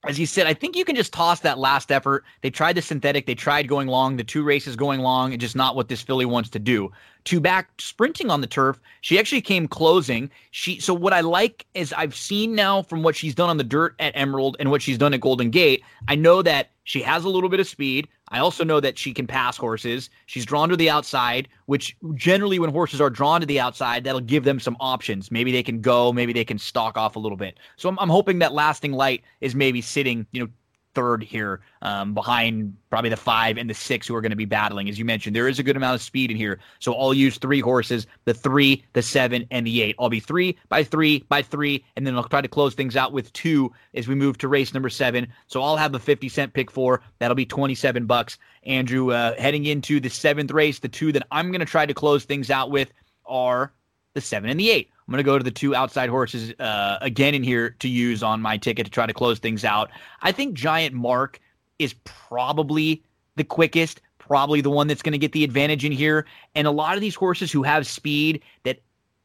As 0.04 0.18
you 0.18 0.24
said, 0.24 0.46
I 0.46 0.54
think 0.54 0.76
you 0.76 0.84
can 0.86 0.96
just 0.96 1.12
toss 1.12 1.40
that 1.40 1.58
last 1.58 1.92
effort. 1.92 2.24
They 2.40 2.48
tried 2.48 2.74
the 2.74 2.82
synthetic, 2.82 3.26
they 3.26 3.34
tried 3.34 3.68
going 3.68 3.86
long, 3.86 4.16
the 4.16 4.24
two 4.24 4.42
races 4.42 4.74
going 4.74 5.00
long, 5.00 5.32
and 5.32 5.40
just 5.40 5.54
not 5.54 5.76
what 5.76 5.88
this 5.88 6.00
filly 6.00 6.24
wants 6.24 6.48
to 6.50 6.58
do. 6.58 6.90
Two 7.24 7.38
back 7.38 7.68
sprinting 7.78 8.30
on 8.30 8.40
the 8.40 8.46
turf, 8.46 8.80
she 9.02 9.18
actually 9.18 9.42
came 9.42 9.68
closing. 9.68 10.30
She 10.52 10.80
so 10.80 10.94
what 10.94 11.12
I 11.12 11.20
like 11.20 11.66
is 11.74 11.92
I've 11.92 12.16
seen 12.16 12.54
now 12.54 12.80
from 12.82 13.02
what 13.02 13.14
she's 13.14 13.34
done 13.34 13.50
on 13.50 13.58
the 13.58 13.64
dirt 13.64 13.94
at 13.98 14.16
Emerald 14.16 14.56
and 14.58 14.70
what 14.70 14.80
she's 14.80 14.96
done 14.96 15.12
at 15.12 15.20
Golden 15.20 15.50
Gate. 15.50 15.82
I 16.08 16.14
know 16.14 16.40
that 16.40 16.70
she 16.84 17.02
has 17.02 17.24
a 17.24 17.28
little 17.28 17.50
bit 17.50 17.60
of 17.60 17.68
speed. 17.68 18.08
I 18.30 18.38
also 18.38 18.62
know 18.62 18.78
that 18.80 18.96
she 18.96 19.12
can 19.12 19.26
pass 19.26 19.56
horses. 19.56 20.08
She's 20.26 20.46
drawn 20.46 20.68
to 20.68 20.76
the 20.76 20.88
outside, 20.88 21.48
which 21.66 21.96
generally 22.14 22.58
when 22.58 22.70
horses 22.70 23.00
are 23.00 23.10
drawn 23.10 23.40
to 23.40 23.46
the 23.46 23.58
outside, 23.58 24.04
that'll 24.04 24.20
give 24.20 24.44
them 24.44 24.60
some 24.60 24.76
options. 24.78 25.30
Maybe 25.30 25.50
they 25.50 25.64
can 25.64 25.80
go, 25.80 26.12
maybe 26.12 26.32
they 26.32 26.44
can 26.44 26.58
stalk 26.58 26.96
off 26.96 27.16
a 27.16 27.18
little 27.18 27.36
bit. 27.36 27.58
So 27.76 27.88
I'm, 27.88 27.98
I'm 27.98 28.08
hoping 28.08 28.38
that 28.38 28.52
Lasting 28.52 28.92
Light 28.92 29.22
is 29.40 29.54
maybe 29.54 29.80
sitting, 29.80 30.26
you 30.30 30.44
know, 30.44 30.50
third 30.94 31.22
here 31.22 31.60
um, 31.82 32.14
behind 32.14 32.76
probably 32.90 33.10
the 33.10 33.16
five 33.16 33.56
and 33.56 33.70
the 33.70 33.74
six 33.74 34.06
who 34.06 34.14
are 34.14 34.20
going 34.20 34.30
to 34.30 34.36
be 34.36 34.44
battling. 34.44 34.88
As 34.88 34.98
you 34.98 35.04
mentioned, 35.04 35.34
there 35.36 35.48
is 35.48 35.58
a 35.58 35.62
good 35.62 35.76
amount 35.76 35.94
of 35.94 36.02
speed 36.02 36.30
in 36.30 36.36
here. 36.36 36.58
So 36.78 36.94
I'll 36.94 37.14
use 37.14 37.38
three 37.38 37.60
horses 37.60 38.06
the 38.24 38.34
three, 38.34 38.84
the 38.92 39.02
seven, 39.02 39.46
and 39.50 39.66
the 39.66 39.82
eight. 39.82 39.96
I'll 39.98 40.08
be 40.08 40.20
three 40.20 40.58
by 40.68 40.84
three 40.84 41.24
by 41.28 41.42
three, 41.42 41.84
and 41.96 42.06
then 42.06 42.16
I'll 42.16 42.24
try 42.24 42.40
to 42.40 42.48
close 42.48 42.74
things 42.74 42.96
out 42.96 43.12
with 43.12 43.32
two 43.32 43.72
as 43.94 44.08
we 44.08 44.14
move 44.14 44.38
to 44.38 44.48
race 44.48 44.74
number 44.74 44.90
seven. 44.90 45.28
So 45.46 45.62
I'll 45.62 45.76
have 45.76 45.94
a 45.94 45.98
50 45.98 46.28
cent 46.28 46.52
pick 46.52 46.70
four. 46.70 47.02
That'll 47.18 47.34
be 47.34 47.46
27 47.46 48.06
bucks. 48.06 48.38
Andrew, 48.64 49.12
uh, 49.12 49.34
heading 49.38 49.66
into 49.66 50.00
the 50.00 50.10
seventh 50.10 50.50
race, 50.50 50.78
the 50.78 50.88
two 50.88 51.12
that 51.12 51.26
I'm 51.30 51.50
going 51.50 51.60
to 51.60 51.66
try 51.66 51.86
to 51.86 51.94
close 51.94 52.24
things 52.24 52.50
out 52.50 52.70
with 52.70 52.92
are 53.26 53.72
the 54.14 54.20
seven 54.20 54.50
and 54.50 54.58
the 54.58 54.70
eight. 54.70 54.90
I'm 55.10 55.14
going 55.14 55.24
to 55.24 55.28
go 55.28 55.38
to 55.38 55.42
the 55.42 55.50
two 55.50 55.74
outside 55.74 56.08
horses 56.08 56.54
uh, 56.60 56.98
again 57.00 57.34
in 57.34 57.42
here 57.42 57.70
to 57.80 57.88
use 57.88 58.22
on 58.22 58.40
my 58.40 58.56
ticket 58.56 58.86
to 58.86 58.92
try 58.92 59.06
to 59.06 59.12
close 59.12 59.40
things 59.40 59.64
out. 59.64 59.90
I 60.22 60.30
think 60.30 60.54
Giant 60.54 60.94
Mark 60.94 61.40
is 61.80 61.94
probably 62.04 63.02
the 63.34 63.42
quickest, 63.42 64.02
probably 64.18 64.60
the 64.60 64.70
one 64.70 64.86
that's 64.86 65.02
going 65.02 65.10
to 65.10 65.18
get 65.18 65.32
the 65.32 65.42
advantage 65.42 65.84
in 65.84 65.90
here. 65.90 66.26
And 66.54 66.68
a 66.68 66.70
lot 66.70 66.94
of 66.94 67.00
these 67.00 67.16
horses 67.16 67.50
who 67.50 67.64
have 67.64 67.88
speed 67.88 68.40
that 68.62 68.78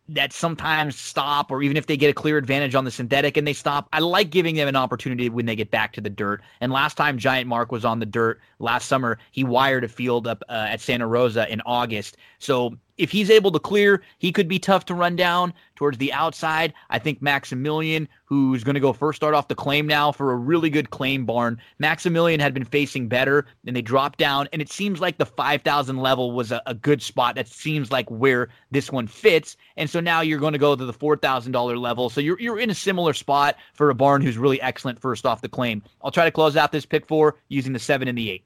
that 0.09 0.33
sometimes 0.33 0.95
stop, 0.95 1.51
or 1.51 1.61
even 1.61 1.77
if 1.77 1.85
they 1.85 1.97
get 1.97 2.09
a 2.09 2.13
clear 2.13 2.37
advantage 2.37 2.73
on 2.73 2.85
the 2.85 2.91
synthetic 2.91 3.37
and 3.37 3.45
they 3.45 3.53
stop, 3.53 3.87
I 3.93 3.99
like 3.99 4.31
giving 4.31 4.55
them 4.55 4.67
an 4.67 4.75
opportunity 4.75 5.29
when 5.29 5.45
they 5.45 5.55
get 5.55 5.69
back 5.69 5.93
to 5.93 6.01
the 6.01 6.09
dirt. 6.09 6.41
And 6.61 6.71
last 6.71 6.95
time 6.95 7.19
Giant 7.19 7.47
Mark 7.47 7.71
was 7.71 7.85
on 7.85 7.99
the 7.99 8.05
dirt 8.07 8.39
last 8.57 8.87
summer, 8.87 9.19
he 9.31 9.43
wired 9.43 9.83
a 9.83 9.87
field 9.87 10.25
up 10.25 10.43
uh, 10.49 10.67
at 10.69 10.81
Santa 10.81 11.07
Rosa 11.07 11.51
in 11.51 11.61
August. 11.61 12.17
So 12.39 12.75
if 12.97 13.11
he's 13.11 13.29
able 13.29 13.51
to 13.51 13.59
clear, 13.59 14.01
he 14.19 14.31
could 14.31 14.47
be 14.47 14.59
tough 14.59 14.85
to 14.85 14.93
run 14.93 15.15
down 15.15 15.53
towards 15.75 15.97
the 15.97 16.13
outside. 16.13 16.73
I 16.89 16.99
think 16.99 17.21
Maximilian, 17.21 18.07
who's 18.23 18.63
going 18.63 18.75
to 18.75 18.79
go 18.79 18.93
first 18.93 19.17
start 19.17 19.33
off 19.33 19.47
the 19.47 19.55
claim 19.55 19.85
now 19.85 20.11
for 20.11 20.31
a 20.31 20.35
really 20.35 20.69
good 20.69 20.89
claim 20.89 21.25
barn. 21.25 21.59
Maximilian 21.79 22.39
had 22.39 22.53
been 22.53 22.63
facing 22.63 23.07
better 23.07 23.45
and 23.65 23.75
they 23.75 23.81
dropped 23.81 24.17
down, 24.17 24.47
and 24.53 24.61
it 24.61 24.71
seems 24.71 25.01
like 25.01 25.17
the 25.17 25.25
5,000 25.25 25.97
level 25.97 26.31
was 26.31 26.51
a, 26.51 26.61
a, 26.65 26.73
good 26.73 27.01
spot. 27.01 27.35
That 27.35 27.47
seems 27.47 27.91
like 27.91 28.09
where 28.09 28.49
this 28.71 28.91
one 28.91 29.07
fits. 29.07 29.57
And 29.77 29.89
so 29.89 29.99
now 29.99 30.21
you're 30.21 30.39
going 30.39 30.53
to 30.53 30.59
go 30.59 30.75
to 30.75 30.85
the 30.85 30.93
$4,000 30.93 31.79
level. 31.79 32.09
So 32.09 32.21
you're, 32.21 32.39
you're 32.39 32.59
in 32.59 32.69
a 32.69 32.75
similar 32.75 33.13
spot 33.13 33.57
for 33.73 33.89
a 33.89 33.95
barn 33.95 34.21
who's 34.21 34.37
really 34.37 34.61
excellent 34.61 34.99
first 34.99 35.25
off 35.25 35.41
the 35.41 35.49
claim. 35.49 35.81
I'll 36.01 36.11
try 36.11 36.25
to 36.25 36.31
close 36.31 36.55
out 36.55 36.71
this 36.71 36.85
pick 36.85 37.05
four 37.05 37.37
using 37.49 37.73
the 37.73 37.79
seven 37.79 38.07
and 38.07 38.17
the 38.17 38.29
eight 38.29 38.45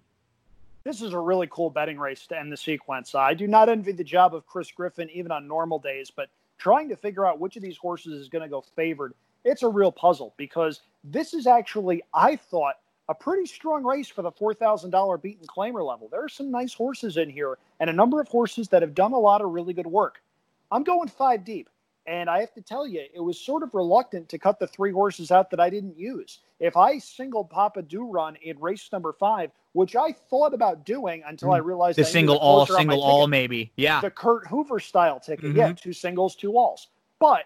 this 0.89 1.03
is 1.03 1.13
a 1.13 1.19
really 1.19 1.47
cool 1.51 1.69
betting 1.69 1.99
race 1.99 2.25
to 2.25 2.35
end 2.35 2.51
the 2.51 2.57
sequence. 2.57 3.13
I 3.13 3.35
do 3.35 3.45
not 3.45 3.69
envy 3.69 3.91
the 3.91 4.03
job 4.03 4.33
of 4.33 4.47
Chris 4.47 4.71
Griffin 4.71 5.07
even 5.13 5.31
on 5.31 5.47
normal 5.47 5.77
days, 5.77 6.09
but 6.09 6.29
trying 6.57 6.89
to 6.89 6.95
figure 6.95 7.27
out 7.27 7.39
which 7.39 7.55
of 7.55 7.61
these 7.61 7.77
horses 7.77 8.19
is 8.19 8.27
going 8.27 8.41
to 8.41 8.49
go 8.49 8.61
favored, 8.75 9.13
it's 9.45 9.61
a 9.61 9.69
real 9.69 9.91
puzzle 9.91 10.33
because 10.35 10.81
this 11.03 11.35
is 11.35 11.45
actually, 11.45 12.01
I 12.11 12.35
thought, 12.35 12.77
a 13.07 13.13
pretty 13.13 13.45
strong 13.45 13.83
race 13.83 14.07
for 14.07 14.23
the 14.23 14.31
$4,000 14.31 15.21
beaten 15.21 15.45
claimer 15.45 15.85
level. 15.85 16.07
There 16.09 16.23
are 16.23 16.29
some 16.29 16.49
nice 16.49 16.73
horses 16.73 17.17
in 17.17 17.29
here 17.29 17.59
and 17.79 17.87
a 17.87 17.93
number 17.93 18.19
of 18.19 18.27
horses 18.27 18.67
that 18.69 18.81
have 18.81 18.95
done 18.95 19.13
a 19.13 19.19
lot 19.19 19.41
of 19.41 19.51
really 19.51 19.73
good 19.73 19.85
work. 19.85 20.23
I'm 20.71 20.83
going 20.83 21.07
five 21.07 21.45
deep. 21.45 21.69
And 22.05 22.29
I 22.29 22.39
have 22.39 22.53
to 22.53 22.61
tell 22.61 22.87
you, 22.87 23.03
it 23.13 23.19
was 23.19 23.39
sort 23.39 23.61
of 23.61 23.73
reluctant 23.73 24.29
to 24.29 24.39
cut 24.39 24.59
the 24.59 24.67
three 24.67 24.91
horses 24.91 25.31
out 25.31 25.51
that 25.51 25.59
I 25.59 25.69
didn't 25.69 25.97
use. 25.97 26.39
If 26.59 26.75
I 26.75 26.97
singled 26.97 27.49
Papa 27.49 27.83
Do 27.83 28.03
Run 28.03 28.35
in 28.37 28.59
race 28.59 28.89
number 28.91 29.13
five, 29.13 29.51
which 29.73 29.95
I 29.95 30.13
thought 30.29 30.53
about 30.53 30.85
doing 30.85 31.23
until 31.27 31.51
I 31.51 31.59
mm. 31.59 31.65
realized 31.65 31.97
the 31.97 32.05
single 32.05 32.37
all, 32.37 32.65
single 32.65 33.03
all, 33.03 33.27
maybe, 33.27 33.71
yeah, 33.75 34.01
the 34.01 34.09
Kurt 34.09 34.47
Hoover 34.47 34.79
style 34.79 35.19
ticket, 35.19 35.45
mm-hmm. 35.45 35.57
yeah, 35.57 35.73
two 35.73 35.93
singles, 35.93 36.35
two 36.35 36.57
alls. 36.57 36.87
But 37.19 37.45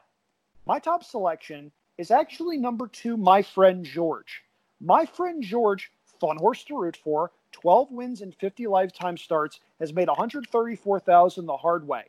my 0.65 0.79
top 0.79 1.03
selection 1.03 1.71
is 1.97 2.09
actually 2.09 2.57
number 2.57 2.87
two, 2.87 3.17
my 3.17 3.41
friend 3.41 3.83
George. 3.83 4.43
My 4.79 5.05
friend 5.05 5.43
George, 5.43 5.91
fun 6.19 6.37
horse 6.37 6.63
to 6.65 6.77
root 6.77 6.97
for, 7.03 7.31
12 7.51 7.91
wins 7.91 8.21
and 8.21 8.33
50 8.35 8.67
lifetime 8.67 9.17
starts, 9.17 9.59
has 9.79 9.93
made 9.93 10.07
134,000 10.07 11.45
the 11.45 11.57
hard 11.57 11.87
way 11.87 12.05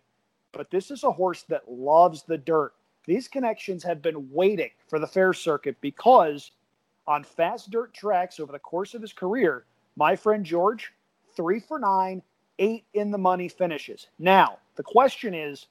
but 0.55 0.71
this 0.71 0.91
is 0.91 1.05
a 1.05 1.11
horse 1.11 1.43
that 1.45 1.71
loves 1.71 2.23
the 2.23 2.39
dirt. 2.39 2.73
These 3.07 3.29
connections 3.29 3.83
have 3.83 4.01
been 4.01 4.31
waiting 4.33 4.71
for 4.89 4.99
the 4.99 5.07
fair 5.07 5.33
circuit 5.33 5.77
because 5.81 6.53
on 7.07 7.23
fast 7.23 7.71
dirt 7.71 7.93
tracks 7.93 8.41
over 8.41 8.53
the 8.53 8.59
course 8.59 8.95
of 8.95 9.03
his 9.03 9.13
career, 9.13 9.65
my 9.97 10.17
friend 10.17 10.45
George, 10.45 10.93
three 11.37 11.61
for 11.61 11.79
nine, 11.79 12.23
eight 12.59 12.85
in 12.95 13.11
the 13.11 13.19
money 13.19 13.49
finishes. 13.49 14.09
Now, 14.19 14.59
the 14.77 14.83
question 14.83 15.35
is 15.35 15.67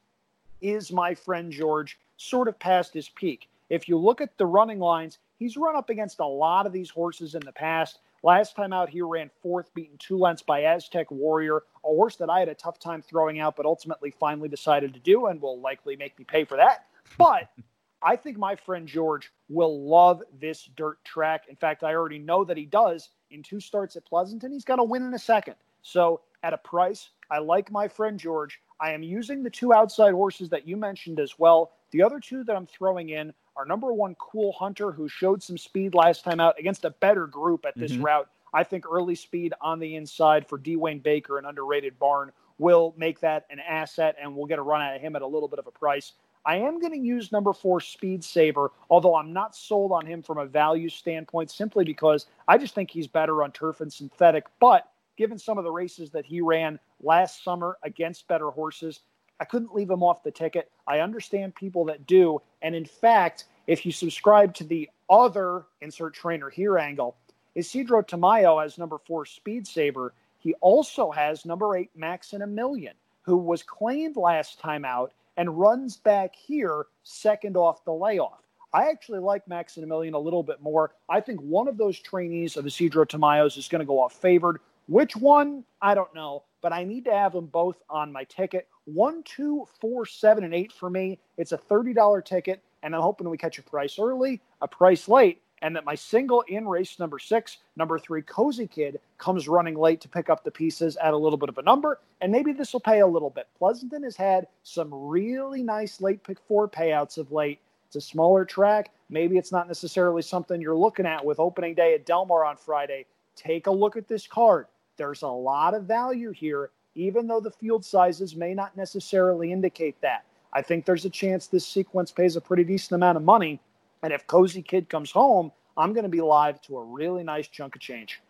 is 0.62 0.92
my 0.92 1.14
friend 1.14 1.52
George 1.52 2.00
sort 2.16 2.48
of 2.48 2.58
past 2.60 2.94
his 2.94 3.10
peak? 3.10 3.50
If 3.70 3.90
you 3.90 3.98
look 3.98 4.22
at 4.22 4.38
the 4.38 4.46
running 4.46 4.80
lines, 4.80 5.18
he's 5.38 5.58
run 5.58 5.76
up 5.76 5.90
against 5.90 6.20
a 6.20 6.26
lot 6.26 6.66
of 6.66 6.72
these 6.72 6.90
horses 6.90 7.36
in 7.36 7.42
the 7.44 7.52
past. 7.52 8.00
Last 8.24 8.56
time 8.56 8.72
out, 8.72 8.90
he 8.90 9.02
ran 9.02 9.30
fourth, 9.42 9.74
beaten 9.74 9.98
two 9.98 10.18
lengths 10.18 10.42
by 10.42 10.64
Aztec 10.64 11.12
Warrior, 11.12 11.58
a 11.58 11.88
horse 11.88 12.16
that 12.16 12.30
I 12.30 12.40
had 12.40 12.48
a 12.48 12.56
tough 12.56 12.80
time 12.80 13.02
throwing 13.02 13.42
out, 13.42 13.58
but 13.58 13.66
ultimately 13.66 14.12
finally 14.12 14.48
decided 14.48 14.94
to 14.94 15.00
do 15.02 15.26
and 15.26 15.42
will 15.42 15.60
likely 15.60 15.98
make 15.98 16.18
me 16.18 16.24
pay 16.24 16.46
for 16.46 16.56
that. 16.56 16.86
But 17.18 17.50
I 18.02 18.16
think 18.16 18.38
my 18.38 18.56
friend 18.56 18.88
George 18.88 19.32
will 19.50 19.88
love 19.88 20.24
this 20.40 20.70
dirt 20.78 21.04
track. 21.04 21.44
In 21.50 21.58
fact, 21.58 21.84
I 21.84 21.94
already 21.94 22.20
know 22.20 22.46
that 22.46 22.58
he 22.58 22.66
does. 22.66 23.10
In 23.30 23.44
two 23.44 23.60
starts 23.60 23.98
at 23.98 24.06
Pleasanton, 24.06 24.54
he's 24.54 24.66
going 24.66 24.78
to 24.78 24.84
win 24.84 25.04
in 25.04 25.14
a 25.14 25.20
second. 25.20 25.56
So 25.82 26.22
at 26.44 26.54
a 26.54 26.58
price, 26.58 27.10
I 27.30 27.40
like 27.40 27.72
my 27.72 27.90
friend 27.90 28.18
George. 28.18 28.62
I 28.80 28.92
am 28.92 29.04
using 29.04 29.44
the 29.44 29.50
two 29.50 29.74
outside 29.74 30.14
horses 30.14 30.50
that 30.50 30.68
you 30.68 30.78
mentioned 30.78 31.20
as 31.20 31.38
well. 31.40 31.72
The 31.92 32.04
other 32.04 32.20
two 32.20 32.44
that 32.46 32.56
I'm 32.56 32.68
throwing 32.68 33.10
in 33.10 33.34
our 33.56 33.66
number 33.66 33.94
one 33.94 34.16
cool 34.16 34.52
hunter 34.54 34.92
who 34.92 35.08
showed 35.08 35.44
some 35.44 35.58
speed 35.58 35.94
last 35.94 36.24
time 36.24 36.40
out 36.40 36.60
against 36.60 36.86
a 36.86 36.90
better 36.90 37.28
group 37.28 37.66
at 37.66 37.78
this 37.78 37.92
mm-hmm. 37.92 38.06
route. 38.06 38.30
I 38.54 38.64
think 38.64 38.86
early 38.86 39.16
speed 39.16 39.54
on 39.62 39.80
the 39.80 39.96
inside 39.96 40.48
for 40.48 40.58
D. 40.58 40.76
Wayne 40.76 41.00
Baker, 41.00 41.38
an 41.38 41.46
underrated 41.46 41.98
barn, 41.98 42.32
will 42.60 42.94
make 42.98 43.20
that 43.22 43.46
an 43.50 43.60
asset, 43.60 44.16
and 44.22 44.36
we'll 44.36 44.46
get 44.46 44.60
a 44.60 44.62
run 44.62 44.82
out 44.82 44.96
of 44.96 45.02
him 45.02 45.16
at 45.16 45.22
a 45.22 45.28
little 45.28 45.48
bit 45.48 45.60
of 45.60 45.68
a 45.68 45.72
price. 45.72 46.14
I 46.46 46.58
am 46.58 46.80
going 46.80 46.94
to 46.94 47.00
use 47.00 47.32
number 47.32 47.54
four 47.54 47.80
Speed 47.80 48.24
Saver, 48.24 48.72
although 48.90 49.16
I'm 49.16 49.34
not 49.34 49.56
sold 49.56 49.92
on 49.92 50.06
him 50.06 50.22
from 50.22 50.38
a 50.38 50.46
value 50.46 50.90
standpoint, 50.90 51.50
simply 51.50 51.86
because 51.86 52.26
I 52.48 52.58
just 52.58 52.76
think 52.76 52.92
he's 52.92 53.08
better 53.08 53.44
on 53.44 53.52
turf 53.52 53.82
and 53.82 53.92
synthetic. 53.92 54.46
But 54.60 54.90
given 55.18 55.38
some 55.38 55.58
of 55.58 55.64
the 55.64 55.72
races 55.72 56.12
that 56.12 56.26
he 56.26 56.42
ran 56.42 56.80
last 57.02 57.44
summer 57.44 57.78
against 57.84 58.28
better 58.28 58.50
horses, 58.50 59.00
I 59.40 59.46
couldn't 59.46 59.74
leave 59.74 59.90
him 59.90 60.04
off 60.04 60.24
the 60.24 60.32
ticket. 60.32 60.70
I 60.88 61.00
understand 61.00 61.56
people 61.56 61.86
that 61.86 62.06
do. 62.06 62.42
And 62.62 62.76
in 62.76 62.86
fact, 62.86 63.46
if 63.68 63.86
you 63.86 63.92
subscribe 63.92 64.54
to 64.56 64.64
the 64.64 64.90
other 65.10 65.66
insert 65.82 66.14
trainer 66.14 66.50
here 66.50 66.78
angle, 66.78 67.16
Isidro 67.56 68.02
Tamayo 68.02 68.62
has 68.62 68.78
number 68.78 68.98
four 68.98 69.26
Speed 69.26 69.68
Saver. 69.68 70.14
He 70.40 70.54
also 70.56 71.12
has 71.12 71.46
number 71.46 71.76
eight 71.76 71.92
Max 71.96 72.34
in 72.34 72.42
a 72.42 72.48
Million, 72.48 72.94
who 73.22 73.38
was 73.38 73.64
claimed 73.64 74.18
last 74.18 74.60
time 74.60 74.86
out 74.86 75.14
and 75.38 75.58
runs 75.58 75.98
back 75.98 76.36
here 76.36 76.88
second 77.04 77.58
off 77.58 77.84
the 77.86 77.94
layoff. 77.94 78.40
I 78.74 78.90
actually 78.90 79.20
like 79.20 79.48
Max 79.48 79.78
in 79.78 79.84
a 79.84 79.88
Million 79.88 80.16
a 80.16 80.20
little 80.20 80.42
bit 80.42 80.62
more. 80.62 80.92
I 81.08 81.22
think 81.22 81.40
one 81.42 81.68
of 81.68 81.78
those 81.78 82.00
trainees 82.00 82.58
of 82.58 82.66
Isidro 82.66 83.06
Tamayo's 83.06 83.56
is 83.56 83.68
going 83.68 83.82
to 83.82 83.86
go 83.86 84.00
off 84.00 84.14
favored. 84.14 84.60
Which 84.88 85.16
one? 85.16 85.64
I 85.82 85.96
don't 85.96 86.14
know, 86.14 86.44
but 86.62 86.74
I 86.74 86.84
need 86.84 87.06
to 87.06 87.14
have 87.14 87.34
them 87.34 87.46
both 87.46 87.82
on 87.90 88.12
my 88.12 88.26
ticket. 88.26 88.68
One, 88.86 89.24
two, 89.24 89.66
four, 89.80 90.06
seven, 90.06 90.44
and 90.44 90.54
eight 90.54 90.74
for 90.74 90.90
me. 90.90 91.20
It's 91.38 91.54
a 91.54 91.58
$30 91.58 92.26
ticket, 92.26 92.62
and 92.84 92.94
I'm 92.94 93.02
hoping 93.02 93.30
we 93.30 93.38
catch 93.38 93.60
a 93.60 93.64
price 93.64 93.98
early, 93.98 94.42
a 94.62 94.68
price 94.68 95.08
late, 95.08 95.42
and 95.62 95.74
that 95.78 95.86
my 95.86 95.96
single 95.96 96.42
in 96.42 96.68
race 96.68 97.00
number 97.00 97.18
six, 97.18 97.60
number 97.78 97.98
three, 97.98 98.22
Cozy 98.24 98.68
Kid, 98.68 99.00
comes 99.18 99.48
running 99.48 99.76
late 99.76 100.02
to 100.02 100.10
pick 100.10 100.30
up 100.30 100.44
the 100.44 100.52
pieces 100.52 100.98
at 100.98 101.14
a 101.14 101.18
little 101.18 101.38
bit 101.38 101.48
of 101.48 101.58
a 101.58 101.62
number, 101.62 102.02
and 102.20 102.30
maybe 102.30 102.52
this 102.52 102.74
will 102.74 102.82
pay 102.82 103.00
a 103.00 103.08
little 103.08 103.30
bit. 103.30 103.48
Pleasanton 103.58 104.04
has 104.04 104.18
had 104.18 104.48
some 104.64 104.90
really 104.94 105.64
nice 105.64 106.02
late 106.02 106.22
pick 106.24 106.40
four 106.46 106.68
payouts 106.68 107.18
of 107.18 107.32
late. 107.32 107.62
It's 107.88 107.96
a 107.96 108.02
smaller 108.02 108.44
track. 108.44 108.92
Maybe 109.10 109.38
it's 109.38 109.54
not 109.54 109.70
necessarily 109.70 110.22
something 110.22 110.60
you're 110.60 110.76
looking 110.76 111.06
at 111.06 111.24
with 111.24 111.40
opening 111.40 111.74
day 111.74 111.94
at 111.94 112.06
Del 112.06 112.26
Mar 112.26 112.44
on 112.44 112.58
Friday. 112.58 113.06
Take 113.38 113.68
a 113.68 113.72
look 113.72 113.96
at 113.96 114.10
this 114.10 114.28
card. 114.28 114.68
There's 115.04 115.22
a 115.22 115.28
lot 115.28 115.74
of 115.74 115.84
value 115.84 116.32
here, 116.32 116.70
even 116.96 117.28
though 117.28 117.42
the 117.42 117.52
field 117.52 117.84
sizes 117.84 118.38
may 118.38 118.54
not 118.54 118.78
necessarily 118.78 119.52
indicate 119.52 120.00
that. 120.00 120.24
I 120.54 120.62
think 120.62 120.86
there's 120.86 121.04
a 121.04 121.10
chance 121.10 121.48
this 121.48 121.68
sequence 121.68 122.10
pays 122.10 122.38
a 122.38 122.42
pretty 122.42 122.64
decent 122.64 122.94
amount 122.94 123.18
of 123.18 123.24
money. 123.24 123.60
And 124.02 124.14
if 124.14 124.26
Cozy 124.28 124.62
Kid 124.62 124.88
comes 124.88 125.12
home, 125.12 125.52
I'm 125.76 125.92
going 125.92 126.04
to 126.04 126.10
be 126.10 126.22
live 126.22 126.62
to 126.62 126.78
a 126.78 126.84
really 126.86 127.22
nice 127.22 127.50
chunk 127.50 127.76
of 127.76 127.82
change. 127.82 128.22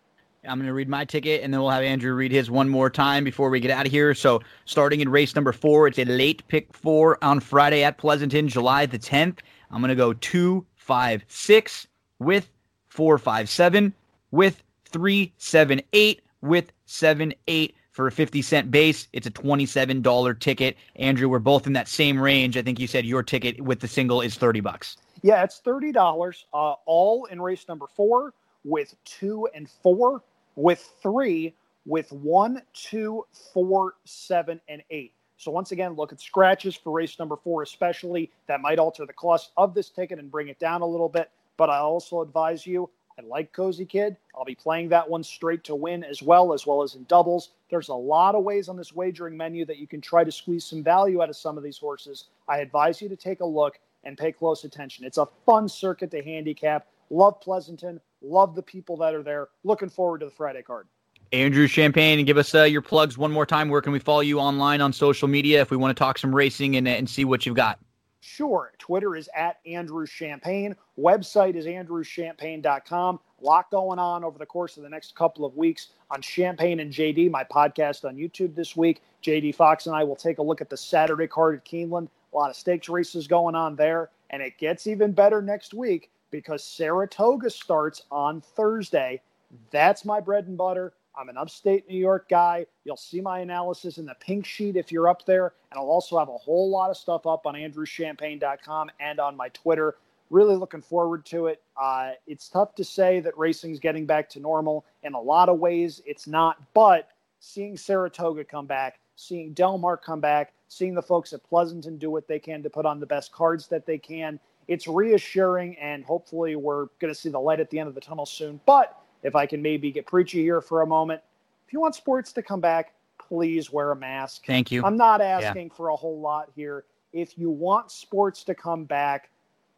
I'm 0.43 0.57
going 0.57 0.65
to 0.65 0.73
read 0.73 0.89
my 0.89 1.05
ticket 1.05 1.43
and 1.43 1.53
then 1.53 1.61
we'll 1.61 1.69
have 1.69 1.83
Andrew 1.83 2.15
read 2.15 2.31
his 2.31 2.49
one 2.49 2.69
more 2.69 2.89
time 2.89 3.23
before 3.23 3.51
we 3.51 3.59
get 3.59 3.69
out 3.69 3.85
of 3.85 3.91
here. 3.91 4.15
So, 4.15 4.41
starting 4.65 4.99
in 4.99 5.09
race 5.09 5.35
number 5.35 5.53
four, 5.53 5.87
it's 5.87 5.99
a 5.99 6.05
late 6.05 6.41
pick 6.47 6.73
four 6.73 7.23
on 7.23 7.39
Friday 7.39 7.83
at 7.83 7.99
Pleasanton, 7.99 8.47
July 8.47 8.87
the 8.87 8.97
10th. 8.97 9.41
I'm 9.69 9.79
going 9.79 9.89
to 9.89 9.95
go 9.95 10.13
two, 10.13 10.65
five, 10.75 11.23
six 11.27 11.85
with 12.17 12.49
four, 12.87 13.19
five, 13.19 13.47
seven 13.47 13.93
with 14.31 14.63
three, 14.85 15.31
seven, 15.37 15.79
eight 15.93 16.23
with 16.43 16.71
seven, 16.85 17.33
eight 17.47 17.75
for 17.91 18.07
a 18.07 18.11
50 18.11 18.41
cent 18.41 18.69
base. 18.69 19.07
It's 19.13 19.27
a 19.27 19.31
$27 19.31 20.39
ticket. 20.39 20.77
Andrew, 20.97 21.29
we're 21.29 21.39
both 21.39 21.65
in 21.65 21.73
that 21.73 21.87
same 21.87 22.19
range. 22.19 22.57
I 22.57 22.61
think 22.61 22.79
you 22.79 22.87
said 22.87 23.05
your 23.05 23.23
ticket 23.23 23.61
with 23.61 23.79
the 23.79 23.87
single 23.87 24.21
is 24.21 24.35
30 24.35 24.59
bucks. 24.59 24.97
Yeah, 25.21 25.43
it's 25.43 25.61
$30, 25.65 26.43
uh, 26.53 26.73
all 26.85 27.25
in 27.25 27.41
race 27.41 27.65
number 27.67 27.85
four 27.95 28.33
with 28.65 28.93
two 29.05 29.47
and 29.55 29.69
four, 29.69 30.23
with 30.55 30.93
three, 31.01 31.53
with 31.85 32.11
one, 32.11 32.61
two, 32.73 33.25
four, 33.53 33.95
seven, 34.05 34.59
and 34.67 34.83
eight. 34.89 35.13
So 35.37 35.51
once 35.51 35.71
again, 35.71 35.93
look 35.93 36.11
at 36.11 36.21
scratches 36.21 36.75
for 36.75 36.91
race 36.91 37.19
number 37.19 37.35
four, 37.35 37.63
especially 37.63 38.31
that 38.47 38.61
might 38.61 38.79
alter 38.79 39.05
the 39.05 39.13
cost 39.13 39.51
of 39.57 39.73
this 39.73 39.89
ticket 39.89 40.19
and 40.19 40.31
bring 40.31 40.47
it 40.47 40.59
down 40.59 40.81
a 40.81 40.85
little 40.85 41.09
bit. 41.09 41.31
But 41.57 41.69
I 41.69 41.77
also 41.79 42.21
advise 42.21 42.65
you 42.65 42.89
I 43.17 43.21
like 43.21 43.53
Cozy 43.53 43.85
Kid. 43.85 44.17
I'll 44.35 44.45
be 44.45 44.55
playing 44.55 44.89
that 44.89 45.07
one 45.07 45.23
straight 45.23 45.63
to 45.65 45.75
win 45.75 46.03
as 46.03 46.21
well, 46.21 46.53
as 46.53 46.65
well 46.65 46.81
as 46.81 46.95
in 46.95 47.03
doubles. 47.03 47.49
There's 47.69 47.89
a 47.89 47.93
lot 47.93 48.35
of 48.35 48.43
ways 48.43 48.69
on 48.69 48.77
this 48.77 48.93
wagering 48.93 49.37
menu 49.37 49.65
that 49.65 49.77
you 49.77 49.87
can 49.87 50.01
try 50.01 50.23
to 50.23 50.31
squeeze 50.31 50.65
some 50.65 50.83
value 50.83 51.21
out 51.21 51.29
of 51.29 51.35
some 51.35 51.57
of 51.57 51.63
these 51.63 51.77
horses. 51.77 52.25
I 52.47 52.59
advise 52.59 53.01
you 53.01 53.09
to 53.09 53.15
take 53.15 53.41
a 53.41 53.45
look 53.45 53.79
and 54.03 54.17
pay 54.17 54.31
close 54.31 54.63
attention. 54.63 55.05
It's 55.05 55.17
a 55.17 55.27
fun 55.45 55.69
circuit 55.69 56.11
to 56.11 56.23
handicap. 56.23 56.87
Love 57.09 57.39
Pleasanton. 57.39 58.01
Love 58.21 58.55
the 58.55 58.63
people 58.63 58.97
that 58.97 59.13
are 59.13 59.23
there. 59.23 59.49
Looking 59.63 59.89
forward 59.89 60.19
to 60.19 60.25
the 60.25 60.31
Friday 60.31 60.61
card. 60.61 60.87
Andrew 61.31 61.67
Champagne, 61.67 62.19
and 62.19 62.27
give 62.27 62.37
us 62.37 62.53
uh, 62.53 62.63
your 62.63 62.81
plugs 62.81 63.17
one 63.17 63.31
more 63.31 63.45
time. 63.45 63.69
Where 63.69 63.81
can 63.81 63.91
we 63.91 63.99
follow 63.99 64.21
you 64.21 64.39
online 64.39 64.81
on 64.81 64.93
social 64.93 65.27
media 65.27 65.61
if 65.61 65.71
we 65.71 65.77
want 65.77 65.95
to 65.95 65.99
talk 65.99 66.17
some 66.17 66.33
racing 66.33 66.75
and, 66.75 66.87
and 66.87 67.09
see 67.09 67.25
what 67.25 67.45
you've 67.45 67.55
got? 67.55 67.79
Sure. 68.25 68.71
Twitter 68.77 69.17
is 69.17 69.29
at 69.35 69.57
Andrew 69.65 70.05
Champagne. 70.05 70.77
Website 70.97 71.55
is 71.55 71.65
andrewchampagne.com. 71.65 73.19
A 73.41 73.43
lot 73.43 73.69
going 73.69 73.99
on 73.99 74.23
over 74.23 74.39
the 74.39 74.45
course 74.45 74.77
of 74.77 74.83
the 74.83 74.89
next 74.89 75.13
couple 75.13 75.43
of 75.43 75.57
weeks 75.57 75.89
on 76.09 76.21
Champagne 76.21 76.79
and 76.79 76.89
JD, 76.89 77.29
my 77.29 77.43
podcast 77.43 78.05
on 78.05 78.15
YouTube 78.15 78.55
this 78.55 78.77
week. 78.77 79.01
JD 79.21 79.55
Fox 79.55 79.87
and 79.87 79.95
I 79.95 80.05
will 80.05 80.15
take 80.15 80.37
a 80.37 80.41
look 80.41 80.61
at 80.61 80.69
the 80.69 80.77
Saturday 80.77 81.27
card 81.27 81.55
at 81.57 81.65
Keeneland. 81.65 82.07
A 82.31 82.37
lot 82.37 82.49
of 82.49 82.55
stakes 82.55 82.87
races 82.87 83.27
going 83.27 83.55
on 83.55 83.75
there. 83.75 84.09
And 84.29 84.41
it 84.41 84.57
gets 84.57 84.87
even 84.87 85.11
better 85.11 85.41
next 85.41 85.73
week 85.73 86.09
because 86.31 86.63
Saratoga 86.63 87.49
starts 87.49 88.03
on 88.09 88.39
Thursday. 88.39 89.21
That's 89.69 90.05
my 90.05 90.21
bread 90.21 90.47
and 90.47 90.57
butter. 90.57 90.93
I'm 91.15 91.29
an 91.29 91.37
upstate 91.37 91.87
New 91.87 91.97
York 91.97 92.27
guy. 92.29 92.65
You'll 92.85 92.97
see 92.97 93.21
my 93.21 93.39
analysis 93.39 93.97
in 93.97 94.05
the 94.05 94.15
pink 94.15 94.45
sheet 94.45 94.75
if 94.75 94.91
you're 94.91 95.07
up 95.07 95.25
there. 95.25 95.53
And 95.71 95.79
I'll 95.79 95.89
also 95.89 96.17
have 96.17 96.29
a 96.29 96.37
whole 96.37 96.69
lot 96.69 96.89
of 96.89 96.97
stuff 96.97 97.27
up 97.27 97.45
on 97.45 97.53
andrewchampagne.com 97.53 98.91
and 98.99 99.19
on 99.19 99.35
my 99.35 99.49
Twitter. 99.49 99.95
Really 100.29 100.55
looking 100.55 100.81
forward 100.81 101.25
to 101.27 101.47
it. 101.47 101.61
Uh, 101.79 102.11
it's 102.25 102.49
tough 102.49 102.73
to 102.75 102.83
say 102.83 103.19
that 103.19 103.37
racing's 103.37 103.79
getting 103.79 104.05
back 104.05 104.27
to 104.29 104.39
normal. 104.39 104.85
In 105.03 105.13
a 105.13 105.21
lot 105.21 105.49
of 105.49 105.59
ways, 105.59 106.01
it's 106.05 106.25
not. 106.25 106.57
But 106.73 107.09
seeing 107.39 107.77
Saratoga 107.77 108.43
come 108.43 108.65
back, 108.65 108.99
seeing 109.15 109.53
Del 109.53 109.77
Mar 109.77 109.97
come 109.97 110.19
back, 110.19 110.53
seeing 110.69 110.95
the 110.95 111.01
folks 111.01 111.33
at 111.33 111.43
Pleasanton 111.43 111.97
do 111.97 112.09
what 112.09 112.27
they 112.27 112.39
can 112.39 112.63
to 112.63 112.69
put 112.69 112.85
on 112.85 112.99
the 112.99 113.05
best 113.05 113.31
cards 113.31 113.67
that 113.67 113.85
they 113.85 113.99
can, 113.99 114.39
it's 114.67 114.87
reassuring. 114.87 115.77
And 115.77 116.03
hopefully, 116.03 116.55
we're 116.55 116.87
going 116.99 117.13
to 117.13 117.19
see 117.19 117.29
the 117.29 117.39
light 117.39 117.59
at 117.59 117.69
the 117.69 117.77
end 117.77 117.89
of 117.89 117.93
the 117.93 118.01
tunnel 118.01 118.25
soon. 118.25 118.59
But 118.65 119.02
if 119.23 119.35
I 119.35 119.45
can 119.45 119.61
maybe 119.61 119.91
get 119.91 120.05
preachy 120.05 120.41
here 120.41 120.61
for 120.61 120.81
a 120.81 120.87
moment, 120.87 121.21
if 121.67 121.73
you 121.73 121.79
want 121.79 121.95
sports 121.95 122.31
to 122.33 122.43
come 122.43 122.59
back, 122.59 122.93
please 123.17 123.71
wear 123.71 123.91
a 123.91 123.95
mask. 123.95 124.45
Thank 124.45 124.71
you. 124.71 124.83
I'm 124.83 124.97
not 124.97 125.21
asking 125.21 125.67
yeah. 125.67 125.73
for 125.75 125.89
a 125.89 125.95
whole 125.95 126.19
lot 126.19 126.49
here. 126.55 126.83
If 127.13 127.37
you 127.37 127.49
want 127.49 127.91
sports 127.91 128.43
to 128.45 128.55
come 128.55 128.85
back, 128.85 129.29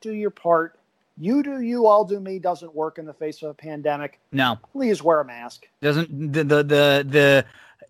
do 0.02 0.14
your 0.14 0.30
part. 0.30 0.80
You 1.18 1.44
do 1.44 1.62
you, 1.62 1.88
I'll 1.88 2.04
do 2.04 2.20
me 2.20 2.40
doesn't 2.40 2.74
work 2.76 2.98
in 2.98 3.06
the 3.06 3.14
face 3.14 3.42
of 3.42 3.50
a 3.50 3.54
pandemic. 3.54 4.20
No. 4.34 4.60
Please 4.74 5.02
wear 5.02 5.22
a 5.22 5.26
mask. 5.26 5.68
Doesn't 5.82 6.34
the 6.34 6.44
the 6.44 6.64
the 6.64 7.06
the 7.08 7.46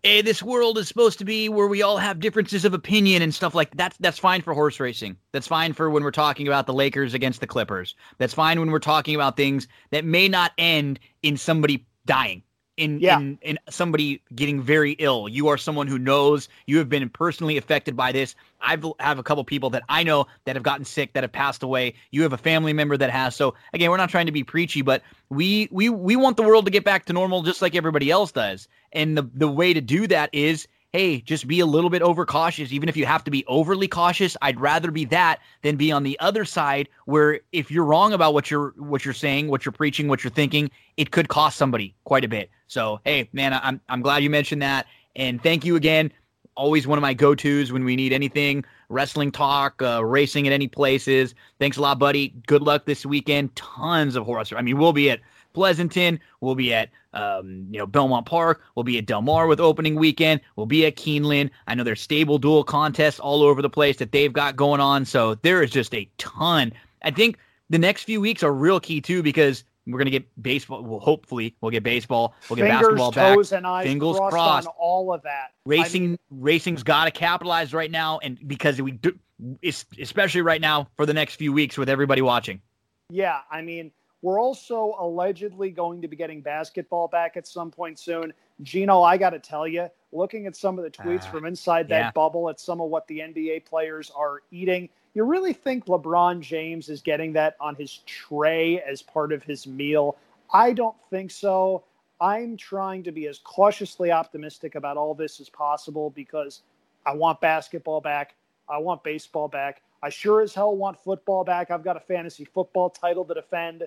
hey, 0.06 0.22
this 0.22 0.40
world 0.40 0.78
is 0.78 0.86
supposed 0.86 1.18
to 1.18 1.24
be 1.24 1.48
where 1.48 1.66
we 1.66 1.82
all 1.82 1.96
have 1.98 2.20
differences 2.20 2.64
of 2.64 2.72
opinion 2.72 3.22
and 3.22 3.34
stuff 3.34 3.56
like 3.56 3.70
that. 3.70 3.76
That's 3.76 3.96
that's 3.98 4.18
fine 4.18 4.40
for 4.40 4.54
horse 4.54 4.78
racing. 4.78 5.16
That's 5.32 5.48
fine 5.48 5.72
for 5.72 5.90
when 5.90 6.04
we're 6.04 6.12
talking 6.12 6.46
about 6.46 6.66
the 6.66 6.72
Lakers 6.72 7.12
against 7.12 7.40
the 7.40 7.46
Clippers. 7.46 7.96
That's 8.18 8.34
fine 8.34 8.60
when 8.60 8.70
we're 8.70 8.78
talking 8.78 9.16
about 9.16 9.36
things 9.36 9.66
that 9.90 10.04
may 10.04 10.28
not 10.28 10.52
end 10.58 11.00
in 11.22 11.36
somebody 11.36 11.86
dying. 12.04 12.42
In, 12.76 13.00
yeah. 13.00 13.18
in 13.18 13.38
in 13.40 13.58
somebody 13.70 14.20
getting 14.34 14.60
very 14.60 14.92
ill. 14.98 15.30
You 15.30 15.48
are 15.48 15.56
someone 15.56 15.86
who 15.86 15.98
knows 15.98 16.48
you 16.66 16.76
have 16.76 16.90
been 16.90 17.08
personally 17.08 17.56
affected 17.56 17.96
by 17.96 18.12
this. 18.12 18.34
I've 18.60 18.84
have 19.00 19.18
a 19.18 19.22
couple 19.22 19.42
people 19.44 19.70
that 19.70 19.82
I 19.88 20.02
know 20.02 20.26
that 20.44 20.56
have 20.56 20.62
gotten 20.62 20.84
sick 20.84 21.14
that 21.14 21.22
have 21.24 21.32
passed 21.32 21.62
away. 21.62 21.94
You 22.10 22.22
have 22.22 22.34
a 22.34 22.38
family 22.38 22.74
member 22.74 22.98
that 22.98 23.08
has. 23.08 23.34
So 23.34 23.54
again, 23.72 23.90
we're 23.90 23.96
not 23.96 24.10
trying 24.10 24.26
to 24.26 24.32
be 24.32 24.44
preachy, 24.44 24.82
but 24.82 25.02
we 25.30 25.68
we 25.70 25.88
we 25.88 26.16
want 26.16 26.36
the 26.36 26.42
world 26.42 26.66
to 26.66 26.70
get 26.70 26.84
back 26.84 27.06
to 27.06 27.14
normal 27.14 27.42
just 27.42 27.62
like 27.62 27.74
everybody 27.74 28.10
else 28.10 28.30
does. 28.30 28.68
And 28.92 29.16
the 29.16 29.22
the 29.34 29.48
way 29.48 29.72
to 29.72 29.80
do 29.80 30.06
that 30.08 30.28
is 30.34 30.68
hey, 30.92 31.20
just 31.20 31.46
be 31.46 31.60
a 31.60 31.66
little 31.66 31.90
bit 31.90 32.02
overcautious. 32.02 32.72
Even 32.72 32.88
if 32.88 32.96
you 32.96 33.06
have 33.06 33.24
to 33.24 33.30
be 33.30 33.44
overly 33.46 33.88
cautious, 33.88 34.36
I'd 34.42 34.60
rather 34.60 34.90
be 34.90 35.04
that 35.06 35.40
than 35.62 35.76
be 35.76 35.92
on 35.92 36.02
the 36.02 36.18
other 36.20 36.44
side 36.44 36.88
where 37.04 37.40
if 37.52 37.70
you're 37.70 37.84
wrong 37.84 38.12
about 38.12 38.34
what 38.34 38.50
you're 38.50 38.72
what 38.76 39.04
you're 39.04 39.14
saying, 39.14 39.48
what 39.48 39.64
you're 39.64 39.72
preaching, 39.72 40.08
what 40.08 40.24
you're 40.24 40.30
thinking, 40.30 40.70
it 40.96 41.10
could 41.10 41.28
cost 41.28 41.56
somebody 41.56 41.94
quite 42.04 42.24
a 42.24 42.28
bit. 42.28 42.50
So 42.66 43.00
hey, 43.04 43.28
man, 43.32 43.52
I'm 43.52 43.80
I'm 43.88 44.02
glad 44.02 44.22
you 44.22 44.30
mentioned 44.30 44.62
that, 44.62 44.86
and 45.14 45.42
thank 45.42 45.64
you 45.64 45.76
again. 45.76 46.12
Always 46.56 46.86
one 46.86 46.96
of 46.96 47.02
my 47.02 47.12
go-tos 47.12 47.70
when 47.70 47.84
we 47.84 47.96
need 47.96 48.14
anything 48.14 48.64
wrestling 48.88 49.30
talk, 49.30 49.82
uh, 49.82 50.02
racing 50.04 50.46
at 50.46 50.52
any 50.52 50.68
places. 50.68 51.34
Thanks 51.58 51.76
a 51.76 51.82
lot, 51.82 51.98
buddy. 51.98 52.28
Good 52.46 52.62
luck 52.62 52.86
this 52.86 53.04
weekend. 53.04 53.54
Tons 53.56 54.16
of 54.16 54.24
horse. 54.24 54.52
I 54.56 54.62
mean, 54.62 54.78
we'll 54.78 54.92
be 54.92 55.10
at 55.10 55.20
Pleasanton. 55.56 56.20
We'll 56.42 56.54
be 56.54 56.74
at 56.74 56.90
um, 57.14 57.66
you 57.70 57.78
know 57.78 57.86
Belmont 57.86 58.26
Park. 58.26 58.62
We'll 58.74 58.84
be 58.84 58.98
at 58.98 59.06
Del 59.06 59.22
Mar 59.22 59.46
with 59.46 59.58
opening 59.58 59.94
weekend. 59.94 60.42
We'll 60.54 60.66
be 60.66 60.84
at 60.84 60.96
Keeneland. 60.96 61.48
I 61.66 61.74
know 61.74 61.82
there's 61.82 62.02
Stable 62.02 62.36
Duel 62.36 62.62
contests 62.62 63.18
all 63.18 63.42
over 63.42 63.62
the 63.62 63.70
place 63.70 63.96
that 63.96 64.12
they've 64.12 64.32
got 64.32 64.54
going 64.54 64.82
on. 64.82 65.06
So 65.06 65.34
there 65.36 65.62
is 65.62 65.70
just 65.70 65.94
a 65.94 66.06
ton. 66.18 66.74
I 67.02 67.10
think 67.10 67.38
the 67.70 67.78
next 67.78 68.02
few 68.02 68.20
weeks 68.20 68.42
are 68.42 68.52
real 68.52 68.78
key 68.78 69.00
too 69.00 69.22
because 69.22 69.64
we're 69.86 69.96
gonna 69.96 70.10
get 70.10 70.26
baseball. 70.42 70.82
Well, 70.82 71.00
hopefully 71.00 71.56
we'll 71.62 71.70
get 71.70 71.82
baseball. 71.82 72.34
We'll 72.50 72.56
get 72.58 72.64
Fingers, 72.64 72.80
basketball 72.80 73.12
back. 73.12 73.34
Toes, 73.34 73.52
and 73.52 73.66
eyes 73.66 73.86
Fingers 73.86 74.18
crossed, 74.18 74.32
crossed. 74.34 74.68
on 74.68 74.74
all 74.78 75.14
of 75.14 75.22
that. 75.22 75.52
Racing, 75.64 76.02
I 76.02 76.06
mean, 76.08 76.18
racing's 76.30 76.82
got 76.82 77.06
to 77.06 77.10
capitalize 77.10 77.72
right 77.72 77.90
now, 77.90 78.18
and 78.18 78.38
because 78.46 78.82
we 78.82 78.90
do, 78.90 79.18
especially 79.62 80.42
right 80.42 80.60
now 80.60 80.88
for 80.98 81.06
the 81.06 81.14
next 81.14 81.36
few 81.36 81.54
weeks 81.54 81.78
with 81.78 81.88
everybody 81.88 82.20
watching. 82.20 82.60
Yeah, 83.08 83.38
I 83.50 83.62
mean 83.62 83.92
we're 84.26 84.40
also 84.40 84.96
allegedly 84.98 85.70
going 85.70 86.02
to 86.02 86.08
be 86.08 86.16
getting 86.16 86.40
basketball 86.40 87.06
back 87.06 87.36
at 87.36 87.46
some 87.46 87.70
point 87.70 87.96
soon. 87.96 88.32
Gino, 88.60 89.00
I 89.00 89.16
got 89.16 89.30
to 89.30 89.38
tell 89.38 89.68
you, 89.68 89.88
looking 90.10 90.48
at 90.48 90.56
some 90.56 90.80
of 90.80 90.84
the 90.84 90.90
tweets 90.90 91.22
uh, 91.22 91.30
from 91.30 91.46
inside 91.46 91.86
that 91.90 91.98
yeah. 91.98 92.10
bubble 92.10 92.50
at 92.50 92.58
some 92.58 92.80
of 92.80 92.90
what 92.90 93.06
the 93.06 93.20
NBA 93.20 93.66
players 93.66 94.10
are 94.16 94.42
eating, 94.50 94.88
you 95.14 95.22
really 95.22 95.52
think 95.52 95.86
LeBron 95.86 96.40
James 96.40 96.88
is 96.88 97.02
getting 97.02 97.34
that 97.34 97.54
on 97.60 97.76
his 97.76 97.98
tray 97.98 98.80
as 98.80 99.00
part 99.00 99.32
of 99.32 99.44
his 99.44 99.64
meal? 99.64 100.16
I 100.52 100.72
don't 100.72 100.96
think 101.08 101.30
so. 101.30 101.84
I'm 102.20 102.56
trying 102.56 103.04
to 103.04 103.12
be 103.12 103.28
as 103.28 103.38
cautiously 103.38 104.10
optimistic 104.10 104.74
about 104.74 104.96
all 104.96 105.14
this 105.14 105.38
as 105.38 105.48
possible 105.48 106.10
because 106.10 106.62
I 107.06 107.14
want 107.14 107.40
basketball 107.40 108.00
back. 108.00 108.34
I 108.68 108.78
want 108.78 109.04
baseball 109.04 109.46
back. 109.46 109.82
I 110.02 110.08
sure 110.08 110.40
as 110.40 110.52
hell 110.52 110.76
want 110.76 110.98
football 110.98 111.44
back. 111.44 111.70
I've 111.70 111.84
got 111.84 111.96
a 111.96 112.00
fantasy 112.00 112.44
football 112.44 112.90
title 112.90 113.24
to 113.26 113.34
defend 113.34 113.84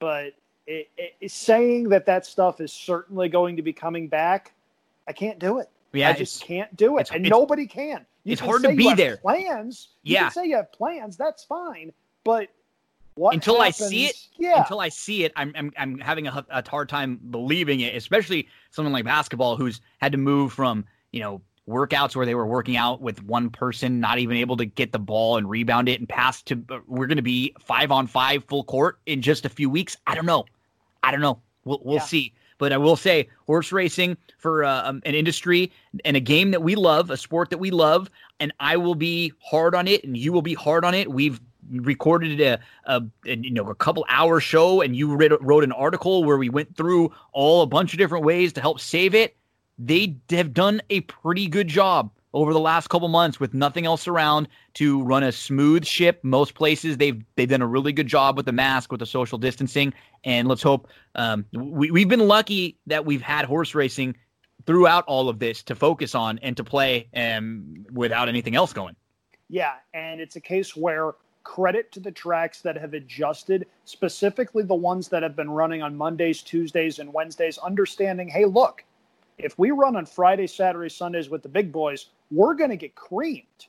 but 0.00 0.32
it, 0.66 0.88
it, 0.96 1.30
saying 1.30 1.88
that 1.90 2.06
that 2.06 2.26
stuff 2.26 2.60
is 2.60 2.72
certainly 2.72 3.28
going 3.28 3.56
to 3.56 3.62
be 3.62 3.72
coming 3.72 4.08
back, 4.08 4.52
I 5.06 5.12
can't 5.12 5.38
do 5.38 5.60
it. 5.60 5.70
Yeah, 5.92 6.10
I 6.10 6.12
just 6.12 6.42
can't 6.42 6.74
do 6.76 6.98
it, 6.98 7.10
and 7.12 7.28
nobody 7.28 7.66
can. 7.66 8.04
You 8.24 8.32
it's 8.32 8.40
can 8.40 8.50
hard 8.50 8.62
to 8.62 8.74
be 8.74 8.94
there. 8.94 9.16
Plans, 9.18 9.90
you 10.02 10.14
yeah. 10.14 10.22
can 10.22 10.30
say 10.30 10.46
you 10.46 10.56
have 10.56 10.72
plans. 10.72 11.16
That's 11.16 11.44
fine, 11.44 11.92
but 12.24 12.48
what 13.14 13.34
until 13.34 13.60
happens, 13.60 13.82
I 13.82 13.88
see 13.88 14.06
it, 14.06 14.28
yeah. 14.36 14.60
Until 14.60 14.80
I 14.80 14.88
see 14.88 15.24
it, 15.24 15.32
I'm 15.36 15.52
I'm, 15.56 15.72
I'm 15.76 15.98
having 15.98 16.26
a, 16.26 16.46
a 16.50 16.68
hard 16.68 16.88
time 16.88 17.20
believing 17.30 17.80
it. 17.80 17.94
Especially 17.94 18.48
someone 18.70 18.92
like 18.92 19.04
basketball 19.04 19.56
who's 19.56 19.80
had 19.98 20.12
to 20.12 20.18
move 20.18 20.52
from 20.52 20.84
you 21.10 21.20
know 21.20 21.42
workouts 21.70 22.16
where 22.16 22.26
they 22.26 22.34
were 22.34 22.46
working 22.46 22.76
out 22.76 23.00
with 23.00 23.22
one 23.22 23.50
person, 23.50 24.00
not 24.00 24.18
even 24.18 24.36
able 24.36 24.56
to 24.56 24.64
get 24.64 24.92
the 24.92 24.98
ball 24.98 25.36
and 25.36 25.48
rebound 25.48 25.88
it 25.88 25.98
and 26.00 26.08
pass 26.08 26.42
to. 26.42 26.62
Uh, 26.68 26.80
we're 26.86 27.06
going 27.06 27.16
to 27.16 27.22
be 27.22 27.54
five 27.60 27.90
on 27.90 28.06
five 28.06 28.44
full 28.44 28.64
court 28.64 28.98
in 29.06 29.22
just 29.22 29.44
a 29.44 29.48
few 29.48 29.70
weeks. 29.70 29.96
I 30.06 30.14
don't 30.14 30.26
know. 30.26 30.44
I 31.02 31.10
don't 31.10 31.20
know. 31.20 31.40
We'll 31.64 31.80
we'll 31.84 31.96
yeah. 31.96 32.02
see. 32.02 32.34
But 32.58 32.74
I 32.74 32.76
will 32.76 32.96
say, 32.96 33.26
horse 33.46 33.72
racing 33.72 34.18
for 34.36 34.64
uh, 34.64 34.82
um, 34.86 35.00
an 35.06 35.14
industry 35.14 35.72
and 36.04 36.14
a 36.14 36.20
game 36.20 36.50
that 36.50 36.62
we 36.62 36.74
love, 36.74 37.10
a 37.10 37.16
sport 37.16 37.48
that 37.50 37.58
we 37.58 37.70
love, 37.70 38.10
and 38.38 38.52
I 38.60 38.76
will 38.76 38.94
be 38.94 39.32
hard 39.38 39.74
on 39.74 39.88
it, 39.88 40.04
and 40.04 40.14
you 40.14 40.30
will 40.30 40.42
be 40.42 40.52
hard 40.52 40.84
on 40.84 40.92
it. 40.92 41.10
We've 41.10 41.40
recorded 41.70 42.38
a, 42.40 42.58
a, 42.84 43.02
a, 43.26 43.36
you 43.36 43.50
know 43.50 43.68
a 43.68 43.74
couple 43.74 44.04
hour 44.08 44.40
show 44.40 44.80
and 44.80 44.96
you 44.96 45.14
read, 45.14 45.32
wrote 45.40 45.64
an 45.64 45.72
article 45.72 46.24
where 46.24 46.36
we 46.36 46.48
went 46.48 46.76
through 46.76 47.12
all 47.32 47.62
a 47.62 47.66
bunch 47.66 47.92
of 47.92 47.98
different 47.98 48.24
ways 48.24 48.52
to 48.54 48.60
help 48.60 48.80
save 48.80 49.14
it 49.14 49.36
they 49.80 50.16
have 50.30 50.52
done 50.52 50.82
a 50.90 51.00
pretty 51.02 51.46
good 51.46 51.68
job 51.68 52.10
over 52.32 52.52
the 52.52 52.60
last 52.60 52.88
couple 52.88 53.08
months 53.08 53.40
with 53.40 53.54
nothing 53.54 53.86
else 53.86 54.06
around 54.06 54.46
to 54.74 55.02
run 55.02 55.22
a 55.22 55.32
smooth 55.32 55.84
ship. 55.84 56.20
Most 56.22 56.54
places 56.54 56.98
they've 56.98 57.22
they've 57.34 57.48
done 57.48 57.62
a 57.62 57.66
really 57.66 57.92
good 57.92 58.06
job 58.06 58.36
with 58.36 58.46
the 58.46 58.52
mask, 58.52 58.92
with 58.92 59.00
the 59.00 59.06
social 59.06 59.38
distancing, 59.38 59.92
and 60.24 60.46
let's 60.46 60.62
hope 60.62 60.88
um, 61.14 61.44
we 61.52 61.90
we've 61.90 62.08
been 62.08 62.28
lucky 62.28 62.76
that 62.86 63.04
we've 63.04 63.22
had 63.22 63.46
horse 63.46 63.74
racing 63.74 64.14
throughout 64.66 65.04
all 65.06 65.28
of 65.28 65.38
this 65.38 65.62
to 65.62 65.74
focus 65.74 66.14
on 66.14 66.38
and 66.40 66.56
to 66.56 66.62
play 66.62 67.08
um, 67.16 67.86
without 67.92 68.28
anything 68.28 68.54
else 68.54 68.72
going. 68.72 68.94
Yeah, 69.48 69.74
and 69.94 70.20
it's 70.20 70.36
a 70.36 70.40
case 70.40 70.76
where 70.76 71.14
credit 71.42 71.90
to 71.92 72.00
the 72.00 72.10
tracks 72.12 72.60
that 72.60 72.76
have 72.76 72.92
adjusted, 72.92 73.66
specifically 73.86 74.62
the 74.62 74.74
ones 74.74 75.08
that 75.08 75.22
have 75.22 75.34
been 75.34 75.50
running 75.50 75.82
on 75.82 75.96
Mondays, 75.96 76.42
Tuesdays, 76.42 76.98
and 76.98 77.12
Wednesdays, 77.12 77.56
understanding, 77.58 78.28
hey, 78.28 78.44
look 78.44 78.84
if 79.44 79.58
we 79.58 79.70
run 79.70 79.96
on 79.96 80.06
Friday, 80.06 80.46
Saturday, 80.46 80.88
Sundays 80.88 81.28
with 81.28 81.42
the 81.42 81.48
big 81.48 81.72
boys, 81.72 82.06
we're 82.30 82.54
going 82.54 82.70
to 82.70 82.76
get 82.76 82.94
creamed. 82.94 83.66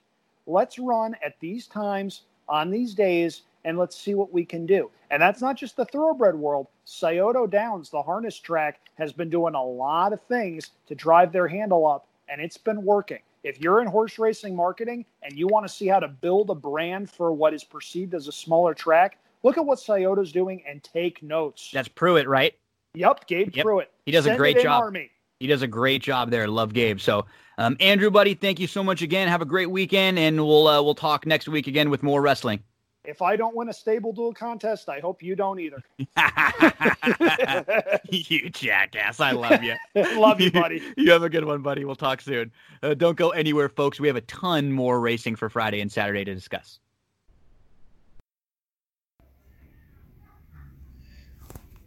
Let's 0.48 0.80
run 0.80 1.16
at 1.24 1.40
these 1.40 1.68
times 1.68 2.24
on 2.50 2.70
these 2.70 2.94
days 2.94 3.44
and 3.64 3.78
let's 3.78 3.96
see 3.96 4.16
what 4.16 4.34
we 4.34 4.44
can 4.44 4.66
do. 4.66 4.90
And 5.12 5.22
that's 5.22 5.42
not 5.42 5.56
just 5.56 5.76
the 5.76 5.86
thoroughbred 5.86 6.36
world. 6.36 6.68
Scioto 6.86 7.46
Downs, 7.48 7.90
the 7.90 8.02
harness 8.02 8.40
track, 8.40 8.80
has 8.98 9.14
been 9.14 9.30
doing 9.30 9.54
a 9.54 9.64
lot 9.64 10.14
of 10.14 10.22
things 10.24 10.72
to 10.88 10.96
drive 10.96 11.32
their 11.32 11.48
handle 11.48 11.86
up, 11.86 12.08
and 12.28 12.42
it's 12.42 12.58
been 12.58 12.84
working. 12.84 13.20
If 13.44 13.60
you're 13.60 13.82
in 13.82 13.88
horse 13.88 14.20
racing 14.20 14.56
marketing 14.56 15.06
and 15.24 15.38
you 15.38 15.48
want 15.48 15.68
to 15.68 15.74
see 15.74 15.88
how 15.88 16.00
to 16.00 16.08
build 16.08 16.50
a 16.50 16.56
brand 16.56 17.10
for 17.10 17.32
what 17.34 17.54
is 17.54 17.64
perceived 17.64 18.14
as 18.14 18.28
a 18.28 18.32
smaller 18.32 18.74
track, 18.74 19.18
look 19.44 19.58
at 19.58 19.66
what 19.66 19.80
Scioto's 19.80 20.32
doing 20.32 20.64
and 20.68 20.84
take 20.84 21.24
notes. 21.24 21.70
That's 21.74 21.88
Pruitt, 21.88 22.28
right? 22.28 22.54
Yep, 22.94 23.28
Gabe 23.28 23.56
yep. 23.56 23.66
Pruitt. 23.66 23.92
He 24.06 24.12
does 24.12 24.26
Send 24.26 24.36
a 24.36 24.38
great 24.38 24.60
job. 24.60 24.84
Army 24.84 25.10
he 25.42 25.48
does 25.48 25.64
a 25.64 25.68
great 25.68 26.04
job 26.04 26.30
there. 26.30 26.48
Love 26.48 26.72
Gabe. 26.72 27.00
So 27.00 27.26
Um, 27.58 27.76
Andrew, 27.80 28.12
buddy, 28.12 28.36
thank 28.36 28.60
you 28.60 28.68
so 28.68 28.84
much 28.84 29.02
again. 29.02 29.28
Have 29.28 29.42
a 29.42 29.46
great 29.46 29.70
weekend, 29.70 30.18
and 30.18 30.38
we'll 30.38 30.68
uh, 30.68 30.82
we'll 30.82 30.96
talk 30.96 31.26
next 31.26 31.48
week 31.48 31.68
again 31.68 31.90
with 31.90 32.04
more 32.04 32.22
wrestling. 32.22 32.64
If 33.04 33.24
I 33.24 33.36
don't 33.36 33.56
win 33.56 33.68
a 33.68 33.74
Stable 33.74 34.14
Duel 34.14 34.34
contest, 34.34 34.88
I 34.88 35.00
hope 35.00 35.24
you 35.24 35.36
don't 35.36 35.60
either. 35.60 35.82
you 38.12 38.50
jackass! 38.52 39.20
I 39.20 39.32
love 39.32 39.64
you. 39.64 39.76
love 40.20 40.40
you, 40.40 40.52
buddy. 40.52 40.84
you 40.98 41.12
have 41.12 41.24
a 41.24 41.30
good 41.30 41.44
one, 41.44 41.64
buddy. 41.64 41.84
We'll 41.84 41.96
talk 41.96 42.22
soon. 42.22 42.52
Uh, 42.84 42.94
don't 42.94 43.18
go 43.18 43.32
anywhere, 43.32 43.70
folks. 43.70 44.00
We 44.00 44.08
have 44.08 44.18
a 44.18 44.22
ton 44.22 44.72
more 44.72 45.00
racing 45.00 45.36
for 45.36 45.50
Friday 45.50 45.82
and 45.82 45.92
Saturday 45.92 46.24
to 46.24 46.36
discuss. 46.36 46.80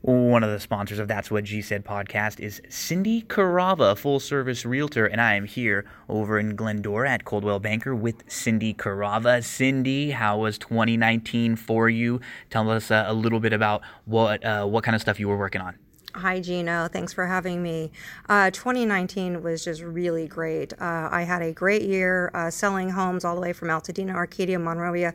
One 0.04 0.44
of 0.44 0.50
the 0.50 0.60
sponsors 0.60 0.98
of 0.98 1.08
That's 1.08 1.30
What 1.30 1.44
G 1.44 1.62
Said 1.62 1.82
podcast 1.82 2.38
is 2.38 2.60
Cindy 2.68 3.22
Carava, 3.22 3.96
full 3.96 4.20
service 4.20 4.66
realtor, 4.66 5.06
and 5.06 5.18
I 5.18 5.32
am 5.34 5.46
here 5.46 5.86
over 6.10 6.38
in 6.38 6.56
Glendora 6.56 7.10
at 7.10 7.24
Coldwell 7.24 7.58
Banker 7.58 7.94
with 7.94 8.22
Cindy 8.30 8.74
Carava. 8.74 9.42
Cindy, 9.42 10.10
how 10.10 10.40
was 10.40 10.58
2019 10.58 11.56
for 11.56 11.88
you? 11.88 12.20
Tell 12.50 12.68
us 12.68 12.90
uh, 12.90 13.06
a 13.06 13.14
little 13.14 13.40
bit 13.40 13.54
about 13.54 13.80
what 14.04 14.44
uh, 14.44 14.66
what 14.66 14.84
kind 14.84 14.94
of 14.94 15.00
stuff 15.00 15.18
you 15.18 15.26
were 15.26 15.38
working 15.38 15.62
on. 15.62 15.78
Hi, 16.16 16.38
Gino. 16.38 16.86
Thanks 16.86 17.12
for 17.12 17.26
having 17.26 17.60
me. 17.60 17.90
Uh, 18.28 18.48
2019 18.52 19.42
was 19.42 19.64
just 19.64 19.82
really 19.82 20.28
great. 20.28 20.72
Uh, 20.74 21.08
I 21.10 21.22
had 21.22 21.42
a 21.42 21.50
great 21.50 21.82
year 21.82 22.30
uh, 22.34 22.50
selling 22.50 22.90
homes 22.90 23.24
all 23.24 23.34
the 23.34 23.40
way 23.40 23.52
from 23.52 23.66
Altadena, 23.66 24.14
Arcadia, 24.14 24.60
Monrovia, 24.60 25.14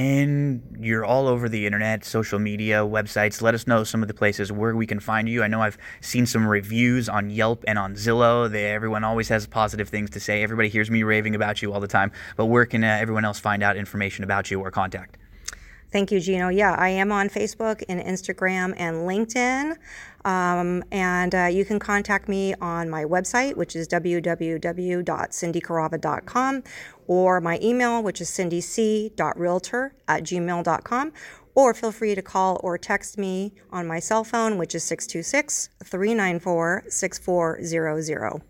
and 0.00 0.78
you're 0.80 1.04
all 1.04 1.28
over 1.28 1.46
the 1.46 1.66
internet, 1.66 2.06
social 2.06 2.38
media, 2.38 2.78
websites. 2.78 3.42
Let 3.42 3.54
us 3.54 3.66
know 3.66 3.84
some 3.84 4.00
of 4.00 4.08
the 4.08 4.14
places 4.14 4.50
where 4.50 4.74
we 4.74 4.86
can 4.86 4.98
find 4.98 5.28
you. 5.28 5.42
I 5.42 5.46
know 5.46 5.60
I've 5.60 5.76
seen 6.00 6.24
some 6.24 6.46
reviews 6.46 7.06
on 7.06 7.28
Yelp 7.28 7.64
and 7.68 7.78
on 7.78 7.96
Zillow. 7.96 8.50
They, 8.50 8.72
everyone 8.72 9.04
always 9.04 9.28
has 9.28 9.46
positive 9.46 9.90
things 9.90 10.08
to 10.10 10.20
say. 10.20 10.42
Everybody 10.42 10.70
hears 10.70 10.90
me 10.90 11.02
raving 11.02 11.34
about 11.34 11.60
you 11.60 11.74
all 11.74 11.80
the 11.80 11.86
time. 11.86 12.12
But 12.38 12.46
where 12.46 12.64
can 12.64 12.82
uh, 12.82 12.86
everyone 12.98 13.26
else 13.26 13.38
find 13.38 13.62
out 13.62 13.76
information 13.76 14.24
about 14.24 14.50
you 14.50 14.60
or 14.60 14.70
contact? 14.70 15.18
Thank 15.92 16.10
you, 16.12 16.20
Gino. 16.20 16.48
Yeah, 16.48 16.76
I 16.78 16.90
am 16.90 17.10
on 17.10 17.28
Facebook 17.28 17.82
and 17.88 18.00
Instagram 18.00 18.74
and 18.76 18.98
LinkedIn. 18.98 19.76
Um, 20.24 20.84
and 20.92 21.34
uh, 21.34 21.46
you 21.46 21.64
can 21.64 21.80
contact 21.80 22.28
me 22.28 22.54
on 22.60 22.88
my 22.88 23.04
website, 23.04 23.56
which 23.56 23.74
is 23.74 23.88
www.cindycarava.com, 23.88 26.62
or 27.06 27.40
my 27.40 27.58
email, 27.62 28.02
which 28.02 28.20
is 28.20 28.28
cindyc.realtor 28.30 29.94
at 30.06 30.22
gmail.com. 30.22 31.12
Or 31.56 31.74
feel 31.74 31.90
free 31.90 32.14
to 32.14 32.22
call 32.22 32.60
or 32.62 32.78
text 32.78 33.18
me 33.18 33.52
on 33.72 33.88
my 33.88 33.98
cell 33.98 34.22
phone, 34.22 34.58
which 34.58 34.76
is 34.76 34.84
626 34.84 35.70
394 35.82 36.84
6400. 36.88 38.42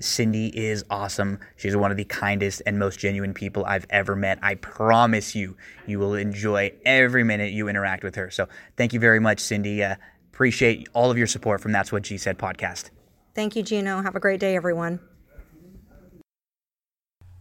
Cindy 0.00 0.48
is 0.48 0.84
awesome. 0.90 1.38
She's 1.56 1.76
one 1.76 1.90
of 1.90 1.96
the 1.96 2.04
kindest 2.04 2.62
and 2.66 2.78
most 2.78 2.98
genuine 2.98 3.34
people 3.34 3.64
I've 3.64 3.86
ever 3.90 4.16
met. 4.16 4.38
I 4.42 4.54
promise 4.56 5.34
you, 5.34 5.56
you 5.86 5.98
will 5.98 6.14
enjoy 6.14 6.72
every 6.84 7.22
minute 7.22 7.52
you 7.52 7.68
interact 7.68 8.02
with 8.02 8.14
her. 8.16 8.30
So 8.30 8.48
thank 8.76 8.92
you 8.92 9.00
very 9.00 9.20
much, 9.20 9.40
Cindy. 9.40 9.84
Uh, 9.84 9.96
appreciate 10.32 10.88
all 10.94 11.10
of 11.10 11.18
your 11.18 11.26
support 11.26 11.60
from 11.60 11.72
That's 11.72 11.92
What 11.92 12.02
G 12.02 12.16
Said 12.16 12.38
podcast. 12.38 12.90
Thank 13.34 13.54
you, 13.56 13.62
Gino. 13.62 14.02
Have 14.02 14.16
a 14.16 14.20
great 14.20 14.40
day, 14.40 14.56
everyone. 14.56 15.00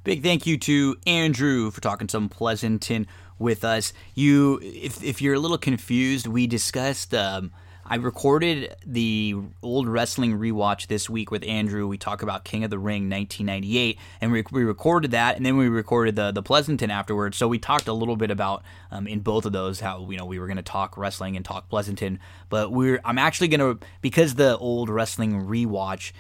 Big 0.04 0.22
thank 0.22 0.46
you 0.46 0.58
to 0.58 0.96
Andrew 1.08 1.72
for 1.72 1.82
talking 1.82 2.08
some 2.08 2.30
Pleasanton 2.30 3.08
with 3.38 3.64
us. 3.64 3.94
You, 4.16 4.60
if, 4.62 5.04
if 5.04 5.22
you're 5.22 5.34
a 5.36 5.40
little 5.40 5.58
confused, 5.58 6.28
we 6.28 6.46
discussed 6.46 7.14
um,– 7.14 7.52
I 7.90 7.96
recorded 7.96 8.76
the 8.86 9.36
old 9.64 9.88
wrestling 9.88 10.38
rewatch 10.38 10.88
this 10.88 11.10
week 11.10 11.32
with 11.32 11.44
Andrew. 11.44 11.88
We 11.88 11.98
talk 11.98 12.22
about 12.22 12.46
King 12.46 12.64
of 12.64 12.70
the 12.70 12.78
Ring 12.78 13.10
1998, 13.10 13.98
and 14.22 14.32
we, 14.32 14.44
we 14.52 14.64
recorded 14.64 15.10
that, 15.12 15.38
and 15.38 15.46
then 15.46 15.58
we 15.58 15.68
recorded 15.70 16.16
the 16.16 16.32
the 16.32 16.44
Pleasanton 16.44 16.92
afterwards. 16.92 17.36
So 17.36 17.48
we 17.48 17.58
talked 17.58 17.88
a 17.88 17.94
little 17.94 18.16
bit 18.16 18.30
about 18.30 18.62
um, 18.92 19.08
in 19.08 19.22
both 19.22 19.44
of 19.46 19.54
those 19.54 19.80
how 19.80 20.08
you 20.08 20.18
know 20.18 20.26
we 20.26 20.38
were 20.38 20.46
going 20.46 20.58
to 20.58 20.64
talk 20.64 21.00
wrestling 21.00 21.36
and 21.36 21.44
talk 21.44 21.68
Pleasanton, 21.68 22.20
but 22.50 22.72
we're 22.72 23.02
I'm 23.04 23.18
actually 23.18 23.48
going 23.48 23.80
to 23.80 23.84
because 24.02 24.36
the 24.36 24.56
old 24.60 24.90
wrestling 24.90 25.48
rewatch 25.48 26.12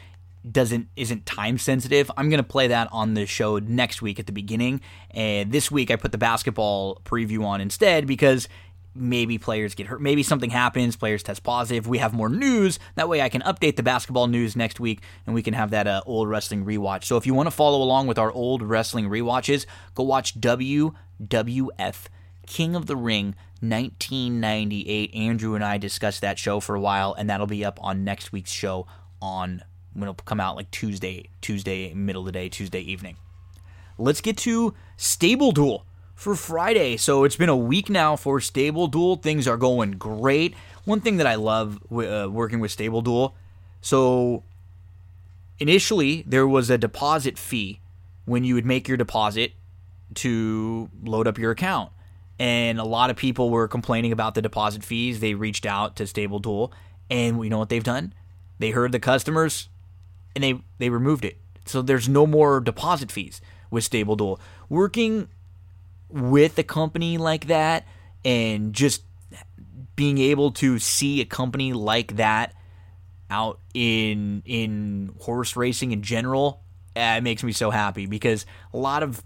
doesn't 0.49 0.87
isn't 0.95 1.25
time 1.25 1.57
sensitive. 1.57 2.09
I'm 2.17 2.29
gonna 2.29 2.43
play 2.43 2.67
that 2.67 2.87
on 2.91 3.13
the 3.13 3.25
show 3.25 3.59
next 3.59 4.01
week 4.01 4.19
at 4.19 4.25
the 4.25 4.31
beginning. 4.31 4.81
And 5.11 5.51
this 5.51 5.69
week 5.69 5.91
I 5.91 5.97
put 5.97 6.11
the 6.11 6.17
basketball 6.17 7.01
preview 7.05 7.43
on 7.43 7.61
instead 7.61 8.07
because 8.07 8.47
maybe 8.95 9.37
players 9.37 9.75
get 9.75 9.87
hurt, 9.87 10.01
maybe 10.01 10.23
something 10.23 10.49
happens, 10.49 10.95
players 10.95 11.23
test 11.23 11.43
positive. 11.43 11.87
We 11.87 11.99
have 11.99 12.13
more 12.13 12.29
news. 12.29 12.79
That 12.95 13.09
way 13.09 13.21
I 13.21 13.29
can 13.29 13.41
update 13.41 13.75
the 13.75 13.83
basketball 13.83 14.27
news 14.27 14.55
next 14.55 14.79
week 14.79 15.01
and 15.25 15.35
we 15.35 15.43
can 15.43 15.53
have 15.53 15.71
that 15.71 15.87
uh, 15.87 16.01
old 16.05 16.29
wrestling 16.29 16.65
rewatch. 16.65 17.05
So 17.05 17.17
if 17.17 17.25
you 17.25 17.33
want 17.33 17.47
to 17.47 17.51
follow 17.51 17.81
along 17.81 18.07
with 18.07 18.17
our 18.17 18.31
old 18.31 18.61
wrestling 18.61 19.09
rewatches, 19.09 19.65
go 19.95 20.03
watch 20.03 20.39
WWF 20.39 22.05
King 22.45 22.75
of 22.75 22.87
the 22.87 22.95
Ring 22.97 23.35
1998. 23.61 25.13
Andrew 25.13 25.55
and 25.55 25.63
I 25.63 25.77
discussed 25.77 26.21
that 26.21 26.39
show 26.39 26.59
for 26.59 26.75
a 26.75 26.81
while 26.81 27.13
and 27.13 27.29
that'll 27.29 27.47
be 27.47 27.63
up 27.63 27.79
on 27.81 28.03
next 28.03 28.31
week's 28.31 28.51
show 28.51 28.87
on 29.21 29.63
when 29.93 30.03
it'll 30.03 30.15
come 30.15 30.39
out 30.39 30.55
like 30.55 30.71
Tuesday, 30.71 31.29
Tuesday 31.41 31.93
middle 31.93 32.21
of 32.21 32.25
the 32.27 32.31
day, 32.31 32.49
Tuesday 32.49 32.81
evening. 32.81 33.17
Let's 33.97 34.21
get 34.21 34.37
to 34.37 34.73
Stable 34.95 35.51
Duel 35.51 35.85
for 36.19 36.35
Friday. 36.35 36.97
So 36.97 37.23
it's 37.23 37.37
been 37.37 37.47
a 37.47 37.55
week 37.55 37.89
now 37.89 38.17
for 38.17 38.41
Stable 38.41 38.87
Duel. 38.87 39.15
Things 39.15 39.47
are 39.47 39.55
going 39.55 39.91
great. 39.91 40.53
One 40.83 40.99
thing 40.99 41.15
that 41.15 41.25
I 41.25 41.35
love 41.35 41.79
uh, 41.89 42.27
working 42.29 42.59
with 42.59 42.71
Stable 42.71 43.01
Duel. 43.01 43.35
So 43.79 44.43
initially 45.59 46.25
there 46.27 46.45
was 46.45 46.69
a 46.69 46.77
deposit 46.77 47.37
fee 47.37 47.79
when 48.25 48.43
you 48.43 48.53
would 48.55 48.65
make 48.65 48.85
your 48.85 48.97
deposit 48.97 49.53
to 50.15 50.89
load 51.05 51.25
up 51.25 51.37
your 51.37 51.51
account. 51.51 51.89
And 52.37 52.81
a 52.81 52.85
lot 52.85 53.09
of 53.09 53.15
people 53.15 53.49
were 53.49 53.69
complaining 53.69 54.11
about 54.11 54.35
the 54.35 54.41
deposit 54.41 54.83
fees. 54.83 55.21
They 55.21 55.35
reached 55.35 55.65
out 55.65 55.95
to 55.95 56.07
Stable 56.07 56.39
Duel, 56.39 56.73
and 57.09 57.41
you 57.41 57.49
know 57.49 57.59
what 57.59 57.69
they've 57.69 57.81
done? 57.81 58.13
They 58.59 58.71
heard 58.71 58.91
the 58.91 58.99
customers, 58.99 59.69
and 60.35 60.43
they 60.43 60.61
they 60.79 60.89
removed 60.89 61.23
it. 61.23 61.37
So 61.65 61.81
there's 61.81 62.09
no 62.09 62.25
more 62.25 62.59
deposit 62.59 63.09
fees 63.11 63.41
with 63.71 63.83
Stable 63.83 64.15
Duel. 64.15 64.39
Working 64.69 65.27
with 66.09 66.57
a 66.57 66.63
company 66.63 67.17
like 67.17 67.47
that 67.47 67.85
and 68.25 68.73
just 68.73 69.03
being 69.95 70.17
able 70.17 70.51
to 70.51 70.79
see 70.79 71.21
a 71.21 71.25
company 71.25 71.73
like 71.73 72.15
that 72.15 72.53
out 73.29 73.59
in 73.73 74.41
in 74.45 75.13
horse 75.19 75.55
racing 75.55 75.91
in 75.91 76.01
general 76.01 76.63
uh, 76.95 77.15
it 77.17 77.23
makes 77.23 77.43
me 77.43 77.51
so 77.51 77.69
happy 77.69 78.05
because 78.05 78.45
a 78.73 78.77
lot 78.77 79.03
of 79.03 79.23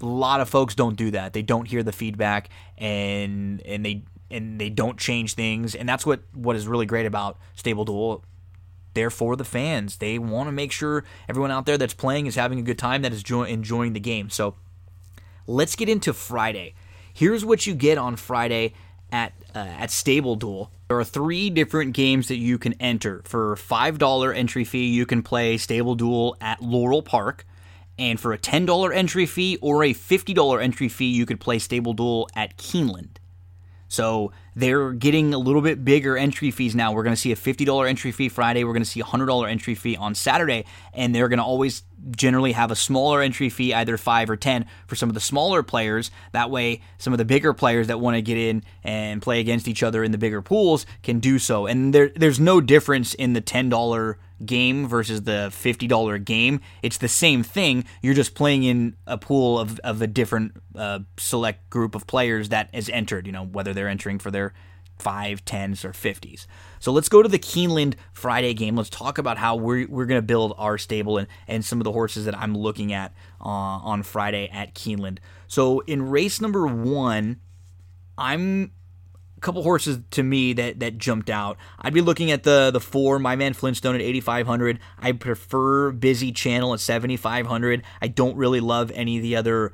a 0.00 0.06
lot 0.06 0.40
of 0.40 0.48
folks 0.48 0.74
don't 0.74 0.96
do 0.96 1.10
that. 1.12 1.32
They 1.32 1.42
don't 1.42 1.66
hear 1.66 1.82
the 1.82 1.92
feedback 1.92 2.48
and 2.78 3.60
and 3.62 3.84
they 3.84 4.04
and 4.30 4.60
they 4.60 4.70
don't 4.70 4.98
change 4.98 5.34
things. 5.34 5.74
And 5.74 5.88
that's 5.88 6.04
what 6.04 6.22
what 6.34 6.56
is 6.56 6.66
really 6.66 6.86
great 6.86 7.06
about 7.06 7.38
Stable 7.54 7.84
Duel. 7.84 8.24
They're 8.94 9.10
for 9.10 9.34
the 9.34 9.44
fans. 9.44 9.96
They 9.96 10.18
want 10.20 10.46
to 10.48 10.52
make 10.52 10.70
sure 10.70 11.04
everyone 11.28 11.50
out 11.50 11.66
there 11.66 11.76
that's 11.76 11.94
playing 11.94 12.26
is 12.26 12.36
having 12.36 12.60
a 12.60 12.62
good 12.62 12.78
time 12.78 13.02
that 13.02 13.12
is 13.12 13.24
jo- 13.24 13.42
enjoying 13.42 13.92
the 13.92 14.00
game. 14.00 14.30
So 14.30 14.54
Let's 15.46 15.76
get 15.76 15.88
into 15.88 16.12
Friday. 16.12 16.74
Here's 17.12 17.44
what 17.44 17.66
you 17.66 17.74
get 17.74 17.98
on 17.98 18.16
Friday 18.16 18.74
at 19.12 19.32
uh, 19.54 19.58
at 19.58 19.90
Stable 19.90 20.36
Duel. 20.36 20.70
There 20.88 20.98
are 20.98 21.04
three 21.04 21.50
different 21.50 21.94
games 21.94 22.28
that 22.28 22.36
you 22.36 22.58
can 22.58 22.74
enter. 22.74 23.22
For 23.24 23.56
five 23.56 23.98
dollar 23.98 24.32
entry 24.32 24.64
fee, 24.64 24.88
you 24.88 25.06
can 25.06 25.22
play 25.22 25.56
Stable 25.56 25.94
Duel 25.94 26.36
at 26.40 26.62
Laurel 26.62 27.02
Park, 27.02 27.44
and 27.98 28.18
for 28.18 28.32
a 28.32 28.38
ten 28.38 28.66
dollar 28.66 28.92
entry 28.92 29.26
fee 29.26 29.58
or 29.60 29.84
a 29.84 29.92
fifty 29.92 30.34
dollar 30.34 30.60
entry 30.60 30.88
fee, 30.88 31.10
you 31.10 31.26
could 31.26 31.40
play 31.40 31.58
Stable 31.58 31.92
Duel 31.92 32.28
at 32.34 32.56
Keeneland. 32.56 33.18
So 33.94 34.32
they're 34.56 34.92
getting 34.92 35.32
a 35.34 35.38
little 35.38 35.62
bit 35.62 35.84
bigger 35.84 36.16
entry 36.16 36.50
fees 36.50 36.74
now. 36.74 36.92
We're 36.92 37.04
going 37.04 37.14
to 37.14 37.20
see 37.20 37.30
a 37.30 37.36
$50 37.36 37.88
entry 37.88 38.10
fee 38.10 38.28
Friday. 38.28 38.64
We're 38.64 38.72
going 38.72 38.82
to 38.82 38.88
see 38.88 38.98
a 38.98 39.04
$100 39.04 39.48
entry 39.48 39.76
fee 39.76 39.96
on 39.96 40.16
Saturday. 40.16 40.64
And 40.94 41.14
they're 41.14 41.28
going 41.28 41.38
to 41.38 41.44
always 41.44 41.82
generally 42.10 42.52
have 42.52 42.70
a 42.70 42.76
smaller 42.76 43.22
entry 43.22 43.48
fee, 43.48 43.72
either 43.72 43.96
5 43.96 44.30
or 44.30 44.36
10 44.36 44.66
for 44.86 44.94
some 44.96 45.08
of 45.08 45.14
the 45.14 45.20
smaller 45.20 45.62
players. 45.62 46.10
That 46.32 46.50
way, 46.50 46.82
some 46.98 47.12
of 47.12 47.18
the 47.18 47.24
bigger 47.24 47.52
players 47.52 47.86
that 47.86 48.00
want 48.00 48.16
to 48.16 48.22
get 48.22 48.36
in 48.36 48.62
and 48.82 49.22
play 49.22 49.40
against 49.40 49.68
each 49.68 49.82
other 49.82 50.04
in 50.04 50.12
the 50.12 50.18
bigger 50.18 50.42
pools 50.42 50.86
can 51.02 51.18
do 51.18 51.38
so. 51.38 51.66
And 51.66 51.94
there, 51.94 52.10
there's 52.14 52.40
no 52.40 52.60
difference 52.60 53.14
in 53.14 53.32
the 53.32 53.42
$10 53.42 54.16
game 54.44 54.86
versus 54.86 55.22
the 55.22 55.50
$50 55.50 56.24
game. 56.24 56.60
It's 56.82 56.98
the 56.98 57.08
same 57.08 57.42
thing. 57.42 57.84
You're 58.02 58.14
just 58.14 58.34
playing 58.34 58.64
in 58.64 58.96
a 59.06 59.16
pool 59.16 59.58
of, 59.58 59.78
of 59.80 60.02
a 60.02 60.06
different 60.06 60.60
uh, 60.74 61.00
select 61.16 61.70
group 61.70 61.94
of 61.94 62.06
players 62.06 62.50
that 62.50 62.68
is 62.72 62.88
entered, 62.90 63.26
you 63.26 63.32
know, 63.32 63.44
whether 63.44 63.72
they're 63.72 63.88
entering 63.88 64.18
for 64.18 64.30
their 64.30 64.52
five, 64.98 65.44
tens, 65.44 65.84
or 65.84 65.92
fifties. 65.92 66.46
So 66.78 66.92
let's 66.92 67.08
go 67.08 67.22
to 67.22 67.28
the 67.28 67.38
Keeneland 67.38 67.94
Friday 68.12 68.54
game. 68.54 68.76
Let's 68.76 68.90
talk 68.90 69.18
about 69.18 69.38
how 69.38 69.56
we're, 69.56 69.86
we're 69.88 70.06
going 70.06 70.18
to 70.18 70.26
build 70.26 70.54
our 70.58 70.78
stable 70.78 71.18
and, 71.18 71.28
and 71.48 71.64
some 71.64 71.80
of 71.80 71.84
the 71.84 71.92
horses 71.92 72.26
that 72.26 72.36
I'm 72.36 72.56
looking 72.56 72.92
at 72.92 73.12
uh, 73.40 73.48
on 73.48 74.02
Friday 74.02 74.48
at 74.52 74.74
Keeneland. 74.74 75.18
So 75.46 75.80
in 75.80 76.10
race 76.10 76.40
number 76.40 76.66
one, 76.66 77.40
I'm 78.16 78.72
a 79.36 79.40
couple 79.40 79.62
horses 79.62 79.98
to 80.12 80.22
me 80.22 80.52
that 80.54 80.80
that 80.80 80.98
jumped 80.98 81.30
out. 81.30 81.58
I'd 81.80 81.94
be 81.94 82.00
looking 82.00 82.30
at 82.30 82.44
the 82.44 82.70
the 82.70 82.80
four, 82.80 83.18
my 83.18 83.36
man 83.36 83.52
Flintstone 83.52 83.94
at 83.94 84.00
8500. 84.00 84.78
I 84.98 85.12
prefer 85.12 85.90
Busy 85.90 86.32
Channel 86.32 86.74
at 86.74 86.80
7500. 86.80 87.82
I 88.00 88.08
don't 88.08 88.36
really 88.36 88.60
love 88.60 88.90
any 88.94 89.16
of 89.16 89.22
the 89.22 89.36
other 89.36 89.72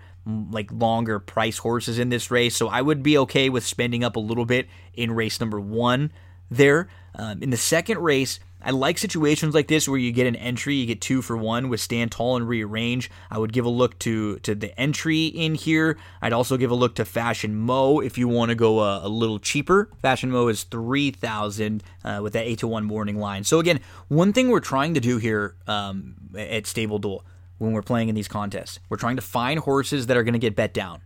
like 0.51 0.71
longer 0.73 1.19
price 1.19 1.59
horses 1.59 1.99
in 1.99 2.09
this 2.09 2.31
race, 2.31 2.57
so 2.57 2.69
I 2.69 2.83
would 2.83 3.03
be 3.03 3.19
okay 3.19 3.49
with 3.49 3.65
spending 3.65 4.05
up 4.05 4.17
a 4.17 4.21
little 4.21 4.47
bit 4.47 4.69
in 4.95 5.13
race 5.13 5.41
number 5.41 5.61
one 5.61 6.13
there. 6.51 6.89
Um, 7.15 7.43
in 7.43 7.51
the 7.51 7.57
second 7.57 7.99
race, 7.99 8.39
I 8.63 8.73
like 8.73 8.99
situations 8.99 9.55
like 9.55 9.69
this 9.69 9.89
where 9.89 9.99
you 9.99 10.13
get 10.13 10.27
an 10.27 10.37
entry, 10.37 10.75
you 10.75 10.87
get 10.87 11.01
two 11.01 11.23
for 11.23 11.37
one 11.37 11.69
with 11.69 11.81
stand 11.81 12.13
tall 12.13 12.37
and 12.37 12.47
rearrange. 12.47 13.11
I 13.31 13.39
would 13.39 13.53
give 13.53 13.65
a 13.65 13.71
look 13.71 13.99
to 14.01 14.39
to 14.41 14.55
the 14.55 14.79
entry 14.79 15.27
in 15.27 15.55
here. 15.55 15.97
I'd 16.21 16.35
also 16.35 16.57
give 16.57 16.71
a 16.71 16.75
look 16.75 16.95
to 16.97 17.05
Fashion 17.05 17.57
Mo 17.57 18.01
if 18.01 18.19
you 18.19 18.29
want 18.29 18.51
to 18.51 18.55
go 18.55 18.81
a, 18.81 19.07
a, 19.07 19.09
little 19.09 19.39
cheaper. 19.39 19.89
Fashion 20.03 20.31
Mo 20.31 20.49
is 20.49 20.65
three 20.65 21.11
thousand 21.11 21.83
uh, 22.05 22.21
with 22.23 22.35
that 22.35 22.47
eight 22.47 22.59
to 22.59 22.69
one 22.69 22.85
morning 22.85 23.19
line. 23.19 23.45
So 23.45 23.61
again, 23.61 23.81
one 24.09 24.33
thing 24.33 24.51
we're 24.51 24.61
trying 24.61 24.95
to 24.95 25.01
do 25.01 25.17
here 25.17 25.57
um, 25.67 26.17
at 26.37 26.67
Stable 26.67 26.99
Duel 26.99 27.25
when 27.61 27.73
we're 27.73 27.83
playing 27.83 28.09
in 28.09 28.15
these 28.15 28.27
contests, 28.27 28.81
we're 28.89 28.97
trying 28.97 29.17
to 29.17 29.23
find 29.23 29.61
horses 29.61 30.07
that 30.07 30.17
are 30.17 30.23
going 30.23 30.33
to 30.33 30.39
get 30.39 30.57
bet 30.57 30.73
down. 30.73 31.03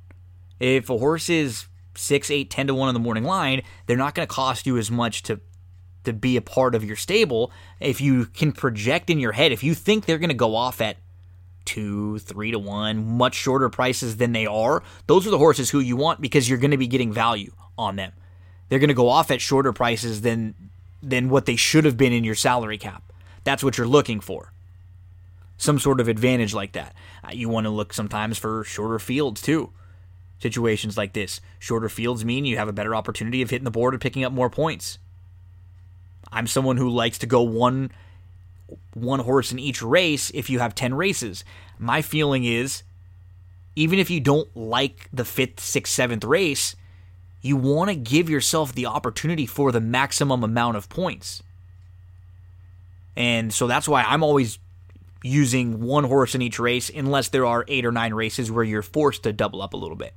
If 0.61 0.89
a 0.89 0.97
horse 0.97 1.29
is 1.29 1.67
six, 1.97 2.31
eight, 2.31 2.49
ten 2.49 2.69
to 2.69 2.75
one 2.75 2.87
on 2.87 2.95
the 2.95 3.01
morning 3.01 3.25
line, 3.25 3.63
they're 3.87 3.97
not 3.97 4.15
going 4.15 4.27
to 4.27 4.33
cost 4.33 4.65
you 4.65 4.79
as 4.79 4.91
much 4.91 5.25
to 5.25 5.41
to 6.05 6.13
be 6.13 6.37
a 6.37 6.43
part 6.43 6.75
of 6.75 6.85
your 6.85 6.97
stable. 6.97 7.51
If 7.81 8.01
you 8.01 8.27
can 8.27 8.53
project 8.53 9.11
in 9.11 9.19
your 9.19 9.33
head 9.33 9.51
if 9.51 9.65
you 9.65 9.75
think 9.75 10.05
they're 10.05 10.19
going 10.19 10.29
to 10.29 10.35
go 10.35 10.55
off 10.55 10.81
at 10.81 10.99
two 11.65 12.19
three 12.21 12.53
to 12.53 12.59
one 12.59 13.05
much 13.17 13.35
shorter 13.35 13.69
prices 13.69 14.19
than 14.19 14.33
they 14.33 14.47
are 14.47 14.83
those 15.07 15.27
are 15.27 15.31
the 15.31 15.39
horses 15.39 15.71
who 15.71 15.81
you 15.81 15.97
want 15.97 16.21
because 16.21 16.47
you're 16.49 16.59
going 16.59 16.71
to 16.71 16.77
be 16.77 16.87
getting 16.87 17.13
value 17.13 17.53
on 17.77 17.97
them. 17.97 18.13
They're 18.69 18.79
going 18.79 18.89
to 18.89 18.95
go 18.95 19.09
off 19.09 19.33
at 19.33 19.41
shorter 19.41 19.73
prices 19.73 20.21
than 20.21 20.55
than 21.03 21.31
what 21.31 21.47
they 21.47 21.57
should 21.57 21.85
have 21.85 21.97
been 21.97 22.13
in 22.13 22.23
your 22.23 22.37
salary 22.37 22.79
cap. 22.79 23.13
That's 23.43 23.65
what 23.65 23.77
you're 23.77 23.89
looking 23.89 24.21
for 24.21 24.54
some 25.57 25.79
sort 25.79 26.01
of 26.01 26.09
advantage 26.09 26.55
like 26.55 26.73
that 26.73 26.95
uh, 27.25 27.31
you 27.33 27.49
want 27.49 27.65
to 27.65 27.71
look 27.71 27.93
sometimes 27.93 28.39
for 28.39 28.65
shorter 28.65 28.99
fields 28.99 29.41
too 29.41 29.71
situations 30.41 30.97
like 30.97 31.13
this 31.13 31.41
shorter 31.59 31.89
fields 31.89 32.25
mean 32.25 32.45
you 32.45 32.57
have 32.57 32.69
a 32.69 32.73
better 32.73 32.95
opportunity 32.95 33.41
of 33.43 33.51
hitting 33.51 33.65
the 33.65 33.71
board 33.71 33.95
and 33.95 34.01
picking 34.01 34.25
up 34.25 34.33
more 34.33 34.51
points 34.51 34.99
I'm 36.35 36.47
someone 36.47 36.77
who 36.77 36.91
likes 36.91 37.19
to 37.19 37.27
go 37.27 37.43
one 37.43 37.91
one 38.93 39.21
horse 39.21 39.53
in 39.53 39.59
each 39.59 39.83
race 39.83 40.31
if 40.31 40.51
you 40.51 40.59
have 40.59 40.75
10 40.75 40.95
races. 40.95 41.45
My 41.79 42.03
feeling 42.03 42.45
is 42.45 42.83
even 43.77 43.99
if 43.99 44.11
you 44.11 44.21
don't 44.21 44.55
like 44.57 45.09
the 45.13 45.23
5th, 45.23 45.57
6th, 45.57 46.21
7th 46.21 46.27
race, 46.27 46.75
you 47.41 47.57
want 47.57 47.91
to 47.91 47.97
give 47.97 48.31
yourself 48.31 48.75
the 48.75 48.87
opportunity 48.87 49.47
for 49.47 49.71
the 49.71 49.81
maximum 49.81 50.43
amount 50.43 50.77
of 50.77 50.89
points. 50.89 51.43
And 53.17 53.53
so 53.53 53.67
that's 53.67 53.87
why 53.87 54.03
I'm 54.03 54.23
always 54.23 54.59
using 55.25 55.81
one 55.81 56.05
horse 56.05 56.35
in 56.35 56.43
each 56.43 56.59
race 56.59 56.91
unless 56.95 57.29
there 57.29 57.47
are 57.47 57.65
8 57.67 57.87
or 57.87 57.93
9 57.93 58.15
races 58.15 58.51
where 58.51 58.63
you're 58.63 58.83
forced 58.83 59.23
to 59.23 59.33
double 59.33 59.63
up 59.63 59.73
a 59.73 59.77
little 59.77 59.97
bit. 59.97 60.15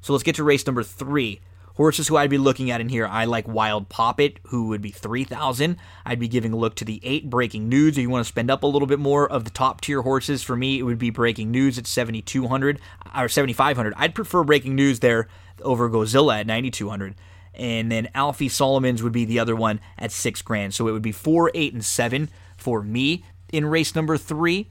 So 0.00 0.12
let's 0.12 0.22
get 0.22 0.36
to 0.36 0.44
race 0.44 0.64
number 0.66 0.84
3. 0.84 1.40
Horses 1.74 2.06
who 2.06 2.16
I'd 2.16 2.30
be 2.30 2.38
looking 2.38 2.70
at 2.70 2.82
in 2.82 2.90
here, 2.90 3.06
I 3.06 3.24
like 3.24 3.48
Wild 3.48 3.88
Poppet, 3.88 4.38
who 4.48 4.68
would 4.68 4.82
be 4.82 4.90
3000 4.90 5.76
I'd 6.04 6.20
be 6.20 6.28
giving 6.28 6.52
a 6.52 6.56
look 6.56 6.76
to 6.76 6.84
the 6.84 7.00
8 7.02 7.28
Breaking 7.28 7.68
News. 7.68 7.96
If 7.96 8.02
you 8.02 8.10
want 8.10 8.24
to 8.24 8.28
spend 8.28 8.50
up 8.50 8.62
a 8.62 8.66
little 8.66 8.86
bit 8.86 8.98
more 8.98 9.28
of 9.28 9.44
the 9.44 9.50
top 9.50 9.80
tier 9.80 10.02
horses, 10.02 10.42
for 10.42 10.54
me, 10.54 10.78
it 10.78 10.82
would 10.82 10.98
be 10.98 11.10
Breaking 11.10 11.50
News 11.50 11.76
at 11.76 11.86
7200 11.86 12.78
or 13.16 13.28
7500 13.28 13.94
I'd 13.96 14.14
prefer 14.14 14.44
Breaking 14.44 14.76
News 14.76 15.00
there 15.00 15.28
over 15.62 15.90
Gozilla 15.90 16.40
at 16.40 16.46
9200 16.46 17.14
and 17.54 17.90
then 17.90 18.08
Alfie 18.14 18.48
Solomon's 18.48 19.02
would 19.02 19.12
be 19.12 19.24
the 19.24 19.38
other 19.38 19.56
one 19.56 19.80
at 19.98 20.12
six 20.12 20.40
grand. 20.40 20.72
So 20.72 20.88
it 20.88 20.92
would 20.92 21.02
be 21.02 21.12
four, 21.12 21.50
eight, 21.54 21.74
and 21.74 21.84
seven 21.84 22.30
for 22.56 22.82
me 22.82 23.24
in 23.52 23.66
race 23.66 23.94
number 23.94 24.16
three. 24.16 24.68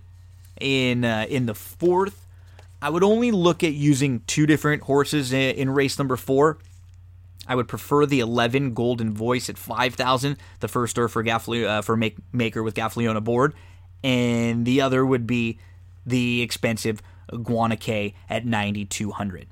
In 0.59 1.05
uh, 1.05 1.25
in 1.29 1.47
the 1.47 1.55
fourth, 1.55 2.27
I 2.81 2.89
would 2.89 3.03
only 3.03 3.31
look 3.31 3.63
at 3.63 3.73
using 3.73 4.21
two 4.27 4.45
different 4.45 4.83
horses 4.83 5.31
in, 5.31 5.55
in 5.55 5.69
race 5.69 5.97
number 5.97 6.17
four. 6.17 6.57
I 7.47 7.55
would 7.55 7.67
prefer 7.67 8.05
the 8.05 8.19
11 8.19 8.75
Golden 8.75 9.13
Voice 9.13 9.49
at 9.49 9.57
5,000, 9.57 10.37
the 10.59 10.67
first 10.67 10.99
or 10.99 11.07
for 11.07 11.23
Gaffley, 11.23 11.65
uh, 11.65 11.81
for 11.81 11.97
make, 11.97 12.17
Maker 12.31 12.61
with 12.61 12.75
Gaffalione 12.75 13.17
aboard, 13.17 13.55
and 14.03 14.65
the 14.65 14.81
other 14.81 15.03
would 15.03 15.25
be 15.25 15.57
the 16.05 16.41
expensive 16.41 17.01
Guanaque 17.31 18.13
at 18.29 18.45
9,200. 18.45 19.47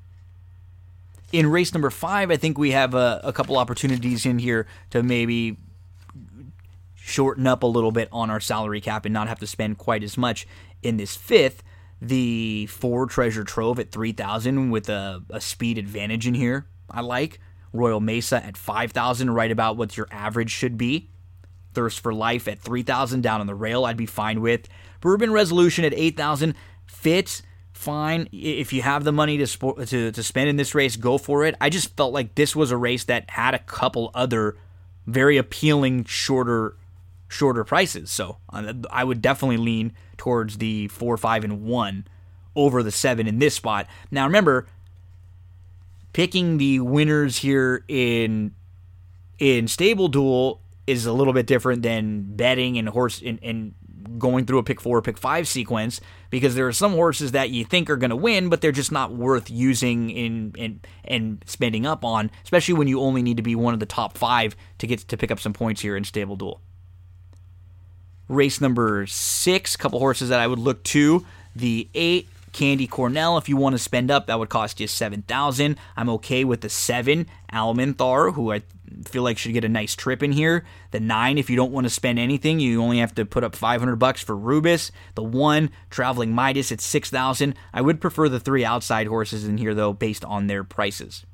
In 1.32 1.48
race 1.48 1.74
number 1.74 1.90
five, 1.90 2.30
I 2.30 2.36
think 2.36 2.58
we 2.58 2.70
have 2.72 2.94
a, 2.94 3.20
a 3.24 3.32
couple 3.32 3.56
opportunities 3.56 4.24
in 4.24 4.38
here 4.38 4.66
to 4.90 5.02
maybe 5.02 5.56
shorten 7.10 7.46
up 7.46 7.62
a 7.62 7.66
little 7.66 7.92
bit 7.92 8.08
on 8.12 8.30
our 8.30 8.40
salary 8.40 8.80
cap 8.80 9.04
and 9.04 9.12
not 9.12 9.28
have 9.28 9.40
to 9.40 9.46
spend 9.46 9.78
quite 9.78 10.02
as 10.02 10.16
much 10.16 10.46
in 10.82 10.96
this 10.96 11.16
fifth. 11.16 11.62
The 12.00 12.66
four 12.66 13.06
treasure 13.06 13.44
trove 13.44 13.78
at 13.78 13.92
3,000 13.92 14.70
with 14.70 14.88
a, 14.88 15.22
a 15.28 15.40
speed 15.40 15.76
advantage 15.76 16.26
in 16.26 16.34
here, 16.34 16.66
I 16.90 17.02
like. 17.02 17.40
Royal 17.72 18.00
Mesa 18.00 18.44
at 18.44 18.56
5,000, 18.56 19.30
right 19.30 19.50
about 19.50 19.76
what 19.76 19.96
your 19.96 20.08
average 20.10 20.50
should 20.50 20.78
be. 20.78 21.10
Thirst 21.74 22.00
for 22.00 22.14
Life 22.14 22.48
at 22.48 22.58
3,000 22.58 23.22
down 23.22 23.40
on 23.40 23.46
the 23.46 23.54
rail, 23.54 23.84
I'd 23.84 23.96
be 23.96 24.06
fine 24.06 24.40
with. 24.40 24.66
Bourbon 25.00 25.30
Resolution 25.32 25.84
at 25.84 25.94
8,000 25.94 26.54
fits 26.86 27.42
fine. 27.72 28.28
If 28.32 28.72
you 28.72 28.82
have 28.82 29.04
the 29.04 29.12
money 29.12 29.38
to, 29.38 29.46
to 29.46 30.12
to 30.12 30.22
spend 30.22 30.48
in 30.48 30.56
this 30.56 30.74
race, 30.74 30.96
go 30.96 31.18
for 31.18 31.44
it. 31.44 31.54
I 31.60 31.70
just 31.70 31.96
felt 31.96 32.12
like 32.12 32.34
this 32.34 32.54
was 32.54 32.70
a 32.70 32.76
race 32.76 33.04
that 33.04 33.30
had 33.30 33.54
a 33.54 33.58
couple 33.58 34.10
other 34.14 34.56
very 35.06 35.38
appealing 35.38 36.04
shorter 36.04 36.76
shorter 37.30 37.64
prices. 37.64 38.10
So 38.10 38.38
I 38.90 39.04
would 39.04 39.22
definitely 39.22 39.56
lean 39.56 39.92
towards 40.18 40.58
the 40.58 40.88
4, 40.88 41.16
5 41.16 41.44
and 41.44 41.62
1 41.62 42.06
over 42.56 42.82
the 42.82 42.90
7 42.90 43.26
in 43.26 43.38
this 43.38 43.54
spot. 43.54 43.86
Now 44.10 44.26
remember, 44.26 44.66
picking 46.12 46.58
the 46.58 46.80
winners 46.80 47.38
here 47.38 47.84
in 47.88 48.54
in 49.38 49.68
Stable 49.68 50.08
Duel 50.08 50.60
is 50.86 51.06
a 51.06 51.12
little 51.12 51.32
bit 51.32 51.46
different 51.46 51.82
than 51.82 52.36
betting 52.36 52.76
and 52.76 52.88
horse 52.88 53.22
and, 53.24 53.38
and 53.42 53.74
going 54.18 54.44
through 54.44 54.58
a 54.58 54.62
pick 54.64 54.80
four, 54.80 55.00
pick 55.00 55.16
five 55.16 55.46
sequence 55.46 56.00
because 56.30 56.56
there 56.56 56.66
are 56.66 56.72
some 56.72 56.92
horses 56.92 57.32
that 57.32 57.50
you 57.50 57.64
think 57.64 57.88
are 57.88 57.96
going 57.96 58.10
to 58.10 58.16
win, 58.16 58.48
but 58.48 58.60
they're 58.60 58.72
just 58.72 58.90
not 58.90 59.14
worth 59.14 59.48
using 59.48 60.10
in 60.10 60.52
and 60.58 60.86
and 61.04 61.44
spending 61.46 61.86
up 61.86 62.04
on, 62.04 62.28
especially 62.42 62.74
when 62.74 62.88
you 62.88 63.00
only 63.00 63.22
need 63.22 63.36
to 63.36 63.42
be 63.42 63.54
one 63.54 63.72
of 63.72 63.78
the 63.78 63.86
top 63.86 64.18
five 64.18 64.56
to 64.78 64.88
get 64.88 64.98
to 64.98 65.16
pick 65.16 65.30
up 65.30 65.38
some 65.38 65.52
points 65.52 65.80
here 65.80 65.96
in 65.96 66.02
Stable 66.02 66.34
Duel. 66.34 66.60
Race 68.30 68.60
number 68.60 69.08
six, 69.08 69.76
couple 69.76 69.98
horses 69.98 70.28
that 70.28 70.38
I 70.38 70.46
would 70.46 70.60
look 70.60 70.84
to. 70.84 71.26
The 71.56 71.88
eight 71.94 72.28
Candy 72.52 72.86
Cornell, 72.86 73.36
if 73.38 73.48
you 73.48 73.56
want 73.56 73.74
to 73.74 73.78
spend 73.78 74.08
up, 74.08 74.28
that 74.28 74.38
would 74.38 74.48
cost 74.48 74.78
you 74.78 74.86
seven 74.86 75.22
thousand. 75.22 75.76
I'm 75.96 76.08
okay 76.10 76.44
with 76.44 76.60
the 76.60 76.68
seven 76.68 77.26
Almanthar, 77.52 78.32
who 78.34 78.52
I 78.52 78.62
feel 79.04 79.24
like 79.24 79.36
should 79.36 79.52
get 79.52 79.64
a 79.64 79.68
nice 79.68 79.96
trip 79.96 80.22
in 80.22 80.30
here. 80.30 80.64
The 80.92 81.00
nine, 81.00 81.38
if 81.38 81.50
you 81.50 81.56
don't 81.56 81.72
want 81.72 81.86
to 81.86 81.90
spend 81.90 82.20
anything, 82.20 82.60
you 82.60 82.80
only 82.80 82.98
have 82.98 83.16
to 83.16 83.26
put 83.26 83.42
up 83.42 83.56
500 83.56 83.96
bucks 83.96 84.22
for 84.22 84.36
Rubus. 84.36 84.92
The 85.16 85.24
one 85.24 85.70
Traveling 85.90 86.32
Midas 86.32 86.70
at 86.70 86.80
six 86.80 87.10
thousand. 87.10 87.56
I 87.74 87.80
would 87.80 88.00
prefer 88.00 88.28
the 88.28 88.38
three 88.38 88.64
outside 88.64 89.08
horses 89.08 89.44
in 89.44 89.58
here 89.58 89.74
though, 89.74 89.92
based 89.92 90.24
on 90.24 90.46
their 90.46 90.62
prices. 90.62 91.26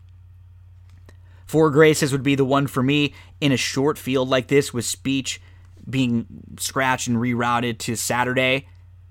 Four 1.44 1.70
Graces 1.70 2.10
would 2.10 2.23
be 2.23 2.36
the 2.36 2.44
one 2.47 2.66
for 2.66 2.83
me 2.83 3.12
in 3.39 3.52
a 3.52 3.58
short 3.58 3.99
field 3.99 4.31
like 4.31 4.49
this 4.49 4.73
with 4.73 4.86
speech 4.86 5.42
being 5.89 6.26
scratched 6.58 7.08
and 7.08 7.16
rerouted 7.16 7.78
to 7.78 7.97
Saturday. 7.97 8.68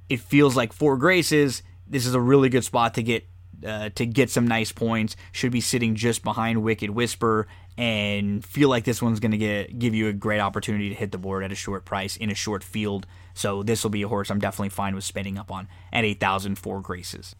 It 0.09 0.19
feels 0.19 0.55
like 0.55 0.73
Four 0.73 0.97
Graces. 0.97 1.63
This 1.87 2.05
is 2.05 2.13
a 2.13 2.21
really 2.21 2.49
good 2.49 2.63
spot 2.63 2.95
to 2.95 3.03
get 3.03 3.25
uh, 3.65 3.89
to 3.95 4.05
get 4.05 4.29
some 4.29 4.47
nice 4.47 4.71
points. 4.71 5.15
Should 5.31 5.51
be 5.51 5.61
sitting 5.61 5.95
just 5.95 6.23
behind 6.23 6.63
Wicked 6.63 6.89
Whisper 6.89 7.47
and 7.77 8.43
feel 8.43 8.69
like 8.69 8.85
this 8.85 9.01
one's 9.01 9.19
going 9.19 9.31
to 9.31 9.37
get 9.37 9.77
give 9.77 9.93
you 9.93 10.07
a 10.07 10.13
great 10.13 10.39
opportunity 10.39 10.89
to 10.89 10.95
hit 10.95 11.11
the 11.11 11.17
board 11.17 11.43
at 11.43 11.51
a 11.51 11.55
short 11.55 11.85
price 11.85 12.17
in 12.17 12.29
a 12.29 12.35
short 12.35 12.63
field. 12.63 13.05
So 13.33 13.63
this 13.63 13.83
will 13.83 13.91
be 13.91 14.01
a 14.01 14.07
horse 14.07 14.29
I'm 14.29 14.39
definitely 14.39 14.69
fine 14.69 14.95
with 14.95 15.03
spending 15.03 15.37
up 15.37 15.51
on 15.51 15.67
at 15.91 16.03
8,000 16.03 16.55
Four 16.57 16.81
Graces. 16.81 17.35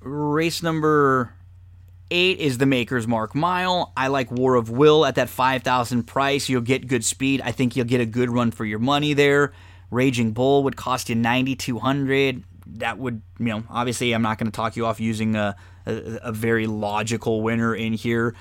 Race 0.00 0.62
number 0.62 1.34
eight 2.12 2.38
is 2.38 2.58
the 2.58 2.66
Maker's 2.66 3.08
Mark 3.08 3.34
Mile. 3.34 3.92
I 3.96 4.08
like 4.08 4.30
War 4.30 4.54
of 4.54 4.70
Will 4.70 5.04
at 5.04 5.16
that 5.16 5.28
5,000 5.28 6.04
price. 6.04 6.48
You'll 6.48 6.60
get 6.60 6.86
good 6.86 7.04
speed. 7.04 7.40
I 7.42 7.50
think 7.50 7.74
you'll 7.74 7.86
get 7.86 8.00
a 8.00 8.06
good 8.06 8.30
run 8.30 8.50
for 8.50 8.64
your 8.64 8.78
money 8.78 9.14
there. 9.14 9.52
Raging 9.90 10.32
Bull 10.32 10.62
would 10.64 10.76
cost 10.76 11.08
you 11.08 11.14
9,200. 11.14 12.44
That 12.78 12.98
would, 12.98 13.22
you 13.38 13.46
know, 13.46 13.64
obviously 13.68 14.12
I'm 14.12 14.22
not 14.22 14.38
going 14.38 14.50
to 14.50 14.54
talk 14.54 14.76
you 14.76 14.86
off 14.86 15.00
using 15.00 15.34
a, 15.34 15.56
a, 15.86 15.92
a 16.24 16.32
very 16.32 16.66
logical 16.66 17.42
winner 17.42 17.74
in 17.74 17.94
here 17.94 18.34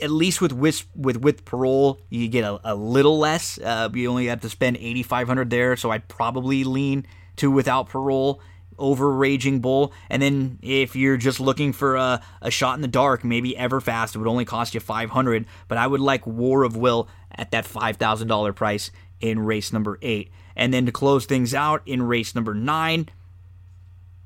at 0.00 0.10
least 0.10 0.40
with 0.40 0.52
with 0.52 0.84
with, 0.96 1.18
with 1.18 1.44
parole, 1.44 2.00
you 2.08 2.26
get 2.26 2.42
a, 2.42 2.58
a 2.64 2.74
little 2.74 3.18
less. 3.18 3.56
Uh, 3.56 3.88
you 3.94 4.10
only 4.10 4.26
have 4.26 4.40
to 4.40 4.48
spend 4.48 4.76
eighty 4.78 5.04
five 5.04 5.28
hundred 5.28 5.50
there, 5.50 5.76
so 5.76 5.92
I'd 5.92 6.08
probably 6.08 6.64
lean 6.64 7.06
to 7.36 7.52
without 7.52 7.88
parole 7.88 8.40
over 8.80 9.10
Raging 9.12 9.60
Bull. 9.60 9.92
And 10.08 10.20
then 10.20 10.58
if 10.62 10.96
you're 10.96 11.16
just 11.16 11.38
looking 11.38 11.72
for 11.72 11.96
a, 11.96 12.22
a 12.42 12.50
shot 12.50 12.74
in 12.74 12.82
the 12.82 12.88
dark, 12.88 13.22
maybe 13.22 13.54
Everfast 13.54 14.16
would 14.16 14.26
only 14.26 14.44
cost 14.44 14.74
you 14.74 14.80
five 14.80 15.10
hundred. 15.10 15.46
But 15.68 15.78
I 15.78 15.86
would 15.86 16.00
like 16.00 16.26
War 16.26 16.64
of 16.64 16.76
Will 16.76 17.08
at 17.30 17.52
that 17.52 17.66
five 17.66 17.96
thousand 17.96 18.28
dollar 18.28 18.52
price 18.52 18.90
in 19.20 19.38
race 19.38 19.72
number 19.72 19.98
eight. 20.02 20.30
And 20.56 20.74
then 20.74 20.86
to 20.86 20.92
close 20.92 21.26
things 21.26 21.54
out 21.54 21.82
in 21.86 22.02
race 22.02 22.34
number 22.34 22.54
nine, 22.54 23.08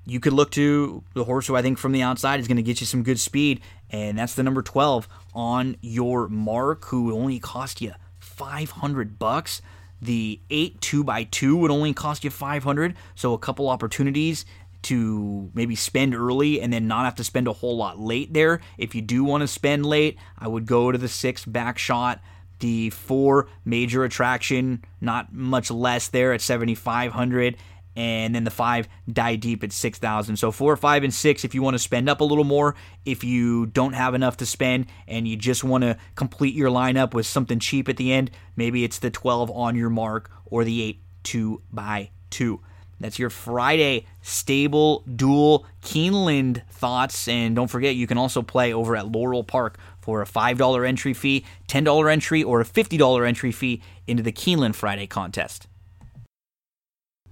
you 0.06 0.20
could 0.20 0.32
look 0.32 0.50
to 0.52 1.02
the 1.14 1.24
horse 1.24 1.46
who 1.46 1.56
I 1.56 1.62
think 1.62 1.78
from 1.78 1.92
the 1.92 2.02
outside 2.02 2.40
is 2.40 2.48
going 2.48 2.56
to 2.56 2.62
get 2.62 2.80
you 2.80 2.86
some 2.86 3.02
good 3.02 3.18
speed, 3.18 3.60
and 3.90 4.18
that's 4.18 4.34
the 4.34 4.42
number 4.42 4.62
12 4.62 5.08
on 5.34 5.76
your 5.80 6.28
mark, 6.28 6.86
who 6.86 7.14
only 7.14 7.38
cost 7.38 7.80
you 7.80 7.92
500 8.18 9.18
bucks. 9.18 9.62
The 10.04 10.38
8 10.50 10.80
2x2 10.82 11.58
would 11.58 11.70
only 11.70 11.94
cost 11.94 12.24
you 12.24 12.30
500, 12.30 12.94
so 13.14 13.32
a 13.32 13.38
couple 13.38 13.70
opportunities 13.70 14.44
to 14.82 15.50
maybe 15.54 15.74
spend 15.74 16.14
early 16.14 16.60
and 16.60 16.70
then 16.70 16.86
not 16.86 17.06
have 17.06 17.14
to 17.14 17.24
spend 17.24 17.48
a 17.48 17.54
whole 17.54 17.78
lot 17.78 17.98
late 17.98 18.34
there. 18.34 18.60
If 18.76 18.94
you 18.94 19.00
do 19.00 19.24
want 19.24 19.40
to 19.40 19.48
spend 19.48 19.86
late, 19.86 20.18
I 20.38 20.46
would 20.46 20.66
go 20.66 20.92
to 20.92 20.98
the 20.98 21.08
6 21.08 21.46
back 21.46 21.78
shot. 21.78 22.20
The 22.58 22.90
4 22.90 23.48
major 23.64 24.04
attraction, 24.04 24.84
not 25.00 25.32
much 25.32 25.70
less 25.70 26.08
there 26.08 26.34
at 26.34 26.42
7500 26.42 27.56
and 27.96 28.34
then 28.34 28.44
the 28.44 28.50
five 28.50 28.88
die 29.10 29.36
deep 29.36 29.62
at 29.62 29.72
6000 29.72 30.36
so 30.36 30.50
four 30.50 30.76
five 30.76 31.04
and 31.04 31.14
six 31.14 31.44
if 31.44 31.54
you 31.54 31.62
want 31.62 31.74
to 31.74 31.78
spend 31.78 32.08
up 32.08 32.20
a 32.20 32.24
little 32.24 32.44
more 32.44 32.74
if 33.04 33.22
you 33.22 33.66
don't 33.66 33.92
have 33.92 34.14
enough 34.14 34.36
to 34.36 34.46
spend 34.46 34.86
and 35.06 35.28
you 35.28 35.36
just 35.36 35.64
want 35.64 35.82
to 35.82 35.96
complete 36.14 36.54
your 36.54 36.70
lineup 36.70 37.14
with 37.14 37.26
something 37.26 37.58
cheap 37.58 37.88
at 37.88 37.96
the 37.96 38.12
end 38.12 38.30
maybe 38.56 38.84
it's 38.84 38.98
the 38.98 39.10
12 39.10 39.50
on 39.50 39.76
your 39.76 39.90
mark 39.90 40.30
or 40.46 40.64
the 40.64 40.82
8 40.82 41.00
2 41.22 41.62
by 41.72 42.10
2 42.30 42.60
that's 43.00 43.18
your 43.18 43.30
Friday 43.30 44.06
Stable 44.22 45.02
Duel 45.02 45.66
Keeneland 45.82 46.66
thoughts. 46.70 47.28
And 47.28 47.54
don't 47.54 47.68
forget, 47.68 47.96
you 47.96 48.06
can 48.06 48.18
also 48.18 48.42
play 48.42 48.72
over 48.72 48.96
at 48.96 49.10
Laurel 49.10 49.44
Park 49.44 49.78
for 50.00 50.22
a 50.22 50.26
$5 50.26 50.88
entry 50.88 51.14
fee, 51.14 51.44
$10 51.68 52.10
entry, 52.10 52.42
or 52.42 52.60
a 52.60 52.64
$50 52.64 53.26
entry 53.26 53.52
fee 53.52 53.82
into 54.06 54.22
the 54.22 54.32
Keeneland 54.32 54.74
Friday 54.74 55.06
contest. 55.06 55.66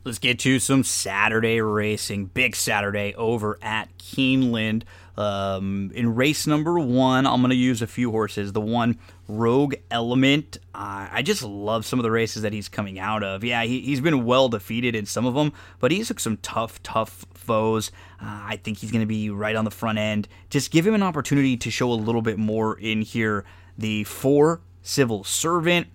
Let's 0.04 0.18
get 0.18 0.40
to 0.40 0.58
some 0.58 0.82
Saturday 0.82 1.60
racing. 1.60 2.26
Big 2.26 2.56
Saturday 2.56 3.14
over 3.14 3.56
at 3.62 3.96
Keeneland. 3.98 4.82
Um, 5.16 5.92
in 5.94 6.16
race 6.16 6.44
number 6.44 6.78
one, 6.80 7.24
I'm 7.24 7.40
going 7.40 7.50
to 7.50 7.56
use 7.56 7.82
a 7.82 7.86
few 7.86 8.10
horses. 8.10 8.52
The 8.52 8.60
one, 8.60 8.98
Rogue 9.28 9.74
Element. 9.92 10.58
Uh, 10.74 11.06
I 11.12 11.22
just 11.22 11.44
love 11.44 11.86
some 11.86 12.00
of 12.00 12.02
the 12.02 12.10
races 12.10 12.42
that 12.42 12.52
he's 12.52 12.68
coming 12.68 12.98
out 12.98 13.22
of. 13.22 13.44
Yeah, 13.44 13.62
he, 13.62 13.90
has 13.90 14.00
been 14.00 14.24
well 14.24 14.48
defeated 14.48 14.96
in 14.96 15.06
some 15.06 15.24
of 15.24 15.34
them, 15.34 15.52
but 15.78 15.92
he's 15.92 16.08
took 16.08 16.18
some 16.18 16.38
tough, 16.38 16.82
tough 16.82 17.24
foes. 17.34 17.92
Uh, 18.20 18.42
I 18.44 18.60
think 18.62 18.78
he's 18.78 18.90
going 18.90 19.02
to 19.02 19.06
be 19.06 19.30
right 19.30 19.54
on 19.54 19.64
the 19.64 19.70
front 19.70 19.98
end. 19.98 20.26
Just 20.50 20.72
give 20.72 20.84
him 20.84 20.94
an 20.94 21.02
opportunity 21.04 21.56
to 21.58 21.70
show 21.70 21.92
a 21.92 21.94
little 21.94 22.22
bit 22.22 22.38
more 22.38 22.76
in 22.78 23.02
here. 23.02 23.44
The 23.78 24.02
four, 24.04 24.62
Civil 24.82 25.22
Servant. 25.22 25.86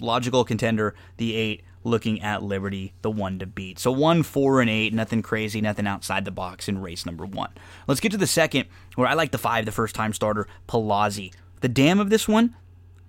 Logical 0.00 0.44
contender. 0.44 0.94
The 1.16 1.34
eight, 1.34 1.64
looking 1.84 2.22
at 2.22 2.42
Liberty, 2.42 2.94
the 3.02 3.10
one 3.10 3.38
to 3.38 3.46
beat. 3.46 3.78
So 3.78 3.90
one, 3.90 4.22
four, 4.22 4.60
and 4.60 4.68
eight, 4.70 4.92
nothing 4.92 5.22
crazy, 5.22 5.60
nothing 5.60 5.86
outside 5.86 6.24
the 6.24 6.30
box 6.30 6.68
in 6.68 6.80
race 6.80 7.06
number 7.06 7.24
one. 7.24 7.50
Let's 7.86 8.00
get 8.00 8.12
to 8.12 8.18
the 8.18 8.26
second, 8.26 8.66
where 8.94 9.08
I 9.08 9.14
like 9.14 9.32
the 9.32 9.38
five, 9.38 9.64
the 9.64 9.72
first 9.72 9.94
time 9.94 10.12
starter, 10.12 10.46
Palazzi. 10.66 11.32
The 11.60 11.68
dam 11.68 11.98
of 11.98 12.10
this 12.10 12.28
one 12.28 12.54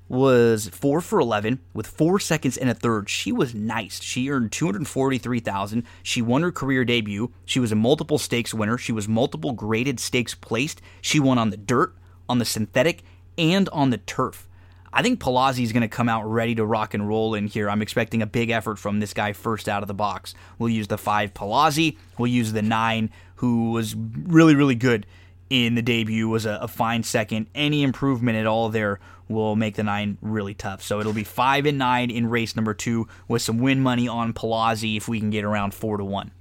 was 0.10 0.68
four 0.70 1.02
for 1.02 1.20
11 1.20 1.60
with 1.74 1.86
four 1.86 2.20
seconds 2.20 2.58
and 2.58 2.70
a 2.70 2.74
third. 2.74 3.10
She 3.10 3.32
was 3.32 3.54
nice. 3.54 4.02
She 4.02 4.30
earned 4.30 4.52
243,000. 4.52 5.84
She 6.02 6.22
won 6.22 6.42
her 6.42 6.52
career 6.52 6.84
debut. 6.84 7.32
She 7.46 7.60
was 7.60 7.72
a 7.72 7.76
multiple 7.76 8.18
stakes 8.18 8.54
winner. 8.54 8.78
She 8.78 8.92
was 8.92 9.08
multiple 9.08 9.54
graded 9.54 10.00
stakes 10.00 10.34
placed. 10.34 10.82
She 11.00 11.20
won 11.20 11.38
on 11.38 11.52
the 11.52 11.58
dirt, 11.58 11.96
on 12.28 12.40
the 12.40 12.46
synthetic, 12.46 13.04
and 13.38 13.70
on 13.70 13.92
the 13.92 14.00
turf. 14.00 14.49
I 14.92 15.02
think 15.02 15.20
Palazzi 15.20 15.64
is 15.64 15.72
going 15.72 15.82
to 15.82 15.88
come 15.88 16.10
out 16.10 16.24
ready 16.24 16.56
to 16.56 16.66
rock 16.66 16.94
and 16.94 17.08
roll 17.08 17.36
in 17.36 17.48
here. 17.48 17.70
I'm 17.70 17.82
expecting 17.82 18.22
a 18.22 18.28
big 18.28 18.50
effort 18.50 18.78
from 18.78 19.00
this 19.00 19.14
guy 19.14 19.34
first 19.34 19.70
out 19.70 19.84
of 19.84 19.88
the 19.88 19.94
box. 19.94 20.34
We'll 20.58 20.70
use 20.70 20.88
the 20.88 20.98
five 20.98 21.34
Palazzi. 21.34 21.98
We'll 22.18 22.32
use 22.32 22.54
the 22.54 22.62
nine, 22.62 23.12
who 23.36 23.72
was 23.72 23.96
really, 23.96 24.56
really 24.56 24.76
good 24.76 25.06
in 25.50 25.76
the 25.76 25.82
debut, 25.82 26.28
was 26.28 26.46
a, 26.46 26.60
a 26.62 26.68
fine 26.68 27.04
second. 27.04 27.48
Any 27.56 27.84
improvement 27.84 28.38
at 28.38 28.46
all 28.46 28.70
there 28.70 29.00
will 29.28 29.56
make 29.56 29.76
the 29.76 29.84
nine 29.84 30.18
really 30.22 30.54
tough. 30.54 30.82
So 30.84 31.00
it'll 31.00 31.14
be 31.14 31.24
five 31.24 31.66
and 31.66 31.78
nine 31.78 32.10
in 32.10 32.30
race 32.30 32.56
number 32.56 32.74
two 32.74 33.08
with 33.28 33.42
some 33.42 33.60
win 33.60 33.80
money 33.80 34.08
on 34.08 34.34
Palazzi 34.34 34.98
if 34.98 35.08
we 35.08 35.20
can 35.20 35.30
get 35.30 35.44
around 35.44 35.74
four 35.74 35.98
to 35.98 36.04
one. 36.04 36.32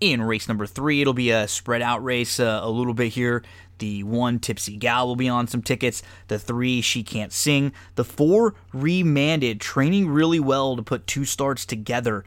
In 0.00 0.20
race 0.20 0.48
number 0.48 0.66
three, 0.66 1.00
it'll 1.00 1.12
be 1.12 1.30
a 1.30 1.46
spread 1.46 1.80
out 1.80 2.02
race 2.02 2.40
uh, 2.40 2.60
a 2.62 2.68
little 2.68 2.94
bit 2.94 3.12
here. 3.12 3.44
The 3.78 4.02
one 4.04 4.38
tipsy 4.38 4.76
gal 4.76 5.06
will 5.06 5.16
be 5.16 5.28
on 5.28 5.46
some 5.46 5.62
tickets. 5.62 6.02
The 6.28 6.38
three 6.38 6.80
she 6.80 7.02
can't 7.02 7.32
sing. 7.32 7.72
The 7.96 8.04
four 8.04 8.54
remanded, 8.72 9.60
training 9.60 10.08
really 10.08 10.40
well 10.40 10.76
to 10.76 10.82
put 10.82 11.06
two 11.06 11.24
starts 11.24 11.66
together. 11.66 12.24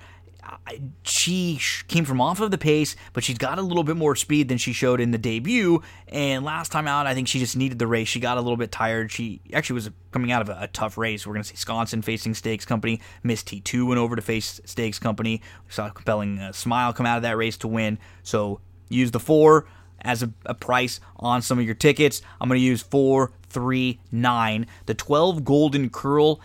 She 1.04 1.60
came 1.88 2.06
from 2.06 2.22
off 2.22 2.40
of 2.40 2.52
the 2.52 2.58
pace, 2.58 2.96
but 3.14 3.24
she's 3.24 3.38
got 3.38 3.58
a 3.58 3.62
little 3.62 3.84
bit 3.84 3.98
more 3.98 4.16
speed 4.16 4.48
than 4.48 4.58
she 4.58 4.74
showed 4.74 5.00
in 5.00 5.12
the 5.12 5.18
debut. 5.18 5.82
And 6.08 6.46
last 6.46 6.72
time 6.72 6.88
out, 6.88 7.08
I 7.08 7.14
think 7.14 7.28
she 7.28 7.40
just 7.40 7.56
needed 7.56 7.80
the 7.80 7.88
race. 7.88 8.08
She 8.08 8.20
got 8.20 8.38
a 8.38 8.42
little 8.42 8.58
bit 8.58 8.72
tired. 8.72 9.12
She 9.12 9.42
actually 9.54 9.76
was 9.76 9.90
coming 10.12 10.32
out 10.32 10.42
of 10.42 10.50
a, 10.50 10.68
tough 10.68 10.98
race. 10.98 11.26
We're 11.26 11.34
going 11.34 11.44
to 11.44 11.50
see 11.50 11.56
Sconson 11.56 12.04
facing 12.04 12.34
Stakes 12.34 12.66
Company. 12.66 13.02
Miss 13.24 13.44
T2 13.44 13.88
went 13.88 14.00
over 14.00 14.16
to 14.16 14.22
face 14.22 14.60
Stakes 14.66 15.00
Company. 15.00 15.42
We 15.68 15.72
saw 15.72 15.88
a 15.88 15.92
compelling 15.92 16.40
uh, 16.40 16.52
smile 16.52 16.94
come 16.94 17.06
out 17.06 17.18
of 17.18 17.24
that 17.24 17.38
race 17.38 17.58
to 17.58 17.68
win. 17.68 17.98
So 18.24 18.60
use 18.90 19.12
the 19.12 19.20
four 19.20 19.68
as 20.06 20.24
a, 20.24 20.32
a 20.46 20.54
price 20.54 21.02
on 21.18 21.42
some 21.42 21.60
of 21.60 21.66
your 21.66 21.76
tickets. 21.76 22.22
I'm 22.40 22.48
going 22.48 22.60
to 22.60 22.66
use 22.66 22.82
439. 22.82 24.68
The 24.86 24.94
12 24.94 25.44
Golden 25.44 25.90
Curl, 25.90 26.40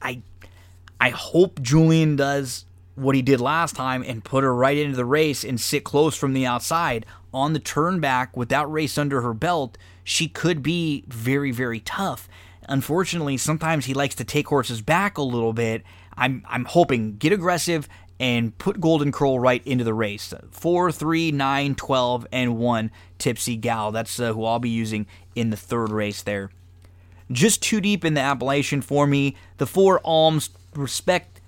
I 0.00 0.22
I 1.00 1.10
hope 1.10 1.60
Julien 1.60 2.16
does 2.16 2.64
what 2.94 3.14
he 3.14 3.22
did 3.22 3.40
last 3.40 3.74
time 3.74 4.04
and 4.06 4.24
put 4.24 4.44
her 4.44 4.54
right 4.54 4.78
into 4.78 4.96
the 4.96 5.04
race 5.04 5.44
and 5.44 5.60
sit 5.60 5.84
close 5.84 6.16
from 6.16 6.32
the 6.32 6.46
outside 6.46 7.04
on 7.32 7.52
the 7.52 7.58
turn 7.58 7.98
back 8.00 8.36
with 8.36 8.48
that 8.48 8.70
race 8.70 8.96
under 8.96 9.20
her 9.20 9.34
belt. 9.34 9.76
She 10.04 10.28
could 10.28 10.62
be 10.62 11.04
very, 11.08 11.50
very 11.50 11.80
tough. 11.80 12.28
Unfortunately, 12.68 13.36
sometimes 13.36 13.86
he 13.86 13.94
likes 13.94 14.14
to 14.14 14.24
take 14.24 14.48
horses 14.48 14.80
back 14.80 15.18
a 15.18 15.22
little 15.22 15.52
bit. 15.52 15.82
I'm 16.16 16.44
I'm 16.48 16.64
hoping 16.64 17.16
get 17.16 17.32
aggressive 17.32 17.88
and 18.20 18.56
put 18.58 18.80
Golden 18.80 19.12
Curl 19.12 19.38
right 19.38 19.66
into 19.66 19.84
the 19.84 19.94
race. 19.94 20.32
4, 20.50 20.92
3, 20.92 21.32
9, 21.32 21.74
12, 21.74 22.26
and 22.32 22.58
1 22.58 22.90
Tipsy 23.18 23.56
Gal. 23.56 23.92
That's 23.92 24.18
uh, 24.20 24.32
who 24.32 24.44
I'll 24.44 24.58
be 24.58 24.70
using 24.70 25.06
in 25.34 25.50
the 25.50 25.56
third 25.56 25.90
race 25.90 26.22
there. 26.22 26.50
Just 27.32 27.62
too 27.62 27.80
deep 27.80 28.04
in 28.04 28.14
the 28.14 28.20
Appalachian 28.20 28.82
for 28.82 29.06
me. 29.06 29.36
The 29.56 29.66
four 29.66 30.00
Alms 30.04 30.50
respect 30.74 31.40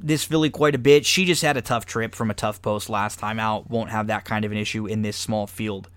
this 0.00 0.24
filly 0.24 0.50
quite 0.50 0.74
a 0.74 0.78
bit. 0.78 1.06
She 1.06 1.24
just 1.24 1.42
had 1.42 1.56
a 1.56 1.62
tough 1.62 1.86
trip 1.86 2.14
from 2.14 2.30
a 2.30 2.34
tough 2.34 2.60
post 2.62 2.88
last 2.88 3.18
time 3.18 3.38
out. 3.38 3.70
Won't 3.70 3.90
have 3.90 4.06
that 4.08 4.24
kind 4.24 4.44
of 4.44 4.52
an 4.52 4.58
issue 4.58 4.86
in 4.86 5.02
this 5.02 5.16
small 5.16 5.46
field. 5.46 5.88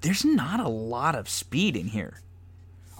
There's 0.00 0.24
not 0.24 0.58
a 0.60 0.68
lot 0.68 1.14
of 1.14 1.28
speed 1.28 1.76
in 1.76 1.88
here. 1.88 2.20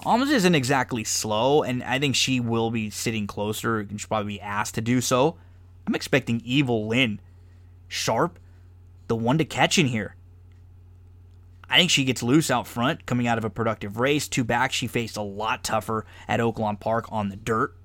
Alms 0.05 0.31
isn't 0.31 0.55
exactly 0.55 1.03
slow, 1.03 1.63
and 1.63 1.83
I 1.83 1.99
think 1.99 2.15
she 2.15 2.39
will 2.39 2.71
be 2.71 2.89
sitting 2.89 3.25
closer 3.25 3.85
she'll 3.95 4.07
probably 4.07 4.35
be 4.35 4.41
asked 4.41 4.75
to 4.75 4.81
do 4.81 5.01
so. 5.01 5.37
I'm 5.85 5.95
expecting 5.95 6.41
Evil 6.43 6.87
Lynn. 6.87 7.19
Sharp, 7.87 8.39
the 9.07 9.15
one 9.15 9.37
to 9.37 9.45
catch 9.45 9.77
in 9.77 9.87
here. 9.87 10.15
I 11.69 11.77
think 11.77 11.89
she 11.89 12.03
gets 12.03 12.21
loose 12.21 12.51
out 12.51 12.67
front 12.67 13.05
coming 13.05 13.27
out 13.27 13.37
of 13.37 13.45
a 13.45 13.49
productive 13.49 13.97
race. 13.97 14.27
Two 14.27 14.43
back, 14.43 14.71
she 14.71 14.87
faced 14.87 15.17
a 15.17 15.21
lot 15.21 15.63
tougher 15.63 16.05
at 16.27 16.39
Oaklawn 16.39 16.79
Park 16.79 17.05
on 17.09 17.29
the 17.29 17.35
dirt. 17.35 17.75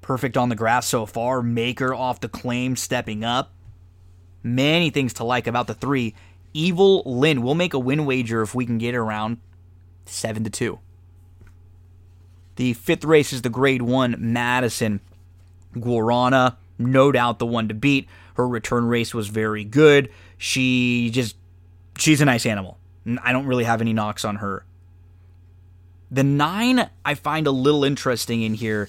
Perfect 0.00 0.36
on 0.36 0.48
the 0.48 0.56
grass 0.56 0.86
so 0.86 1.06
far. 1.06 1.42
Maker 1.42 1.94
off 1.94 2.20
the 2.20 2.28
claim, 2.28 2.76
stepping 2.76 3.24
up. 3.24 3.52
Many 4.42 4.90
things 4.90 5.14
to 5.14 5.24
like 5.24 5.46
about 5.46 5.66
the 5.66 5.74
three. 5.74 6.14
Evil 6.52 7.02
Lynn. 7.04 7.42
We'll 7.42 7.54
make 7.54 7.74
a 7.74 7.78
win 7.78 8.06
wager 8.06 8.42
if 8.42 8.54
we 8.54 8.66
can 8.66 8.78
get 8.78 8.94
around 8.94 9.38
7 10.06 10.44
to 10.44 10.50
2. 10.50 10.78
The 12.56 12.72
fifth 12.74 13.04
race 13.04 13.32
is 13.32 13.42
the 13.42 13.48
grade 13.48 13.82
one 13.82 14.16
Madison. 14.18 15.00
Guarana, 15.74 16.56
no 16.78 17.12
doubt 17.12 17.38
the 17.38 17.46
one 17.46 17.68
to 17.68 17.74
beat. 17.74 18.08
Her 18.34 18.46
return 18.46 18.86
race 18.86 19.14
was 19.14 19.28
very 19.28 19.64
good. 19.64 20.10
She 20.38 21.10
just, 21.10 21.36
she's 21.98 22.20
a 22.20 22.24
nice 22.24 22.46
animal. 22.46 22.78
I 23.22 23.32
don't 23.32 23.46
really 23.46 23.64
have 23.64 23.80
any 23.80 23.92
knocks 23.92 24.24
on 24.24 24.36
her. 24.36 24.64
The 26.10 26.24
nine 26.24 26.88
I 27.04 27.14
find 27.14 27.46
a 27.46 27.50
little 27.50 27.84
interesting 27.84 28.42
in 28.42 28.54
here. 28.54 28.88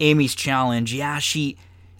Amy's 0.00 0.34
challenge. 0.34 0.92
Yeah, 0.92 1.18
she. 1.18 1.56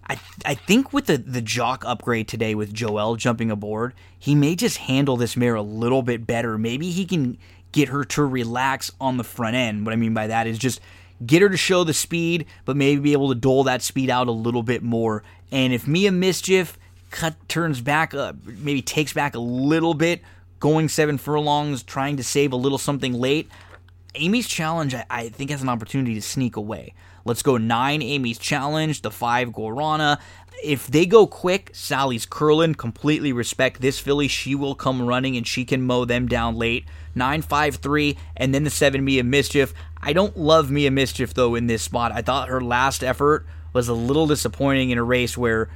I, 0.09 0.19
I 0.45 0.55
think 0.55 0.93
with 0.93 1.07
the, 1.07 1.19
the 1.19 1.43
jock 1.43 1.85
upgrade 1.85 2.29
today 2.29 2.55
with 2.55 2.73
Joel 2.73 3.17
jumping 3.17 3.51
aboard, 3.51 3.93
he 4.19 4.35
may 4.35 4.57
just 4.57 4.79
handle 4.79 5.17
this 5.17 5.37
mare 5.37 5.55
a 5.55 5.63
little 5.63 6.03
bit 6.03 6.27
better. 6.27 6.57
Maybe 6.57 6.91
he 6.91 7.05
can 7.05 7.37
get 7.73 7.89
her 7.89 8.05
to 8.05 8.25
relax 8.25 8.91
on 9.01 9.17
the 9.17 9.25
front 9.25 9.57
end. 9.57 9.85
What 9.85 9.93
I 9.93 9.97
mean 9.97 10.15
by 10.15 10.27
that 10.29 10.47
is 10.47 10.59
just 10.59 10.81
get 11.25 11.43
her 11.43 11.49
to 11.49 11.57
show 11.57 11.85
the 11.85 11.95
speed, 11.95 12.47
but 12.65 12.77
maybe 12.77 13.01
be 13.01 13.13
able 13.13 13.29
to 13.29 13.35
dole 13.35 13.65
that 13.65 13.83
speed 13.83 14.11
out 14.11 14.29
a 14.29 14.33
little 14.33 14.63
bit 14.63 14.83
more. 14.83 15.23
And 15.51 15.73
if 15.73 15.87
Mia 15.87 16.13
Mischief 16.13 16.79
cut 17.11 17.35
turns 17.49 17.81
back, 17.81 18.15
up, 18.15 18.37
maybe 18.45 18.83
takes 18.83 19.13
back 19.13 19.35
a 19.35 19.41
little 19.41 19.95
bit, 19.95 20.23
going 20.61 20.89
seven 20.89 21.19
furlongs, 21.19 21.83
trying 21.83 22.17
to 22.17 22.25
save 22.25 22.53
a 22.53 22.57
little 22.57 22.79
something 22.79 23.15
late, 23.15 23.49
Amy's 24.15 24.49
challenge, 24.49 24.95
I, 24.95 25.05
I 25.11 25.29
think, 25.29 25.51
has 25.51 25.63
an 25.63 25.69
opportunity 25.69 26.15
to 26.15 26.23
sneak 26.23 26.57
away. 26.57 26.95
Let's 27.25 27.43
go 27.43 27.57
nine 27.57 28.03
Amy's 28.03 28.39
challenge, 28.39 29.03
the 29.03 29.11
five 29.11 29.51
Guarana. 29.51 30.19
If 30.63 30.89
they 30.89 31.07
go 31.07 31.27
quick, 31.27 31.71
Sally's 31.73 32.27
curling. 32.27 32.75
Completely 32.75 33.33
respect 33.33 33.81
this 33.81 33.99
filly. 33.99 34.29
She 34.29 34.55
will 34.55 34.75
come 34.75 35.03
running 35.07 35.37
and 35.37 35.47
she 35.47 35.65
can 35.65 35.83
mow 35.83 36.05
them 36.05 36.27
down 36.27 36.57
late. 36.57 36.85
Nine 37.15 37.43
five 37.43 37.77
three, 37.77 38.17
and 38.37 38.55
then 38.55 38.65
the 38.65 38.71
seven 38.71 39.05
Mia 39.05 39.25
Mischief. 39.25 39.73
I 40.01 40.13
don't 40.13 40.37
love 40.37 40.71
Mia 40.71 40.91
Mischief 40.91 41.35
though 41.35 41.55
in 41.55 41.67
this 41.67 41.83
spot. 41.83 42.13
I 42.13 42.23
thought 42.23 42.49
her 42.49 42.61
last 42.61 43.03
effort 43.05 43.47
was 43.73 43.89
a 43.89 43.95
little 43.95 44.27
disappointing 44.27 44.91
in 44.91 44.99
a 44.99 45.05
race 45.05 45.37
where 45.37 45.69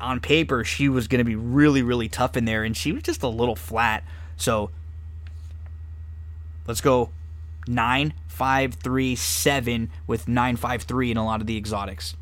on 0.00 0.20
paper 0.20 0.64
she 0.64 0.88
was 0.88 1.08
going 1.08 1.18
to 1.18 1.24
be 1.24 1.36
really 1.36 1.82
really 1.82 2.08
tough 2.08 2.36
in 2.36 2.44
there 2.44 2.64
and 2.64 2.76
she 2.76 2.92
was 2.92 3.02
just 3.02 3.22
a 3.22 3.28
little 3.28 3.56
flat. 3.56 4.04
So 4.36 4.70
let's 6.66 6.80
go 6.80 7.10
9 7.66 8.12
5 8.28 8.74
3 8.74 9.16
7 9.16 9.90
with 10.06 10.28
9 10.28 10.56
5 10.56 10.82
3 10.82 11.10
in 11.10 11.16
a 11.16 11.24
lot 11.24 11.40
of 11.40 11.46
the 11.46 11.56
exotics. 11.56 12.16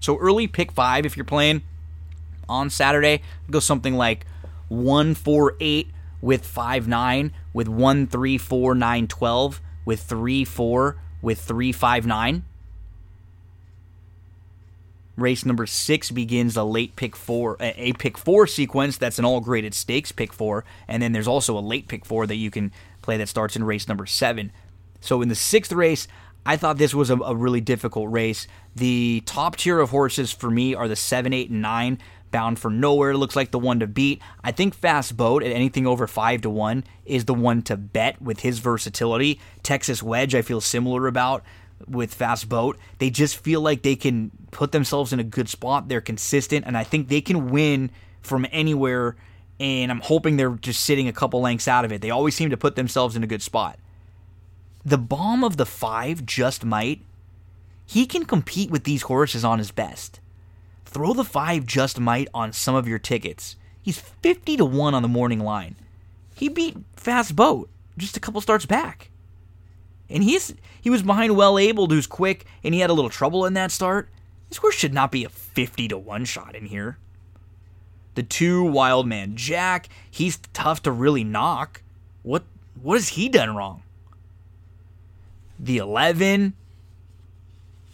So 0.00 0.18
early 0.18 0.46
pick 0.46 0.72
5 0.72 1.06
if 1.06 1.16
you're 1.16 1.24
playing 1.24 1.62
on 2.48 2.70
Saturday, 2.70 3.22
go 3.50 3.60
something 3.60 3.94
like 3.94 4.26
1 4.68 5.14
4 5.14 5.56
8 5.60 5.88
with 6.20 6.46
5 6.46 6.88
9 6.88 7.32
with 7.52 7.68
1 7.68 8.06
3 8.06 8.38
4 8.38 8.74
9 8.74 9.06
12 9.06 9.60
with 9.84 10.00
3 10.00 10.44
4 10.44 10.96
with 11.22 11.40
3 11.40 11.72
5 11.72 12.06
9. 12.06 12.44
Race 15.16 15.44
number 15.46 15.64
six 15.64 16.10
begins 16.10 16.56
a 16.56 16.64
late 16.64 16.96
pick 16.96 17.14
four, 17.14 17.56
a 17.60 17.92
pick 17.92 18.18
four 18.18 18.48
sequence 18.48 18.96
that's 18.96 19.16
an 19.16 19.24
all 19.24 19.40
graded 19.40 19.72
stakes 19.72 20.10
pick 20.10 20.32
four, 20.32 20.64
and 20.88 21.00
then 21.00 21.12
there's 21.12 21.28
also 21.28 21.56
a 21.56 21.60
late 21.60 21.86
pick 21.86 22.04
four 22.04 22.26
that 22.26 22.34
you 22.34 22.50
can 22.50 22.72
play 23.00 23.16
that 23.16 23.28
starts 23.28 23.54
in 23.54 23.62
race 23.62 23.86
number 23.86 24.06
seven. 24.06 24.50
So 25.00 25.22
in 25.22 25.28
the 25.28 25.36
sixth 25.36 25.70
race, 25.70 26.08
I 26.46 26.56
thought 26.56 26.78
this 26.78 26.94
was 26.94 27.10
a, 27.10 27.16
a 27.16 27.34
really 27.34 27.60
difficult 27.60 28.10
race. 28.12 28.46
The 28.74 29.22
top 29.24 29.56
tier 29.56 29.80
of 29.80 29.90
horses 29.90 30.32
for 30.32 30.50
me 30.50 30.74
are 30.74 30.88
the 30.88 30.96
seven, 30.96 31.32
eight, 31.32 31.50
and 31.50 31.62
nine. 31.62 31.98
Bound 32.30 32.58
for 32.58 32.70
nowhere 32.70 33.16
looks 33.16 33.36
like 33.36 33.52
the 33.52 33.60
one 33.60 33.78
to 33.78 33.86
beat. 33.86 34.20
I 34.42 34.50
think 34.50 34.74
Fast 34.74 35.16
Boat 35.16 35.44
at 35.44 35.52
anything 35.52 35.86
over 35.86 36.08
five 36.08 36.42
to 36.42 36.50
one 36.50 36.82
is 37.04 37.26
the 37.26 37.34
one 37.34 37.62
to 37.62 37.76
bet 37.76 38.20
with 38.20 38.40
his 38.40 38.58
versatility. 38.58 39.40
Texas 39.62 40.02
Wedge, 40.02 40.34
I 40.34 40.42
feel 40.42 40.60
similar 40.60 41.06
about 41.06 41.44
with 41.86 42.12
Fast 42.12 42.48
Boat. 42.48 42.76
They 42.98 43.08
just 43.10 43.36
feel 43.36 43.60
like 43.60 43.82
they 43.82 43.94
can 43.94 44.32
put 44.50 44.72
themselves 44.72 45.12
in 45.12 45.20
a 45.20 45.24
good 45.24 45.48
spot. 45.48 45.88
They're 45.88 46.00
consistent, 46.00 46.66
and 46.66 46.76
I 46.76 46.82
think 46.82 47.08
they 47.08 47.20
can 47.20 47.50
win 47.50 47.92
from 48.20 48.46
anywhere. 48.50 49.16
And 49.60 49.92
I'm 49.92 50.00
hoping 50.00 50.36
they're 50.36 50.56
just 50.56 50.84
sitting 50.84 51.06
a 51.06 51.12
couple 51.12 51.40
lengths 51.40 51.68
out 51.68 51.84
of 51.84 51.92
it. 51.92 52.00
They 52.00 52.10
always 52.10 52.34
seem 52.34 52.50
to 52.50 52.56
put 52.56 52.74
themselves 52.74 53.14
in 53.14 53.22
a 53.22 53.28
good 53.28 53.42
spot. 53.42 53.78
The 54.84 54.98
bomb 54.98 55.42
of 55.44 55.56
the 55.56 55.66
five 55.66 56.26
just 56.26 56.64
might. 56.64 57.02
He 57.86 58.06
can 58.06 58.24
compete 58.24 58.70
with 58.70 58.84
these 58.84 59.02
horses 59.02 59.44
on 59.44 59.58
his 59.58 59.70
best. 59.70 60.20
Throw 60.84 61.12
the 61.12 61.24
five 61.24 61.66
just 61.66 61.98
might 61.98 62.28
on 62.34 62.52
some 62.52 62.74
of 62.74 62.88
your 62.88 62.98
tickets. 62.98 63.56
He's 63.82 63.98
50 63.98 64.56
to 64.58 64.64
1 64.64 64.94
on 64.94 65.02
the 65.02 65.08
morning 65.08 65.40
line. 65.40 65.76
He 66.34 66.48
beat 66.48 66.76
Fast 66.96 67.36
Boat 67.36 67.68
just 67.96 68.16
a 68.16 68.20
couple 68.20 68.40
starts 68.40 68.66
back. 68.66 69.10
And 70.08 70.22
he's 70.22 70.54
he 70.80 70.90
was 70.90 71.02
behind 71.02 71.36
Well 71.36 71.58
Able, 71.58 71.86
who's 71.86 72.06
quick, 72.06 72.44
and 72.62 72.74
he 72.74 72.80
had 72.80 72.90
a 72.90 72.92
little 72.92 73.10
trouble 73.10 73.46
in 73.46 73.54
that 73.54 73.70
start. 73.70 74.10
This 74.48 74.58
horse 74.58 74.74
should 74.74 74.92
not 74.92 75.10
be 75.10 75.24
a 75.24 75.28
50 75.28 75.88
to 75.88 75.98
1 75.98 76.24
shot 76.26 76.54
in 76.54 76.66
here. 76.66 76.98
The 78.14 78.22
two 78.22 78.62
Wild 78.62 79.06
Man 79.06 79.36
Jack, 79.36 79.88
he's 80.10 80.38
tough 80.52 80.82
to 80.82 80.92
really 80.92 81.24
knock. 81.24 81.82
What 82.22 82.44
what 82.80 82.94
has 82.94 83.10
he 83.10 83.28
done 83.28 83.56
wrong? 83.56 83.82
The 85.58 85.78
11 85.78 86.54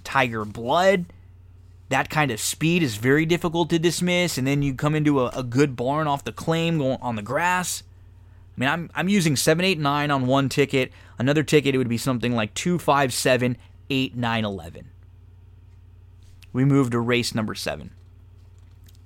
Tiger 0.04 0.44
Blood, 0.44 1.06
that 1.88 2.08
kind 2.10 2.30
of 2.30 2.40
speed 2.40 2.82
is 2.82 2.96
very 2.96 3.26
difficult 3.26 3.70
to 3.70 3.78
dismiss, 3.78 4.38
and 4.38 4.46
then 4.46 4.62
you 4.62 4.74
come 4.74 4.94
into 4.94 5.20
a, 5.20 5.28
a 5.28 5.42
good 5.42 5.76
barn 5.76 6.06
off 6.06 6.24
the 6.24 6.32
claim 6.32 6.78
going 6.78 6.98
on 7.00 7.16
the 7.16 7.22
grass. 7.22 7.82
I 8.56 8.60
mean, 8.60 8.68
I'm 8.68 8.90
I'm 8.94 9.08
using 9.08 9.36
seven, 9.36 9.64
eight, 9.64 9.78
nine 9.78 10.10
on 10.10 10.26
one 10.26 10.48
ticket. 10.48 10.92
Another 11.18 11.42
ticket, 11.42 11.74
it 11.74 11.78
would 11.78 11.88
be 11.88 11.98
something 11.98 12.34
like 12.34 12.54
two, 12.54 12.78
five, 12.78 13.12
seven, 13.12 13.56
eight, 13.88 14.16
nine, 14.16 14.44
eleven. 14.44 14.90
We 16.52 16.64
move 16.64 16.90
to 16.90 16.98
race 16.98 17.34
number 17.34 17.54
seven, 17.54 17.90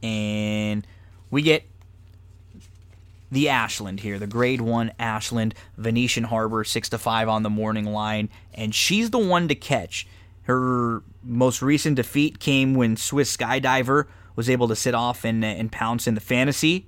and 0.03 0.87
we 1.31 1.43
get 1.43 1.65
the 3.35 3.49
Ashland 3.49 4.01
here, 4.01 4.19
the 4.19 4.27
Grade 4.27 4.61
One 4.61 4.93
Ashland, 4.99 5.55
Venetian 5.77 6.25
Harbor, 6.25 6.65
six 6.65 6.89
to 6.91 6.99
five 6.99 7.29
on 7.29 7.43
the 7.43 7.51
morning 7.51 7.85
line, 7.85 8.31
and 8.55 8.75
she's 8.75 9.11
the 9.11 9.19
one 9.19 9.49
to 9.49 9.55
catch. 9.55 10.07
Her 10.43 11.03
most 11.23 11.63
recent 11.63 11.97
defeat 11.97 12.39
came 12.39 12.75
when 12.75 12.97
Swiss 12.97 13.37
Skydiver 13.37 14.07
was 14.37 14.51
able 14.51 14.69
to 14.69 14.77
sit 14.77 14.95
off 14.95 15.25
and, 15.25 15.45
and 15.45 15.71
pounce 15.71 16.07
in 16.07 16.15
the 16.15 16.21
fantasy. 16.21 16.87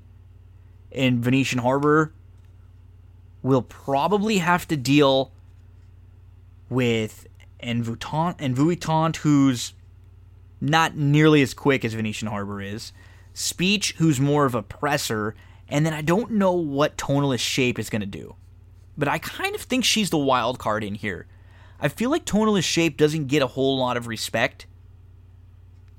In 0.90 1.20
Venetian 1.20 1.58
Harbor, 1.58 2.12
will 3.42 3.62
probably 3.62 4.38
have 4.38 4.66
to 4.68 4.76
deal 4.76 5.30
with 6.68 7.26
Envoutante, 7.62 8.40
Envoutante 8.40 9.18
who's 9.18 9.72
not 10.60 10.96
nearly 10.96 11.42
as 11.42 11.54
quick 11.54 11.84
as 11.84 11.94
Venetian 11.94 12.28
Harbor 12.28 12.60
is. 12.60 12.92
Speech, 13.34 13.94
who's 13.98 14.18
more 14.18 14.46
of 14.46 14.54
a 14.54 14.62
presser, 14.62 15.34
and 15.68 15.84
then 15.84 15.92
I 15.92 16.02
don't 16.02 16.32
know 16.32 16.52
what 16.52 16.96
tonalist 16.96 17.40
shape 17.40 17.78
is 17.78 17.90
going 17.90 18.00
to 18.00 18.06
do. 18.06 18.36
But 18.96 19.08
I 19.08 19.18
kind 19.18 19.54
of 19.54 19.60
think 19.60 19.84
she's 19.84 20.10
the 20.10 20.18
wild 20.18 20.58
card 20.58 20.82
in 20.82 20.94
here. 20.94 21.26
I 21.80 21.88
feel 21.88 22.10
like 22.10 22.24
tonalist 22.24 22.64
shape 22.64 22.96
doesn't 22.96 23.26
get 23.26 23.42
a 23.42 23.48
whole 23.48 23.78
lot 23.78 23.96
of 23.96 24.06
respect, 24.06 24.66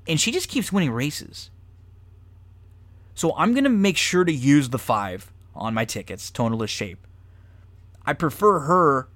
and 0.06 0.20
she 0.20 0.32
just 0.32 0.48
keeps 0.48 0.72
winning 0.72 0.90
races. 0.90 1.50
So 3.14 3.34
I'm 3.36 3.52
going 3.52 3.64
to 3.64 3.70
make 3.70 3.96
sure 3.96 4.24
to 4.24 4.32
use 4.32 4.70
the 4.70 4.78
five 4.78 5.32
on 5.54 5.74
my 5.74 5.84
tickets, 5.84 6.30
tonalist 6.30 6.68
shape. 6.68 7.06
I 8.06 8.12
prefer 8.12 8.60
her 8.60 9.08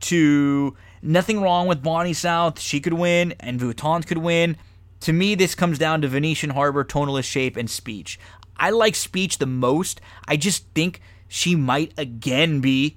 to 0.00 0.76
nothing 1.00 1.40
wrong 1.40 1.66
with 1.66 1.82
Bonny 1.82 2.12
South. 2.12 2.60
She 2.60 2.80
could 2.80 2.92
win, 2.92 3.34
and 3.40 3.60
Vuitton 3.60 4.06
could 4.06 4.18
win. 4.18 4.56
To 5.00 5.12
me, 5.12 5.34
this 5.34 5.54
comes 5.54 5.78
down 5.78 6.02
to 6.02 6.08
Venetian 6.08 6.50
Harbor, 6.50 6.84
tonalist 6.84 7.24
shape, 7.24 7.56
and 7.56 7.70
speech. 7.70 8.18
I 8.56 8.70
like 8.70 8.94
speech 8.94 9.38
the 9.38 9.46
most. 9.46 10.00
I 10.26 10.36
just 10.36 10.66
think 10.74 11.00
she 11.28 11.54
might 11.56 11.92
again 11.96 12.60
be 12.60 12.96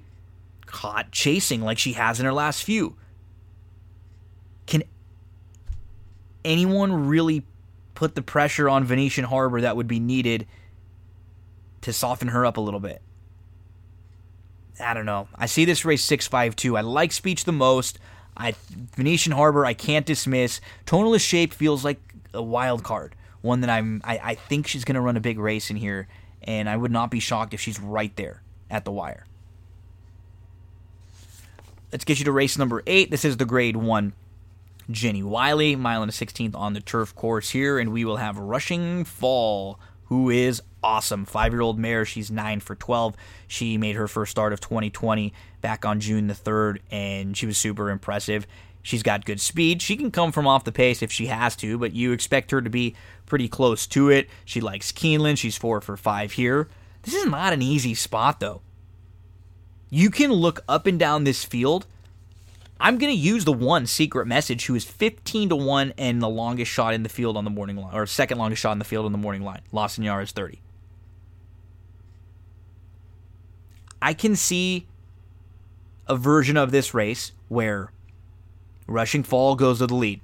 caught 0.66 1.10
chasing 1.10 1.62
like 1.62 1.78
she 1.78 1.94
has 1.94 2.20
in 2.20 2.26
her 2.26 2.32
last 2.32 2.62
few. 2.62 2.96
Can 4.66 4.82
anyone 6.44 7.06
really 7.06 7.44
put 7.94 8.14
the 8.14 8.22
pressure 8.22 8.68
on 8.68 8.84
Venetian 8.84 9.24
Harbor 9.24 9.60
that 9.60 9.76
would 9.76 9.88
be 9.88 9.98
needed 9.98 10.46
to 11.80 11.92
soften 11.92 12.28
her 12.28 12.44
up 12.44 12.56
a 12.56 12.60
little 12.60 12.80
bit? 12.80 13.02
I 14.78 14.92
don't 14.94 15.06
know. 15.06 15.28
I 15.34 15.46
see 15.46 15.64
this 15.64 15.84
race 15.84 16.04
652. 16.04 16.76
I 16.76 16.82
like 16.82 17.12
speech 17.12 17.44
the 17.44 17.52
most. 17.52 17.98
I 18.36 18.54
Venetian 18.94 19.32
Harbor 19.32 19.64
I 19.64 19.74
can't 19.74 20.06
dismiss. 20.06 20.60
Tonalist 20.84 21.26
shape 21.26 21.54
feels 21.54 21.84
like 21.84 22.00
a 22.34 22.42
wild 22.42 22.84
card. 22.84 23.15
One 23.46 23.60
that 23.60 23.70
I'm 23.70 24.02
I, 24.04 24.18
I 24.22 24.34
think 24.34 24.66
she's 24.66 24.84
gonna 24.84 25.00
run 25.00 25.16
a 25.16 25.20
big 25.20 25.38
race 25.38 25.70
in 25.70 25.76
here 25.76 26.08
and 26.42 26.68
I 26.68 26.76
would 26.76 26.90
not 26.90 27.10
be 27.10 27.20
shocked 27.20 27.54
if 27.54 27.60
she's 27.60 27.80
right 27.80 28.14
there 28.16 28.42
at 28.70 28.84
the 28.84 28.92
wire. 28.92 29.26
Let's 31.92 32.04
get 32.04 32.18
you 32.18 32.24
to 32.24 32.32
race 32.32 32.58
number 32.58 32.82
eight. 32.86 33.10
This 33.10 33.24
is 33.24 33.36
the 33.36 33.44
grade 33.44 33.76
one 33.76 34.12
Jenny 34.90 35.22
Wiley, 35.22 35.76
mile 35.76 36.02
and 36.02 36.10
a 36.10 36.14
16th 36.14 36.54
on 36.54 36.72
the 36.72 36.80
turf 36.80 37.14
course 37.14 37.50
here, 37.50 37.78
and 37.78 37.92
we 37.92 38.04
will 38.04 38.16
have 38.16 38.38
Rushing 38.38 39.04
Fall, 39.04 39.80
who 40.04 40.30
is 40.30 40.62
awesome. 40.82 41.24
Five 41.24 41.52
year 41.52 41.62
old 41.62 41.78
mare. 41.78 42.04
She's 42.04 42.30
9 42.30 42.60
for 42.60 42.74
12. 42.76 43.16
She 43.48 43.78
made 43.78 43.96
her 43.96 44.06
first 44.06 44.30
start 44.30 44.52
of 44.52 44.60
2020 44.60 45.32
back 45.60 45.84
on 45.84 46.00
June 46.00 46.28
the 46.28 46.34
3rd, 46.34 46.78
and 46.90 47.36
she 47.36 47.46
was 47.46 47.58
super 47.58 47.90
impressive. 47.90 48.46
She's 48.86 49.02
got 49.02 49.24
good 49.24 49.40
speed. 49.40 49.82
She 49.82 49.96
can 49.96 50.12
come 50.12 50.30
from 50.30 50.46
off 50.46 50.62
the 50.62 50.70
pace 50.70 51.02
if 51.02 51.10
she 51.10 51.26
has 51.26 51.56
to, 51.56 51.76
but 51.76 51.92
you 51.92 52.12
expect 52.12 52.52
her 52.52 52.62
to 52.62 52.70
be 52.70 52.94
pretty 53.26 53.48
close 53.48 53.84
to 53.88 54.10
it. 54.10 54.28
She 54.44 54.60
likes 54.60 54.92
Keeneland. 54.92 55.38
She's 55.38 55.56
4 55.56 55.80
for 55.80 55.96
5 55.96 56.30
here. 56.30 56.68
This 57.02 57.14
is 57.14 57.26
not 57.26 57.52
an 57.52 57.62
easy 57.62 57.94
spot, 57.94 58.38
though. 58.38 58.62
You 59.90 60.08
can 60.08 60.32
look 60.32 60.60
up 60.68 60.86
and 60.86 61.00
down 61.00 61.24
this 61.24 61.42
field. 61.42 61.84
I'm 62.78 62.96
going 62.96 63.12
to 63.12 63.18
use 63.18 63.44
the 63.44 63.52
one 63.52 63.86
secret 63.86 64.28
message 64.28 64.66
who 64.66 64.76
is 64.76 64.84
15 64.84 65.48
to 65.48 65.56
1 65.56 65.94
and 65.98 66.22
the 66.22 66.28
longest 66.28 66.70
shot 66.70 66.94
in 66.94 67.02
the 67.02 67.08
field 67.08 67.36
on 67.36 67.42
the 67.42 67.50
morning 67.50 67.74
line, 67.74 67.92
or 67.92 68.06
second 68.06 68.38
longest 68.38 68.62
shot 68.62 68.70
in 68.70 68.78
the 68.78 68.84
field 68.84 69.04
on 69.04 69.10
the 69.10 69.18
morning 69.18 69.42
line. 69.42 69.62
La 69.72 69.86
is 69.86 70.30
30. 70.30 70.60
I 74.00 74.14
can 74.14 74.36
see 74.36 74.86
a 76.06 76.14
version 76.14 76.56
of 76.56 76.70
this 76.70 76.94
race 76.94 77.32
where 77.48 77.90
Rushing 78.86 79.22
Fall 79.22 79.56
goes 79.56 79.78
to 79.78 79.86
the 79.86 79.94
lead. 79.94 80.20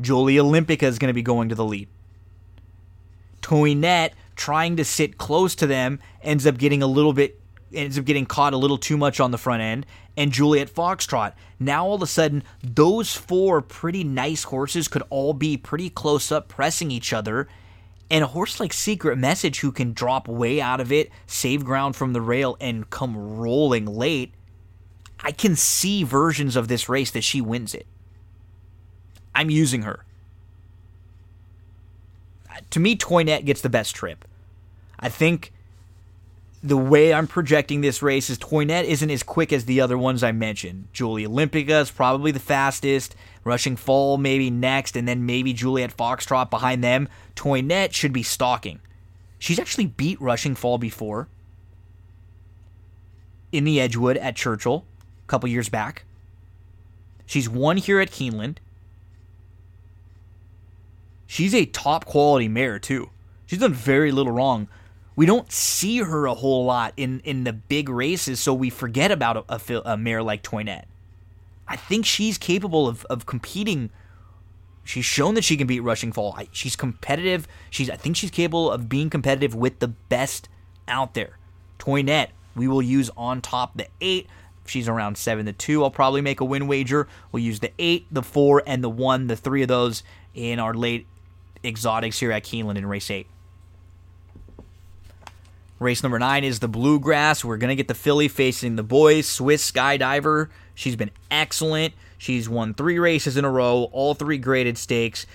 Julie 0.00 0.36
Olympica 0.36 0.84
is 0.84 0.98
going 0.98 1.08
to 1.08 1.14
be 1.14 1.22
going 1.22 1.48
to 1.48 1.54
the 1.54 1.64
lead. 1.64 1.88
Toinette 3.40 4.14
trying 4.36 4.76
to 4.76 4.84
sit 4.84 5.18
close 5.18 5.54
to 5.56 5.66
them 5.66 6.00
ends 6.22 6.46
up 6.46 6.56
getting 6.58 6.82
a 6.82 6.86
little 6.86 7.12
bit 7.12 7.38
ends 7.72 7.98
up 7.98 8.04
getting 8.04 8.26
caught 8.26 8.52
a 8.52 8.56
little 8.58 8.76
too 8.76 8.98
much 8.98 9.18
on 9.18 9.30
the 9.30 9.38
front 9.38 9.62
end 9.62 9.86
and 10.16 10.30
Juliet 10.30 10.68
Foxtrot. 10.68 11.32
Now 11.58 11.86
all 11.86 11.94
of 11.94 12.02
a 12.02 12.06
sudden 12.06 12.42
those 12.62 13.14
four 13.14 13.62
pretty 13.62 14.04
nice 14.04 14.44
horses 14.44 14.88
could 14.88 15.02
all 15.10 15.32
be 15.32 15.56
pretty 15.56 15.88
close 15.90 16.30
up 16.30 16.48
pressing 16.48 16.90
each 16.90 17.12
other 17.12 17.48
and 18.12 18.22
a 18.22 18.26
horse 18.26 18.60
like 18.60 18.74
Secret 18.74 19.16
Message, 19.16 19.60
who 19.60 19.72
can 19.72 19.94
drop 19.94 20.28
way 20.28 20.60
out 20.60 20.80
of 20.80 20.92
it, 20.92 21.10
save 21.26 21.64
ground 21.64 21.96
from 21.96 22.12
the 22.12 22.20
rail, 22.20 22.58
and 22.60 22.90
come 22.90 23.16
rolling 23.16 23.86
late, 23.86 24.34
I 25.22 25.32
can 25.32 25.56
see 25.56 26.02
versions 26.02 26.56
of 26.56 26.68
this 26.68 26.88
race 26.88 27.10
that 27.12 27.22
she 27.24 27.40
wins 27.40 27.74
it. 27.74 27.86
I'm 29.34 29.50
using 29.50 29.82
her. 29.82 30.04
Uh, 32.50 32.60
to 32.70 32.80
me, 32.80 32.96
Toinette 32.96 33.44
gets 33.44 33.60
the 33.60 33.68
best 33.68 33.94
trip. 33.94 34.24
I 34.98 35.08
think 35.08 35.52
the 36.62 36.76
way 36.76 37.12
I'm 37.12 37.26
projecting 37.26 37.80
this 37.80 38.02
race 38.02 38.30
is 38.30 38.38
Toinette 38.38 38.84
isn't 38.84 39.10
as 39.10 39.22
quick 39.22 39.52
as 39.52 39.64
the 39.64 39.80
other 39.80 39.98
ones 39.98 40.22
I 40.22 40.32
mentioned. 40.32 40.88
Julie 40.92 41.26
Olympica 41.26 41.80
is 41.82 41.90
probably 41.90 42.30
the 42.30 42.38
fastest. 42.38 43.16
Rushing 43.44 43.74
Fall 43.74 44.18
maybe 44.18 44.50
next, 44.50 44.96
and 44.96 45.08
then 45.08 45.26
maybe 45.26 45.52
Juliet 45.52 45.96
Foxtrot 45.96 46.50
behind 46.50 46.84
them. 46.84 47.08
Toinette 47.34 47.92
should 47.92 48.12
be 48.12 48.22
stalking. 48.22 48.80
She's 49.38 49.58
actually 49.58 49.86
beat 49.86 50.20
Rushing 50.20 50.54
Fall 50.54 50.78
before 50.78 51.28
in 53.50 53.64
the 53.64 53.80
Edgewood 53.80 54.16
at 54.18 54.36
Churchill 54.36 54.84
couple 55.32 55.48
years 55.48 55.70
back. 55.70 56.04
She's 57.24 57.48
won 57.48 57.78
here 57.78 58.00
at 58.00 58.10
Keeneland. 58.10 58.58
She's 61.26 61.54
a 61.54 61.64
top 61.64 62.04
quality 62.04 62.48
mare, 62.48 62.78
too. 62.78 63.08
She's 63.46 63.60
done 63.60 63.72
very 63.72 64.12
little 64.12 64.32
wrong. 64.32 64.68
We 65.16 65.24
don't 65.24 65.50
see 65.50 65.98
her 65.98 66.26
a 66.26 66.34
whole 66.34 66.66
lot 66.66 66.92
in, 66.98 67.20
in 67.20 67.44
the 67.44 67.54
big 67.54 67.88
races, 67.88 68.40
so 68.40 68.52
we 68.52 68.68
forget 68.68 69.10
about 69.10 69.46
a, 69.48 69.54
a, 69.54 69.82
a 69.92 69.96
mare 69.96 70.22
like 70.22 70.42
Toinette. 70.42 70.86
I 71.66 71.76
think 71.76 72.04
she's 72.04 72.36
capable 72.36 72.86
of, 72.86 73.06
of 73.06 73.24
competing. 73.24 73.88
She's 74.84 75.06
shown 75.06 75.32
that 75.34 75.44
she 75.44 75.56
can 75.56 75.66
beat 75.66 75.80
Rushing 75.80 76.12
Fall. 76.12 76.34
I, 76.36 76.48
she's 76.52 76.76
competitive. 76.76 77.48
She's 77.70 77.88
I 77.88 77.96
think 77.96 78.16
she's 78.16 78.30
capable 78.30 78.70
of 78.70 78.90
being 78.90 79.08
competitive 79.08 79.54
with 79.54 79.78
the 79.78 79.88
best 79.88 80.50
out 80.88 81.14
there. 81.14 81.38
Toinette, 81.78 82.32
we 82.54 82.68
will 82.68 82.82
use 82.82 83.10
on 83.16 83.40
top 83.40 83.76
the 83.76 83.86
eight. 84.02 84.26
She's 84.72 84.88
around 84.88 85.18
seven 85.18 85.44
to 85.44 85.52
two. 85.52 85.84
I'll 85.84 85.90
probably 85.90 86.22
make 86.22 86.40
a 86.40 86.46
win 86.46 86.66
wager. 86.66 87.06
We'll 87.30 87.42
use 87.42 87.60
the 87.60 87.72
eight, 87.78 88.06
the 88.10 88.22
four, 88.22 88.62
and 88.66 88.82
the 88.82 88.88
one, 88.88 89.26
the 89.26 89.36
three 89.36 89.60
of 89.60 89.68
those 89.68 90.02
in 90.34 90.58
our 90.58 90.72
late 90.72 91.06
exotics 91.62 92.18
here 92.18 92.32
at 92.32 92.42
Keeneland 92.42 92.78
in 92.78 92.86
race 92.86 93.10
eight. 93.10 93.26
Race 95.78 96.02
number 96.02 96.18
nine 96.18 96.42
is 96.42 96.60
the 96.60 96.68
Bluegrass. 96.68 97.44
We're 97.44 97.58
going 97.58 97.68
to 97.68 97.76
get 97.76 97.86
the 97.86 97.94
filly 97.94 98.28
facing 98.28 98.76
the 98.76 98.82
boys. 98.82 99.28
Swiss 99.28 99.70
Skydiver. 99.70 100.48
She's 100.74 100.96
been 100.96 101.10
excellent. 101.30 101.92
She's 102.16 102.48
won 102.48 102.72
three 102.72 102.98
races 102.98 103.36
in 103.36 103.44
a 103.44 103.50
row, 103.50 103.90
all 103.92 104.14
three 104.14 104.38
graded 104.38 104.78
stakes. 104.78 105.26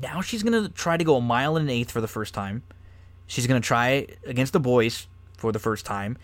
Now 0.00 0.22
she's 0.22 0.42
going 0.42 0.64
to 0.64 0.70
try 0.70 0.96
to 0.96 1.04
go 1.04 1.16
a 1.16 1.20
mile 1.20 1.58
and 1.58 1.68
an 1.68 1.70
eighth 1.74 1.90
for 1.90 2.00
the 2.00 2.08
first 2.08 2.32
time. 2.32 2.62
She's 3.26 3.46
going 3.46 3.60
to 3.60 3.66
try 3.66 4.06
against 4.24 4.54
the 4.54 4.60
boys 4.60 5.08
for 5.36 5.52
the 5.52 5.58
first 5.58 5.84
time. 5.84 6.16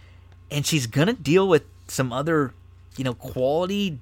And 0.51 0.65
she's 0.65 0.87
going 0.87 1.09
to 1.09 1.15
deal 1.15 1.47
with 1.47 1.65
some 1.93 2.13
other, 2.13 2.55
you 2.97 3.05
know, 3.05 3.15
quality, 3.15 3.99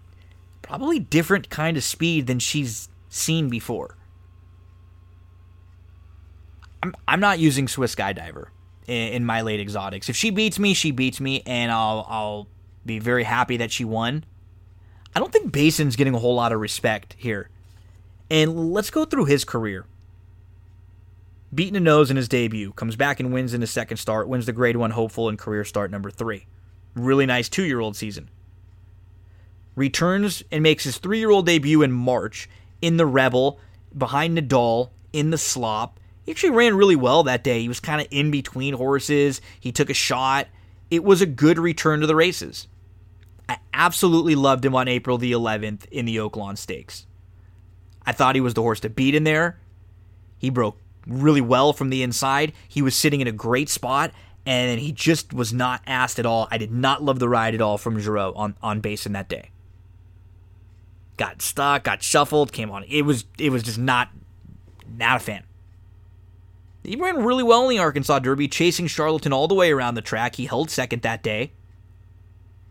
probably 0.63 0.99
different 0.99 1.51
kind 1.51 1.77
of 1.77 1.85
speed 1.85 2.27
than 2.27 2.39
she's 2.39 2.89
seen 3.09 3.49
before. 3.49 3.97
I'm, 6.83 6.95
I'm 7.07 7.21
not 7.21 7.39
using 7.39 7.69
Swiss 7.69 7.95
Skydiver 7.95 8.47
in, 8.87 9.13
in 9.13 9.25
my 9.25 9.43
late 9.43 9.61
exotics. 9.61 10.09
If 10.09 10.17
she 10.17 10.31
beats 10.31 10.59
me, 10.59 10.73
she 10.75 10.91
beats 10.91 11.21
me, 11.21 11.43
and 11.45 11.71
I'll 11.71 12.07
I'll 12.09 12.49
be 12.87 12.99
very 12.99 13.25
happy 13.25 13.59
that 13.59 13.71
she 13.71 13.85
won. 13.85 14.25
I 15.15 15.19
don't 15.19 15.33
think 15.33 15.53
Basin's 15.53 15.97
getting 15.97 16.15
a 16.15 16.19
whole 16.19 16.37
lot 16.37 16.53
of 16.53 16.61
respect 16.61 17.17
here. 17.19 17.51
And 18.31 18.73
let's 18.73 18.91
go 18.91 19.05
through 19.05 19.25
his 19.25 19.45
career. 19.45 19.85
Beaten 21.53 21.75
a 21.75 21.81
nose 21.81 22.13
in 22.13 22.17
his 22.17 22.29
debut, 22.29 22.73
comes 22.73 22.95
back 22.95 23.19
and 23.19 23.33
wins 23.33 23.53
in 23.53 23.61
his 23.61 23.73
second 23.73 23.97
start, 23.97 24.29
wins 24.29 24.47
the 24.47 24.53
grade 24.53 24.77
one 24.77 24.93
hopeful 24.93 25.29
in 25.29 25.37
career 25.37 25.65
start 25.65 25.91
number 25.91 26.11
three. 26.11 26.47
Really 26.95 27.27
nice 27.27 27.49
two 27.49 27.65
year 27.65 27.81
old 27.81 27.97
season. 27.97 28.29
Returns 29.77 30.43
and 30.51 30.63
makes 30.63 30.85
his 30.85 30.99
three 30.99 31.19
year 31.19 31.31
old 31.31 31.47
debut 31.47 31.83
in 31.83 31.93
March 31.93 32.49
in 32.83 32.97
the 32.97 33.07
Rebel, 33.07 33.59
behind 33.97 34.37
Nadal, 34.37 34.91
in 35.13 35.31
the 35.31 35.39
slop, 35.39 35.99
he 36.25 36.33
actually 36.33 36.51
ran 36.51 36.77
really 36.77 36.97
well 36.97 37.23
that 37.25 37.43
day. 37.43 37.61
He 37.61 37.69
was 37.69 37.81
kind 37.81 38.01
of 38.01 38.07
in 38.11 38.31
between 38.31 38.75
horses. 38.75 39.41
He 39.59 39.73
took 39.73 39.91
a 39.91 39.95
shot. 39.95 40.49
It 40.91 41.03
was 41.05 41.21
a 41.21 41.27
good 41.27 41.59
return 41.59 42.01
to 42.01 42.07
the 42.07 42.15
races. 42.15 42.69
I 43.49 43.59
absolutely 43.75 44.35
loved 44.35 44.65
him 44.65 44.75
on 44.75 44.87
April 44.87 45.19
the 45.19 45.33
11th 45.33 45.87
in 45.91 46.07
the 46.07 46.17
Oaklawn 46.19 46.57
Stakes. 46.57 47.07
I 48.07 48.13
thought 48.13 48.35
he 48.35 48.41
was 48.41 48.55
the 48.55 48.63
horse 48.63 48.81
to 48.81 48.91
beat 48.91 49.15
in 49.15 49.25
there. 49.25 49.59
He 50.39 50.51
broke 50.51 50.79
really 51.07 51.41
well 51.41 51.73
from 51.73 51.91
the 51.91 52.03
inside. 52.03 52.53
He 52.69 52.83
was 52.83 52.95
sitting 52.95 53.21
in 53.21 53.27
a 53.27 53.33
great 53.33 53.69
spot, 53.69 54.13
and 54.47 54.81
he 54.81 54.93
just 54.93 55.33
was 55.33 55.53
not 55.53 55.83
asked 55.87 56.19
at 56.19 56.27
all. 56.27 56.49
I 56.51 56.59
did 56.59 56.73
not 56.73 57.03
love 57.03 57.19
the 57.19 57.29
ride 57.29 57.55
at 57.55 57.61
all 57.61 57.79
from 57.79 57.99
Geroux 57.99 58.37
on, 58.37 58.57
on 58.63 58.81
Basin 58.81 59.13
that 59.13 59.29
day. 59.29 59.51
Got 61.17 61.43
stuck, 61.43 61.85
got 61.85 62.03
shuffled, 62.03 62.53
came 62.53 62.71
on. 62.71 62.85
It 62.85 63.03
was 63.03 63.27
it 63.39 63.51
was 63.51 63.63
just 63.63 63.79
not 63.79 64.09
not 64.89 65.17
a 65.17 65.21
fan. 65.21 65.45
He 66.83 66.97
ran 66.97 67.23
really 67.23 67.43
well 67.43 67.69
in 67.69 67.77
the 67.77 67.79
Arkansas 67.83 68.21
Derby, 68.21 68.49
chasing 68.49 68.87
Charlatan 68.87 69.33
all 69.33 69.47
the 69.47 69.55
way 69.55 69.71
around 69.71 69.95
the 69.95 70.03
track. 70.03 70.37
He 70.37 70.47
held 70.47 70.71
second 70.71 71.03
that 71.03 71.23
day. 71.23 71.53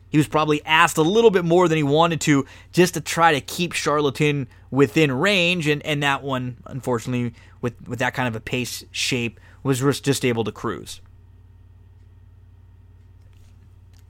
He 0.10 0.18
was 0.18 0.28
probably 0.28 0.66
asked 0.66 0.98
a 0.98 1.04
little 1.04 1.30
bit 1.30 1.46
more 1.46 1.68
than 1.68 1.78
he 1.78 1.84
wanted 1.84 2.20
to 2.22 2.48
just 2.72 2.96
to 2.96 3.02
try 3.02 3.34
to 3.34 3.42
keep 3.42 3.74
Charlatan 3.74 4.48
within 4.72 5.12
range, 5.12 5.68
and, 5.68 5.86
and 5.86 6.02
that 6.02 6.24
one, 6.24 6.58
unfortunately, 6.66 7.36
with, 7.62 7.88
with 7.88 8.00
that 8.00 8.16
kind 8.16 8.28
of 8.28 8.36
a 8.36 8.40
pace 8.40 8.84
shape, 8.90 9.40
was 9.62 10.02
just 10.02 10.26
able 10.26 10.44
to 10.44 10.52
cruise. 10.52 11.02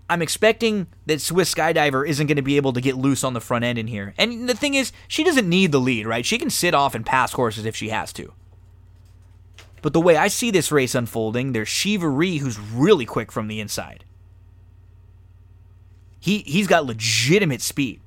I'm 0.09 0.21
expecting 0.23 0.87
that 1.05 1.21
Swiss 1.21 1.53
Skydiver 1.53 2.07
isn't 2.07 2.25
going 2.25 2.37
to 2.37 2.41
be 2.41 2.57
able 2.57 2.73
to 2.73 2.81
get 2.81 2.97
loose 2.97 3.23
on 3.23 3.33
the 3.33 3.41
front 3.41 3.63
end 3.63 3.77
in 3.77 3.87
here. 3.87 4.15
And 4.17 4.49
the 4.49 4.55
thing 4.55 4.73
is, 4.73 4.91
she 5.07 5.23
doesn't 5.23 5.47
need 5.47 5.71
the 5.71 5.79
lead, 5.79 6.07
right? 6.07 6.25
She 6.25 6.39
can 6.39 6.49
sit 6.49 6.73
off 6.73 6.95
and 6.95 7.05
pass 7.05 7.33
horses 7.33 7.65
if 7.65 7.75
she 7.75 7.89
has 7.89 8.11
to. 8.13 8.33
But 9.81 9.93
the 9.93 10.01
way 10.01 10.17
I 10.17 10.27
see 10.27 10.51
this 10.51 10.71
race 10.71 10.95
unfolding, 10.95 11.53
there's 11.53 11.69
Shivaree, 11.69 12.39
who's 12.39 12.59
really 12.59 13.05
quick 13.05 13.31
from 13.31 13.47
the 13.47 13.59
inside. 13.59 14.03
He 16.19 16.39
he's 16.39 16.67
got 16.67 16.85
legitimate 16.85 17.61
speed. 17.61 18.01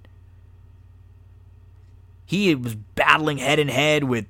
He 2.26 2.55
was 2.55 2.74
battling 2.74 3.39
head 3.39 3.58
and 3.58 3.70
head 3.70 4.05
with 4.05 4.26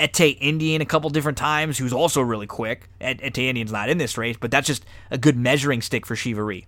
Ete 0.00 0.40
Indien 0.40 0.80
a 0.80 0.84
couple 0.84 1.10
different 1.10 1.38
times, 1.38 1.78
who's 1.78 1.92
also 1.92 2.20
really 2.20 2.46
quick. 2.46 2.88
Ete 3.00 3.38
Indien's 3.38 3.72
not 3.72 3.88
in 3.88 3.98
this 3.98 4.18
race, 4.18 4.36
but 4.38 4.50
that's 4.50 4.66
just 4.66 4.84
a 5.10 5.18
good 5.18 5.36
measuring 5.36 5.80
stick 5.80 6.06
for 6.06 6.16
Shivaree. 6.16 6.64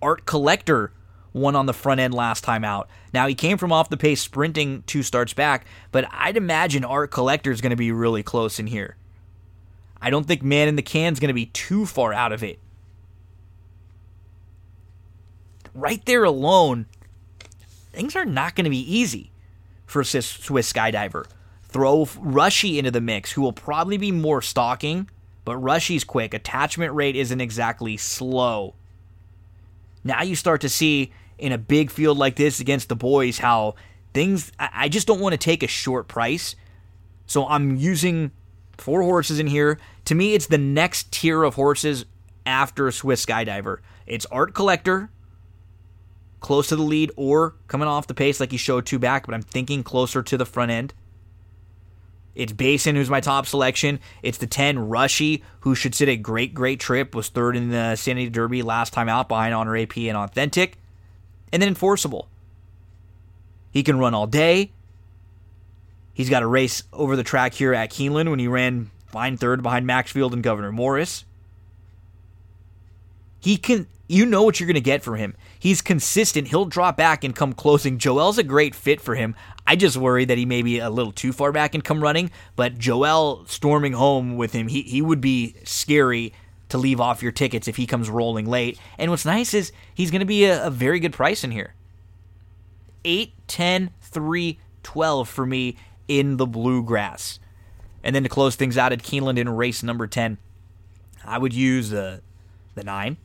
Art 0.00 0.26
Collector 0.26 0.92
won 1.32 1.56
on 1.56 1.66
the 1.66 1.74
front 1.74 2.00
end 2.00 2.14
last 2.14 2.42
time 2.44 2.64
out. 2.64 2.88
Now 3.12 3.26
he 3.26 3.34
came 3.34 3.58
from 3.58 3.72
off 3.72 3.90
the 3.90 3.96
pace 3.96 4.20
sprinting 4.20 4.82
two 4.86 5.02
starts 5.02 5.32
back, 5.32 5.66
but 5.92 6.06
I'd 6.10 6.36
imagine 6.36 6.84
Art 6.84 7.10
Collector 7.10 7.50
is 7.50 7.60
going 7.60 7.70
to 7.70 7.76
be 7.76 7.92
really 7.92 8.22
close 8.22 8.58
in 8.58 8.66
here. 8.66 8.96
I 10.00 10.10
don't 10.10 10.24
think 10.24 10.42
Man 10.42 10.68
in 10.68 10.76
the 10.76 10.82
Can's 10.82 11.20
going 11.20 11.28
to 11.28 11.34
be 11.34 11.46
too 11.46 11.86
far 11.86 12.12
out 12.12 12.32
of 12.32 12.42
it. 12.42 12.58
Right 15.74 16.04
there 16.06 16.24
alone, 16.24 16.86
things 17.92 18.16
are 18.16 18.24
not 18.24 18.54
going 18.54 18.64
to 18.64 18.70
be 18.70 18.96
easy 18.96 19.32
for 19.86 20.04
Swiss 20.04 20.72
skydiver. 20.72 21.26
Throw 21.62 22.08
Rushie 22.18 22.78
into 22.78 22.90
the 22.90 23.00
mix, 23.00 23.32
who 23.32 23.42
will 23.42 23.52
probably 23.52 23.98
be 23.98 24.10
more 24.10 24.40
stalking, 24.40 25.10
but 25.44 25.56
Rushie's 25.56 26.04
quick. 26.04 26.32
Attachment 26.32 26.94
rate 26.94 27.16
isn't 27.16 27.40
exactly 27.40 27.96
slow. 27.96 28.74
Now 30.08 30.22
you 30.22 30.34
start 30.36 30.62
to 30.62 30.70
see 30.70 31.12
in 31.36 31.52
a 31.52 31.58
big 31.58 31.90
field 31.90 32.16
like 32.16 32.36
this 32.36 32.60
against 32.60 32.88
the 32.88 32.96
boys 32.96 33.38
how 33.38 33.74
things, 34.14 34.50
I 34.58 34.88
just 34.88 35.06
don't 35.06 35.20
want 35.20 35.34
to 35.34 35.38
take 35.38 35.62
a 35.62 35.66
short 35.68 36.08
price. 36.08 36.56
So 37.26 37.46
I'm 37.46 37.76
using 37.76 38.30
four 38.78 39.02
horses 39.02 39.38
in 39.38 39.46
here. 39.46 39.78
To 40.06 40.14
me, 40.14 40.32
it's 40.32 40.46
the 40.46 40.56
next 40.56 41.12
tier 41.12 41.42
of 41.42 41.56
horses 41.56 42.06
after 42.46 42.90
Swiss 42.90 43.26
Skydiver. 43.26 43.80
It's 44.06 44.24
Art 44.26 44.54
Collector, 44.54 45.10
close 46.40 46.68
to 46.68 46.76
the 46.76 46.82
lead, 46.82 47.12
or 47.14 47.56
coming 47.66 47.86
off 47.86 48.06
the 48.06 48.14
pace 48.14 48.40
like 48.40 48.50
he 48.50 48.56
showed 48.56 48.86
two 48.86 48.98
back, 48.98 49.26
but 49.26 49.34
I'm 49.34 49.42
thinking 49.42 49.82
closer 49.82 50.22
to 50.22 50.36
the 50.38 50.46
front 50.46 50.70
end. 50.70 50.94
It's 52.38 52.52
Basin, 52.52 52.94
who's 52.94 53.10
my 53.10 53.20
top 53.20 53.46
selection. 53.46 53.98
It's 54.22 54.38
the 54.38 54.46
10, 54.46 54.78
Rushie, 54.78 55.42
who 55.62 55.74
should 55.74 55.92
sit 55.92 56.08
a 56.08 56.16
great, 56.16 56.54
great 56.54 56.78
trip, 56.78 57.12
was 57.12 57.28
third 57.28 57.56
in 57.56 57.70
the 57.70 57.96
Santa 57.96 58.20
Anita 58.20 58.30
Derby 58.30 58.62
last 58.62 58.92
time 58.92 59.08
out 59.08 59.28
behind 59.28 59.54
Honor 59.54 59.76
AP 59.76 59.96
and 59.96 60.16
Authentic. 60.16 60.78
And 61.52 61.60
then 61.60 61.68
Enforceable. 61.68 62.28
He 63.72 63.82
can 63.82 63.98
run 63.98 64.14
all 64.14 64.28
day. 64.28 64.70
He's 66.14 66.30
got 66.30 66.44
a 66.44 66.46
race 66.46 66.84
over 66.92 67.16
the 67.16 67.24
track 67.24 67.54
here 67.54 67.74
at 67.74 67.90
Keeneland 67.90 68.30
when 68.30 68.38
he 68.38 68.46
ran 68.46 68.92
fine 69.08 69.36
third 69.36 69.60
behind 69.60 69.88
Maxfield 69.88 70.32
and 70.32 70.42
Gouverneur 70.42 70.70
Morris. 70.70 71.24
He 73.40 73.56
can, 73.56 73.88
you 74.06 74.24
know 74.24 74.44
what 74.44 74.60
you're 74.60 74.68
going 74.68 74.74
to 74.74 74.80
get 74.80 75.02
from 75.02 75.16
him. 75.16 75.34
He's 75.58 75.82
consistent. 75.82 76.48
He'll 76.48 76.66
drop 76.66 76.96
back 76.96 77.24
and 77.24 77.34
come 77.34 77.52
closing. 77.52 77.98
Joel's 77.98 78.38
a 78.38 78.42
great 78.42 78.74
fit 78.74 79.00
for 79.00 79.14
him. 79.14 79.34
I 79.66 79.76
just 79.76 79.96
worry 79.96 80.24
that 80.24 80.38
he 80.38 80.46
may 80.46 80.62
be 80.62 80.78
a 80.78 80.90
little 80.90 81.12
too 81.12 81.32
far 81.32 81.52
back 81.52 81.74
and 81.74 81.84
come 81.84 82.02
running, 82.02 82.30
but 82.56 82.78
Joel 82.78 83.44
storming 83.46 83.92
home 83.92 84.36
with 84.36 84.52
him, 84.52 84.68
he, 84.68 84.82
he 84.82 85.02
would 85.02 85.20
be 85.20 85.56
scary 85.64 86.32
to 86.68 86.78
leave 86.78 87.00
off 87.00 87.22
your 87.22 87.32
tickets 87.32 87.66
if 87.66 87.76
he 87.76 87.86
comes 87.86 88.08
rolling 88.08 88.46
late. 88.46 88.78
And 88.98 89.10
what's 89.10 89.24
nice 89.24 89.54
is 89.54 89.72
he's 89.94 90.10
going 90.10 90.20
to 90.20 90.26
be 90.26 90.44
a, 90.44 90.66
a 90.66 90.70
very 90.70 91.00
good 91.00 91.12
price 91.12 91.44
in 91.44 91.50
here. 91.50 91.74
8, 93.04 93.32
10, 93.48 93.90
3, 94.00 94.58
12 94.82 95.28
for 95.28 95.46
me 95.46 95.76
in 96.08 96.36
the 96.36 96.46
bluegrass. 96.46 97.38
And 98.02 98.14
then 98.14 98.22
to 98.22 98.28
close 98.28 98.56
things 98.56 98.78
out 98.78 98.92
at 98.92 99.02
Keeneland 99.02 99.38
in 99.38 99.48
race 99.48 99.82
number 99.82 100.06
10, 100.06 100.38
I 101.24 101.38
would 101.38 101.52
use 101.52 101.92
uh, 101.92 102.20
the 102.74 102.84
9, 102.84 103.16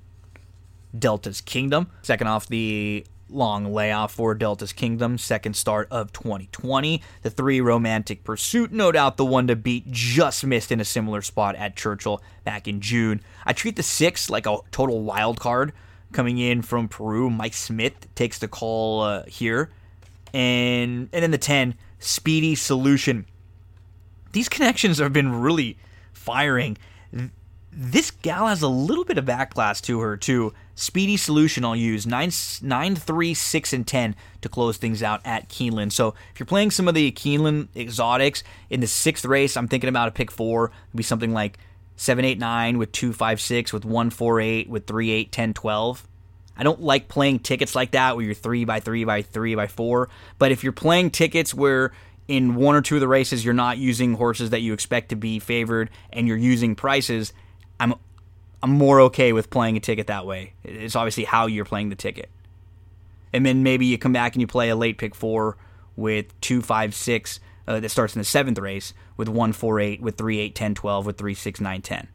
Delta's 0.98 1.42
Kingdom. 1.42 1.90
Second 2.02 2.28
off 2.28 2.48
the 2.48 3.06
long 3.30 3.74
layoff 3.74 4.14
for 4.14 4.36
Delta's 4.36 4.74
Kingdom, 4.74 5.18
second 5.18 5.56
start 5.56 5.88
of 5.92 6.14
2020. 6.14 7.02
The 7.22 7.30
3, 7.30 7.62
Romantic 7.62 8.24
Pursuit, 8.24 8.72
no 8.72 8.92
doubt 8.92 9.18
the 9.18 9.26
one 9.26 9.48
to 9.48 9.56
beat, 9.56 9.92
just 9.92 10.46
missed 10.46 10.72
in 10.72 10.80
a 10.80 10.86
similar 10.86 11.22
spot 11.22 11.56
at 11.56 11.76
Churchill 11.76 12.22
back 12.44 12.68
in 12.68 12.80
June. 12.80 13.22
I 13.46 13.54
treat 13.54 13.76
the 13.76 13.84
6 13.84 14.30
like 14.30 14.46
a 14.46 14.60
total 14.72 15.02
wild 15.02 15.40
card 15.40 15.74
coming 16.12 16.38
in 16.38 16.62
from 16.62 16.88
Peru. 16.88 17.30
Mike 17.30 17.54
Smith 17.54 18.14
takes 18.16 18.40
the 18.40 18.48
call 18.48 19.02
uh, 19.02 19.24
here. 19.26 19.72
And, 20.34 21.10
and 21.12 21.24
then 21.24 21.32
the 21.32 21.38
10, 21.38 21.76
Speedy 22.00 22.56
Solution. 22.56 23.26
These 24.32 24.50
connections 24.50 24.98
have 25.00 25.14
been 25.14 25.42
really 25.42 25.78
firing. 26.12 26.78
This 27.72 28.12
gal 28.12 28.48
has 28.48 28.62
a 28.62 28.68
little 28.68 29.06
bit 29.06 29.18
of 29.18 29.26
backlash 29.26 29.82
to 29.84 30.00
her, 30.00 30.18
too. 30.18 30.54
Speedy 30.76 31.18
Solution, 31.18 31.64
I'll 31.64 31.76
use 31.76 32.08
9, 32.08 32.32
9 32.62 32.96
3, 32.96 33.34
6, 33.34 33.74
and 33.74 33.86
10 33.86 34.16
to 34.42 34.50
close 34.50 34.78
things 34.78 35.04
out 35.04 35.22
at 35.24 35.50
Keeneland. 35.50 35.92
So 35.92 36.16
if 36.34 36.40
you're 36.40 36.48
playing 36.48 36.72
some 36.72 36.88
of 36.88 36.96
the 36.96 37.12
Keeneland 37.12 37.68
exotics 37.76 38.44
in 38.70 38.80
the 38.80 38.88
sixth 38.88 39.26
race, 39.26 39.56
I'm 39.56 39.68
thinking 39.68 39.90
about 39.90 40.08
a 40.08 40.12
pick 40.12 40.32
four. 40.32 40.72
It'd 40.90 40.98
be 40.98 41.04
something 41.04 41.34
like 41.34 41.60
7, 41.96 42.26
8, 42.26 42.40
9 42.40 42.78
with 42.78 42.92
2, 42.92 43.14
5, 43.14 43.42
6, 43.42 43.74
with 43.74 43.86
1, 43.86 44.10
4, 44.10 44.42
8, 44.42 44.70
with 44.70 44.88
3, 44.88 45.12
8, 45.12 45.32
10, 45.32 45.54
12. 45.54 46.08
I 46.56 46.64
don't 46.64 46.82
like 46.82 47.08
playing 47.08 47.40
tickets 47.40 47.76
like 47.76 47.92
that 47.92 48.16
where 48.16 48.26
you're 48.26 48.36
three 48.36 48.66
by 48.66 48.80
three 48.80 49.04
by 49.06 49.22
three 49.22 49.56
by 49.56 49.68
four. 49.68 50.10
But 50.38 50.52
if 50.52 50.64
you're 50.64 50.72
playing 50.72 51.12
tickets 51.12 51.54
where 51.54 51.92
in 52.28 52.56
one 52.56 52.76
or 52.76 52.82
two 52.82 52.96
of 52.96 53.02
the 53.02 53.08
races 53.08 53.44
you're 53.44 53.54
not 53.54 53.78
using 53.78 54.14
horses 54.14 54.52
that 54.52 54.62
you 54.62 54.74
expect 54.74 55.10
to 55.10 55.16
be 55.16 55.40
favored 55.40 55.90
and 56.12 56.28
you're 56.28 56.38
using 56.38 56.76
prices, 56.76 57.34
I'm 57.80 57.96
I'm 58.64 58.72
more 58.72 59.02
okay 59.02 59.34
with 59.34 59.50
playing 59.50 59.76
a 59.76 59.82
ticket 59.82 60.08
that 60.08 60.26
way. 60.26 60.54
It's 60.64 60.96
obviously 60.96 61.26
how 61.26 61.48
you're 61.48 61.66
playing 61.66 61.90
the 61.90 61.98
ticket. 61.98 62.30
And 63.34 63.46
then 63.46 63.62
maybe 63.62 63.86
you 63.86 63.98
come 63.98 64.14
back 64.14 64.34
and 64.34 64.42
you 64.42 64.48
play 64.48 64.70
a 64.70 64.76
late 64.76 64.98
pick 64.98 65.14
four 65.14 65.58
with 65.98 66.40
two, 66.40 66.62
five, 66.62 66.96
six 66.96 67.42
uh, 67.68 67.82
that 67.82 67.90
starts 67.90 68.16
in 68.16 68.20
the 68.20 68.26
seventh 68.26 68.58
race 68.58 68.94
with 69.18 69.28
one, 69.28 69.52
four, 69.52 69.82
eight, 69.82 70.02
with 70.02 70.16
three, 70.18 70.40
eight, 70.40 70.56
10, 70.56 70.76
12, 70.76 71.06
with 71.06 71.18
three, 71.18 71.34
six, 71.34 71.60
nine, 71.60 71.82
10. 71.82 72.08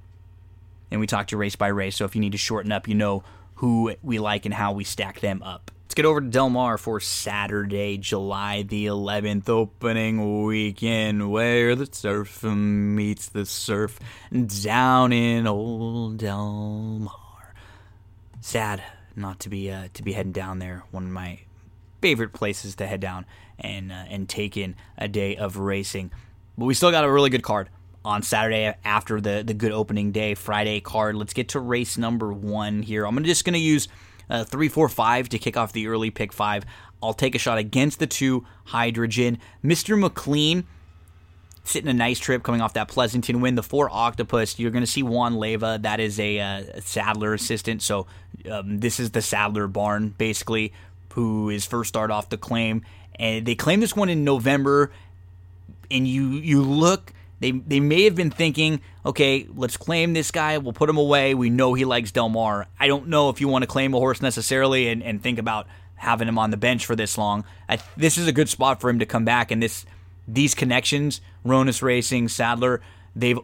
And 0.91 1.01
we 1.01 1.07
talked 1.07 1.29
to 1.31 1.37
race 1.37 1.55
by 1.55 1.69
race. 1.69 1.97
So 1.97 2.07
if 2.07 2.15
you 2.15 2.21
need 2.23 2.33
to 2.33 2.39
shorten 2.39 2.73
up, 2.73 2.89
you 2.89 2.95
know 2.95 3.25
who 3.57 3.95
we 4.03 4.19
like 4.19 4.47
and 4.47 4.55
how 4.55 4.73
we 4.73 4.85
stack 4.85 5.21
them 5.21 5.43
up. 5.43 5.71
Let's 5.89 5.95
get 5.95 6.05
over 6.05 6.21
to 6.21 6.27
Del 6.27 6.51
Mar 6.51 6.77
for 6.77 7.01
Saturday, 7.01 7.97
July 7.97 8.61
the 8.61 8.85
11th, 8.85 9.49
opening 9.49 10.43
weekend, 10.45 11.31
where 11.31 11.75
the 11.75 11.89
surf 11.91 12.43
meets 12.45 13.31
the 13.31 13.47
surf 13.47 13.99
down 14.31 15.15
in 15.15 15.47
old 15.47 16.19
Del 16.19 16.53
Mar. 16.53 17.55
Sad 18.43 18.83
not 19.17 19.41
to 19.41 19.49
be 19.49 19.71
uh, 19.71 19.89
to 19.95 20.03
be 20.03 20.13
heading 20.13 20.33
down 20.33 20.59
there. 20.59 20.85
One 20.91 21.05
of 21.05 21.11
my 21.11 21.41
favorite 22.03 22.35
places 22.35 22.77
to 22.77 22.87
head 22.87 23.01
down 23.01 23.25
and 23.59 23.91
uh, 23.91 24.05
and 24.11 24.29
take 24.29 24.59
in 24.59 24.77
a 24.99 25.09
day 25.09 25.37
of 25.37 25.57
racing. 25.57 26.11
But 26.59 26.67
we 26.67 26.75
still 26.75 26.91
got 26.91 27.05
a 27.05 27.11
really 27.11 27.31
good 27.31 27.43
card 27.43 27.71
on 28.05 28.23
Saturday 28.23 28.75
after 28.85 29.23
the, 29.23 29.43
the 29.43 29.55
good 29.55 29.73
opening 29.73 30.13
day 30.13 30.35
Friday 30.35 30.81
card. 30.81 31.17
Let's 31.17 31.33
get 31.33 31.49
to 31.51 31.61
race 31.61 31.97
number 31.97 32.31
one 32.31 32.83
here. 32.83 33.07
I'm 33.07 33.25
just 33.25 33.47
going 33.47 33.55
to 33.55 33.59
use 33.59 33.89
uh, 34.31 34.45
three, 34.45 34.69
four, 34.69 34.89
five 34.89 35.29
to 35.31 35.39
kick 35.39 35.57
off 35.57 35.73
the 35.73 35.89
early 35.89 36.11
pick 36.11 36.33
five. 36.33 36.65
I'll 37.03 37.15
take 37.15 37.35
a 37.35 37.39
shot 37.39 37.59
against 37.59 37.99
the 37.99 38.07
two 38.07 38.45
hydrogen. 38.67 39.39
Mr. 39.65 39.99
McLean 39.99 40.67
sitting 41.65 41.89
a 41.89 41.95
nice 41.95 42.19
trip 42.19 42.43
coming 42.43 42.61
off 42.61 42.73
that 42.75 42.89
Pleasanton 42.89 43.41
win. 43.41 43.55
The 43.55 43.63
four 43.63 43.89
octopus, 43.91 44.59
you're 44.59 44.71
going 44.71 44.85
to 44.85 44.91
see 44.91 45.03
Juan 45.03 45.35
Leyva. 45.35 45.83
That 45.83 46.01
is 46.01 46.19
a, 46.19 46.41
uh, 46.41 46.63
Sadler 46.81 47.35
assistant. 47.35 47.83
So 47.83 48.07
um, 48.51 48.81
this 48.81 48.99
is 48.99 49.11
the 49.11 49.23
Sadler 49.23 49.67
barn, 49.67 50.15
basically, 50.17 50.73
who 51.13 51.51
is 51.51 51.67
first 51.67 51.89
start 51.89 52.11
off 52.11 52.29
the 52.31 52.39
claim. 52.39 52.83
And 53.17 53.45
they 53.45 53.55
claim 53.55 53.81
this 53.81 53.95
one 53.95 54.09
in 54.09 54.25
November. 54.25 54.91
And 55.91 56.07
you 56.07 56.33
you 56.33 56.63
look 56.63 57.13
they 57.41 57.53
they 57.53 57.81
may 57.81 58.05
have 58.05 58.15
been 58.15 58.31
thinking, 58.31 58.81
okay, 59.05 59.47
let's 59.55 59.77
claim 59.77 60.13
this 60.13 60.31
guy, 60.31 60.59
we'll 60.59 60.73
put 60.73 60.91
him 60.91 60.97
away. 60.97 61.35
We 61.35 61.51
know 61.51 61.75
he 61.75 61.85
likes 61.85 62.11
Del 62.11 62.29
Mar. 62.29 62.67
I 62.79 62.87
don't 62.87 63.09
know 63.09 63.31
if 63.31 63.41
you 63.41 63.49
want 63.49 63.63
to 63.63 63.67
claim 63.67 63.95
a 63.95 63.99
horse 63.99 64.21
necessarily 64.21 64.89
and, 64.89 65.03
and 65.03 65.23
think 65.23 65.39
about 65.39 65.67
having 65.95 66.29
him 66.29 66.39
on 66.39 66.51
the 66.51 66.57
bench 66.57 66.87
for 66.87 66.97
this 66.97 67.19
long. 67.19 67.45
I, 67.69 67.79
this 67.97 68.19
is 68.19 68.27
a 68.29 68.33
good 68.33 68.49
spot 68.49 68.81
for 68.81 68.91
him 68.91 68.99
to 68.99 69.07
come 69.07 69.25
back 69.25 69.51
and 69.51 69.63
this 69.63 69.87
these 70.27 70.55
connections, 70.55 71.21
Hronis 71.45 71.81
Racing, 71.81 72.29
Sadler, 72.29 72.83
they've 73.15 73.39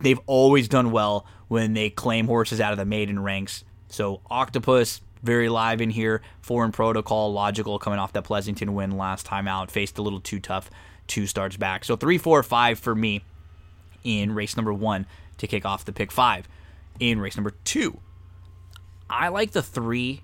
they've 0.00 0.20
always 0.26 0.68
done 0.68 0.90
well 0.92 1.26
when 1.48 1.74
they 1.74 1.90
claim 1.90 2.26
horses 2.26 2.60
out 2.60 2.72
of 2.72 2.78
the 2.78 2.84
maiden 2.84 3.22
ranks. 3.22 3.64
So 3.88 4.20
Octopus, 4.30 5.02
very 5.22 5.48
live 5.48 5.80
in 5.80 5.90
here. 5.90 6.22
Foreign 6.40 6.72
protocol, 6.72 7.32
logical 7.32 7.78
coming 7.78 7.98
off 7.98 8.12
that 8.14 8.22
Pleasanton 8.24 8.74
win 8.74 8.96
last 8.96 9.26
time 9.26 9.46
out. 9.46 9.70
Faced 9.70 9.98
a 9.98 10.02
little 10.02 10.20
too 10.20 10.40
tough 10.40 10.70
two 11.06 11.26
starts 11.26 11.56
back. 11.56 11.84
So 11.84 11.96
three, 11.96 12.18
four, 12.18 12.42
five 12.42 12.78
for 12.78 12.94
me 12.94 13.22
in 14.04 14.34
race 14.34 14.56
number 14.56 14.72
one 14.72 15.06
to 15.38 15.46
kick 15.46 15.64
off 15.64 15.84
the 15.84 15.92
pick 15.92 16.12
five. 16.12 16.48
In 17.00 17.20
race 17.20 17.36
number 17.36 17.52
two, 17.64 18.00
I 19.08 19.28
like 19.28 19.52
the 19.52 19.62
three 19.62 20.22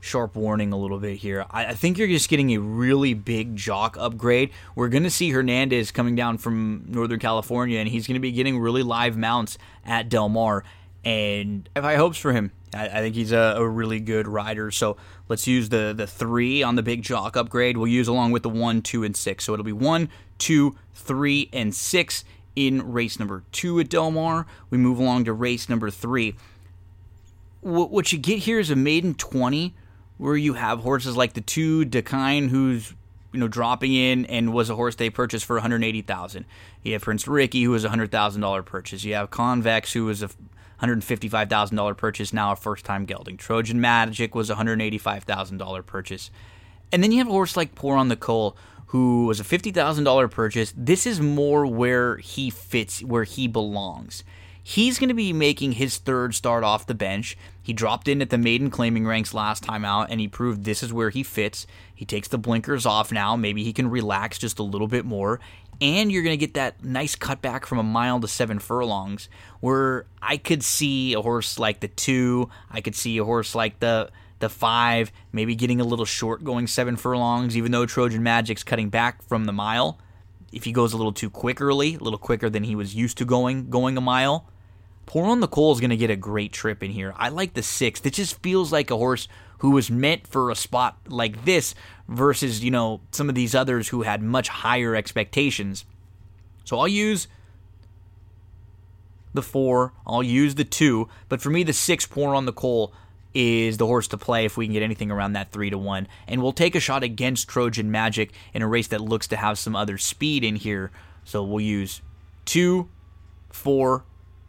sharp 0.00 0.34
warning 0.34 0.72
a 0.72 0.78
little 0.78 0.98
bit 0.98 1.18
here. 1.18 1.46
I, 1.50 1.66
I, 1.66 1.74
think 1.74 1.98
you're 1.98 2.08
just 2.08 2.28
getting 2.28 2.50
a 2.50 2.58
really 2.58 3.14
big 3.14 3.54
jock 3.54 3.96
upgrade. 3.98 4.50
We're 4.74 4.88
going 4.88 5.02
to 5.02 5.10
see 5.10 5.30
Hernandez 5.30 5.90
coming 5.90 6.16
down 6.16 6.38
from 6.38 6.84
Northern 6.88 7.20
California, 7.20 7.78
and 7.78 7.88
he's 7.88 8.06
going 8.06 8.14
to 8.14 8.20
be 8.20 8.32
getting 8.32 8.58
really 8.58 8.82
live 8.82 9.16
mounts 9.16 9.58
at 9.84 10.08
Del 10.08 10.28
Mar. 10.28 10.64
And 11.04 11.68
I 11.74 11.78
have 11.78 11.84
high 11.84 11.96
hopes 11.96 12.18
for 12.18 12.32
him. 12.32 12.52
I, 12.74 12.88
I 12.88 13.00
think 13.00 13.14
he's 13.14 13.32
a, 13.32 13.54
a, 13.56 13.68
really 13.68 14.00
good 14.00 14.28
rider. 14.28 14.70
So 14.70 14.96
let's 15.28 15.46
use 15.46 15.70
the 15.70 15.94
the 15.96 16.06
three 16.06 16.62
on 16.62 16.76
the 16.76 16.82
big 16.82 17.02
jock 17.02 17.36
upgrade. 17.36 17.76
We'll 17.76 17.88
use 17.88 18.08
along 18.08 18.32
with 18.32 18.42
the 18.42 18.50
one, 18.50 18.82
two, 18.82 19.02
and 19.02 19.16
six. 19.16 19.44
So 19.44 19.54
it'll 19.54 19.64
be 19.64 19.72
one, 19.72 20.10
two, 20.38 20.76
three, 20.92 21.48
and 21.52 21.74
six 21.74 22.24
in 22.56 22.92
race 22.92 23.18
number 23.18 23.44
two 23.52 23.78
at 23.80 23.88
Del 23.88 24.10
Mar. 24.10 24.46
We 24.70 24.78
move 24.78 24.98
along 24.98 25.24
to 25.24 25.32
race 25.32 25.68
number 25.68 25.90
three. 25.90 26.36
What, 27.60 27.90
what 27.90 28.12
you 28.12 28.18
get 28.18 28.40
here 28.40 28.58
is 28.58 28.70
a 28.70 28.76
maiden 28.76 29.14
20 29.14 29.74
where 30.18 30.36
you 30.36 30.54
have 30.54 30.80
horses 30.80 31.16
like 31.16 31.32
the 31.32 31.40
two, 31.40 31.84
Dakine, 31.84 32.48
who's 32.48 32.94
you 33.32 33.38
know 33.38 33.48
dropping 33.48 33.94
in 33.94 34.26
and 34.26 34.52
was 34.52 34.70
a 34.70 34.74
horse 34.74 34.96
they 34.96 35.10
purchased 35.10 35.44
for 35.44 35.56
180,000. 35.56 36.44
You 36.82 36.92
have 36.94 37.02
Prince 37.02 37.28
Ricky 37.28 37.62
who 37.62 37.70
was 37.70 37.84
a 37.84 37.88
hundred 37.88 38.10
thousand 38.10 38.40
dollar 38.40 38.62
purchase. 38.62 39.04
You 39.04 39.14
have 39.14 39.30
Convex 39.30 39.92
who 39.92 40.06
was 40.06 40.22
a 40.22 40.30
$155,000 40.82 41.96
purchase, 41.96 42.32
now 42.32 42.52
a 42.52 42.56
first 42.56 42.84
time 42.84 43.04
gelding. 43.04 43.36
Trojan 43.36 43.80
Magic 43.80 44.34
was 44.34 44.50
a 44.50 44.54
$185,000 44.54 45.86
purchase. 45.86 46.30
And 46.92 47.02
then 47.02 47.12
you 47.12 47.18
have 47.18 47.28
a 47.28 47.32
horse 47.32 47.56
like 47.56 47.74
Pour 47.74 47.96
on 47.96 48.08
the 48.08 48.16
Coal, 48.16 48.56
who 48.90 49.26
was 49.26 49.38
a 49.38 49.44
$50,000 49.44 50.30
purchase. 50.32 50.74
This 50.76 51.06
is 51.06 51.20
more 51.20 51.64
where 51.64 52.16
he 52.16 52.50
fits, 52.50 53.04
where 53.04 53.22
he 53.22 53.46
belongs. 53.46 54.24
He's 54.64 54.98
going 54.98 55.10
to 55.10 55.14
be 55.14 55.32
making 55.32 55.72
his 55.72 55.96
third 55.96 56.34
start 56.34 56.64
off 56.64 56.88
the 56.88 56.94
bench. 56.94 57.38
He 57.62 57.72
dropped 57.72 58.08
in 58.08 58.20
at 58.20 58.30
the 58.30 58.38
maiden 58.38 58.68
claiming 58.68 59.06
ranks 59.06 59.32
last 59.32 59.62
time 59.62 59.84
out, 59.84 60.10
and 60.10 60.18
he 60.18 60.26
proved 60.26 60.64
this 60.64 60.82
is 60.82 60.92
where 60.92 61.10
he 61.10 61.22
fits. 61.22 61.68
He 61.94 62.04
takes 62.04 62.26
the 62.26 62.36
blinkers 62.36 62.84
off 62.84 63.12
now. 63.12 63.36
Maybe 63.36 63.62
he 63.62 63.72
can 63.72 63.88
relax 63.88 64.38
just 64.38 64.58
a 64.58 64.64
little 64.64 64.88
bit 64.88 65.04
more. 65.04 65.38
And 65.80 66.10
you're 66.10 66.24
going 66.24 66.36
to 66.36 66.46
get 66.46 66.54
that 66.54 66.84
nice 66.84 67.14
cutback 67.14 67.66
from 67.66 67.78
a 67.78 67.84
mile 67.84 68.18
to 68.18 68.26
seven 68.26 68.58
furlongs, 68.58 69.28
where 69.60 70.06
I 70.20 70.36
could 70.36 70.64
see 70.64 71.14
a 71.14 71.22
horse 71.22 71.60
like 71.60 71.78
the 71.78 71.88
two, 71.88 72.50
I 72.72 72.80
could 72.80 72.96
see 72.96 73.18
a 73.18 73.24
horse 73.24 73.54
like 73.54 73.78
the 73.78 74.10
the 74.40 74.48
five, 74.48 75.12
maybe 75.32 75.54
getting 75.54 75.80
a 75.80 75.84
little 75.84 76.04
short 76.04 76.44
going 76.44 76.66
seven 76.66 76.96
furlongs, 76.96 77.56
even 77.56 77.72
though 77.72 77.86
Trojan 77.86 78.22
Magic's 78.22 78.64
cutting 78.64 78.90
back 78.90 79.22
from 79.22 79.44
the 79.44 79.52
mile 79.52 79.98
if 80.52 80.64
he 80.64 80.72
goes 80.72 80.92
a 80.92 80.96
little 80.96 81.12
too 81.12 81.30
quick 81.30 81.60
early, 81.60 81.94
a 81.94 81.98
little 81.98 82.18
quicker 82.18 82.50
than 82.50 82.64
he 82.64 82.74
was 82.74 82.94
used 82.94 83.18
to 83.18 83.24
going 83.24 83.70
going 83.70 83.96
a 83.96 84.00
mile. 84.00 84.48
Pour 85.06 85.26
on 85.26 85.40
the 85.40 85.48
Coal 85.48 85.72
is 85.72 85.80
going 85.80 85.90
to 85.90 85.96
get 85.96 86.10
a 86.10 86.16
great 86.16 86.52
trip 86.52 86.82
in 86.82 86.90
here. 86.90 87.14
I 87.16 87.30
like 87.30 87.54
the 87.54 87.62
six. 87.62 88.00
It 88.04 88.12
just 88.12 88.40
feels 88.42 88.72
like 88.72 88.90
a 88.90 88.96
horse 88.96 89.26
who 89.58 89.70
was 89.70 89.90
meant 89.90 90.26
for 90.26 90.50
a 90.50 90.54
spot 90.54 90.98
like 91.08 91.44
this 91.44 91.74
versus, 92.08 92.62
you 92.62 92.70
know, 92.70 93.00
some 93.10 93.28
of 93.28 93.34
these 93.34 93.54
others 93.54 93.88
who 93.88 94.02
had 94.02 94.22
much 94.22 94.48
higher 94.48 94.94
expectations. 94.94 95.84
So 96.64 96.78
I'll 96.78 96.88
use 96.88 97.26
the 99.34 99.42
four, 99.42 99.92
I'll 100.06 100.22
use 100.22 100.54
the 100.54 100.64
two, 100.64 101.08
but 101.28 101.40
for 101.40 101.50
me, 101.50 101.62
the 101.62 101.72
six 101.72 102.06
Pour 102.06 102.34
on 102.34 102.46
the 102.46 102.52
Coal 102.52 102.92
is 103.34 103.76
the 103.76 103.86
horse 103.86 104.08
to 104.08 104.18
play 104.18 104.44
if 104.44 104.56
we 104.56 104.66
can 104.66 104.72
get 104.72 104.82
anything 104.82 105.10
around 105.10 105.34
that 105.34 105.52
3 105.52 105.70
to 105.70 105.78
1 105.78 106.08
and 106.26 106.42
we'll 106.42 106.52
take 106.52 106.74
a 106.74 106.80
shot 106.80 107.02
against 107.02 107.48
Trojan 107.48 107.90
Magic 107.90 108.32
in 108.52 108.62
a 108.62 108.68
race 108.68 108.88
that 108.88 109.00
looks 109.00 109.28
to 109.28 109.36
have 109.36 109.58
some 109.58 109.76
other 109.76 109.98
speed 109.98 110.42
in 110.42 110.56
here. 110.56 110.90
So 111.24 111.42
we'll 111.44 111.60
use 111.60 112.02
2 112.46 112.88
4 113.50 114.04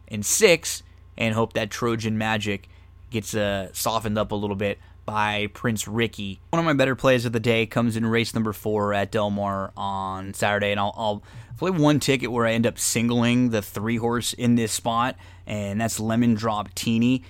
and 0.08 0.26
6 0.26 0.82
and 1.16 1.34
hope 1.34 1.52
that 1.52 1.70
Trojan 1.70 2.18
Magic 2.18 2.68
gets 3.10 3.34
uh, 3.34 3.68
softened 3.72 4.18
up 4.18 4.32
a 4.32 4.34
little 4.34 4.56
bit 4.56 4.78
by 5.04 5.48
Prince 5.52 5.86
Ricky. 5.86 6.40
One 6.50 6.60
of 6.60 6.64
my 6.64 6.72
better 6.72 6.94
plays 6.94 7.24
of 7.24 7.32
the 7.32 7.40
day 7.40 7.66
comes 7.66 7.96
in 7.96 8.06
race 8.06 8.34
number 8.34 8.52
4 8.52 8.94
at 8.94 9.10
Del 9.10 9.30
Mar 9.30 9.72
on 9.76 10.32
Saturday. 10.32 10.70
And 10.70 10.80
I'll, 10.80 10.94
I'll 10.96 11.22
play 11.58 11.70
one 11.70 12.00
ticket 12.00 12.30
where 12.30 12.46
I 12.46 12.52
end 12.52 12.66
up 12.66 12.78
singling 12.78 13.50
the 13.50 13.62
three 13.62 13.96
horse 13.96 14.32
in 14.32 14.54
this 14.54 14.72
spot 14.72 15.16
and 15.46 15.80
that's 15.80 16.00
Lemon 16.00 16.34
Drop 16.34 16.72
Teeny 16.74 17.22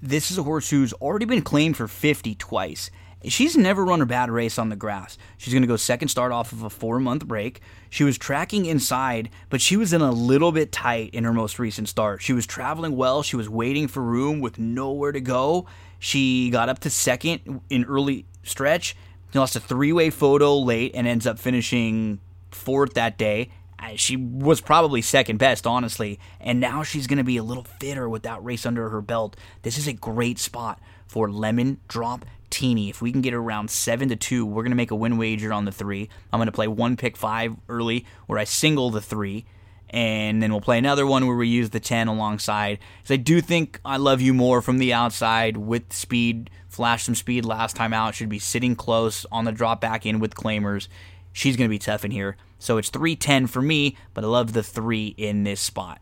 this 0.00 0.30
is 0.30 0.38
a 0.38 0.42
horse 0.42 0.70
who's 0.70 0.92
already 0.94 1.26
been 1.26 1.42
claimed 1.42 1.76
for 1.76 1.88
50 1.88 2.34
twice. 2.36 2.90
She's 3.24 3.56
never 3.56 3.84
run 3.84 4.02
a 4.02 4.06
bad 4.06 4.30
race 4.30 4.58
on 4.58 4.68
the 4.68 4.76
grass. 4.76 5.18
She's 5.36 5.52
going 5.52 5.62
to 5.62 5.68
go 5.68 5.76
second 5.76 6.08
start 6.08 6.30
off 6.30 6.52
of 6.52 6.62
a 6.62 6.70
four 6.70 7.00
month 7.00 7.26
break. 7.26 7.60
She 7.90 8.04
was 8.04 8.18
tracking 8.18 8.66
inside, 8.66 9.30
but 9.48 9.60
she 9.60 9.76
was 9.76 9.92
in 9.92 10.00
a 10.00 10.12
little 10.12 10.52
bit 10.52 10.70
tight 10.70 11.10
in 11.14 11.24
her 11.24 11.32
most 11.32 11.58
recent 11.58 11.88
start. 11.88 12.22
She 12.22 12.32
was 12.32 12.46
traveling 12.46 12.96
well. 12.96 13.22
She 13.22 13.36
was 13.36 13.48
waiting 13.48 13.88
for 13.88 14.02
room 14.02 14.40
with 14.40 14.58
nowhere 14.58 15.12
to 15.12 15.20
go. 15.20 15.66
She 15.98 16.50
got 16.50 16.68
up 16.68 16.78
to 16.80 16.90
second 16.90 17.62
in 17.68 17.84
early 17.84 18.26
stretch. 18.42 18.96
She 19.32 19.38
lost 19.38 19.56
a 19.56 19.60
three 19.60 19.92
way 19.92 20.10
photo 20.10 20.56
late 20.58 20.92
and 20.94 21.06
ends 21.06 21.26
up 21.26 21.38
finishing 21.38 22.20
fourth 22.50 22.94
that 22.94 23.18
day 23.18 23.50
she 23.96 24.16
was 24.16 24.60
probably 24.60 25.02
second 25.02 25.38
best, 25.38 25.66
honestly. 25.66 26.18
And 26.40 26.60
now 26.60 26.82
she's 26.82 27.06
going 27.06 27.18
to 27.18 27.24
be 27.24 27.36
a 27.36 27.42
little 27.42 27.64
fitter 27.64 28.08
with 28.08 28.22
that 28.22 28.42
race 28.44 28.66
under 28.66 28.88
her 28.90 29.00
belt. 29.00 29.36
This 29.62 29.78
is 29.78 29.86
a 29.86 29.92
great 29.92 30.38
spot 30.38 30.80
for 31.06 31.30
Lemon 31.30 31.80
Drop 31.88 32.24
Teeny. 32.50 32.88
If 32.88 33.02
we 33.02 33.12
can 33.12 33.22
get 33.22 33.34
around 33.34 33.70
seven 33.70 34.08
to 34.08 34.16
two, 34.16 34.46
we're 34.46 34.62
going 34.62 34.70
to 34.70 34.76
make 34.76 34.90
a 34.90 34.96
win 34.96 35.18
wager 35.18 35.52
on 35.52 35.64
the 35.64 35.72
three. 35.72 36.08
I'm 36.32 36.38
going 36.38 36.46
to 36.46 36.52
play 36.52 36.68
one 36.68 36.96
pick 36.96 37.16
five 37.16 37.56
early, 37.68 38.06
where 38.26 38.38
I 38.38 38.44
single 38.44 38.90
the 38.90 39.00
three, 39.00 39.44
and 39.90 40.42
then 40.42 40.50
we'll 40.52 40.60
play 40.60 40.78
another 40.78 41.06
one 41.06 41.26
where 41.26 41.36
we 41.36 41.48
use 41.48 41.70
the 41.70 41.80
ten 41.80 42.08
alongside. 42.08 42.78
Because 43.02 43.14
I 43.14 43.16
do 43.18 43.40
think 43.40 43.80
I 43.84 43.96
love 43.96 44.20
you 44.20 44.32
more 44.32 44.62
from 44.62 44.78
the 44.78 44.92
outside 44.92 45.56
with 45.56 45.92
speed. 45.92 46.50
Flash 46.68 47.04
some 47.04 47.14
speed 47.14 47.44
last 47.44 47.76
time 47.76 47.92
out. 47.92 48.14
Should 48.14 48.28
be 48.28 48.38
sitting 48.38 48.76
close 48.76 49.26
on 49.30 49.44
the 49.44 49.52
drop 49.52 49.80
back 49.80 50.06
in 50.06 50.18
with 50.18 50.34
claimers. 50.34 50.88
She's 51.32 51.56
going 51.56 51.68
to 51.68 51.74
be 51.74 51.78
tough 51.78 52.04
in 52.04 52.10
here. 52.10 52.36
So 52.58 52.78
it's 52.78 52.90
310 52.90 53.46
for 53.46 53.62
me, 53.62 53.96
but 54.14 54.24
I 54.24 54.26
love 54.26 54.52
the 54.52 54.62
three 54.62 55.14
in 55.16 55.44
this 55.44 55.60
spot. 55.60 56.00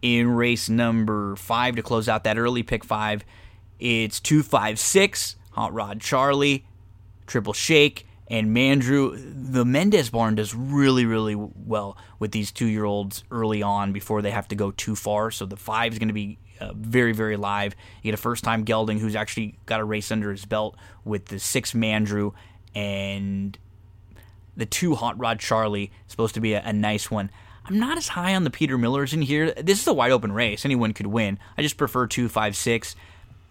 In 0.00 0.30
race 0.30 0.68
number 0.68 1.36
five 1.36 1.76
to 1.76 1.82
close 1.82 2.08
out 2.08 2.24
that 2.24 2.38
early 2.38 2.62
pick 2.62 2.84
five, 2.84 3.24
it's 3.78 4.20
256, 4.20 5.36
Hot 5.52 5.72
Rod 5.72 6.00
Charlie, 6.00 6.64
Triple 7.26 7.52
Shake, 7.52 8.06
and 8.28 8.56
Mandrew. 8.56 9.52
The 9.52 9.64
Mendez 9.64 10.10
barn 10.10 10.36
does 10.36 10.54
really, 10.54 11.04
really 11.04 11.34
well 11.34 11.96
with 12.18 12.32
these 12.32 12.50
two 12.50 12.66
year 12.66 12.84
olds 12.84 13.24
early 13.30 13.62
on 13.62 13.92
before 13.92 14.22
they 14.22 14.30
have 14.30 14.48
to 14.48 14.54
go 14.54 14.70
too 14.70 14.96
far. 14.96 15.30
So 15.30 15.46
the 15.46 15.56
five 15.56 15.92
is 15.92 15.98
going 15.98 16.08
to 16.08 16.14
be 16.14 16.38
uh, 16.60 16.72
very, 16.74 17.12
very 17.12 17.36
live. 17.36 17.74
You 18.02 18.10
get 18.10 18.14
a 18.14 18.22
first 18.22 18.44
time 18.44 18.64
gelding 18.64 18.98
who's 18.98 19.16
actually 19.16 19.58
got 19.66 19.80
a 19.80 19.84
race 19.84 20.10
under 20.10 20.30
his 20.30 20.44
belt 20.44 20.76
with 21.04 21.26
the 21.26 21.38
six 21.38 21.72
Mandrew 21.72 22.32
and 22.74 23.58
the 24.56 24.66
two 24.66 24.94
Hot 24.94 25.18
Rod 25.18 25.40
Charlie 25.40 25.90
supposed 26.06 26.34
to 26.34 26.40
be 26.40 26.54
a, 26.54 26.62
a 26.64 26.72
nice 26.72 27.10
one. 27.10 27.30
I'm 27.64 27.78
not 27.78 27.96
as 27.96 28.08
high 28.08 28.34
on 28.34 28.44
the 28.44 28.50
Peter 28.50 28.76
Millers 28.76 29.14
in 29.14 29.22
here. 29.22 29.52
This 29.52 29.80
is 29.80 29.86
a 29.86 29.92
wide 29.92 30.10
open 30.10 30.32
race. 30.32 30.64
Anyone 30.64 30.92
could 30.92 31.06
win. 31.06 31.38
I 31.56 31.62
just 31.62 31.76
prefer 31.76 32.06
two, 32.06 32.28
five, 32.28 32.56
six. 32.56 32.96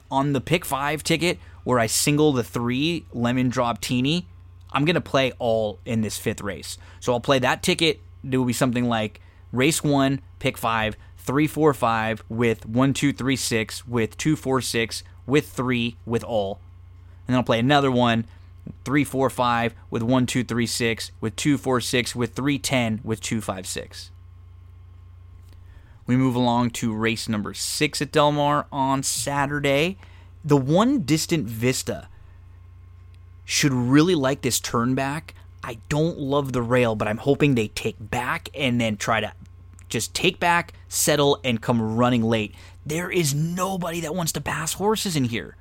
On 0.09 0.33
the 0.33 0.41
pick 0.41 0.65
five 0.65 1.03
ticket, 1.03 1.39
where 1.63 1.79
I 1.79 1.85
single 1.87 2.33
the 2.33 2.43
three 2.43 3.05
lemon 3.13 3.49
drop 3.49 3.79
teeny, 3.79 4.27
I'm 4.73 4.83
gonna 4.83 5.01
play 5.01 5.31
all 5.39 5.79
in 5.85 6.01
this 6.01 6.17
fifth 6.17 6.41
race. 6.41 6.77
So 6.99 7.13
I'll 7.13 7.21
play 7.21 7.39
that 7.39 7.63
ticket. 7.63 8.01
It 8.29 8.37
will 8.37 8.45
be 8.45 8.53
something 8.53 8.89
like 8.89 9.21
race 9.51 9.83
one, 9.83 10.21
pick 10.39 10.57
five, 10.57 10.97
three, 11.17 11.47
four, 11.47 11.73
five, 11.73 12.23
with 12.27 12.65
one, 12.65 12.93
two, 12.93 13.13
three, 13.13 13.35
six, 13.35 13.87
with 13.87 14.17
two, 14.17 14.35
four, 14.35 14.59
six, 14.59 15.03
with 15.25 15.47
three, 15.47 15.95
with 16.05 16.23
all. 16.23 16.59
And 17.27 17.33
then 17.33 17.37
I'll 17.37 17.43
play 17.43 17.59
another 17.59 17.91
one 17.91 18.25
three 18.83 19.03
four 19.03 19.29
five 19.29 19.73
with 19.89 20.03
one 20.03 20.25
two 20.25 20.43
three 20.43 20.67
six 20.67 21.11
with 21.19 21.35
two 21.35 21.57
four 21.57 21.81
six 21.81 22.15
with 22.15 22.33
three 22.33 22.59
ten 22.59 22.99
with 23.03 23.21
two 23.21 23.41
five 23.41 23.67
six. 23.67 24.11
We 26.05 26.17
move 26.17 26.35
along 26.35 26.71
to 26.71 26.93
race 26.93 27.29
number 27.29 27.53
six 27.53 28.01
at 28.01 28.11
Del 28.11 28.31
Mar 28.31 28.67
on 28.71 29.03
Saturday. 29.03 29.97
The 30.43 30.57
one 30.57 31.03
distant 31.03 31.45
vista 31.47 32.09
should 33.45 33.73
really 33.73 34.15
like 34.15 34.41
this 34.41 34.59
turn 34.59 34.95
back. 34.95 35.35
I 35.63 35.77
don't 35.89 36.17
love 36.17 36.53
the 36.53 36.61
rail, 36.61 36.95
but 36.95 37.07
I'm 37.07 37.17
hoping 37.17 37.53
they 37.53 37.67
take 37.67 37.97
back 37.99 38.49
and 38.55 38.81
then 38.81 38.97
try 38.97 39.21
to 39.21 39.33
just 39.89 40.13
take 40.13 40.39
back, 40.39 40.73
settle, 40.87 41.39
and 41.43 41.61
come 41.61 41.97
running 41.97 42.23
late. 42.23 42.55
There 42.85 43.11
is 43.11 43.35
nobody 43.35 43.99
that 44.01 44.15
wants 44.15 44.31
to 44.33 44.41
pass 44.41 44.73
horses 44.73 45.15
in 45.15 45.25
here. 45.25 45.55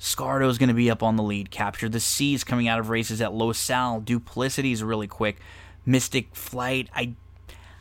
Scardo's 0.00 0.56
going 0.56 0.68
to 0.68 0.74
be 0.74 0.90
up 0.90 1.02
on 1.02 1.16
the 1.16 1.22
lead. 1.22 1.50
Capture 1.50 1.88
the 1.88 2.00
Seas 2.00 2.42
coming 2.42 2.66
out 2.66 2.80
of 2.80 2.88
races 2.88 3.20
at 3.20 3.34
Los 3.34 3.58
Sal. 3.58 4.00
Duplicity 4.00 4.72
is 4.72 4.82
really 4.82 5.06
quick. 5.06 5.36
Mystic 5.84 6.34
Flight, 6.34 6.88
I, 6.96 7.12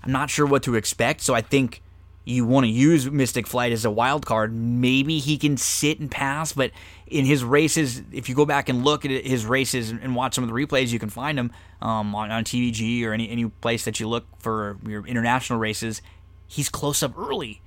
I'm 0.03 0.11
not 0.11 0.29
sure 0.29 0.45
what 0.45 0.61
to 0.63 0.75
expect, 0.75 1.21
so 1.21 1.33
I 1.33 1.39
think 1.39 1.81
you 2.25 2.45
want 2.45 2.65
to 2.65 2.69
use 2.69 3.09
Mystic 3.09 3.47
Flight 3.47 3.71
as 3.71 3.85
a 3.85 3.89
wild 3.89 4.25
card. 4.25 4.53
Maybe 4.53 5.19
he 5.19 5.37
can 5.37 5.55
sit 5.55 6.01
and 6.01 6.11
pass, 6.11 6.51
but 6.51 6.71
in 7.07 7.23
his 7.23 7.41
races, 7.41 8.03
if 8.11 8.27
you 8.27 8.35
go 8.35 8.45
back 8.45 8.67
and 8.67 8.83
look 8.83 9.05
at 9.05 9.11
his 9.11 9.45
races 9.45 9.89
and 9.89 10.13
watch 10.13 10.35
some 10.35 10.43
of 10.43 10.49
the 10.49 10.53
replays, 10.53 10.89
you 10.89 10.99
can 10.99 11.09
find 11.09 11.39
him 11.39 11.53
um, 11.81 12.13
on, 12.13 12.31
on 12.31 12.43
TVG 12.43 13.05
or 13.05 13.13
any, 13.13 13.29
any 13.29 13.47
place 13.47 13.85
that 13.85 14.01
you 14.01 14.09
look 14.09 14.25
for 14.39 14.77
your 14.85 15.07
international 15.07 15.57
races. 15.57 16.01
He's 16.47 16.67
close 16.67 17.01
up 17.01 17.17
early. 17.17 17.61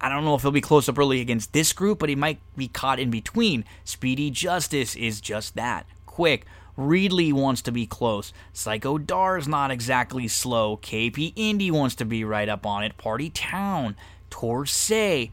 I 0.00 0.08
don't 0.08 0.24
know 0.24 0.34
if 0.34 0.42
he'll 0.42 0.50
be 0.50 0.60
close 0.60 0.88
up 0.88 0.98
early 0.98 1.20
against 1.20 1.52
this 1.52 1.72
group, 1.72 1.98
but 1.98 2.08
he 2.08 2.14
might 2.14 2.40
be 2.56 2.68
caught 2.68 2.98
in 2.98 3.10
between. 3.10 3.64
Speedy 3.84 4.30
Justice 4.30 4.96
is 4.96 5.20
just 5.20 5.54
that 5.56 5.86
quick. 6.06 6.46
Reedley 6.78 7.32
wants 7.32 7.60
to 7.62 7.72
be 7.72 7.86
close. 7.86 8.32
Psycho 8.52 8.96
Dar's 8.96 9.46
not 9.46 9.70
exactly 9.70 10.26
slow. 10.28 10.78
KP 10.78 11.32
Indy 11.36 11.70
wants 11.70 11.94
to 11.96 12.04
be 12.04 12.24
right 12.24 12.48
up 12.48 12.64
on 12.64 12.82
it. 12.82 12.96
Party 12.96 13.28
Town, 13.30 13.96
Torsay. 14.30 15.30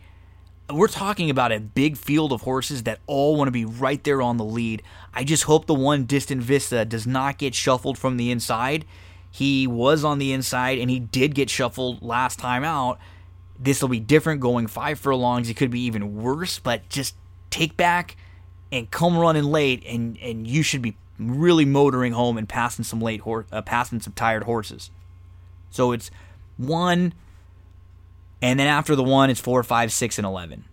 We're 0.70 0.90
talking 0.90 1.30
about 1.30 1.54
a 1.54 1.62
big 1.62 1.96
field 1.96 2.34
of 2.34 2.42
horses 2.42 2.84
that 2.84 3.00
all 3.08 3.38
want 3.38 3.48
to 3.48 3.54
be 3.54 3.64
right 3.64 4.04
there 4.04 4.22
on 4.22 4.36
the 4.36 4.44
lead. 4.44 4.84
I 5.14 5.24
just 5.24 5.44
hope 5.44 5.66
the 5.66 5.74
one 5.74 6.04
distant 6.04 6.42
Vista 6.42 6.84
does 6.84 7.08
not 7.08 7.38
get 7.38 7.56
shuffled 7.56 7.98
from 7.98 8.18
the 8.18 8.32
inside. 8.32 8.84
He 9.32 9.66
was 9.66 10.04
on 10.04 10.20
the 10.20 10.34
inside 10.34 10.78
and 10.78 10.90
he 10.90 11.00
did 11.00 11.36
get 11.36 11.50
shuffled 11.50 12.02
last 12.02 12.38
time 12.40 12.66
out 12.66 13.00
this 13.60 13.82
will 13.82 13.90
be 13.90 14.00
different 14.00 14.42
going 14.42 14.68
five 14.68 15.00
furlongs. 15.00 15.50
It 15.50 15.56
could 15.56 15.72
be 15.72 15.82
even 15.82 16.22
worse, 16.22 16.60
but 16.60 16.88
just 16.90 17.16
take 17.50 17.78
back 17.78 18.16
and 18.72 18.90
come 18.92 19.18
running 19.18 19.46
late, 19.46 19.84
and 19.86 20.18
and 20.22 20.48
you 20.48 20.64
should 20.64 20.82
be 20.82 20.96
really 21.20 21.66
motoring 21.66 22.14
home 22.14 22.38
and 22.38 22.48
passing 22.48 22.84
some 22.84 23.02
late 23.02 23.22
horse, 23.22 23.46
uh, 23.52 23.62
passing 23.62 24.00
some 24.00 24.14
tired 24.14 24.44
horses. 24.44 24.92
So 25.70 25.92
it's 25.92 26.12
one, 26.58 27.14
and 28.42 28.60
then 28.60 28.68
after 28.68 28.96
the 28.96 29.04
one, 29.04 29.30
it's 29.30 29.40
four, 29.40 29.64
five, 29.64 29.92
six, 29.92 30.18
and 30.18 30.26
eleven. 30.26 30.66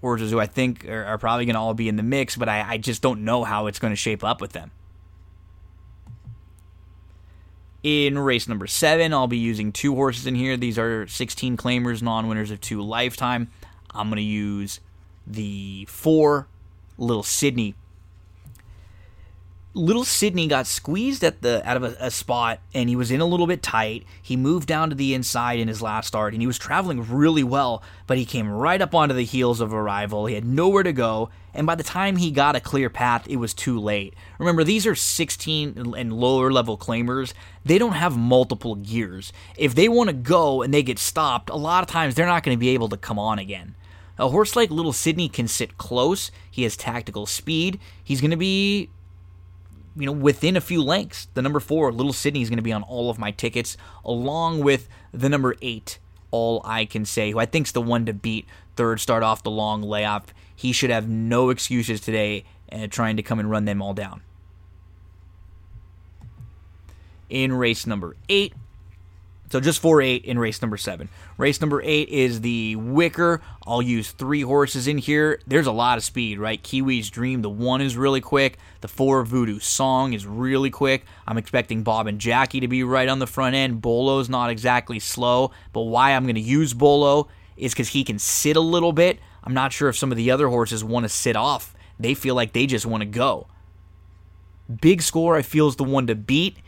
Horses 0.00 0.30
who 0.30 0.38
I 0.38 0.46
think 0.46 0.88
are, 0.88 1.04
are 1.04 1.18
probably 1.18 1.44
going 1.44 1.54
to 1.54 1.60
all 1.60 1.74
be 1.74 1.88
in 1.88 1.96
the 1.96 2.04
mix, 2.04 2.36
but 2.36 2.48
I, 2.48 2.74
I 2.74 2.78
just 2.78 3.02
don't 3.02 3.24
know 3.24 3.42
how 3.42 3.66
it's 3.66 3.80
going 3.80 3.92
to 3.92 3.96
shape 3.96 4.22
up 4.22 4.40
with 4.40 4.52
them. 4.52 4.70
In 7.88 8.18
race 8.18 8.46
number 8.46 8.66
seven, 8.66 9.14
I'll 9.14 9.28
be 9.28 9.38
using 9.38 9.72
two 9.72 9.94
horses 9.94 10.26
in 10.26 10.34
here. 10.34 10.58
These 10.58 10.78
are 10.78 11.06
16 11.06 11.56
claimers, 11.56 12.02
non 12.02 12.28
winners 12.28 12.50
of 12.50 12.60
two 12.60 12.82
lifetime. 12.82 13.50
I'm 13.94 14.08
going 14.08 14.18
to 14.18 14.22
use 14.22 14.80
the 15.26 15.86
four, 15.88 16.48
Little 16.98 17.22
Sydney. 17.22 17.76
Little 19.78 20.04
Sydney 20.04 20.48
got 20.48 20.66
squeezed 20.66 21.22
at 21.22 21.40
the 21.40 21.62
out 21.64 21.76
of 21.76 21.84
a, 21.84 21.96
a, 22.00 22.10
spot 22.10 22.58
and 22.74 22.88
he 22.88 22.96
was 22.96 23.12
in 23.12 23.20
a 23.20 23.24
little 23.24 23.46
bit 23.46 23.62
tight. 23.62 24.04
He 24.20 24.36
moved 24.36 24.66
down 24.66 24.90
to 24.90 24.96
the 24.96 25.14
inside 25.14 25.60
in 25.60 25.68
his 25.68 25.80
last 25.80 26.08
start 26.08 26.34
and 26.34 26.42
he 26.42 26.48
was 26.48 26.58
traveling 26.58 27.08
really 27.08 27.44
well, 27.44 27.80
but 28.08 28.18
he 28.18 28.24
came 28.24 28.50
right 28.50 28.82
up 28.82 28.92
onto 28.92 29.14
the 29.14 29.22
heels 29.22 29.60
of 29.60 29.72
arrival. 29.72 30.26
He 30.26 30.34
had 30.34 30.44
nowhere 30.44 30.82
to 30.82 30.92
go, 30.92 31.30
and 31.54 31.64
by 31.64 31.76
the 31.76 31.84
time 31.84 32.16
he 32.16 32.32
got 32.32 32.56
a 32.56 32.60
clear 32.60 32.90
path, 32.90 33.28
it 33.28 33.36
was 33.36 33.54
too 33.54 33.78
late. 33.78 34.14
Remember, 34.40 34.64
these 34.64 34.84
are 34.84 34.96
16 34.96 35.94
and 35.96 36.12
lower 36.12 36.50
level 36.50 36.76
claimers. 36.76 37.32
They 37.64 37.78
don't 37.78 37.92
have 37.92 38.18
multiple 38.18 38.74
gears. 38.74 39.32
If 39.56 39.76
they 39.76 39.88
want 39.88 40.10
to 40.10 40.14
go 40.14 40.62
and 40.62 40.74
they 40.74 40.82
get 40.82 40.98
stopped, 40.98 41.50
a 41.50 41.56
lot 41.56 41.84
of 41.84 41.88
times 41.88 42.16
they're 42.16 42.26
not 42.26 42.42
going 42.42 42.56
to 42.56 42.60
be 42.60 42.70
able 42.70 42.88
to 42.88 42.96
come 42.96 43.18
on 43.18 43.38
again. 43.38 43.76
A 44.18 44.28
horse 44.28 44.56
like 44.56 44.70
Little 44.70 44.92
Sydney 44.92 45.28
can 45.28 45.46
sit 45.46 45.78
close. 45.78 46.32
He 46.50 46.64
has 46.64 46.76
tactical 46.76 47.24
speed. 47.26 47.78
He's 48.02 48.20
going 48.20 48.32
to 48.32 48.36
be 48.36 48.90
you 49.98 50.06
know, 50.06 50.12
within 50.12 50.56
a 50.56 50.60
few 50.60 50.82
lengths. 50.82 51.28
The 51.34 51.42
number 51.42 51.60
four, 51.60 51.92
Little 51.92 52.12
Sydney, 52.12 52.42
is 52.42 52.48
going 52.48 52.58
to 52.58 52.62
be 52.62 52.72
on 52.72 52.82
all 52.84 53.10
of 53.10 53.18
my 53.18 53.30
tickets, 53.30 53.76
along 54.04 54.60
with 54.60 54.88
the 55.12 55.28
number 55.28 55.56
eight, 55.60 55.98
All 56.30 56.62
I 56.64 56.84
Can 56.84 57.04
Say, 57.04 57.32
who 57.32 57.38
I 57.38 57.46
think's 57.46 57.72
the 57.72 57.82
one 57.82 58.06
to 58.06 58.12
beat. 58.12 58.46
Third, 58.76 59.00
start 59.00 59.22
off 59.22 59.42
the 59.42 59.50
long 59.50 59.82
layoff. 59.82 60.26
He 60.54 60.72
should 60.72 60.90
have 60.90 61.08
no 61.08 61.50
excuses 61.50 62.00
today 62.00 62.44
uh, 62.70 62.86
trying 62.88 63.16
to 63.16 63.22
come 63.22 63.38
and 63.38 63.50
run 63.50 63.64
them 63.64 63.82
all 63.82 63.94
down. 63.94 64.22
In 67.28 67.52
race 67.52 67.86
number 67.86 68.16
eight, 68.28 68.54
so 69.50 69.60
just 69.60 69.80
4 69.80 70.02
8 70.02 70.24
in 70.24 70.38
race 70.38 70.60
number 70.60 70.76
7. 70.76 71.08
Race 71.36 71.60
number 71.60 71.80
8 71.82 72.08
is 72.08 72.40
the 72.42 72.76
Wickerr. 72.76 73.40
I'll 73.66 73.82
use 73.82 74.10
three 74.10 74.42
horses 74.42 74.86
in 74.86 74.98
here. 74.98 75.40
There's 75.46 75.66
a 75.66 75.72
lot 75.72 75.96
of 75.98 76.04
speed, 76.04 76.38
right? 76.38 76.62
Kiwi's 76.62 77.08
Dream, 77.10 77.42
the 77.42 77.50
1 77.50 77.80
is 77.80 77.96
really 77.96 78.20
quick. 78.20 78.58
The 78.80 78.88
4 78.88 79.24
Voodoo 79.24 79.58
Song 79.58 80.12
is 80.12 80.26
really 80.26 80.70
quick. 80.70 81.04
I'm 81.26 81.38
expecting 81.38 81.82
Bob 81.82 82.06
and 82.06 82.20
Jackie 82.20 82.60
to 82.60 82.68
be 82.68 82.84
right 82.84 83.08
on 83.08 83.18
the 83.18 83.26
front 83.26 83.54
end. 83.54 83.80
Bolo's 83.80 84.28
not 84.28 84.50
exactly 84.50 84.98
slow, 84.98 85.52
but 85.72 85.82
why 85.82 86.12
I'm 86.12 86.24
going 86.24 86.34
to 86.34 86.40
use 86.40 86.74
Bolo 86.74 87.28
is 87.56 87.72
because 87.72 87.88
he 87.88 88.04
can 88.04 88.18
sit 88.18 88.56
a 88.56 88.60
little 88.60 88.92
bit. 88.92 89.18
I'm 89.44 89.54
not 89.54 89.72
sure 89.72 89.88
if 89.88 89.96
some 89.96 90.12
of 90.12 90.16
the 90.16 90.30
other 90.30 90.48
horses 90.48 90.84
want 90.84 91.04
to 91.04 91.08
sit 91.08 91.36
off. 91.36 91.74
They 91.98 92.14
feel 92.14 92.34
like 92.34 92.52
they 92.52 92.66
just 92.66 92.86
want 92.86 93.00
to 93.00 93.08
go. 93.08 93.48
Big 94.80 95.00
score, 95.00 95.36
I 95.36 95.42
feel, 95.42 95.68
is 95.68 95.76
the 95.76 95.84
one 95.84 96.06
to 96.08 96.14
beat 96.14 96.58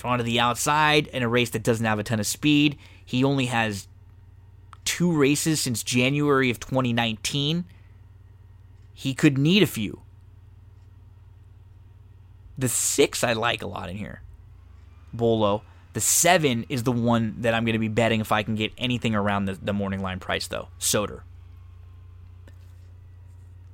drawn 0.00 0.16
to 0.16 0.24
the 0.24 0.40
outside 0.40 1.06
in 1.08 1.22
a 1.22 1.28
race 1.28 1.50
that 1.50 1.62
doesn't 1.62 1.84
have 1.84 1.98
a 1.98 2.02
ton 2.02 2.18
of 2.18 2.26
speed. 2.26 2.78
He 3.04 3.22
only 3.22 3.46
has 3.46 3.86
two 4.86 5.12
races 5.12 5.60
since 5.60 5.82
January 5.82 6.48
of 6.48 6.58
2019. 6.58 7.66
He 8.94 9.14
could 9.14 9.36
need 9.36 9.62
a 9.62 9.66
few. 9.66 10.00
The 12.56 12.68
six 12.68 13.22
I 13.22 13.34
like 13.34 13.62
a 13.62 13.66
lot 13.66 13.90
in 13.90 13.96
here. 13.96 14.22
Bolo. 15.12 15.62
The 15.92 16.00
seven 16.00 16.64
is 16.68 16.84
the 16.84 16.92
one 16.92 17.34
that 17.42 17.52
I'm 17.52 17.64
going 17.64 17.74
to 17.74 17.78
be 17.78 17.88
betting 17.88 18.20
if 18.20 18.32
I 18.32 18.42
can 18.42 18.54
get 18.54 18.72
anything 18.78 19.14
around 19.14 19.46
the, 19.46 19.54
the 19.54 19.72
morning 19.72 20.00
line 20.00 20.20
price, 20.20 20.46
though. 20.46 20.68
Soder. 20.78 21.22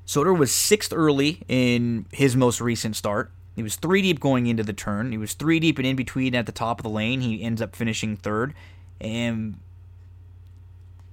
Soder 0.06 0.36
was 0.36 0.50
sixth 0.50 0.92
early 0.92 1.42
in 1.46 2.06
his 2.10 2.34
most 2.34 2.60
recent 2.60 2.96
start. 2.96 3.30
He 3.56 3.62
was 3.62 3.76
three 3.76 4.02
deep 4.02 4.20
going 4.20 4.46
into 4.46 4.62
the 4.62 4.74
turn. 4.74 5.10
He 5.12 5.18
was 5.18 5.32
three 5.32 5.58
deep 5.58 5.78
and 5.78 5.86
in 5.86 5.96
between 5.96 6.34
at 6.34 6.44
the 6.44 6.52
top 6.52 6.78
of 6.78 6.82
the 6.82 6.90
lane. 6.90 7.22
He 7.22 7.42
ends 7.42 7.62
up 7.62 7.74
finishing 7.74 8.16
third. 8.16 8.52
And 9.00 9.58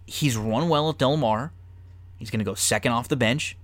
he's 0.06 0.36
run 0.36 0.68
well 0.68 0.90
at 0.90 0.98
Del 0.98 1.16
Mar. 1.16 1.54
He's 2.20 2.30
going 2.30 2.40
to 2.40 2.46
go 2.46 2.54
second 2.54 2.92
off 2.92 3.08
the 3.08 3.16
bench. 3.16 3.58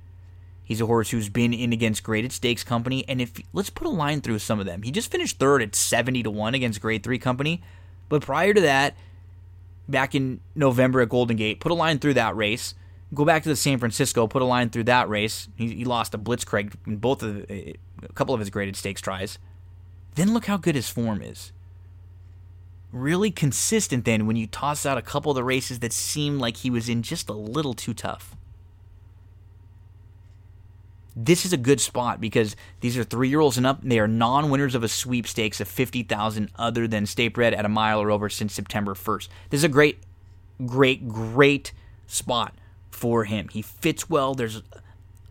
He's 0.63 0.79
a 0.79 0.85
horse 0.85 1.09
who's 1.09 1.27
been 1.27 1.53
in 1.53 1.73
against 1.73 2.03
graded 2.03 2.31
stakes 2.31 2.63
company. 2.63 3.03
And 3.09 3.21
if 3.21 3.33
let's 3.51 3.69
put 3.69 3.85
a 3.85 3.89
line 3.89 4.21
through 4.21 4.39
some 4.39 4.61
of 4.61 4.65
them. 4.65 4.83
He 4.83 4.91
just 4.91 5.11
finished 5.11 5.39
third 5.39 5.61
at 5.61 5.75
70 5.75 6.23
to 6.23 6.31
1 6.31 6.55
against 6.55 6.79
grade 6.79 7.03
3 7.03 7.19
company. 7.19 7.61
But 8.07 8.21
prior 8.21 8.53
to 8.53 8.61
that, 8.61 8.95
back 9.89 10.15
in 10.15 10.39
November 10.55 11.01
at 11.01 11.09
Golden 11.09 11.35
Gate, 11.35 11.59
put 11.59 11.71
a 11.71 11.75
line 11.75 11.99
through 11.99 12.13
that 12.13 12.35
race. 12.35 12.75
Go 13.13 13.25
back 13.25 13.43
to 13.43 13.49
the 13.49 13.55
San 13.55 13.79
Francisco, 13.79 14.27
put 14.27 14.41
a 14.41 14.45
line 14.45 14.69
through 14.69 14.83
that 14.85 15.09
race. 15.09 15.47
He, 15.55 15.73
he 15.73 15.85
lost 15.85 16.11
to 16.11 16.17
Blitzkrieg 16.17 16.73
in 16.85 16.97
both 16.97 17.23
of 17.23 17.47
the, 17.47 17.75
a 18.03 18.13
couple 18.13 18.35
of 18.35 18.39
his 18.39 18.49
graded 18.49 18.75
stakes 18.75 19.01
tries. 19.01 19.39
Then 20.15 20.33
look 20.33 20.45
how 20.45 20.57
good 20.57 20.75
his 20.75 20.89
form 20.89 21.21
is. 21.21 21.51
Really 22.91 23.31
consistent 23.31 24.05
then 24.05 24.27
when 24.27 24.35
you 24.35 24.47
toss 24.47 24.85
out 24.85 24.97
a 24.97 25.01
couple 25.01 25.31
of 25.31 25.35
the 25.35 25.43
races 25.43 25.79
that 25.79 25.93
seemed 25.93 26.39
like 26.39 26.57
he 26.57 26.69
was 26.69 26.87
in 26.87 27.01
just 27.01 27.29
a 27.29 27.33
little 27.33 27.73
too 27.73 27.93
tough. 27.93 28.35
This 31.15 31.45
is 31.45 31.51
a 31.51 31.57
good 31.57 31.81
spot 31.81 32.21
because 32.21 32.55
these 32.79 32.97
are 32.97 33.03
three 33.03 33.29
year 33.29 33.39
olds 33.39 33.57
and 33.57 33.65
up. 33.65 33.81
And 33.81 33.91
they 33.91 33.99
are 33.99 34.07
non 34.07 34.49
winners 34.51 34.75
of 34.75 34.83
a 34.83 34.87
sweepstakes 34.87 35.59
of 35.59 35.67
50000 35.67 36.49
other 36.55 36.87
than 36.87 37.05
State 37.05 37.33
Bred 37.33 37.53
at 37.53 37.65
a 37.65 37.69
mile 37.69 37.99
or 38.01 38.11
over 38.11 38.29
since 38.29 38.53
September 38.53 38.93
1st. 38.93 39.27
This 39.49 39.59
is 39.59 39.63
a 39.63 39.69
great, 39.69 39.99
great, 40.65 41.09
great 41.09 41.73
spot 42.07 42.55
for 42.99 43.23
him. 43.23 43.47
He 43.47 43.61
fits 43.61 44.09
well. 44.09 44.35
There's 44.35 44.61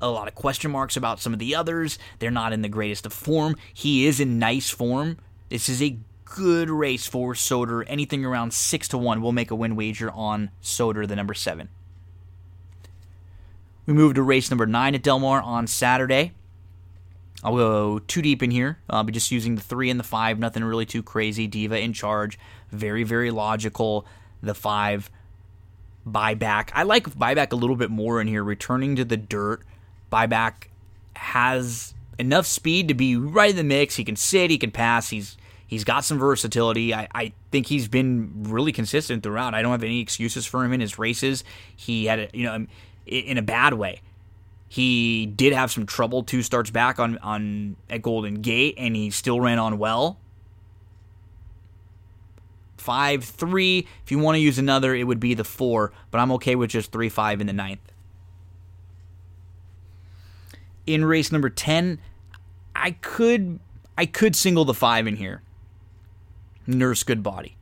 a 0.01 0.09
lot 0.09 0.27
of 0.27 0.35
question 0.35 0.71
marks 0.71 0.97
about 0.97 1.21
some 1.21 1.33
of 1.33 1.39
the 1.39 1.55
others. 1.55 1.99
They're 2.19 2.31
not 2.31 2.53
in 2.53 2.63
the 2.63 2.69
greatest 2.69 3.05
of 3.05 3.13
form. 3.13 3.57
He 3.75 4.07
is 4.07 4.21
in 4.21 4.39
nice 4.39 4.71
form. 4.71 5.19
This 5.51 5.69
is 5.69 5.83
a 5.83 5.99
good 6.25 6.71
race 6.71 7.07
for 7.07 7.35
Soder. 7.35 7.85
Anything 7.87 8.25
around 8.25 8.53
6 8.53 8.89
to 8.89 8.99
1 8.99 9.21
will 9.21 9.33
make 9.33 9.51
a 9.51 9.55
win 9.55 9.77
wager 9.77 10.11
on 10.11 10.51
Soder, 10.63 11.07
the 11.07 11.17
number 11.17 11.35
7. 11.35 11.69
We 13.87 13.95
move 13.95 14.15
to 14.15 14.23
race 14.23 14.51
number 14.51 14.67
9 14.67 14.95
at 14.95 15.03
Del 15.03 15.19
Mar 15.19 15.41
on 15.41 15.67
Saturday. 15.67 16.33
I'll 17.43 17.57
go 17.57 17.99
too 18.01 18.21
deep 18.21 18.43
in 18.43 18.51
here. 18.51 18.79
Uh, 18.91 18.97
I'll 18.97 19.05
be 19.05 19.13
just 19.13 19.31
using 19.31 19.55
the 19.55 19.63
3 19.63 19.91
and 19.91 20.01
the 20.01 20.05
5. 20.05 20.39
Nothing 20.39 20.65
really 20.65 20.87
too 20.87 21.03
crazy. 21.03 21.47
Diva 21.47 21.79
in 21.79 21.93
charge. 21.93 22.39
Very, 22.71 23.05
very 23.05 23.31
logical. 23.31 24.07
The 24.43 24.55
5 24.55 25.11
buyback. 26.07 26.71
I 26.75 26.83
like 26.83 27.09
buyback 27.11 27.53
a 27.53 27.57
little 27.57 27.77
bit 27.77 27.91
more 27.91 28.21
in 28.21 28.27
here, 28.27 28.43
returning 28.43 28.97
to 28.97 29.05
the 29.05 29.17
dirt. 29.17 29.63
Buyback 30.13 30.69
has 31.17 31.95
enough 32.19 32.47
speed 32.47 32.89
to 32.89 32.95
be 32.95 33.17
right 33.17 33.51
in 33.51 33.57
the 33.57 33.65
mix. 33.65 33.97
He 33.97 34.05
can 34.05 34.17
sit, 34.17 34.51
he 34.51 34.59
can 34.59 34.71
pass. 34.71 35.11
He's 35.11 35.37
he's 35.67 35.85
got 35.85 36.05
some 36.05 36.19
versatility. 36.19 36.95
I, 36.95 37.09
I 37.15 37.33
think 37.51 37.67
he's 37.67 37.89
been 37.89 38.45
really 38.49 38.73
consistent 38.73 39.23
throughout. 39.23 39.55
I 39.55 39.63
don't 39.63 39.73
have 39.73 39.85
any 39.85 40.01
excuses 40.01 40.47
for 40.47 40.65
him 40.65 40.73
in 40.73 40.81
his 40.81 40.99
races. 40.99 41.45
He 41.77 42.07
had 42.07 42.19
a, 42.19 42.29
you 42.33 42.45
know 42.45 42.55
um, 42.55 42.69
in 43.07 43.39
a 43.39 43.43
bad 43.43 43.75
way. 43.75 44.01
He 44.71 45.25
did 45.27 45.55
have 45.55 45.71
some 45.71 45.87
trouble 45.87 46.23
two 46.25 46.43
starts 46.43 46.71
back 46.71 46.99
on 46.99 47.19
on 47.19 47.77
at 47.89 48.03
Golden 48.03 48.43
Gate, 48.43 48.75
and 48.79 48.97
he 48.97 49.11
still 49.11 49.41
ran 49.41 49.59
on 49.59 49.79
well 49.79 50.19
five, 52.89 53.23
three. 53.23 53.87
If 54.03 54.11
you 54.11 54.19
want 54.19 54.37
to 54.37 54.41
use 54.41 54.59
another, 54.59 54.95
it 54.95 55.05
would 55.05 55.21
be 55.21 55.35
the 55.35 55.45
four, 55.45 55.93
but 56.11 56.21
I'm 56.23 56.33
okay 56.33 56.55
with 56.55 56.71
just 56.71 56.91
three, 56.91 57.11
five 57.11 57.39
in 57.39 57.47
the 57.47 57.53
ninth. 57.53 57.93
In 60.87 61.05
race 61.05 61.31
number 61.31 61.51
10, 61.51 62.01
I 62.75 62.93
could 62.93 63.61
I 63.99 64.07
could 64.07 64.35
single 64.35 64.65
the 64.65 64.73
five 64.73 65.07
in 65.07 65.17
here. 65.17 65.43
Nurse 66.67 67.03
good 67.03 67.23
body. 67.23 67.59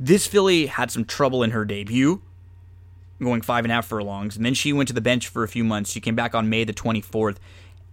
This 0.00 0.26
filly 0.26 0.64
had 0.64 0.90
some 0.90 1.04
trouble 1.04 1.42
in 1.42 1.50
her 1.50 1.66
debut, 1.66 2.22
going 3.20 3.42
five 3.42 3.66
and 3.66 3.72
a 3.72 3.74
half 3.74 3.84
furlongs, 3.84 4.38
and 4.38 4.46
then 4.46 4.54
she 4.54 4.72
went 4.72 4.88
to 4.88 4.94
the 4.94 5.02
bench 5.02 5.28
for 5.28 5.42
a 5.42 5.48
few 5.48 5.64
months. 5.64 5.90
She 5.90 6.00
came 6.00 6.14
back 6.14 6.34
on 6.34 6.48
May 6.48 6.64
the 6.64 6.72
24th, 6.72 7.36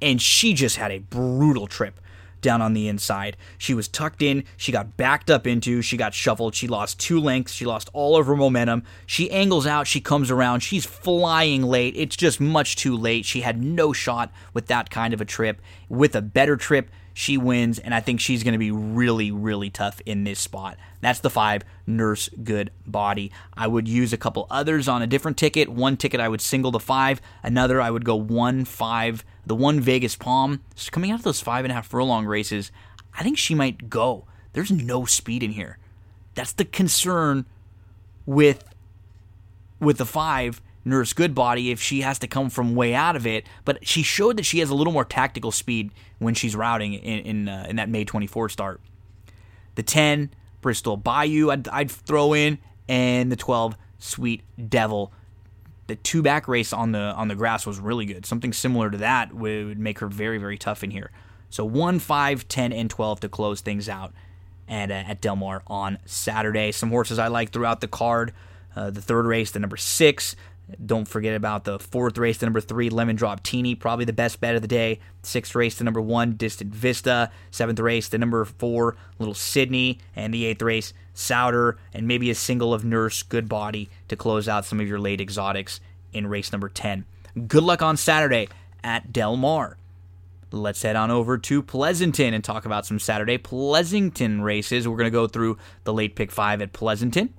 and 0.02 0.22
she 0.22 0.54
just 0.54 0.78
had 0.78 0.92
a 0.92 1.00
brutal 1.00 1.68
trip 1.68 2.00
down 2.44 2.62
on 2.62 2.74
the 2.74 2.88
inside. 2.88 3.36
She 3.58 3.74
was 3.74 3.88
tucked 3.88 4.22
in. 4.22 4.44
She 4.56 4.72
got 4.72 4.96
backed 4.96 5.32
up 5.32 5.48
into. 5.48 5.82
She 5.82 5.98
got 5.98 6.14
shuffled. 6.14 6.54
She 6.54 6.68
lost 6.68 7.00
two 7.00 7.20
lengths. 7.20 7.54
She 7.54 7.66
lost 7.66 7.90
all 7.94 8.18
of 8.18 8.28
her 8.28 8.36
momentum. 8.36 8.84
She 9.08 9.32
angles 9.32 9.66
out. 9.66 9.88
She 9.88 10.02
comes 10.02 10.30
around. 10.30 10.60
She's 10.60 10.86
flying 10.86 11.64
late. 11.64 11.96
It's 11.98 12.16
just 12.16 12.40
much 12.40 12.76
too 12.76 12.96
late. 12.96 13.26
She 13.26 13.42
had 13.42 13.64
no 13.64 13.94
shot 13.94 14.32
with 14.54 14.68
that 14.68 14.92
kind 14.92 15.14
of 15.14 15.22
a 15.22 15.26
trip. 15.26 15.62
With 15.90 16.16
a 16.16 16.22
better 16.22 16.56
trip, 16.56 16.90
she 17.14 17.38
wins, 17.38 17.78
and 17.78 17.94
I 17.94 18.00
think 18.00 18.20
she's 18.20 18.44
going 18.44 18.54
to 18.54 18.60
be 18.60 18.72
really, 18.72 19.32
really 19.32 19.70
tough 19.70 20.02
in 20.06 20.24
this 20.24 20.40
spot. 20.40 20.78
That's 21.02 21.20
the 21.20 21.30
five, 21.30 21.64
Nurse 21.86 22.30
Good 22.44 22.72
Body. 22.88 23.32
I 23.56 23.68
would 23.68 23.88
use 23.88 24.14
a 24.14 24.18
couple 24.18 24.48
others 24.50 24.88
on 24.88 25.02
a 25.02 25.08
different 25.08 25.38
ticket. 25.38 25.70
One 25.70 25.96
ticket 25.96 26.20
I 26.20 26.28
would 26.28 26.42
single 26.42 26.72
the 26.72 26.80
five, 26.80 27.22
another 27.44 27.80
I 27.80 27.92
would 27.92 28.04
go 28.04 28.16
one, 28.16 28.66
five, 28.66 29.24
the 29.46 29.56
one 29.56 29.80
Vegas 29.80 30.16
Palm. 30.16 30.62
So 30.76 30.90
coming 30.92 31.12
out 31.12 31.20
of 31.20 31.24
those 31.24 31.42
five 31.42 31.66
and 31.66 31.72
a 31.72 31.76
half 31.76 31.88
furlong 31.88 32.26
races, 32.26 32.72
I 33.18 33.24
think 33.24 33.38
she 33.38 33.56
might 33.56 33.90
go. 33.90 34.26
There's 34.54 34.72
no 34.72 35.06
speed 35.06 35.44
in 35.44 35.52
here. 35.52 35.78
That's 36.36 36.54
the 36.54 36.66
concern 36.66 37.46
with 38.26 38.64
with 39.80 39.98
the 39.98 40.06
five 40.06 40.62
Nurse 40.86 41.14
Goodbody 41.14 41.72
if 41.72 41.82
she 41.82 42.02
has 42.02 42.20
to 42.20 42.28
come 42.28 42.50
from 42.50 42.76
way 42.76 42.94
out 42.94 43.16
of 43.16 43.26
it. 43.28 43.46
But 43.66 43.86
she 43.86 44.04
showed 44.04 44.38
that 44.38 44.46
she 44.46 44.60
has 44.60 44.70
a 44.70 44.76
little 44.76 44.94
more 44.94 45.06
tactical 45.06 45.52
speed 45.52 45.92
when 46.20 46.34
she's 46.34 46.56
routing 46.56 46.94
in 46.94 47.20
in, 47.20 47.50
uh, 47.50 47.66
in 47.70 47.76
that 47.78 47.90
May 47.90 48.06
24 48.06 48.50
start. 48.50 48.82
The 49.76 49.84
10 49.84 50.30
Bristol 50.62 50.98
Bayou 50.98 51.50
I'd, 51.50 51.68
I'd 51.68 51.92
throw 51.92 52.34
in, 52.34 52.58
and 52.88 53.32
the 53.32 53.36
12 53.36 53.76
Sweet 54.00 54.44
Devil. 54.70 55.12
The 55.88 55.96
two 55.96 56.22
back 56.22 56.48
race 56.48 56.72
on 56.72 56.92
the 56.94 57.00
on 57.00 57.28
the 57.28 57.36
grass 57.36 57.66
was 57.66 57.80
really 57.80 58.06
good. 58.06 58.26
Something 58.26 58.54
similar 58.54 58.90
to 58.90 58.98
that 59.00 59.34
would 59.34 59.78
make 59.78 60.00
her 60.00 60.08
very 60.08 60.38
very 60.38 60.58
tough 60.58 60.84
in 60.84 60.92
here. 60.92 61.12
So 61.50 61.64
1, 61.64 62.00
5, 62.00 62.48
10, 62.48 62.74
and 62.74 62.90
12 62.90 63.20
to 63.20 63.30
close 63.30 63.62
things 63.62 63.88
out 63.88 64.12
and 64.68 64.92
uh, 64.92 64.96
at 64.96 65.22
Del 65.22 65.36
Mar 65.36 65.62
on 65.68 66.00
Saturday. 66.06 66.72
Some 66.72 66.90
horses 66.90 67.20
I 67.20 67.28
like 67.28 67.52
throughout 67.52 67.80
the 67.80 67.88
card. 67.88 68.34
Uh, 68.76 68.90
the 68.90 69.02
third 69.02 69.28
race, 69.28 69.52
the 69.52 69.60
number 69.60 69.78
six. 69.78 70.36
Don't 70.84 71.08
forget 71.08 71.36
about 71.36 71.66
the 71.66 71.78
fourth 71.78 72.18
race, 72.18 72.38
the 72.38 72.46
number 72.46 72.62
three, 72.62 72.90
Lemon 72.90 73.16
Drop 73.16 73.44
Teeny, 73.44 73.76
probably 73.76 74.06
the 74.06 74.14
best 74.14 74.40
bet 74.40 74.56
of 74.56 74.62
the 74.62 74.68
day. 74.68 75.00
Sixth 75.22 75.54
race, 75.56 75.76
the 75.76 75.84
number 75.84 76.02
one, 76.02 76.34
Distant 76.34 76.74
Vista. 76.74 77.32
Seventh 77.52 77.80
race, 77.80 78.08
the 78.08 78.18
number 78.18 78.44
four, 78.46 78.96
Little 79.20 79.34
Sydney. 79.34 80.00
And 80.16 80.34
the 80.34 80.46
eighth 80.46 80.62
race, 80.62 80.94
Souter, 81.14 81.78
and 81.94 82.08
maybe 82.08 82.30
a 82.30 82.36
single 82.36 82.74
of 82.74 82.86
Nurse 82.86 83.24
Good 83.24 83.50
Body 83.50 83.90
to 84.08 84.16
close 84.16 84.48
out 84.48 84.66
some 84.66 84.80
of 84.80 84.88
your 84.88 85.00
late 85.00 85.22
exotics 85.22 85.80
in 86.14 86.28
race 86.28 86.52
number 86.52 86.70
10. 86.70 87.06
Good 87.48 87.64
luck 87.64 87.82
on 87.82 87.98
Saturday 87.98 88.48
at 88.84 89.12
Del 89.12 89.36
Mar. 89.36 89.78
Let's 90.52 90.84
head 90.84 90.96
on 90.96 91.10
over 91.10 91.40
to 91.40 91.64
Pleasanton 91.64 92.34
and 92.34 92.44
talk 92.44 92.66
about 92.66 92.86
some 92.86 93.00
Saturday 93.00 93.40
Pleasanton 93.40 94.42
races. 94.42 94.88
We're 94.88 94.98
going 94.98 95.08
to 95.08 95.12
go 95.12 95.28
through 95.28 95.58
the 95.84 95.94
late 95.94 96.16
pick 96.16 96.32
five 96.32 96.62
at 96.62 96.74
Pleasanton. 96.74 97.34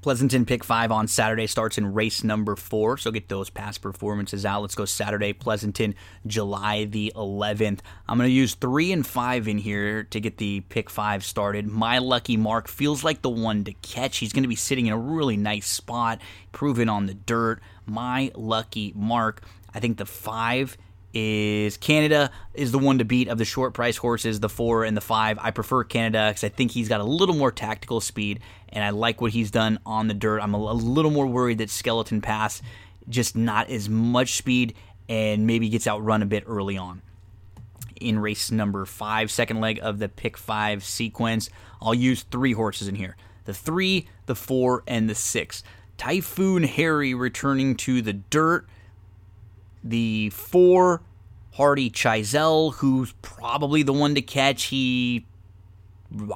Pleasanton 0.00 0.46
pick 0.46 0.62
five 0.62 0.92
on 0.92 1.08
Saturday 1.08 1.48
starts 1.48 1.76
in 1.76 1.92
race 1.92 2.22
number 2.22 2.54
four, 2.54 2.96
so 2.96 3.10
get 3.10 3.28
those 3.28 3.50
past 3.50 3.82
performances 3.82 4.46
out. 4.46 4.62
Let's 4.62 4.76
go 4.76 4.84
Saturday, 4.84 5.32
Pleasanton, 5.32 5.96
July 6.24 6.84
the 6.84 7.12
11th. 7.16 7.80
I'm 8.08 8.16
going 8.16 8.28
to 8.28 8.32
use 8.32 8.54
three 8.54 8.92
and 8.92 9.04
five 9.04 9.48
in 9.48 9.58
here 9.58 10.04
to 10.04 10.20
get 10.20 10.38
the 10.38 10.60
pick 10.60 10.88
five 10.88 11.24
started. 11.24 11.66
My 11.66 11.98
lucky 11.98 12.36
mark 12.36 12.68
feels 12.68 13.02
like 13.02 13.22
the 13.22 13.28
one 13.28 13.64
to 13.64 13.72
catch. 13.72 14.18
He's 14.18 14.32
going 14.32 14.44
to 14.44 14.48
be 14.48 14.54
sitting 14.54 14.86
in 14.86 14.92
a 14.92 14.98
really 14.98 15.36
nice 15.36 15.66
spot, 15.66 16.20
proven 16.52 16.88
on 16.88 17.06
the 17.06 17.14
dirt. 17.14 17.60
My 17.84 18.30
lucky 18.36 18.92
mark. 18.94 19.42
I 19.74 19.80
think 19.80 19.98
the 19.98 20.06
five 20.06 20.76
is 21.14 21.76
Canada 21.76 22.30
is 22.54 22.72
the 22.72 22.78
one 22.78 22.98
to 22.98 23.04
beat 23.04 23.28
of 23.28 23.38
the 23.38 23.44
short 23.44 23.74
price 23.74 23.96
horses, 23.96 24.40
the 24.40 24.48
four 24.48 24.84
and 24.84 24.96
the 24.96 25.00
five. 25.00 25.38
I 25.40 25.50
prefer 25.50 25.84
Canada 25.84 26.28
because 26.30 26.44
I 26.44 26.48
think 26.48 26.72
he's 26.72 26.88
got 26.88 27.00
a 27.00 27.04
little 27.04 27.34
more 27.34 27.50
tactical 27.50 28.00
speed, 28.00 28.40
and 28.68 28.84
I 28.84 28.90
like 28.90 29.20
what 29.20 29.32
he's 29.32 29.50
done 29.50 29.78
on 29.86 30.08
the 30.08 30.14
dirt. 30.14 30.40
I'm 30.40 30.54
a, 30.54 30.58
a 30.58 30.74
little 30.74 31.10
more 31.10 31.26
worried 31.26 31.58
that 31.58 31.70
Skeleton 31.70 32.20
Pass 32.20 32.62
just 33.08 33.36
not 33.36 33.70
as 33.70 33.88
much 33.88 34.34
speed 34.36 34.74
and 35.08 35.46
maybe 35.46 35.68
gets 35.68 35.86
outrun 35.86 36.22
a 36.22 36.26
bit 36.26 36.44
early 36.46 36.76
on. 36.76 37.02
In 38.00 38.18
race 38.18 38.50
number 38.50 38.84
five, 38.84 39.30
second 39.30 39.60
leg 39.60 39.80
of 39.82 39.98
the 39.98 40.08
pick 40.08 40.36
five 40.36 40.84
sequence, 40.84 41.50
I'll 41.80 41.94
use 41.94 42.22
three 42.22 42.52
horses 42.52 42.88
in 42.88 42.94
here 42.94 43.16
the 43.44 43.54
three, 43.54 44.06
the 44.26 44.34
four, 44.34 44.84
and 44.86 45.08
the 45.08 45.14
six. 45.14 45.62
Typhoon 45.96 46.64
Harry 46.64 47.14
returning 47.14 47.74
to 47.76 48.02
the 48.02 48.12
dirt 48.12 48.68
the 49.88 50.30
four, 50.30 51.02
Hardy 51.54 51.90
Chisel, 51.90 52.72
who's 52.72 53.12
probably 53.22 53.82
the 53.82 53.92
one 53.92 54.14
to 54.14 54.22
catch. 54.22 54.64
He 54.64 55.26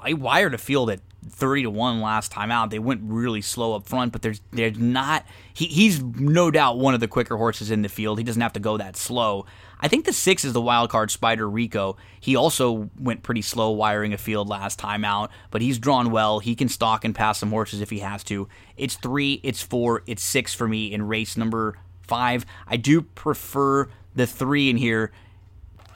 I 0.03 0.13
wired 0.13 0.55
a 0.55 0.59
field 0.59 0.91
at 0.91 1.01
30 1.29 1.63
to 1.63 1.71
1 1.71 2.01
last 2.01 2.33
time 2.33 2.51
out. 2.51 2.71
They 2.71 2.79
went 2.79 3.01
really 3.05 3.41
slow 3.41 3.75
up 3.75 3.87
front, 3.87 4.13
but 4.13 4.23
there's 4.23 4.41
there's 4.51 4.79
not 4.79 5.25
he, 5.55 5.67
he's 5.67 6.03
no 6.03 6.51
doubt 6.51 6.79
one 6.79 6.95
of 6.95 7.01
the 7.01 7.09
quicker 7.09 7.37
horses 7.37 7.71
in 7.71 7.83
the 7.83 7.89
field. 7.89 8.19
He 8.19 8.25
doesn't 8.25 8.43
have 8.43 8.53
to 8.55 8.61
go 8.61 8.77
that 8.77 8.97
slow. 8.97 9.47
I 9.81 9.89
think 9.89 10.05
the 10.05 10.13
6 10.13 10.45
is 10.45 10.53
the 10.53 10.61
wild 10.61 10.91
card 10.91 11.11
Spider 11.11 11.49
Rico. 11.49 11.97
He 12.21 12.37
also 12.37 12.91
went 12.99 13.23
pretty 13.23 13.43
slow 13.43 13.71
wiring 13.71 14.13
a 14.13 14.19
field 14.19 14.49
last 14.49 14.79
time 14.79 15.05
out, 15.05 15.31
but 15.51 15.63
he's 15.63 15.79
drawn 15.79 16.11
well. 16.11 16.39
He 16.39 16.55
can 16.55 16.69
stalk 16.69 17.05
and 17.05 17.15
pass 17.15 17.39
some 17.39 17.51
horses 17.51 17.81
if 17.81 17.91
he 17.91 17.99
has 18.01 18.23
to. 18.25 18.49
It's 18.77 18.95
3, 18.97 19.41
it's 19.43 19.63
4, 19.63 20.03
it's 20.07 20.23
6 20.23 20.55
for 20.55 20.69
me 20.69 20.93
in 20.93 21.07
race 21.09 21.37
number 21.37 21.79
five. 22.13 22.45
I 22.69 22.77
do 22.77 23.01
prefer 23.01 23.89
the 24.15 24.27
three 24.27 24.69
in 24.69 24.77
here, 24.77 25.13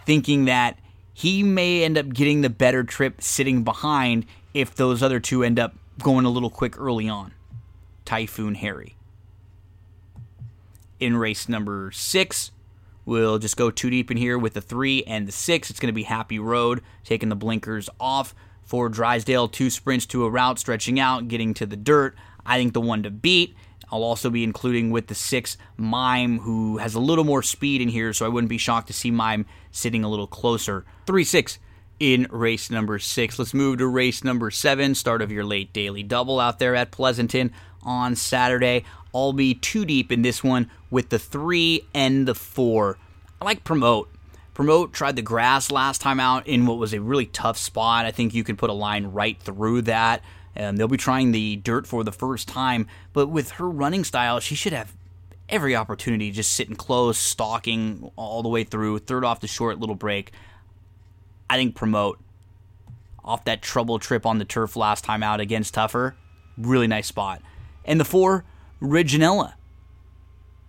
thinking 0.07 0.47
that 0.47 0.79
he 1.13 1.43
may 1.43 1.85
end 1.85 1.99
up 1.99 2.09
getting 2.09 2.41
the 2.41 2.49
better 2.49 2.85
trip 2.85 3.21
sitting 3.21 3.65
behind 3.65 4.25
if 4.55 4.75
those 4.75 5.03
other 5.03 5.21
two 5.21 5.43
end 5.43 5.59
up 5.59 5.75
going 6.03 6.25
a 6.25 6.31
little 6.31 6.49
quick 6.49 6.81
early 6.81 7.07
on. 7.07 7.33
Typhoon 8.07 8.55
Harry. 8.55 8.97
In 10.99 11.19
race 11.19 11.51
number 11.51 11.91
six, 11.93 12.51
we'll 13.05 13.39
just 13.39 13.59
go 13.59 13.71
too 13.71 13.91
deep 13.91 14.11
in 14.11 14.17
here 14.17 14.39
with 14.39 14.55
the 14.55 14.63
three 14.63 15.05
and 15.05 15.29
the 15.29 15.33
six. 15.33 15.69
It's 15.69 15.79
going 15.79 15.93
to 15.93 15.95
be 15.95 16.05
Happy 16.05 16.39
Road, 16.39 16.81
taking 17.05 17.29
the 17.29 17.37
blinkers 17.37 17.91
off 18.01 18.35
for 18.63 18.89
Drysdale. 18.89 19.49
Two 19.49 19.69
sprints 19.69 20.07
to 20.07 20.25
a 20.25 20.31
route, 20.31 20.59
stretching 20.59 20.99
out, 20.99 21.29
getting 21.29 21.53
to 21.55 21.67
the 21.67 21.77
dirt. 21.77 22.15
I 22.47 22.57
think 22.57 22.73
the 22.73 22.81
one 22.81 23.03
to 23.03 23.11
beat 23.11 23.55
I'll 23.91 24.03
also 24.03 24.31
be 24.31 24.45
including 24.45 24.91
with 24.91 25.07
the 25.07 25.15
six 25.15 25.57
Mime, 25.77 26.39
who 26.41 26.79
has 26.79 26.95
a 26.95 27.01
little 27.01 27.25
more 27.25 27.43
speed 27.43 27.81
in 27.81 27.89
here, 27.89 28.13
so 28.13 28.27
I 28.27 28.29
wouldn't 28.29 28.49
be 28.49 28.59
shocked 28.59 28.89
to 28.89 28.93
see 28.93 29.11
Mime 29.11 29.47
sitting 29.71 30.05
a 30.05 30.09
little 30.09 30.27
closer. 30.27 30.85
3 31.07 31.25
6 31.25 31.59
in 31.99 32.27
race 32.31 32.71
number 32.71 32.99
six. 32.99 33.39
Let's 33.39 33.55
move 33.55 33.79
to 33.79 33.87
race 33.87 34.23
number 34.23 34.51
seven, 34.51 34.95
start 34.95 35.23
of 35.23 35.33
your 35.33 35.45
late 35.45 35.73
daily 35.73 36.03
double 36.03 36.41
out 36.41 36.59
there 36.59 36.75
at 36.75 36.91
Pleasanton 36.91 37.53
on 37.83 38.17
Saturday. 38.17 38.85
I'll 39.15 39.33
be 39.33 39.55
too 39.55 39.85
deep 39.85 40.13
in 40.13 40.23
this 40.23 40.45
one 40.45 40.71
with 40.91 41.09
the 41.09 41.19
three 41.19 41.87
and 41.95 42.29
the 42.29 42.35
four. 42.35 42.99
I 43.41 43.45
like 43.45 43.65
Promote. 43.65 44.11
Promote 44.53 44.93
tried 44.93 45.17
the 45.17 45.23
grass 45.23 45.71
last 45.71 46.01
time 46.01 46.19
out 46.19 46.47
in 46.47 46.67
what 46.67 46.79
was 46.79 46.95
a 46.95 47.01
really 47.01 47.27
tough 47.27 47.59
spot. 47.59 48.07
I 48.07 48.11
think 48.11 48.35
you 48.35 48.45
could 48.45 48.59
put 48.59 48.71
a 48.71 48.75
line 48.75 49.07
right 49.07 49.39
through 49.39 49.83
that. 49.83 50.23
Um, 50.59 50.77
they'll 50.77 50.89
be 50.89 50.97
trying 50.97 51.33
the 51.33 51.57
dirt 51.57 51.87
for 51.87 52.03
the 52.05 52.13
first 52.13 52.49
time, 52.49 52.87
but 53.13 53.29
with 53.29 53.53
her 53.53 53.69
running 53.69 54.05
style, 54.05 54.41
she 54.41 54.55
should 54.55 54.73
have 54.73 54.97
every 55.49 55.77
opportunity 55.77 56.31
just 56.31 56.53
sitting 56.53 56.77
close, 56.77 57.19
stalking 57.19 58.11
all 58.17 58.43
the 58.43 58.49
way 58.49 58.65
through, 58.65 58.99
third 59.01 59.25
off 59.25 59.41
the 59.41 59.47
short 59.47 59.79
little 59.79 59.95
break. 59.95 60.33
I 61.49 61.57
think 61.57 61.75
promote 61.75 62.19
off 63.25 63.45
that 63.45 63.63
trouble 63.63 63.99
trip 63.99 64.25
on 64.25 64.39
the 64.39 64.45
turf 64.45 64.77
last 64.77 65.05
time 65.05 65.23
out 65.23 65.41
against 65.41 65.75
Tougher. 65.75 66.17
Really 66.57 66.87
nice 66.87 67.07
spot. 67.07 67.43
And 67.85 68.01
the 68.01 68.05
four, 68.05 68.45
Reginella, 68.81 69.55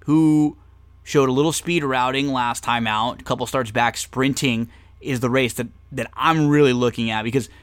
who 0.06 0.58
showed 1.04 1.30
a 1.30 1.32
little 1.32 1.54
speed 1.54 1.84
routing 1.84 2.32
last 2.32 2.64
time 2.64 2.88
out, 2.88 3.22
a 3.22 3.24
couple 3.24 3.46
starts 3.46 3.72
back 3.72 3.98
sprinting 3.98 4.70
is 5.00 5.20
the 5.20 5.30
race 5.30 5.54
that, 5.54 5.68
that 5.92 6.10
I'm 6.14 6.50
really 6.50 6.74
looking 6.74 7.10
at 7.10 7.24
because– 7.24 7.50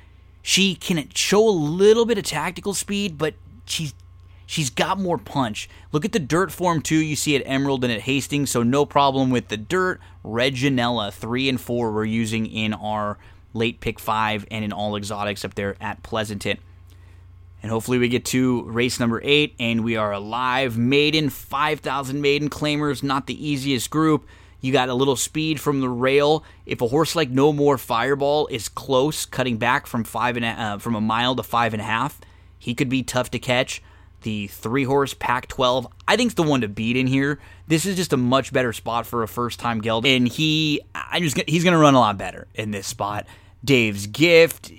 she 0.46 0.74
can 0.74 1.08
show 1.14 1.48
a 1.48 1.50
little 1.50 2.04
bit 2.04 2.18
of 2.18 2.24
tactical 2.24 2.74
speed, 2.74 3.16
but 3.16 3.32
she's 3.64 3.94
she's 4.44 4.68
got 4.68 5.00
more 5.00 5.16
punch. 5.16 5.70
Look 5.90 6.04
at 6.04 6.12
the 6.12 6.18
dirt 6.18 6.52
form 6.52 6.82
too. 6.82 6.98
You 6.98 7.16
see 7.16 7.34
at 7.34 7.42
Emerald 7.46 7.82
and 7.82 7.90
at 7.90 8.02
Hastings, 8.02 8.50
so 8.50 8.62
no 8.62 8.84
problem 8.84 9.30
with 9.30 9.48
the 9.48 9.56
dirt. 9.56 10.02
Reginella 10.22 11.10
three 11.14 11.48
and 11.48 11.58
four 11.58 11.92
we're 11.92 12.04
using 12.04 12.44
in 12.44 12.74
our 12.74 13.16
late 13.54 13.80
pick 13.80 13.98
five 13.98 14.46
and 14.50 14.62
in 14.62 14.70
all 14.70 14.96
exotics 14.96 15.46
up 15.46 15.54
there 15.54 15.76
at 15.80 16.02
Pleasanton. 16.02 16.58
And 17.62 17.70
hopefully 17.70 17.96
we 17.96 18.10
get 18.10 18.26
to 18.26 18.64
race 18.64 19.00
number 19.00 19.22
eight 19.24 19.54
and 19.58 19.82
we 19.82 19.96
are 19.96 20.12
alive. 20.12 20.76
Maiden, 20.76 21.30
5,000 21.30 22.20
maiden 22.20 22.50
claimers, 22.50 23.02
not 23.02 23.26
the 23.26 23.48
easiest 23.48 23.88
group. 23.88 24.26
You 24.64 24.72
got 24.72 24.88
a 24.88 24.94
little 24.94 25.14
speed 25.14 25.60
from 25.60 25.82
the 25.82 25.90
rail. 25.90 26.42
If 26.64 26.80
a 26.80 26.88
horse 26.88 27.14
like 27.14 27.28
No 27.28 27.52
More 27.52 27.76
Fireball 27.76 28.46
is 28.46 28.70
close, 28.70 29.26
cutting 29.26 29.58
back 29.58 29.86
from 29.86 30.04
five 30.04 30.36
and 30.36 30.44
a, 30.46 30.48
uh, 30.48 30.78
from 30.78 30.94
a 30.94 31.02
mile 31.02 31.36
to 31.36 31.42
five 31.42 31.74
and 31.74 31.82
a 31.82 31.84
half, 31.84 32.18
he 32.58 32.74
could 32.74 32.88
be 32.88 33.02
tough 33.02 33.30
to 33.32 33.38
catch. 33.38 33.82
The 34.22 34.46
three 34.46 34.84
horse 34.84 35.12
Pack 35.12 35.48
12, 35.48 35.86
I 36.08 36.16
think, 36.16 36.28
is 36.28 36.34
the 36.36 36.44
one 36.44 36.62
to 36.62 36.68
beat 36.68 36.96
in 36.96 37.06
here. 37.06 37.40
This 37.68 37.84
is 37.84 37.94
just 37.94 38.14
a 38.14 38.16
much 38.16 38.54
better 38.54 38.72
spot 38.72 39.04
for 39.04 39.22
a 39.22 39.28
first 39.28 39.60
time 39.60 39.82
geld, 39.82 40.06
and 40.06 40.26
he, 40.26 40.80
I 40.94 41.20
just 41.20 41.38
he's 41.46 41.62
going 41.62 41.74
to 41.74 41.78
run 41.78 41.92
a 41.92 42.00
lot 42.00 42.16
better 42.16 42.46
in 42.54 42.70
this 42.70 42.86
spot. 42.86 43.26
Dave's 43.62 44.06
gift, 44.06 44.72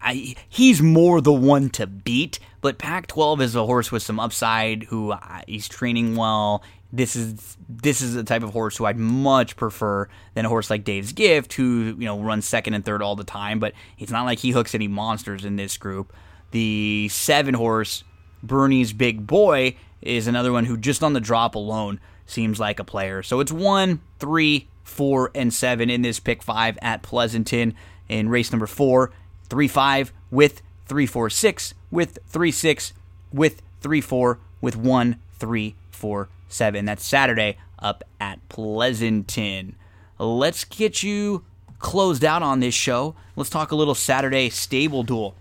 I, 0.00 0.36
he's 0.48 0.80
more 0.80 1.20
the 1.20 1.32
one 1.32 1.70
to 1.70 1.88
beat. 1.88 2.38
But 2.60 2.76
Pac 2.76 3.06
12 3.06 3.40
is 3.40 3.56
a 3.56 3.64
horse 3.64 3.90
with 3.90 4.02
some 4.02 4.20
upside 4.20 4.84
who 4.84 5.12
uh, 5.12 5.40
he's 5.46 5.66
training 5.66 6.14
well 6.14 6.62
this 6.92 7.14
is 7.14 7.56
this 7.68 8.00
is 8.00 8.14
the 8.14 8.24
type 8.24 8.42
of 8.42 8.50
horse 8.50 8.76
who 8.76 8.84
I'd 8.84 8.98
much 8.98 9.56
prefer 9.56 10.08
than 10.34 10.44
a 10.44 10.48
horse 10.48 10.70
like 10.70 10.84
Dave's 10.84 11.12
Gift, 11.12 11.52
who 11.52 11.94
you 11.98 12.06
know 12.06 12.20
runs 12.20 12.46
second 12.46 12.74
and 12.74 12.84
third 12.84 13.02
all 13.02 13.16
the 13.16 13.24
time. 13.24 13.60
But 13.60 13.74
it's 13.98 14.10
not 14.10 14.24
like 14.24 14.40
he 14.40 14.50
hooks 14.50 14.74
any 14.74 14.88
monsters 14.88 15.44
in 15.44 15.56
this 15.56 15.76
group. 15.76 16.12
The 16.50 17.08
seven 17.10 17.54
horse 17.54 18.02
Bernie's 18.42 18.92
Big 18.92 19.26
Boy 19.26 19.76
is 20.02 20.26
another 20.26 20.52
one 20.52 20.64
who 20.64 20.76
just 20.76 21.02
on 21.02 21.12
the 21.12 21.20
drop 21.20 21.54
alone 21.54 22.00
seems 22.26 22.58
like 22.58 22.80
a 22.80 22.84
player. 22.84 23.22
So 23.22 23.40
it's 23.40 23.52
one, 23.52 24.00
three, 24.18 24.68
four, 24.82 25.30
and 25.34 25.52
seven 25.52 25.90
in 25.90 26.02
this 26.02 26.18
pick 26.18 26.42
five 26.42 26.78
at 26.82 27.02
Pleasanton 27.02 27.74
in 28.08 28.28
race 28.28 28.50
number 28.50 28.66
four, 28.66 29.12
three 29.48 29.68
five 29.68 30.12
with 30.30 30.62
three 30.86 31.06
four 31.06 31.30
six 31.30 31.74
with 31.92 32.18
three 32.26 32.50
six 32.50 32.92
with 33.32 33.62
three 33.80 34.00
four 34.00 34.40
with 34.60 34.76
one 34.76 35.20
three 35.38 35.76
four 35.92 36.28
seven. 36.52 36.84
That's 36.84 37.04
Saturday 37.04 37.56
up 37.78 38.04
at 38.20 38.46
Pleasanton. 38.48 39.76
Let's 40.18 40.64
get 40.64 41.02
you 41.02 41.44
closed 41.78 42.24
out 42.24 42.42
on 42.42 42.60
this 42.60 42.74
show. 42.74 43.14
Let's 43.36 43.50
talk 43.50 43.72
a 43.72 43.76
little 43.76 43.94
Saturday 43.94 44.50
stable 44.50 45.02
duel. 45.02 45.34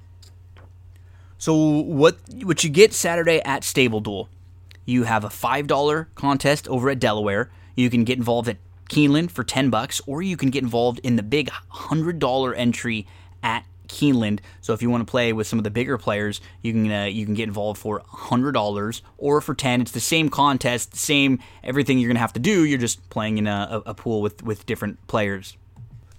So 1.38 1.55
what 1.55 2.17
what 2.43 2.63
you 2.63 2.69
get 2.69 2.93
Saturday 2.93 3.41
at 3.45 3.63
Stable 3.63 4.01
Duel? 4.01 4.27
You 4.85 5.03
have 5.03 5.23
a 5.23 5.29
five 5.29 5.67
dollar 5.67 6.09
contest 6.15 6.67
over 6.67 6.89
at 6.89 6.99
Delaware. 6.99 7.49
You 7.75 7.89
can 7.89 8.03
get 8.03 8.17
involved 8.17 8.49
at 8.49 8.57
Keeneland 8.89 9.31
for 9.31 9.45
ten 9.45 9.69
bucks, 9.69 10.01
or 10.05 10.21
you 10.21 10.35
can 10.35 10.49
get 10.49 10.63
involved 10.63 10.99
in 10.99 11.15
the 11.15 11.23
big 11.23 11.49
hundred 11.69 12.19
dollar 12.19 12.53
entry 12.53 13.07
at 13.41 13.63
Keeneland. 13.89 14.39
So 14.61 14.73
if 14.73 14.81
you 14.81 14.89
want 14.89 15.05
to 15.05 15.11
play 15.11 15.33
with 15.33 15.47
some 15.47 15.59
of 15.59 15.63
the 15.63 15.69
bigger 15.69 15.97
players, 15.97 16.39
you 16.61 16.71
can 16.71 16.91
uh, 16.91 17.03
you 17.05 17.25
can 17.25 17.33
get 17.33 17.47
involved 17.47 17.79
for 17.79 18.01
hundred 18.07 18.53
dollars 18.53 19.01
or 19.17 19.41
for 19.41 19.53
ten. 19.53 19.81
It's 19.81 19.91
the 19.91 19.99
same 19.99 20.29
contest, 20.29 20.95
same 20.95 21.39
everything 21.63 21.99
you're 21.99 22.09
gonna 22.09 22.19
have 22.19 22.33
to 22.33 22.39
do. 22.39 22.63
You're 22.63 22.79
just 22.79 23.09
playing 23.09 23.37
in 23.37 23.47
a, 23.47 23.81
a 23.85 23.93
pool 23.93 24.21
with 24.21 24.43
with 24.43 24.65
different 24.65 25.05
players. 25.07 25.57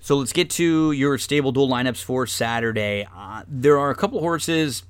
So 0.03 0.17
let's 0.17 0.33
get 0.33 0.49
to 0.51 0.93
your 0.93 1.19
Stable 1.19 1.53
Duel 1.53 1.69
lineups 1.69 2.03
for 2.03 2.27
Saturday. 2.27 3.07
Uh, 3.15 3.43
there 3.47 3.79
are 3.79 3.91
a 3.91 3.95
couple 3.95 4.19
horses 4.21 4.83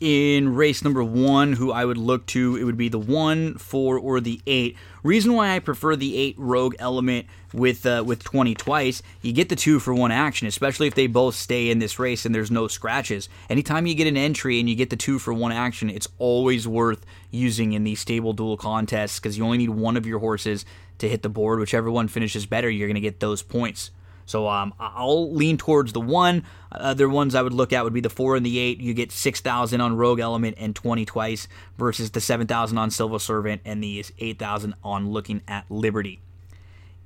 in 0.00 0.54
race 0.54 0.82
number 0.82 1.04
one 1.04 1.52
who 1.52 1.70
I 1.70 1.84
would 1.84 1.98
look 1.98 2.26
to. 2.26 2.56
It 2.56 2.64
would 2.64 2.78
be 2.78 2.88
the 2.88 2.98
one, 2.98 3.56
four, 3.58 3.98
or 3.98 4.20
the 4.20 4.40
eight. 4.46 4.76
Reason 5.02 5.34
why 5.34 5.54
I 5.54 5.58
prefer 5.58 5.94
the 5.94 6.16
eight 6.16 6.34
rogue 6.38 6.74
element 6.78 7.26
with 7.52 7.84
uh, 7.84 8.02
with 8.06 8.22
twenty 8.22 8.54
twice, 8.54 9.02
you 9.22 9.32
get 9.32 9.48
the 9.48 9.56
two 9.56 9.78
for 9.78 9.92
one 9.92 10.12
action, 10.12 10.46
especially 10.46 10.86
if 10.86 10.94
they 10.94 11.06
both 11.06 11.34
stay 11.34 11.70
in 11.70 11.78
this 11.78 11.98
race 11.98 12.24
and 12.24 12.34
there's 12.34 12.50
no 12.50 12.68
scratches. 12.68 13.28
Anytime 13.48 13.86
you 13.86 13.94
get 13.94 14.06
an 14.06 14.16
entry 14.16 14.60
and 14.60 14.68
you 14.68 14.74
get 14.74 14.90
the 14.90 14.96
two 14.96 15.18
for 15.18 15.34
one 15.34 15.52
action, 15.52 15.90
it's 15.90 16.08
always 16.18 16.66
worth 16.66 17.04
using 17.30 17.72
in 17.72 17.84
these 17.84 18.00
stable 18.00 18.32
duel 18.32 18.56
contests 18.56 19.18
because 19.18 19.36
you 19.36 19.44
only 19.44 19.58
need 19.58 19.70
one 19.70 19.96
of 19.96 20.06
your 20.06 20.20
horses 20.20 20.64
to 20.98 21.08
hit 21.08 21.22
the 21.22 21.28
board. 21.28 21.58
Whichever 21.58 21.90
one 21.90 22.08
finishes 22.08 22.46
better, 22.46 22.70
you're 22.70 22.88
going 22.88 22.94
to 22.94 23.00
get 23.00 23.20
those 23.20 23.42
points. 23.42 23.90
So 24.30 24.48
um, 24.48 24.72
I'll 24.78 25.32
lean 25.32 25.58
towards 25.58 25.92
the 25.92 26.00
one. 26.00 26.44
Other 26.70 27.08
ones 27.08 27.34
I 27.34 27.42
would 27.42 27.52
look 27.52 27.72
at 27.72 27.82
would 27.82 27.92
be 27.92 28.00
the 28.00 28.08
four 28.08 28.36
and 28.36 28.46
the 28.46 28.60
eight. 28.60 28.80
You 28.80 28.94
get 28.94 29.10
six 29.10 29.40
thousand 29.40 29.80
on 29.80 29.96
Rogue 29.96 30.20
Element 30.20 30.56
and 30.58 30.74
twenty 30.74 31.04
twice 31.04 31.48
versus 31.76 32.12
the 32.12 32.20
seven 32.20 32.46
thousand 32.46 32.78
on 32.78 32.90
Silver 32.92 33.18
Servant 33.18 33.60
and 33.64 33.82
the 33.82 34.04
eight 34.20 34.38
thousand 34.38 34.74
on 34.84 35.10
Looking 35.10 35.42
at 35.48 35.68
Liberty. 35.68 36.20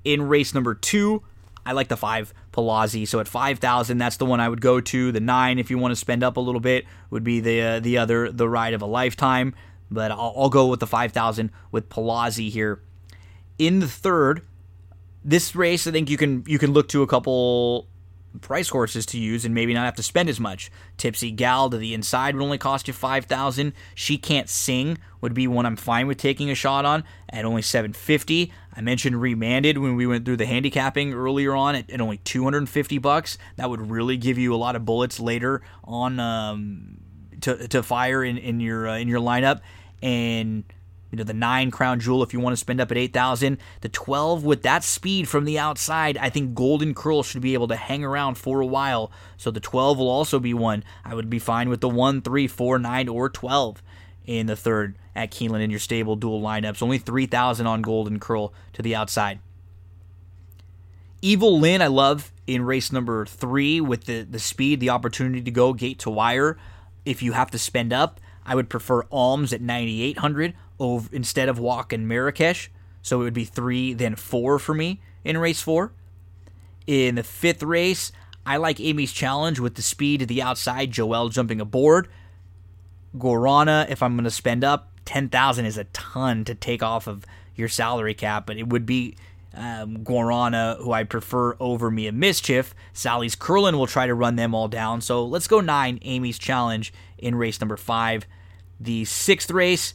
In 0.04 0.28
race 0.28 0.52
number 0.52 0.74
two, 0.74 1.22
I 1.64 1.72
like 1.72 1.88
the 1.88 1.96
five 1.96 2.34
Palazzi. 2.52 3.06
So 3.08 3.20
at 3.20 3.26
five 3.26 3.58
thousand, 3.58 3.96
that's 3.96 4.18
the 4.18 4.26
one 4.26 4.40
I 4.40 4.50
would 4.50 4.60
go 4.60 4.82
to. 4.82 5.10
The 5.10 5.20
nine, 5.20 5.58
if 5.58 5.70
you 5.70 5.78
want 5.78 5.92
to 5.92 5.96
spend 5.96 6.22
up 6.22 6.36
a 6.36 6.40
little 6.40 6.60
bit, 6.60 6.84
would 7.08 7.24
be 7.24 7.40
the 7.40 7.62
uh, 7.62 7.80
the 7.80 7.96
other 7.96 8.30
the 8.30 8.50
ride 8.50 8.74
of 8.74 8.82
a 8.82 8.86
lifetime. 8.86 9.54
But 9.90 10.10
I'll, 10.10 10.34
I'll 10.36 10.50
go 10.50 10.66
with 10.66 10.80
the 10.80 10.86
five 10.86 11.12
thousand 11.12 11.52
with 11.72 11.88
Palazzi 11.88 12.50
here. 12.50 12.82
In 13.58 13.78
the 13.78 13.88
third, 13.88 14.42
this 15.24 15.56
race, 15.56 15.86
I 15.86 15.90
think 15.90 16.10
you 16.10 16.16
can 16.16 16.44
you 16.46 16.58
can 16.58 16.72
look 16.72 16.88
to 16.88 17.02
a 17.02 17.06
couple 17.06 17.88
price 18.40 18.68
horses 18.68 19.06
to 19.06 19.16
use 19.16 19.44
and 19.44 19.54
maybe 19.54 19.72
not 19.72 19.84
have 19.84 19.94
to 19.94 20.02
spend 20.02 20.28
as 20.28 20.40
much. 20.40 20.68
Tipsy 20.96 21.30
Gal 21.30 21.70
to 21.70 21.78
the 21.78 21.94
inside 21.94 22.34
would 22.34 22.42
only 22.42 22.58
cost 22.58 22.88
you 22.88 22.94
five 22.94 23.26
thousand. 23.26 23.72
She 23.94 24.18
can't 24.18 24.48
sing 24.48 24.98
would 25.20 25.34
be 25.34 25.46
one 25.46 25.66
I'm 25.66 25.76
fine 25.76 26.06
with 26.08 26.18
taking 26.18 26.50
a 26.50 26.54
shot 26.54 26.84
on 26.84 27.04
at 27.30 27.44
only 27.44 27.62
seven 27.62 27.92
fifty. 27.92 28.52
I 28.76 28.80
mentioned 28.80 29.20
remanded 29.20 29.78
when 29.78 29.94
we 29.94 30.06
went 30.06 30.24
through 30.24 30.38
the 30.38 30.46
handicapping 30.46 31.14
earlier 31.14 31.54
on 31.54 31.76
at, 31.76 31.90
at 31.90 32.00
only 32.00 32.18
two 32.18 32.42
hundred 32.42 32.58
and 32.58 32.68
fifty 32.68 32.98
bucks. 32.98 33.38
That 33.56 33.70
would 33.70 33.88
really 33.88 34.16
give 34.16 34.36
you 34.36 34.52
a 34.52 34.56
lot 34.56 34.74
of 34.74 34.84
bullets 34.84 35.20
later 35.20 35.62
on 35.84 36.18
um, 36.18 36.98
to 37.42 37.68
to 37.68 37.82
fire 37.82 38.24
in 38.24 38.36
in 38.36 38.58
your 38.58 38.88
uh, 38.88 38.98
in 38.98 39.06
your 39.06 39.20
lineup 39.20 39.60
and 40.02 40.64
you 41.14 41.18
know 41.18 41.24
the 41.24 41.32
nine 41.32 41.70
crown 41.70 42.00
jewel 42.00 42.22
if 42.22 42.32
you 42.32 42.40
want 42.40 42.52
to 42.52 42.58
spend 42.58 42.80
up 42.80 42.90
at 42.90 42.96
8000 42.96 43.58
the 43.80 43.88
12 43.88 44.44
with 44.44 44.62
that 44.62 44.82
speed 44.84 45.28
from 45.28 45.44
the 45.44 45.58
outside 45.58 46.18
i 46.18 46.28
think 46.28 46.54
golden 46.54 46.94
curl 46.94 47.22
should 47.22 47.42
be 47.42 47.54
able 47.54 47.68
to 47.68 47.76
hang 47.76 48.04
around 48.04 48.36
for 48.36 48.60
a 48.60 48.66
while. 48.66 49.10
So 49.36 49.50
the 49.50 49.60
12 49.60 49.98
will 49.98 50.08
also 50.08 50.38
be 50.38 50.54
one. 50.54 50.84
I 51.04 51.14
would 51.14 51.30
be 51.30 51.38
fine 51.38 51.68
with 51.68 51.80
the 51.80 51.88
1 51.88 52.22
3 52.22 52.46
4 52.46 52.78
9 52.78 53.08
or 53.08 53.28
12 53.28 53.82
in 54.26 54.46
the 54.46 54.56
third 54.56 54.96
at 55.14 55.30
Keeneland 55.30 55.62
in 55.62 55.70
your 55.70 55.80
Stable 55.80 56.16
Duel 56.16 56.40
lineups. 56.40 56.82
Only 56.82 56.98
3000 56.98 57.66
on 57.66 57.82
golden 57.82 58.18
curl 58.18 58.52
to 58.72 58.82
the 58.82 58.94
outside. 58.94 59.40
Evil 61.22 61.58
lynn 61.58 61.80
i 61.80 61.86
love 61.86 62.32
in 62.46 62.62
race 62.62 62.92
number 62.92 63.24
three 63.24 63.80
with 63.80 64.04
the, 64.04 64.22
the 64.22 64.38
speed 64.38 64.78
the 64.78 64.90
opportunity 64.90 65.40
to 65.40 65.50
go 65.50 65.72
gate 65.72 65.98
to 66.00 66.10
wire. 66.10 66.58
If 67.04 67.22
you 67.22 67.32
have 67.32 67.50
to 67.52 67.58
spend 67.58 67.92
up 67.92 68.20
I 68.46 68.54
would 68.54 68.68
prefer 68.68 69.04
Alms 69.10 69.54
at 69.54 69.62
9,800 69.62 70.52
over 70.78 71.08
instead 71.12 71.48
of 71.48 71.58
walking 71.58 72.06
Marrakesh. 72.06 72.70
So 73.02 73.20
it 73.20 73.24
would 73.24 73.34
be 73.34 73.44
three, 73.44 73.92
then 73.92 74.16
four 74.16 74.58
for 74.58 74.74
me 74.74 75.00
in 75.24 75.38
race 75.38 75.60
four. 75.60 75.92
In 76.86 77.14
the 77.14 77.22
fifth 77.22 77.62
race, 77.62 78.12
I 78.46 78.56
like 78.56 78.80
Amy's 78.80 79.12
challenge 79.12 79.58
with 79.58 79.74
the 79.74 79.82
speed 79.82 80.20
to 80.20 80.26
the 80.26 80.42
outside, 80.42 80.90
Joel 80.90 81.28
jumping 81.30 81.60
aboard. 81.60 82.08
Guarana, 83.16 83.88
if 83.88 84.02
I'm 84.02 84.14
going 84.14 84.24
to 84.24 84.30
spend 84.30 84.64
up, 84.64 84.90
10,000 85.04 85.66
is 85.66 85.78
a 85.78 85.84
ton 85.84 86.44
to 86.44 86.54
take 86.54 86.82
off 86.82 87.06
of 87.06 87.24
your 87.54 87.68
salary 87.68 88.14
cap, 88.14 88.46
but 88.46 88.56
it 88.56 88.68
would 88.68 88.84
be 88.84 89.16
um, 89.54 89.98
Guarana, 89.98 90.78
who 90.78 90.92
I 90.92 91.04
prefer 91.04 91.56
over 91.60 91.90
Mia 91.90 92.12
Mischief. 92.12 92.74
Sally's 92.92 93.34
Curlin 93.34 93.78
will 93.78 93.86
try 93.86 94.06
to 94.06 94.14
run 94.14 94.36
them 94.36 94.54
all 94.54 94.68
down. 94.68 95.00
So 95.00 95.24
let's 95.24 95.46
go 95.46 95.60
nine, 95.60 95.98
Amy's 96.02 96.38
challenge 96.38 96.92
in 97.18 97.34
race 97.34 97.60
number 97.60 97.76
five. 97.76 98.26
The 98.80 99.04
sixth 99.04 99.50
race, 99.50 99.94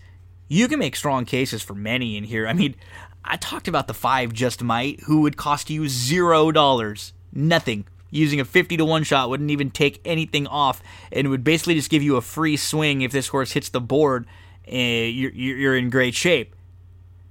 you 0.50 0.68
can 0.68 0.80
make 0.80 0.96
strong 0.96 1.24
cases 1.24 1.62
for 1.62 1.76
many 1.76 2.18
in 2.18 2.26
here. 2.26 2.48
I 2.48 2.54
mean, 2.54 2.76
I 3.24 3.38
talked 3.38 3.68
about 3.68 3.88
the 3.88 3.94
five 3.94 4.34
just 4.34 4.62
might, 4.62 5.02
who 5.02 5.22
would 5.22 5.38
cost 5.38 5.70
you 5.70 5.88
zero 5.88 6.52
dollars, 6.52 7.14
nothing. 7.32 7.86
Using 8.12 8.40
a 8.40 8.46
50 8.46 8.78
to 8.78 8.86
1 8.86 9.04
shot 9.04 9.30
wouldn't 9.30 9.52
even 9.52 9.70
take 9.70 10.02
anything 10.04 10.48
off 10.48 10.82
and 11.12 11.30
would 11.30 11.44
basically 11.44 11.76
just 11.76 11.92
give 11.92 12.02
you 12.02 12.16
a 12.16 12.22
free 12.22 12.58
swing 12.58 13.02
if 13.04 13.12
this 13.12 13.28
horse 13.28 13.52
hits 13.52 13.70
the 13.70 13.80
board. 13.80 14.26
Uh, 14.68 14.76
you're, 14.76 15.32
you're 15.32 15.78
in 15.78 15.92
great 15.92 16.16
shape. 16.16 16.56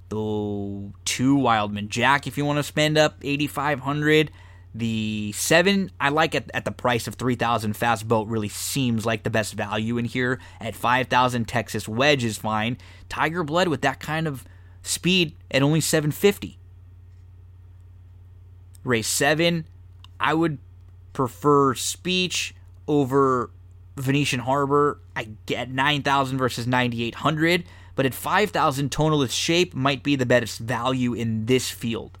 The 0.07 0.89
two 1.03 1.35
Wildman 1.35 1.89
Jack, 1.89 2.27
if 2.27 2.37
you 2.37 2.45
want 2.45 2.59
to 2.59 2.63
spend 2.63 2.97
up 2.97 3.17
8,500. 3.21 4.31
The 4.75 5.31
seven 5.31 5.89
I 5.99 6.09
like 6.09 6.35
at, 6.35 6.51
at 6.53 6.63
the 6.63 6.71
price 6.71 7.07
of 7.07 7.15
three 7.15 7.35
thousand. 7.35 7.73
Fast 7.75 8.07
boat 8.07 8.27
really 8.27 8.49
seems 8.49 9.05
like 9.05 9.23
the 9.23 9.29
best 9.29 9.55
value 9.55 9.97
in 9.97 10.05
here. 10.05 10.39
At 10.59 10.75
five 10.75 11.07
thousand, 11.07 11.47
Texas 11.47 11.87
Wedge 11.87 12.23
is 12.23 12.37
fine. 12.37 12.77
Tiger 13.09 13.43
Blood 13.43 13.67
with 13.67 13.81
that 13.81 13.99
kind 13.99 14.27
of 14.27 14.45
speed 14.83 15.35
at 15.49 15.63
only 15.63 15.81
seven 15.81 16.11
fifty. 16.11 16.59
Race 18.83 19.07
seven, 19.07 19.65
I 20.19 20.35
would 20.35 20.59
prefer 21.13 21.73
Speech 21.73 22.53
over 22.87 23.49
Venetian 23.97 24.41
Harbor. 24.41 25.01
I 25.15 25.29
get 25.47 25.71
nine 25.71 26.03
thousand 26.03 26.37
versus 26.37 26.67
ninety 26.67 27.03
eight 27.03 27.15
hundred, 27.15 27.63
but 27.95 28.05
at 28.05 28.13
five 28.13 28.51
thousand, 28.51 28.91
Tonalist 28.91 29.31
Shape 29.31 29.73
might 29.73 30.03
be 30.03 30.15
the 30.15 30.27
best 30.27 30.59
value 30.59 31.15
in 31.15 31.47
this 31.47 31.71
field 31.71 32.19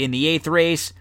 in 0.00 0.10
the 0.10 0.26
eighth 0.26 0.46
race. 0.46 0.92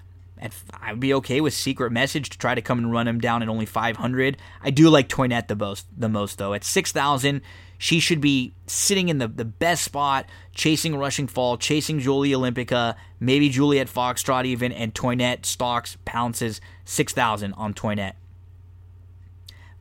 I 0.73 0.91
would 0.91 0.99
be 0.99 1.13
okay 1.15 1.41
with 1.41 1.53
Secret 1.53 1.91
Message 1.91 2.29
to 2.29 2.37
try 2.37 2.55
to 2.55 2.61
come 2.61 2.79
and 2.79 2.91
run 2.91 3.07
him 3.07 3.19
down 3.19 3.41
at 3.41 3.49
only 3.49 3.65
500. 3.65 4.37
I 4.61 4.69
do 4.69 4.89
like 4.89 5.09
Toinette 5.09 5.47
the 5.47 5.55
most, 5.55 5.85
the 5.97 6.07
most 6.07 6.37
though. 6.37 6.53
At 6.53 6.63
6,000, 6.63 7.41
she 7.77 7.99
should 7.99 8.21
be 8.21 8.53
sitting 8.65 9.09
in 9.09 9.17
the, 9.17 9.27
the 9.27 9.45
best 9.45 9.83
spot, 9.83 10.27
chasing 10.53 10.95
Rushing 10.95 11.27
Fall, 11.27 11.57
chasing 11.57 11.99
Jolie 11.99 12.31
Olimpica, 12.31 12.95
maybe 13.19 13.49
Juliet 13.49 13.87
Foxtrot 13.87 14.45
even, 14.45 14.71
and 14.71 14.95
Toinette 14.95 15.45
stalks, 15.45 15.97
pounces 16.05 16.61
6,000 16.85 17.53
on 17.53 17.73
Toinette. 17.73 18.15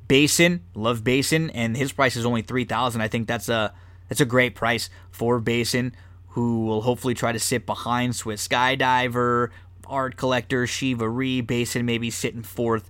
Basin, 0.09 0.65
love 0.75 1.05
Basin, 1.05 1.51
and 1.51 1.77
his 1.77 1.93
price 1.93 2.17
is 2.17 2.27
only 2.27 2.43
3,000. 2.43 3.01
I 3.01 3.09
think 3.09 3.29
that's 3.29 3.49
a 3.49 3.75
that's 4.09 4.23
a 4.23 4.25
great 4.25 4.55
price 4.55 4.89
for 5.11 5.39
Basin 5.39 5.93
who 6.39 6.67
will 6.67 6.83
hopefully 6.83 7.15
try 7.15 7.33
to 7.33 7.39
sit 7.41 7.67
behind 7.67 8.15
Swiss 8.15 8.47
Skydiver, 8.47 9.51
Art 9.89 10.17
Collector, 10.17 10.67
Shivaree, 10.67 11.45
Basin 11.45 11.85
maybe 11.85 12.11
sitting 12.11 12.45
fourth 12.45 12.89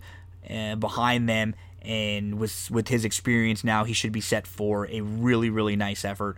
uh, 0.50 0.74
behind 0.74 1.30
them. 1.30 1.54
And 1.80 2.38
with 2.38 2.70
with 2.70 2.88
his 2.88 3.06
experience 3.06 3.64
now, 3.64 3.84
he 3.84 3.94
should 3.94 4.12
be 4.12 4.20
set 4.20 4.46
for 4.46 4.86
a 4.90 5.00
really 5.00 5.48
really 5.48 5.76
nice 5.76 6.04
effort. 6.04 6.36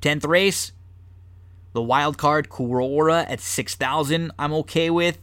10th 0.00 0.26
race, 0.26 0.72
the 1.74 1.82
wild 1.82 2.16
card 2.16 2.48
Aurora 2.58 3.26
at 3.28 3.40
6,000, 3.40 4.32
I'm 4.38 4.54
okay 4.54 4.88
with. 4.88 5.18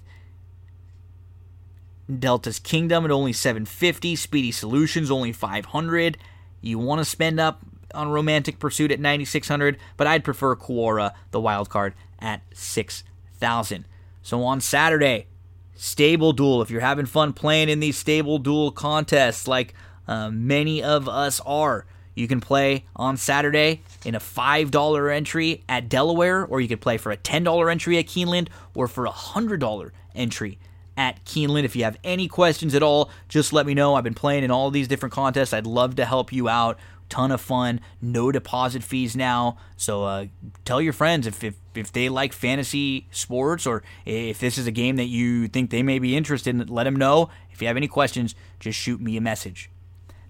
Delta's 2.13 2.59
Kingdom 2.59 3.05
at 3.05 3.11
only 3.11 3.33
750, 3.33 4.15
Speedy 4.15 4.51
Solutions 4.51 5.09
only 5.09 5.31
500. 5.31 6.19
You 6.61 6.77
want 6.77 6.99
to 6.99 7.05
spend 7.05 7.39
up 7.39 7.61
on 7.95 8.09
Romantic 8.09 8.59
Pursuit 8.59 8.91
at 8.91 8.99
9600, 8.99 9.77
but 9.97 10.07
I'd 10.07 10.23
prefer 10.23 10.55
Quora, 10.55 11.13
the 11.31 11.39
wild 11.39 11.69
card, 11.69 11.93
at 12.19 12.41
6000. 12.53 13.85
So 14.21 14.43
on 14.43 14.61
Saturday, 14.61 15.27
Stable 15.75 16.33
Duel. 16.33 16.61
If 16.61 16.69
you're 16.69 16.81
having 16.81 17.05
fun 17.05 17.33
playing 17.33 17.69
in 17.69 17.79
these 17.79 17.97
Stable 17.97 18.39
Duel 18.39 18.71
contests, 18.71 19.47
like 19.47 19.73
uh, 20.07 20.29
many 20.31 20.81
of 20.81 21.07
us 21.07 21.39
are, 21.45 21.85
you 22.15 22.27
can 22.27 22.39
play 22.39 22.85
on 22.95 23.17
Saturday 23.17 23.81
in 24.05 24.15
a 24.15 24.19
$5 24.19 25.15
entry 25.15 25.63
at 25.67 25.89
Delaware, 25.89 26.45
or 26.45 26.61
you 26.61 26.67
could 26.67 26.81
play 26.81 26.97
for 26.97 27.11
a 27.11 27.17
$10 27.17 27.69
entry 27.69 27.97
at 27.97 28.05
Keeneland, 28.05 28.47
or 28.73 28.87
for 28.87 29.05
a 29.05 29.11
$100 29.11 29.91
entry 30.15 30.57
at 30.97 31.23
Keeneland. 31.25 31.65
If 31.65 31.75
you 31.75 31.83
have 31.83 31.97
any 32.03 32.29
questions 32.29 32.73
at 32.73 32.81
all, 32.81 33.09
just 33.27 33.51
let 33.51 33.65
me 33.65 33.73
know. 33.73 33.95
I've 33.95 34.03
been 34.05 34.13
playing 34.13 34.45
in 34.45 34.51
all 34.51 34.71
these 34.71 34.87
different 34.87 35.13
contests. 35.13 35.53
I'd 35.53 35.67
love 35.67 35.97
to 35.97 36.05
help 36.05 36.31
you 36.31 36.47
out. 36.47 36.79
Ton 37.09 37.31
of 37.31 37.41
fun. 37.41 37.81
No 38.01 38.31
deposit 38.31 38.83
fees 38.83 39.15
now. 39.15 39.57
So 39.77 40.03
uh, 40.03 40.25
tell 40.63 40.81
your 40.81 40.93
friends 40.93 41.27
if, 41.27 41.43
if 41.43 41.55
if 41.75 41.91
they 41.91 42.09
like 42.09 42.33
fantasy 42.33 43.07
sports 43.11 43.67
or 43.67 43.83
if 44.05 44.39
this 44.39 44.57
is 44.57 44.65
a 44.65 44.71
game 44.71 44.95
that 44.95 45.05
you 45.05 45.47
think 45.47 45.69
they 45.69 45.83
may 45.83 45.99
be 45.99 46.15
interested 46.15 46.49
in, 46.55 46.65
let 46.67 46.85
them 46.85 46.95
know. 46.95 47.29
If 47.51 47.61
you 47.61 47.67
have 47.67 47.77
any 47.77 47.87
questions, 47.87 48.33
just 48.59 48.79
shoot 48.79 49.01
me 49.01 49.17
a 49.17 49.21
message. 49.21 49.69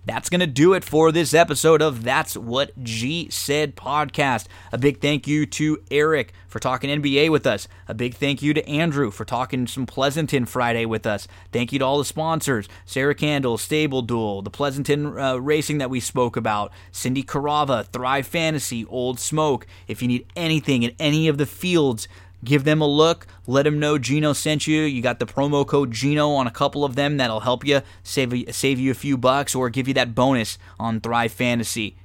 That's 0.06 0.30
going 0.30 0.40
to 0.40 0.48
do 0.48 0.74
it 0.74 0.84
for 0.84 1.12
this 1.12 1.34
episode 1.34 1.82
of 1.82 2.04
That's 2.04 2.38
What 2.38 2.84
G 2.84 3.28
Said 3.32 3.76
podcast. 3.76 4.46
A 4.72 4.78
big 4.78 5.02
thank 5.02 5.26
you 5.26 5.48
to 5.48 5.82
Eric 5.90 6.32
for 6.48 6.60
talking 6.60 6.92
NBA 6.92 7.32
with 7.32 7.48
us. 7.48 7.68
A 7.88 7.96
big 7.96 8.14
thank 8.14 8.44
you 8.44 8.54
to 8.54 8.70
Andrew 8.70 9.10
for 9.10 9.26
talking 9.26 9.66
some 9.66 9.88
Pleasanton 9.88 10.46
Friday 10.46 10.86
with 10.86 11.08
us. 11.08 11.28
Thank 11.52 11.74
you 11.74 11.80
to 11.80 11.86
all 11.86 11.98
the 11.98 12.06
sponsors 12.06 12.70
Cera 12.86 13.16
Candle, 13.16 13.58
Stable 13.58 14.04
Duel, 14.04 14.44
the 14.44 14.52
Pleasanton 14.52 15.18
uh, 15.18 15.38
Racing 15.38 15.80
that 15.80 15.90
we 15.90 16.00
spoke 16.00 16.38
about, 16.38 16.72
Cindy 16.92 17.24
Carava, 17.24 17.88
Thrive 17.88 18.28
Fantasy, 18.28 18.86
Old 18.86 19.20
Smoke. 19.20 19.66
If 19.88 20.04
you 20.04 20.08
need 20.08 20.28
anything 20.36 20.84
in 20.84 20.96
any 21.00 21.28
of 21.28 21.40
the 21.40 21.48
fields, 21.48 22.08
give 22.46 22.64
them 22.64 22.82
a 22.82 22.88
look. 22.88 23.28
Let 23.48 23.64
them 23.64 23.80
know 23.80 23.98
Gino 23.98 24.34
sent 24.34 24.68
you. 24.68 24.82
You 24.82 25.02
got 25.02 25.20
the 25.20 25.26
promo 25.26 25.68
code 25.68 25.92
Gino 25.92 26.30
on 26.32 26.48
a 26.48 26.52
couple 26.52 26.86
of 26.86 26.96
them 26.96 27.18
that'll 27.18 27.42
help 27.42 27.66
you 27.66 27.82
save 28.04 28.56
save 28.56 28.80
you 28.80 28.92
a 28.92 28.96
few 28.96 29.18
bucks 29.18 29.54
or 29.54 29.70
give 29.70 29.88
you 29.88 29.94
that 29.96 30.16
bonus 30.16 30.58
on 30.80 31.02
Thrive 31.02 31.32
Fantasy. 31.32 31.98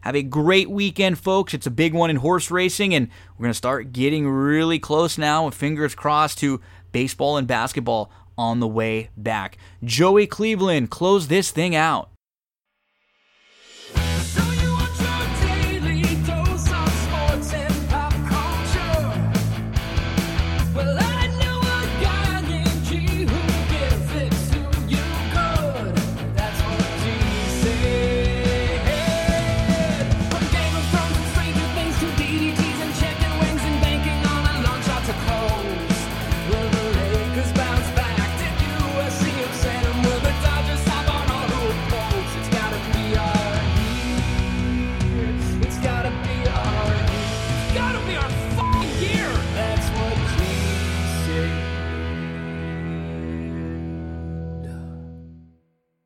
Have 0.00 0.16
a 0.16 0.22
great 0.22 0.70
weekend, 0.70 1.18
folks. 1.18 1.54
It's 1.54 1.66
a 1.66 1.70
big 1.70 1.92
one 1.92 2.08
in 2.08 2.16
horse 2.16 2.50
racing, 2.50 2.94
and 2.94 3.08
we're 3.36 3.44
going 3.44 3.50
to 3.50 3.58
start 3.58 3.92
getting 3.92 4.28
really 4.28 4.78
close 4.78 5.18
now, 5.18 5.46
with 5.46 5.54
fingers 5.54 5.94
crossed, 5.94 6.38
to 6.38 6.60
baseball 6.92 7.36
and 7.36 7.46
basketball 7.46 8.10
on 8.36 8.60
the 8.60 8.68
way 8.68 9.10
back. 9.16 9.58
Joey 9.82 10.26
Cleveland, 10.26 10.90
close 10.90 11.26
this 11.26 11.50
thing 11.50 11.74
out. 11.74 12.10